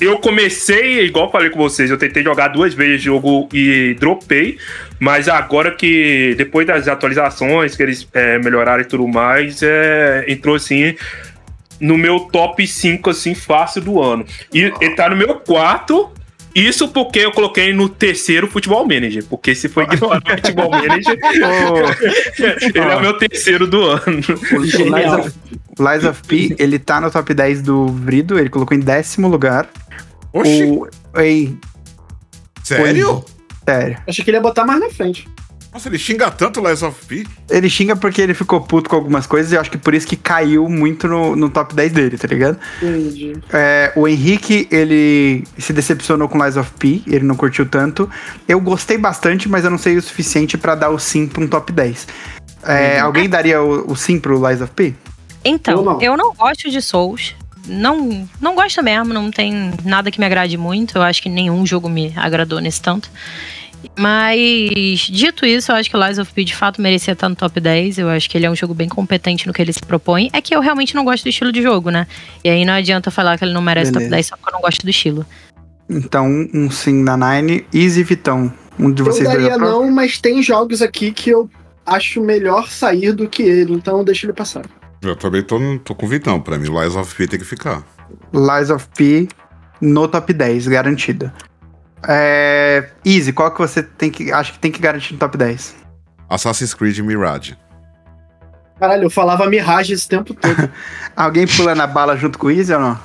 eu 0.00 0.18
comecei, 0.18 1.04
igual 1.04 1.30
falei 1.30 1.50
com 1.50 1.58
vocês, 1.58 1.90
eu 1.90 1.98
tentei 1.98 2.22
jogar 2.22 2.48
duas 2.48 2.74
vezes 2.74 3.00
o 3.00 3.04
jogo 3.04 3.48
e 3.52 3.96
dropei, 3.98 4.58
mas 5.00 5.28
agora 5.28 5.72
que, 5.72 6.34
depois 6.36 6.66
das 6.66 6.86
atualizações, 6.86 7.76
que 7.76 7.82
eles 7.82 8.08
é, 8.12 8.38
melhoraram 8.38 8.80
e 8.82 8.84
tudo 8.84 9.06
mais, 9.08 9.62
é, 9.62 10.24
entrou 10.28 10.54
assim 10.54 10.94
no 11.80 11.96
meu 11.96 12.20
top 12.20 12.66
5, 12.66 13.10
assim, 13.10 13.34
fácil 13.34 13.82
do 13.82 14.02
ano. 14.02 14.24
E 14.52 14.72
ele 14.80 14.94
tá 14.94 15.08
no 15.08 15.16
meu 15.16 15.36
quarto, 15.36 16.10
isso 16.54 16.88
porque 16.88 17.20
eu 17.20 17.32
coloquei 17.32 17.72
no 17.72 17.88
terceiro 17.88 18.48
Futebol 18.48 18.86
Manager. 18.86 19.24
Porque 19.24 19.54
se 19.54 19.68
for 19.68 19.84
ignorar 19.84 20.22
o 20.24 20.30
Futebol 20.36 20.70
Manager, 20.70 21.18
ele 22.74 22.78
é 22.78 22.96
o 22.96 23.00
meu 23.00 23.14
terceiro 23.18 23.66
do 23.66 23.82
ano. 23.82 24.22
O 24.52 24.60
Lies 24.62 25.12
of, 25.12 25.32
Lies 25.78 26.04
of 26.04 26.22
P, 26.26 26.56
ele 26.58 26.78
tá 26.78 27.00
no 27.00 27.10
top 27.10 27.32
10 27.32 27.62
do 27.62 27.86
Vrido, 27.88 28.38
ele 28.38 28.48
colocou 28.48 28.76
em 28.76 28.80
décimo 28.80 29.28
lugar. 29.28 29.68
Oxi, 30.32 30.64
O, 30.64 30.88
ei, 31.20 31.56
sério? 32.62 33.24
sério. 33.64 33.98
Achei 34.06 34.24
que 34.24 34.30
ele 34.30 34.36
ia 34.36 34.42
botar 34.42 34.64
mais 34.64 34.80
na 34.80 34.90
frente. 34.90 35.28
Nossa, 35.72 35.88
ele 35.88 35.98
xinga 35.98 36.30
tanto 36.30 36.60
o 36.60 36.66
Lies 36.66 36.82
of 36.82 37.04
P. 37.06 37.26
Ele 37.50 37.68
xinga 37.68 37.94
porque 37.94 38.22
ele 38.22 38.32
ficou 38.34 38.60
puto 38.60 38.88
com 38.88 38.96
algumas 38.96 39.26
coisas 39.26 39.52
e 39.52 39.54
eu 39.54 39.60
acho 39.60 39.70
que 39.70 39.76
por 39.76 39.94
isso 39.94 40.06
que 40.06 40.16
caiu 40.16 40.68
muito 40.68 41.06
no, 41.06 41.36
no 41.36 41.50
top 41.50 41.74
10 41.74 41.92
dele, 41.92 42.16
tá 42.16 42.26
ligado? 42.26 42.58
Entendi. 42.82 43.34
É, 43.52 43.92
o 43.94 44.08
Henrique, 44.08 44.66
ele 44.70 45.44
se 45.58 45.72
decepcionou 45.72 46.28
com 46.28 46.42
Lies 46.42 46.56
of 46.56 46.70
P, 46.78 47.02
ele 47.06 47.24
não 47.24 47.36
curtiu 47.36 47.66
tanto. 47.66 48.08
Eu 48.48 48.60
gostei 48.60 48.96
bastante, 48.96 49.48
mas 49.48 49.64
eu 49.64 49.70
não 49.70 49.78
sei 49.78 49.96
o 49.96 50.02
suficiente 50.02 50.56
pra 50.56 50.74
dar 50.74 50.88
o 50.90 50.98
sim 50.98 51.26
pra 51.26 51.42
um 51.42 51.46
top 51.46 51.70
10. 51.70 52.08
É, 52.64 52.98
Alguém 52.98 53.28
daria 53.28 53.62
o, 53.62 53.92
o 53.92 53.94
sim 53.96 54.18
pro 54.18 54.48
Lies 54.48 54.60
of 54.62 54.72
P? 54.72 54.94
Então, 55.44 55.74
Eu 55.78 55.82
não. 55.84 56.00
eu 56.02 56.16
não 56.16 56.34
gosto 56.34 56.70
de 56.70 56.80
Souls. 56.82 57.36
Não, 57.66 58.26
não 58.40 58.54
gosto 58.54 58.82
mesmo, 58.82 59.12
não 59.12 59.30
tem 59.30 59.70
nada 59.84 60.10
que 60.10 60.18
me 60.18 60.24
agrade 60.24 60.56
muito. 60.56 60.96
Eu 60.96 61.02
acho 61.02 61.22
que 61.22 61.28
nenhum 61.28 61.66
jogo 61.66 61.88
me 61.88 62.12
agradou 62.16 62.60
nesse 62.60 62.80
tanto. 62.80 63.10
Mas, 63.98 65.00
dito 65.10 65.44
isso, 65.44 65.72
eu 65.72 65.76
acho 65.76 65.90
que 65.90 65.96
o 65.96 66.04
Lies 66.06 66.18
of 66.18 66.32
P 66.32 66.44
de 66.44 66.54
fato 66.54 66.80
merecia 66.80 67.12
estar 67.12 67.28
no 67.28 67.36
top 67.36 67.60
10. 67.60 67.98
Eu 67.98 68.08
acho 68.08 68.28
que 68.28 68.38
ele 68.38 68.46
é 68.46 68.50
um 68.50 68.56
jogo 68.56 68.74
bem 68.74 68.88
competente 68.88 69.46
no 69.46 69.52
que 69.52 69.60
ele 69.60 69.72
se 69.72 69.80
propõe. 69.80 70.30
É 70.32 70.40
que 70.40 70.54
eu 70.54 70.60
realmente 70.60 70.94
não 70.94 71.04
gosto 71.04 71.24
do 71.24 71.28
estilo 71.28 71.52
de 71.52 71.62
jogo, 71.62 71.90
né? 71.90 72.06
E 72.44 72.48
aí 72.48 72.64
não 72.64 72.74
adianta 72.74 73.10
falar 73.10 73.38
que 73.38 73.44
ele 73.44 73.52
não 73.52 73.62
merece 73.62 73.90
Beleza. 73.90 74.08
top 74.10 74.16
10 74.16 74.26
só 74.26 74.36
porque 74.36 74.50
eu 74.50 74.54
não 74.54 74.60
gosto 74.60 74.82
do 74.82 74.90
estilo. 74.90 75.26
Então, 75.90 76.26
um 76.52 76.70
sim 76.70 77.02
na 77.02 77.16
Nine. 77.16 77.64
Easy 77.72 78.02
Vitão. 78.02 78.52
Um 78.78 78.92
de 78.92 79.02
Eu 79.02 79.06
vocês 79.06 79.24
dois 79.28 79.40
daria 79.40 79.54
aprova? 79.56 79.72
não, 79.72 79.90
mas 79.90 80.18
tem 80.20 80.42
jogos 80.42 80.82
aqui 80.82 81.10
que 81.10 81.30
eu 81.30 81.50
acho 81.84 82.20
melhor 82.20 82.68
sair 82.68 83.12
do 83.12 83.28
que 83.28 83.42
ele, 83.42 83.72
então 83.72 84.04
deixa 84.04 84.26
ele 84.26 84.32
passar. 84.32 84.64
Eu 85.02 85.16
também 85.16 85.42
tô, 85.42 85.58
tô 85.84 85.94
com 85.94 86.06
o 86.06 86.08
Vitão. 86.08 86.40
Pra 86.40 86.58
mim, 86.58 86.68
Lies 86.68 86.94
of 86.94 87.14
P 87.14 87.26
tem 87.26 87.38
que 87.38 87.44
ficar. 87.44 87.82
Lies 88.32 88.70
of 88.70 88.86
P 88.96 89.28
no 89.80 90.06
top 90.06 90.32
10, 90.32 90.68
garantida. 90.68 91.32
É, 92.06 92.88
Easy, 93.04 93.32
qual 93.32 93.50
que 93.50 93.58
você 93.58 93.82
tem 93.82 94.10
que, 94.10 94.30
acha 94.32 94.52
que 94.52 94.58
tem 94.58 94.70
que 94.70 94.80
garantir 94.80 95.12
no 95.14 95.18
top 95.18 95.36
10? 95.36 95.76
Assassin's 96.28 96.74
Creed 96.74 96.98
Mirage. 97.00 97.56
Caralho, 98.78 99.04
eu 99.04 99.10
falava 99.10 99.46
Mirage 99.48 99.92
esse 99.92 100.08
tempo 100.08 100.34
todo. 100.34 100.70
Alguém 101.16 101.46
pula 101.46 101.74
na 101.74 101.86
bala 101.86 102.16
junto 102.16 102.38
com 102.38 102.46
o 102.46 102.50
Easy 102.50 102.72
ou 102.72 102.80
não? 102.80 103.00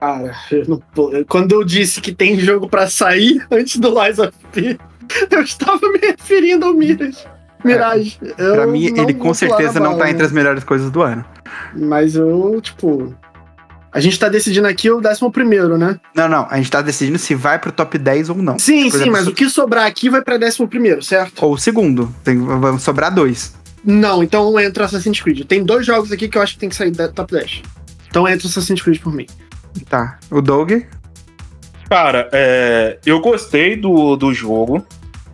Cara, 0.00 0.34
eu 0.50 0.64
não 0.66 0.82
tô- 0.94 1.12
quando 1.28 1.52
eu 1.52 1.62
disse 1.62 2.00
que 2.00 2.12
tem 2.12 2.38
jogo 2.40 2.68
pra 2.68 2.88
sair 2.88 3.46
antes 3.50 3.76
do 3.76 3.88
Lies 4.02 4.18
of 4.18 4.32
P, 4.50 4.78
eu 5.30 5.42
estava 5.42 5.80
me 5.92 5.98
referindo 5.98 6.66
ao 6.66 6.74
Mirage. 6.74 7.18
Mirage. 7.62 8.18
Eu 8.38 8.54
pra 8.54 8.66
mim, 8.66 8.86
ele 8.86 9.12
com 9.12 9.34
certeza 9.34 9.78
não 9.78 9.90
bala, 9.90 10.04
tá 10.04 10.10
entre 10.10 10.24
as 10.24 10.32
melhores 10.32 10.64
coisas 10.64 10.90
do 10.90 11.02
ano. 11.02 11.22
Mas 11.74 12.16
eu, 12.16 12.58
tipo. 12.62 13.14
A 13.92 13.98
gente 13.98 14.18
tá 14.18 14.28
decidindo 14.28 14.68
aqui 14.68 14.88
o 14.90 15.00
décimo 15.00 15.32
primeiro, 15.32 15.76
né? 15.76 15.98
Não, 16.14 16.28
não, 16.28 16.46
a 16.48 16.56
gente 16.56 16.70
tá 16.70 16.80
decidindo 16.80 17.18
se 17.18 17.34
vai 17.34 17.58
pro 17.58 17.72
top 17.72 17.98
10 17.98 18.30
ou 18.30 18.36
não. 18.36 18.58
Sim, 18.58 18.84
Por 18.84 18.90
sim, 18.90 18.96
exemplo, 18.96 19.12
mas 19.12 19.26
o 19.26 19.32
que 19.32 19.48
sobrar 19.48 19.86
aqui 19.86 20.08
vai 20.08 20.22
pra 20.22 20.36
décimo 20.36 20.68
primeiro, 20.68 21.02
certo? 21.02 21.44
Ou 21.44 21.54
o 21.54 21.58
segundo. 21.58 22.14
Tem, 22.22 22.38
vão 22.38 22.78
sobrar 22.78 23.12
dois. 23.12 23.54
Não, 23.84 24.22
então 24.22 24.58
entra 24.60 24.84
Assassin's 24.84 25.20
Creed. 25.20 25.44
Tem 25.44 25.64
dois 25.64 25.84
jogos 25.84 26.12
aqui 26.12 26.28
que 26.28 26.38
eu 26.38 26.42
acho 26.42 26.54
que 26.54 26.60
tem 26.60 26.68
que 26.68 26.76
sair 26.76 26.90
da 26.92 27.08
top 27.08 27.32
10. 27.32 27.62
Então 28.08 28.28
entra 28.28 28.46
Assassin's 28.46 28.80
Creed 28.80 29.00
por 29.00 29.12
mim. 29.12 29.26
Tá. 29.88 30.18
O 30.30 30.40
Doug. 30.40 30.72
Cara, 31.88 32.28
é, 32.32 32.98
eu 33.04 33.20
gostei 33.20 33.74
do, 33.74 34.14
do 34.16 34.32
jogo. 34.32 34.86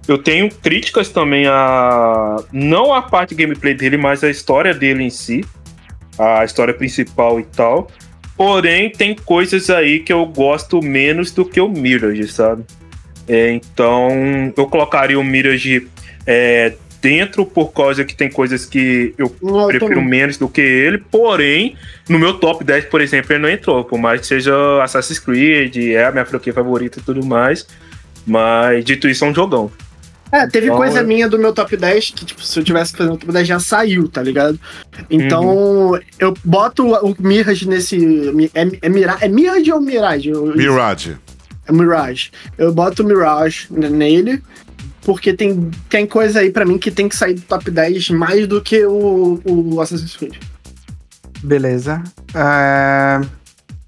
Eu 0.08 0.16
tenho 0.16 0.48
críticas 0.48 1.08
também 1.08 1.46
a. 1.46 2.36
Não 2.52 2.94
a 2.94 3.02
parte 3.02 3.34
de 3.34 3.42
gameplay 3.42 3.74
dele, 3.74 3.96
mas 3.96 4.22
a 4.22 4.30
história 4.30 4.72
dele 4.72 5.02
em 5.02 5.10
si. 5.10 5.44
A 6.18 6.44
história 6.44 6.72
principal 6.72 7.40
e 7.40 7.44
tal. 7.44 7.90
Porém, 8.36 8.90
tem 8.90 9.14
coisas 9.14 9.70
aí 9.70 10.00
que 10.00 10.12
eu 10.12 10.26
gosto 10.26 10.82
menos 10.82 11.30
do 11.30 11.44
que 11.44 11.60
o 11.60 11.68
Mirage, 11.68 12.28
sabe? 12.28 12.64
É, 13.26 13.50
então, 13.52 14.52
eu 14.56 14.66
colocaria 14.66 15.18
o 15.18 15.24
Mirage 15.24 15.88
é, 16.26 16.74
dentro 17.00 17.46
por 17.46 17.72
causa 17.72 18.04
que 18.04 18.14
tem 18.14 18.30
coisas 18.30 18.66
que 18.66 19.14
eu 19.16 19.34
Não, 19.42 19.62
eu 19.62 19.68
prefiro 19.68 19.94
também. 19.94 20.08
menos 20.08 20.36
do 20.36 20.48
que 20.48 20.60
ele, 20.60 20.98
porém, 20.98 21.76
no 22.08 22.18
meu 22.18 22.34
top 22.34 22.62
10, 22.62 22.86
por 22.86 23.00
exemplo, 23.00 23.32
ele 23.32 23.42
não 23.42 23.48
entrou, 23.48 23.84
por 23.84 23.98
mais 23.98 24.20
que 24.20 24.26
seja 24.26 24.54
Assassin's 24.82 25.18
Creed, 25.18 25.76
é 25.76 26.04
a 26.04 26.12
minha 26.12 26.24
franquia 26.24 26.52
favorita 26.52 26.98
e 26.98 27.02
tudo 27.02 27.24
mais. 27.24 27.66
Mas, 28.26 28.84
dito 28.84 29.08
isso, 29.08 29.24
é 29.24 29.28
um 29.28 29.34
jogão. 29.34 29.70
É, 30.36 30.46
teve 30.46 30.66
Então, 30.66 30.76
coisa 30.76 31.00
eu- 31.00 31.06
minha 31.06 31.28
do 31.28 31.38
meu 31.38 31.52
top 31.52 31.76
10 31.76 32.10
que, 32.10 32.24
tipo, 32.24 32.42
se 32.42 32.58
eu 32.58 32.64
tivesse 32.64 32.92
que 32.92 32.98
fazer 32.98 33.10
um 33.10 33.16
top 33.16 33.32
10 33.32 33.46
já 33.48 33.58
saiu, 33.58 34.08
tá 34.08 34.22
ligado? 34.22 34.58
Então, 35.08 35.44
Uhum. 35.92 36.00
eu 36.18 36.34
boto 36.44 36.86
o, 36.86 37.10
o 37.12 37.16
Mirage 37.18 37.66
nesse. 37.68 37.96
É, 38.54 38.68
é, 38.82 38.88
Mira, 38.88 39.16
é 39.20 39.28
Mirage 39.28 39.72
ou 39.72 39.80
Mirage? 39.80 40.30
Mirage. 40.32 41.16
É 41.66 41.72
Mirage. 41.72 42.30
Eu 42.58 42.72
boto 42.72 43.02
o 43.02 43.06
Mirage 43.06 43.66
nele, 43.70 44.42
porque 45.02 45.32
tem, 45.32 45.70
tem 45.88 46.06
coisa 46.06 46.40
aí 46.40 46.50
pra 46.50 46.64
mim 46.64 46.76
que 46.78 46.90
tem 46.90 47.08
que 47.08 47.16
sair 47.16 47.34
do 47.34 47.42
top 47.42 47.70
10 47.70 48.10
mais 48.10 48.46
do 48.46 48.60
que 48.60 48.84
o, 48.84 49.40
o 49.44 49.80
Assassin's 49.80 50.16
Creed. 50.16 50.34
Beleza. 51.42 52.02
É... 52.34 53.20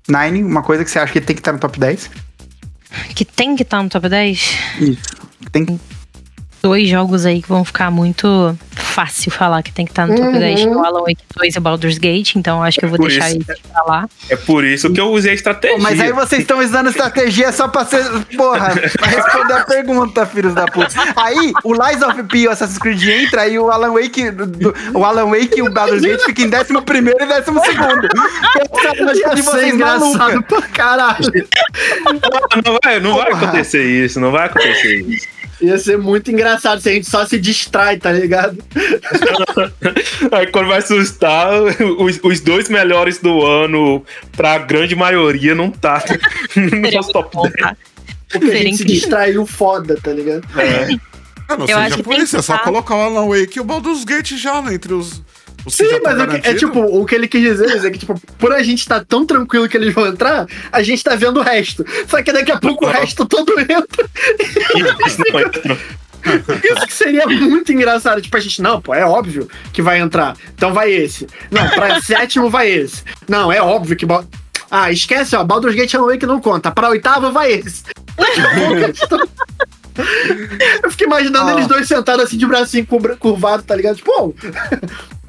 Nine, 0.09 0.43
uma 0.43 0.63
coisa 0.63 0.85
que 0.85 0.91
você 0.91 0.99
acha 0.99 1.13
que 1.13 1.21
tem 1.21 1.37
que 1.37 1.41
estar 1.41 1.53
no 1.53 1.59
top 1.59 1.79
10? 1.79 2.11
Que 3.15 3.25
tem 3.25 3.55
que 3.55 3.63
estar 3.63 3.83
no 3.83 3.89
top 3.91 4.09
10? 4.09 4.55
Isso. 4.81 5.03
Tem 5.53 5.79
Dois 6.63 6.89
jogos 6.89 7.25
aí 7.25 7.41
que 7.41 7.49
vão 7.49 7.65
ficar 7.65 7.91
muito 7.91 8.57
fácil 8.75 9.31
falar 9.31 9.63
que 9.63 9.71
tem 9.73 9.85
que 9.85 9.93
estar 9.93 10.07
no 10.07 10.17
top 10.17 10.29
Uhum. 10.29 10.39
10. 10.41 10.65
O 10.67 10.79
Alan 10.85 11.01
Wake 11.01 11.23
2 11.37 11.55
e 11.55 11.59
o 11.59 11.61
Baldur's 11.61 11.99
Gate, 11.99 12.35
então 12.37 12.63
acho 12.63 12.79
que 12.79 12.85
eu 12.85 12.89
vou 12.89 12.99
Por 12.99 13.09
deixar 13.09 13.31
isso- 13.31 13.39
pra 13.73 13.83
lá. 13.85 14.09
É 14.29 14.35
por 14.37 14.65
isso 14.65 14.93
que 14.93 15.01
eu 15.01 15.07
usei 15.13 15.31
a 15.31 15.35
estratégia. 15.35 15.77
Pô, 15.77 15.83
mas 15.83 16.01
aí 16.01 16.13
vocês 16.13 16.41
estão 16.43 16.59
usando 16.59 16.89
estratégia 16.91 17.53
só 17.53 17.69
pra 17.69 17.85
ser. 17.85 18.05
Porra, 18.37 18.71
pra 18.97 19.07
responder 19.07 19.53
a 19.55 19.65
pergunta, 19.65 20.27
filhos 20.27 20.53
da 20.55 20.67
puta. 20.67 20.89
Aí, 21.17 21.53
o 21.63 21.73
Lies 21.75 22.03
of 22.03 22.23
P 22.25 22.39
e 22.39 22.49
o 22.49 22.51
Assassin's 22.51 22.79
Creed 22.79 23.03
entra 23.05 23.47
e 23.47 23.59
o 23.59 23.71
Alan 23.71 23.93
Wake. 23.93 24.31
do- 24.31 24.75
o 24.95 25.05
Alan 25.05 25.27
Wake 25.27 25.59
e 25.59 25.63
o 25.63 25.71
Baldur's 25.73 26.03
Gate 26.03 26.23
ficam 26.25 26.45
em 26.47 26.49
11 26.49 26.83
primeiro 26.85 27.23
e 27.23 27.27
12 27.27 27.45
segundo. 27.67 28.09
Essa 28.61 29.31
é 29.31 29.35
de 29.35 29.43
vocês 29.43 29.75
engraçado 29.75 30.19
maluca. 30.19 30.43
pra 30.43 30.63
caralho. 30.63 31.49
Não 32.65 32.79
vai, 32.83 33.01
não 33.01 33.15
vai 33.17 33.31
Porra. 33.31 33.43
acontecer 33.45 33.85
isso, 33.85 34.19
não 34.21 34.33
vai 34.33 34.47
acontecer 34.47 35.01
isso. 35.03 35.38
Ia 35.61 35.77
ser 35.79 35.99
muito 35.99 36.31
engraçado 36.31 36.81
se 36.81 36.89
a 36.89 36.93
gente 36.93 37.09
só 37.09 37.27
se 37.27 37.39
distrai, 37.39 37.97
tá 37.99 38.13
ligado? 38.13 38.59
Aí 40.33 40.47
quando 40.49 40.69
vai 40.69 40.79
assustar, 40.79 41.51
os, 41.99 42.21
os 42.23 42.41
dois 42.41 42.69
melhores 42.69 43.19
do 43.19 43.45
ano, 43.45 44.05
pra 44.37 44.59
grande 44.59 44.95
maioria, 44.95 45.55
não 45.55 45.71
tá 45.71 46.03
no 46.57 46.69
Seria 46.71 46.91
nosso 46.93 47.13
top 47.13 47.37
muito 47.37 47.51
bom, 47.53 47.53
10. 47.53 47.55
tá? 47.61 47.77
Porque 48.31 48.45
a 48.47 48.49
Seria 48.51 48.63
gente 48.65 48.77
se 48.79 48.85
distraiu 48.85 49.47
foda, 49.47 49.99
tá 50.03 50.13
ligado? 50.13 50.47
É. 50.59 50.89
Ah, 51.49 51.57
não 51.57 51.67
Eu 51.67 51.79
acho 51.79 51.85
seja 51.85 51.97
que 51.97 52.03
por 52.03 52.15
isso, 52.19 52.37
é 52.37 52.43
só 52.43 52.59
tá- 52.59 52.63
colocar 52.65 52.95
o 52.95 53.01
Alan 53.01 53.27
Wake 53.27 53.57
e 53.57 53.61
o 53.61 53.65
Baldur's 53.65 54.05
Gate 54.05 54.33
já, 54.37 54.61
né, 54.61 54.75
entre 54.75 54.93
os. 54.93 55.23
Os 55.69 55.77
que 55.77 55.85
Sim, 55.89 56.01
tá 56.01 56.15
mas 56.15 56.23
o 56.23 56.27
que- 56.41 56.49
é 56.49 56.55
tipo, 56.55 56.81
o 56.81 57.05
que 57.07 57.15
ele 57.15 57.29
quis 57.29 57.43
dizer 57.43 57.85
é 57.87 57.91
que, 57.91 57.99
tipo, 57.99 58.21
por 58.39 58.53
a 58.53 58.63
gente 58.63 58.81
estar 58.81 59.05
tão 59.05 59.25
tranquilo 59.25 59.69
que 59.69 59.77
eles 59.77 59.95
vão 59.95 60.07
entrar, 60.07 60.47
a 60.73 60.83
gente 60.83 61.03
tá 61.05 61.15
vendo 61.15 61.41
o 61.41 61.43
resto. 61.43 61.85
Só 62.09 62.23
que 62.23 62.33
daqui 62.33 62.51
a 62.53 62.59
pouco 62.59 62.87
o 62.87 62.89
resto 62.89 63.25
todo 63.27 63.53
entra. 63.61 64.09
Isso 65.07 65.23
não 65.33 65.41
entra. 65.41 65.79
Isso 66.65 66.87
que 66.87 66.93
seria 66.93 67.27
muito 67.27 67.73
engraçado. 67.73 68.21
Tipo, 68.21 68.37
a 68.37 68.41
gente, 68.41 68.61
não, 68.61 68.81
pô, 68.81 68.93
é 68.95 69.05
óbvio 69.05 69.49
que 69.73 69.81
vai 69.81 69.99
entrar. 70.01 70.37
Então 70.55 70.73
vai 70.75 70.91
esse. 70.93 71.27
Não, 71.51 71.69
pra 71.71 72.01
sétimo 72.03 72.51
vai 72.51 72.69
esse. 72.71 73.03
Não, 73.29 73.51
é 73.53 73.63
óbvio 73.63 73.97
que. 73.97 74.07
Ah, 74.71 74.91
esquece, 74.93 75.35
ó, 75.37 75.45
Baldur's 75.45 75.75
Gate 75.75 75.95
Alan 75.95 76.09
Wake 76.13 76.27
não 76.27 76.41
conta. 76.41 76.71
Pra 76.71 76.91
oitavo 76.91 77.31
vai 77.33 77.53
esse. 77.53 77.85
Eu 80.83 80.91
fiquei 80.91 81.07
imaginando 81.07 81.51
Ó. 81.51 81.55
eles 81.55 81.67
dois 81.67 81.87
sentados 81.89 82.25
assim 82.25 82.37
de 82.39 82.47
bracinho 82.47 82.87
curvado, 83.19 83.63
tá 83.63 83.75
ligado? 83.75 83.97
Tipo, 83.97 84.11
oh, 84.19 84.35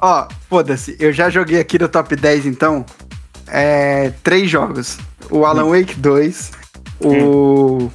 Ó, 0.00 0.28
foda-se, 0.48 0.96
eu 0.98 1.12
já 1.12 1.28
joguei 1.28 1.60
aqui 1.60 1.78
no 1.78 1.88
top 1.88 2.16
10, 2.16 2.46
então. 2.46 2.84
É. 3.46 4.12
Três 4.22 4.48
jogos: 4.50 4.98
o 5.30 5.44
Alan 5.44 5.68
Wake 5.68 5.94
2, 5.96 6.52
o. 7.00 7.90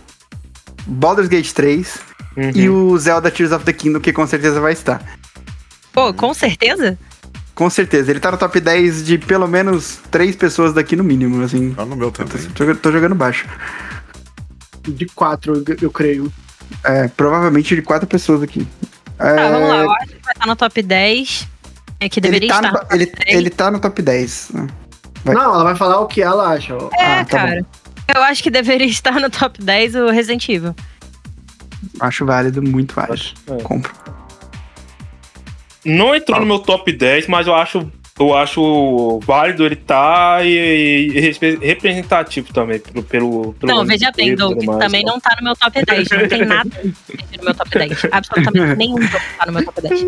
Baldur's 0.87 1.27
Gate 1.27 1.51
3 1.51 1.99
Uhum. 2.37 2.51
e 2.53 2.69
o 2.69 2.97
Zelda 2.97 3.31
Tears 3.31 3.53
of 3.53 3.63
the 3.63 3.71
Kingdom, 3.71 3.99
que 4.01 4.11
com 4.11 4.27
certeza 4.27 4.59
vai 4.59 4.73
estar. 4.73 5.01
Pô, 5.93 6.13
com 6.13 6.33
certeza? 6.33 6.97
Com 7.55 7.69
certeza, 7.69 8.11
ele 8.11 8.19
tá 8.19 8.29
no 8.29 8.37
top 8.37 8.59
10 8.59 9.05
de 9.05 9.17
pelo 9.17 9.47
menos 9.47 9.99
três 10.11 10.35
pessoas 10.35 10.73
daqui 10.73 10.97
no 10.97 11.03
mínimo, 11.03 11.41
assim. 11.41 11.73
Tá 11.73 11.85
no 11.85 11.95
meu 11.95 12.11
também. 12.11 12.43
Tô, 12.49 12.75
tô 12.75 12.91
jogando 12.91 13.15
baixo. 13.15 13.47
de 14.85 15.05
quatro, 15.07 15.63
eu, 15.65 15.77
eu 15.83 15.89
creio. 15.89 16.29
É, 16.83 17.07
provavelmente 17.09 17.75
de 17.75 17.81
quatro 17.81 18.07
pessoas 18.07 18.41
aqui. 18.43 18.67
É, 19.19 19.29
Ah, 19.39 19.49
vamos 19.51 19.69
lá. 19.69 19.77
Eu 19.77 19.91
acho 19.91 20.07
que 20.07 20.19
vai 20.23 20.33
estar 20.33 20.45
no 20.47 20.55
top 20.55 20.81
10. 20.81 21.47
É 21.99 22.09
que 22.09 22.19
ele, 22.19 22.27
deveria 22.27 22.49
tá 22.49 22.55
estar. 22.55 22.67
no, 22.67 22.73
no 22.73 22.79
top 22.79 22.95
ele, 22.95 23.05
10. 23.05 23.37
ele 23.37 23.49
tá 23.49 23.71
no 23.71 23.79
top 23.79 24.01
10. 24.01 24.49
né? 24.53 24.67
Vai. 25.23 25.35
Não, 25.35 25.53
ela 25.53 25.63
vai 25.63 25.75
falar 25.75 25.99
o 26.01 26.07
que 26.07 26.21
ela 26.21 26.49
acha. 26.49 26.73
É, 26.97 27.19
Ah, 27.19 27.25
tá 27.25 27.37
cara. 27.37 27.65
Eu 28.13 28.21
acho 28.23 28.43
que 28.43 28.51
deveria 28.51 28.85
estar 28.87 29.13
no 29.19 29.29
top 29.29 29.61
10 29.63 29.95
o 29.95 30.09
Resident 30.09 30.47
Evil. 30.49 30.75
Acho 31.99 32.25
válido, 32.25 32.61
muito 32.61 32.93
válido. 32.93 33.23
É. 33.47 33.61
Compro. 33.63 33.93
Não 35.83 36.15
entrou 36.15 36.39
no 36.39 36.45
meu 36.45 36.59
top 36.59 36.91
10, 36.91 37.27
mas 37.27 37.45
eu 37.47 37.53
acho, 37.55 37.91
eu 38.17 38.33
acho 38.33 39.19
válido 39.25 39.65
ele 39.65 39.75
tá 39.75 40.39
e, 40.41 41.07
e 41.13 41.19
respe- 41.19 41.59
representativo 41.61 42.53
também 42.53 42.79
pelo. 42.79 43.03
pelo, 43.03 43.53
pelo 43.59 43.73
Não, 43.73 43.85
veja 43.85 44.09
bem, 44.15 44.29
e 44.29 44.35
Doug, 44.35 44.57
também 44.79 45.03
tá? 45.03 45.11
não 45.11 45.19
tá 45.19 45.35
no 45.37 45.43
meu 45.43 45.55
top 45.55 45.83
10. 45.85 46.09
Não 46.09 46.27
tem 46.29 46.45
nada 46.45 46.69
no 47.37 47.43
meu 47.43 47.53
top 47.53 47.69
10. 47.77 47.91
Absolutamente 48.11 48.75
nenhum 48.77 49.01
jogo 49.01 49.23
tá 49.37 49.45
no 49.47 49.51
meu 49.53 49.65
top 49.65 49.81
10. 49.81 50.01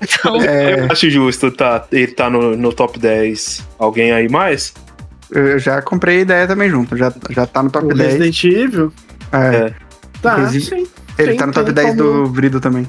Então, 0.00 0.36
É, 0.42 0.80
Eu 0.80 0.92
acho 0.92 1.10
justo, 1.10 1.50
tá, 1.50 1.86
ele 1.92 2.06
tá 2.12 2.30
no, 2.30 2.56
no 2.56 2.72
top 2.72 2.98
10. 2.98 3.68
Alguém 3.78 4.12
aí 4.12 4.28
mais? 4.30 4.72
eu 5.30 5.58
já 5.58 5.80
comprei 5.82 6.18
a 6.18 6.20
ideia 6.20 6.46
também 6.46 6.68
junto. 6.70 6.96
Já, 6.96 7.12
já 7.30 7.46
tá 7.46 7.62
no 7.62 7.70
top 7.70 7.86
O 7.86 7.94
10. 7.94 8.12
Resident 8.14 8.44
Evil. 8.44 8.92
É, 9.32 9.72
Tá, 10.22 10.34
Inclusive, 10.38 10.64
sim. 10.66 10.86
ele 11.18 11.28
tem- 11.30 11.36
tá 11.36 11.46
no 11.46 11.52
top 11.52 11.66
tem 11.72 11.74
10 11.74 11.96
como- 11.96 12.02
do 12.02 12.26
Vrido 12.32 12.60
também. 12.60 12.86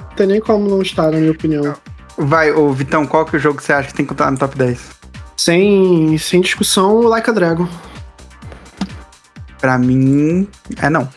Não 0.00 0.16
tem 0.16 0.26
nem 0.28 0.40
como 0.40 0.68
não 0.68 0.80
estar, 0.80 1.10
na 1.10 1.18
minha 1.18 1.32
opinião. 1.32 1.74
Vai, 2.18 2.50
ô 2.50 2.72
Vitão, 2.72 3.06
qual 3.06 3.24
que 3.24 3.36
é 3.36 3.38
o 3.38 3.40
jogo 3.40 3.58
que 3.58 3.64
você 3.64 3.72
acha 3.72 3.88
que 3.88 3.94
tem 3.94 4.04
que 4.04 4.12
estar 4.12 4.28
no 4.30 4.36
top 4.36 4.56
10? 4.58 4.90
Sem, 5.36 6.18
sem 6.18 6.40
discussão, 6.40 7.02
Like 7.02 7.30
a 7.30 7.32
Dragon. 7.32 7.68
Pra 9.60 9.78
mim, 9.78 10.48
é 10.82 10.90
não. 10.90 11.08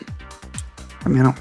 Pra 1.00 1.10
mim 1.10 1.18
é 1.18 1.22
não. 1.24 1.34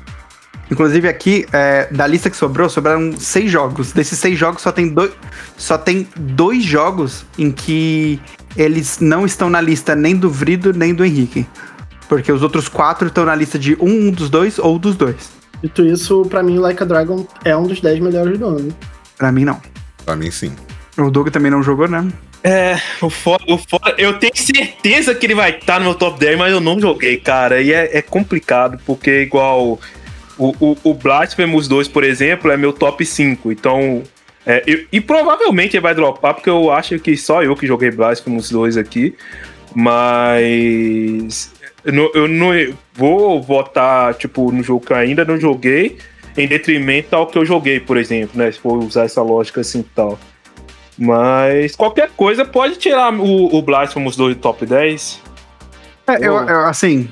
Inclusive 0.72 1.08
aqui, 1.08 1.46
é, 1.52 1.88
da 1.92 2.08
lista 2.08 2.30
que 2.30 2.36
sobrou, 2.36 2.70
sobraram 2.70 3.16
seis 3.18 3.52
jogos. 3.52 3.92
Desses 3.92 4.18
seis 4.18 4.38
jogos 4.38 4.62
só 4.62 4.72
tem 4.72 4.88
dois, 4.88 5.12
só 5.58 5.78
tem 5.78 6.08
dois 6.18 6.64
jogos 6.64 7.26
em 7.38 7.52
que 7.52 8.20
eles 8.56 9.00
não 9.00 9.26
estão 9.26 9.50
na 9.50 9.62
lista 9.62 9.96
nem 9.96 10.16
do 10.16 10.30
Vrido 10.30 10.74
nem 10.74 10.94
do 10.94 11.06
Henrique. 11.06 11.46
Porque 12.10 12.32
os 12.32 12.42
outros 12.42 12.68
quatro 12.68 13.10
estão 13.10 13.26
na 13.26 13.36
lista 13.36 13.60
de 13.60 13.76
um, 13.80 14.08
um 14.08 14.12
dos 14.12 14.30
dois 14.30 14.58
ou 14.58 14.80
dos 14.80 14.96
dois. 14.96 15.30
Dito 15.62 15.86
isso, 15.86 16.24
pra 16.26 16.42
mim, 16.42 16.58
Like 16.58 16.82
a 16.82 16.86
Dragon 16.86 17.28
é 17.46 17.56
um 17.56 17.64
dos 17.64 17.80
10 17.80 18.00
melhores 18.00 18.40
do 18.40 18.48
ano. 18.48 18.76
Pra 19.22 19.32
mim, 19.32 19.46
não. 19.46 19.62
Pra 20.04 20.16
mim, 20.16 20.32
sim. 20.32 20.52
O 20.98 21.12
Doug 21.12 21.30
também 21.30 21.52
não 21.52 21.62
jogou, 21.62 21.88
né? 21.88 22.08
É, 22.44 22.76
o 23.00 23.08
foda, 23.08 23.44
o 23.48 23.56
foda, 23.56 23.94
eu 24.00 24.18
tenho 24.18 24.36
certeza 24.36 25.14
que 25.14 25.28
ele 25.28 25.36
vai 25.36 25.52
estar 25.52 25.78
no 25.78 25.86
meu 25.86 25.94
top 25.94 26.20
10, 26.20 26.40
mas 26.40 26.52
eu 26.52 26.60
não 26.60 26.80
joguei, 26.80 27.18
cara. 27.18 27.62
E 27.62 27.72
é, 27.72 28.00
é 28.00 28.02
complicado, 28.02 28.80
porque 28.84 29.22
igual 29.22 29.80
o, 30.40 30.48
o, 30.60 30.76
o 30.84 30.94
Blasphemous 30.96 31.68
2, 31.68 31.88
por 31.88 32.04
exemplo, 32.04 32.50
é 32.52 32.58
meu 32.58 32.74
top 32.74 33.06
5. 33.06 33.52
Então. 33.52 34.02
é, 34.44 34.64
eu- 34.66 34.86
e 34.92 35.00
provavelmente 35.00 35.76
ele 35.78 35.82
vai 35.84 35.94
dropar, 35.94 36.34
porque 36.34 36.50
eu 36.50 36.72
acho 36.72 36.98
que 36.98 37.16
só 37.16 37.44
eu 37.44 37.56
que 37.56 37.68
joguei 37.68 37.92
Blasphemous 37.92 38.50
2 38.50 38.76
aqui. 38.76 39.16
Mas. 39.76 41.52
Eu 41.86 41.94
não, 41.94 42.12
eu 42.14 42.28
não 42.28 42.52
vou 42.94 43.42
votar, 43.42 44.14
tipo, 44.16 44.52
no 44.52 44.62
jogo 44.64 44.86
que 44.86 44.94
eu 44.94 44.98
ainda 44.98 45.24
não 45.26 45.40
joguei, 45.40 45.98
em 46.38 46.48
detrimento 46.48 47.16
ao 47.16 47.28
que 47.28 47.38
eu 47.38 47.46
joguei, 47.46 47.80
por 47.80 47.98
exemplo, 47.98 48.38
né? 48.38 48.52
Se 48.52 48.60
for 48.60 48.78
usar 48.78 49.04
essa 49.04 49.22
lógica 49.22 49.62
assim 49.62 49.80
e 49.80 49.84
tal. 49.84 50.20
Mas 50.98 51.76
qualquer 51.76 52.10
coisa 52.16 52.46
pode 52.46 52.76
tirar 52.78 53.14
o, 53.14 53.56
o 53.56 53.62
Blasphemous 53.62 54.16
2 54.16 54.36
do 54.36 54.42
top 54.42 54.66
10. 54.66 55.20
É, 56.08 56.16
eu, 56.18 56.36
eu- 56.36 56.66
assim, 56.66 57.10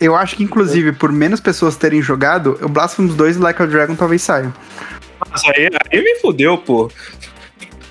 eu 0.00 0.14
acho 0.14 0.36
que 0.36 0.42
inclusive 0.42 0.92
por 0.92 1.10
menos 1.12 1.40
pessoas 1.40 1.76
terem 1.76 2.02
jogado, 2.02 2.58
o 2.62 2.68
Blasphemous 2.68 3.14
2 3.14 3.36
e 3.36 3.38
Like 3.38 3.62
a 3.62 3.66
Dragon 3.66 3.94
talvez 3.94 4.22
saiam. 4.22 4.52
Mas 5.30 5.42
aí, 5.44 5.68
aí 5.92 6.02
me 6.02 6.16
fudeu, 6.20 6.58
pô. 6.58 6.90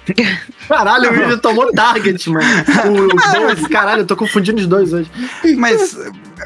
Caralho, 0.68 1.10
o 1.12 1.14
vídeo 1.14 1.38
tomou 1.40 1.72
target, 1.74 2.30
mano. 2.30 2.46
O- 2.86 3.16
Os 3.16 3.32
dois, 3.32 3.68
caralho, 3.68 4.02
eu 4.02 4.06
tô 4.06 4.16
confundindo 4.16 4.60
os 4.60 4.68
dois 4.68 4.94
hoje. 4.94 5.10
Mas, 5.58 5.98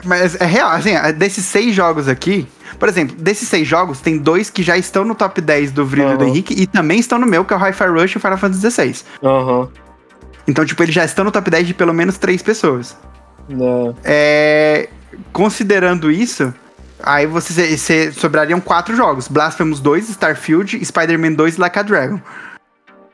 mas 0.06 0.36
é 0.40 0.46
real, 0.46 0.70
assim, 0.72 0.92
desses 1.18 1.44
seis 1.46 1.76
jogos 1.76 2.08
aqui, 2.08 2.48
por 2.80 2.88
exemplo, 2.88 3.16
desses 3.18 3.48
seis 3.50 3.68
jogos, 3.68 4.00
tem 4.00 4.18
dois 4.18 4.50
que 4.50 4.64
já 4.64 4.78
estão 4.78 5.04
no 5.04 5.14
top 5.14 5.42
10 5.42 5.74
do 5.74 5.86
Vril 5.86 6.14
e 6.14 6.18
do. 6.18 6.24
Henrique 6.24 6.54
e 6.54 6.66
também 6.66 7.00
estão 7.00 7.20
no 7.20 7.28
meu, 7.28 7.44
que 7.44 7.54
é 7.54 7.58
o 7.58 7.60
Hi-Fi 7.60 7.88
Rush 7.88 8.14
e 8.14 8.18
o 8.18 8.20
Final 8.22 8.38
Fantasy 8.38 8.72
XVI. 8.72 8.96
Aham. 9.22 9.70
Então, 10.48 10.66
tipo, 10.66 10.82
eles 10.82 10.96
já 10.96 11.04
estão 11.04 11.26
no 11.26 11.32
top 11.32 11.52
10 11.52 11.68
de 11.68 11.74
pelo 11.74 11.94
menos 11.94 12.18
três 12.18 12.42
pessoas. 12.42 12.98
Não. 13.50 13.96
É, 14.04 14.88
considerando 15.34 16.10
isso, 16.10 16.54
aí 17.04 17.26
você, 17.28 17.78
você 17.78 18.12
sobrariam 18.14 18.62
quatro 18.62 18.96
jogos: 18.96 19.28
Blasphemous 19.28 19.80
2, 19.80 20.10
Starfield, 20.10 20.84
Spider-Man 20.84 21.34
2 21.34 21.58
e 21.58 21.60
Like 21.60 21.80
a 21.80 21.84
Dragon. 21.84 22.22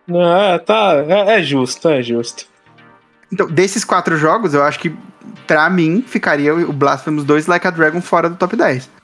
Não, 0.08 0.38
é, 0.38 0.60
tá. 0.60 1.04
É, 1.08 1.40
é 1.40 1.44
justo, 1.44 1.90
é 1.90 2.04
justo. 2.04 2.46
Então, 3.32 3.48
desses 3.48 3.84
quatro 3.84 4.16
jogos, 4.16 4.54
eu 4.54 4.64
acho 4.64 4.80
que, 4.80 4.96
pra 5.48 5.68
mim, 5.70 6.04
ficaria 6.06 6.54
o 6.54 6.72
Blasphemous 6.72 7.24
2 7.24 7.48
e 7.48 7.50
Like 7.50 7.68
a 7.68 7.72
Dragon 7.72 8.00
fora 8.00 8.30
do 8.30 8.36
top 8.36 8.56
10. 8.56 8.95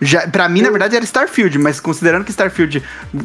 Já, 0.00 0.26
pra 0.26 0.48
mim, 0.48 0.62
na 0.62 0.70
verdade, 0.70 0.96
era 0.96 1.04
Starfield, 1.04 1.58
mas 1.58 1.78
considerando 1.78 2.24
que 2.24 2.30
Starfield 2.30 2.82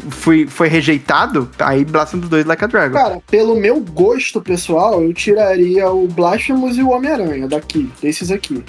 foi, 0.10 0.46
foi 0.46 0.68
rejeitado, 0.68 1.50
aí 1.60 1.86
Blasphemous 1.86 2.28
2 2.28 2.44
e 2.44 2.48
Like 2.48 2.64
a 2.64 2.68
Dragon. 2.68 2.94
Cara, 2.98 3.22
pelo 3.30 3.56
meu 3.56 3.80
gosto 3.80 4.42
pessoal, 4.42 5.02
eu 5.02 5.14
tiraria 5.14 5.90
o 5.90 6.08
Blasphemous 6.08 6.76
e 6.78 6.82
o 6.82 6.90
Homem-Aranha 6.90 7.48
daqui, 7.48 7.90
desses 8.02 8.30
aqui. 8.30 8.64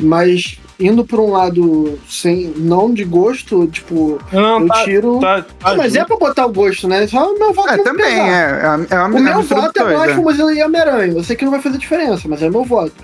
Mas 0.00 0.58
indo 0.80 1.04
por 1.04 1.20
um 1.20 1.30
lado 1.30 1.98
sem 2.08 2.52
não 2.56 2.92
de 2.92 3.04
gosto, 3.04 3.66
tipo, 3.66 4.18
Não, 4.32 4.60
eu 4.62 4.66
tá. 4.66 4.84
tiro. 4.84 5.20
tá, 5.20 5.42
tá 5.42 5.46
Ah, 5.62 5.74
mas 5.76 5.94
é 5.94 6.04
pra 6.04 6.16
botar 6.16 6.46
o 6.46 6.52
gosto, 6.52 6.88
né? 6.88 7.06
Só 7.06 7.30
o 7.32 7.38
meu 7.38 7.52
voto 7.52 7.68
É, 7.68 7.76
vai 7.76 7.84
também, 7.84 8.06
pesar. 8.06 8.26
é. 8.26 8.86
É, 8.90 8.94
é 8.96 8.98
uma, 9.00 9.14
O 9.14 9.18
é 9.18 9.20
meu 9.20 9.42
voto 9.42 9.78
é 9.78 9.82
é. 9.82 9.84
Blasphemous 9.84 10.38
e 10.38 10.62
Homem-Aranha. 10.62 11.12
Eu 11.12 11.22
sei 11.24 11.36
que 11.36 11.44
não 11.44 11.52
vai 11.52 11.60
fazer 11.60 11.78
diferença, 11.78 12.26
mas 12.26 12.42
é 12.42 12.48
o 12.48 12.50
meu 12.50 12.64
voto. 12.64 12.94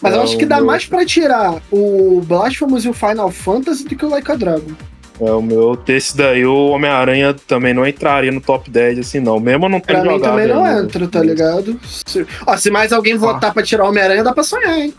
Mas 0.00 0.14
eu 0.14 0.20
É, 0.20 0.24
acho 0.24 0.36
que 0.38 0.44
o 0.44 0.48
dá 0.48 0.56
meu- 0.56 0.66
mais 0.66 0.84
pra 0.86 1.04
tirar 1.06 1.54
o 1.70 2.20
Blasphemous 2.26 2.84
e 2.84 2.88
o 2.88 2.92
Final 2.92 3.30
Fantasy 3.30 3.84
do 3.84 3.96
que 3.96 4.04
o 4.04 4.08
Like 4.10 4.30
a 4.30 4.34
Dragon. 4.34 4.72
É, 5.18 5.30
o 5.30 5.40
meu, 5.40 5.74
desse 5.76 6.14
daí, 6.14 6.44
o 6.44 6.68
Homem-Aranha 6.68 7.34
também 7.48 7.72
não 7.72 7.86
entraria 7.86 8.30
no 8.30 8.40
top 8.40 8.70
10, 8.70 8.98
assim, 8.98 9.18
não. 9.18 9.40
Mesmo 9.40 9.64
eu 9.64 9.68
não 9.70 9.80
Pra 9.80 9.94
tendo 9.94 10.04
mim 10.08 10.12
jogado 10.18 10.30
também 10.30 10.46
não 10.46 10.62
ainda. 10.62 10.82
entra, 10.82 11.08
tá 11.08 11.20
ligado? 11.22 11.80
Se, 11.82 12.26
ó, 12.46 12.54
se 12.58 12.70
mais 12.70 12.92
alguém 12.92 13.16
votar 13.16 13.54
pra 13.54 13.62
tirar 13.62 13.84
o 13.84 13.88
Homem-Aranha, 13.88 14.22
dá 14.22 14.34
pra 14.34 14.42
sonhar, 14.44 14.78
hein? 14.78 14.92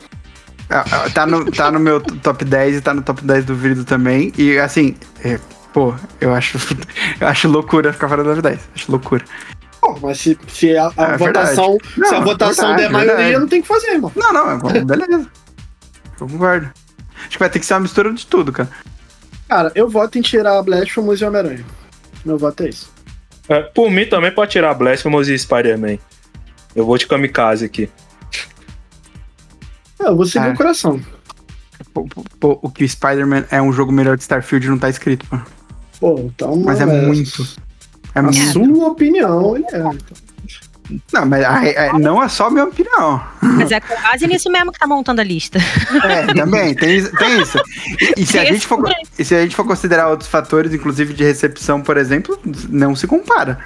Ah, 0.69 0.83
ah, 0.91 1.09
Tá 1.11 1.25
no, 1.27 1.49
tá 1.51 1.71
no 1.71 1.79
meu 1.79 2.01
top 2.01 2.43
10 2.43 2.77
e 2.77 2.81
tá 2.81 2.93
no 2.95 3.03
top 3.03 3.23
10 3.23 3.45
do 3.45 3.55
Vrido 3.55 3.85
também. 3.85 4.33
E 4.37 4.57
assim, 4.57 4.95
é, 5.23 5.39
pô, 5.71 5.93
eu 6.19 6.33
acho, 6.33 6.57
eu 7.21 7.27
acho 7.27 7.47
loucura 7.47 7.93
ficar 7.93 8.09
fora 8.09 8.23
do 8.23 8.29
top 8.31 8.41
10. 8.41 8.59
Acho 8.75 8.91
loucura. 8.91 9.23
Pô, 9.81 9.97
mas 10.01 10.19
se, 10.19 10.37
se 10.47 10.75
a, 10.77 10.91
a 10.97 11.03
É 11.13 11.17
votação, 11.17 11.77
verdade. 11.77 11.93
se 12.09 12.15
a 12.15 12.17
Não, 12.19 12.23
votação 12.25 12.67
verdade, 12.75 12.81
der 12.83 12.89
maioria, 12.91 13.15
verdade. 13.15 13.39
não 13.39 13.47
tem 13.47 13.59
o 13.59 13.61
que 13.61 13.67
fazer, 13.67 13.91
irmão. 13.91 14.11
Não, 14.15 14.33
não, 14.33 14.69
é 14.69 14.83
beleza. 14.83 15.27
Eu 16.19 16.27
concordo. 16.27 16.71
Acho 17.19 17.29
que 17.29 17.39
vai 17.39 17.49
ter 17.49 17.59
que 17.59 17.65
ser 17.65 17.73
uma 17.75 17.81
mistura 17.81 18.11
de 18.13 18.25
tudo, 18.25 18.51
cara. 18.51 18.69
Cara, 19.47 19.71
eu 19.75 19.87
voto 19.89 20.17
em 20.17 20.21
tirar 20.21 20.61
Blasphemous 20.63 21.21
e 21.21 21.25
Homem-Aranha. 21.25 21.65
Meu 22.25 22.37
voto 22.37 22.63
é 22.63 22.69
isso. 22.69 22.91
É, 23.47 23.61
por 23.61 23.89
mim 23.89 24.05
também 24.05 24.31
pode 24.31 24.51
tirar 24.51 24.73
Blasphemous 24.73 25.27
e 25.29 25.37
Spider-Man. 25.37 25.97
Eu 26.75 26.85
vou 26.85 26.97
de 26.97 27.07
kamikaze 27.07 27.65
aqui. 27.65 27.89
É, 29.99 30.07
eu 30.07 30.15
vou 30.15 30.25
seguir 30.25 30.47
Ah. 30.49 30.51
o 30.53 30.57
coração. 30.57 30.99
Pô, 31.93 32.05
pô, 32.05 32.23
pô, 32.39 32.59
o 32.61 32.69
que 32.69 32.83
o 32.83 32.89
Spider-Man 32.89 33.45
é 33.49 33.61
um 33.61 33.71
jogo 33.71 33.91
melhor 33.91 34.17
que 34.17 34.23
Starfield 34.23 34.67
não 34.67 34.77
tá 34.77 34.89
escrito, 34.89 35.25
pô. 35.27 35.37
Pô, 35.99 36.19
então. 36.19 36.55
Mas 36.57 36.81
é 36.81 36.85
muito. 36.85 37.47
É 38.17 38.19
A 38.19 38.23
muito. 38.23 38.51
sua 38.53 38.87
opinião, 38.87 39.55
ele 39.55 39.65
é. 39.73 39.83
Não, 41.11 41.25
mas 41.25 41.43
a- 41.43 41.89
a- 41.89 41.99
não 41.99 42.23
é 42.23 42.29
só 42.29 42.47
a 42.47 42.49
minha 42.49 42.63
opinião. 42.63 43.21
Mas 43.41 43.71
é 43.73 43.79
com 43.81 43.93
base 44.01 44.25
nisso 44.25 44.49
mesmo 44.49 44.71
que 44.71 44.79
tá 44.79 44.87
montando 44.87 45.19
a 45.19 45.23
lista. 45.23 45.59
É, 46.05 46.33
também, 46.33 46.73
tem, 46.73 46.95
isso- 46.97 47.11
tem 47.17 47.41
isso. 47.41 47.57
E, 48.17 48.21
e 48.21 48.25
se 48.25 48.39
a 48.39 48.45
gente 48.45 48.65
for, 48.65 48.81
e 49.19 49.25
se 49.25 49.35
a 49.35 49.41
gente 49.41 49.53
for 49.53 49.65
considerar 49.65 50.07
outros 50.07 50.29
fatores, 50.29 50.73
inclusive 50.73 51.13
de 51.13 51.25
recepção, 51.25 51.81
por 51.81 51.97
exemplo, 51.97 52.39
não 52.69 52.95
se 52.95 53.05
compara. 53.05 53.59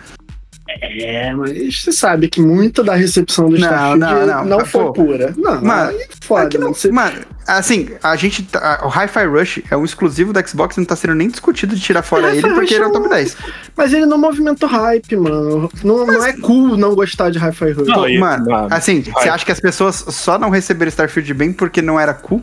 É, 0.80 1.33
mas 1.33 1.82
você 1.83 1.91
sabe 1.91 2.27
que 2.30 2.41
muita 2.41 2.83
da 2.83 2.95
recepção 2.95 3.45
do 3.50 3.58
Não, 3.58 3.59
Starfield 3.59 4.00
não, 4.00 4.25
não, 4.25 4.45
não. 4.59 4.66
foi 4.66 4.83
Pô, 4.85 4.93
pura. 4.93 5.33
Não, 5.38 5.61
mano, 5.61 5.91
é 5.98 6.08
foda. 6.22 6.43
É 6.45 6.48
que 6.50 6.58
não- 6.58 6.64
mano. 6.67 6.75
Você- 6.75 6.91
Mano, 6.91 7.19
assim, 7.48 7.90
a 8.01 8.16
gente. 8.16 8.43
tá- 8.43 8.82
o 8.83 8.88
Hi-Fi 8.88 9.25
Rush 9.25 9.61
é 9.69 9.77
um 9.77 9.83
exclusivo 9.83 10.32
do 10.33 10.48
Xbox 10.48 10.75
e 10.77 10.80
não 10.80 10.85
tá 10.85 10.95
sendo 10.95 11.16
nem 11.16 11.27
discutido 11.30 11.75
de 11.75 11.82
tirar 11.82 12.03
fora 12.03 12.32
ele 12.32 12.41
porque 12.41 12.59
Rush 12.61 12.72
ele 12.72 12.83
é 12.83 12.88
o 12.88 12.90
é 12.90 12.93
top 12.93 13.06
um- 13.06 13.09
10. 13.09 13.38
Mas 13.75 13.93
ele 13.93 14.06
não 14.06 14.17
movimenta 14.17 14.66
o 14.66 14.69
hype, 14.69 15.17
mano. 15.17 15.69
Não, 15.83 16.06
não 16.06 16.25
é 16.25 16.33
cool 16.33 16.77
não 16.77 16.95
gostar 16.95 17.30
de 17.30 17.38
Hi-Fi 17.40 17.72
Rush. 17.72 17.88
Não, 17.88 18.19
Mano, 18.19 18.53
ah, 18.53 18.67
assim, 18.72 19.01
você 19.01 19.30
acha 19.30 19.45
que 19.45 19.51
as 19.51 19.59
pessoas 19.59 19.95
só 20.09 20.38
não 20.38 20.50
receberam 20.50 20.90
Starfield 20.90 21.33
bem 21.33 21.51
porque 21.53 21.82
não 21.82 22.00
era 22.00 22.14
cool? 22.14 22.41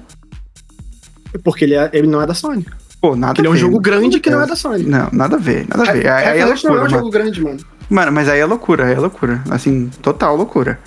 Porque 1.44 1.64
ele, 1.64 1.74
é- 1.74 1.90
ele 1.92 2.06
não 2.06 2.20
é 2.22 2.26
da 2.26 2.34
Sony. 2.34 2.66
Pô, 3.00 3.14
nada 3.14 3.40
Ele 3.40 3.46
é 3.46 3.50
um 3.50 3.56
jogo 3.56 3.78
grande 3.78 4.18
que 4.18 4.28
não 4.28 4.38
é 4.38 4.46
Deus. 4.46 4.50
da 4.50 4.56
Sony. 4.56 4.84
Não, 4.84 5.08
nada 5.12 5.36
a 5.36 5.38
ver, 5.38 5.66
nada 5.68 5.88
a 5.88 5.92
ver. 5.92 6.08
Aí, 6.08 6.26
aí 6.26 6.38
é 6.38 6.42
Hi-Fi 6.42 6.50
Rush 6.50 6.64
não 6.64 6.72
loucura, 6.72 6.84
é 6.84 6.86
um 6.86 6.98
jogo 6.98 7.10
grande, 7.10 7.42
mano. 7.42 7.58
Mano, 7.90 8.12
mas 8.12 8.28
aí 8.28 8.40
é 8.40 8.44
loucura, 8.44 8.86
aí 8.86 8.94
é 8.94 8.98
loucura. 8.98 9.42
Assim, 9.50 9.88
total 10.02 10.36
loucura. 10.36 10.78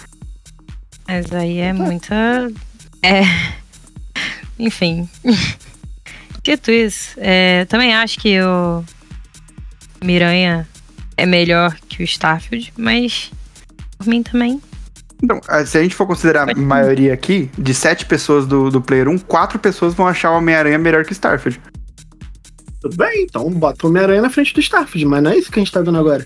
Mas 1.07 1.31
aí 1.33 1.59
é 1.59 1.73
muita. 1.73 2.51
É. 3.01 3.21
Enfim. 4.59 5.09
Dito 6.43 6.71
isso, 6.71 7.15
é, 7.17 7.65
também 7.65 7.93
acho 7.93 8.19
que 8.19 8.41
o 8.41 8.83
Miranha 10.03 10.67
é 11.15 11.25
melhor 11.25 11.75
que 11.87 12.01
o 12.01 12.03
Starfield, 12.03 12.73
mas 12.75 13.31
por 13.95 14.07
mim 14.07 14.23
também. 14.23 14.59
Então, 15.23 15.39
se 15.67 15.77
a 15.77 15.83
gente 15.83 15.93
for 15.93 16.07
considerar 16.07 16.49
a 16.49 16.55
maioria 16.55 17.13
aqui, 17.13 17.51
de 17.55 17.75
sete 17.75 18.07
pessoas 18.07 18.47
do, 18.47 18.71
do 18.71 18.81
Player 18.81 19.07
1, 19.07 19.19
quatro 19.19 19.59
pessoas 19.59 19.93
vão 19.93 20.07
achar 20.07 20.31
o 20.31 20.37
Homem-Aranha 20.37 20.79
melhor 20.79 21.05
que 21.05 21.13
Starfield. 21.13 21.61
Tudo 22.81 22.97
bem, 22.97 23.23
então 23.23 23.49
bota 23.51 23.85
o 23.85 23.89
Homem-Aranha 23.89 24.21
na 24.23 24.29
frente 24.29 24.53
do 24.53 24.59
Starfield, 24.59 25.05
mas 25.05 25.23
não 25.23 25.31
é 25.31 25.37
isso 25.37 25.51
que 25.51 25.59
a 25.59 25.63
gente 25.63 25.71
tá 25.71 25.81
vendo 25.81 25.97
agora. 25.97 26.25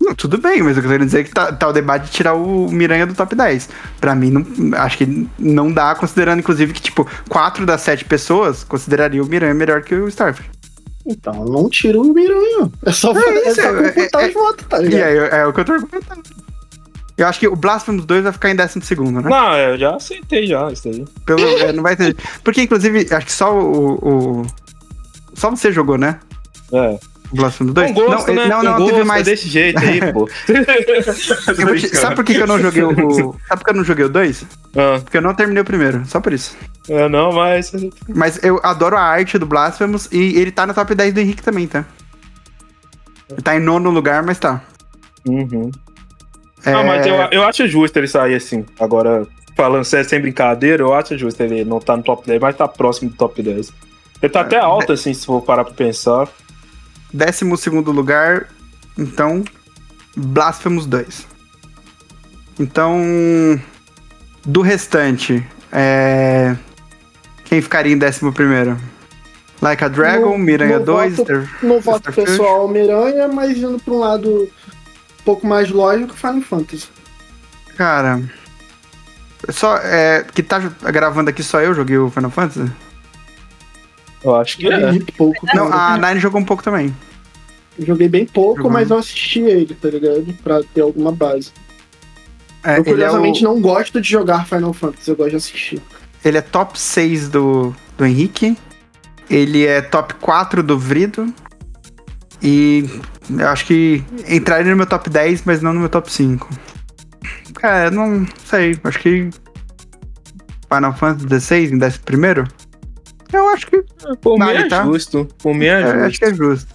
Não, 0.00 0.14
tudo 0.16 0.36
bem, 0.36 0.60
mas 0.62 0.76
eu 0.76 0.82
quero 0.82 1.04
dizer 1.04 1.20
é 1.20 1.24
que 1.24 1.30
tá, 1.30 1.52
tá 1.52 1.68
o 1.68 1.72
debate 1.72 2.06
de 2.06 2.10
tirar 2.10 2.34
o 2.34 2.68
Miranha 2.72 3.06
do 3.06 3.14
top 3.14 3.36
10. 3.36 3.68
Pra 4.00 4.16
mim, 4.16 4.30
não, 4.30 4.44
acho 4.78 4.98
que 4.98 5.28
não 5.38 5.70
dá, 5.72 5.94
considerando, 5.94 6.40
inclusive, 6.40 6.72
que, 6.72 6.82
tipo, 6.82 7.06
quatro 7.28 7.64
das 7.64 7.82
sete 7.82 8.04
pessoas 8.04 8.64
considerariam 8.64 9.24
o 9.24 9.28
Miranha 9.28 9.54
melhor 9.54 9.80
que 9.82 9.94
o 9.94 10.08
Starfield. 10.08 10.50
Então 11.06 11.44
não 11.44 11.68
tira 11.70 12.00
o 12.00 12.12
Miranha. 12.12 12.70
É 12.84 12.90
só, 12.90 13.12
é, 13.12 13.48
isso, 13.48 13.60
só 13.62 13.68
é- 13.76 13.90
computar 13.92 14.24
é- 14.24 14.28
os 14.28 14.34
votos, 14.34 14.66
tá 14.68 14.80
E 14.82 14.86
ligado? 14.88 15.04
aí, 15.08 15.16
é 15.18 15.46
o 15.46 15.52
que 15.52 15.60
eu 15.60 15.64
tô 15.64 15.72
argumentando. 15.72 16.22
Eu 17.16 17.26
acho 17.28 17.38
que 17.38 17.46
o 17.46 17.54
Blasphemous 17.54 18.04
2 18.04 18.24
vai 18.24 18.32
ficar 18.32 18.50
em 18.50 18.56
décimo 18.56 18.82
segundo, 18.84 19.20
né? 19.20 19.28
Não, 19.30 19.56
eu 19.56 19.78
já 19.78 19.94
aceitei 19.94 20.46
já 20.46 20.68
isso 20.72 20.88
aí. 20.88 21.04
Pelo, 21.26 21.46
é, 21.58 21.72
não 21.72 21.82
vai 21.82 21.94
ter. 21.94 22.16
Porque, 22.42 22.62
inclusive, 22.62 23.06
acho 23.14 23.26
que 23.26 23.32
só 23.32 23.56
o. 23.56 24.40
o- 24.42 24.46
só 25.42 25.50
você 25.50 25.72
jogou, 25.72 25.98
né? 25.98 26.20
É. 26.72 26.98
O 27.32 27.36
Blasphemous 27.36 27.74
2? 27.74 27.92
Com 27.92 27.94
gosto, 28.04 28.28
não, 28.28 28.34
né? 28.34 28.46
não, 28.48 28.62
não, 28.62 28.72
gosto, 28.76 28.86
teve 28.90 29.00
é 29.00 29.04
mais. 29.04 29.24
desse 29.24 29.48
jeito 29.48 29.78
aí, 29.78 30.12
pô. 30.12 30.28
Te- 30.46 31.96
Sabe 31.96 32.14
por 32.14 32.24
que, 32.24 32.34
que 32.34 32.40
eu 32.42 32.46
não 32.46 32.58
joguei 32.60 32.82
o. 32.82 32.92
Sabe 33.48 33.60
por 33.60 33.64
que 33.64 33.70
eu 33.70 33.74
não 33.74 33.84
joguei 33.84 34.04
o 34.04 34.08
2? 34.08 34.44
Ah, 34.76 35.00
Porque 35.02 35.16
eu 35.16 35.22
não 35.22 35.34
terminei 35.34 35.62
o 35.62 35.64
primeiro, 35.64 36.02
só 36.06 36.20
por 36.20 36.32
isso. 36.32 36.56
é, 36.88 37.08
não, 37.08 37.32
mas... 37.32 37.72
Mas 38.08 38.42
eu 38.44 38.60
adoro 38.62 38.96
a 38.96 39.00
arte 39.02 39.38
do 39.38 39.46
Blasphemous 39.46 40.08
e 40.12 40.38
ele 40.38 40.50
tá 40.52 40.66
no 40.66 40.74
top 40.74 40.94
10 40.94 41.14
do 41.14 41.20
Henrique 41.20 41.42
também, 41.42 41.66
tá? 41.66 41.84
Ele 43.30 43.40
tá 43.42 43.56
em 43.56 43.60
nono 43.60 43.90
lugar, 43.90 44.22
mas 44.22 44.38
tá. 44.38 44.60
Uhum. 45.26 45.70
É, 46.64 46.72
Ah, 46.74 46.84
mas 46.84 47.06
eu, 47.06 47.14
eu 47.32 47.42
acho 47.44 47.66
justo 47.66 47.96
ele 47.96 48.06
sair 48.08 48.34
assim. 48.34 48.64
Agora, 48.78 49.26
falando 49.56 49.84
sério, 49.84 50.08
sem 50.08 50.20
brincadeira, 50.20 50.82
eu 50.82 50.92
acho 50.92 51.16
justo 51.16 51.40
ele 51.42 51.64
não 51.64 51.80
tá 51.80 51.96
no 51.96 52.02
top 52.02 52.26
10, 52.26 52.40
mas 52.40 52.56
tá 52.56 52.68
próximo 52.68 53.10
do 53.10 53.16
top 53.16 53.42
10. 53.42 53.72
Ele 54.22 54.32
tá 54.32 54.40
É, 54.40 54.42
até 54.42 54.58
alto, 54.58 54.92
assim, 54.92 55.12
se 55.12 55.26
for 55.26 55.42
parar 55.42 55.64
pra 55.64 55.74
pensar. 55.74 56.28
Décimo 57.12 57.56
segundo 57.56 57.90
lugar, 57.90 58.48
então. 58.96 59.42
Blasphemous 60.16 60.86
2. 60.86 61.26
Então. 62.58 63.00
Do 64.44 64.60
restante, 64.60 65.46
é. 65.70 66.56
Quem 67.44 67.60
ficaria 67.62 67.92
em 67.92 67.98
décimo 67.98 68.32
primeiro? 68.32 68.76
Like 69.60 69.84
a 69.84 69.88
Dragon, 69.88 70.30
No- 70.36 70.38
Miranha 70.38 70.78
no 70.80 70.84
2, 70.84 71.16
voto- 71.16 71.22
Star- 71.32 71.58
No 71.62 71.80
voto 71.80 71.98
Starfield. 72.10 72.30
pessoal, 72.30 72.66
Miranha, 72.68 73.28
mas 73.28 73.56
indo 73.58 73.78
pra 73.78 73.94
um 73.94 73.98
lado 73.98 74.28
um 74.42 75.24
pouco 75.24 75.46
mais 75.46 75.70
lógico, 75.70 76.14
Final 76.16 76.40
Fantasy. 76.42 76.88
Cara. 77.76 78.20
Só, 79.50 79.76
é, 79.76 80.24
que 80.34 80.42
tá 80.42 80.58
gravando 80.58 81.30
aqui 81.30 81.42
só 81.42 81.60
eu 81.60 81.74
joguei 81.74 81.96
o 81.98 82.10
Final 82.10 82.30
Fantasy? 82.30 82.70
Eu 84.24 84.36
acho 84.36 84.56
que 84.56 84.64
Joguei 84.64 84.78
é. 84.84 84.90
muito 84.92 85.12
pouco. 85.14 85.46
Não, 85.54 85.72
a 85.72 85.98
Nine 85.98 86.20
jogou 86.20 86.40
um 86.40 86.44
pouco 86.44 86.62
também. 86.62 86.94
Joguei 87.78 88.08
bem 88.08 88.26
pouco, 88.26 88.56
Jogou. 88.58 88.70
mas 88.72 88.90
eu 88.90 88.98
assisti 88.98 89.40
ele, 89.40 89.74
tá 89.74 89.88
ligado? 89.88 90.32
Pra 90.42 90.62
ter 90.74 90.82
alguma 90.82 91.10
base. 91.10 91.50
É, 92.62 92.72
eu, 92.78 92.80
ele, 92.80 92.80
é 92.80 92.84
curiosamente, 92.92 93.40
o- 93.44 93.48
não 93.48 93.60
gosto 93.60 94.00
de 94.00 94.08
jogar 94.08 94.46
Final 94.46 94.72
Fantasy, 94.72 95.10
eu 95.10 95.16
gosto 95.16 95.30
de 95.30 95.36
assistir. 95.36 95.82
ele 96.24 96.38
é 96.38 96.42
top 96.42 96.78
6 96.78 97.28
do, 97.28 97.74
do 97.98 98.04
Henrique. 98.06 98.56
Ele 99.30 99.66
é 99.66 99.80
top 99.80 100.14
4 100.14 100.62
do 100.62 100.78
Vrido. 100.78 101.32
E 102.42 102.84
eu 103.30 103.48
acho 103.48 103.64
que 103.66 104.04
entraria 104.28 104.70
no 104.70 104.76
meu 104.76 104.86
top 104.86 105.08
10, 105.08 105.42
mas 105.44 105.62
não 105.62 105.72
no 105.72 105.80
meu 105.80 105.88
top 105.88 106.12
5. 106.12 106.48
Cara, 107.54 107.90
não 107.90 108.26
sei. 108.44 108.78
Acho 108.84 108.98
que. 108.98 109.30
Final 110.72 110.94
Fantasy 110.96 111.26
16 111.26 111.72
em 111.72 111.82
11 111.82 111.98
primeiro? 112.00 112.44
Eu 113.32 113.48
acho 113.48 113.66
que. 113.66 113.82
Por 114.20 114.38
mim 114.38 114.50
é 114.50 114.68
tá? 114.68 114.84
justo. 114.84 115.28
Por 115.38 115.54
mim 115.54 115.66
é 115.66 115.82
eu 115.82 116.04
acho 116.04 116.18
que 116.18 116.24
é 116.24 116.34
justo. 116.34 116.74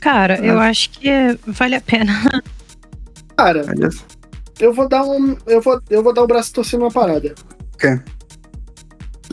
Cara, 0.00 0.44
eu 0.44 0.58
acho 0.58 0.90
que 0.90 1.08
é- 1.08 1.38
vale 1.46 1.76
a 1.76 1.80
pena. 1.80 2.12
Cara, 3.36 3.64
Olha 3.68 3.88
eu 4.60 4.72
vou 4.72 4.88
dar 4.88 5.02
um. 5.04 5.36
Eu 5.46 5.60
vou, 5.60 5.80
eu 5.90 6.02
vou 6.02 6.12
dar 6.12 6.22
o 6.22 6.26
braço 6.26 6.52
torcendo 6.52 6.82
uma 6.82 6.90
parada. 6.90 7.34
Quê? 7.78 8.00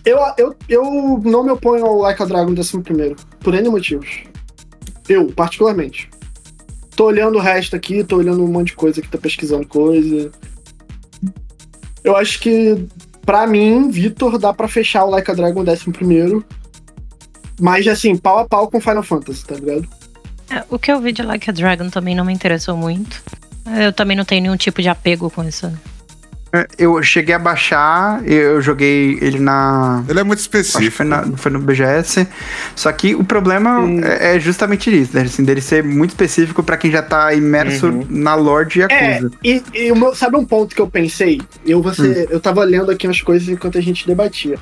Eu, 0.03 0.17
eu, 0.37 0.55
eu 0.67 1.21
não 1.23 1.43
me 1.43 1.51
oponho 1.51 1.85
ao 1.85 1.99
Like 1.99 2.23
a 2.23 2.25
Dragon 2.25 2.53
décimo 2.53 2.81
primeiro, 2.81 3.15
por 3.39 3.53
N 3.53 3.69
motivos. 3.69 4.23
Eu, 5.07 5.27
particularmente. 5.27 6.09
Tô 6.95 7.05
olhando 7.05 7.37
o 7.37 7.41
resto 7.41 7.75
aqui, 7.75 8.03
tô 8.03 8.17
olhando 8.17 8.43
um 8.43 8.47
monte 8.47 8.67
de 8.67 8.75
coisa 8.75 8.99
aqui, 8.99 9.09
tô 9.09 9.17
pesquisando 9.17 9.67
coisa. 9.67 10.31
Eu 12.03 12.15
acho 12.15 12.39
que, 12.39 12.87
pra 13.25 13.47
mim, 13.47 13.89
Vitor, 13.89 14.37
dá 14.37 14.53
pra 14.53 14.67
fechar 14.67 15.05
o 15.05 15.09
Like 15.09 15.31
a 15.31 15.33
Dragon 15.33 15.63
décimo 15.63 15.93
primeiro. 15.93 16.45
Mas, 17.59 17.87
assim, 17.87 18.17
pau 18.17 18.39
a 18.39 18.47
pau 18.47 18.69
com 18.69 18.81
Final 18.81 19.03
Fantasy, 19.03 19.45
tá 19.45 19.55
ligado? 19.55 19.87
É, 20.49 20.63
o 20.69 20.79
que 20.79 20.91
eu 20.91 20.99
vi 20.99 21.11
de 21.11 21.21
Like 21.21 21.49
a 21.49 21.53
Dragon 21.53 21.89
também 21.89 22.15
não 22.15 22.25
me 22.25 22.33
interessou 22.33 22.75
muito. 22.75 23.21
Eu 23.79 23.93
também 23.93 24.17
não 24.17 24.25
tenho 24.25 24.41
nenhum 24.41 24.57
tipo 24.57 24.81
de 24.81 24.89
apego 24.89 25.29
com 25.29 25.43
isso. 25.43 25.71
É, 26.53 26.67
Eu 26.77 27.01
cheguei 27.01 27.33
a 27.33 27.39
baixar, 27.39 28.21
eu 28.27 28.61
joguei 28.61 29.17
ele 29.21 29.39
na. 29.39 30.03
Ele 30.09 30.19
é 30.19 30.23
muito 30.23 30.39
Acho 30.39 30.49
que 30.49 30.57
específico. 30.57 30.97
foi, 30.97 31.05
na- 31.05 31.23
foi 31.37 31.51
no 31.51 31.59
BGS. 31.59 32.27
Só 32.75 32.91
que 32.91 33.15
o 33.15 33.23
problema 33.23 33.79
Hum. 33.79 34.01
é, 34.03 34.35
é 34.35 34.39
justamente 34.39 34.89
isso, 34.93 35.15
né? 35.15 35.21
Assim, 35.21 35.43
dele 35.45 35.61
ser 35.61 35.81
muito 35.83 36.09
específico 36.09 36.61
pra 36.61 36.75
quem 36.75 36.91
já 36.91 37.01
tá 37.01 37.33
imerso 37.33 37.87
Uhum. 37.87 38.05
na 38.09 38.35
lore 38.35 38.67
de 38.67 38.81
É, 38.81 38.85
Yakuza. 39.13 39.31
e, 39.43 39.63
e 39.73 39.91
o 39.91 39.95
meu- 39.95 40.13
sabe 40.13 40.35
um 40.35 40.43
ponto 40.45 40.75
que 40.75 40.81
eu 40.81 40.87
pensei? 40.89 41.41
Eu, 41.65 41.81
você, 41.81 42.27
eu 42.29 42.39
tava 42.39 42.63
lendo 42.65 42.91
aqui 42.91 43.07
umas 43.07 43.21
coisas 43.21 43.47
enquanto 43.47 43.77
a 43.77 43.81
gente 43.81 44.05
debatia. 44.05 44.57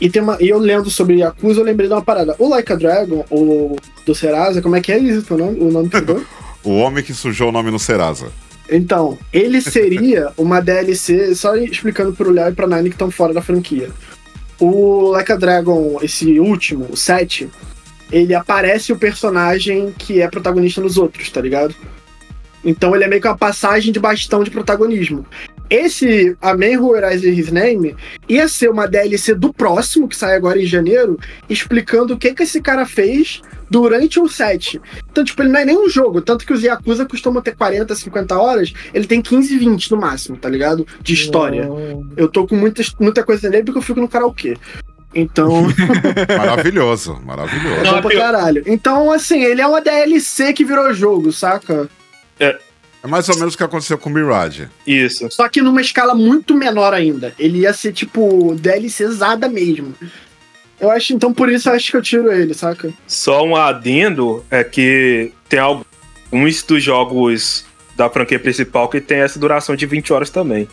E, 0.00 0.08
tem 0.10 0.22
uma, 0.22 0.36
e 0.40 0.48
eu 0.48 0.58
lendo 0.58 0.88
sobre 0.90 1.16
Yakuza, 1.16 1.60
eu 1.60 1.64
lembrei 1.64 1.88
de 1.88 1.94
uma 1.94 2.02
parada. 2.02 2.34
O 2.38 2.48
Like 2.48 2.72
a 2.72 2.76
Dragon, 2.76 3.24
o 3.30 3.76
do 4.06 4.14
Serasa, 4.14 4.60
como 4.62 4.76
é 4.76 4.80
que 4.80 4.92
é 4.92 4.98
isso? 4.98 5.34
O 5.34 5.38
nome, 5.38 5.58
o 5.60 5.70
nome 5.70 5.88
que? 5.88 5.96
O 6.64 6.78
homem 6.78 7.04
que 7.04 7.12
sujou 7.12 7.50
o 7.50 7.52
nome 7.52 7.70
no 7.70 7.78
Serasa. 7.78 8.28
Então, 8.70 9.18
ele 9.32 9.60
seria 9.60 10.32
uma 10.38 10.60
DLC, 10.60 11.34
só 11.34 11.54
explicando 11.56 12.12
pro 12.12 12.30
Léo 12.30 12.50
e 12.50 12.54
pra 12.54 12.66
Nine 12.66 12.88
que 12.88 12.94
estão 12.94 13.10
fora 13.10 13.34
da 13.34 13.42
franquia. 13.42 13.90
O 14.58 15.10
Like 15.10 15.32
a 15.32 15.36
Dragon, 15.36 15.98
esse 16.02 16.38
último, 16.38 16.86
o 16.90 16.96
7, 16.96 17.50
ele 18.10 18.34
aparece 18.34 18.92
o 18.92 18.98
personagem 18.98 19.92
que 19.98 20.20
é 20.20 20.28
protagonista 20.28 20.80
nos 20.80 20.96
outros, 20.96 21.30
tá 21.30 21.40
ligado? 21.40 21.74
Então 22.64 22.94
ele 22.94 23.04
é 23.04 23.08
meio 23.08 23.20
que 23.20 23.28
uma 23.28 23.36
passagem 23.36 23.92
de 23.92 24.00
bastão 24.00 24.42
de 24.42 24.50
protagonismo. 24.50 25.26
Esse 25.68 26.36
A 26.40 26.54
Man 26.54 26.78
Who 26.80 26.94
His 27.12 27.50
Name 27.50 27.96
ia 28.28 28.48
ser 28.48 28.70
uma 28.70 28.86
DLC 28.86 29.34
do 29.34 29.52
próximo, 29.52 30.08
que 30.08 30.16
sai 30.16 30.36
agora 30.36 30.60
em 30.60 30.66
janeiro, 30.66 31.18
explicando 31.48 32.14
o 32.14 32.18
que, 32.18 32.34
que 32.34 32.42
esse 32.42 32.60
cara 32.60 32.84
fez 32.86 33.40
durante 33.70 34.20
o 34.20 34.28
set. 34.28 34.80
Então, 35.10 35.24
tipo, 35.24 35.42
ele 35.42 35.50
não 35.50 35.60
é 35.60 35.64
nem 35.64 35.76
um 35.76 35.88
jogo. 35.88 36.20
Tanto 36.20 36.46
que 36.46 36.52
os 36.52 36.62
Yakuza 36.62 37.06
costumam 37.06 37.42
ter 37.42 37.56
40, 37.56 37.94
50 37.94 38.38
horas, 38.38 38.72
ele 38.92 39.06
tem 39.06 39.22
15, 39.22 39.58
20 39.58 39.90
no 39.90 39.96
máximo, 39.96 40.36
tá 40.36 40.48
ligado? 40.48 40.86
De 41.00 41.14
história. 41.14 41.68
Eu 42.16 42.28
tô 42.28 42.46
com 42.46 42.56
muitas, 42.56 42.94
muita 43.00 43.24
coisa 43.24 43.48
nele 43.48 43.64
porque 43.64 43.78
eu 43.78 43.82
fico 43.82 44.00
no 44.00 44.08
karaokê. 44.08 44.56
Então, 45.14 45.68
Maravilhoso, 46.36 47.20
maravilhoso. 47.24 47.86
é 47.86 47.90
bom 47.92 48.02
pra 48.02 48.16
caralho. 48.16 48.64
Então, 48.66 49.12
assim, 49.12 49.42
ele 49.44 49.60
é 49.60 49.66
uma 49.66 49.80
DLC 49.80 50.52
que 50.52 50.64
virou 50.64 50.92
jogo, 50.92 51.32
saca? 51.32 51.88
É 52.38 52.58
mais 53.08 53.28
ou 53.28 53.36
menos 53.36 53.54
o 53.54 53.56
que 53.56 53.64
aconteceu 53.64 53.98
com 53.98 54.08
o 54.08 54.12
Mirage. 54.12 54.68
Isso. 54.86 55.28
Só 55.30 55.48
que 55.48 55.60
numa 55.60 55.80
escala 55.80 56.14
muito 56.14 56.54
menor 56.54 56.94
ainda. 56.94 57.34
Ele 57.38 57.58
ia 57.60 57.72
ser, 57.72 57.92
tipo, 57.92 58.54
DLCzada 58.58 59.48
mesmo. 59.48 59.94
Eu 60.80 60.90
acho, 60.90 61.12
então 61.14 61.32
por 61.32 61.48
isso 61.48 61.68
eu 61.68 61.74
acho 61.74 61.90
que 61.90 61.96
eu 61.96 62.02
tiro 62.02 62.32
ele, 62.32 62.52
saca? 62.52 62.92
Só 63.06 63.44
um 63.44 63.54
adendo 63.56 64.44
é 64.50 64.62
que 64.64 65.32
tem 65.48 65.58
alguns 65.60 66.62
dos 66.62 66.82
jogos 66.82 67.64
da 67.96 68.10
franquia 68.10 68.38
principal 68.38 68.88
que 68.88 69.00
tem 69.00 69.18
essa 69.18 69.38
duração 69.38 69.76
de 69.76 69.86
20 69.86 70.12
horas 70.12 70.30
também. 70.30 70.68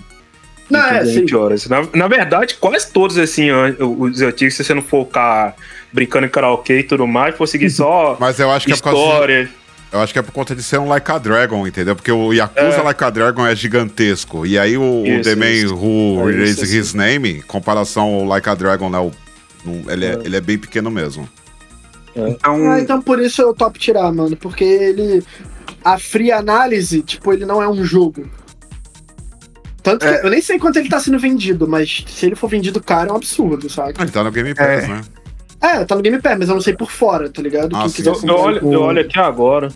Não, 0.70 0.80
é, 0.80 1.04
20 1.04 1.30
sim. 1.30 1.36
horas. 1.36 1.68
Na, 1.68 1.86
na 1.94 2.08
verdade, 2.08 2.56
quase 2.56 2.92
todos, 2.92 3.18
assim, 3.18 3.50
os 3.52 4.22
antigos, 4.22 4.56
se 4.56 4.64
você 4.64 4.74
não 4.74 4.82
for 4.82 5.06
ficar 5.06 5.56
brincando 5.92 6.26
em 6.26 6.30
karaokê 6.30 6.80
e 6.80 6.84
tudo 6.84 7.06
mais, 7.06 7.36
for 7.36 7.46
seguir 7.46 7.70
só 7.72 8.18
Mas 8.20 8.40
eu 8.40 8.50
acho 8.50 8.66
que 8.66 8.72
é 8.74 8.76
por 8.78 8.84
causa 8.84 8.98
de- 8.98 9.06
história. 9.12 9.50
Eu 9.92 10.00
acho 10.00 10.14
que 10.14 10.20
é 10.20 10.22
por 10.22 10.32
conta 10.32 10.56
de 10.56 10.64
ser 10.64 10.80
um 10.80 10.88
Like 10.88 11.12
a 11.12 11.18
Dragon, 11.18 11.68
entendeu? 11.68 11.96
Porque 11.96 12.12
o 12.12 12.32
Yakuza 12.32 12.62
É. 12.78 12.82
Like 12.82 13.04
a 13.04 13.10
Dragon 13.10 13.46
é 13.46 13.54
gigantesco. 13.56 14.46
E 14.46 14.58
aí 14.58 14.78
o, 14.78 14.82
o 15.02 15.06
Isso, 15.06 15.24
The 15.30 15.36
Man 15.36 15.50
isso. 15.50 15.76
Who 15.76 16.30
É 16.30 16.34
Raised 16.38 16.64
isso, 16.64 16.76
His 16.76 16.94
Name, 16.94 17.40
em 17.40 17.42
comparação 17.42 18.04
ao 18.04 18.24
Like 18.24 18.48
a 18.50 18.56
Dragon, 18.56 18.90
né? 18.90 19.00
o- 19.00 19.12
ele, 19.92 20.06
é, 20.06 20.14
ele 20.24 20.36
é 20.38 20.42
bem 20.42 20.58
pequeno 20.58 20.90
mesmo. 20.90 21.28
Então, 22.16 22.72
Ah, 22.72 22.80
então 22.80 23.02
por 23.02 23.20
isso 23.22 23.42
eu 23.42 23.54
topo 23.54 23.78
tirar, 23.78 24.12
mano. 24.14 24.36
Porque 24.38 24.64
ele. 24.64 25.24
A 25.84 25.98
free 26.00 26.32
análise, 26.32 27.02
tipo, 27.02 27.32
ele 27.34 27.46
não 27.46 27.62
é 27.62 27.68
um 27.68 27.84
jogo. 27.84 28.30
Tanto 29.84 30.06
que 30.06 30.12
É. 30.14 30.24
eu 30.26 30.30
nem 30.30 30.42
sei 30.42 30.60
quanto 30.60 30.78
ele 30.78 30.90
tá 30.90 31.00
sendo 31.00 31.18
vendido, 31.20 31.68
mas 31.68 32.04
se 32.08 32.26
ele 32.28 32.36
for 32.36 32.48
vendido 32.48 32.82
caro 32.82 33.10
é 33.10 33.14
um 33.14 33.16
absurdo, 33.16 33.68
sabe? 33.70 33.94
Ele 34.00 34.12
tá 34.12 34.24
no 34.24 34.32
Game 34.32 34.54
Pass, 34.54 34.84
É. 34.84 34.88
né? 34.88 35.02
É, 35.62 35.86
tá 35.86 35.96
no 35.96 36.02
Game 36.02 36.20
Pass, 36.20 36.38
mas 36.40 36.50
eu 36.50 36.56
não 36.56 36.62
sei 36.62 36.74
por 36.74 36.90
fora, 36.92 37.30
tá 37.30 37.42
ligado? 37.42 37.76
Ah, 37.76 37.84
Quem 37.84 37.92
quiser 37.92 38.10
Eu, 38.10 38.20
eu 38.28 38.36
olho, 38.36 38.66
o- 38.68 38.74
eu 38.74 38.82
olho 38.82 39.02
aqui 39.02 39.20
agora. 39.20 39.70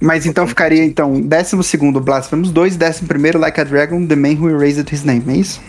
mas 0.00 0.24
então 0.26 0.46
ficaria, 0.46 0.82
então, 0.84 1.20
12 1.20 2.00
Blasphemous 2.00 2.50
2, 2.50 2.76
11 2.76 3.36
Like 3.38 3.60
a 3.60 3.64
Dragon, 3.64 4.06
The 4.06 4.16
Man 4.16 4.34
Who 4.40 4.48
Erased 4.50 4.90
His 4.92 5.04
Name, 5.04 5.24
é 5.28 5.36
isso? 5.36 5.60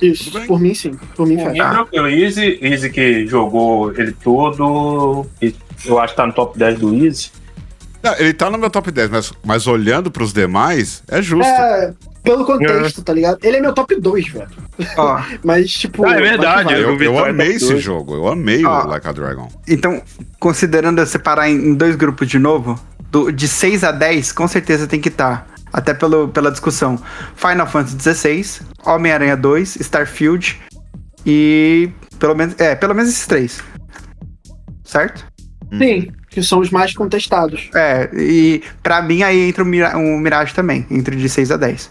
Isso, 0.00 0.32
por 0.48 0.58
mim 0.58 0.74
sim. 0.74 0.98
Por 1.14 1.26
mim 1.28 1.36
Por 1.36 1.52
mim, 1.52 1.58
tranquilo. 1.58 2.08
Easy, 2.08 2.58
Easy 2.60 2.90
que 2.90 3.24
jogou 3.28 3.92
ele 3.96 4.10
todo. 4.10 5.24
e 5.40 5.54
Eu 5.86 6.00
acho 6.00 6.12
que 6.14 6.16
tá 6.16 6.26
no 6.26 6.32
top 6.32 6.58
10 6.58 6.80
do 6.80 6.92
Easy. 7.04 7.30
Não, 8.02 8.12
ele 8.16 8.32
tá 8.34 8.50
no 8.50 8.58
meu 8.58 8.68
top 8.68 8.90
10, 8.90 9.08
mas, 9.10 9.32
mas 9.44 9.66
olhando 9.68 10.10
pros 10.10 10.32
demais, 10.32 11.04
é 11.06 11.22
justo. 11.22 11.46
É, 11.48 11.94
pelo 12.22 12.44
contexto, 12.44 13.02
tá 13.02 13.12
ligado? 13.12 13.38
Ele 13.42 13.56
é 13.56 13.60
meu 13.60 13.72
top 13.72 13.94
2, 14.00 14.28
velho. 14.28 14.48
Ó, 14.96 15.20
Mas, 15.42 15.70
tipo. 15.70 16.06
Ah, 16.06 16.14
é 16.16 16.20
verdade, 16.20 16.72
eu, 16.74 16.96
eu 17.02 17.18
é 17.26 17.30
amei 17.30 17.48
esse 17.54 17.68
dois. 17.68 17.82
jogo, 17.82 18.14
eu 18.14 18.28
amei 18.28 18.64
Ah. 18.64 18.84
o 18.84 18.88
Like 18.88 19.08
a 19.08 19.12
Dragon. 19.12 19.48
então, 19.68 20.02
considerando 20.38 21.00
eu 21.00 21.06
separar 21.06 21.48
em, 21.50 21.74
dois 21.74 21.96
grupos 21.96 22.28
de 22.28 22.38
novo, 22.38 22.78
do- 23.10 23.30
de 23.32 23.46
6 23.48 23.82
a 23.84 23.90
10, 23.92 24.32
com 24.32 24.46
certeza 24.48 24.86
tem 24.86 25.00
que 25.00 25.08
estar. 25.08 25.46
até 25.72 25.94
pelo, 25.94 26.28
pela 26.28 26.50
discussão. 26.50 26.98
Final 27.34 27.66
Fantasy 27.66 27.96
XVI, 28.14 28.60
Homem-Aranha 28.84 29.36
2, 29.36 29.76
Starfield 29.76 30.60
e. 31.24 31.88
Pelo 32.18 32.34
menos. 32.36 32.54
É, 32.60 32.74
pelo 32.74 32.94
menos 32.94 33.10
esses 33.10 33.26
três. 33.26 33.60
Certo? 34.84 35.24
Sim, 35.78 36.12
que 36.28 36.42
são 36.42 36.58
os 36.58 36.70
mais 36.70 36.92
contestados. 36.92 37.70
É, 37.74 38.10
e 38.14 38.62
pra 38.82 39.00
mim 39.00 39.22
aí 39.22 39.48
entra 39.48 39.62
o, 39.64 39.66
Mira 39.66 39.96
o 39.96 40.18
Mirage 40.18 40.52
também, 40.54 40.86
entre 40.90 41.16
de 41.16 41.28
6 41.28 41.50
a 41.50 41.56
10. 41.56 41.90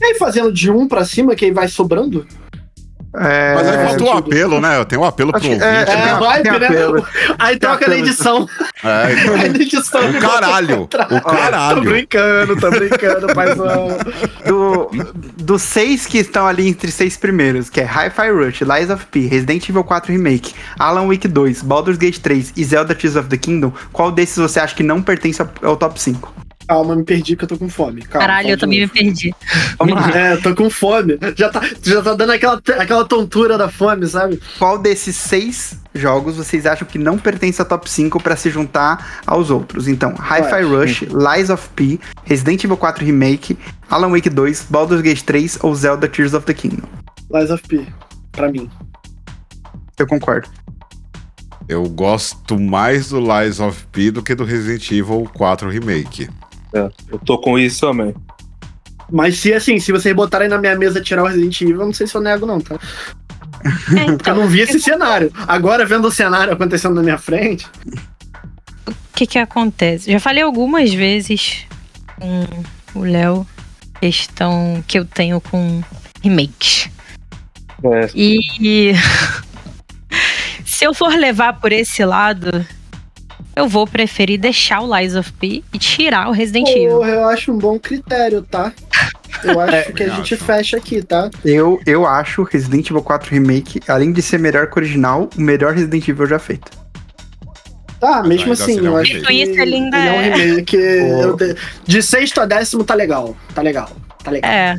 E 0.00 0.04
aí, 0.04 0.14
fazendo 0.14 0.52
de 0.52 0.70
um 0.70 0.86
pra 0.88 1.04
cima, 1.04 1.34
que 1.34 1.44
aí 1.44 1.50
vai 1.50 1.68
sobrando? 1.68 2.26
É, 3.14 3.54
Mas 3.54 3.68
aí 3.68 3.86
falta 3.86 4.04
o 4.04 4.10
apelo, 4.10 4.58
né? 4.58 4.82
Tem 4.86 4.98
o 4.98 5.04
apelo 5.04 5.32
pro 5.32 5.42
ouvinte. 5.42 5.62
é, 5.62 5.66
É, 5.66 5.84
né? 5.84 5.84
tem 6.42 6.52
né? 6.58 6.66
apelo. 6.66 7.06
Aí 7.38 7.58
troca 7.58 7.86
na 7.88 7.96
edição. 7.96 8.48
É, 8.84 9.12
então, 9.12 9.34
Aí 9.36 9.48
na 9.50 9.58
edição. 9.60 10.10
o 10.10 10.18
caralho, 10.18 10.82
o 10.82 10.86
Tô 10.88 10.98
caralho. 11.20 11.82
brincando, 11.82 12.56
tô 12.60 12.68
brincando, 12.68 13.28
paizão. 13.32 13.86
do, 14.44 14.90
dos 15.36 15.62
seis 15.62 16.04
que 16.04 16.18
estão 16.18 16.48
ali 16.48 16.66
entre 16.66 16.90
seis 16.90 17.16
primeiros, 17.16 17.70
que 17.70 17.80
é 17.80 17.84
Hi-Fi 17.84 18.30
Rush, 18.32 18.62
Lies 18.62 18.90
of 18.90 19.06
P, 19.06 19.20
Resident 19.28 19.68
Evil 19.68 19.84
4 19.84 20.10
Remake, 20.12 20.52
Alan 20.76 21.06
Wake 21.06 21.28
2, 21.28 21.62
Baldur's 21.62 21.96
Gate 21.96 22.18
3 22.18 22.54
e 22.56 22.64
Zelda 22.64 22.92
Tears 22.92 23.14
of 23.14 23.28
the 23.28 23.36
Kingdom, 23.36 23.72
qual 23.92 24.10
desses 24.10 24.36
você 24.38 24.58
acha 24.58 24.74
que 24.74 24.82
não 24.82 25.00
pertence 25.00 25.40
ao, 25.40 25.48
ao 25.62 25.76
top 25.76 26.00
5? 26.02 26.34
Calma, 26.66 26.96
me 26.96 27.04
perdi 27.04 27.36
que 27.36 27.44
eu 27.44 27.48
tô 27.48 27.58
com 27.58 27.68
fome. 27.68 28.02
Calma, 28.02 28.26
Caralho, 28.26 28.50
eu 28.50 28.58
também 28.58 28.80
me 28.80 28.88
perdi. 28.88 29.34
Vamos 29.78 29.94
lá. 29.94 30.10
É, 30.16 30.32
eu 30.34 30.42
tô 30.42 30.54
com 30.54 30.70
fome. 30.70 31.18
Já 31.36 31.48
tá, 31.48 31.60
já 31.82 32.02
tá 32.02 32.14
dando 32.14 32.32
aquela, 32.32 32.62
aquela 32.78 33.04
tontura 33.04 33.58
da 33.58 33.68
fome, 33.68 34.06
sabe? 34.06 34.40
Qual 34.58 34.78
desses 34.78 35.16
seis 35.16 35.78
jogos 35.94 36.36
vocês 36.36 36.64
acham 36.64 36.86
que 36.86 36.98
não 36.98 37.18
pertence 37.18 37.60
ao 37.60 37.66
top 37.66 37.88
5 37.88 38.20
pra 38.22 38.36
se 38.36 38.50
juntar 38.50 39.22
aos 39.26 39.50
outros? 39.50 39.88
Então, 39.88 40.14
Hi-Fi. 40.14 40.62
Rush, 40.62 41.02
Lies 41.02 41.50
of 41.50 41.68
P, 41.70 41.98
Resident 42.24 42.64
Evil 42.64 42.76
4 42.76 43.04
Remake, 43.04 43.58
Alan 43.90 44.10
Wake 44.10 44.30
2, 44.30 44.66
Baldur's 44.70 45.02
Gate 45.02 45.22
3 45.22 45.58
ou 45.62 45.74
Zelda 45.74 46.08
Tears 46.08 46.34
of 46.34 46.46
the 46.46 46.54
Kingdom? 46.54 46.86
Lies 47.30 47.50
of 47.50 47.62
P, 47.66 47.86
pra 48.30 48.50
mim. 48.50 48.70
Eu 49.98 50.06
concordo. 50.06 50.48
Eu 51.68 51.88
gosto 51.88 52.58
mais 52.58 53.08
do 53.10 53.20
Lies 53.20 53.60
of 53.60 53.86
P 53.92 54.10
do 54.10 54.22
que 54.22 54.34
do 54.34 54.44
Resident 54.44 54.90
Evil 54.90 55.30
4 55.34 55.70
Remake. 55.70 56.28
É, 56.74 56.90
eu 57.10 57.18
tô 57.18 57.38
com 57.38 57.58
isso 57.58 57.86
também. 57.86 58.14
Mas 59.10 59.38
se 59.38 59.52
assim, 59.52 59.78
se 59.78 59.92
vocês 59.92 60.14
botarem 60.14 60.48
na 60.48 60.58
minha 60.58 60.76
mesa 60.76 61.00
tirar 61.00 61.22
o 61.22 61.26
Resident 61.26 61.60
Evil, 61.60 61.80
eu 61.80 61.86
não 61.86 61.92
sei 61.92 62.06
se 62.06 62.14
eu 62.14 62.20
nego, 62.20 62.46
não, 62.46 62.60
tá? 62.60 62.76
É, 62.76 63.68
Porque 63.68 64.00
eu 64.00 64.14
então, 64.14 64.36
não 64.36 64.48
vi 64.48 64.60
esse 64.60 64.80
cenário. 64.80 65.30
Agora, 65.46 65.84
vendo 65.84 66.08
o 66.08 66.10
cenário 66.10 66.52
acontecendo 66.52 66.94
na 66.94 67.02
minha 67.02 67.18
frente. 67.18 67.66
o 68.86 68.94
que 69.14 69.26
que 69.26 69.38
acontece? 69.38 70.10
Já 70.10 70.18
falei 70.18 70.42
algumas 70.42 70.92
vezes 70.92 71.66
com 72.18 72.98
o 72.98 73.04
Léo 73.04 73.46
questão 74.02 74.82
que 74.88 74.98
eu 74.98 75.04
tenho 75.04 75.40
com 75.40 75.80
remakes. 76.24 76.90
É, 77.84 78.10
E 78.14 78.92
se 80.66 80.84
eu 80.84 80.92
for 80.92 81.14
levar 81.14 81.60
por 81.60 81.70
esse 81.70 82.04
lado, 82.04 82.66
eu 83.54 83.68
vou 83.68 83.86
preferir 83.86 84.38
deixar 84.38 84.80
o 84.80 84.96
Lies 84.98 85.14
of 85.14 85.32
P 85.34 85.62
e 85.72 85.78
tirar 85.78 86.28
o 86.28 86.32
Resident 86.32 86.68
Evil. 86.68 86.98
Porra, 86.98 87.10
eu 87.10 87.28
acho 87.28 87.52
um 87.52 87.58
bom 87.58 87.78
critério, 87.78 88.42
tá? 88.42 88.72
Eu 89.44 89.60
acho 89.60 89.92
que 89.94 90.02
a 90.02 90.08
gente 90.10 90.34
acho. 90.34 90.44
fecha 90.44 90.76
aqui, 90.76 91.02
tá? 91.02 91.30
Eu, 91.44 91.80
eu 91.86 92.06
acho 92.06 92.42
Resident 92.44 92.88
Evil 92.90 93.02
4 93.02 93.30
Remake, 93.34 93.80
além 93.88 94.12
de 94.12 94.22
ser 94.22 94.38
melhor 94.38 94.68
que 94.68 94.76
o 94.76 94.80
original, 94.80 95.28
o 95.36 95.40
melhor 95.40 95.74
Resident 95.74 96.06
Evil 96.08 96.26
já 96.26 96.38
feito. 96.38 96.70
Tá, 98.00 98.20
mesmo 98.22 98.50
ainda 98.50 98.64
assim, 98.64 98.84
eu 98.84 98.96
acho 98.96 99.12
remake. 99.12 99.26
que 99.28 99.42
Isso, 99.50 99.60
ele 99.60 99.74
ainda 99.76 99.96
ele 99.98 100.08
é 100.08 100.10
um 100.12 100.14
é. 100.20 100.34
remake. 100.34 100.76
eu 100.76 101.36
de- 101.36 101.56
De 101.86 102.02
sexto 102.02 102.40
a 102.40 102.46
décimo 102.46 102.82
tá 102.82 102.94
legal. 102.94 103.36
Tá 103.54 103.62
legal. 103.62 103.88
Tá 104.24 104.30
legal. 104.32 104.50
É, 104.50 104.76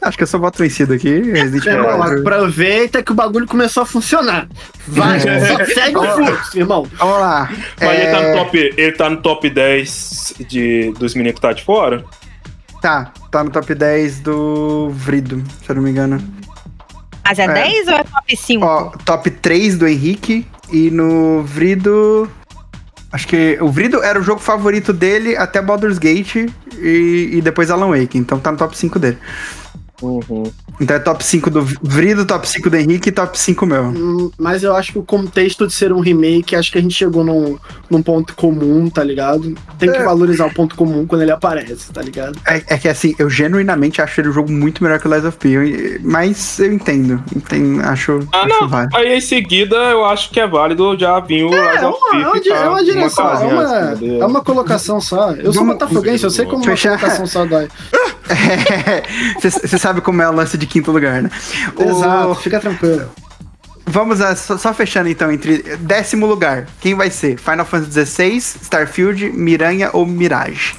Acho 0.00 0.16
que 0.16 0.22
eu 0.24 0.26
só 0.26 0.38
voto 0.38 0.58
vencido 0.58 0.94
aqui. 0.94 1.20
Resident 1.20 1.64
Evil 1.66 1.78
irmão, 1.80 1.96
4. 1.98 2.20
aproveita 2.20 3.02
que 3.02 3.12
o 3.12 3.14
bagulho 3.14 3.46
começou 3.46 3.84
a 3.84 3.86
funcionar. 3.86 4.48
Vai, 4.88 5.20
só 5.20 5.64
segue 5.74 5.96
o 5.96 6.14
fluxo, 6.16 6.58
irmão. 6.58 6.86
Vamos 6.98 7.20
lá. 7.20 7.50
Mas 7.80 7.98
ele, 8.00 8.10
tá 8.10 8.20
no 8.20 8.26
É, 8.28 8.32
top, 8.34 8.74
ele 8.76 8.92
tá 8.92 9.10
no 9.10 9.16
top 9.18 9.50
10 9.50 10.34
de, 10.48 10.92
dos 10.98 11.14
meninos 11.14 11.36
que 11.36 11.40
tá 11.40 11.52
de 11.52 11.62
fora? 11.64 12.04
tá, 12.80 13.12
tá 13.30 13.44
no 13.44 13.50
top 13.50 13.74
10 13.76 14.20
do 14.20 14.90
Vrido, 14.90 15.40
se 15.64 15.70
eu 15.70 15.76
não 15.76 15.82
me 15.82 15.90
engano. 15.90 16.20
mas 17.24 17.38
é, 17.38 17.44
É. 17.44 17.52
10 17.54 17.86
ou 17.88 17.94
é 17.94 18.02
top 18.04 18.36
5? 18.36 18.64
Ó, 18.66 18.90
top 19.04 19.30
3 19.30 19.78
do 19.78 19.86
Henrique 19.86 20.44
e 20.72 20.90
no 20.90 21.44
Vrido. 21.44 22.28
Acho 23.12 23.28
que 23.28 23.58
o 23.60 23.68
Vrido 23.68 24.02
era 24.02 24.18
o 24.18 24.22
jogo 24.22 24.40
favorito 24.40 24.92
dele 24.92 25.36
até 25.36 25.60
Baldur's 25.60 25.98
Gate 25.98 26.50
e, 26.78 27.30
e 27.34 27.42
depois 27.42 27.70
Alan 27.70 27.90
Wake, 27.90 28.16
então 28.16 28.38
tá 28.40 28.50
no 28.50 28.56
top 28.56 28.76
5 28.76 28.98
dele. 28.98 29.18
Uhum. 30.02 30.42
Então 30.80 30.96
é 30.96 30.98
top 30.98 31.22
5 31.24 31.48
do 31.50 31.62
Vrido, 31.80 32.24
top 32.26 32.48
5 32.48 32.68
do 32.68 32.76
Henrique 32.76 33.10
e 33.10 33.12
top 33.12 33.38
5 33.38 33.64
meu. 33.66 33.84
Hum, 33.84 34.30
Mas 34.36 34.62
eu 34.64 34.74
acho 34.74 34.92
que 34.92 34.98
o 34.98 35.02
contexto 35.02 35.66
de 35.66 35.72
ser 35.72 35.92
um 35.92 36.00
remake, 36.00 36.56
acho 36.56 36.72
que 36.72 36.78
a 36.78 36.80
gente 36.80 36.94
chegou 36.94 37.22
num, 37.22 37.56
num 37.88 38.02
ponto 38.02 38.34
comum, 38.34 38.90
tá 38.90 39.04
ligado? 39.04 39.54
Tem 39.78 39.90
que 39.90 39.98
É. 39.98 40.04
valorizar 40.04 40.46
o 40.46 40.52
ponto 40.54 40.74
comum 40.74 41.06
quando 41.06 41.22
ele 41.22 41.30
aparece, 41.30 41.92
tá 41.92 42.02
ligado? 42.02 42.36
É, 42.46 42.56
é 42.66 42.78
que 42.78 42.88
assim, 42.88 43.14
eu 43.18 43.30
genuinamente 43.30 44.02
acho 44.02 44.20
ele 44.20 44.28
um 44.30 44.32
jogo 44.32 44.50
muito 44.50 44.82
melhor 44.82 44.98
que 44.98 45.06
o 45.06 45.12
Lies 45.12 45.24
of 45.24 45.38
P, 45.38 46.00
mas 46.02 46.58
eu 46.58 46.72
entendo, 46.72 47.22
entendo 47.36 47.80
acho, 47.82 48.26
Ah, 48.32 48.38
acho 48.40 48.48
não. 48.48 48.68
válido. 48.68 48.96
Aí 48.96 49.16
em 49.16 49.20
seguida 49.20 49.76
eu 49.76 50.04
acho 50.04 50.30
que 50.30 50.40
é 50.40 50.46
válido 50.48 50.98
já 50.98 51.20
vir 51.20 51.44
o 51.44 51.54
É, 51.54 51.76
é 51.76 51.86
of 51.86 51.98
uma, 52.00 52.20
é 52.20 52.24
uma, 52.26 52.32
P, 52.32 52.40
di- 52.40 52.48
tá 52.48 52.56
é 52.56 52.68
uma 52.68 52.84
direção, 52.84 53.26
é 53.26 53.30
casinha 53.30 53.52
uma, 53.54 53.62
acima 53.64 53.96
dele. 53.96 54.18
é 54.20 54.26
uma 54.26 54.42
colocação 54.42 55.00
só. 55.00 55.32
Eu 55.32 55.52
sou 55.52 55.64
botafoguense, 55.64 56.24
eu 56.24 56.30
sei 56.30 56.44
como 56.44 56.56
uma 56.58 56.64
Fechar. 56.64 56.98
colocação 56.98 57.26
só 57.26 57.44
dói. 57.44 57.68
Você 59.40 59.78
sabe 59.78 59.91
como 60.00 60.22
é 60.22 60.28
o 60.28 60.32
lance 60.32 60.56
de 60.56 60.66
quinto 60.66 60.90
lugar, 60.92 61.22
né? 61.22 61.30
O- 61.76 61.82
Exato, 61.82 62.34
fica 62.36 62.60
tranquilo. 62.60 63.10
Vamos 63.84 64.20
a, 64.20 64.34
só, 64.36 64.56
só 64.56 64.72
fechando 64.72 65.08
então, 65.08 65.30
entre 65.30 65.58
décimo 65.80 66.24
lugar, 66.24 66.66
quem 66.80 66.94
vai 66.94 67.10
ser? 67.10 67.36
Final 67.36 67.66
Fantasy 67.66 68.06
XVI, 68.06 68.36
Starfield, 68.62 69.30
Miranha 69.32 69.90
ou 69.92 70.06
Mirage? 70.06 70.74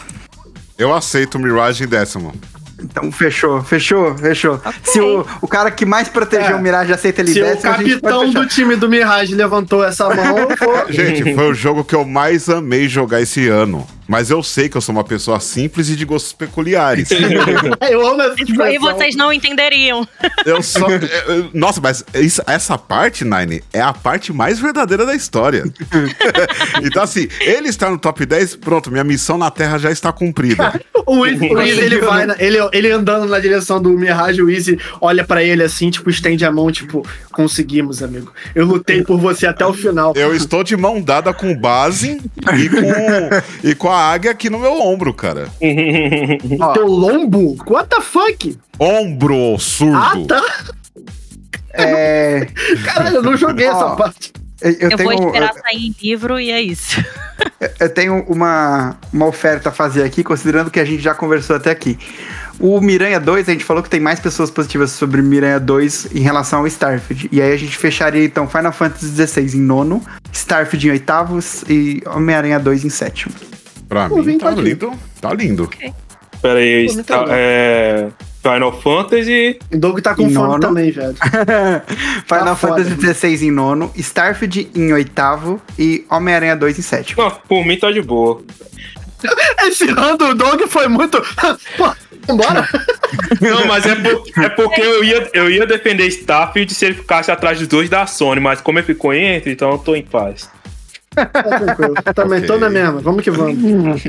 Eu 0.78 0.94
aceito 0.94 1.36
o 1.36 1.40
Mirage 1.40 1.84
em 1.84 1.88
décimo. 1.88 2.34
Então 2.82 3.12
fechou, 3.12 3.62
fechou, 3.64 4.18
fechou. 4.18 4.60
Se 4.84 5.00
o, 5.00 5.26
o 5.42 5.48
cara 5.48 5.70
que 5.72 5.86
mais 5.86 6.08
protegeu 6.10 6.56
É. 6.56 6.56
o 6.56 6.62
Mirage 6.62 6.92
aceita 6.92 7.22
ele 7.22 7.32
Se 7.32 7.42
o 7.42 7.46
décimo, 7.46 7.72
a 7.72 7.78
gente 7.78 8.00
pode 8.00 8.02
capitão 8.02 8.30
do 8.32 8.48
time 8.48 8.76
do 8.76 8.90
Mirage 8.90 9.36
levantou 9.36 9.84
essa 9.84 10.10
mão, 10.14 10.36
vou... 10.60 10.92
Gente, 10.92 11.34
foi 11.36 11.50
o 11.50 11.54
jogo 11.54 11.84
que 11.86 11.96
eu 11.96 12.04
mais 12.04 12.50
amei 12.50 12.90
jogar 12.90 13.22
esse 13.22 13.48
ano. 13.48 13.88
Mas 14.08 14.30
eu 14.30 14.44
sei 14.44 14.68
que 14.70 14.76
eu 14.78 14.82
sou 14.82 14.94
uma 14.94 15.04
pessoa 15.04 15.40
simples 15.40 15.90
e 15.90 15.96
de 15.96 16.06
gostos 16.06 16.34
peculiares. 16.34 17.10
eu 17.90 18.06
amo 18.08 18.22
essa 18.22 18.72
E 18.72 18.78
vocês 18.78 19.16
não 19.16 19.32
entenderiam. 19.32 20.08
Eu 20.46 20.62
só. 20.62 20.88
eu- 20.90 21.50
Nossa, 21.54 21.80
mas 21.82 22.04
isso- 22.16 22.42
essa 22.48 22.78
parte, 22.78 23.24
Nine, 23.24 23.64
é 23.72 23.82
a 23.82 23.94
parte 23.94 24.32
mais 24.34 24.60
verdadeira 24.60 25.06
da 25.06 25.16
história. 25.16 25.64
então, 26.84 27.04
assim, 27.04 27.28
ele 27.42 27.70
está 27.70 27.90
no 27.90 27.98
top 27.98 28.26
10, 28.26 28.56
pronto, 28.58 28.92
minha 28.92 29.04
missão 29.04 29.38
na 29.38 29.50
Terra 29.52 29.78
já 29.78 29.92
está 29.92 30.12
cumprida. 30.12 30.80
O 31.06 31.20
o 31.20 31.26
Easy, 31.28 31.80
ele 31.82 32.00
vai, 32.00 32.26
na- 32.26 32.36
ele, 32.40 32.58
ele 32.72 32.92
andando 32.92 33.26
na 33.28 33.40
direção 33.40 33.82
do 33.82 33.90
Mirage, 33.92 34.42
o 34.42 34.50
Easy 34.50 34.80
olha 35.00 35.24
pra 35.24 35.44
ele 35.44 35.64
assim, 35.64 35.90
tipo, 35.90 36.10
estende 36.10 36.46
a 36.46 36.52
mão, 36.52 36.72
tipo, 36.72 37.06
conseguimos, 37.32 38.02
amigo. 38.02 38.32
Eu 38.56 38.66
lutei 38.66 39.04
por 39.04 39.18
você 39.20 39.46
até 39.48 39.66
o 39.66 39.74
final. 39.74 40.14
Eu 40.16 40.36
estou 40.36 40.64
de 40.64 40.76
mão 40.76 41.02
dada 41.02 41.34
com 41.34 41.56
base 41.56 42.20
e 42.58 42.70
com, 42.70 43.68
e 43.70 43.76
com 43.76 43.92
a 43.92 43.93
águia 43.98 44.32
aqui 44.32 44.50
no 44.50 44.60
meu 44.60 44.82
ombro, 44.82 45.14
cara. 45.14 45.48
Ó, 46.60 46.74
Teu 46.74 46.88
lombo? 46.88 47.56
What 47.68 47.90
the 47.90 48.02
fuck? 48.02 48.58
Ombro 48.80 49.56
Ah, 49.56 49.60
surdo. 49.60 50.28
tá. 50.28 50.44
é, 51.74 52.48
Caralho, 52.86 53.18
eu 53.18 53.24
não 53.24 53.38
joguei 53.38 53.68
essa 53.68 53.96
parte. 53.96 54.32
eu, 54.62 54.72
eu 54.72 54.90
Eu, 54.92 54.98
tenho, 54.98 55.10
vou 55.18 55.28
esperar 55.28 55.54
eu, 55.56 55.62
sair 55.62 55.88
em 55.88 55.96
livro 56.02 56.40
e 56.40 56.52
é 56.52 56.62
isso. 56.62 57.04
eu 57.80 57.90
tenho 57.90 58.24
uma, 58.28 58.98
uma 59.12 59.26
oferta 59.26 59.70
a 59.70 59.72
fazer 59.72 60.04
aqui, 60.04 60.24
considerando 60.24 60.70
que 60.72 60.80
a 60.80 60.86
gente 60.86 61.02
já 61.02 61.14
conversou 61.16 61.56
até 61.56 61.72
aqui. 61.72 61.98
O 62.60 62.80
Miranha 62.80 63.20
2, 63.20 63.50
a 63.50 63.52
gente 63.52 63.64
falou 63.66 63.82
que 63.82 63.90
tem 63.90 64.00
mais 64.00 64.20
pessoas 64.20 64.52
positivas 64.52 64.92
sobre 64.92 65.22
Miranha 65.24 65.60
2 65.60 66.10
em 66.14 66.20
relação 66.20 66.60
ao 66.60 66.68
Starfield. 66.68 67.28
E 67.32 67.42
aí 67.42 67.52
a 67.52 67.58
gente 67.58 67.76
fecharia 67.76 68.24
então 68.24 68.48
Final 68.48 68.72
Fantasy 68.72 69.08
XVI 69.08 69.58
em 69.58 69.62
nono, 69.62 70.04
Starfield 70.32 70.88
em 70.88 70.92
oitavo 70.92 71.40
e 71.68 72.02
Homem-Aranha 72.06 72.60
2 72.60 72.86
em 72.86 72.90
sétimo. 72.90 73.34
Pra 73.88 74.10
Pô, 74.10 74.22
mim, 74.24 74.38
tá 74.38 74.52
lindo. 74.52 74.92
Tá 75.22 75.34
lindo. 75.34 75.70
Pera 76.42 76.60
aí, 76.60 76.88
Pô, 77.06 77.26
é, 77.30 78.10
Final 78.42 78.82
Fantasy. 78.82 79.60
O 79.74 79.78
Doug 79.78 80.00
tá 80.02 80.14
com 80.16 80.24
Em 80.24 80.34
fome 80.34 80.60
também, 80.60 80.92
velho. 80.92 81.16
Final 82.28 82.46
Tá 82.46 82.56
foda. 82.56 82.84
Fantasy 82.84 83.14
XVI 83.38 83.48
em 83.48 83.52
nono, 83.52 83.92
Starfield 83.96 84.70
em 84.76 84.92
oitavo 84.92 85.62
e 85.80 86.06
Homem-Aranha 86.10 86.56
2 86.56 86.80
em 86.80 86.82
sétimo. 86.82 87.24
Não, 87.24 87.32
por 87.48 87.66
mim 87.66 87.78
tá 87.78 87.92
de 87.92 88.02
boa. 88.02 88.42
Esse 89.64 89.86
ano 89.90 90.18
do 90.18 90.36
Doug 90.36 90.62
foi 90.68 90.88
muito. 90.90 91.22
Pô, 91.78 91.94
vambora. 92.28 92.68
Não, 93.40 93.66
mas 93.68 93.86
é, 93.86 93.96
por- 93.96 94.44
é 94.44 94.50
porque 94.50 94.82
eu 94.82 95.04
ia, 95.04 95.30
eu 95.34 95.50
ia 95.50 95.66
defender 95.66 96.08
Starfield 96.08 96.74
se 96.74 96.86
ele 96.86 96.96
ficasse 96.96 97.32
atrás 97.32 97.58
dos 97.60 97.68
dois 97.68 97.90
da 97.90 98.06
Sony, 98.06 98.42
mas 98.42 98.60
como 98.60 98.80
ele 98.80 98.86
ficou 98.86 99.14
entre, 99.14 99.52
então 99.54 99.72
eu 99.72 99.78
tô 99.78 99.96
em 99.96 100.04
paz. 100.04 100.50
Tá 101.16 101.26
tranquilo. 101.26 101.94
Também 102.16 102.42
tô 102.44 102.58
na 102.58 102.70
mesma. 102.70 103.00
Vamos 103.00 103.24
que 103.24 103.32
vamos. 103.32 103.58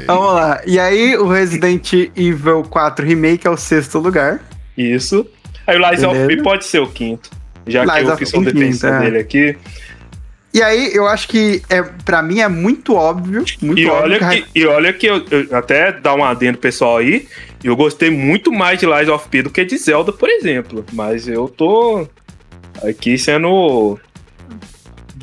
Vamos 0.07 0.34
lá. 0.34 0.60
E 0.66 0.78
aí, 0.78 1.16
o 1.16 1.26
Resident 1.28 1.92
Evil 2.16 2.62
4 2.65 3.05
Remake 3.07 3.47
é 3.47 3.50
o 3.50 3.57
sexto 3.57 3.99
lugar. 3.99 4.41
Isso. 4.76 5.26
Aí 5.66 5.76
o 5.76 5.91
Lies 5.91 6.02
of 6.02 6.12
Beleza. 6.15 6.28
P 6.28 6.42
pode 6.42 6.65
ser 6.66 6.81
o 6.81 6.86
quinto. 6.86 7.31
Já 7.66 7.84
Lies 7.84 8.16
que 8.16 8.24
eu 8.24 8.41
of 8.41 8.47
P, 8.47 8.52
defensor 8.52 8.91
quinto, 8.91 9.02
é. 9.02 9.05
dele 9.05 9.18
aqui. 9.18 9.57
E 10.52 10.62
aí, 10.62 10.91
eu 10.94 11.08
acho 11.08 11.26
que, 11.26 11.62
é, 11.68 11.83
pra 11.83 12.23
mim, 12.23 12.39
é 12.41 12.47
muito 12.49 12.94
óbvio. 12.94 13.44
Muito 13.60 13.81
E 13.81 13.86
óbvio 13.89 14.02
olha 14.05 14.18
que 14.18 14.42
que, 14.42 14.58
e 14.60 14.66
olha 14.66 14.92
que 14.92 15.07
eu, 15.07 15.24
eu- 15.31 15.57
até 15.57 15.91
dar 15.91 16.15
um 16.15 16.23
adendo 16.24 16.58
pessoal 16.58 16.99
aí, 16.99 17.26
eu 17.65 17.74
gostei 17.74 18.08
muito 18.08 18.52
mais 18.52 18.78
de 18.78 18.86
Lies 18.86 19.08
of 19.08 19.28
P 19.28 19.42
do 19.42 19.50
que 19.50 19.65
de 19.65 19.76
Zelda, 19.76 20.12
por 20.12 20.28
exemplo. 20.31 20.84
Mas 20.92 21.26
eu 21.26 21.49
tô 21.49 22.07
aqui 22.84 23.18
sendo. 23.18 23.99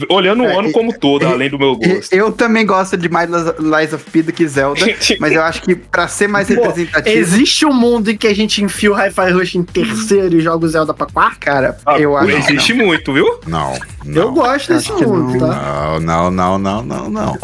Olhando 0.10 0.44
o 0.44 0.46
É, 0.48 0.58
ano 0.58 0.70
e- 0.70 0.72
como 0.72 0.98
todo, 0.98 1.24
e- 1.24 1.26
além 1.26 1.50
do 1.50 1.58
meu 1.60 1.76
gosto. 1.76 2.14
Eu 2.14 2.32
também 2.32 2.66
gosto 2.66 2.96
de 2.98 3.10
mais 3.10 3.30
Lies- 3.30 3.94
of 3.94 4.04
P 4.12 4.22
do 4.24 4.32
que 4.32 4.48
Zelda, 4.48 4.82
mas 5.20 5.34
eu 5.34 5.42
acho 5.44 5.62
que 5.62 5.76
pra 5.76 6.08
ser 6.08 6.28
mais 6.28 6.48
Pô, 6.48 6.54
representativo, 6.56 7.18
Existe 7.18 7.66
um 7.66 7.74
mundo 7.74 8.10
em 8.12 8.18
que 8.18 8.28
a 8.28 8.36
gente 8.36 8.64
enfia 8.64 8.92
o 8.92 8.96
Hi-Fi 8.96 9.32
Rush 9.32 9.56
em 9.56 9.64
terceiro 9.64 10.36
e 10.38 10.42
joga 10.42 10.66
o 10.66 10.70
Zelda 10.70 10.94
pra 10.94 11.08
quarto? 11.08 11.40
cara, 11.40 11.78
Ah, 11.86 12.00
eu 12.00 12.16
acho 12.18 12.30
existe 12.32 12.74
muito, 12.74 13.14
viu? 13.14 13.40
Não. 13.48 13.74
Eu 14.06 14.26
Não. 14.26 14.34
gosto 14.34 14.74
desse 14.74 14.92
mundo, 14.92 15.38
não. 15.38 15.50
tá? 15.50 16.00
Não, 16.02 16.32
não, 16.32 16.32
não, 16.32 16.58
não, 16.58 16.84
não, 16.84 17.10
não. 17.10 17.38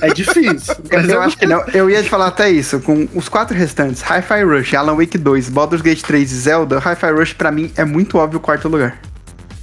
É 0.00 0.08
difícil. 0.12 0.74
Eu, 0.90 1.00
mas 1.00 1.08
eu 1.08 1.20
acho 1.20 1.36
que 1.36 1.46
não. 1.46 1.62
Eu 1.74 1.90
ia 1.90 2.02
te 2.02 2.08
falar 2.08 2.28
até 2.28 2.48
isso. 2.50 2.78
Com 2.80 3.08
os 3.14 3.28
quatro 3.28 3.56
restantes, 3.56 4.02
Hi-Fi 4.02 4.44
Rush, 4.44 4.74
Alan 4.74 4.94
Wake 4.96 5.18
2, 5.18 5.48
Baldur's 5.48 5.82
Gate 5.82 6.02
3 6.02 6.30
e 6.30 6.34
Zelda, 6.36 6.78
Hi-Fi 6.78 7.10
Rush 7.12 7.32
pra 7.32 7.50
mim 7.50 7.72
é 7.76 7.84
muito 7.84 8.18
óbvio 8.18 8.38
o 8.38 8.40
quarto 8.42 8.68
lugar. 8.68 8.98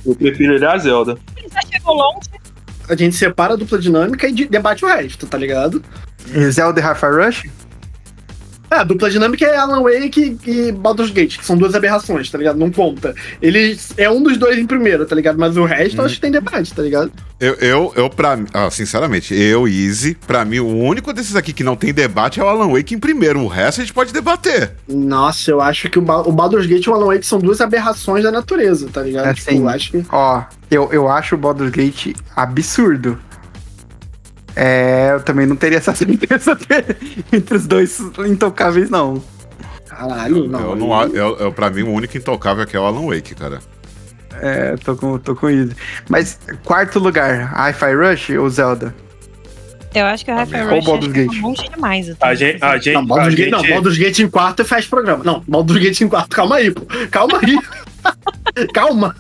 Eu 0.06 0.15
prefiro 0.15 0.53
ele 0.53 0.65
a 0.65 0.77
Zelda. 0.77 1.17
Ele 1.38 1.48
já 1.49 1.61
chegou 1.72 1.93
longe. 1.95 2.30
A 2.90 2.95
gente 2.95 3.15
separa 3.15 3.53
a 3.53 3.57
dupla 3.57 3.80
dinâmica 3.80 4.27
e 4.27 4.32
de- 4.33 4.45
debate 4.48 4.83
o 4.83 4.88
resto, 4.88 5.25
tá 5.25 5.38
ligado? 5.38 5.82
E 6.33 6.51
Zelda 6.51 6.80
e 6.80 6.83
Hi-Fi 6.83 7.06
Rush? 7.07 7.43
É, 8.74 8.80
a 8.80 8.84
dupla 8.84 9.08
dinâmica 9.10 9.45
é 9.45 9.56
Alan 9.56 9.84
Wake 9.84 10.35
e 10.48 10.72
Baldur's 10.72 11.11
Gate, 11.11 11.38
que 11.38 11.45
são 11.45 11.56
duas 11.56 11.76
aberrações, 11.76 12.30
tá 12.32 12.38
ligado? 12.40 12.58
Não 12.58 12.72
conta. 12.72 13.14
Ele 13.40 13.77
é 13.98 14.10
um 14.10 14.24
dos 14.24 14.35
dois 14.35 14.58
em 14.58 14.66
primeiro, 14.66 15.06
tá 15.06 15.16
ligado? 15.16 15.38
Mas 15.38 15.56
o 15.58 15.64
resto 15.64 15.98
eu 16.00 16.06
acho 16.06 16.16
que 16.16 16.22
tem 16.22 16.32
debate, 16.32 16.74
tá 16.74 16.82
ligado? 16.82 17.11
Eu, 17.40 17.53
eu, 17.56 17.93
eu 17.95 18.10
pra 18.10 18.35
mim, 18.35 18.45
ah, 18.53 18.69
sinceramente, 18.72 19.35
eu, 19.35 19.68
Easy, 19.68 20.18
pra 20.26 20.43
mim, 20.43 20.60
o 20.60 20.68
único 20.68 21.14
desses 21.14 21.35
aqui 21.35 21.53
que 21.53 21.64
não 21.64 21.76
tem 21.76 21.93
debate 21.93 22.40
é 22.40 22.43
o 22.43 22.48
Alan 22.48 22.72
Wake 22.72 22.95
em 22.95 23.00
primeiro. 23.00 23.42
O 23.42 23.48
resto 23.48 23.82
a 23.82 23.84
gente 23.84 23.93
pode 23.93 24.11
debater. 24.11 24.72
Nossa, 24.88 25.52
eu 25.52 25.61
acho 25.61 25.88
que 25.90 26.00
o, 26.00 26.02
Ba- 26.02 26.22
o 26.22 26.32
Baldur's 26.32 26.66
Gate 26.66 26.85
e 26.85 26.90
o 26.90 26.93
Alan 26.93 27.08
Wake 27.14 27.26
são 27.27 27.38
duas 27.40 27.61
aberrações 27.61 28.24
da 28.24 28.32
natureza, 28.32 28.90
tá 28.92 29.03
ligado? 29.03 29.27
É, 29.27 29.34
tipo, 29.34 29.52
sim. 29.52 29.60
eu 29.60 29.69
acho 29.69 29.92
que. 29.92 30.06
Ó, 30.10 30.42
eu, 30.72 30.90
eu 30.92 31.08
acho 31.08 31.35
o 31.35 31.38
Baldur's 31.38 31.69
Gate 31.72 32.14
absurdo. 32.35 33.19
É, 34.56 35.11
eu 35.14 35.22
também 35.22 35.45
não 35.45 35.56
teria 35.56 35.77
essa 35.80 35.93
certeza 35.95 36.57
entre 37.32 37.57
os 37.57 37.65
dois 37.67 37.99
intocáveis, 38.25 38.90
não. 38.90 39.23
Caralho, 39.88 40.48
não. 40.48 40.59
eu 40.59 40.75
não, 40.75 41.03
eu, 41.07 41.38
eu, 41.38 41.51
pra 41.51 41.69
mim, 41.69 41.83
o 41.83 41.91
único 41.91 42.17
intocável 42.17 42.64
aqui 42.64 42.75
é 42.75 42.80
o 42.80 42.83
Alan 42.83 43.06
Wake, 43.07 43.35
cara. 43.35 43.59
É, 44.41 44.75
tô 44.77 44.95
com, 44.95 45.17
tô 45.19 45.35
com 45.35 45.49
isso. 45.49 45.75
Mas, 46.09 46.40
quarto 46.64 46.99
lugar, 46.99 47.53
Hi-Fi 47.53 47.93
Rush 47.95 48.30
ou 48.32 48.49
Zelda? 48.49 48.93
Eu 49.93 50.06
acho 50.06 50.25
que 50.25 50.32
o 50.32 50.35
Hi-Fi 50.35 50.61
Ou 50.64 50.69
Rush 50.69 50.85
Baldur's 50.85 51.06
acho 51.06 51.14
que 51.14 51.25
Gate. 51.27 51.41
tá 51.41 51.48
longe 51.48 51.69
demais. 51.69 52.15
A 52.19 52.35
gente, 52.35 52.64
a 52.64 52.77
gente, 52.77 52.93
Não, 52.93 53.06
Baldur's 53.06 53.33
a 53.33 53.38
Gate, 53.38 53.51
não, 53.51 53.61
Baldur's 53.61 53.98
Gate 53.98 54.19
em 54.19 54.30
quarto 54.30 54.61
e 54.61 54.65
fecha 54.65 54.88
o 54.88 54.90
programa. 54.90 55.23
Não, 55.23 55.43
Baldur's 55.48 55.82
Gate 55.82 56.01
em 56.01 56.07
quarto, 56.07 56.35
calma 56.35 56.56
aí, 56.56 56.72
pô. 56.72 56.82
Calma 57.11 57.40
aí. 57.41 57.57
calma. 58.73 59.15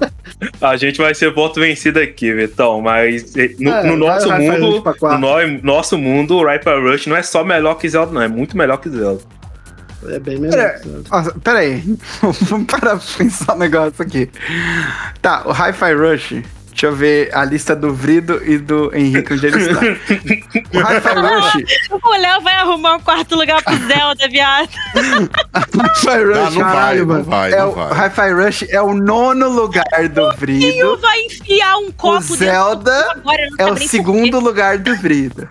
A 0.61 0.75
gente 0.75 0.97
vai 1.01 1.13
ser 1.15 1.31
voto 1.33 1.59
vencido 1.59 1.99
aqui, 1.99 2.33
Vitão, 2.33 2.81
mas 2.81 3.35
eh, 3.35 3.55
no, 3.59 3.71
É, 3.71 3.83
no 3.83 3.97
nosso 3.97 4.27
vai- 4.27 4.47
vai 4.47 4.59
mundo, 4.59 4.83
no 5.01 5.17
no- 5.47 5.61
nosso 5.63 5.97
mundo, 5.97 6.35
o 6.37 6.47
Ripper 6.47 6.81
Rush 6.81 7.07
não 7.07 7.15
é 7.15 7.23
só 7.23 7.43
melhor 7.43 7.75
que 7.75 7.87
Zelda, 7.89 8.11
não, 8.11 8.21
é 8.21 8.27
muito 8.27 8.57
melhor 8.57 8.77
que 8.77 8.89
Zelda. 8.89 9.21
É 10.09 10.19
bem 10.19 10.37
melhor. 10.37 10.55
Pera, 10.57 10.81
nossa, 11.09 11.39
pera 11.39 11.59
aí, 11.59 11.81
vamos 12.41 12.67
parar 12.67 12.97
pra 12.97 13.05
pensar 13.17 13.55
um 13.55 13.59
negócio 13.59 13.93
aqui. 14.03 14.29
Tá, 15.21 15.43
o 15.45 15.51
Hi-Fi 15.51 15.93
Rush, 15.93 16.41
deixa 16.73 16.87
eu 16.87 16.95
ver 16.95 17.29
a 17.35 17.45
lista 17.45 17.75
do 17.75 17.93
Vrido 17.93 18.41
e 18.43 18.57
do 18.57 18.91
Henrique 18.95 19.33
onde 19.33 19.45
ele 19.47 19.61
está. 19.61 19.79
O 20.73 20.79
Hi-Fi 20.79 21.13
Rush, 21.15 21.99
O 22.03 22.09
Léo 22.17 22.41
vai 22.41 22.55
arrumar 22.55 22.95
um 22.95 22.99
quarto 22.99 23.35
lugar 23.35 23.61
pro 23.63 23.75
Zelda, 23.87 24.27
viado. 24.27 24.69
Hi-Fi 25.53 26.23
Rush, 26.23 26.55
não 26.55 26.63
vai, 26.63 26.73
caralho, 26.73 26.99
não 26.99 27.07
mano. 27.07 27.23
vai, 27.23 27.53
é 27.53 27.57
não 27.59 27.69
o 27.69 27.75
vai. 27.75 27.93
Hi-Fi 27.93 28.33
Rush 28.33 28.65
é 28.69 28.81
o 28.81 28.93
nono 28.93 29.49
lugar 29.49 30.09
do 30.09 30.29
Quem 30.29 30.37
Vrido. 30.39 30.97
vai 30.97 31.19
enfiar 31.21 31.77
um 31.77 31.87
O 31.87 31.93
copo 31.93 32.19
dentro 32.19 32.35
do 32.37 32.37
Zelda 32.37 33.11
agora? 33.11 33.47
Não 33.59 33.67
é 33.67 33.71
o 33.71 33.77
segundo 33.77 34.39
lugar 34.39 34.77
do 34.79 34.95
Vrido. 34.97 35.47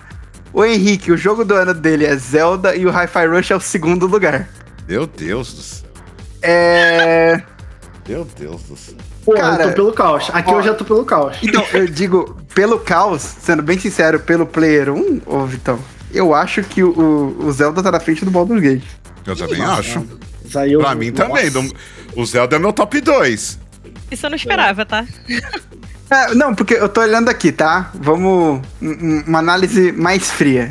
O 0.52 0.64
Henrique, 0.64 1.10
o 1.12 1.16
jogo 1.16 1.44
do 1.44 1.54
ano 1.54 1.72
dele 1.72 2.04
é 2.04 2.14
Zelda 2.16 2.74
e 2.76 2.84
o 2.84 2.90
Hi-Fi 2.90 3.26
Rush 3.26 3.50
é 3.52 3.56
o 3.56 3.60
segundo 3.60 4.06
lugar. 4.06 4.48
Meu 4.88 5.06
Deus 5.06 5.54
do 5.54 5.62
céu. 5.62 5.88
É. 6.42 7.40
Meu 8.08 8.24
Deus 8.38 8.62
do 8.64 8.76
céu. 8.76 8.96
Pô, 9.24 9.32
cara, 9.34 9.62
eu 9.64 9.68
tô 9.70 9.74
pelo 9.74 9.92
caos. 9.92 10.30
Aqui 10.32 10.50
ó. 10.50 10.58
eu 10.58 10.62
já 10.62 10.74
tô 10.74 10.84
pelo 10.84 11.04
caos. 11.04 11.36
Então, 11.42 11.64
eu 11.72 11.86
digo, 11.86 12.36
pelo 12.54 12.78
caos, 12.78 13.22
sendo 13.22 13.62
bem 13.62 13.78
sincero, 13.78 14.18
pelo 14.20 14.44
Player 14.46 14.90
1, 14.92 15.22
ô 15.26 15.46
Vitão, 15.46 15.78
eu 16.12 16.34
acho 16.34 16.62
que 16.62 16.82
o, 16.82 17.36
o 17.38 17.52
Zelda 17.52 17.82
tá 17.82 17.90
na 17.92 18.00
frente 18.00 18.24
do 18.24 18.30
Baldur's 18.30 18.60
Gate. 18.62 18.84
Eu 19.26 19.36
também 19.36 19.62
acho. 19.62 20.04
Eu- 20.68 20.80
Pra 20.80 20.94
mim 20.94 21.12
também. 21.12 21.48
Nossa. 21.50 21.68
do- 21.68 21.74
O 22.20 22.26
Zelda 22.26 22.56
é 22.56 22.58
meu 22.58 22.72
top 22.72 23.00
2. 23.00 23.58
Isso 24.10 24.26
eu 24.26 24.30
não 24.30 24.36
esperava, 24.36 24.84
tá? 24.84 25.06
É, 26.10 26.34
não, 26.34 26.54
porque 26.54 26.74
eu 26.74 26.88
tô 26.88 27.00
olhando 27.00 27.28
aqui, 27.30 27.50
tá? 27.52 27.90
Vamos. 27.94 28.60
um- 28.82 28.88
um- 28.90 29.24
Uma 29.26 29.38
análise 29.38 29.92
mais 29.92 30.30
fria. 30.30 30.70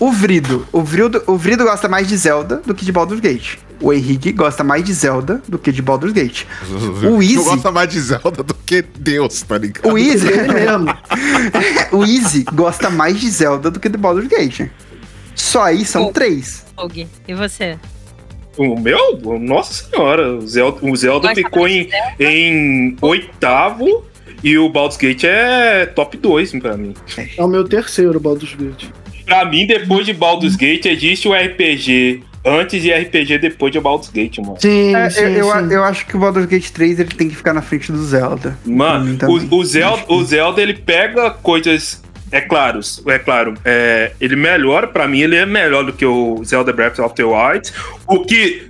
O 0.00 0.10
Vrido. 0.10 0.66
O 0.72 0.82
Vrido, 0.82 1.22
o 1.28 1.36
Vrido 1.36 1.62
gosta 1.64 1.88
mais 1.88 2.08
de 2.08 2.16
Zelda 2.16 2.56
do 2.66 2.74
que 2.74 2.84
de 2.84 2.90
Baldur's 2.90 3.20
Gate. 3.20 3.58
O 3.80 3.92
Henrique 3.92 4.32
gosta 4.32 4.62
mais 4.64 4.84
de 4.84 4.92
Zelda 4.92 5.42
do 5.48 5.58
que 5.58 5.70
de 5.72 5.82
Baldur's 5.82 6.12
Gate. 6.12 6.44
O 7.04 7.22
Easy- 7.22 7.36
Não 7.36 7.44
gosta 7.44 7.70
mais 7.72 7.88
de 7.90 8.00
Zelda 8.00 8.42
do 8.42 8.54
que 8.54 8.82
Deus, 8.98 9.42
tá 9.42 9.58
ligado? 9.58 9.92
O 9.92 9.98
Easy. 9.98 10.26
Ele 10.28 10.52
mesmo. 10.52 10.96
o 11.92 12.04
Easy 12.04 12.44
gosta 12.52 12.88
mais 12.90 13.20
de 13.20 13.28
Zelda 13.28 13.70
do 13.70 13.78
que 13.80 13.88
de 13.88 13.96
Baldur's 13.98 14.28
Gate. 14.28 14.68
Só 15.34 15.62
aí 15.64 15.84
são 15.84 16.06
Oh. 16.06 16.12
três. 16.12 16.64
Doug, 16.76 16.96
e 17.28 17.34
você? 17.34 17.78
O 18.56 18.78
meu? 18.78 19.18
Nossa 19.40 19.84
senhora, 19.84 20.36
o 20.36 20.46
Zelda, 20.46 20.78
o 20.82 20.96
Zelda 20.96 21.34
ficou 21.34 21.66
em, 21.68 21.90
em 22.20 22.96
oitavo 23.00 24.04
e 24.42 24.56
o 24.56 24.68
Baldur's 24.68 24.96
Gate 24.96 25.24
é 25.24 25.86
top 25.86 26.16
2 26.16 26.52
pra 26.60 26.76
mim. 26.76 26.94
É 27.36 27.42
o 27.42 27.48
meu 27.48 27.64
terceiro 27.64 28.18
Baldur's 28.20 28.54
Gate. 28.54 28.86
pra 29.24 29.44
mim, 29.44 29.66
depois 29.66 30.06
de 30.06 30.12
Baldur's 30.12 30.54
Gate, 30.56 30.86
existe 30.86 31.26
o 31.26 31.32
RPG 31.34 32.22
antes 32.44 32.84
e 32.84 32.92
RPG 32.92 33.38
depois 33.38 33.72
de 33.72 33.80
Baldur's 33.80 34.10
Gate, 34.10 34.38
mano. 34.38 34.56
Sim, 34.58 34.94
É, 34.94 35.08
sim, 35.10 35.22
eu, 35.22 35.30
eu, 35.48 35.52
sim. 35.52 35.72
eu 35.74 35.84
acho 35.84 36.06
que 36.06 36.16
o 36.16 36.20
Baldur's 36.20 36.46
Gate 36.46 36.70
3 36.70 37.00
ele 37.00 37.08
tem 37.10 37.28
que 37.28 37.34
ficar 37.36 37.52
na 37.54 37.62
frente 37.62 37.90
do 37.90 38.02
Zelda. 38.04 38.56
Mano, 38.64 39.16
o, 39.28 39.56
o, 39.56 39.64
Zelda, 39.64 40.04
o 40.08 40.22
Zelda, 40.24 40.60
ele 40.60 40.74
pega 40.74 41.30
coisas. 41.30 42.02
É 42.30 42.40
claro, 42.40 42.80
é 43.06 43.18
claro. 43.18 43.54
É, 43.64 44.12
ele 44.20 44.34
melhora, 44.34 44.88
pra 44.88 45.06
mim, 45.06 45.20
ele 45.20 45.36
é 45.36 45.46
melhor 45.46 45.84
do 45.84 45.92
que 45.92 46.04
o 46.04 46.42
Zelda 46.44 46.72
Breath 46.72 46.98
of 46.98 47.14
the 47.14 47.24
Wild. 47.24 47.72
O 48.06 48.24
que. 48.24 48.66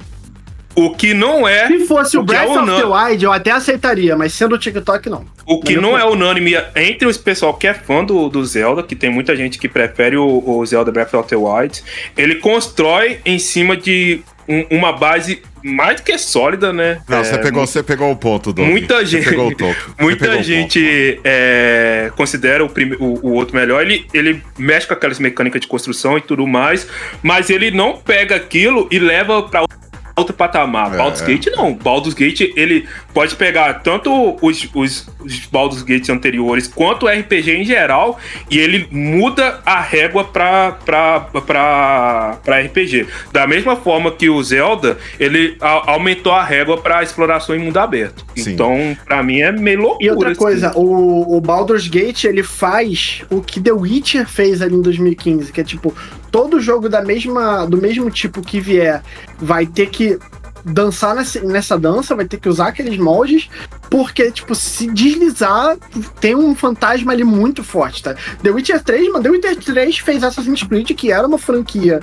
O 0.77 0.91
que 0.95 1.15
não 1.15 1.47
é. 1.47 1.67
Se 1.69 1.87
fosse 1.87 2.17
o 2.17 2.23
o 2.23 2.27
que 2.27 2.35
é 2.35 2.39
Breath 2.39 2.51
of 2.51 2.59
unânime. 2.59 2.83
the 2.83 2.87
Wild, 3.09 3.25
eu 3.25 3.33
até 3.33 3.51
aceitaria, 3.53 4.17
mas 4.17 4.33
sendo 4.33 4.55
o 4.55 4.59
TikTok, 4.59 5.09
não. 5.09 5.25
O 5.47 5.61
que 5.61 5.77
não 5.77 5.97
é 5.97 6.05
unânime 6.05 6.55
entre 6.75 7.07
os 7.07 7.17
pessoal 7.17 7.55
que 7.55 7.67
é 7.67 7.75
fã 7.75 8.03
do, 8.05 8.29
do 8.29 8.45
Zelda, 8.45 8.83
que 8.83 8.97
tem 8.97 9.11
muita 9.11 9.37
gente 9.37 9.59
que 9.59 9.69
prefere 9.69 10.17
o, 10.17 10.43
o 10.45 10.67
Zelda 10.67 10.91
Breath 10.91 11.15
of 11.15 11.29
the 11.29 11.37
Wild, 11.37 11.83
ele 12.17 12.37
constrói 12.37 13.21
em 13.25 13.39
cima 13.39 13.77
de 13.77 14.21
um- 14.49 14.67
uma 14.79 14.93
base 14.93 15.43
mais 15.63 16.01
que 16.01 16.19
sólida, 16.19 16.73
né? 16.73 17.01
Não, 17.09 17.19
É, 17.19 17.25
você, 17.25 17.39
pegou, 17.39 17.67
você 17.67 17.83
pegou 17.83 18.11
o 18.11 18.17
ponto, 18.17 18.53
Doug. 18.53 18.69
Muita 18.69 19.03
gente- 19.07 19.25
pegou 19.31 19.49
o 19.49 19.57
topo. 19.57 19.75
Muita 19.99 20.37
o 20.37 20.43
gente 20.43 21.19
é, 21.25 22.11
considera 22.17 22.63
o, 22.65 22.69
prime- 22.69 22.97
o- 23.01 23.19
o 23.29 23.33
outro 23.35 23.57
melhor. 23.57 23.81
Ele, 23.83 24.07
ele 24.13 24.43
mexe 24.59 24.87
com 24.87 24.93
aquelas 24.93 25.19
mecânicas 25.19 25.61
de 25.63 25.67
construção 25.67 26.19
e 26.19 26.21
tudo 26.21 26.47
mais, 26.47 26.87
mas 27.23 27.49
ele 27.49 27.71
não 27.71 27.97
pega 27.97 28.35
aquilo 28.37 28.87
e 28.91 28.99
leva 28.99 29.43
pra 29.45 29.65
outro 30.17 30.35
patamar. 30.35 30.95
É, 30.95 30.97
Baldur's 30.99 31.23
é. 31.23 31.27
Gate 31.27 31.47
não. 31.57 31.75
Baldur's 31.75 32.15
Gate 32.15 32.53
ele 32.57 32.87
pode 33.13 33.35
pegar 33.37 33.75
tanto 33.83 34.37
os, 34.41 34.69
os, 34.75 35.09
os 35.21 35.39
Baldur's 35.47 35.83
Gates 35.83 36.09
anteriores 36.11 36.67
quanto 36.69 37.07
o 37.07 37.09
RPG 37.09 37.51
em 37.53 37.65
geral 37.65 38.19
e 38.51 38.59
ele 38.59 38.87
muda 38.91 39.61
a 39.67 39.81
régua 39.81 40.25
pra, 40.25 40.73
pra, 40.85 41.21
pra, 41.21 42.39
pra 42.45 42.61
RPG. 42.61 43.07
Da 43.33 43.47
mesma 43.47 43.77
forma 43.77 44.11
que 44.13 44.29
o 44.29 44.43
Zelda, 44.43 44.99
ele 45.19 45.57
a- 45.61 45.91
aumentou 45.93 46.33
a 46.33 46.43
régua 46.45 46.79
pra 46.79 47.03
exploração 47.03 47.55
em 47.55 47.59
mundo 47.59 47.79
aberto. 47.79 48.25
Sim. 48.37 48.53
Então, 48.53 48.97
pra 49.05 49.23
mim 49.23 49.41
é 49.41 49.51
meio 49.53 49.81
loucura. 49.81 50.05
E 50.07 50.11
outra 50.11 50.35
coisa, 50.35 50.73
o, 50.77 51.37
o 51.37 51.41
Baldur's 51.41 51.89
Gate, 51.89 52.25
ele 52.25 52.43
faz 52.43 53.23
o 53.31 53.41
que 53.41 53.61
The 53.61 53.73
Witcher 53.73 54.29
fez 54.29 54.63
ali 54.63 54.75
em 54.75 54.83
2015, 54.83 55.53
que 55.53 55.61
é 55.61 55.65
tipo, 55.65 55.95
todo 56.35 56.59
jogo 56.59 56.89
da 56.89 57.01
mesma, 57.01 57.65
do 57.65 57.77
mesmo 57.77 58.11
tipo 58.11 58.43
que 58.43 58.59
vier 58.59 59.05
vai 59.39 59.65
ter 59.65 59.89
que 59.89 60.19
dançar 60.65 61.15
nessa, 61.15 61.79
dança, 61.79 62.17
vai 62.17 62.25
ter 62.25 62.41
que 62.41 62.49
usar 62.49 62.69
aqueles 62.69 62.99
moldes, 62.99 63.49
porque, 63.89 64.33
tipo, 64.33 64.53
se 64.53 64.91
deslizar, 64.91 65.77
tem 66.19 66.35
um 66.35 66.53
fantasma 66.53 67.13
ali 67.13 67.23
muito 67.23 67.63
forte, 67.63 68.03
tá? 68.03 68.17
The 68.43 68.51
Witcher 68.51 68.83
3, 68.83 69.13
mano, 69.13 69.23
The 69.23 69.31
Witcher 69.31 69.57
3 69.59 69.99
fez 69.99 70.25
Assassin's 70.25 70.65
Creed, 70.65 70.89
que 70.97 71.13
era 71.13 71.25
uma 71.25 71.39
franquia 71.39 72.01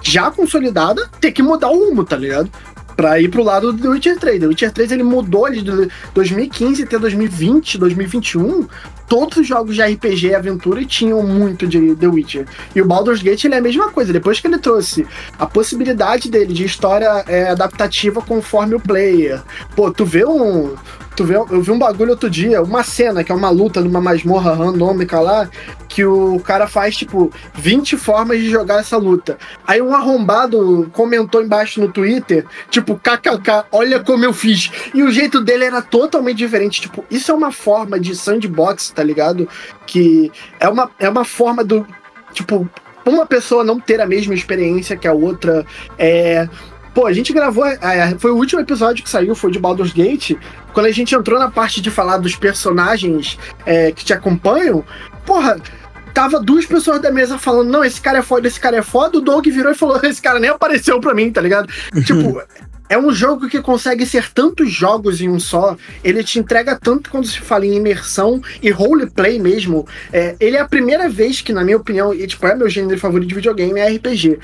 já 0.00 0.30
consolidada, 0.30 1.10
ter 1.20 1.32
que 1.32 1.42
mudar 1.42 1.70
o 1.70 1.88
rumo, 1.88 2.04
tá 2.04 2.16
ligado? 2.16 2.52
Pra 2.96 3.20
ir 3.20 3.28
pro 3.28 3.42
lado 3.42 3.72
do 3.72 3.90
Witcher 3.90 4.18
3. 4.18 4.40
The 4.40 4.46
Witcher 4.46 4.72
3 4.72 4.92
ele 4.92 5.02
mudou 5.02 5.50
de 5.50 5.62
2015 6.14 6.82
até 6.82 6.98
2020, 6.98 7.78
2021. 7.78 8.66
Todos 9.08 9.38
os 9.38 9.46
jogos 9.46 9.74
de 9.74 9.82
RPG 9.82 10.28
e 10.28 10.34
aventura 10.34 10.84
tinham 10.84 11.22
muito 11.22 11.66
de 11.66 11.94
The 11.96 12.06
Witcher. 12.06 12.46
E 12.74 12.80
o 12.80 12.86
Baldur's 12.86 13.22
Gate 13.22 13.44
ele 13.44 13.54
é 13.54 13.58
a 13.58 13.62
mesma 13.62 13.90
coisa. 13.90 14.12
Depois 14.12 14.40
que 14.40 14.46
ele 14.46 14.58
trouxe 14.58 15.06
a 15.38 15.46
possibilidade 15.46 16.30
dele 16.30 16.52
de 16.52 16.64
história 16.64 17.24
é, 17.26 17.50
adaptativa 17.50 18.22
conforme 18.22 18.74
o 18.74 18.80
player. 18.80 19.42
Pô, 19.76 19.90
tu 19.90 20.04
vê 20.04 20.24
um. 20.24 20.74
Tu 21.14 21.24
vê, 21.24 21.36
eu 21.36 21.60
vi 21.60 21.70
um 21.70 21.78
bagulho 21.78 22.12
outro 22.12 22.30
dia, 22.30 22.62
uma 22.62 22.82
cena 22.82 23.22
que 23.22 23.30
é 23.30 23.34
uma 23.34 23.50
luta 23.50 23.80
numa 23.80 24.00
masmorra 24.00 24.54
randômica 24.54 25.20
lá, 25.20 25.48
que 25.88 26.04
o 26.04 26.40
cara 26.40 26.66
faz, 26.66 26.96
tipo, 26.96 27.30
20 27.54 27.98
formas 27.98 28.38
de 28.38 28.48
jogar 28.48 28.80
essa 28.80 28.96
luta. 28.96 29.36
Aí 29.66 29.82
um 29.82 29.94
arrombado 29.94 30.90
comentou 30.92 31.42
embaixo 31.42 31.80
no 31.80 31.92
Twitter, 31.92 32.46
tipo, 32.70 32.96
kkk, 32.96 33.66
olha 33.70 34.00
como 34.00 34.24
eu 34.24 34.32
fiz. 34.32 34.70
E 34.94 35.02
o 35.02 35.10
jeito 35.10 35.42
dele 35.42 35.64
era 35.64 35.82
totalmente 35.82 36.38
diferente. 36.38 36.80
Tipo, 36.80 37.04
isso 37.10 37.30
é 37.30 37.34
uma 37.34 37.52
forma 37.52 38.00
de 38.00 38.16
sandbox, 38.16 38.90
tá 38.90 39.02
ligado? 39.02 39.46
Que 39.86 40.32
é 40.58 40.68
uma, 40.68 40.90
é 40.98 41.08
uma 41.08 41.24
forma 41.24 41.62
do. 41.62 41.86
Tipo, 42.32 42.66
uma 43.04 43.26
pessoa 43.26 43.64
não 43.64 43.78
ter 43.78 44.00
a 44.00 44.06
mesma 44.06 44.34
experiência 44.34 44.96
que 44.96 45.06
a 45.06 45.12
outra. 45.12 45.66
É. 45.98 46.48
Pô, 46.94 47.06
a 47.06 47.12
gente 47.12 47.32
gravou. 47.32 47.64
é, 47.66 48.16
foi 48.18 48.30
o 48.30 48.36
último 48.36 48.60
episódio 48.60 49.02
que 49.02 49.10
saiu, 49.10 49.34
foi 49.34 49.50
de 49.50 49.58
Baldur's 49.58 49.92
Gate. 49.92 50.32
Quando 50.72 50.86
a 50.86 50.92
gente 50.92 51.14
entrou 51.14 51.38
na 51.38 51.50
parte 51.50 51.80
de 51.80 51.90
falar 51.90 52.18
dos 52.18 52.36
personagens 52.36 53.38
é, 53.64 53.92
que 53.92 54.04
te 54.04 54.12
acompanham, 54.12 54.84
porra, 55.24 55.60
tava 56.12 56.40
duas 56.40 56.66
pessoas 56.66 57.00
da 57.00 57.10
mesa 57.10 57.38
falando, 57.38 57.70
não, 57.70 57.84
esse 57.84 58.00
cara 58.00 58.18
é 58.18 58.22
foda, 58.22 58.46
esse 58.46 58.60
cara 58.60 58.76
é 58.76 58.82
foda, 58.82 59.18
o 59.18 59.20
Doug 59.20 59.46
virou 59.46 59.72
e 59.72 59.74
falou, 59.74 59.98
esse 60.02 60.20
cara 60.20 60.38
nem 60.38 60.50
apareceu 60.50 61.00
pra 61.00 61.14
mim, 61.14 61.30
tá 61.30 61.40
ligado? 61.40 61.68
tipo, 62.04 62.42
é 62.88 62.98
um 62.98 63.10
jogo 63.10 63.48
que 63.48 63.62
consegue 63.62 64.04
ser 64.04 64.30
tantos 64.30 64.70
jogos 64.70 65.22
em 65.22 65.28
um 65.28 65.40
só, 65.40 65.76
ele 66.04 66.22
te 66.22 66.38
entrega 66.38 66.78
tanto 66.78 67.10
quando 67.10 67.26
se 67.26 67.40
fala 67.40 67.64
em 67.64 67.74
imersão 67.74 68.42
e 68.62 68.70
roleplay 68.70 69.38
mesmo. 69.38 69.86
É, 70.12 70.36
ele 70.38 70.56
é 70.56 70.60
a 70.60 70.68
primeira 70.68 71.08
vez 71.08 71.40
que, 71.40 71.54
na 71.54 71.64
minha 71.64 71.78
opinião, 71.78 72.12
e 72.12 72.26
tipo, 72.26 72.46
é 72.46 72.54
meu 72.54 72.68
gênero 72.68 73.00
favorito 73.00 73.30
de 73.30 73.34
videogame, 73.34 73.80
é 73.80 73.88
RPG. 73.88 74.38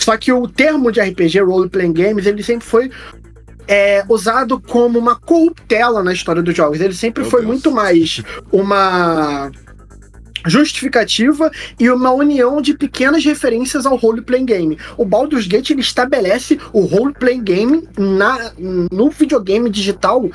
Só 0.00 0.16
que 0.16 0.32
o 0.32 0.48
termo 0.48 0.90
de 0.90 1.00
RPG, 1.00 1.40
Role 1.40 1.68
Playing 1.68 1.92
Games, 1.92 2.26
ele 2.26 2.42
sempre 2.42 2.66
foi 2.66 2.90
é, 3.68 4.04
usado 4.08 4.60
como 4.60 4.98
uma 4.98 5.14
corruptela 5.14 6.02
na 6.02 6.12
história 6.12 6.42
dos 6.42 6.56
jogos. 6.56 6.80
Ele 6.80 6.94
sempre 6.94 7.22
Meu 7.22 7.30
foi 7.30 7.40
Deus. 7.40 7.52
muito 7.52 7.70
mais 7.70 8.22
uma 8.50 9.50
justificativa 10.46 11.50
e 11.78 11.90
uma 11.90 12.10
união 12.12 12.62
de 12.62 12.74
pequenas 12.74 13.24
referências 13.24 13.84
ao 13.84 13.96
role 13.96 14.22
playing 14.22 14.46
game. 14.46 14.78
O 14.96 15.04
Baldur's 15.04 15.46
Gate 15.46 15.70
ele 15.70 15.82
estabelece 15.82 16.58
o 16.72 16.80
role 16.80 17.12
playing 17.12 17.44
game 17.44 17.88
na, 17.98 18.52
no 18.90 19.10
videogame 19.10 19.68
digital 19.68 20.30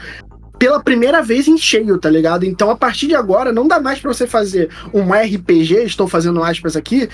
pela 0.59 0.81
primeira 0.81 1.21
vez 1.21 1.47
em 1.47 1.57
cheio, 1.57 1.97
tá 1.97 2.09
ligado? 2.09 2.45
Então 2.45 2.69
a 2.69 2.77
partir 2.77 3.07
de 3.07 3.15
agora 3.15 3.51
não 3.51 3.67
dá 3.67 3.79
mais 3.79 3.99
pra 3.99 4.13
você 4.13 4.25
fazer 4.25 4.69
um 4.93 5.11
RPG, 5.11 5.83
estou 5.83 6.07
fazendo 6.07 6.43
aspas 6.43 6.75
aqui, 6.75 7.09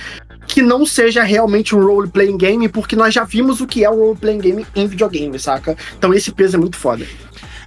que 0.51 0.61
não 0.61 0.85
seja 0.85 1.23
realmente 1.23 1.73
um 1.73 1.81
role 1.81 2.09
playing 2.09 2.37
game, 2.37 2.67
porque 2.67 2.93
nós 2.93 3.13
já 3.13 3.23
vimos 3.23 3.61
o 3.61 3.67
que 3.67 3.85
é 3.85 3.89
o 3.89 3.95
role 3.95 4.17
playing 4.17 4.39
game 4.39 4.67
em 4.75 4.85
videogame, 4.85 5.39
saca? 5.39 5.77
Então 5.97 6.13
esse 6.13 6.29
peso 6.29 6.57
é 6.57 6.59
muito 6.59 6.75
foda. 6.75 7.05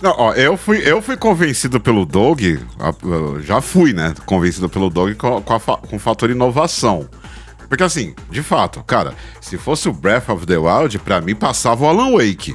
Não, 0.03 0.15
ó, 0.19 0.35
eu 0.35 0.55
fui, 0.55 0.83
eu 0.85 1.01
fui 1.01 1.17
convencido 1.17 1.81
pelo 1.81 2.05
Doug, 2.05 2.43
eu 2.43 3.41
já 3.41 3.63
fui, 3.63 3.95
né? 3.95 4.13
Convencido 4.27 4.69
pelo 4.69 4.91
Doug 4.91 5.15
com, 5.17 5.41
com, 5.41 5.55
a 5.55 5.61
com 5.61 5.97
o 5.97 5.99
fator 5.99 6.29
inovação. 6.29 7.09
Porque 7.71 7.83
assim, 7.83 8.15
de 8.31 8.43
fato, 8.43 8.85
cara, 8.85 9.15
se 9.41 9.57
fosse 9.57 9.89
o 9.89 9.93
Breath 9.93 10.29
of 10.29 10.45
the 10.45 10.59
Wild, 10.59 10.99
pra 10.99 11.23
mim 11.23 11.35
passava 11.35 11.87
o 11.87 11.89
Alan 11.89 12.13
Wake. 12.19 12.55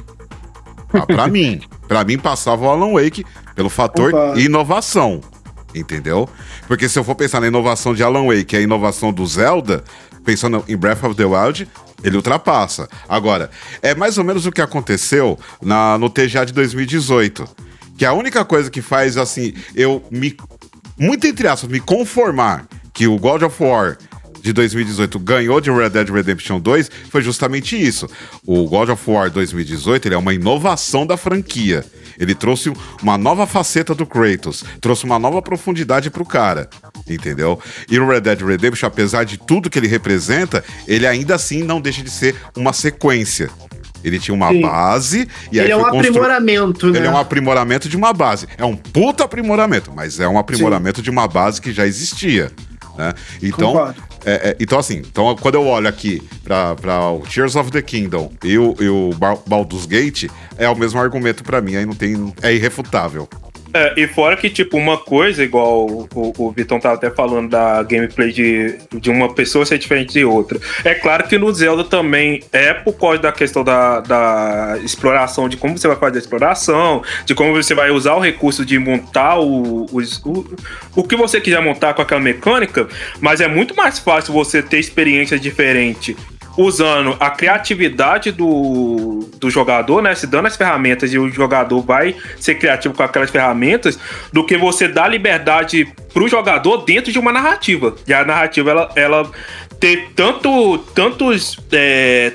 Ah, 0.92 1.06
pra 1.06 1.26
mim. 1.28 1.60
Pra 1.88 2.04
mim 2.04 2.18
passava 2.18 2.66
o 2.66 2.68
Alan 2.68 2.92
Wake 2.92 3.24
pelo 3.56 3.68
fator 3.68 4.12
Concordo. 4.12 4.38
inovação. 4.40 5.20
Entendeu? 5.74 6.28
Porque 6.68 6.88
se 6.88 6.98
eu 6.98 7.04
for 7.04 7.16
pensar 7.16 7.40
na 7.40 7.48
inovação 7.48 7.94
de 7.94 8.02
Alan 8.04 8.26
Wake 8.26 8.54
e 8.54 8.58
a 8.58 8.62
inovação 8.62 9.12
do 9.12 9.26
Zelda, 9.26 9.82
pensando 10.24 10.64
em 10.68 10.76
Breath 10.76 11.04
of 11.04 11.14
the 11.14 11.24
Wild, 11.24 11.68
ele 12.02 12.16
ultrapassa. 12.16 12.88
Agora, 13.08 13.50
é 13.82 13.94
mais 13.94 14.18
ou 14.18 14.24
menos 14.24 14.46
o 14.46 14.52
que 14.52 14.60
aconteceu 14.60 15.38
na, 15.62 15.98
no 15.98 16.08
TGA 16.08 16.46
de 16.46 16.52
2018. 16.52 17.48
Que 17.96 18.04
a 18.04 18.12
única 18.12 18.44
coisa 18.44 18.70
que 18.70 18.80
faz, 18.80 19.16
assim, 19.16 19.54
eu 19.74 20.02
me. 20.10 20.36
Muito 20.98 21.26
entre 21.26 21.48
aspas, 21.48 21.70
me 21.70 21.80
conformar 21.80 22.66
que 22.92 23.06
o 23.06 23.18
God 23.18 23.42
of 23.42 23.62
War 23.62 23.96
de 24.42 24.52
2018 24.52 25.18
ganhou 25.18 25.60
de 25.60 25.70
Red 25.70 25.90
Dead 25.90 26.08
Redemption 26.08 26.60
2 26.60 26.90
foi 27.10 27.22
justamente 27.22 27.80
isso. 27.80 28.08
O 28.46 28.66
God 28.66 28.90
of 28.90 29.10
War 29.10 29.30
2018 29.30 30.08
ele 30.08 30.14
é 30.14 30.18
uma 30.18 30.34
inovação 30.34 31.06
da 31.06 31.16
franquia. 31.16 31.84
Ele 32.20 32.34
trouxe 32.34 32.70
uma 33.02 33.16
nova 33.16 33.46
faceta 33.46 33.94
do 33.94 34.04
Kratos, 34.06 34.62
trouxe 34.78 35.04
uma 35.04 35.18
nova 35.18 35.40
profundidade 35.40 36.10
pro 36.10 36.24
cara, 36.24 36.68
entendeu? 37.08 37.58
E 37.90 37.98
o 37.98 38.06
Red 38.06 38.20
Dead 38.20 38.42
Redemption, 38.42 38.86
apesar 38.86 39.24
de 39.24 39.38
tudo 39.38 39.70
que 39.70 39.78
ele 39.78 39.88
representa, 39.88 40.62
ele 40.86 41.06
ainda 41.06 41.34
assim 41.34 41.62
não 41.62 41.80
deixa 41.80 42.02
de 42.02 42.10
ser 42.10 42.36
uma 42.54 42.74
sequência. 42.74 43.48
Ele 44.04 44.18
tinha 44.18 44.34
uma 44.34 44.50
Sim. 44.50 44.62
base 44.62 45.28
e 45.50 45.58
aí 45.58 45.66
ele 45.66 45.72
é 45.72 45.76
um 45.76 45.80
constru- 45.80 45.98
aprimoramento, 46.00 46.90
né? 46.90 46.98
ele 46.98 47.06
é 47.06 47.10
um 47.10 47.18
aprimoramento 47.18 47.88
de 47.88 47.96
uma 47.96 48.12
base. 48.12 48.46
É 48.56 48.64
um 48.64 48.76
puta 48.76 49.24
aprimoramento, 49.24 49.92
mas 49.94 50.20
é 50.20 50.28
um 50.28 50.38
aprimoramento 50.38 51.02
de 51.02 51.10
uma 51.10 51.26
base 51.26 51.60
que 51.60 51.72
já 51.72 51.86
existia. 51.86 52.50
Né? 52.96 53.14
Então, 53.42 53.72
Concordo. 53.72 54.02
É, 54.24 54.50
é, 54.50 54.56
então, 54.60 54.78
assim, 54.78 54.98
então, 54.98 55.34
quando 55.40 55.54
eu 55.56 55.66
olho 55.66 55.88
aqui 55.88 56.22
para 56.44 57.10
o 57.10 57.20
Tears 57.20 57.56
of 57.56 57.70
the 57.70 57.82
Kingdom 57.82 58.32
e 58.44 58.58
o, 58.58 58.74
e 58.80 58.88
o 58.88 59.10
Ba- 59.16 59.38
Baldur's 59.46 59.86
Gate, 59.86 60.28
é 60.58 60.68
o 60.68 60.76
mesmo 60.76 61.00
argumento 61.00 61.42
para 61.44 61.60
mim, 61.60 61.76
aí 61.76 61.86
não 61.86 61.94
tem. 61.94 62.32
É 62.42 62.52
irrefutável. 62.52 63.28
É, 63.72 63.94
e 63.96 64.06
fora 64.08 64.36
que, 64.36 64.50
tipo, 64.50 64.76
uma 64.76 64.98
coisa, 64.98 65.44
igual 65.44 65.86
o, 65.86 66.32
o 66.36 66.50
Vitão 66.50 66.80
tava 66.80 66.96
até 66.96 67.10
falando 67.10 67.50
da 67.50 67.82
gameplay 67.82 68.32
de, 68.32 68.78
de 68.98 69.10
uma 69.10 69.32
pessoa 69.32 69.64
ser 69.64 69.78
diferente 69.78 70.12
de 70.12 70.24
outra. 70.24 70.58
É 70.84 70.94
claro 70.94 71.28
que 71.28 71.38
no 71.38 71.52
Zelda 71.52 71.84
também 71.84 72.42
é 72.52 72.74
por 72.74 72.94
causa 72.94 73.18
da 73.18 73.32
questão 73.32 73.62
da, 73.62 74.00
da 74.00 74.78
exploração, 74.82 75.48
de 75.48 75.56
como 75.56 75.78
você 75.78 75.86
vai 75.86 75.96
fazer 75.96 76.16
a 76.16 76.20
exploração, 76.20 77.02
de 77.24 77.34
como 77.34 77.52
você 77.52 77.74
vai 77.74 77.90
usar 77.90 78.14
o 78.14 78.20
recurso 78.20 78.64
de 78.64 78.78
montar 78.78 79.38
o, 79.38 79.86
o, 79.86 79.98
o, 80.24 80.56
o 80.96 81.04
que 81.04 81.16
você 81.16 81.40
quiser 81.40 81.62
montar 81.62 81.94
com 81.94 82.02
aquela 82.02 82.20
mecânica, 82.20 82.88
mas 83.20 83.40
é 83.40 83.46
muito 83.48 83.74
mais 83.76 83.98
fácil 83.98 84.32
você 84.32 84.62
ter 84.62 84.78
experiência 84.78 85.38
diferente 85.38 86.16
usando 86.56 87.16
a 87.20 87.30
criatividade 87.30 88.32
do, 88.32 89.28
do 89.38 89.50
jogador, 89.50 90.02
né? 90.02 90.14
Se 90.14 90.26
dando 90.26 90.46
as 90.46 90.56
ferramentas 90.56 91.12
e 91.12 91.18
o 91.18 91.30
jogador 91.30 91.80
vai 91.80 92.14
ser 92.38 92.56
criativo 92.56 92.94
com 92.94 93.02
aquelas 93.02 93.30
ferramentas, 93.30 93.98
do 94.32 94.44
que 94.44 94.56
você 94.56 94.88
dar 94.88 95.08
liberdade 95.08 95.92
pro 96.12 96.28
jogador 96.28 96.78
dentro 96.78 97.12
de 97.12 97.18
uma 97.18 97.32
narrativa. 97.32 97.94
E 98.06 98.12
a 98.12 98.24
narrativa, 98.24 98.70
ela, 98.70 98.92
ela 98.94 99.30
ter 99.78 100.10
tanto, 100.14 100.78
tantos. 100.94 101.58
É, 101.72 102.32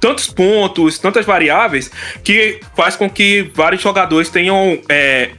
tantos 0.00 0.26
pontos, 0.26 0.98
tantas 0.98 1.24
variáveis, 1.24 1.90
que 2.22 2.60
faz 2.76 2.94
com 2.94 3.08
que 3.08 3.50
vários 3.54 3.80
jogadores 3.80 4.28
tenham 4.28 4.78
é, 4.86 5.30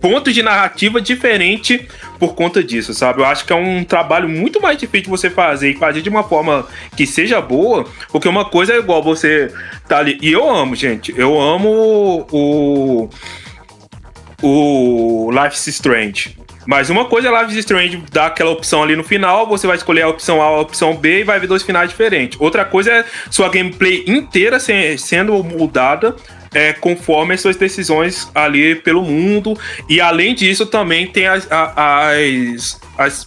pontos 0.00 0.34
de 0.34 0.42
narrativa 0.42 1.00
diferente 1.00 1.86
por 2.18 2.34
conta 2.34 2.62
disso, 2.62 2.92
sabe? 2.94 3.20
Eu 3.20 3.26
acho 3.26 3.44
que 3.44 3.52
é 3.52 3.56
um 3.56 3.84
trabalho 3.84 4.28
muito 4.28 4.60
mais 4.60 4.78
difícil 4.78 5.10
você 5.10 5.30
fazer 5.30 5.70
e 5.70 5.76
fazer 5.76 6.02
de 6.02 6.08
uma 6.08 6.24
forma 6.24 6.66
que 6.96 7.06
seja 7.06 7.40
boa, 7.40 7.86
porque 8.10 8.28
uma 8.28 8.44
coisa 8.44 8.72
é 8.72 8.78
igual 8.78 9.02
você 9.02 9.52
tá 9.88 9.98
ali. 9.98 10.18
E 10.20 10.32
eu 10.32 10.48
amo, 10.48 10.74
gente. 10.74 11.14
Eu 11.16 11.40
amo 11.40 12.26
o. 12.32 13.08
O 14.40 15.30
Life 15.32 15.56
is 15.56 15.66
Strange. 15.66 16.38
Mas 16.64 16.90
uma 16.90 17.06
coisa 17.06 17.28
é 17.28 17.40
Life 17.40 17.50
is 17.50 17.58
Strange 17.58 18.04
dar 18.12 18.26
aquela 18.26 18.50
opção 18.50 18.82
ali 18.82 18.94
no 18.94 19.02
final, 19.02 19.46
você 19.48 19.66
vai 19.66 19.74
escolher 19.74 20.02
a 20.02 20.08
opção 20.08 20.42
A 20.42 20.50
ou 20.50 20.58
a 20.58 20.60
opção 20.60 20.94
B 20.94 21.20
e 21.20 21.24
vai 21.24 21.40
ver 21.40 21.46
dois 21.46 21.62
finais 21.62 21.88
diferentes. 21.88 22.38
Outra 22.40 22.64
coisa 22.64 22.92
é 22.92 23.04
sua 23.30 23.48
gameplay 23.48 24.04
inteira 24.06 24.60
sendo 24.60 25.42
mudada 25.42 26.14
é, 26.54 26.72
conforme 26.72 27.34
as 27.34 27.40
suas 27.40 27.56
decisões 27.56 28.30
ali 28.34 28.74
pelo 28.76 29.02
mundo. 29.02 29.58
E 29.88 30.00
além 30.00 30.34
disso, 30.34 30.66
também 30.66 31.06
tem 31.06 31.26
as, 31.26 31.48
as, 31.50 32.80
as 32.96 33.26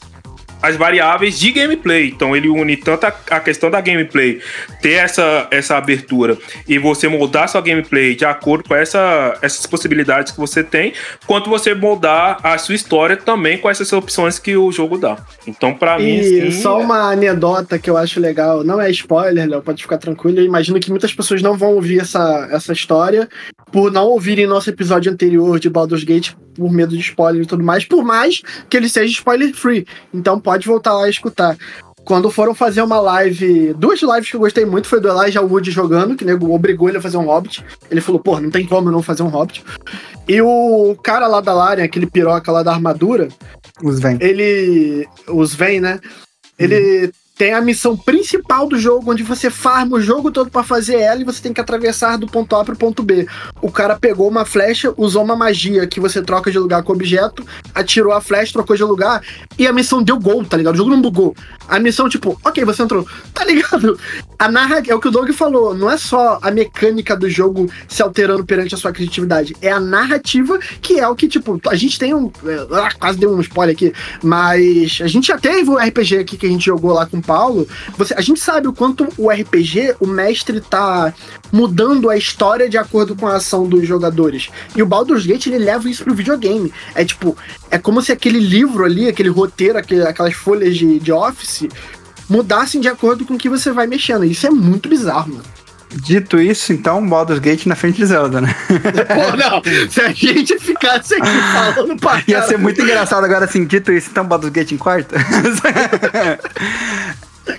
as 0.62 0.76
variáveis 0.76 1.40
de 1.40 1.52
gameplay. 1.52 2.10
Então 2.10 2.36
ele 2.36 2.50
une 2.50 2.78
tanto 2.78 3.06
a, 3.06 3.14
a, 3.32 3.40
questão 3.40 3.70
da 3.70 3.82
gameplay, 3.82 4.40
ter 4.82 4.94
essa, 4.94 5.48
essa 5.52 5.78
abertura 5.78 6.38
e 6.68 6.78
você 6.78 7.08
moldar 7.08 7.50
sua 7.50 7.62
gameplay 7.62 8.16
de 8.16 8.26
acordo 8.26 8.68
com 8.68 8.76
essa, 8.76 9.38
essas 9.42 9.66
possibilidades 9.66 10.32
que 10.32 10.40
você 10.40 10.64
tem, 10.64 10.94
quanto 11.26 11.50
você 11.50 11.74
moldar 11.74 12.40
a 12.44 12.58
sua 12.58 12.76
história 12.76 13.18
também 13.18 13.58
com 13.58 13.70
essas 13.70 13.92
opções 13.94 14.40
que 14.40 14.56
o 14.56 14.72
jogo 14.72 14.98
dá. 14.98 15.18
Então, 15.48 15.74
para 15.74 15.98
mim. 15.98 16.20
E 16.20 16.52
só 16.52 16.80
é... 16.80 16.84
uma 16.84 17.12
anedota 17.12 17.80
que 17.80 17.90
eu 17.90 17.98
acho 17.98 18.20
legal, 18.20 18.64
não 18.64 18.80
é 18.80 18.90
spoiler, 18.92 19.50
Léo, 19.50 19.62
pode 19.62 19.82
ficar 19.82 19.98
tranquilo. 19.98 20.40
Eu 20.40 20.46
imagino 20.46 20.80
que 20.80 20.90
muitas 20.90 21.14
pessoas 21.14 21.42
não 21.42 21.58
vão 21.58 21.74
ouvir 21.74 22.00
essa, 22.00 22.48
essa 22.52 22.74
história 22.74 23.28
por 23.72 23.92
não 23.92 24.06
ouvirem 24.06 24.46
nosso 24.46 24.70
episódio 24.70 25.12
anterior 25.12 25.60
de 25.60 25.70
Baldur's 25.70 26.04
Gate 26.04 26.34
por 26.56 26.72
medo 26.72 26.96
de 26.96 27.02
spoiler 27.02 27.44
e 27.44 27.46
tudo 27.46 27.64
mais, 27.64 27.86
por 27.86 28.04
mais 28.04 28.42
que 28.70 28.78
ele 28.78 28.90
seja 28.90 29.12
spoiler 29.12 29.54
free. 29.54 29.86
Então 30.14 30.40
pode 30.40 30.68
voltar 30.68 30.94
lá 30.94 31.08
e 31.08 31.12
escutar. 31.12 31.58
Quando 32.04 32.32
foram 32.32 32.56
fazer 32.56 32.82
uma 32.82 33.00
live, 33.00 33.74
duas 33.74 34.02
lives 34.02 34.30
que 34.30 34.36
eu 34.36 34.40
gostei 34.40 34.66
muito 34.66 34.88
foi 34.88 35.00
do 35.00 35.08
Elijah 35.08 35.42
Wood 35.42 35.70
jogando, 35.70 36.16
que 36.16 36.26
nego 36.26 36.54
obrigou 36.54 36.90
ele 36.90 36.98
a 36.98 37.02
fazer 37.02 37.18
um 37.18 37.26
Hobbit. 37.26 37.64
Ele 37.92 38.02
falou, 38.02 38.20
pô, 38.20 38.40
não 38.40 38.50
tem 38.50 38.66
como 38.66 38.90
eu 38.90 38.92
não 38.92 39.04
fazer 39.04 39.22
um 39.22 39.28
Hobbit. 39.28 39.64
E 40.28 40.42
o 40.42 40.96
cara 41.04 41.28
lá 41.28 41.42
da 41.42 41.54
Larian, 41.54 41.86
aquele 41.86 42.08
piroca 42.08 42.52
lá 42.52 42.64
da 42.64 42.72
armadura. 42.72 43.28
Os 43.84 44.00
Ven. 44.00 44.18
Ele. 44.20 45.08
Os 45.28 45.54
Ven, 45.54 45.80
né? 45.80 46.00
Ele 46.58 47.12
tem 47.42 47.56
a 47.56 47.60
missão 47.60 47.98
principal 47.98 48.68
do 48.70 48.78
jogo, 48.78 49.10
onde 49.11 49.24
você 49.24 49.50
farma 49.50 49.98
o 49.98 50.00
jogo 50.00 50.30
todo 50.30 50.52
para 50.52 50.61
fazer 50.61 50.98
ela 50.98 51.22
e 51.22 51.24
você 51.24 51.42
tem 51.42 51.52
que 51.52 51.60
atravessar 51.60 52.16
do 52.16 52.28
ponto 52.28 52.56
A 52.56 52.64
pro 52.64 52.76
ponto 52.76 53.02
B. 53.02 53.28
O 53.60 53.72
cara 53.72 53.98
pegou 54.00 54.30
uma 54.30 54.45
flecha, 54.45 54.94
usou 54.95 55.24
uma 55.24 55.36
magia 55.36 55.88
que 55.88 56.00
você 56.00 56.22
troca 56.22 56.52
de 56.52 56.60
lugar 56.60 56.84
com 56.84 56.92
o 56.92 56.95
objeto, 56.95 57.44
atirou 57.74 58.14
a 58.14 58.22
flecha, 58.22 58.53
trocou 58.53 58.76
de 58.76 58.84
lugar 58.84 59.24
e 59.58 59.66
a 59.66 59.74
missão 59.74 60.03
deu 60.03 60.20
gol, 60.20 60.45
tá 60.45 60.56
ligado? 60.56 60.76
O 60.76 60.78
jogo 60.78 60.92
não 60.92 61.02
bugou. 61.02 61.36
A 61.68 61.80
missão, 61.80 62.08
tipo, 62.08 62.40
ok, 62.45 62.64
você 62.64 62.84
entrou, 62.84 63.08
tá 63.34 63.44
ligado? 63.44 64.00
A 64.38 64.52
narra... 64.52 64.84
É 64.88 64.94
o 64.94 65.00
que 65.00 65.08
o 65.08 65.11
Doug 65.11 65.32
falou, 65.32 65.74
não 65.74 65.90
é 65.90 65.98
só 65.98 66.38
a 66.44 66.52
mecânica 66.52 67.18
do 67.18 67.28
jogo 67.28 67.72
se 67.88 68.03
alterando 68.03 68.45
perante 68.45 68.76
a 68.76 68.78
sua 68.78 68.92
criatividade, 68.92 69.56
é 69.64 69.72
a 69.72 69.80
narrativa 69.80 70.60
que 70.80 71.00
é 71.00 71.08
o 71.08 71.16
que, 71.16 71.28
tipo, 71.28 71.60
a 71.68 71.76
gente 71.76 71.98
tem 71.98 72.14
um. 72.14 72.32
Ah, 72.72 72.90
quase 73.00 73.18
deu 73.18 73.34
um 73.34 73.42
spoiler 73.42 73.76
aqui, 73.76 73.94
mas 74.22 75.00
a 75.02 75.08
gente 75.08 75.28
já 75.28 75.40
teve 75.40 75.70
o 75.70 75.78
RPG 75.78 76.20
aqui 76.20 76.38
que 76.38 76.45
a 76.45 76.50
gente 76.50 76.66
jogou 76.66 76.94
lá 76.94 77.06
com 77.08 77.18
o 77.18 77.22
Paulo, 77.32 77.66
você, 77.98 78.14
a 78.14 78.19
gente 78.19 78.42
sabe 78.42 78.68
o 78.68 78.74
quanto 78.74 79.08
o 79.18 79.30
RPG, 79.30 79.95
o 80.01 80.06
mestre 80.06 80.60
tá 80.60 81.14
mudando 81.50 82.10
a 82.10 82.18
história 82.18 82.68
de 82.68 82.77
acordo 82.77 83.16
com 83.16 83.26
a 83.26 83.38
ação 83.38 83.69
dos 83.69 83.88
jogadores. 83.88 84.50
E 84.76 84.84
o 84.84 84.85
Baldur's 84.85 85.26
Gate, 85.26 85.48
ele 85.48 85.60
leva 85.60 85.90
isso 85.90 86.03
pro 86.03 86.14
videogame. 86.14 86.74
É 86.93 87.06
tipo, 87.06 87.38
é 87.69 87.77
como 87.77 88.01
se 88.01 88.11
aquele 88.11 88.38
livro 88.38 88.84
ali, 88.84 89.08
aquele 89.08 89.30
roteiro, 89.30 89.77
aquele, 89.77 90.01
aquelas 90.01 90.34
folhas 90.34 90.76
de, 90.76 91.00
de 91.00 91.10
Office, 91.14 91.69
mudassem 92.27 92.82
de 92.82 92.90
acordo 92.90 93.24
com 93.24 93.35
o 93.35 93.38
que 93.38 93.48
você 93.48 93.72
vai 93.72 93.88
mexendo. 93.88 94.26
Isso 94.26 94.45
é 94.45 94.50
muito 94.50 94.90
bizarro, 94.90 95.30
mano. 95.30 95.61
Dito 95.94 96.40
isso, 96.40 96.72
então, 96.72 97.06
Baldur's 97.06 97.40
Gate 97.40 97.66
na 97.66 97.76
frente 97.76 97.98
de 97.98 98.06
Zelda, 98.06 98.40
né? 98.40 98.56
Pô, 99.14 99.36
não. 99.36 99.61
Se 99.90 100.00
a 100.00 100.14
gente 100.14 100.58
ficasse 100.58 101.16
aqui 101.16 101.30
falando 101.53 102.00
pra 102.00 102.24
Ia 102.28 102.44
ser 102.44 102.58
muito 102.58 102.82
engraçado 102.82 103.26
agora 103.26 103.44
assim, 103.45 103.66
dito 103.66 103.92
isso, 103.92 104.10
então 104.10 104.26
Baldur's 104.26 104.53
Gate 104.53 104.72
em 104.72 104.78
quarto? 104.78 105.14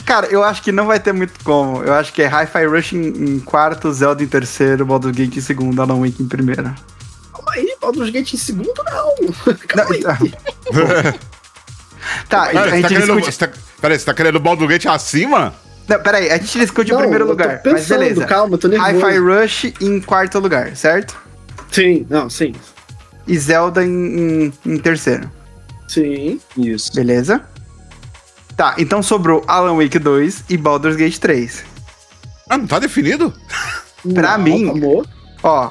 Cara, 0.07 0.29
eu 0.29 0.43
acho 0.43 0.63
que 0.63 0.73
não 0.73 0.87
vai 0.87 0.99
ter 0.99 1.13
muito 1.13 1.33
como. 1.45 1.83
Eu 1.83 1.93
acho 1.93 2.13
que 2.13 2.23
é 2.23 2.27
Hi-Fi 2.27 2.67
Rush 2.67 2.93
em, 2.95 3.09
em, 3.09 3.41
quarto, 3.41 3.93
Zelda 3.93 4.23
em 4.23 4.27
terceiro, 4.27 4.87
Baldur's 4.87 5.15
Gate 5.15 5.37
em 5.37 5.41
segundo, 5.41 5.83
Alan 5.83 6.01
Wake 6.01 6.23
em 6.23 6.29
primeiro. 6.29 6.63
Calma 6.63 7.53
aí, 7.53 7.77
Baldur's 7.81 8.11
Gate 8.11 8.33
em 8.33 8.39
segundo 8.39 8.73
não. 8.85 9.15
Calma 9.69 9.91
não, 9.91 10.11
aí. 10.11 10.33
tá, 12.29 12.47
Pera, 12.47 12.63
a 12.63 12.71
gente 12.71 12.83
tá 12.83 12.89
discute... 12.89 13.07
Querendo, 13.07 13.25
você 13.25 13.47
tá, 13.47 13.53
peraí, 13.81 13.99
você 13.99 14.05
tá 14.07 14.15
querendo 14.15 14.41
Baldur's 14.41 14.71
Gate 14.71 14.87
acima? 14.87 15.55
Não, 15.89 16.01
peraí, 16.01 16.31
a 16.31 16.39
gente 16.39 16.59
discute 16.59 16.91
não, 16.91 16.99
o 16.99 17.01
primeiro 17.01 17.27
lugar. 17.27 17.61
Pensando, 17.63 17.73
mas 17.79 17.89
beleza. 17.89 18.25
Calma, 18.27 18.57
tô 18.57 18.69
nervoso. 18.69 18.93
Hi-Fi 18.93 19.19
Rush 19.19 19.73
em 19.81 20.01
quarto 20.01 20.39
lugar, 20.39 20.77
certo? 20.77 21.17
Sim, 21.71 22.07
não, 22.09 22.31
sim. 22.31 22.55
E 23.27 23.39
Zelda 23.39 23.85
em, 23.85 23.91
em, 24.47 24.53
em 24.67 24.79
terceiro. 24.79 25.31
Sim. 25.89 26.41
Isso. 26.57 26.95
Beleza? 26.95 27.43
Tá, 28.57 28.75
então 28.79 29.03
sobrou 29.03 29.43
Alan 29.47 29.77
Wake 29.77 29.99
2 29.99 30.45
e 30.49 30.57
Baldur's 30.57 30.97
Gate 30.97 31.19
3. 31.19 31.65
Ah, 32.49 32.59
não 32.59 32.67
tá 32.67 32.79
definido? 32.79 33.33
pra 34.15 34.37
não, 34.37 34.45
mim, 34.45 34.71
amor. 34.71 35.07
ó, 35.43 35.71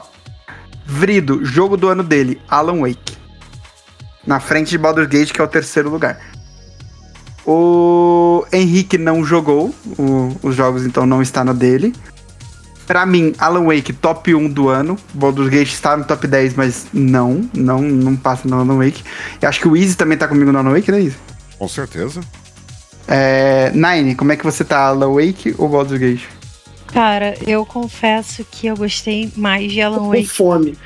Vrido, 0.86 1.44
jogo 1.46 1.78
do 1.78 1.88
ano 1.88 2.04
dele, 2.04 2.42
Alan 2.50 2.82
Wake. 2.82 3.18
Na 4.26 4.40
frente 4.40 4.70
de 4.70 4.78
Baldur's 4.78 5.08
Gate, 5.08 5.32
que 5.32 5.40
é 5.40 5.44
o 5.44 5.48
terceiro 5.48 5.90
lugar. 5.90 6.20
O 7.46 8.46
Henrique 8.52 8.98
não 8.98 9.24
jogou 9.26 9.74
o, 9.98 10.36
os 10.44 10.56
jogos, 10.56 10.86
então 10.86 11.06
não 11.06 11.22
está 11.22 11.44
no 11.44 11.54
dele. 11.54 11.94
Pra 12.86 13.06
mim, 13.06 13.34
Alan 13.40 13.66
Wake, 13.66 13.94
top 13.94 14.36
1 14.36 14.50
do 14.50 14.68
ano. 14.68 14.98
Baldur's 15.14 15.50
Gate 15.50 15.72
está 15.72 15.96
no 15.96 16.04
top 16.04 16.28
10, 16.28 16.56
mas 16.56 16.88
não, 16.94 17.50
não, 17.54 17.82
não 17.82 18.16
passa 18.16 18.48
no 18.48 18.60
Alan 18.60 18.78
Wake. 18.78 19.04
Eu 19.42 19.48
acho 19.48 19.60
que 19.60 19.68
o 19.68 19.78
Easy 19.78 19.96
também 19.96 20.18
tá 20.18 20.28
comigo 20.28 20.52
no 20.52 20.60
Alan 20.60 20.74
Wake, 20.74 20.92
né, 20.92 21.00
Easy? 21.00 21.16
Com 21.58 21.68
certeza. 21.68 22.22
É, 23.08 23.72
Nine, 23.74 24.16
como 24.16 24.32
é 24.32 24.36
que 24.36 24.44
você 24.44 24.64
tá? 24.64 24.88
Alan 24.88 25.14
Wake 25.14 25.56
ou 25.58 25.70
Baldur's 25.70 26.00
Gate? 26.00 26.28
Cara, 26.88 27.36
eu 27.48 27.66
confesso 27.66 28.46
que 28.50 28.68
eu 28.68 28.76
gostei 28.76 29.32
mais 29.36 29.72
de 29.72 29.82
Alan 29.82 30.10
Wake. 30.10 30.28
Com 30.28 30.34
fome. 30.34 30.78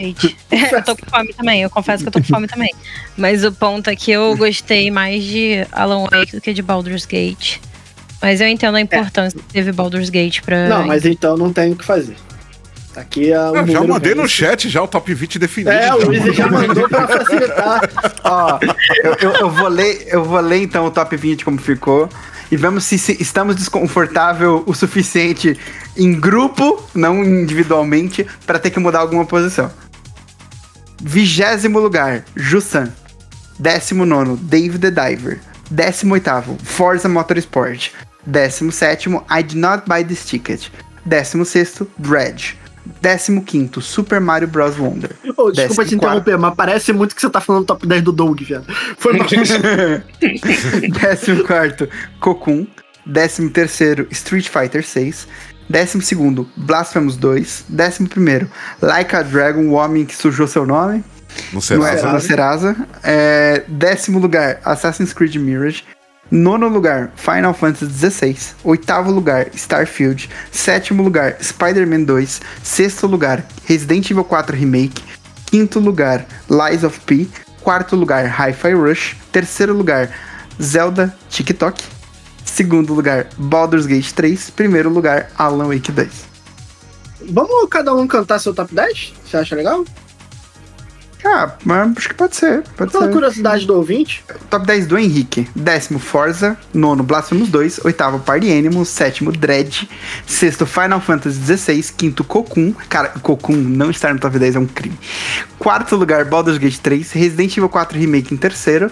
eu 0.50 0.82
tô 0.84 0.96
com 0.96 1.10
fome 1.10 1.32
também, 1.34 1.62
eu 1.62 1.70
confesso 1.70 2.02
que 2.02 2.08
eu 2.08 2.12
tô 2.12 2.20
com 2.20 2.26
fome 2.26 2.46
também. 2.46 2.74
Mas 3.16 3.44
o 3.44 3.52
ponto 3.52 3.90
é 3.90 3.96
que 3.96 4.10
eu 4.10 4.36
gostei 4.36 4.90
mais 4.90 5.22
de 5.22 5.66
Alan 5.72 6.04
Wake 6.04 6.36
do 6.36 6.40
que 6.40 6.52
de 6.52 6.62
Baldur's 6.62 7.04
Gate. 7.04 7.58
Mas 8.20 8.40
eu 8.40 8.48
entendo 8.48 8.76
a 8.76 8.80
importância 8.80 9.38
é. 9.38 9.40
que 9.40 9.52
teve 9.52 9.72
Baldur's 9.72 10.10
Gate 10.10 10.40
pra. 10.42 10.68
Não, 10.68 10.86
mas 10.86 11.04
então 11.04 11.36
não 11.36 11.52
tem 11.52 11.72
o 11.72 11.76
que 11.76 11.84
fazer. 11.84 12.16
Aqui 12.96 13.30
é 13.30 13.40
o. 13.40 13.66
já 13.66 13.82
mandei 13.82 14.14
no 14.14 14.28
chat 14.28 14.68
já 14.68 14.82
o 14.82 14.88
top 14.88 15.14
20 15.14 15.38
definido. 15.38 15.70
É, 15.70 15.94
o 15.94 16.06
Luiz 16.06 16.34
já 16.34 16.48
mandou 16.48 16.88
pra 16.88 17.06
facilitar. 17.06 17.80
Ó, 18.24 18.58
eu, 19.04 19.16
eu, 19.20 19.32
eu, 19.32 19.50
vou 19.50 19.68
ler, 19.68 20.06
eu 20.08 20.24
vou 20.24 20.40
ler 20.40 20.62
então 20.62 20.84
o 20.84 20.90
top 20.90 21.16
20 21.16 21.44
como 21.44 21.58
ficou. 21.58 22.08
E 22.50 22.56
vamos 22.56 22.82
se, 22.84 22.98
se 22.98 23.16
estamos 23.20 23.54
desconfortável 23.54 24.64
o 24.66 24.74
suficiente 24.74 25.56
em 25.96 26.18
grupo, 26.18 26.82
não 26.92 27.22
individualmente, 27.22 28.26
para 28.44 28.58
ter 28.58 28.70
que 28.70 28.80
mudar 28.80 28.98
alguma 28.98 29.24
posição. 29.24 29.70
Vigésimo 31.00 31.80
lugar, 31.80 32.24
Jusan. 32.36 32.92
Décimo 33.58 34.04
nono, 34.04 34.36
Dave 34.36 34.78
the 34.78 34.90
Diver. 34.90 35.38
Décimo 35.70 36.14
oitavo, 36.14 36.56
Forza 36.62 37.08
Motorsport. 37.08 37.92
Décimo 38.26 38.70
sétimo, 38.70 39.24
I 39.30 39.42
Did 39.42 39.56
Not 39.56 39.84
Buy 39.86 40.04
This 40.04 40.24
Ticket. 40.24 40.70
Décimo 41.04 41.44
sexto, 41.44 41.86
Dredge. 41.98 42.56
Décimo 43.00 43.42
quinto, 43.42 43.80
Super 43.80 44.20
Mario 44.20 44.48
Bros. 44.48 44.78
Wonder. 44.78 45.10
Ô, 45.36 45.50
desculpa 45.50 45.84
te 45.84 45.94
interromper, 45.94 46.38
mas 46.38 46.54
parece 46.54 46.92
muito 46.92 47.14
que 47.14 47.20
você 47.20 47.30
tá 47.30 47.40
falando 47.40 47.66
top 47.66 47.86
10 47.86 48.02
do 48.02 48.12
Doug, 48.12 48.40
viado. 48.42 48.66
Foi 48.98 49.12
mal. 49.16 49.26
Décimo 51.00 51.44
quarto, 51.44 51.88
Cocoon. 52.20 52.66
Décimo 53.06 53.50
terceiro, 53.50 54.06
Street 54.10 54.48
Fighter 54.48 54.84
6. 54.84 55.26
Décimo 55.70 56.02
segundo, 56.02 56.48
Blasphemous 56.56 57.16
2. 57.16 57.66
Décimo 57.68 58.08
primeiro, 58.08 58.50
Like 58.82 59.14
a 59.14 59.22
Dragon, 59.22 59.68
o 59.68 59.72
homem 59.74 60.04
que 60.04 60.16
sujou 60.16 60.48
seu 60.48 60.66
nome. 60.66 61.04
No 61.52 61.54
No, 61.54 61.62
Serasa. 61.62 62.12
no 62.12 62.20
Serasa. 62.20 62.76
É, 63.04 63.62
décimo 63.68 64.18
lugar, 64.18 64.58
Assassin's 64.64 65.12
Creed 65.12 65.36
Mirage. 65.36 65.84
Nono 66.28 66.68
lugar, 66.68 67.12
Final 67.14 67.54
Fantasy 67.54 67.86
XVI. 67.86 68.36
Oitavo 68.64 69.12
lugar, 69.12 69.46
Starfield. 69.54 70.28
Sétimo 70.50 71.04
lugar, 71.04 71.36
Spider-Man 71.40 72.04
2. 72.04 72.40
Sexto 72.64 73.06
lugar, 73.06 73.44
Resident 73.68 74.10
Evil 74.10 74.24
4 74.24 74.56
Remake. 74.56 75.00
Quinto 75.46 75.78
lugar, 75.78 76.26
Lies 76.48 76.82
of 76.82 76.98
P. 77.06 77.28
Quarto 77.62 77.94
lugar, 77.94 78.26
Hi-Fi 78.26 78.72
Rush. 78.74 79.14
Terceiro 79.30 79.72
lugar, 79.72 80.08
Zelda 80.60 81.14
TikTok. 81.28 81.78
Segundo 82.54 82.92
lugar, 82.94 83.28
Baldur's 83.38 83.86
Gate 83.86 84.12
3. 84.12 84.50
Primeiro 84.50 84.90
lugar, 84.90 85.30
Alan 85.38 85.68
Wake 85.68 85.92
2. 85.92 86.08
Vamos 87.30 87.68
cada 87.70 87.94
um 87.94 88.06
cantar 88.06 88.38
seu 88.38 88.52
top 88.52 88.74
10? 88.74 89.12
Você 89.24 89.36
acha 89.36 89.54
legal? 89.54 89.84
Ah, 91.24 91.52
mas 91.64 91.96
acho 91.98 92.08
que 92.08 92.14
pode 92.14 92.34
ser. 92.34 92.62
Pode 92.76 92.90
Pela 92.92 93.06
ser. 93.06 93.12
curiosidade 93.12 93.66
do 93.66 93.76
ouvinte. 93.76 94.24
Top 94.48 94.66
10 94.66 94.86
do 94.86 94.98
Henrique. 94.98 95.48
Décimo, 95.54 95.98
Forza. 95.98 96.56
Nono, 96.72 97.02
Blasphemous 97.02 97.48
2. 97.50 97.84
Oitavo, 97.84 98.18
Party 98.20 98.50
Animals. 98.50 98.88
Sétimo, 98.88 99.30
Dread. 99.30 99.88
Sexto, 100.26 100.64
Final 100.66 101.00
Fantasy 101.00 101.38
XVI. 101.56 101.82
Quinto, 101.96 102.24
Cocoon. 102.24 102.72
Cara, 102.88 103.10
Cocoon 103.22 103.56
não 103.56 103.90
estar 103.90 104.12
no 104.14 104.18
top 104.20 104.38
10 104.38 104.56
é 104.56 104.58
um 104.58 104.66
crime. 104.66 104.98
Quarto 105.58 105.94
lugar, 105.94 106.24
Baldur's 106.24 106.56
Gate 106.58 106.78
3. 106.78 107.12
Resident 107.12 107.52
Evil 107.56 107.68
4 107.68 107.98
Remake 107.98 108.32
em 108.34 108.36
terceiro. 108.38 108.90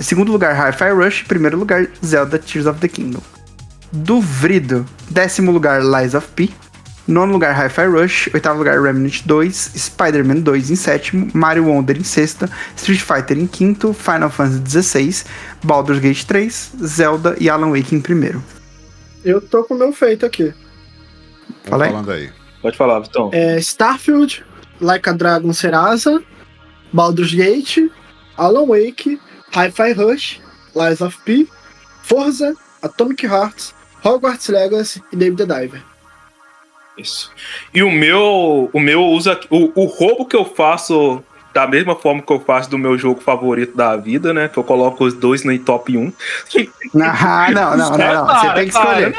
Segundo 0.00 0.32
lugar, 0.32 0.54
Hi-Fi 0.54 0.90
Rush. 0.90 1.24
Primeiro 1.24 1.56
lugar, 1.56 1.86
Zelda 2.04 2.38
Tears 2.38 2.66
of 2.66 2.80
the 2.80 2.88
Kingdom. 2.88 3.20
Duvrido. 3.92 4.86
Décimo 5.10 5.50
lugar, 5.50 5.82
Lies 5.82 6.14
of 6.14 6.28
P. 6.28 6.50
Nono 7.06 7.32
lugar, 7.32 7.54
Hi-Fi 7.54 7.86
Rush. 7.86 8.30
Oitavo 8.34 8.58
lugar, 8.58 8.80
Remnant 8.80 9.22
2. 9.24 9.72
Spider-Man 9.76 10.40
2 10.40 10.70
em 10.70 10.76
sétimo. 10.76 11.30
Mario 11.32 11.66
Wonder 11.66 11.96
em 11.96 12.04
sexto. 12.04 12.48
Street 12.76 13.00
Fighter 13.00 13.38
em 13.38 13.46
quinto. 13.46 13.92
Final 13.92 14.30
Fantasy 14.30 14.82
XVI. 14.82 15.24
Baldur's 15.64 16.00
Gate 16.00 16.24
3. 16.24 16.72
Zelda 16.84 17.34
e 17.40 17.48
Alan 17.48 17.70
Wake 17.70 17.94
em 17.94 18.00
primeiro. 18.00 18.42
Eu 19.24 19.40
tô 19.40 19.64
com 19.64 19.74
o 19.74 19.78
meu 19.78 19.92
feito 19.92 20.26
aqui. 20.26 20.52
Fala 21.64 21.86
aí. 21.86 21.90
falando 21.90 22.10
aí. 22.10 22.30
Pode 22.60 22.76
falar, 22.76 23.00
Vitão. 23.00 23.30
É 23.32 23.58
Starfield, 23.58 24.44
Like 24.80 25.08
a 25.08 25.12
Dragon 25.12 25.52
Serasa, 25.52 26.22
Baldur's 26.92 27.32
Gate, 27.32 27.90
Alan 28.36 28.66
Wake, 28.66 29.20
Hi-Fi 29.54 29.92
Rush, 29.92 30.40
Lies 30.74 31.00
of 31.00 31.18
P, 31.24 31.48
Forza, 32.02 32.54
Atomic 32.82 33.26
Hearts, 33.26 33.74
Hogwarts 34.04 34.48
Legacy 34.48 35.02
e 35.12 35.16
David 35.16 35.38
the 35.38 35.46
Diver. 35.46 35.82
Isso. 36.96 37.30
E 37.72 37.82
o 37.82 37.90
meu, 37.90 38.70
o 38.72 38.80
meu 38.80 39.04
usa 39.04 39.38
o, 39.50 39.80
o 39.80 39.84
roubo 39.86 40.26
que 40.26 40.34
eu 40.34 40.44
faço 40.44 41.22
da 41.58 41.66
mesma 41.66 41.96
forma 41.96 42.22
que 42.22 42.32
eu 42.32 42.38
faço 42.38 42.70
do 42.70 42.78
meu 42.78 42.96
jogo 42.96 43.20
favorito 43.20 43.76
da 43.76 43.96
vida, 43.96 44.32
né? 44.32 44.46
Que 44.46 44.58
eu 44.58 44.62
coloco 44.62 45.04
os 45.04 45.12
dois 45.12 45.42
no 45.42 45.58
top 45.58 45.96
1. 45.96 46.12
Ah, 47.02 47.48
não, 47.52 47.76
não, 47.76 47.90
não, 47.90 47.98
não. 47.98 48.26
Você 48.26 48.50
tem 48.54 48.68
que 48.68 48.76
escolher. 48.76 49.14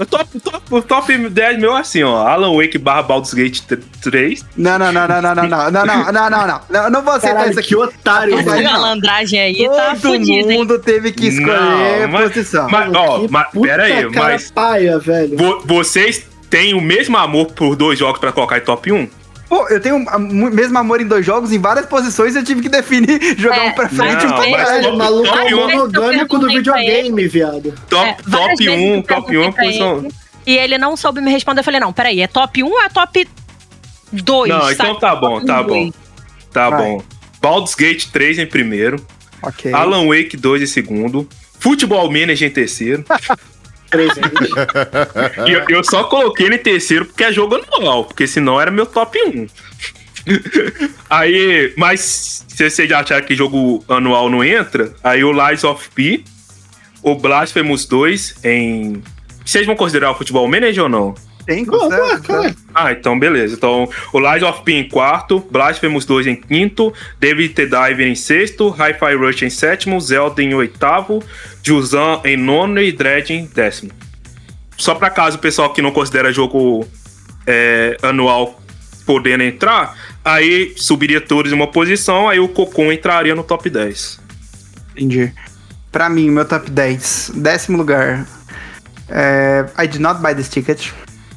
O 0.00 0.06
top, 0.06 0.40
top, 0.40 0.82
top 0.88 1.28
10 1.28 1.58
meu 1.60 1.76
é 1.76 1.80
assim, 1.80 2.02
ó. 2.02 2.26
Alan 2.26 2.52
Wake 2.56 2.78
barra 2.78 3.02
Baldur's 3.02 3.32
Gate 3.32 3.60
3. 4.02 4.44
Não, 4.56 4.76
não, 4.78 4.92
não, 4.92 5.06
não, 5.06 5.22
não, 5.22 5.34
não, 5.34 5.46
não, 5.46 5.70
não, 5.70 6.12
não, 6.12 6.30
não, 6.30 6.60
não, 6.68 6.90
não, 6.90 7.02
vou 7.02 7.14
aceitar 7.14 7.36
Caralho, 7.36 7.50
isso 7.52 7.60
que 7.60 7.74
aqui. 7.74 7.76
otário, 7.76 8.38
Essa 8.40 8.60
malandragem 8.62 9.40
aí 9.40 9.68
tá 9.68 9.96
Todo 10.02 10.18
mundo 10.20 10.78
teve 10.80 11.12
que 11.12 11.28
escolher 11.28 12.00
Não, 12.02 12.08
mas- 12.08 12.28
posição. 12.32 12.68
Mas, 12.68 12.92
ó, 12.92 13.26
mas, 13.30 13.46
pera 13.52 13.84
aí, 13.84 14.08
mas 14.10 14.50
paia, 14.50 14.98
velho. 14.98 15.36
vo- 15.36 15.62
vocês 15.64 16.26
têm 16.50 16.74
o 16.74 16.80
mesmo 16.80 17.16
amor 17.16 17.52
por 17.52 17.76
dois 17.76 17.98
jogos 17.98 18.18
pra 18.20 18.32
colocar 18.32 18.58
em 18.58 18.62
top 18.62 18.90
1? 18.90 19.08
Pô, 19.48 19.68
eu 19.68 19.80
tenho 19.80 19.96
o 19.96 20.20
mesmo 20.50 20.78
amor 20.78 21.00
em 21.00 21.06
dois 21.06 21.24
jogos, 21.24 21.52
em 21.52 21.58
várias 21.58 21.86
posições, 21.86 22.34
eu 22.34 22.42
tive 22.42 22.62
que 22.62 22.68
definir 22.68 23.20
jogar 23.38 23.66
É, 23.66 23.68
um 23.68 23.72
pra 23.74 23.88
frente 23.88 24.22
e 24.24 24.26
um 24.26 24.30
pra 24.30 24.42
trás. 24.42 24.86
O 24.86 24.96
maluco 24.96 25.28
é 25.28 25.54
um. 25.54 25.68
monogâmico 25.68 26.38
do 26.38 26.46
videogame, 26.48 27.28
viado. 27.28 27.74
Top, 27.88 28.08
É, 28.08 28.14
top 28.30 28.56
vezes 28.56 28.68
1, 28.68 28.94
eu 28.96 29.02
top 29.02 29.36
1 29.36 29.42
é 29.42 29.52
perguntei 29.52 29.52
pra 29.52 29.64
posição. 29.64 29.98
ele, 29.98 30.14
E 30.46 30.56
ele 30.58 30.78
não 30.78 30.96
soube 30.96 31.20
me 31.20 31.30
responder. 31.30 31.60
Eu 31.60 31.64
falei, 31.64 31.78
não, 31.80 31.92
peraí, 31.92 32.20
é 32.22 32.26
top 32.26 32.62
1 32.62 32.66
ou 32.66 32.82
é 32.82 32.88
top 32.88 33.28
2? 34.12 34.48
Não, 34.50 34.70
então 34.72 34.98
tá 34.98 35.14
bom, 35.14 35.44
tá 35.44 35.62
bom. 35.62 35.90
Tá 36.52 36.70
Vai. 36.70 36.82
bom. 36.82 37.02
Baldur's 37.40 37.74
Gate 37.74 38.06
3 38.06 38.38
em 38.38 38.46
primeiro. 38.46 39.04
Ok. 39.42 39.72
Alan 39.72 40.06
Wake 40.06 40.36
2 40.36 40.62
em 40.62 40.66
segundo. 40.66 41.28
Futebol 41.58 42.10
Manager 42.10 42.48
em 42.48 42.52
terceiro. 42.52 43.04
Presente. 43.94 45.48
E 45.48 45.52
eu, 45.54 45.64
eu 45.68 45.84
só 45.84 46.04
coloquei 46.04 46.46
ele 46.46 46.56
em 46.56 46.58
terceiro 46.58 47.06
porque 47.06 47.24
é 47.24 47.32
jogo 47.32 47.56
anual, 47.72 48.04
porque 48.04 48.26
senão 48.26 48.60
era 48.60 48.70
meu 48.70 48.86
top 48.86 49.18
1. 49.18 49.46
aí, 51.08 51.72
mas 51.76 52.44
se 52.48 52.70
vocês 52.70 52.88
já 52.88 53.00
acharam 53.00 53.24
que 53.26 53.34
jogo 53.34 53.84
anual 53.88 54.30
não 54.30 54.42
entra, 54.42 54.94
aí 55.02 55.22
o 55.22 55.32
Lies 55.32 55.64
of 55.64 55.88
P, 55.90 56.24
o 57.02 57.14
Blasphemous 57.14 57.86
2 57.86 58.36
em. 58.44 59.02
Vocês 59.44 59.66
vão 59.66 59.76
considerar 59.76 60.10
o 60.10 60.14
Futebol 60.14 60.48
Manager 60.48 60.84
ou 60.84 60.88
não? 60.88 61.14
Tem, 61.46 61.64
pô, 61.64 61.88
cara. 61.88 62.54
Ah, 62.74 62.92
então 62.92 63.18
beleza. 63.18 63.54
Então, 63.54 63.88
o 64.12 64.18
Lies 64.18 64.42
of 64.42 64.62
P 64.62 64.72
em 64.72 64.88
quarto, 64.88 65.44
Blasphemous 65.50 66.04
2 66.04 66.26
em 66.26 66.36
quinto, 66.36 66.92
David 67.20 67.54
the 67.54 67.66
Diver 67.66 68.06
em 68.06 68.14
sexto, 68.14 68.70
Hi-Fi 68.70 69.14
Rush 69.14 69.42
em 69.42 69.50
sétimo, 69.50 70.00
Zelda 70.00 70.42
em 70.42 70.54
oitavo, 70.54 71.22
Juzan 71.62 72.20
em 72.24 72.36
nono 72.36 72.80
e 72.80 72.90
Dread 72.90 73.32
em 73.32 73.46
décimo. 73.46 73.90
Só 74.76 74.94
pra 74.94 75.10
caso 75.10 75.36
o 75.36 75.40
pessoal 75.40 75.72
que 75.72 75.82
não 75.82 75.90
considera 75.90 76.32
jogo 76.32 76.88
é, 77.46 77.96
anual 78.02 78.60
podendo 79.06 79.42
entrar, 79.42 79.96
aí 80.24 80.72
subiria 80.76 81.20
todos 81.20 81.52
em 81.52 81.54
uma 81.54 81.66
posição, 81.66 82.28
aí 82.28 82.40
o 82.40 82.48
Cocon 82.48 82.90
entraria 82.90 83.34
no 83.34 83.44
top 83.44 83.68
10. 83.68 84.20
Entendi. 84.96 85.32
Pra 85.92 86.08
mim, 86.08 86.30
meu 86.30 86.44
top 86.44 86.70
10. 86.70 87.32
Décimo 87.36 87.76
lugar. 87.76 88.26
É, 89.08 89.66
I 89.78 89.86
did 89.86 90.00
not 90.00 90.20
buy 90.20 90.34
this 90.34 90.48
ticket. 90.48 90.90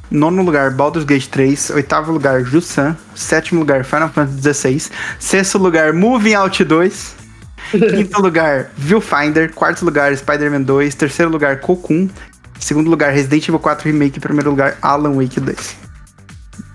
Nono 0.10 0.42
lugar, 0.42 0.72
Baldur's 0.72 1.06
Gate 1.06 1.28
3. 1.30 1.72
Oitavo 1.72 2.12
lugar, 2.12 2.44
Jusan. 2.44 2.96
Sétimo 3.16 3.60
lugar, 3.60 3.84
Final 3.84 4.10
Fantasy 4.10 4.54
XVI. 4.54 4.92
Sexto 5.20 5.58
lugar, 5.58 5.94
Moving 5.94 6.36
Out 6.36 6.64
2. 6.64 7.16
Quinto 7.72 8.22
lugar, 8.22 8.72
Viewfinder. 8.78 9.52
Quarto 9.52 9.84
lugar, 9.84 10.16
Spider-Man 10.16 10.64
2. 10.64 10.96
Terceiro 10.96 11.30
lugar, 11.30 11.60
Cocoon. 11.60 12.10
Segundo 12.60 12.90
lugar, 12.90 13.14
Resident 13.14 13.44
Evil 13.50 13.60
4 13.60 13.86
Remake. 13.92 14.20
Primeiro 14.20 14.50
lugar, 14.52 14.78
Alan 14.82 15.16
Wake 15.18 15.40
2. 15.42 15.76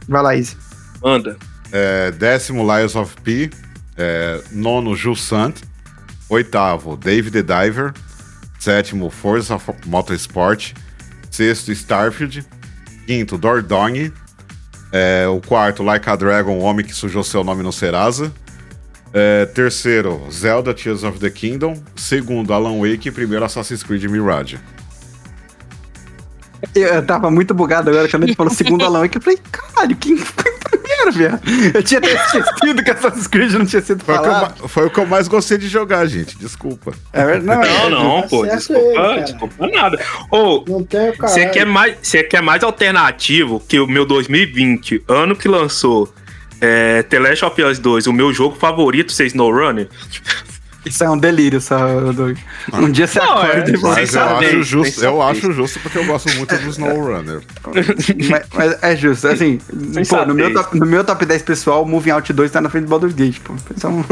Vai 0.09 0.23
lá, 0.23 0.37
Izzy. 0.37 0.57
Manda. 1.03 1.37
É, 1.73 2.11
décimo, 2.11 2.63
Lies 2.67 2.95
of 2.95 3.17
P. 3.23 3.51
É, 3.97 4.43
nono, 4.53 4.95
Jules 4.95 5.23
Sant. 5.23 5.63
Oitavo, 6.29 6.97
David 6.97 7.33
the 7.33 7.43
Diver. 7.43 7.93
Sétimo, 8.59 9.09
Forza 9.11 9.59
Fo- 9.59 9.75
Motorsport. 9.87 10.75
Sexto, 11.31 11.73
Starfield. 11.73 12.45
Quinto, 13.07 13.39
Dordogne. 13.39 14.13
É, 14.93 15.27
o 15.27 15.41
quarto, 15.41 15.83
Like 15.83 16.09
a 16.09 16.17
Dragon, 16.17 16.53
o 16.59 16.61
homem 16.61 16.85
que 16.85 16.95
sujou 16.95 17.25
seu 17.25 17.43
nome 17.43 17.63
no 17.63 17.73
Serasa. 17.73 18.33
É, 19.15 19.47
terceiro, 19.47 20.27
Zelda 20.31 20.73
Tears 20.73 21.03
of 21.03 21.19
the 21.19 21.31
Kingdom. 21.31 21.83
Segundo, 21.97 22.53
Alan 22.53 22.79
Wake. 22.79 23.11
Primeiro, 23.11 23.45
Assassin's 23.45 23.83
Creed 23.83 24.05
Mirage. 24.05 24.59
Eu, 26.75 26.89
eu 26.89 27.07
tava 27.07 27.31
muito 27.31 27.53
bugado 27.53 27.91
agora 27.91 28.09
quando 28.09 28.23
ele 28.23 28.35
falou 28.35 28.53
segundo 28.53 28.85
Alan 28.85 29.01
Wake. 29.01 29.17
Eu 29.17 29.23
falei, 29.23 29.39
caralho, 29.51 29.97
quem 29.97 30.17
velho? 31.15 31.41
Eu 31.75 31.83
tinha 31.83 31.99
até 31.99 32.13
esquecido 32.15 32.83
que 32.83 32.91
Assassin's 32.91 33.27
Creed 33.27 33.53
não 33.53 33.67
tinha 33.67 33.83
sido 33.83 34.05
Foi, 34.05 34.15
o 34.15 34.21
que 34.21 34.27
eu, 34.27 34.33
falado. 34.33 34.69
foi 34.69 34.87
o 34.87 34.91
que 34.91 34.99
eu 34.99 35.07
mais 35.07 35.29
gostei 35.29 35.59
de 35.59 35.69
jogar, 35.69 36.07
gente. 36.07 36.37
Desculpa. 36.39 36.93
É. 37.13 37.39
Não, 37.39 37.91
não, 37.91 38.23
tá 38.23 38.29
pô. 38.29 38.45
certo 38.45 38.59
Desculpa, 38.59 39.01
ele, 39.01 39.21
desculpa 39.23 39.67
nada. 39.69 40.01
Ô, 40.31 40.65
Não 40.67 40.77
o 40.79 40.87
Você 41.21 41.47
quer, 41.47 41.67
mais, 41.67 41.97
você 42.03 42.23
quer 42.23 42.43
mais 42.43 42.63
alternativo 42.63 43.61
que 43.67 43.79
o 43.79 43.87
meu 43.87 44.05
2020, 44.05 45.05
ano 45.09 45.37
que 45.37 45.49
lançou 45.49 46.13
é, 46.61 47.03
The 47.03 47.19
Last 47.19 47.45
of 47.45 47.63
Us 47.63 47.79
2, 47.79 48.07
o 48.07 48.13
meu 48.13 48.33
jogo 48.33 48.57
favorito 48.57 49.13
ser 49.13 49.27
SnowRunner? 49.27 49.89
Isso 50.85 51.05
é 51.05 51.09
um 51.11 51.17
delírio, 51.17 51.61
Doug. 52.15 52.37
Um 52.73 52.91
dia 52.91 53.07
você 53.07 53.19
Não, 53.21 53.39
acorda 53.39 53.71
é- 53.71 53.75
e 53.75 53.77
você 53.77 54.01
Mas 54.01 54.15
eu 54.15 54.23
acho 54.37 54.63
justo, 54.65 55.05
eu 55.05 55.23
acho 55.23 55.53
justo 55.53 55.81
porque 55.81 55.99
eu 55.99 56.05
gosto 56.07 56.35
muito 56.37 56.57
do 56.57 56.69
SnowRunner. 56.71 57.41
mas, 58.29 58.43
mas 58.53 58.83
é 58.83 58.97
justo, 58.97 59.29
assim, 59.29 59.59
pô, 60.09 60.25
no 60.27 60.35
meu, 60.35 60.53
top, 60.53 60.79
no 60.79 60.87
meu 60.87 61.05
top 61.05 61.25
10 61.25 61.43
pessoal, 61.43 61.83
o 61.85 61.87
Moving 61.87 62.11
Out 62.11 62.33
2 62.33 62.51
tá 62.51 62.61
na 62.61 62.69
frente 62.69 62.85
do 62.85 62.89
Baldur's 62.91 63.15
Gate, 63.15 63.39
pô. 63.45 63.55
Então, 63.77 64.05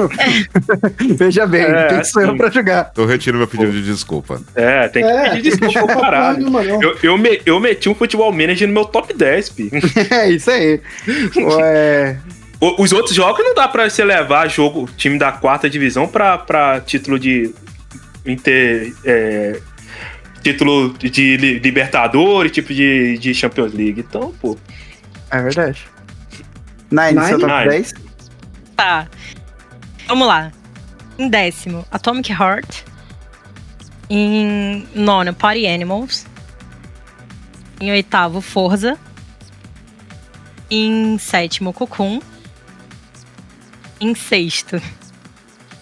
Veja 1.17 1.47
bem, 1.47 1.63
É, 1.63 1.87
quem 1.89 2.05
sou 2.05 2.23
eu 2.23 2.29
assim. 2.29 2.37
pra 2.39 2.51
jogar? 2.51 2.93
Eu 2.97 3.07
retiro 3.07 3.39
meu 3.39 3.49
pedido 3.49 3.73
de 3.73 3.83
desculpa. 3.83 4.41
É, 4.55 4.89
tem 4.89 5.05
que 5.05 5.31
pedir 5.31 5.43
desculpa 5.43 5.87
pro 5.87 6.01
caralho. 6.01 6.47
Eu, 6.83 6.97
eu, 7.03 7.19
me- 7.19 7.41
eu 7.45 7.59
meti 7.61 7.89
um 7.89 7.95
futebol 7.95 8.31
manager 8.33 8.69
no 8.69 8.75
meu 8.75 8.85
top 8.85 9.13
10, 9.13 9.49
pi. 9.51 9.71
É 10.11 10.29
isso 10.31 10.51
aí. 10.51 10.81
Ué, 11.37 12.17
Os 12.79 12.93
outros 12.93 13.15
jogos 13.15 13.43
não 13.45 13.55
dá 13.55 13.67
pra 13.69 13.89
você 13.89 14.05
levar 14.05 14.47
jogo, 14.49 14.89
time 14.97 15.19
da 15.19 15.33
quarta 15.33 15.69
divisão 15.71 16.07
pra, 16.07 16.37
pra 16.39 16.81
título 16.81 17.19
de. 17.19 17.55
Inter, 18.27 18.93
é, 19.03 19.61
título 20.43 20.93
de 20.99 21.37
li- 21.39 21.59
Libertadores, 21.59 22.53
tipo 22.53 22.75
de, 22.75 23.17
de 23.19 23.33
Champions 23.33 23.73
League. 23.73 24.01
Então, 24.07 24.33
pô. 24.43 24.59
é 25.31 25.41
verdade. 25.43 25.81
Nine, 26.91 27.13
Nine? 27.13 27.27
seu 27.27 27.39
top 27.39 27.53
Nine. 27.53 27.69
10? 27.71 27.95
Tá. 28.77 29.09
Vamos 30.07 30.27
lá. 30.29 30.53
Em 31.19 31.29
décimo, 31.31 31.87
Atomic 31.91 32.31
Heart. 32.31 32.83
Em 34.11 34.87
nono, 34.95 35.33
Party 35.33 35.67
Animals. 35.67 36.27
Em 37.81 37.91
oitavo, 37.91 38.41
Forza. 38.43 38.99
Em 40.71 41.17
sétimo, 41.19 41.73
Cocoon. 41.73 42.21
Em 44.01 44.15
sexto, 44.15 44.81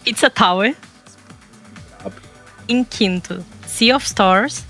Pizza 0.05 0.29
Tower. 0.29 0.75
Em 2.69 2.85
quinto, 2.85 3.45
Sea 3.67 3.97
of 3.97 4.05
Stars. 4.07 4.65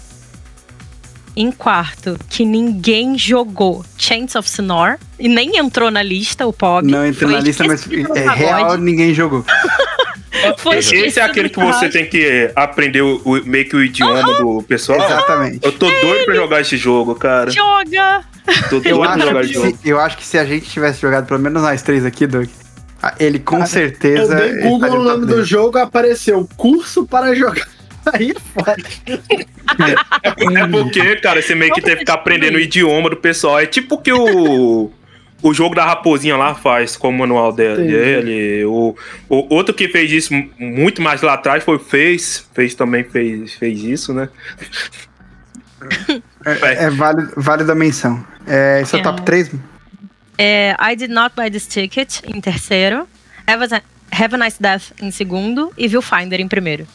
Em 1.34 1.52
quarto, 1.52 2.18
que 2.28 2.44
ninguém 2.44 3.16
jogou, 3.16 3.84
Chains 3.96 4.34
of 4.34 4.48
Sonor. 4.50 4.98
E 5.18 5.28
nem 5.28 5.56
entrou 5.56 5.90
na 5.90 6.02
lista, 6.02 6.46
o 6.46 6.52
POG. 6.52 6.90
Não 6.90 7.06
entrou 7.06 7.30
na 7.30 7.38
lista, 7.40 7.64
mas 7.64 7.86
é 8.16 8.28
real, 8.34 8.76
ninguém 8.76 9.14
jogou. 9.14 9.44
Foi 10.58 10.76
Esse 10.78 11.18
é 11.18 11.22
aquele 11.22 11.48
que 11.48 11.58
você 11.58 11.88
tem 11.88 12.08
que 12.08 12.50
aprender 12.54 13.02
o, 13.02 13.20
o- 13.24 13.44
meio 13.44 13.68
que 13.68 13.74
o 13.74 13.82
idioma 13.82 14.22
do 14.22 14.62
pessoal. 14.62 15.00
Exatamente. 15.04 15.58
Eu 15.62 15.72
tô 15.72 15.88
doido 15.90 16.24
pra 16.26 16.34
jogar 16.34 16.60
esse 16.60 16.76
jogo, 16.76 17.14
cara. 17.14 17.50
Joga! 17.50 18.22
Tô 18.70 18.76
Eu 18.76 18.98
doido 18.98 18.98
pra 19.00 19.10
acho, 19.14 19.20
jogar 19.26 19.40
que 19.40 19.46
esse 19.46 19.54
jogo. 19.54 19.78
se, 19.82 19.88
eu 19.88 20.00
acho 20.00 20.16
que 20.16 20.24
se 20.24 20.38
a 20.38 20.44
gente 20.44 20.66
tivesse 20.68 21.00
jogado 21.00 21.26
pelo 21.26 21.40
menos 21.40 21.60
nós 21.62 21.82
três 21.82 22.04
aqui, 22.04 22.26
Doug, 22.26 22.48
ele 23.18 23.38
com 23.38 23.58
Eu 23.60 23.66
certeza. 23.66 24.34
dei 24.34 24.48
ele 24.50 24.62
Google 24.62 24.90
o 24.90 24.96
no 24.98 25.04
nome 25.04 25.26
do 25.26 25.36
10. 25.36 25.48
jogo, 25.48 25.78
apareceu 25.78 26.48
curso 26.56 27.06
para 27.06 27.34
jogar. 27.34 27.68
Aí 28.12 28.30
é 28.30 28.34
foda. 28.40 28.76
É 30.54 30.66
porque, 30.66 31.16
cara, 31.16 31.42
você 31.42 31.54
meio 31.54 31.72
que 31.74 31.80
tem 31.82 31.92
que 31.94 32.00
ficar 32.00 32.14
aprendendo 32.14 32.56
o 32.56 32.60
idioma 32.60 33.10
do 33.10 33.16
pessoal. 33.16 33.58
É 33.60 33.66
tipo 33.66 33.96
o 33.96 33.98
que 33.98 34.12
o. 34.12 34.90
O 35.40 35.54
jogo 35.54 35.72
da 35.72 35.84
raposinha 35.84 36.36
lá 36.36 36.52
faz 36.52 36.96
com 36.96 37.10
o 37.10 37.12
manual 37.12 37.52
dele. 37.52 38.64
O, 38.64 38.96
o 39.28 39.54
outro 39.54 39.72
que 39.72 39.86
fez 39.88 40.10
isso 40.10 40.34
mu- 40.34 40.50
muito 40.58 41.00
mais 41.00 41.22
lá 41.22 41.34
atrás 41.34 41.62
foi 41.62 41.76
o 41.76 41.78
Face. 41.78 42.42
Fez 42.52 42.74
também 42.74 43.04
fez, 43.04 43.52
fez 43.54 43.80
isso, 43.84 44.12
né? 44.12 44.28
É, 46.44 46.86
é 46.86 46.90
válido, 46.90 47.32
válido 47.36 47.70
a 47.70 47.74
menção. 47.74 48.24
É, 48.48 48.80
esse 48.82 48.94
é 48.96 48.98
o 48.98 49.00
É. 49.00 49.02
top 49.04 49.22
3? 49.22 49.50
É, 50.38 50.76
I 50.80 50.94
Did 50.96 51.10
Not 51.10 51.34
Buy 51.36 51.50
This 51.50 51.66
Ticket 51.66 52.20
em 52.24 52.40
terceiro. 52.40 53.08
Have 53.46 53.64
a, 53.74 53.82
Have 54.12 54.34
a 54.34 54.38
Nice 54.38 54.56
Death 54.60 54.92
em 55.02 55.10
segundo. 55.10 55.72
E 55.76 55.88
Viewfinder 55.88 56.40
em 56.40 56.46
primeiro. 56.48 56.86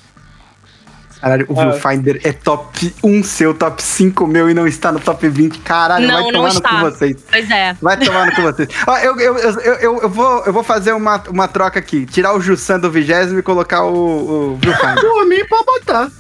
Caralho, 1.19 1.45
o 1.47 1.57
Ah. 1.59 1.65
Viewfinder 1.69 2.19
é 2.25 2.33
top 2.33 2.93
1 3.01 3.23
seu, 3.23 3.53
top 3.53 3.81
5 3.81 4.27
meu 4.27 4.49
e 4.49 4.53
não 4.53 4.67
está 4.67 4.91
no 4.91 4.99
top 4.99 5.27
20. 5.29 5.59
Caralho, 5.59 6.05
Não, 6.05 6.15
vai 6.15 6.23
não 6.23 6.31
tomar 6.31 6.47
no 6.49 6.53
está. 6.55 6.69
cu 6.69 6.77
vocês. 6.81 7.15
Pois 7.29 7.49
é. 7.49 7.73
Vai 7.81 7.97
tomar 7.97 8.25
no 8.25 8.35
cu 8.35 8.41
vocês. 8.41 8.67
Ó, 8.85 8.97
eu, 8.97 9.17
eu, 9.19 9.37
eu, 9.37 9.51
eu, 9.61 10.01
eu 10.01 10.09
vou, 10.09 10.43
eu 10.45 10.51
vou 10.51 10.63
fazer 10.63 10.91
uma, 10.91 11.23
uma 11.29 11.47
troca 11.47 11.79
aqui. 11.79 12.05
Tirar 12.05 12.33
o 12.35 12.41
Jussan 12.41 12.77
do 12.79 12.91
vigésimo 12.91 13.39
e 13.39 13.41
colocar 13.43 13.83
o, 13.85 14.53
o 14.53 14.57
Viewfinder. 14.57 14.99
Por 15.01 15.25
mim, 15.27 15.45
pode 15.47 15.65
botar. 15.65 16.11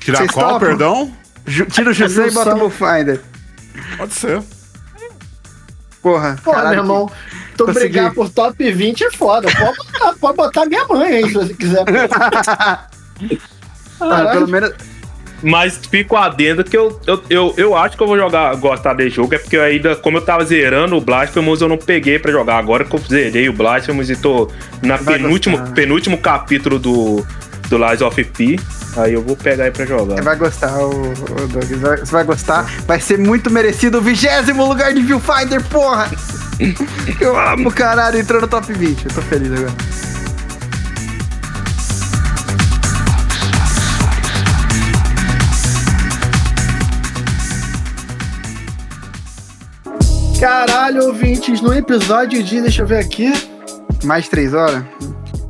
Tirar 0.00 0.18
Vocês 0.18 0.30
qual, 0.30 0.52
topam? 0.54 0.68
perdão? 0.68 1.14
Ju- 1.46 1.66
Tira 1.66 1.90
o 1.90 1.92
Jussan 1.92 2.28
e 2.28 2.30
bota 2.30 2.54
o 2.54 2.68
Viewfinder. 2.70 3.20
Pode 3.98 4.14
ser. 4.14 4.42
Porra, 6.02 6.36
Porra, 6.42 6.56
caralho, 6.56 6.84
meu 6.84 6.84
irmão. 6.84 7.10
Tu 7.56 7.64
Consegui. 7.64 7.86
brigar 7.86 8.14
por 8.14 8.30
top 8.30 8.72
20 8.72 9.04
é 9.04 9.10
foda. 9.10 9.48
Pode 9.50 9.76
botar, 9.76 10.14
pode 10.20 10.36
botar 10.36 10.66
minha 10.66 10.86
mãe 10.86 11.16
aí, 11.16 11.26
se 11.26 11.34
você 11.34 11.54
quiser. 11.54 11.84
Ah, 14.00 14.26
pelo 14.32 14.48
menos. 14.48 14.72
Mas 15.42 15.76
fico 15.76 16.16
adendo 16.16 16.64
que 16.64 16.76
eu, 16.76 17.00
eu, 17.06 17.22
eu, 17.30 17.54
eu 17.56 17.76
acho 17.76 17.96
que 17.96 18.02
eu 18.02 18.06
vou 18.06 18.18
jogar, 18.18 18.54
gostar 18.56 18.94
desse 18.94 19.16
jogo. 19.16 19.34
É 19.34 19.38
porque 19.38 19.56
eu 19.56 19.62
ainda, 19.62 19.94
como 19.94 20.16
eu 20.16 20.22
tava 20.22 20.44
zerando 20.44 20.96
o 20.96 21.00
Blasphemous, 21.00 21.60
eu 21.60 21.68
não 21.68 21.78
peguei 21.78 22.18
pra 22.18 22.32
jogar. 22.32 22.58
Agora 22.58 22.84
que 22.84 22.94
eu 22.94 22.98
zerei 22.98 23.48
o 23.48 23.52
Blasphemous 23.52 24.10
e 24.10 24.16
tô 24.16 24.50
na 24.82 24.98
penúltimo, 24.98 25.72
penúltimo 25.72 26.18
capítulo 26.18 26.78
do, 26.78 27.26
do 27.68 27.78
Lies 27.78 28.00
of 28.02 28.22
P. 28.24 28.58
Aí 28.96 29.12
eu 29.14 29.22
vou 29.22 29.36
pegar 29.36 29.64
aí 29.64 29.70
pra 29.70 29.84
jogar. 29.86 30.16
Você 30.16 30.22
vai 30.22 30.36
gostar, 30.36 30.76
o, 30.78 30.90
o 31.12 31.48
Doug. 31.48 31.64
Você 31.98 32.12
vai- 32.12 32.24
gostar. 32.24 32.62
Vai 32.86 33.00
ser 33.00 33.18
muito 33.18 33.50
merecido 33.50 33.98
o 33.98 34.00
vigésimo 34.00 34.66
lugar 34.66 34.92
de 34.92 35.00
Viewfinder, 35.02 35.62
porra! 35.64 36.10
Eu 37.20 37.38
amo, 37.38 37.70
caralho. 37.70 38.18
Entrou 38.18 38.40
no 38.40 38.48
top 38.48 38.72
20. 38.72 39.04
Eu 39.06 39.14
tô 39.14 39.22
feliz 39.22 39.52
agora. 39.52 39.72
Caralho, 50.40 51.06
ouvintes, 51.06 51.60
no 51.60 51.72
episódio 51.74 52.42
de. 52.42 52.60
Deixa 52.60 52.82
eu 52.82 52.86
ver 52.86 52.98
aqui. 52.98 53.32
Mais 54.04 54.28
três 54.28 54.54
horas? 54.54 54.84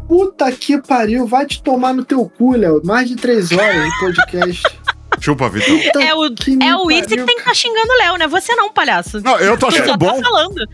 Puta 0.09 0.51
que 0.51 0.81
pariu, 0.81 1.27
vai 1.27 1.45
te 1.45 1.63
tomar 1.63 1.93
no 1.93 2.03
teu 2.05 2.29
cu, 2.29 2.57
Léo. 2.57 2.81
Mais 2.83 3.09
de 3.09 3.15
três 3.15 3.53
horas 3.53 3.85
de 3.85 3.99
podcast. 4.01 4.63
Chupa, 5.21 5.49
Vitão. 5.49 5.79
Puta 5.79 6.03
É 6.03 6.15
o, 6.15 6.35
que 6.35 6.59
é 6.63 6.77
o 6.77 6.91
Easy 6.91 7.09
que 7.09 7.17
tem 7.25 7.35
que 7.35 7.41
estar 7.41 7.55
xingando 7.55 7.93
o 7.93 7.99
Léo, 7.99 8.17
né? 8.17 8.27
Você 8.27 8.55
não, 8.55 8.73
palhaço. 8.73 9.21
Não, 9.23 9.39
eu 9.39 9.59
tô 9.59 9.67
achando 9.67 9.87
só 9.87 9.97
bom. 9.97 10.17
tá 10.17 10.23
falando. 10.23 10.55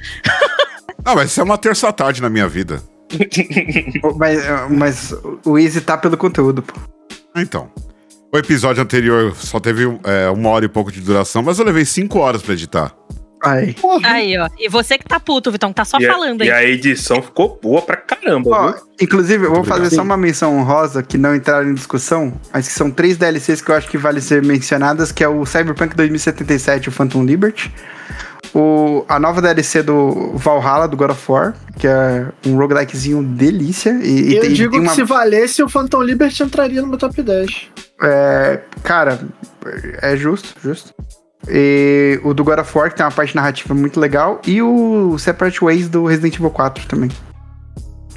Não, 1.05 1.15
mas 1.15 1.31
isso 1.31 1.41
é 1.41 1.45
uma 1.45 1.59
terça-tarde 1.59 2.23
na 2.23 2.31
minha 2.31 2.49
vida. 2.49 2.83
Mas, 4.17 4.41
mas 4.71 5.15
o 5.45 5.59
Easy 5.59 5.83
tá 5.83 5.99
pelo 5.99 6.17
conteúdo, 6.17 6.63
pô. 6.63 6.75
Então. 7.37 7.71
O 8.33 8.39
episódio 8.39 8.83
anterior 8.83 9.37
só 9.37 9.61
teve 9.61 9.85
é, 10.03 10.29
uma 10.31 10.49
hora 10.49 10.65
e 10.65 10.69
pouco 10.69 10.91
de 10.91 11.01
duração, 11.01 11.41
mas 11.41 11.59
eu 11.59 11.65
levei 11.65 11.85
cinco 11.85 12.19
horas 12.19 12.43
pra 12.43 12.55
editar. 12.55 12.93
Aí. 13.45 13.75
Porra. 13.75 14.09
Aí, 14.09 14.39
ó. 14.39 14.49
E 14.59 14.69
você 14.69 14.97
que 14.99 15.05
tá 15.05 15.21
puto, 15.21 15.51
Vitão, 15.53 15.71
que 15.71 15.77
tá 15.77 15.85
só 15.85 15.99
e, 15.99 16.07
a- 16.07 16.13
falando 16.13 16.43
e 16.43 16.51
aí. 16.51 16.67
a 16.67 16.69
edição 16.71 17.21
ficou 17.23 17.59
boa 17.63 17.83
pra 17.83 17.97
caramba, 17.97 18.51
Ó, 18.51 18.67
viu? 18.73 18.81
inclusive, 19.01 19.45
eu 19.45 19.53
vou 19.55 19.65
fazer 19.65 19.91
só 19.95 20.03
uma 20.03 20.17
menção 20.17 20.57
honrosa 20.59 21.03
que 21.03 21.19
não 21.19 21.35
entraram 21.35 21.69
em 21.69 21.75
discussão, 21.75 22.33
mas 22.53 22.67
que 22.67 22.73
são 22.75 22.91
três 22.91 23.17
DLCs 23.17 23.61
que 23.61 23.71
eu 23.71 23.75
acho 23.75 23.89
que 23.89 23.99
vale 23.99 24.21
ser 24.21 24.43
mencionadas, 24.43 25.13
que 25.13 25.23
é 25.23 25.29
o 25.29 25.45
Cyberpunk 25.45 25.95
2077 25.95 26.87
e 26.87 26.89
o 26.89 26.93
Phantom 26.93 27.25
Liberty. 27.25 27.73
O, 28.55 29.05
a 29.09 29.19
nova 29.19 29.43
DLC 29.43 29.83
do 29.83 30.33
Valhalla, 30.37 30.87
do 30.87 30.97
God 30.97 31.11
of 31.11 31.33
War, 31.33 31.55
que 31.77 31.89
é 31.89 32.27
um 32.47 32.57
roguelikezinho 32.57 33.21
delícia. 33.23 33.91
E, 34.01 34.31
e 34.31 34.37
Eu 34.37 34.43
tem, 34.43 34.53
digo 34.53 34.71
tem 34.71 34.81
que 34.83 34.87
uma, 34.87 34.95
se 34.95 35.03
valesse, 35.03 35.61
o 35.61 35.69
Phantom 35.69 36.01
Liberty 36.03 36.45
entraria 36.45 36.81
no 36.81 36.87
meu 36.87 36.97
top 36.99 37.21
10. 37.21 37.51
é, 38.03 38.61
cara, 38.85 39.19
é 40.01 40.17
justo, 40.17 40.55
justo. 40.63 40.95
E 41.49 42.19
o 42.25 42.33
do 42.33 42.43
God 42.45 42.59
of 42.59 42.77
War, 42.79 42.91
que 42.91 42.97
tem 42.97 43.05
uma 43.05 43.13
parte 43.13 43.35
narrativa 43.37 43.75
muito 43.75 44.01
legal. 44.01 44.41
E 44.47 44.63
o 44.63 45.19
Separate 45.19 45.63
Ways 45.63 45.89
do 45.89 46.05
Resident 46.07 46.37
Evil 46.37 46.51
4 46.51 46.87
também. 46.87 47.11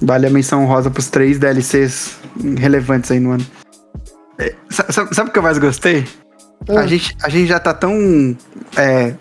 Vale 0.01 0.27
a 0.27 0.29
menção 0.29 0.63
honrosa 0.63 0.89
pros 0.91 1.09
três 1.09 1.39
DLCs 1.39 2.17
relevantes 2.57 3.11
aí 3.11 3.19
no 3.19 3.31
ano. 3.31 3.45
É, 4.37 4.53
sa- 4.69 4.85
Sabe, 4.91 5.15
sabe 5.15 5.29
o 5.29 5.33
que 5.33 5.39
eu 5.39 5.43
mais 5.43 5.57
gostei? 5.57 6.05
Ah. 6.69 6.81
A, 6.81 6.87
gente, 6.87 7.15
a 7.23 7.29
gente 7.29 7.47
já 7.47 7.59
tá 7.59 7.73
tão. 7.73 8.35
é, 8.75 9.13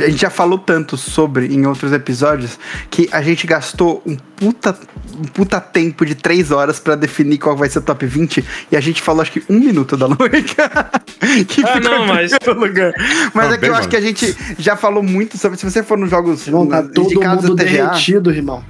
a 0.00 0.08
gente 0.08 0.20
já 0.20 0.30
falou 0.30 0.58
tanto 0.58 0.96
sobre 0.96 1.46
em 1.46 1.66
outros 1.66 1.92
episódios 1.92 2.58
que 2.90 3.08
a 3.12 3.20
gente 3.22 3.46
gastou 3.46 4.02
um 4.06 4.16
puta, 4.16 4.76
um 5.16 5.22
puta 5.24 5.60
tempo 5.60 6.04
de 6.06 6.14
três 6.14 6.50
horas 6.50 6.78
pra 6.78 6.94
definir 6.94 7.38
qual 7.38 7.56
vai 7.56 7.68
ser 7.68 7.78
o 7.80 7.82
top 7.82 8.04
20 8.06 8.44
e 8.70 8.76
a 8.76 8.80
gente 8.80 9.00
falou 9.02 9.22
acho 9.22 9.32
que 9.32 9.42
um 9.48 9.58
minuto 9.58 9.96
da 9.96 10.08
noite. 10.08 10.54
que 11.48 11.64
Ah, 11.64 11.74
ficou 11.74 11.80
não, 11.90 12.06
mas- 12.06 12.32
lugar. 12.56 12.92
Mas 13.34 13.50
Ah, 13.50 13.54
é 13.54 13.58
que 13.58 13.66
eu 13.66 13.72
acho 13.72 13.80
mano. 13.82 13.90
que 13.90 13.96
a 13.96 14.00
gente 14.00 14.36
já 14.58 14.76
falou 14.76 15.02
muito 15.02 15.36
sobre. 15.38 15.58
Se 15.58 15.64
você 15.70 15.82
for 15.82 15.96
nos 15.98 16.10
jogos 16.10 16.46
Irmão, 16.46 16.66
tá 16.66 16.82
todo 16.82 17.06
indicados 17.12 17.44
mundo 17.44 17.56
do 17.56 17.64
TGA. 17.64 17.86
derretido, 17.86 18.30
irmão. 18.30 18.64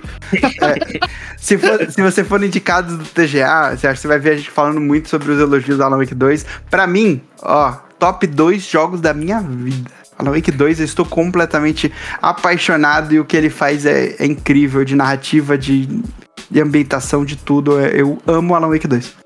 Se, 1.39 1.59
for- 1.59 1.91
se 1.91 2.01
você 2.03 2.25
for 2.25 2.39
no 2.41 2.47
indicados 2.47 2.97
do 2.97 3.05
TGA, 3.05 3.77
você, 3.77 3.87
acha- 3.87 4.01
você 4.01 4.09
vai 4.09 4.19
ver 4.19 4.31
a 4.31 4.37
gente 4.37 4.51
falando 4.51 4.81
muito 4.81 5.09
sobre 5.09 5.33
os 5.33 5.41
elogios 5.41 5.79
da 5.79 5.87
Alan 5.87 5.99
Wake 5.99 6.15
2. 6.15 6.45
Pra 6.71 6.87
mim, 6.87 7.21
ó, 7.43 7.73
top 7.99 8.27
2 8.27 8.63
jogos 8.63 9.01
da 9.01 9.13
minha 9.15 9.41
vida. 9.41 9.91
Alan 10.23 10.33
Wake 10.33 10.53
2, 10.53 10.79
eu 10.79 10.85
estou 10.85 11.05
completamente 11.05 11.93
apaixonado 12.21 13.13
e 13.13 13.21
o 13.21 13.25
que 13.25 13.37
ele 13.37 13.51
faz 13.51 13.85
é, 13.85 14.15
é 14.19 14.25
incrível, 14.25 14.85
de 14.85 14.95
narrativa, 14.95 15.59
de, 15.59 15.87
de 16.51 16.61
ambientação, 16.61 17.25
de 17.25 17.37
tudo. 17.37 17.79
Eu 17.81 18.19
amo 18.27 18.55
Alan 18.55 18.69
Wake 18.69 18.87
2. 18.87 19.17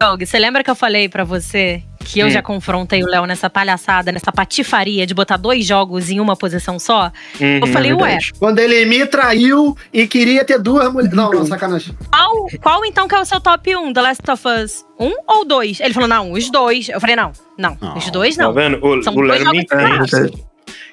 Doug, 0.00 0.22
você 0.22 0.38
lembra 0.38 0.62
que 0.62 0.70
eu 0.70 0.74
falei 0.74 1.08
pra 1.08 1.24
você 1.24 1.82
que 2.02 2.20
eu 2.20 2.26
Hum. 2.26 2.30
já 2.30 2.42
confrontei 2.42 3.02
o 3.02 3.06
Léo 3.06 3.24
nessa 3.26 3.48
palhaçada, 3.48 4.10
nessa 4.12 4.30
patifaria 4.32 5.06
de 5.06 5.14
botar 5.14 5.36
dois 5.36 5.64
jogos 5.66 6.10
em 6.10 6.20
uma 6.20 6.36
posição 6.36 6.78
só? 6.78 7.10
Eu 7.40 7.60
Uhum. 7.60 7.66
falei, 7.68 7.92
ué, 7.92 7.98
verdade. 8.02 8.32
Quando 8.38 8.58
ele 8.58 8.84
me 8.84 9.06
traiu 9.06 9.76
e 9.92 10.06
queria 10.06 10.44
ter 10.44 10.58
duas 10.58 10.92
mulheres. 10.92 11.14
Não, 11.16 11.30
não, 11.32 11.46
sacanagem. 11.46 11.94
qual, 12.10 12.46
qual 12.60 12.84
então 12.84 13.06
que 13.08 13.14
é 13.14 13.20
o 13.20 13.24
seu 13.24 13.40
top 13.40 13.74
1? 13.76 13.92
The 13.92 14.00
Last 14.02 14.30
of 14.30 14.42
Us 14.48 14.84
1 14.98 15.12
ou 15.26 15.44
2? 15.44 15.80
Ele 15.80 15.94
falou, 15.94 16.08
não, 16.08 16.32
os 16.32 16.50
dois. 16.50 16.88
Eu 16.88 17.00
falei, 17.00 17.16
não, 17.16 17.32
não, 17.58 17.76
Não. 17.80 17.96
os 17.96 18.10
dois 18.10 18.36
Tá 18.36 18.44
não. 18.44 18.52
vendo? 18.52 18.78
O, 18.84 19.02
São 19.02 19.12
o 19.14 19.16
dois 19.26 19.42
Léo 19.42 19.50
me 19.52 19.66
jogos 19.70 20.12
entende. 20.12 20.42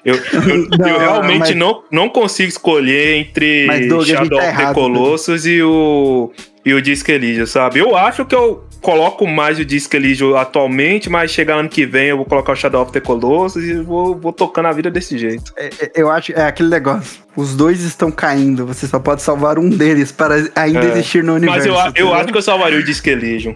Eu, 0.06 0.16
eu, 0.16 0.68
Não, 0.80 0.88
eu 0.88 1.00
realmente 1.00 1.40
mas- 1.40 1.56
não, 1.56 1.84
não 1.92 2.10
consigo 2.10 2.48
escolher 2.48 3.18
entre 3.18 3.66
Mas, 3.68 3.88
Doug, 3.90 4.06
Shadow 4.08 4.30
tá 4.30 4.36
of 4.38 4.56
the 4.56 4.62
errado, 4.62 4.74
Colossus 4.74 5.46
e 5.46 5.62
o, 5.62 6.32
e 6.66 6.74
o 6.74 6.82
Disco 6.82 7.12
Elysium, 7.12 7.46
sabe? 7.46 7.80
Eu 7.80 7.96
acho 7.98 8.24
que 8.26 8.34
eu 8.34 8.64
coloco 8.82 9.26
mais 9.28 9.60
o 9.60 9.66
Disco 9.66 9.96
Elysium 9.96 10.36
atualmente, 10.36 11.10
mas 11.10 11.32
chegar 11.32 11.56
ano 11.58 11.70
que 11.70 11.86
vem 11.86 12.08
eu 12.08 12.18
vou 12.18 12.26
colocar 12.26 12.54
o 12.54 12.56
Shadow 12.56 12.82
of 12.84 12.92
the 12.92 13.00
Colossus 13.00 13.64
e 13.64 13.74
vou, 13.82 14.16
vou 14.18 14.32
tocando 14.34 14.68
a 14.68 14.72
vida 14.72 14.90
desse 14.90 15.18
jeito. 15.18 15.54
É, 15.58 15.68
é, 15.80 15.92
Eu 15.96 16.10
acho 16.10 16.32
é 16.34 16.44
aquele 16.44 16.70
negócio. 16.70 17.22
Os 17.36 17.56
dois 17.56 17.82
estão 17.82 18.12
caindo. 18.12 18.66
Você 18.66 18.88
só 18.88 19.00
pode 19.00 19.22
salvar 19.22 19.58
um 19.60 19.70
deles 19.70 20.12
para 20.12 20.36
ainda 20.56 20.86
É. 20.86 20.92
existir 20.92 21.24
no 21.24 21.36
universo. 21.36 21.70
Mas 21.72 21.94
eu, 21.96 22.08
eu 22.08 22.14
acho 22.14 22.32
que 22.32 22.38
eu 22.38 22.42
salvaria 22.42 22.80
o 22.80 22.84
Disco 22.84 23.10
Elysium. 23.10 23.56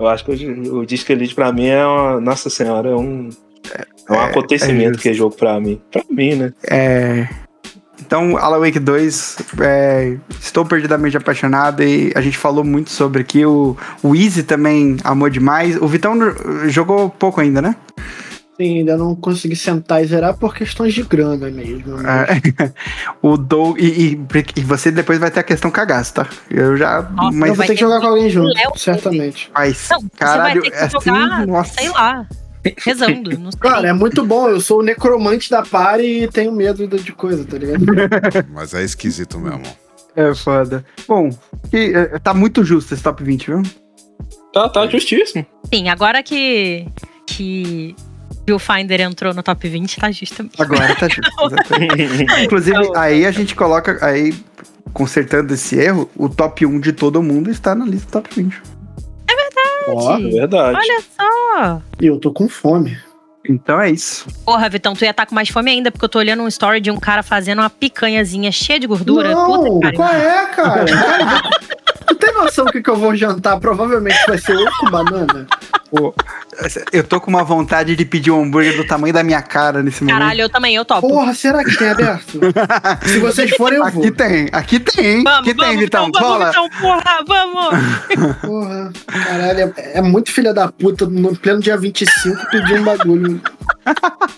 Eu 0.00 0.08
acho 0.08 0.24
que 0.24 0.30
o, 0.32 0.78
o 0.78 0.86
Disco 0.86 1.12
Elysium 1.12 1.34
pra 1.36 1.52
mim 1.52 1.66
é 1.68 1.84
uma... 1.86 2.20
Nossa 2.20 2.50
senhora, 2.50 2.88
é 2.90 2.94
um... 2.96 3.28
É 4.08 4.12
um 4.12 4.16
É- 4.16 4.24
acontecimento 4.24 4.80
é 4.82 4.88
justo. 4.88 5.02
que 5.02 5.08
é 5.08 5.12
jogo 5.14 5.36
pra 5.36 5.60
mim. 5.60 5.80
Pra 5.90 6.02
mim, 6.10 6.34
né? 6.34 6.52
É. 6.68 7.28
Então, 8.04 8.36
Alan 8.36 8.58
Wake 8.60 8.78
2, 8.78 9.36
é, 9.60 10.16
estou 10.40 10.64
perdidamente 10.64 11.16
apaixonado 11.16 11.82
e 11.82 12.12
a 12.14 12.20
gente 12.20 12.36
falou 12.36 12.64
muito 12.64 12.90
sobre 12.90 13.22
aqui. 13.22 13.44
O, 13.46 13.76
o 14.02 14.14
Easy 14.14 14.42
também 14.42 14.96
amou 15.04 15.28
demais. 15.30 15.76
O 15.76 15.86
Vitão 15.86 16.14
jogou 16.68 17.08
pouco 17.10 17.40
ainda, 17.40 17.62
né? 17.62 17.76
Sim, 18.60 18.80
ainda 18.80 18.96
não 18.98 19.14
consegui 19.14 19.56
sentar 19.56 20.04
e 20.04 20.06
zerar 20.06 20.36
por 20.36 20.54
questões 20.54 20.92
de 20.92 21.02
grana 21.02 21.48
mesmo. 21.50 21.96
né? 21.96 22.26
É, 22.28 22.72
o 23.22 23.36
Doug. 23.38 23.78
E, 23.78 23.86
e- 24.14 24.20
e 24.56 24.60
você 24.60 24.90
depois 24.90 25.18
vai 25.18 25.30
ter 25.30 25.40
a 25.40 25.42
questão 25.42 25.70
cagaço, 25.70 26.14
tá? 26.14 26.26
Eu 26.50 26.76
já. 26.76 27.00
Nossa, 27.02 27.36
mas 27.38 27.56
vou 27.56 27.66
ter 27.66 27.74
que 27.74 27.80
jogar 27.80 28.00
com 28.00 28.06
alguém 28.08 28.28
junto, 28.28 28.52
Léo 28.54 28.72
certamente. 28.76 29.50
mas, 29.54 29.88
Não, 29.90 30.02
caralho, 30.18 30.60
você 30.62 30.70
vai 30.70 30.70
ter 30.70 30.88
que 30.90 30.96
assim, 30.96 31.10
jogar, 31.10 31.46
nossa. 31.46 31.72
sei 31.74 31.88
lá, 31.88 32.26
rezando. 32.78 33.38
Não 33.38 33.50
sei. 33.50 33.60
Cara, 33.60 33.88
é 33.88 33.92
muito 33.92 34.24
bom. 34.24 34.48
Eu 34.48 34.60
sou 34.60 34.80
o 34.80 34.82
necromante 34.82 35.50
da 35.50 35.62
party 35.62 36.24
e 36.24 36.28
tenho 36.28 36.52
medo 36.52 36.86
de 36.86 37.12
coisa, 37.12 37.44
tá 37.44 37.58
ligado? 37.58 37.84
Mas 38.52 38.74
é 38.74 38.82
esquisito 38.82 39.38
mesmo. 39.38 39.62
É 40.14 40.34
foda. 40.34 40.84
Bom, 41.08 41.30
que, 41.70 41.94
é, 41.94 42.18
tá 42.18 42.34
muito 42.34 42.64
justo 42.64 42.92
esse 42.92 43.02
top 43.02 43.24
20, 43.24 43.46
viu? 43.46 43.62
Tá, 44.52 44.68
tá 44.68 44.86
justíssimo. 44.86 45.46
Sim, 45.72 45.88
agora 45.88 46.22
que, 46.22 46.86
que 47.26 47.96
o 48.50 48.58
Finder 48.58 49.00
entrou 49.00 49.32
no 49.32 49.42
top 49.42 49.68
20, 49.68 50.00
tá 50.00 50.10
justo. 50.10 50.48
Agora 50.58 50.94
tá 50.94 51.08
justo. 51.08 51.24
Inclusive, 52.44 52.96
aí 52.96 53.24
a 53.24 53.30
gente 53.30 53.54
coloca. 53.54 53.98
Aí, 54.04 54.34
consertando 54.92 55.54
esse 55.54 55.78
erro, 55.78 56.10
o 56.14 56.28
top 56.28 56.66
1 56.66 56.80
de 56.80 56.92
todo 56.92 57.22
mundo 57.22 57.50
está 57.50 57.74
na 57.74 57.86
lista 57.86 58.06
do 58.06 58.22
top 58.22 58.34
20. 58.34 58.60
Ó, 59.88 60.18
verdade. 60.18 60.76
Olha 60.78 61.02
só. 61.16 61.82
e 62.00 62.06
eu 62.06 62.18
tô 62.18 62.32
com 62.32 62.48
fome. 62.48 62.96
Então 63.48 63.80
é 63.80 63.90
isso. 63.90 64.26
Porra, 64.44 64.68
Vitão, 64.68 64.94
tu 64.94 65.04
ia 65.04 65.10
estar 65.10 65.26
com 65.26 65.34
mais 65.34 65.48
fome 65.48 65.70
ainda, 65.70 65.90
porque 65.90 66.04
eu 66.04 66.08
tô 66.08 66.18
olhando 66.20 66.42
um 66.44 66.48
story 66.48 66.80
de 66.80 66.90
um 66.90 66.98
cara 66.98 67.22
fazendo 67.24 67.58
uma 67.58 67.70
picanhazinha 67.70 68.52
cheia 68.52 68.78
de 68.78 68.86
gordura. 68.86 69.34
Não, 69.34 69.46
Puta 69.46 69.90
que 69.90 69.96
qual 69.96 70.08
é, 70.08 70.46
cara? 70.46 70.84
Cara, 70.84 71.42
Tu 72.06 72.14
tem 72.16 72.34
noção 72.34 72.64
do 72.66 72.72
que, 72.72 72.82
que 72.82 72.90
eu 72.90 72.96
vou 72.96 73.14
jantar? 73.16 73.58
Provavelmente 73.58 74.18
vai 74.28 74.38
ser 74.38 74.56
ovo 74.56 74.70
com 74.80 74.90
banana. 74.90 75.46
Pô, 75.94 76.14
eu 76.90 77.04
tô 77.04 77.20
com 77.20 77.30
uma 77.30 77.44
vontade 77.44 77.94
de 77.94 78.04
pedir 78.06 78.30
um 78.30 78.44
hambúrguer 78.44 78.74
do 78.78 78.86
tamanho 78.86 79.12
da 79.12 79.22
minha 79.22 79.42
cara 79.42 79.82
nesse 79.82 80.02
momento. 80.02 80.18
Caralho, 80.18 80.40
eu 80.40 80.48
também, 80.48 80.74
eu 80.74 80.86
topo. 80.86 81.06
Porra, 81.06 81.34
será 81.34 81.62
que 81.62 81.76
tem 81.76 81.90
aberto? 81.90 82.40
Se 83.04 83.18
vocês 83.18 83.50
forem, 83.50 83.78
eu 83.78 83.90
vou. 83.90 84.02
Aqui 84.02 84.10
tem, 84.10 84.48
aqui 84.52 84.80
tem, 84.80 85.22
Vamos, 85.22 85.40
aqui 85.40 85.54
tem, 85.54 85.66
vamos, 85.66 85.80
Vitão. 85.80 86.06
Vitão, 86.06 86.22
vamos, 86.22 86.38
Cola. 86.38 86.46
Vitão, 86.46 86.70
porra, 86.80 87.24
vamos. 87.28 88.36
Porra, 88.40 88.92
caralho, 89.06 89.74
é, 89.76 89.98
é 89.98 90.00
muito 90.00 90.32
filha 90.32 90.54
da 90.54 90.66
puta 90.72 91.04
no 91.04 91.36
pleno 91.36 91.60
dia 91.60 91.76
25 91.76 92.50
pedir 92.50 92.80
um 92.80 92.84
bagulho. 92.84 93.40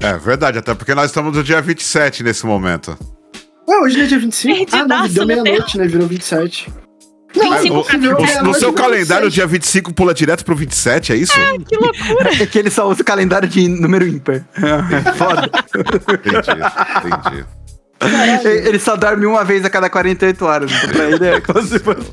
É 0.00 0.16
verdade, 0.16 0.58
até 0.58 0.76
porque 0.76 0.94
nós 0.94 1.06
estamos 1.06 1.36
no 1.36 1.42
dia 1.42 1.60
27 1.60 2.22
nesse 2.22 2.46
momento. 2.46 2.96
Ué, 3.68 3.80
hoje 3.80 3.96
não 3.96 4.04
é 4.04 4.06
dia 4.06 4.18
25? 4.20 4.76
Ah, 4.76 4.86
não, 4.86 5.08
deu 5.08 5.22
no 5.22 5.26
meia-noite, 5.26 5.76
né? 5.76 5.88
Virou 5.88 6.06
27. 6.06 6.72
Não, 7.36 7.50
25 7.52 7.76
o- 7.78 7.84
pra 7.84 7.98
virou 7.98 8.18
O- 8.18 8.22
meia-noite, 8.22 8.48
no 8.48 8.54
seu 8.54 8.72
calendário, 8.72 9.26
o 9.26 9.30
26. 9.30 9.34
dia 9.34 9.46
25 9.46 9.92
pula 9.92 10.14
direto 10.14 10.44
pro 10.44 10.56
27, 10.56 11.12
é 11.12 11.16
isso? 11.16 11.32
Que 11.68 11.76
loucura. 11.76 12.42
É 12.42 12.46
que 12.46 12.58
ele 12.58 12.70
só 12.70 12.88
usa 12.88 13.02
o 13.02 13.04
calendário 13.04 13.48
de 13.48 13.68
número 13.68 14.06
ímpar. 14.06 14.44
É 14.56 15.12
Foda. 15.12 15.50
Entendi, 15.74 16.50
entendi. 17.06 17.44
Caralho. 17.98 18.48
Ele 18.48 18.78
só 18.78 18.96
dorme 18.96 19.26
uma 19.26 19.44
vez 19.44 19.64
a 19.64 19.70
cada 19.70 19.90
48 19.90 20.44
horas. 20.44 20.70
Então 20.72 20.90
pra 20.90 21.04
ele 21.10 21.26
é 21.26 21.40
como 21.40 21.62
se 21.62 21.78
fosse. 21.78 22.12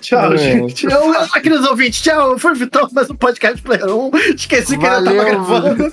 Tchau, 0.00 0.32
É. 0.32 0.36
gente. 0.38 0.86
Eu, 0.86 1.12
aqueles 1.34 1.64
ouvintes, 1.66 2.00
tchau. 2.00 2.38
Foi 2.38 2.52
o 2.52 2.54
Vitão, 2.54 2.88
mais 2.92 3.08
um 3.10 3.14
podcast 3.14 3.60
Player 3.62 3.86
1. 3.86 4.10
Esqueci 4.36 4.76
que 4.78 4.84
ele 4.84 4.94
tava 4.94 5.04
Valeu. 5.04 5.24
gravando. 5.24 5.92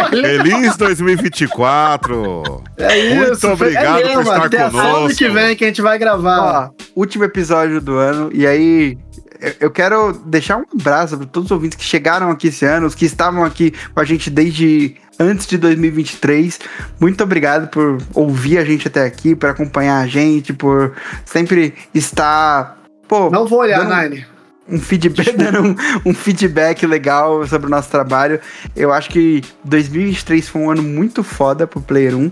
Valeu. 0.00 0.22
Feliz 0.44 0.76
2024! 0.76 2.62
É 2.78 2.98
isso. 2.98 3.46
Muito 3.48 3.62
obrigado 3.62 3.98
é 4.00 4.12
por 4.12 4.22
estar 4.22 4.44
até 4.46 4.70
conosco. 4.70 4.96
Ano 5.06 5.14
que 5.16 5.28
vem 5.28 5.56
que 5.56 5.64
a 5.64 5.66
gente 5.68 5.82
vai 5.82 5.98
gravar. 5.98 6.40
Ó, 6.40 6.70
último 6.96 7.24
episódio 7.24 7.80
do 7.80 7.94
ano. 7.96 8.30
E 8.32 8.46
aí, 8.46 8.96
eu- 9.40 9.54
eu 9.60 9.70
quero 9.70 10.12
deixar 10.26 10.56
um 10.58 10.64
abraço 10.78 11.16
para 11.16 11.26
todos 11.26 11.46
os 11.48 11.52
ouvintes 11.52 11.76
que 11.76 11.84
chegaram 11.84 12.30
aqui 12.30 12.48
esse 12.48 12.64
ano, 12.64 12.86
os 12.86 12.94
que 12.94 13.04
estavam 13.04 13.44
aqui 13.44 13.72
com 13.94 14.00
a 14.00 14.04
gente 14.04 14.30
desde 14.30 14.96
antes 15.18 15.46
de 15.46 15.58
2023. 15.58 16.58
Muito 16.98 17.22
obrigado 17.22 17.68
por 17.68 17.98
ouvir 18.14 18.56
a 18.58 18.64
gente 18.64 18.88
até 18.88 19.04
aqui, 19.04 19.34
por 19.34 19.50
acompanhar 19.50 19.98
a 20.00 20.06
gente, 20.06 20.52
por 20.52 20.92
sempre 21.26 21.74
estar. 21.94 22.79
Pô, 23.10 23.28
Não 23.28 23.44
vou 23.46 23.58
olhar, 23.58 23.84
Dando- 23.84 24.08
Nine. 24.10 24.24
um 24.68 24.78
feedback, 24.78 25.32
dando 25.36 25.62
um, 25.62 25.76
um 26.06 26.14
feedback 26.14 26.86
legal 26.86 27.44
sobre 27.46 27.66
o 27.66 27.70
nosso 27.70 27.90
trabalho. 27.90 28.38
Eu 28.76 28.92
acho 28.92 29.10
que 29.10 29.42
2023 29.64 30.48
foi 30.48 30.62
um 30.62 30.70
ano 30.70 30.82
muito 30.82 31.24
foda 31.24 31.66
pro 31.66 31.80
Player 31.80 32.16
1. 32.16 32.30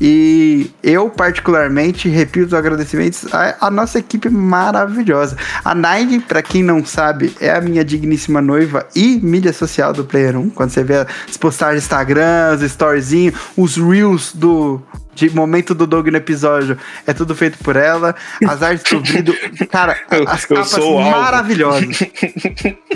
E 0.00 0.70
eu, 0.82 1.08
particularmente, 1.08 2.10
repito 2.10 2.48
os 2.48 2.54
agradecimentos 2.54 3.26
à, 3.34 3.56
à 3.58 3.70
nossa 3.70 3.98
equipe 3.98 4.28
maravilhosa. 4.28 5.34
A 5.64 5.74
Nine, 5.74 6.20
pra 6.20 6.42
quem 6.42 6.62
não 6.62 6.84
sabe, 6.84 7.34
é 7.40 7.50
a 7.50 7.60
minha 7.62 7.82
digníssima 7.82 8.42
noiva 8.42 8.86
e 8.94 9.18
mídia 9.22 9.52
social 9.52 9.94
do 9.94 10.04
Player 10.04 10.36
1. 10.38 10.50
Quando 10.50 10.70
você 10.70 10.84
vê 10.84 11.06
as 11.28 11.36
postagens 11.38 11.82
no 11.82 11.86
Instagram, 11.86 12.54
os 12.54 12.62
storyzinhos, 12.62 13.34
os 13.56 13.76
reels 13.78 14.34
do. 14.34 14.80
De 15.18 15.34
momento 15.34 15.74
do 15.74 15.84
Doug 15.84 16.06
no 16.08 16.16
episódio, 16.16 16.78
é 17.04 17.12
tudo 17.12 17.34
feito 17.34 17.58
por 17.58 17.74
ela. 17.74 18.14
As 18.46 18.62
artes 18.62 18.92
do 18.92 19.00
vídeo, 19.02 19.34
cara, 19.68 19.96
Eu- 20.12 20.28
as 20.28 20.48
eu 20.48 20.56
capas 20.56 20.78
maravilhosas. 20.78 21.98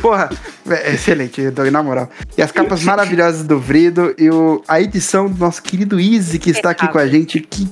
Porra, 0.01 0.31
é 0.69 0.95
excelente, 0.95 1.51
Doug, 1.51 1.69
na 1.69 1.83
moral. 1.83 2.09
E 2.39 2.43
as 2.43 2.53
capas 2.53 2.85
maravilhosas 2.85 3.43
do 3.43 3.59
Vrido 3.59 4.15
e 4.17 4.31
o, 4.31 4.63
a 4.69 4.81
edição 4.81 5.29
do 5.29 5.37
nosso 5.37 5.61
querido 5.63 5.99
Easy, 5.99 6.39
que 6.39 6.51
está 6.51 6.71
aqui 6.71 6.87
com 6.87 6.99
a 6.99 7.07
gente. 7.09 7.41
Que, 7.41 7.69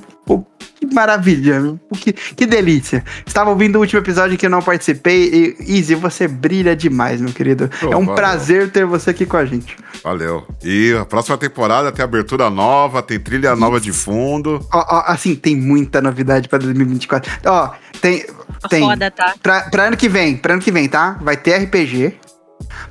que 0.81 0.95
maravilha, 0.95 1.59
meu. 1.59 1.79
que, 1.95 2.11
que 2.11 2.45
delícia. 2.47 3.03
Estava 3.25 3.51
ouvindo 3.51 3.75
o 3.75 3.81
último 3.81 4.01
episódio 4.01 4.35
que 4.35 4.47
eu 4.47 4.49
não 4.49 4.63
participei 4.63 5.55
e, 5.59 5.77
Easy, 5.77 5.93
você 5.93 6.27
brilha 6.27 6.75
demais, 6.75 7.21
meu 7.21 7.31
querido. 7.31 7.69
Pô, 7.79 7.93
é 7.93 7.95
um 7.95 8.05
valeu. 8.05 8.15
prazer 8.15 8.71
ter 8.71 8.85
você 8.85 9.11
aqui 9.11 9.27
com 9.27 9.37
a 9.37 9.45
gente. 9.45 9.77
Valeu. 10.03 10.45
E 10.63 10.95
a 10.99 11.05
próxima 11.05 11.37
temporada 11.37 11.91
tem 11.91 12.03
abertura 12.03 12.49
nova, 12.49 13.03
tem 13.03 13.19
trilha 13.19 13.55
nova 13.55 13.79
de 13.79 13.93
fundo. 13.93 14.65
Ó, 14.73 14.85
ó, 14.89 15.03
assim, 15.05 15.35
tem 15.35 15.55
muita 15.55 16.01
novidade 16.01 16.49
para 16.49 16.57
2024. 16.59 17.31
Ó, 17.45 17.69
tem. 18.01 18.25
tem 18.67 18.81
Foda, 18.81 19.11
tá? 19.11 19.35
Pra, 19.41 19.61
pra 19.69 19.83
ano 19.83 19.97
que 19.97 20.09
vem, 20.09 20.35
pra 20.35 20.53
ano 20.53 20.61
que 20.61 20.71
vem, 20.71 20.89
tá? 20.89 21.19
Vai 21.21 21.37
ter 21.37 21.57
RPG. 21.57 22.15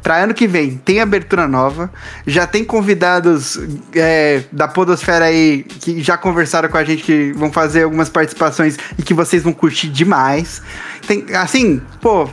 Pra 0.03 0.25
ano 0.25 0.35
que 0.35 0.47
vem 0.47 0.77
tem 0.77 1.01
abertura 1.01 1.47
nova. 1.47 1.91
Já 2.27 2.47
tem 2.47 2.65
convidados 2.65 3.59
é, 3.95 4.43
da 4.53 4.69
Podosfera 4.69 5.27
aí 5.27 5.65
que 5.65 6.03
já 6.03 6.17
conversaram 6.17 6.69
com 6.69 6.77
a 6.77 6.85
gente 6.85 7.03
que 7.03 7.33
vão 7.33 7.53
fazer 7.53 7.85
algumas 7.85 8.09
participações 8.09 8.77
e 8.99 9.03
que 9.03 9.15
vocês 9.15 9.43
vão 9.43 9.53
curtir 9.53 9.89
demais. 9.89 10.63
Tem, 11.07 11.25
assim, 11.35 11.81
pô, 12.01 12.29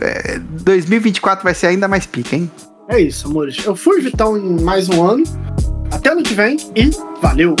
é, 0.00 0.38
2024 0.38 1.44
vai 1.44 1.54
ser 1.54 1.68
ainda 1.68 1.88
mais 1.88 2.06
pica, 2.06 2.36
hein? 2.36 2.50
É 2.88 3.00
isso, 3.00 3.28
amores. 3.28 3.64
Eu 3.64 3.76
fui 3.76 4.00
Vitão 4.00 4.36
em 4.36 4.60
mais 4.62 4.88
um 4.88 5.06
ano. 5.06 5.24
Até 5.90 6.10
ano 6.10 6.22
que 6.22 6.34
vem 6.34 6.56
e 6.74 6.90
valeu! 7.20 7.54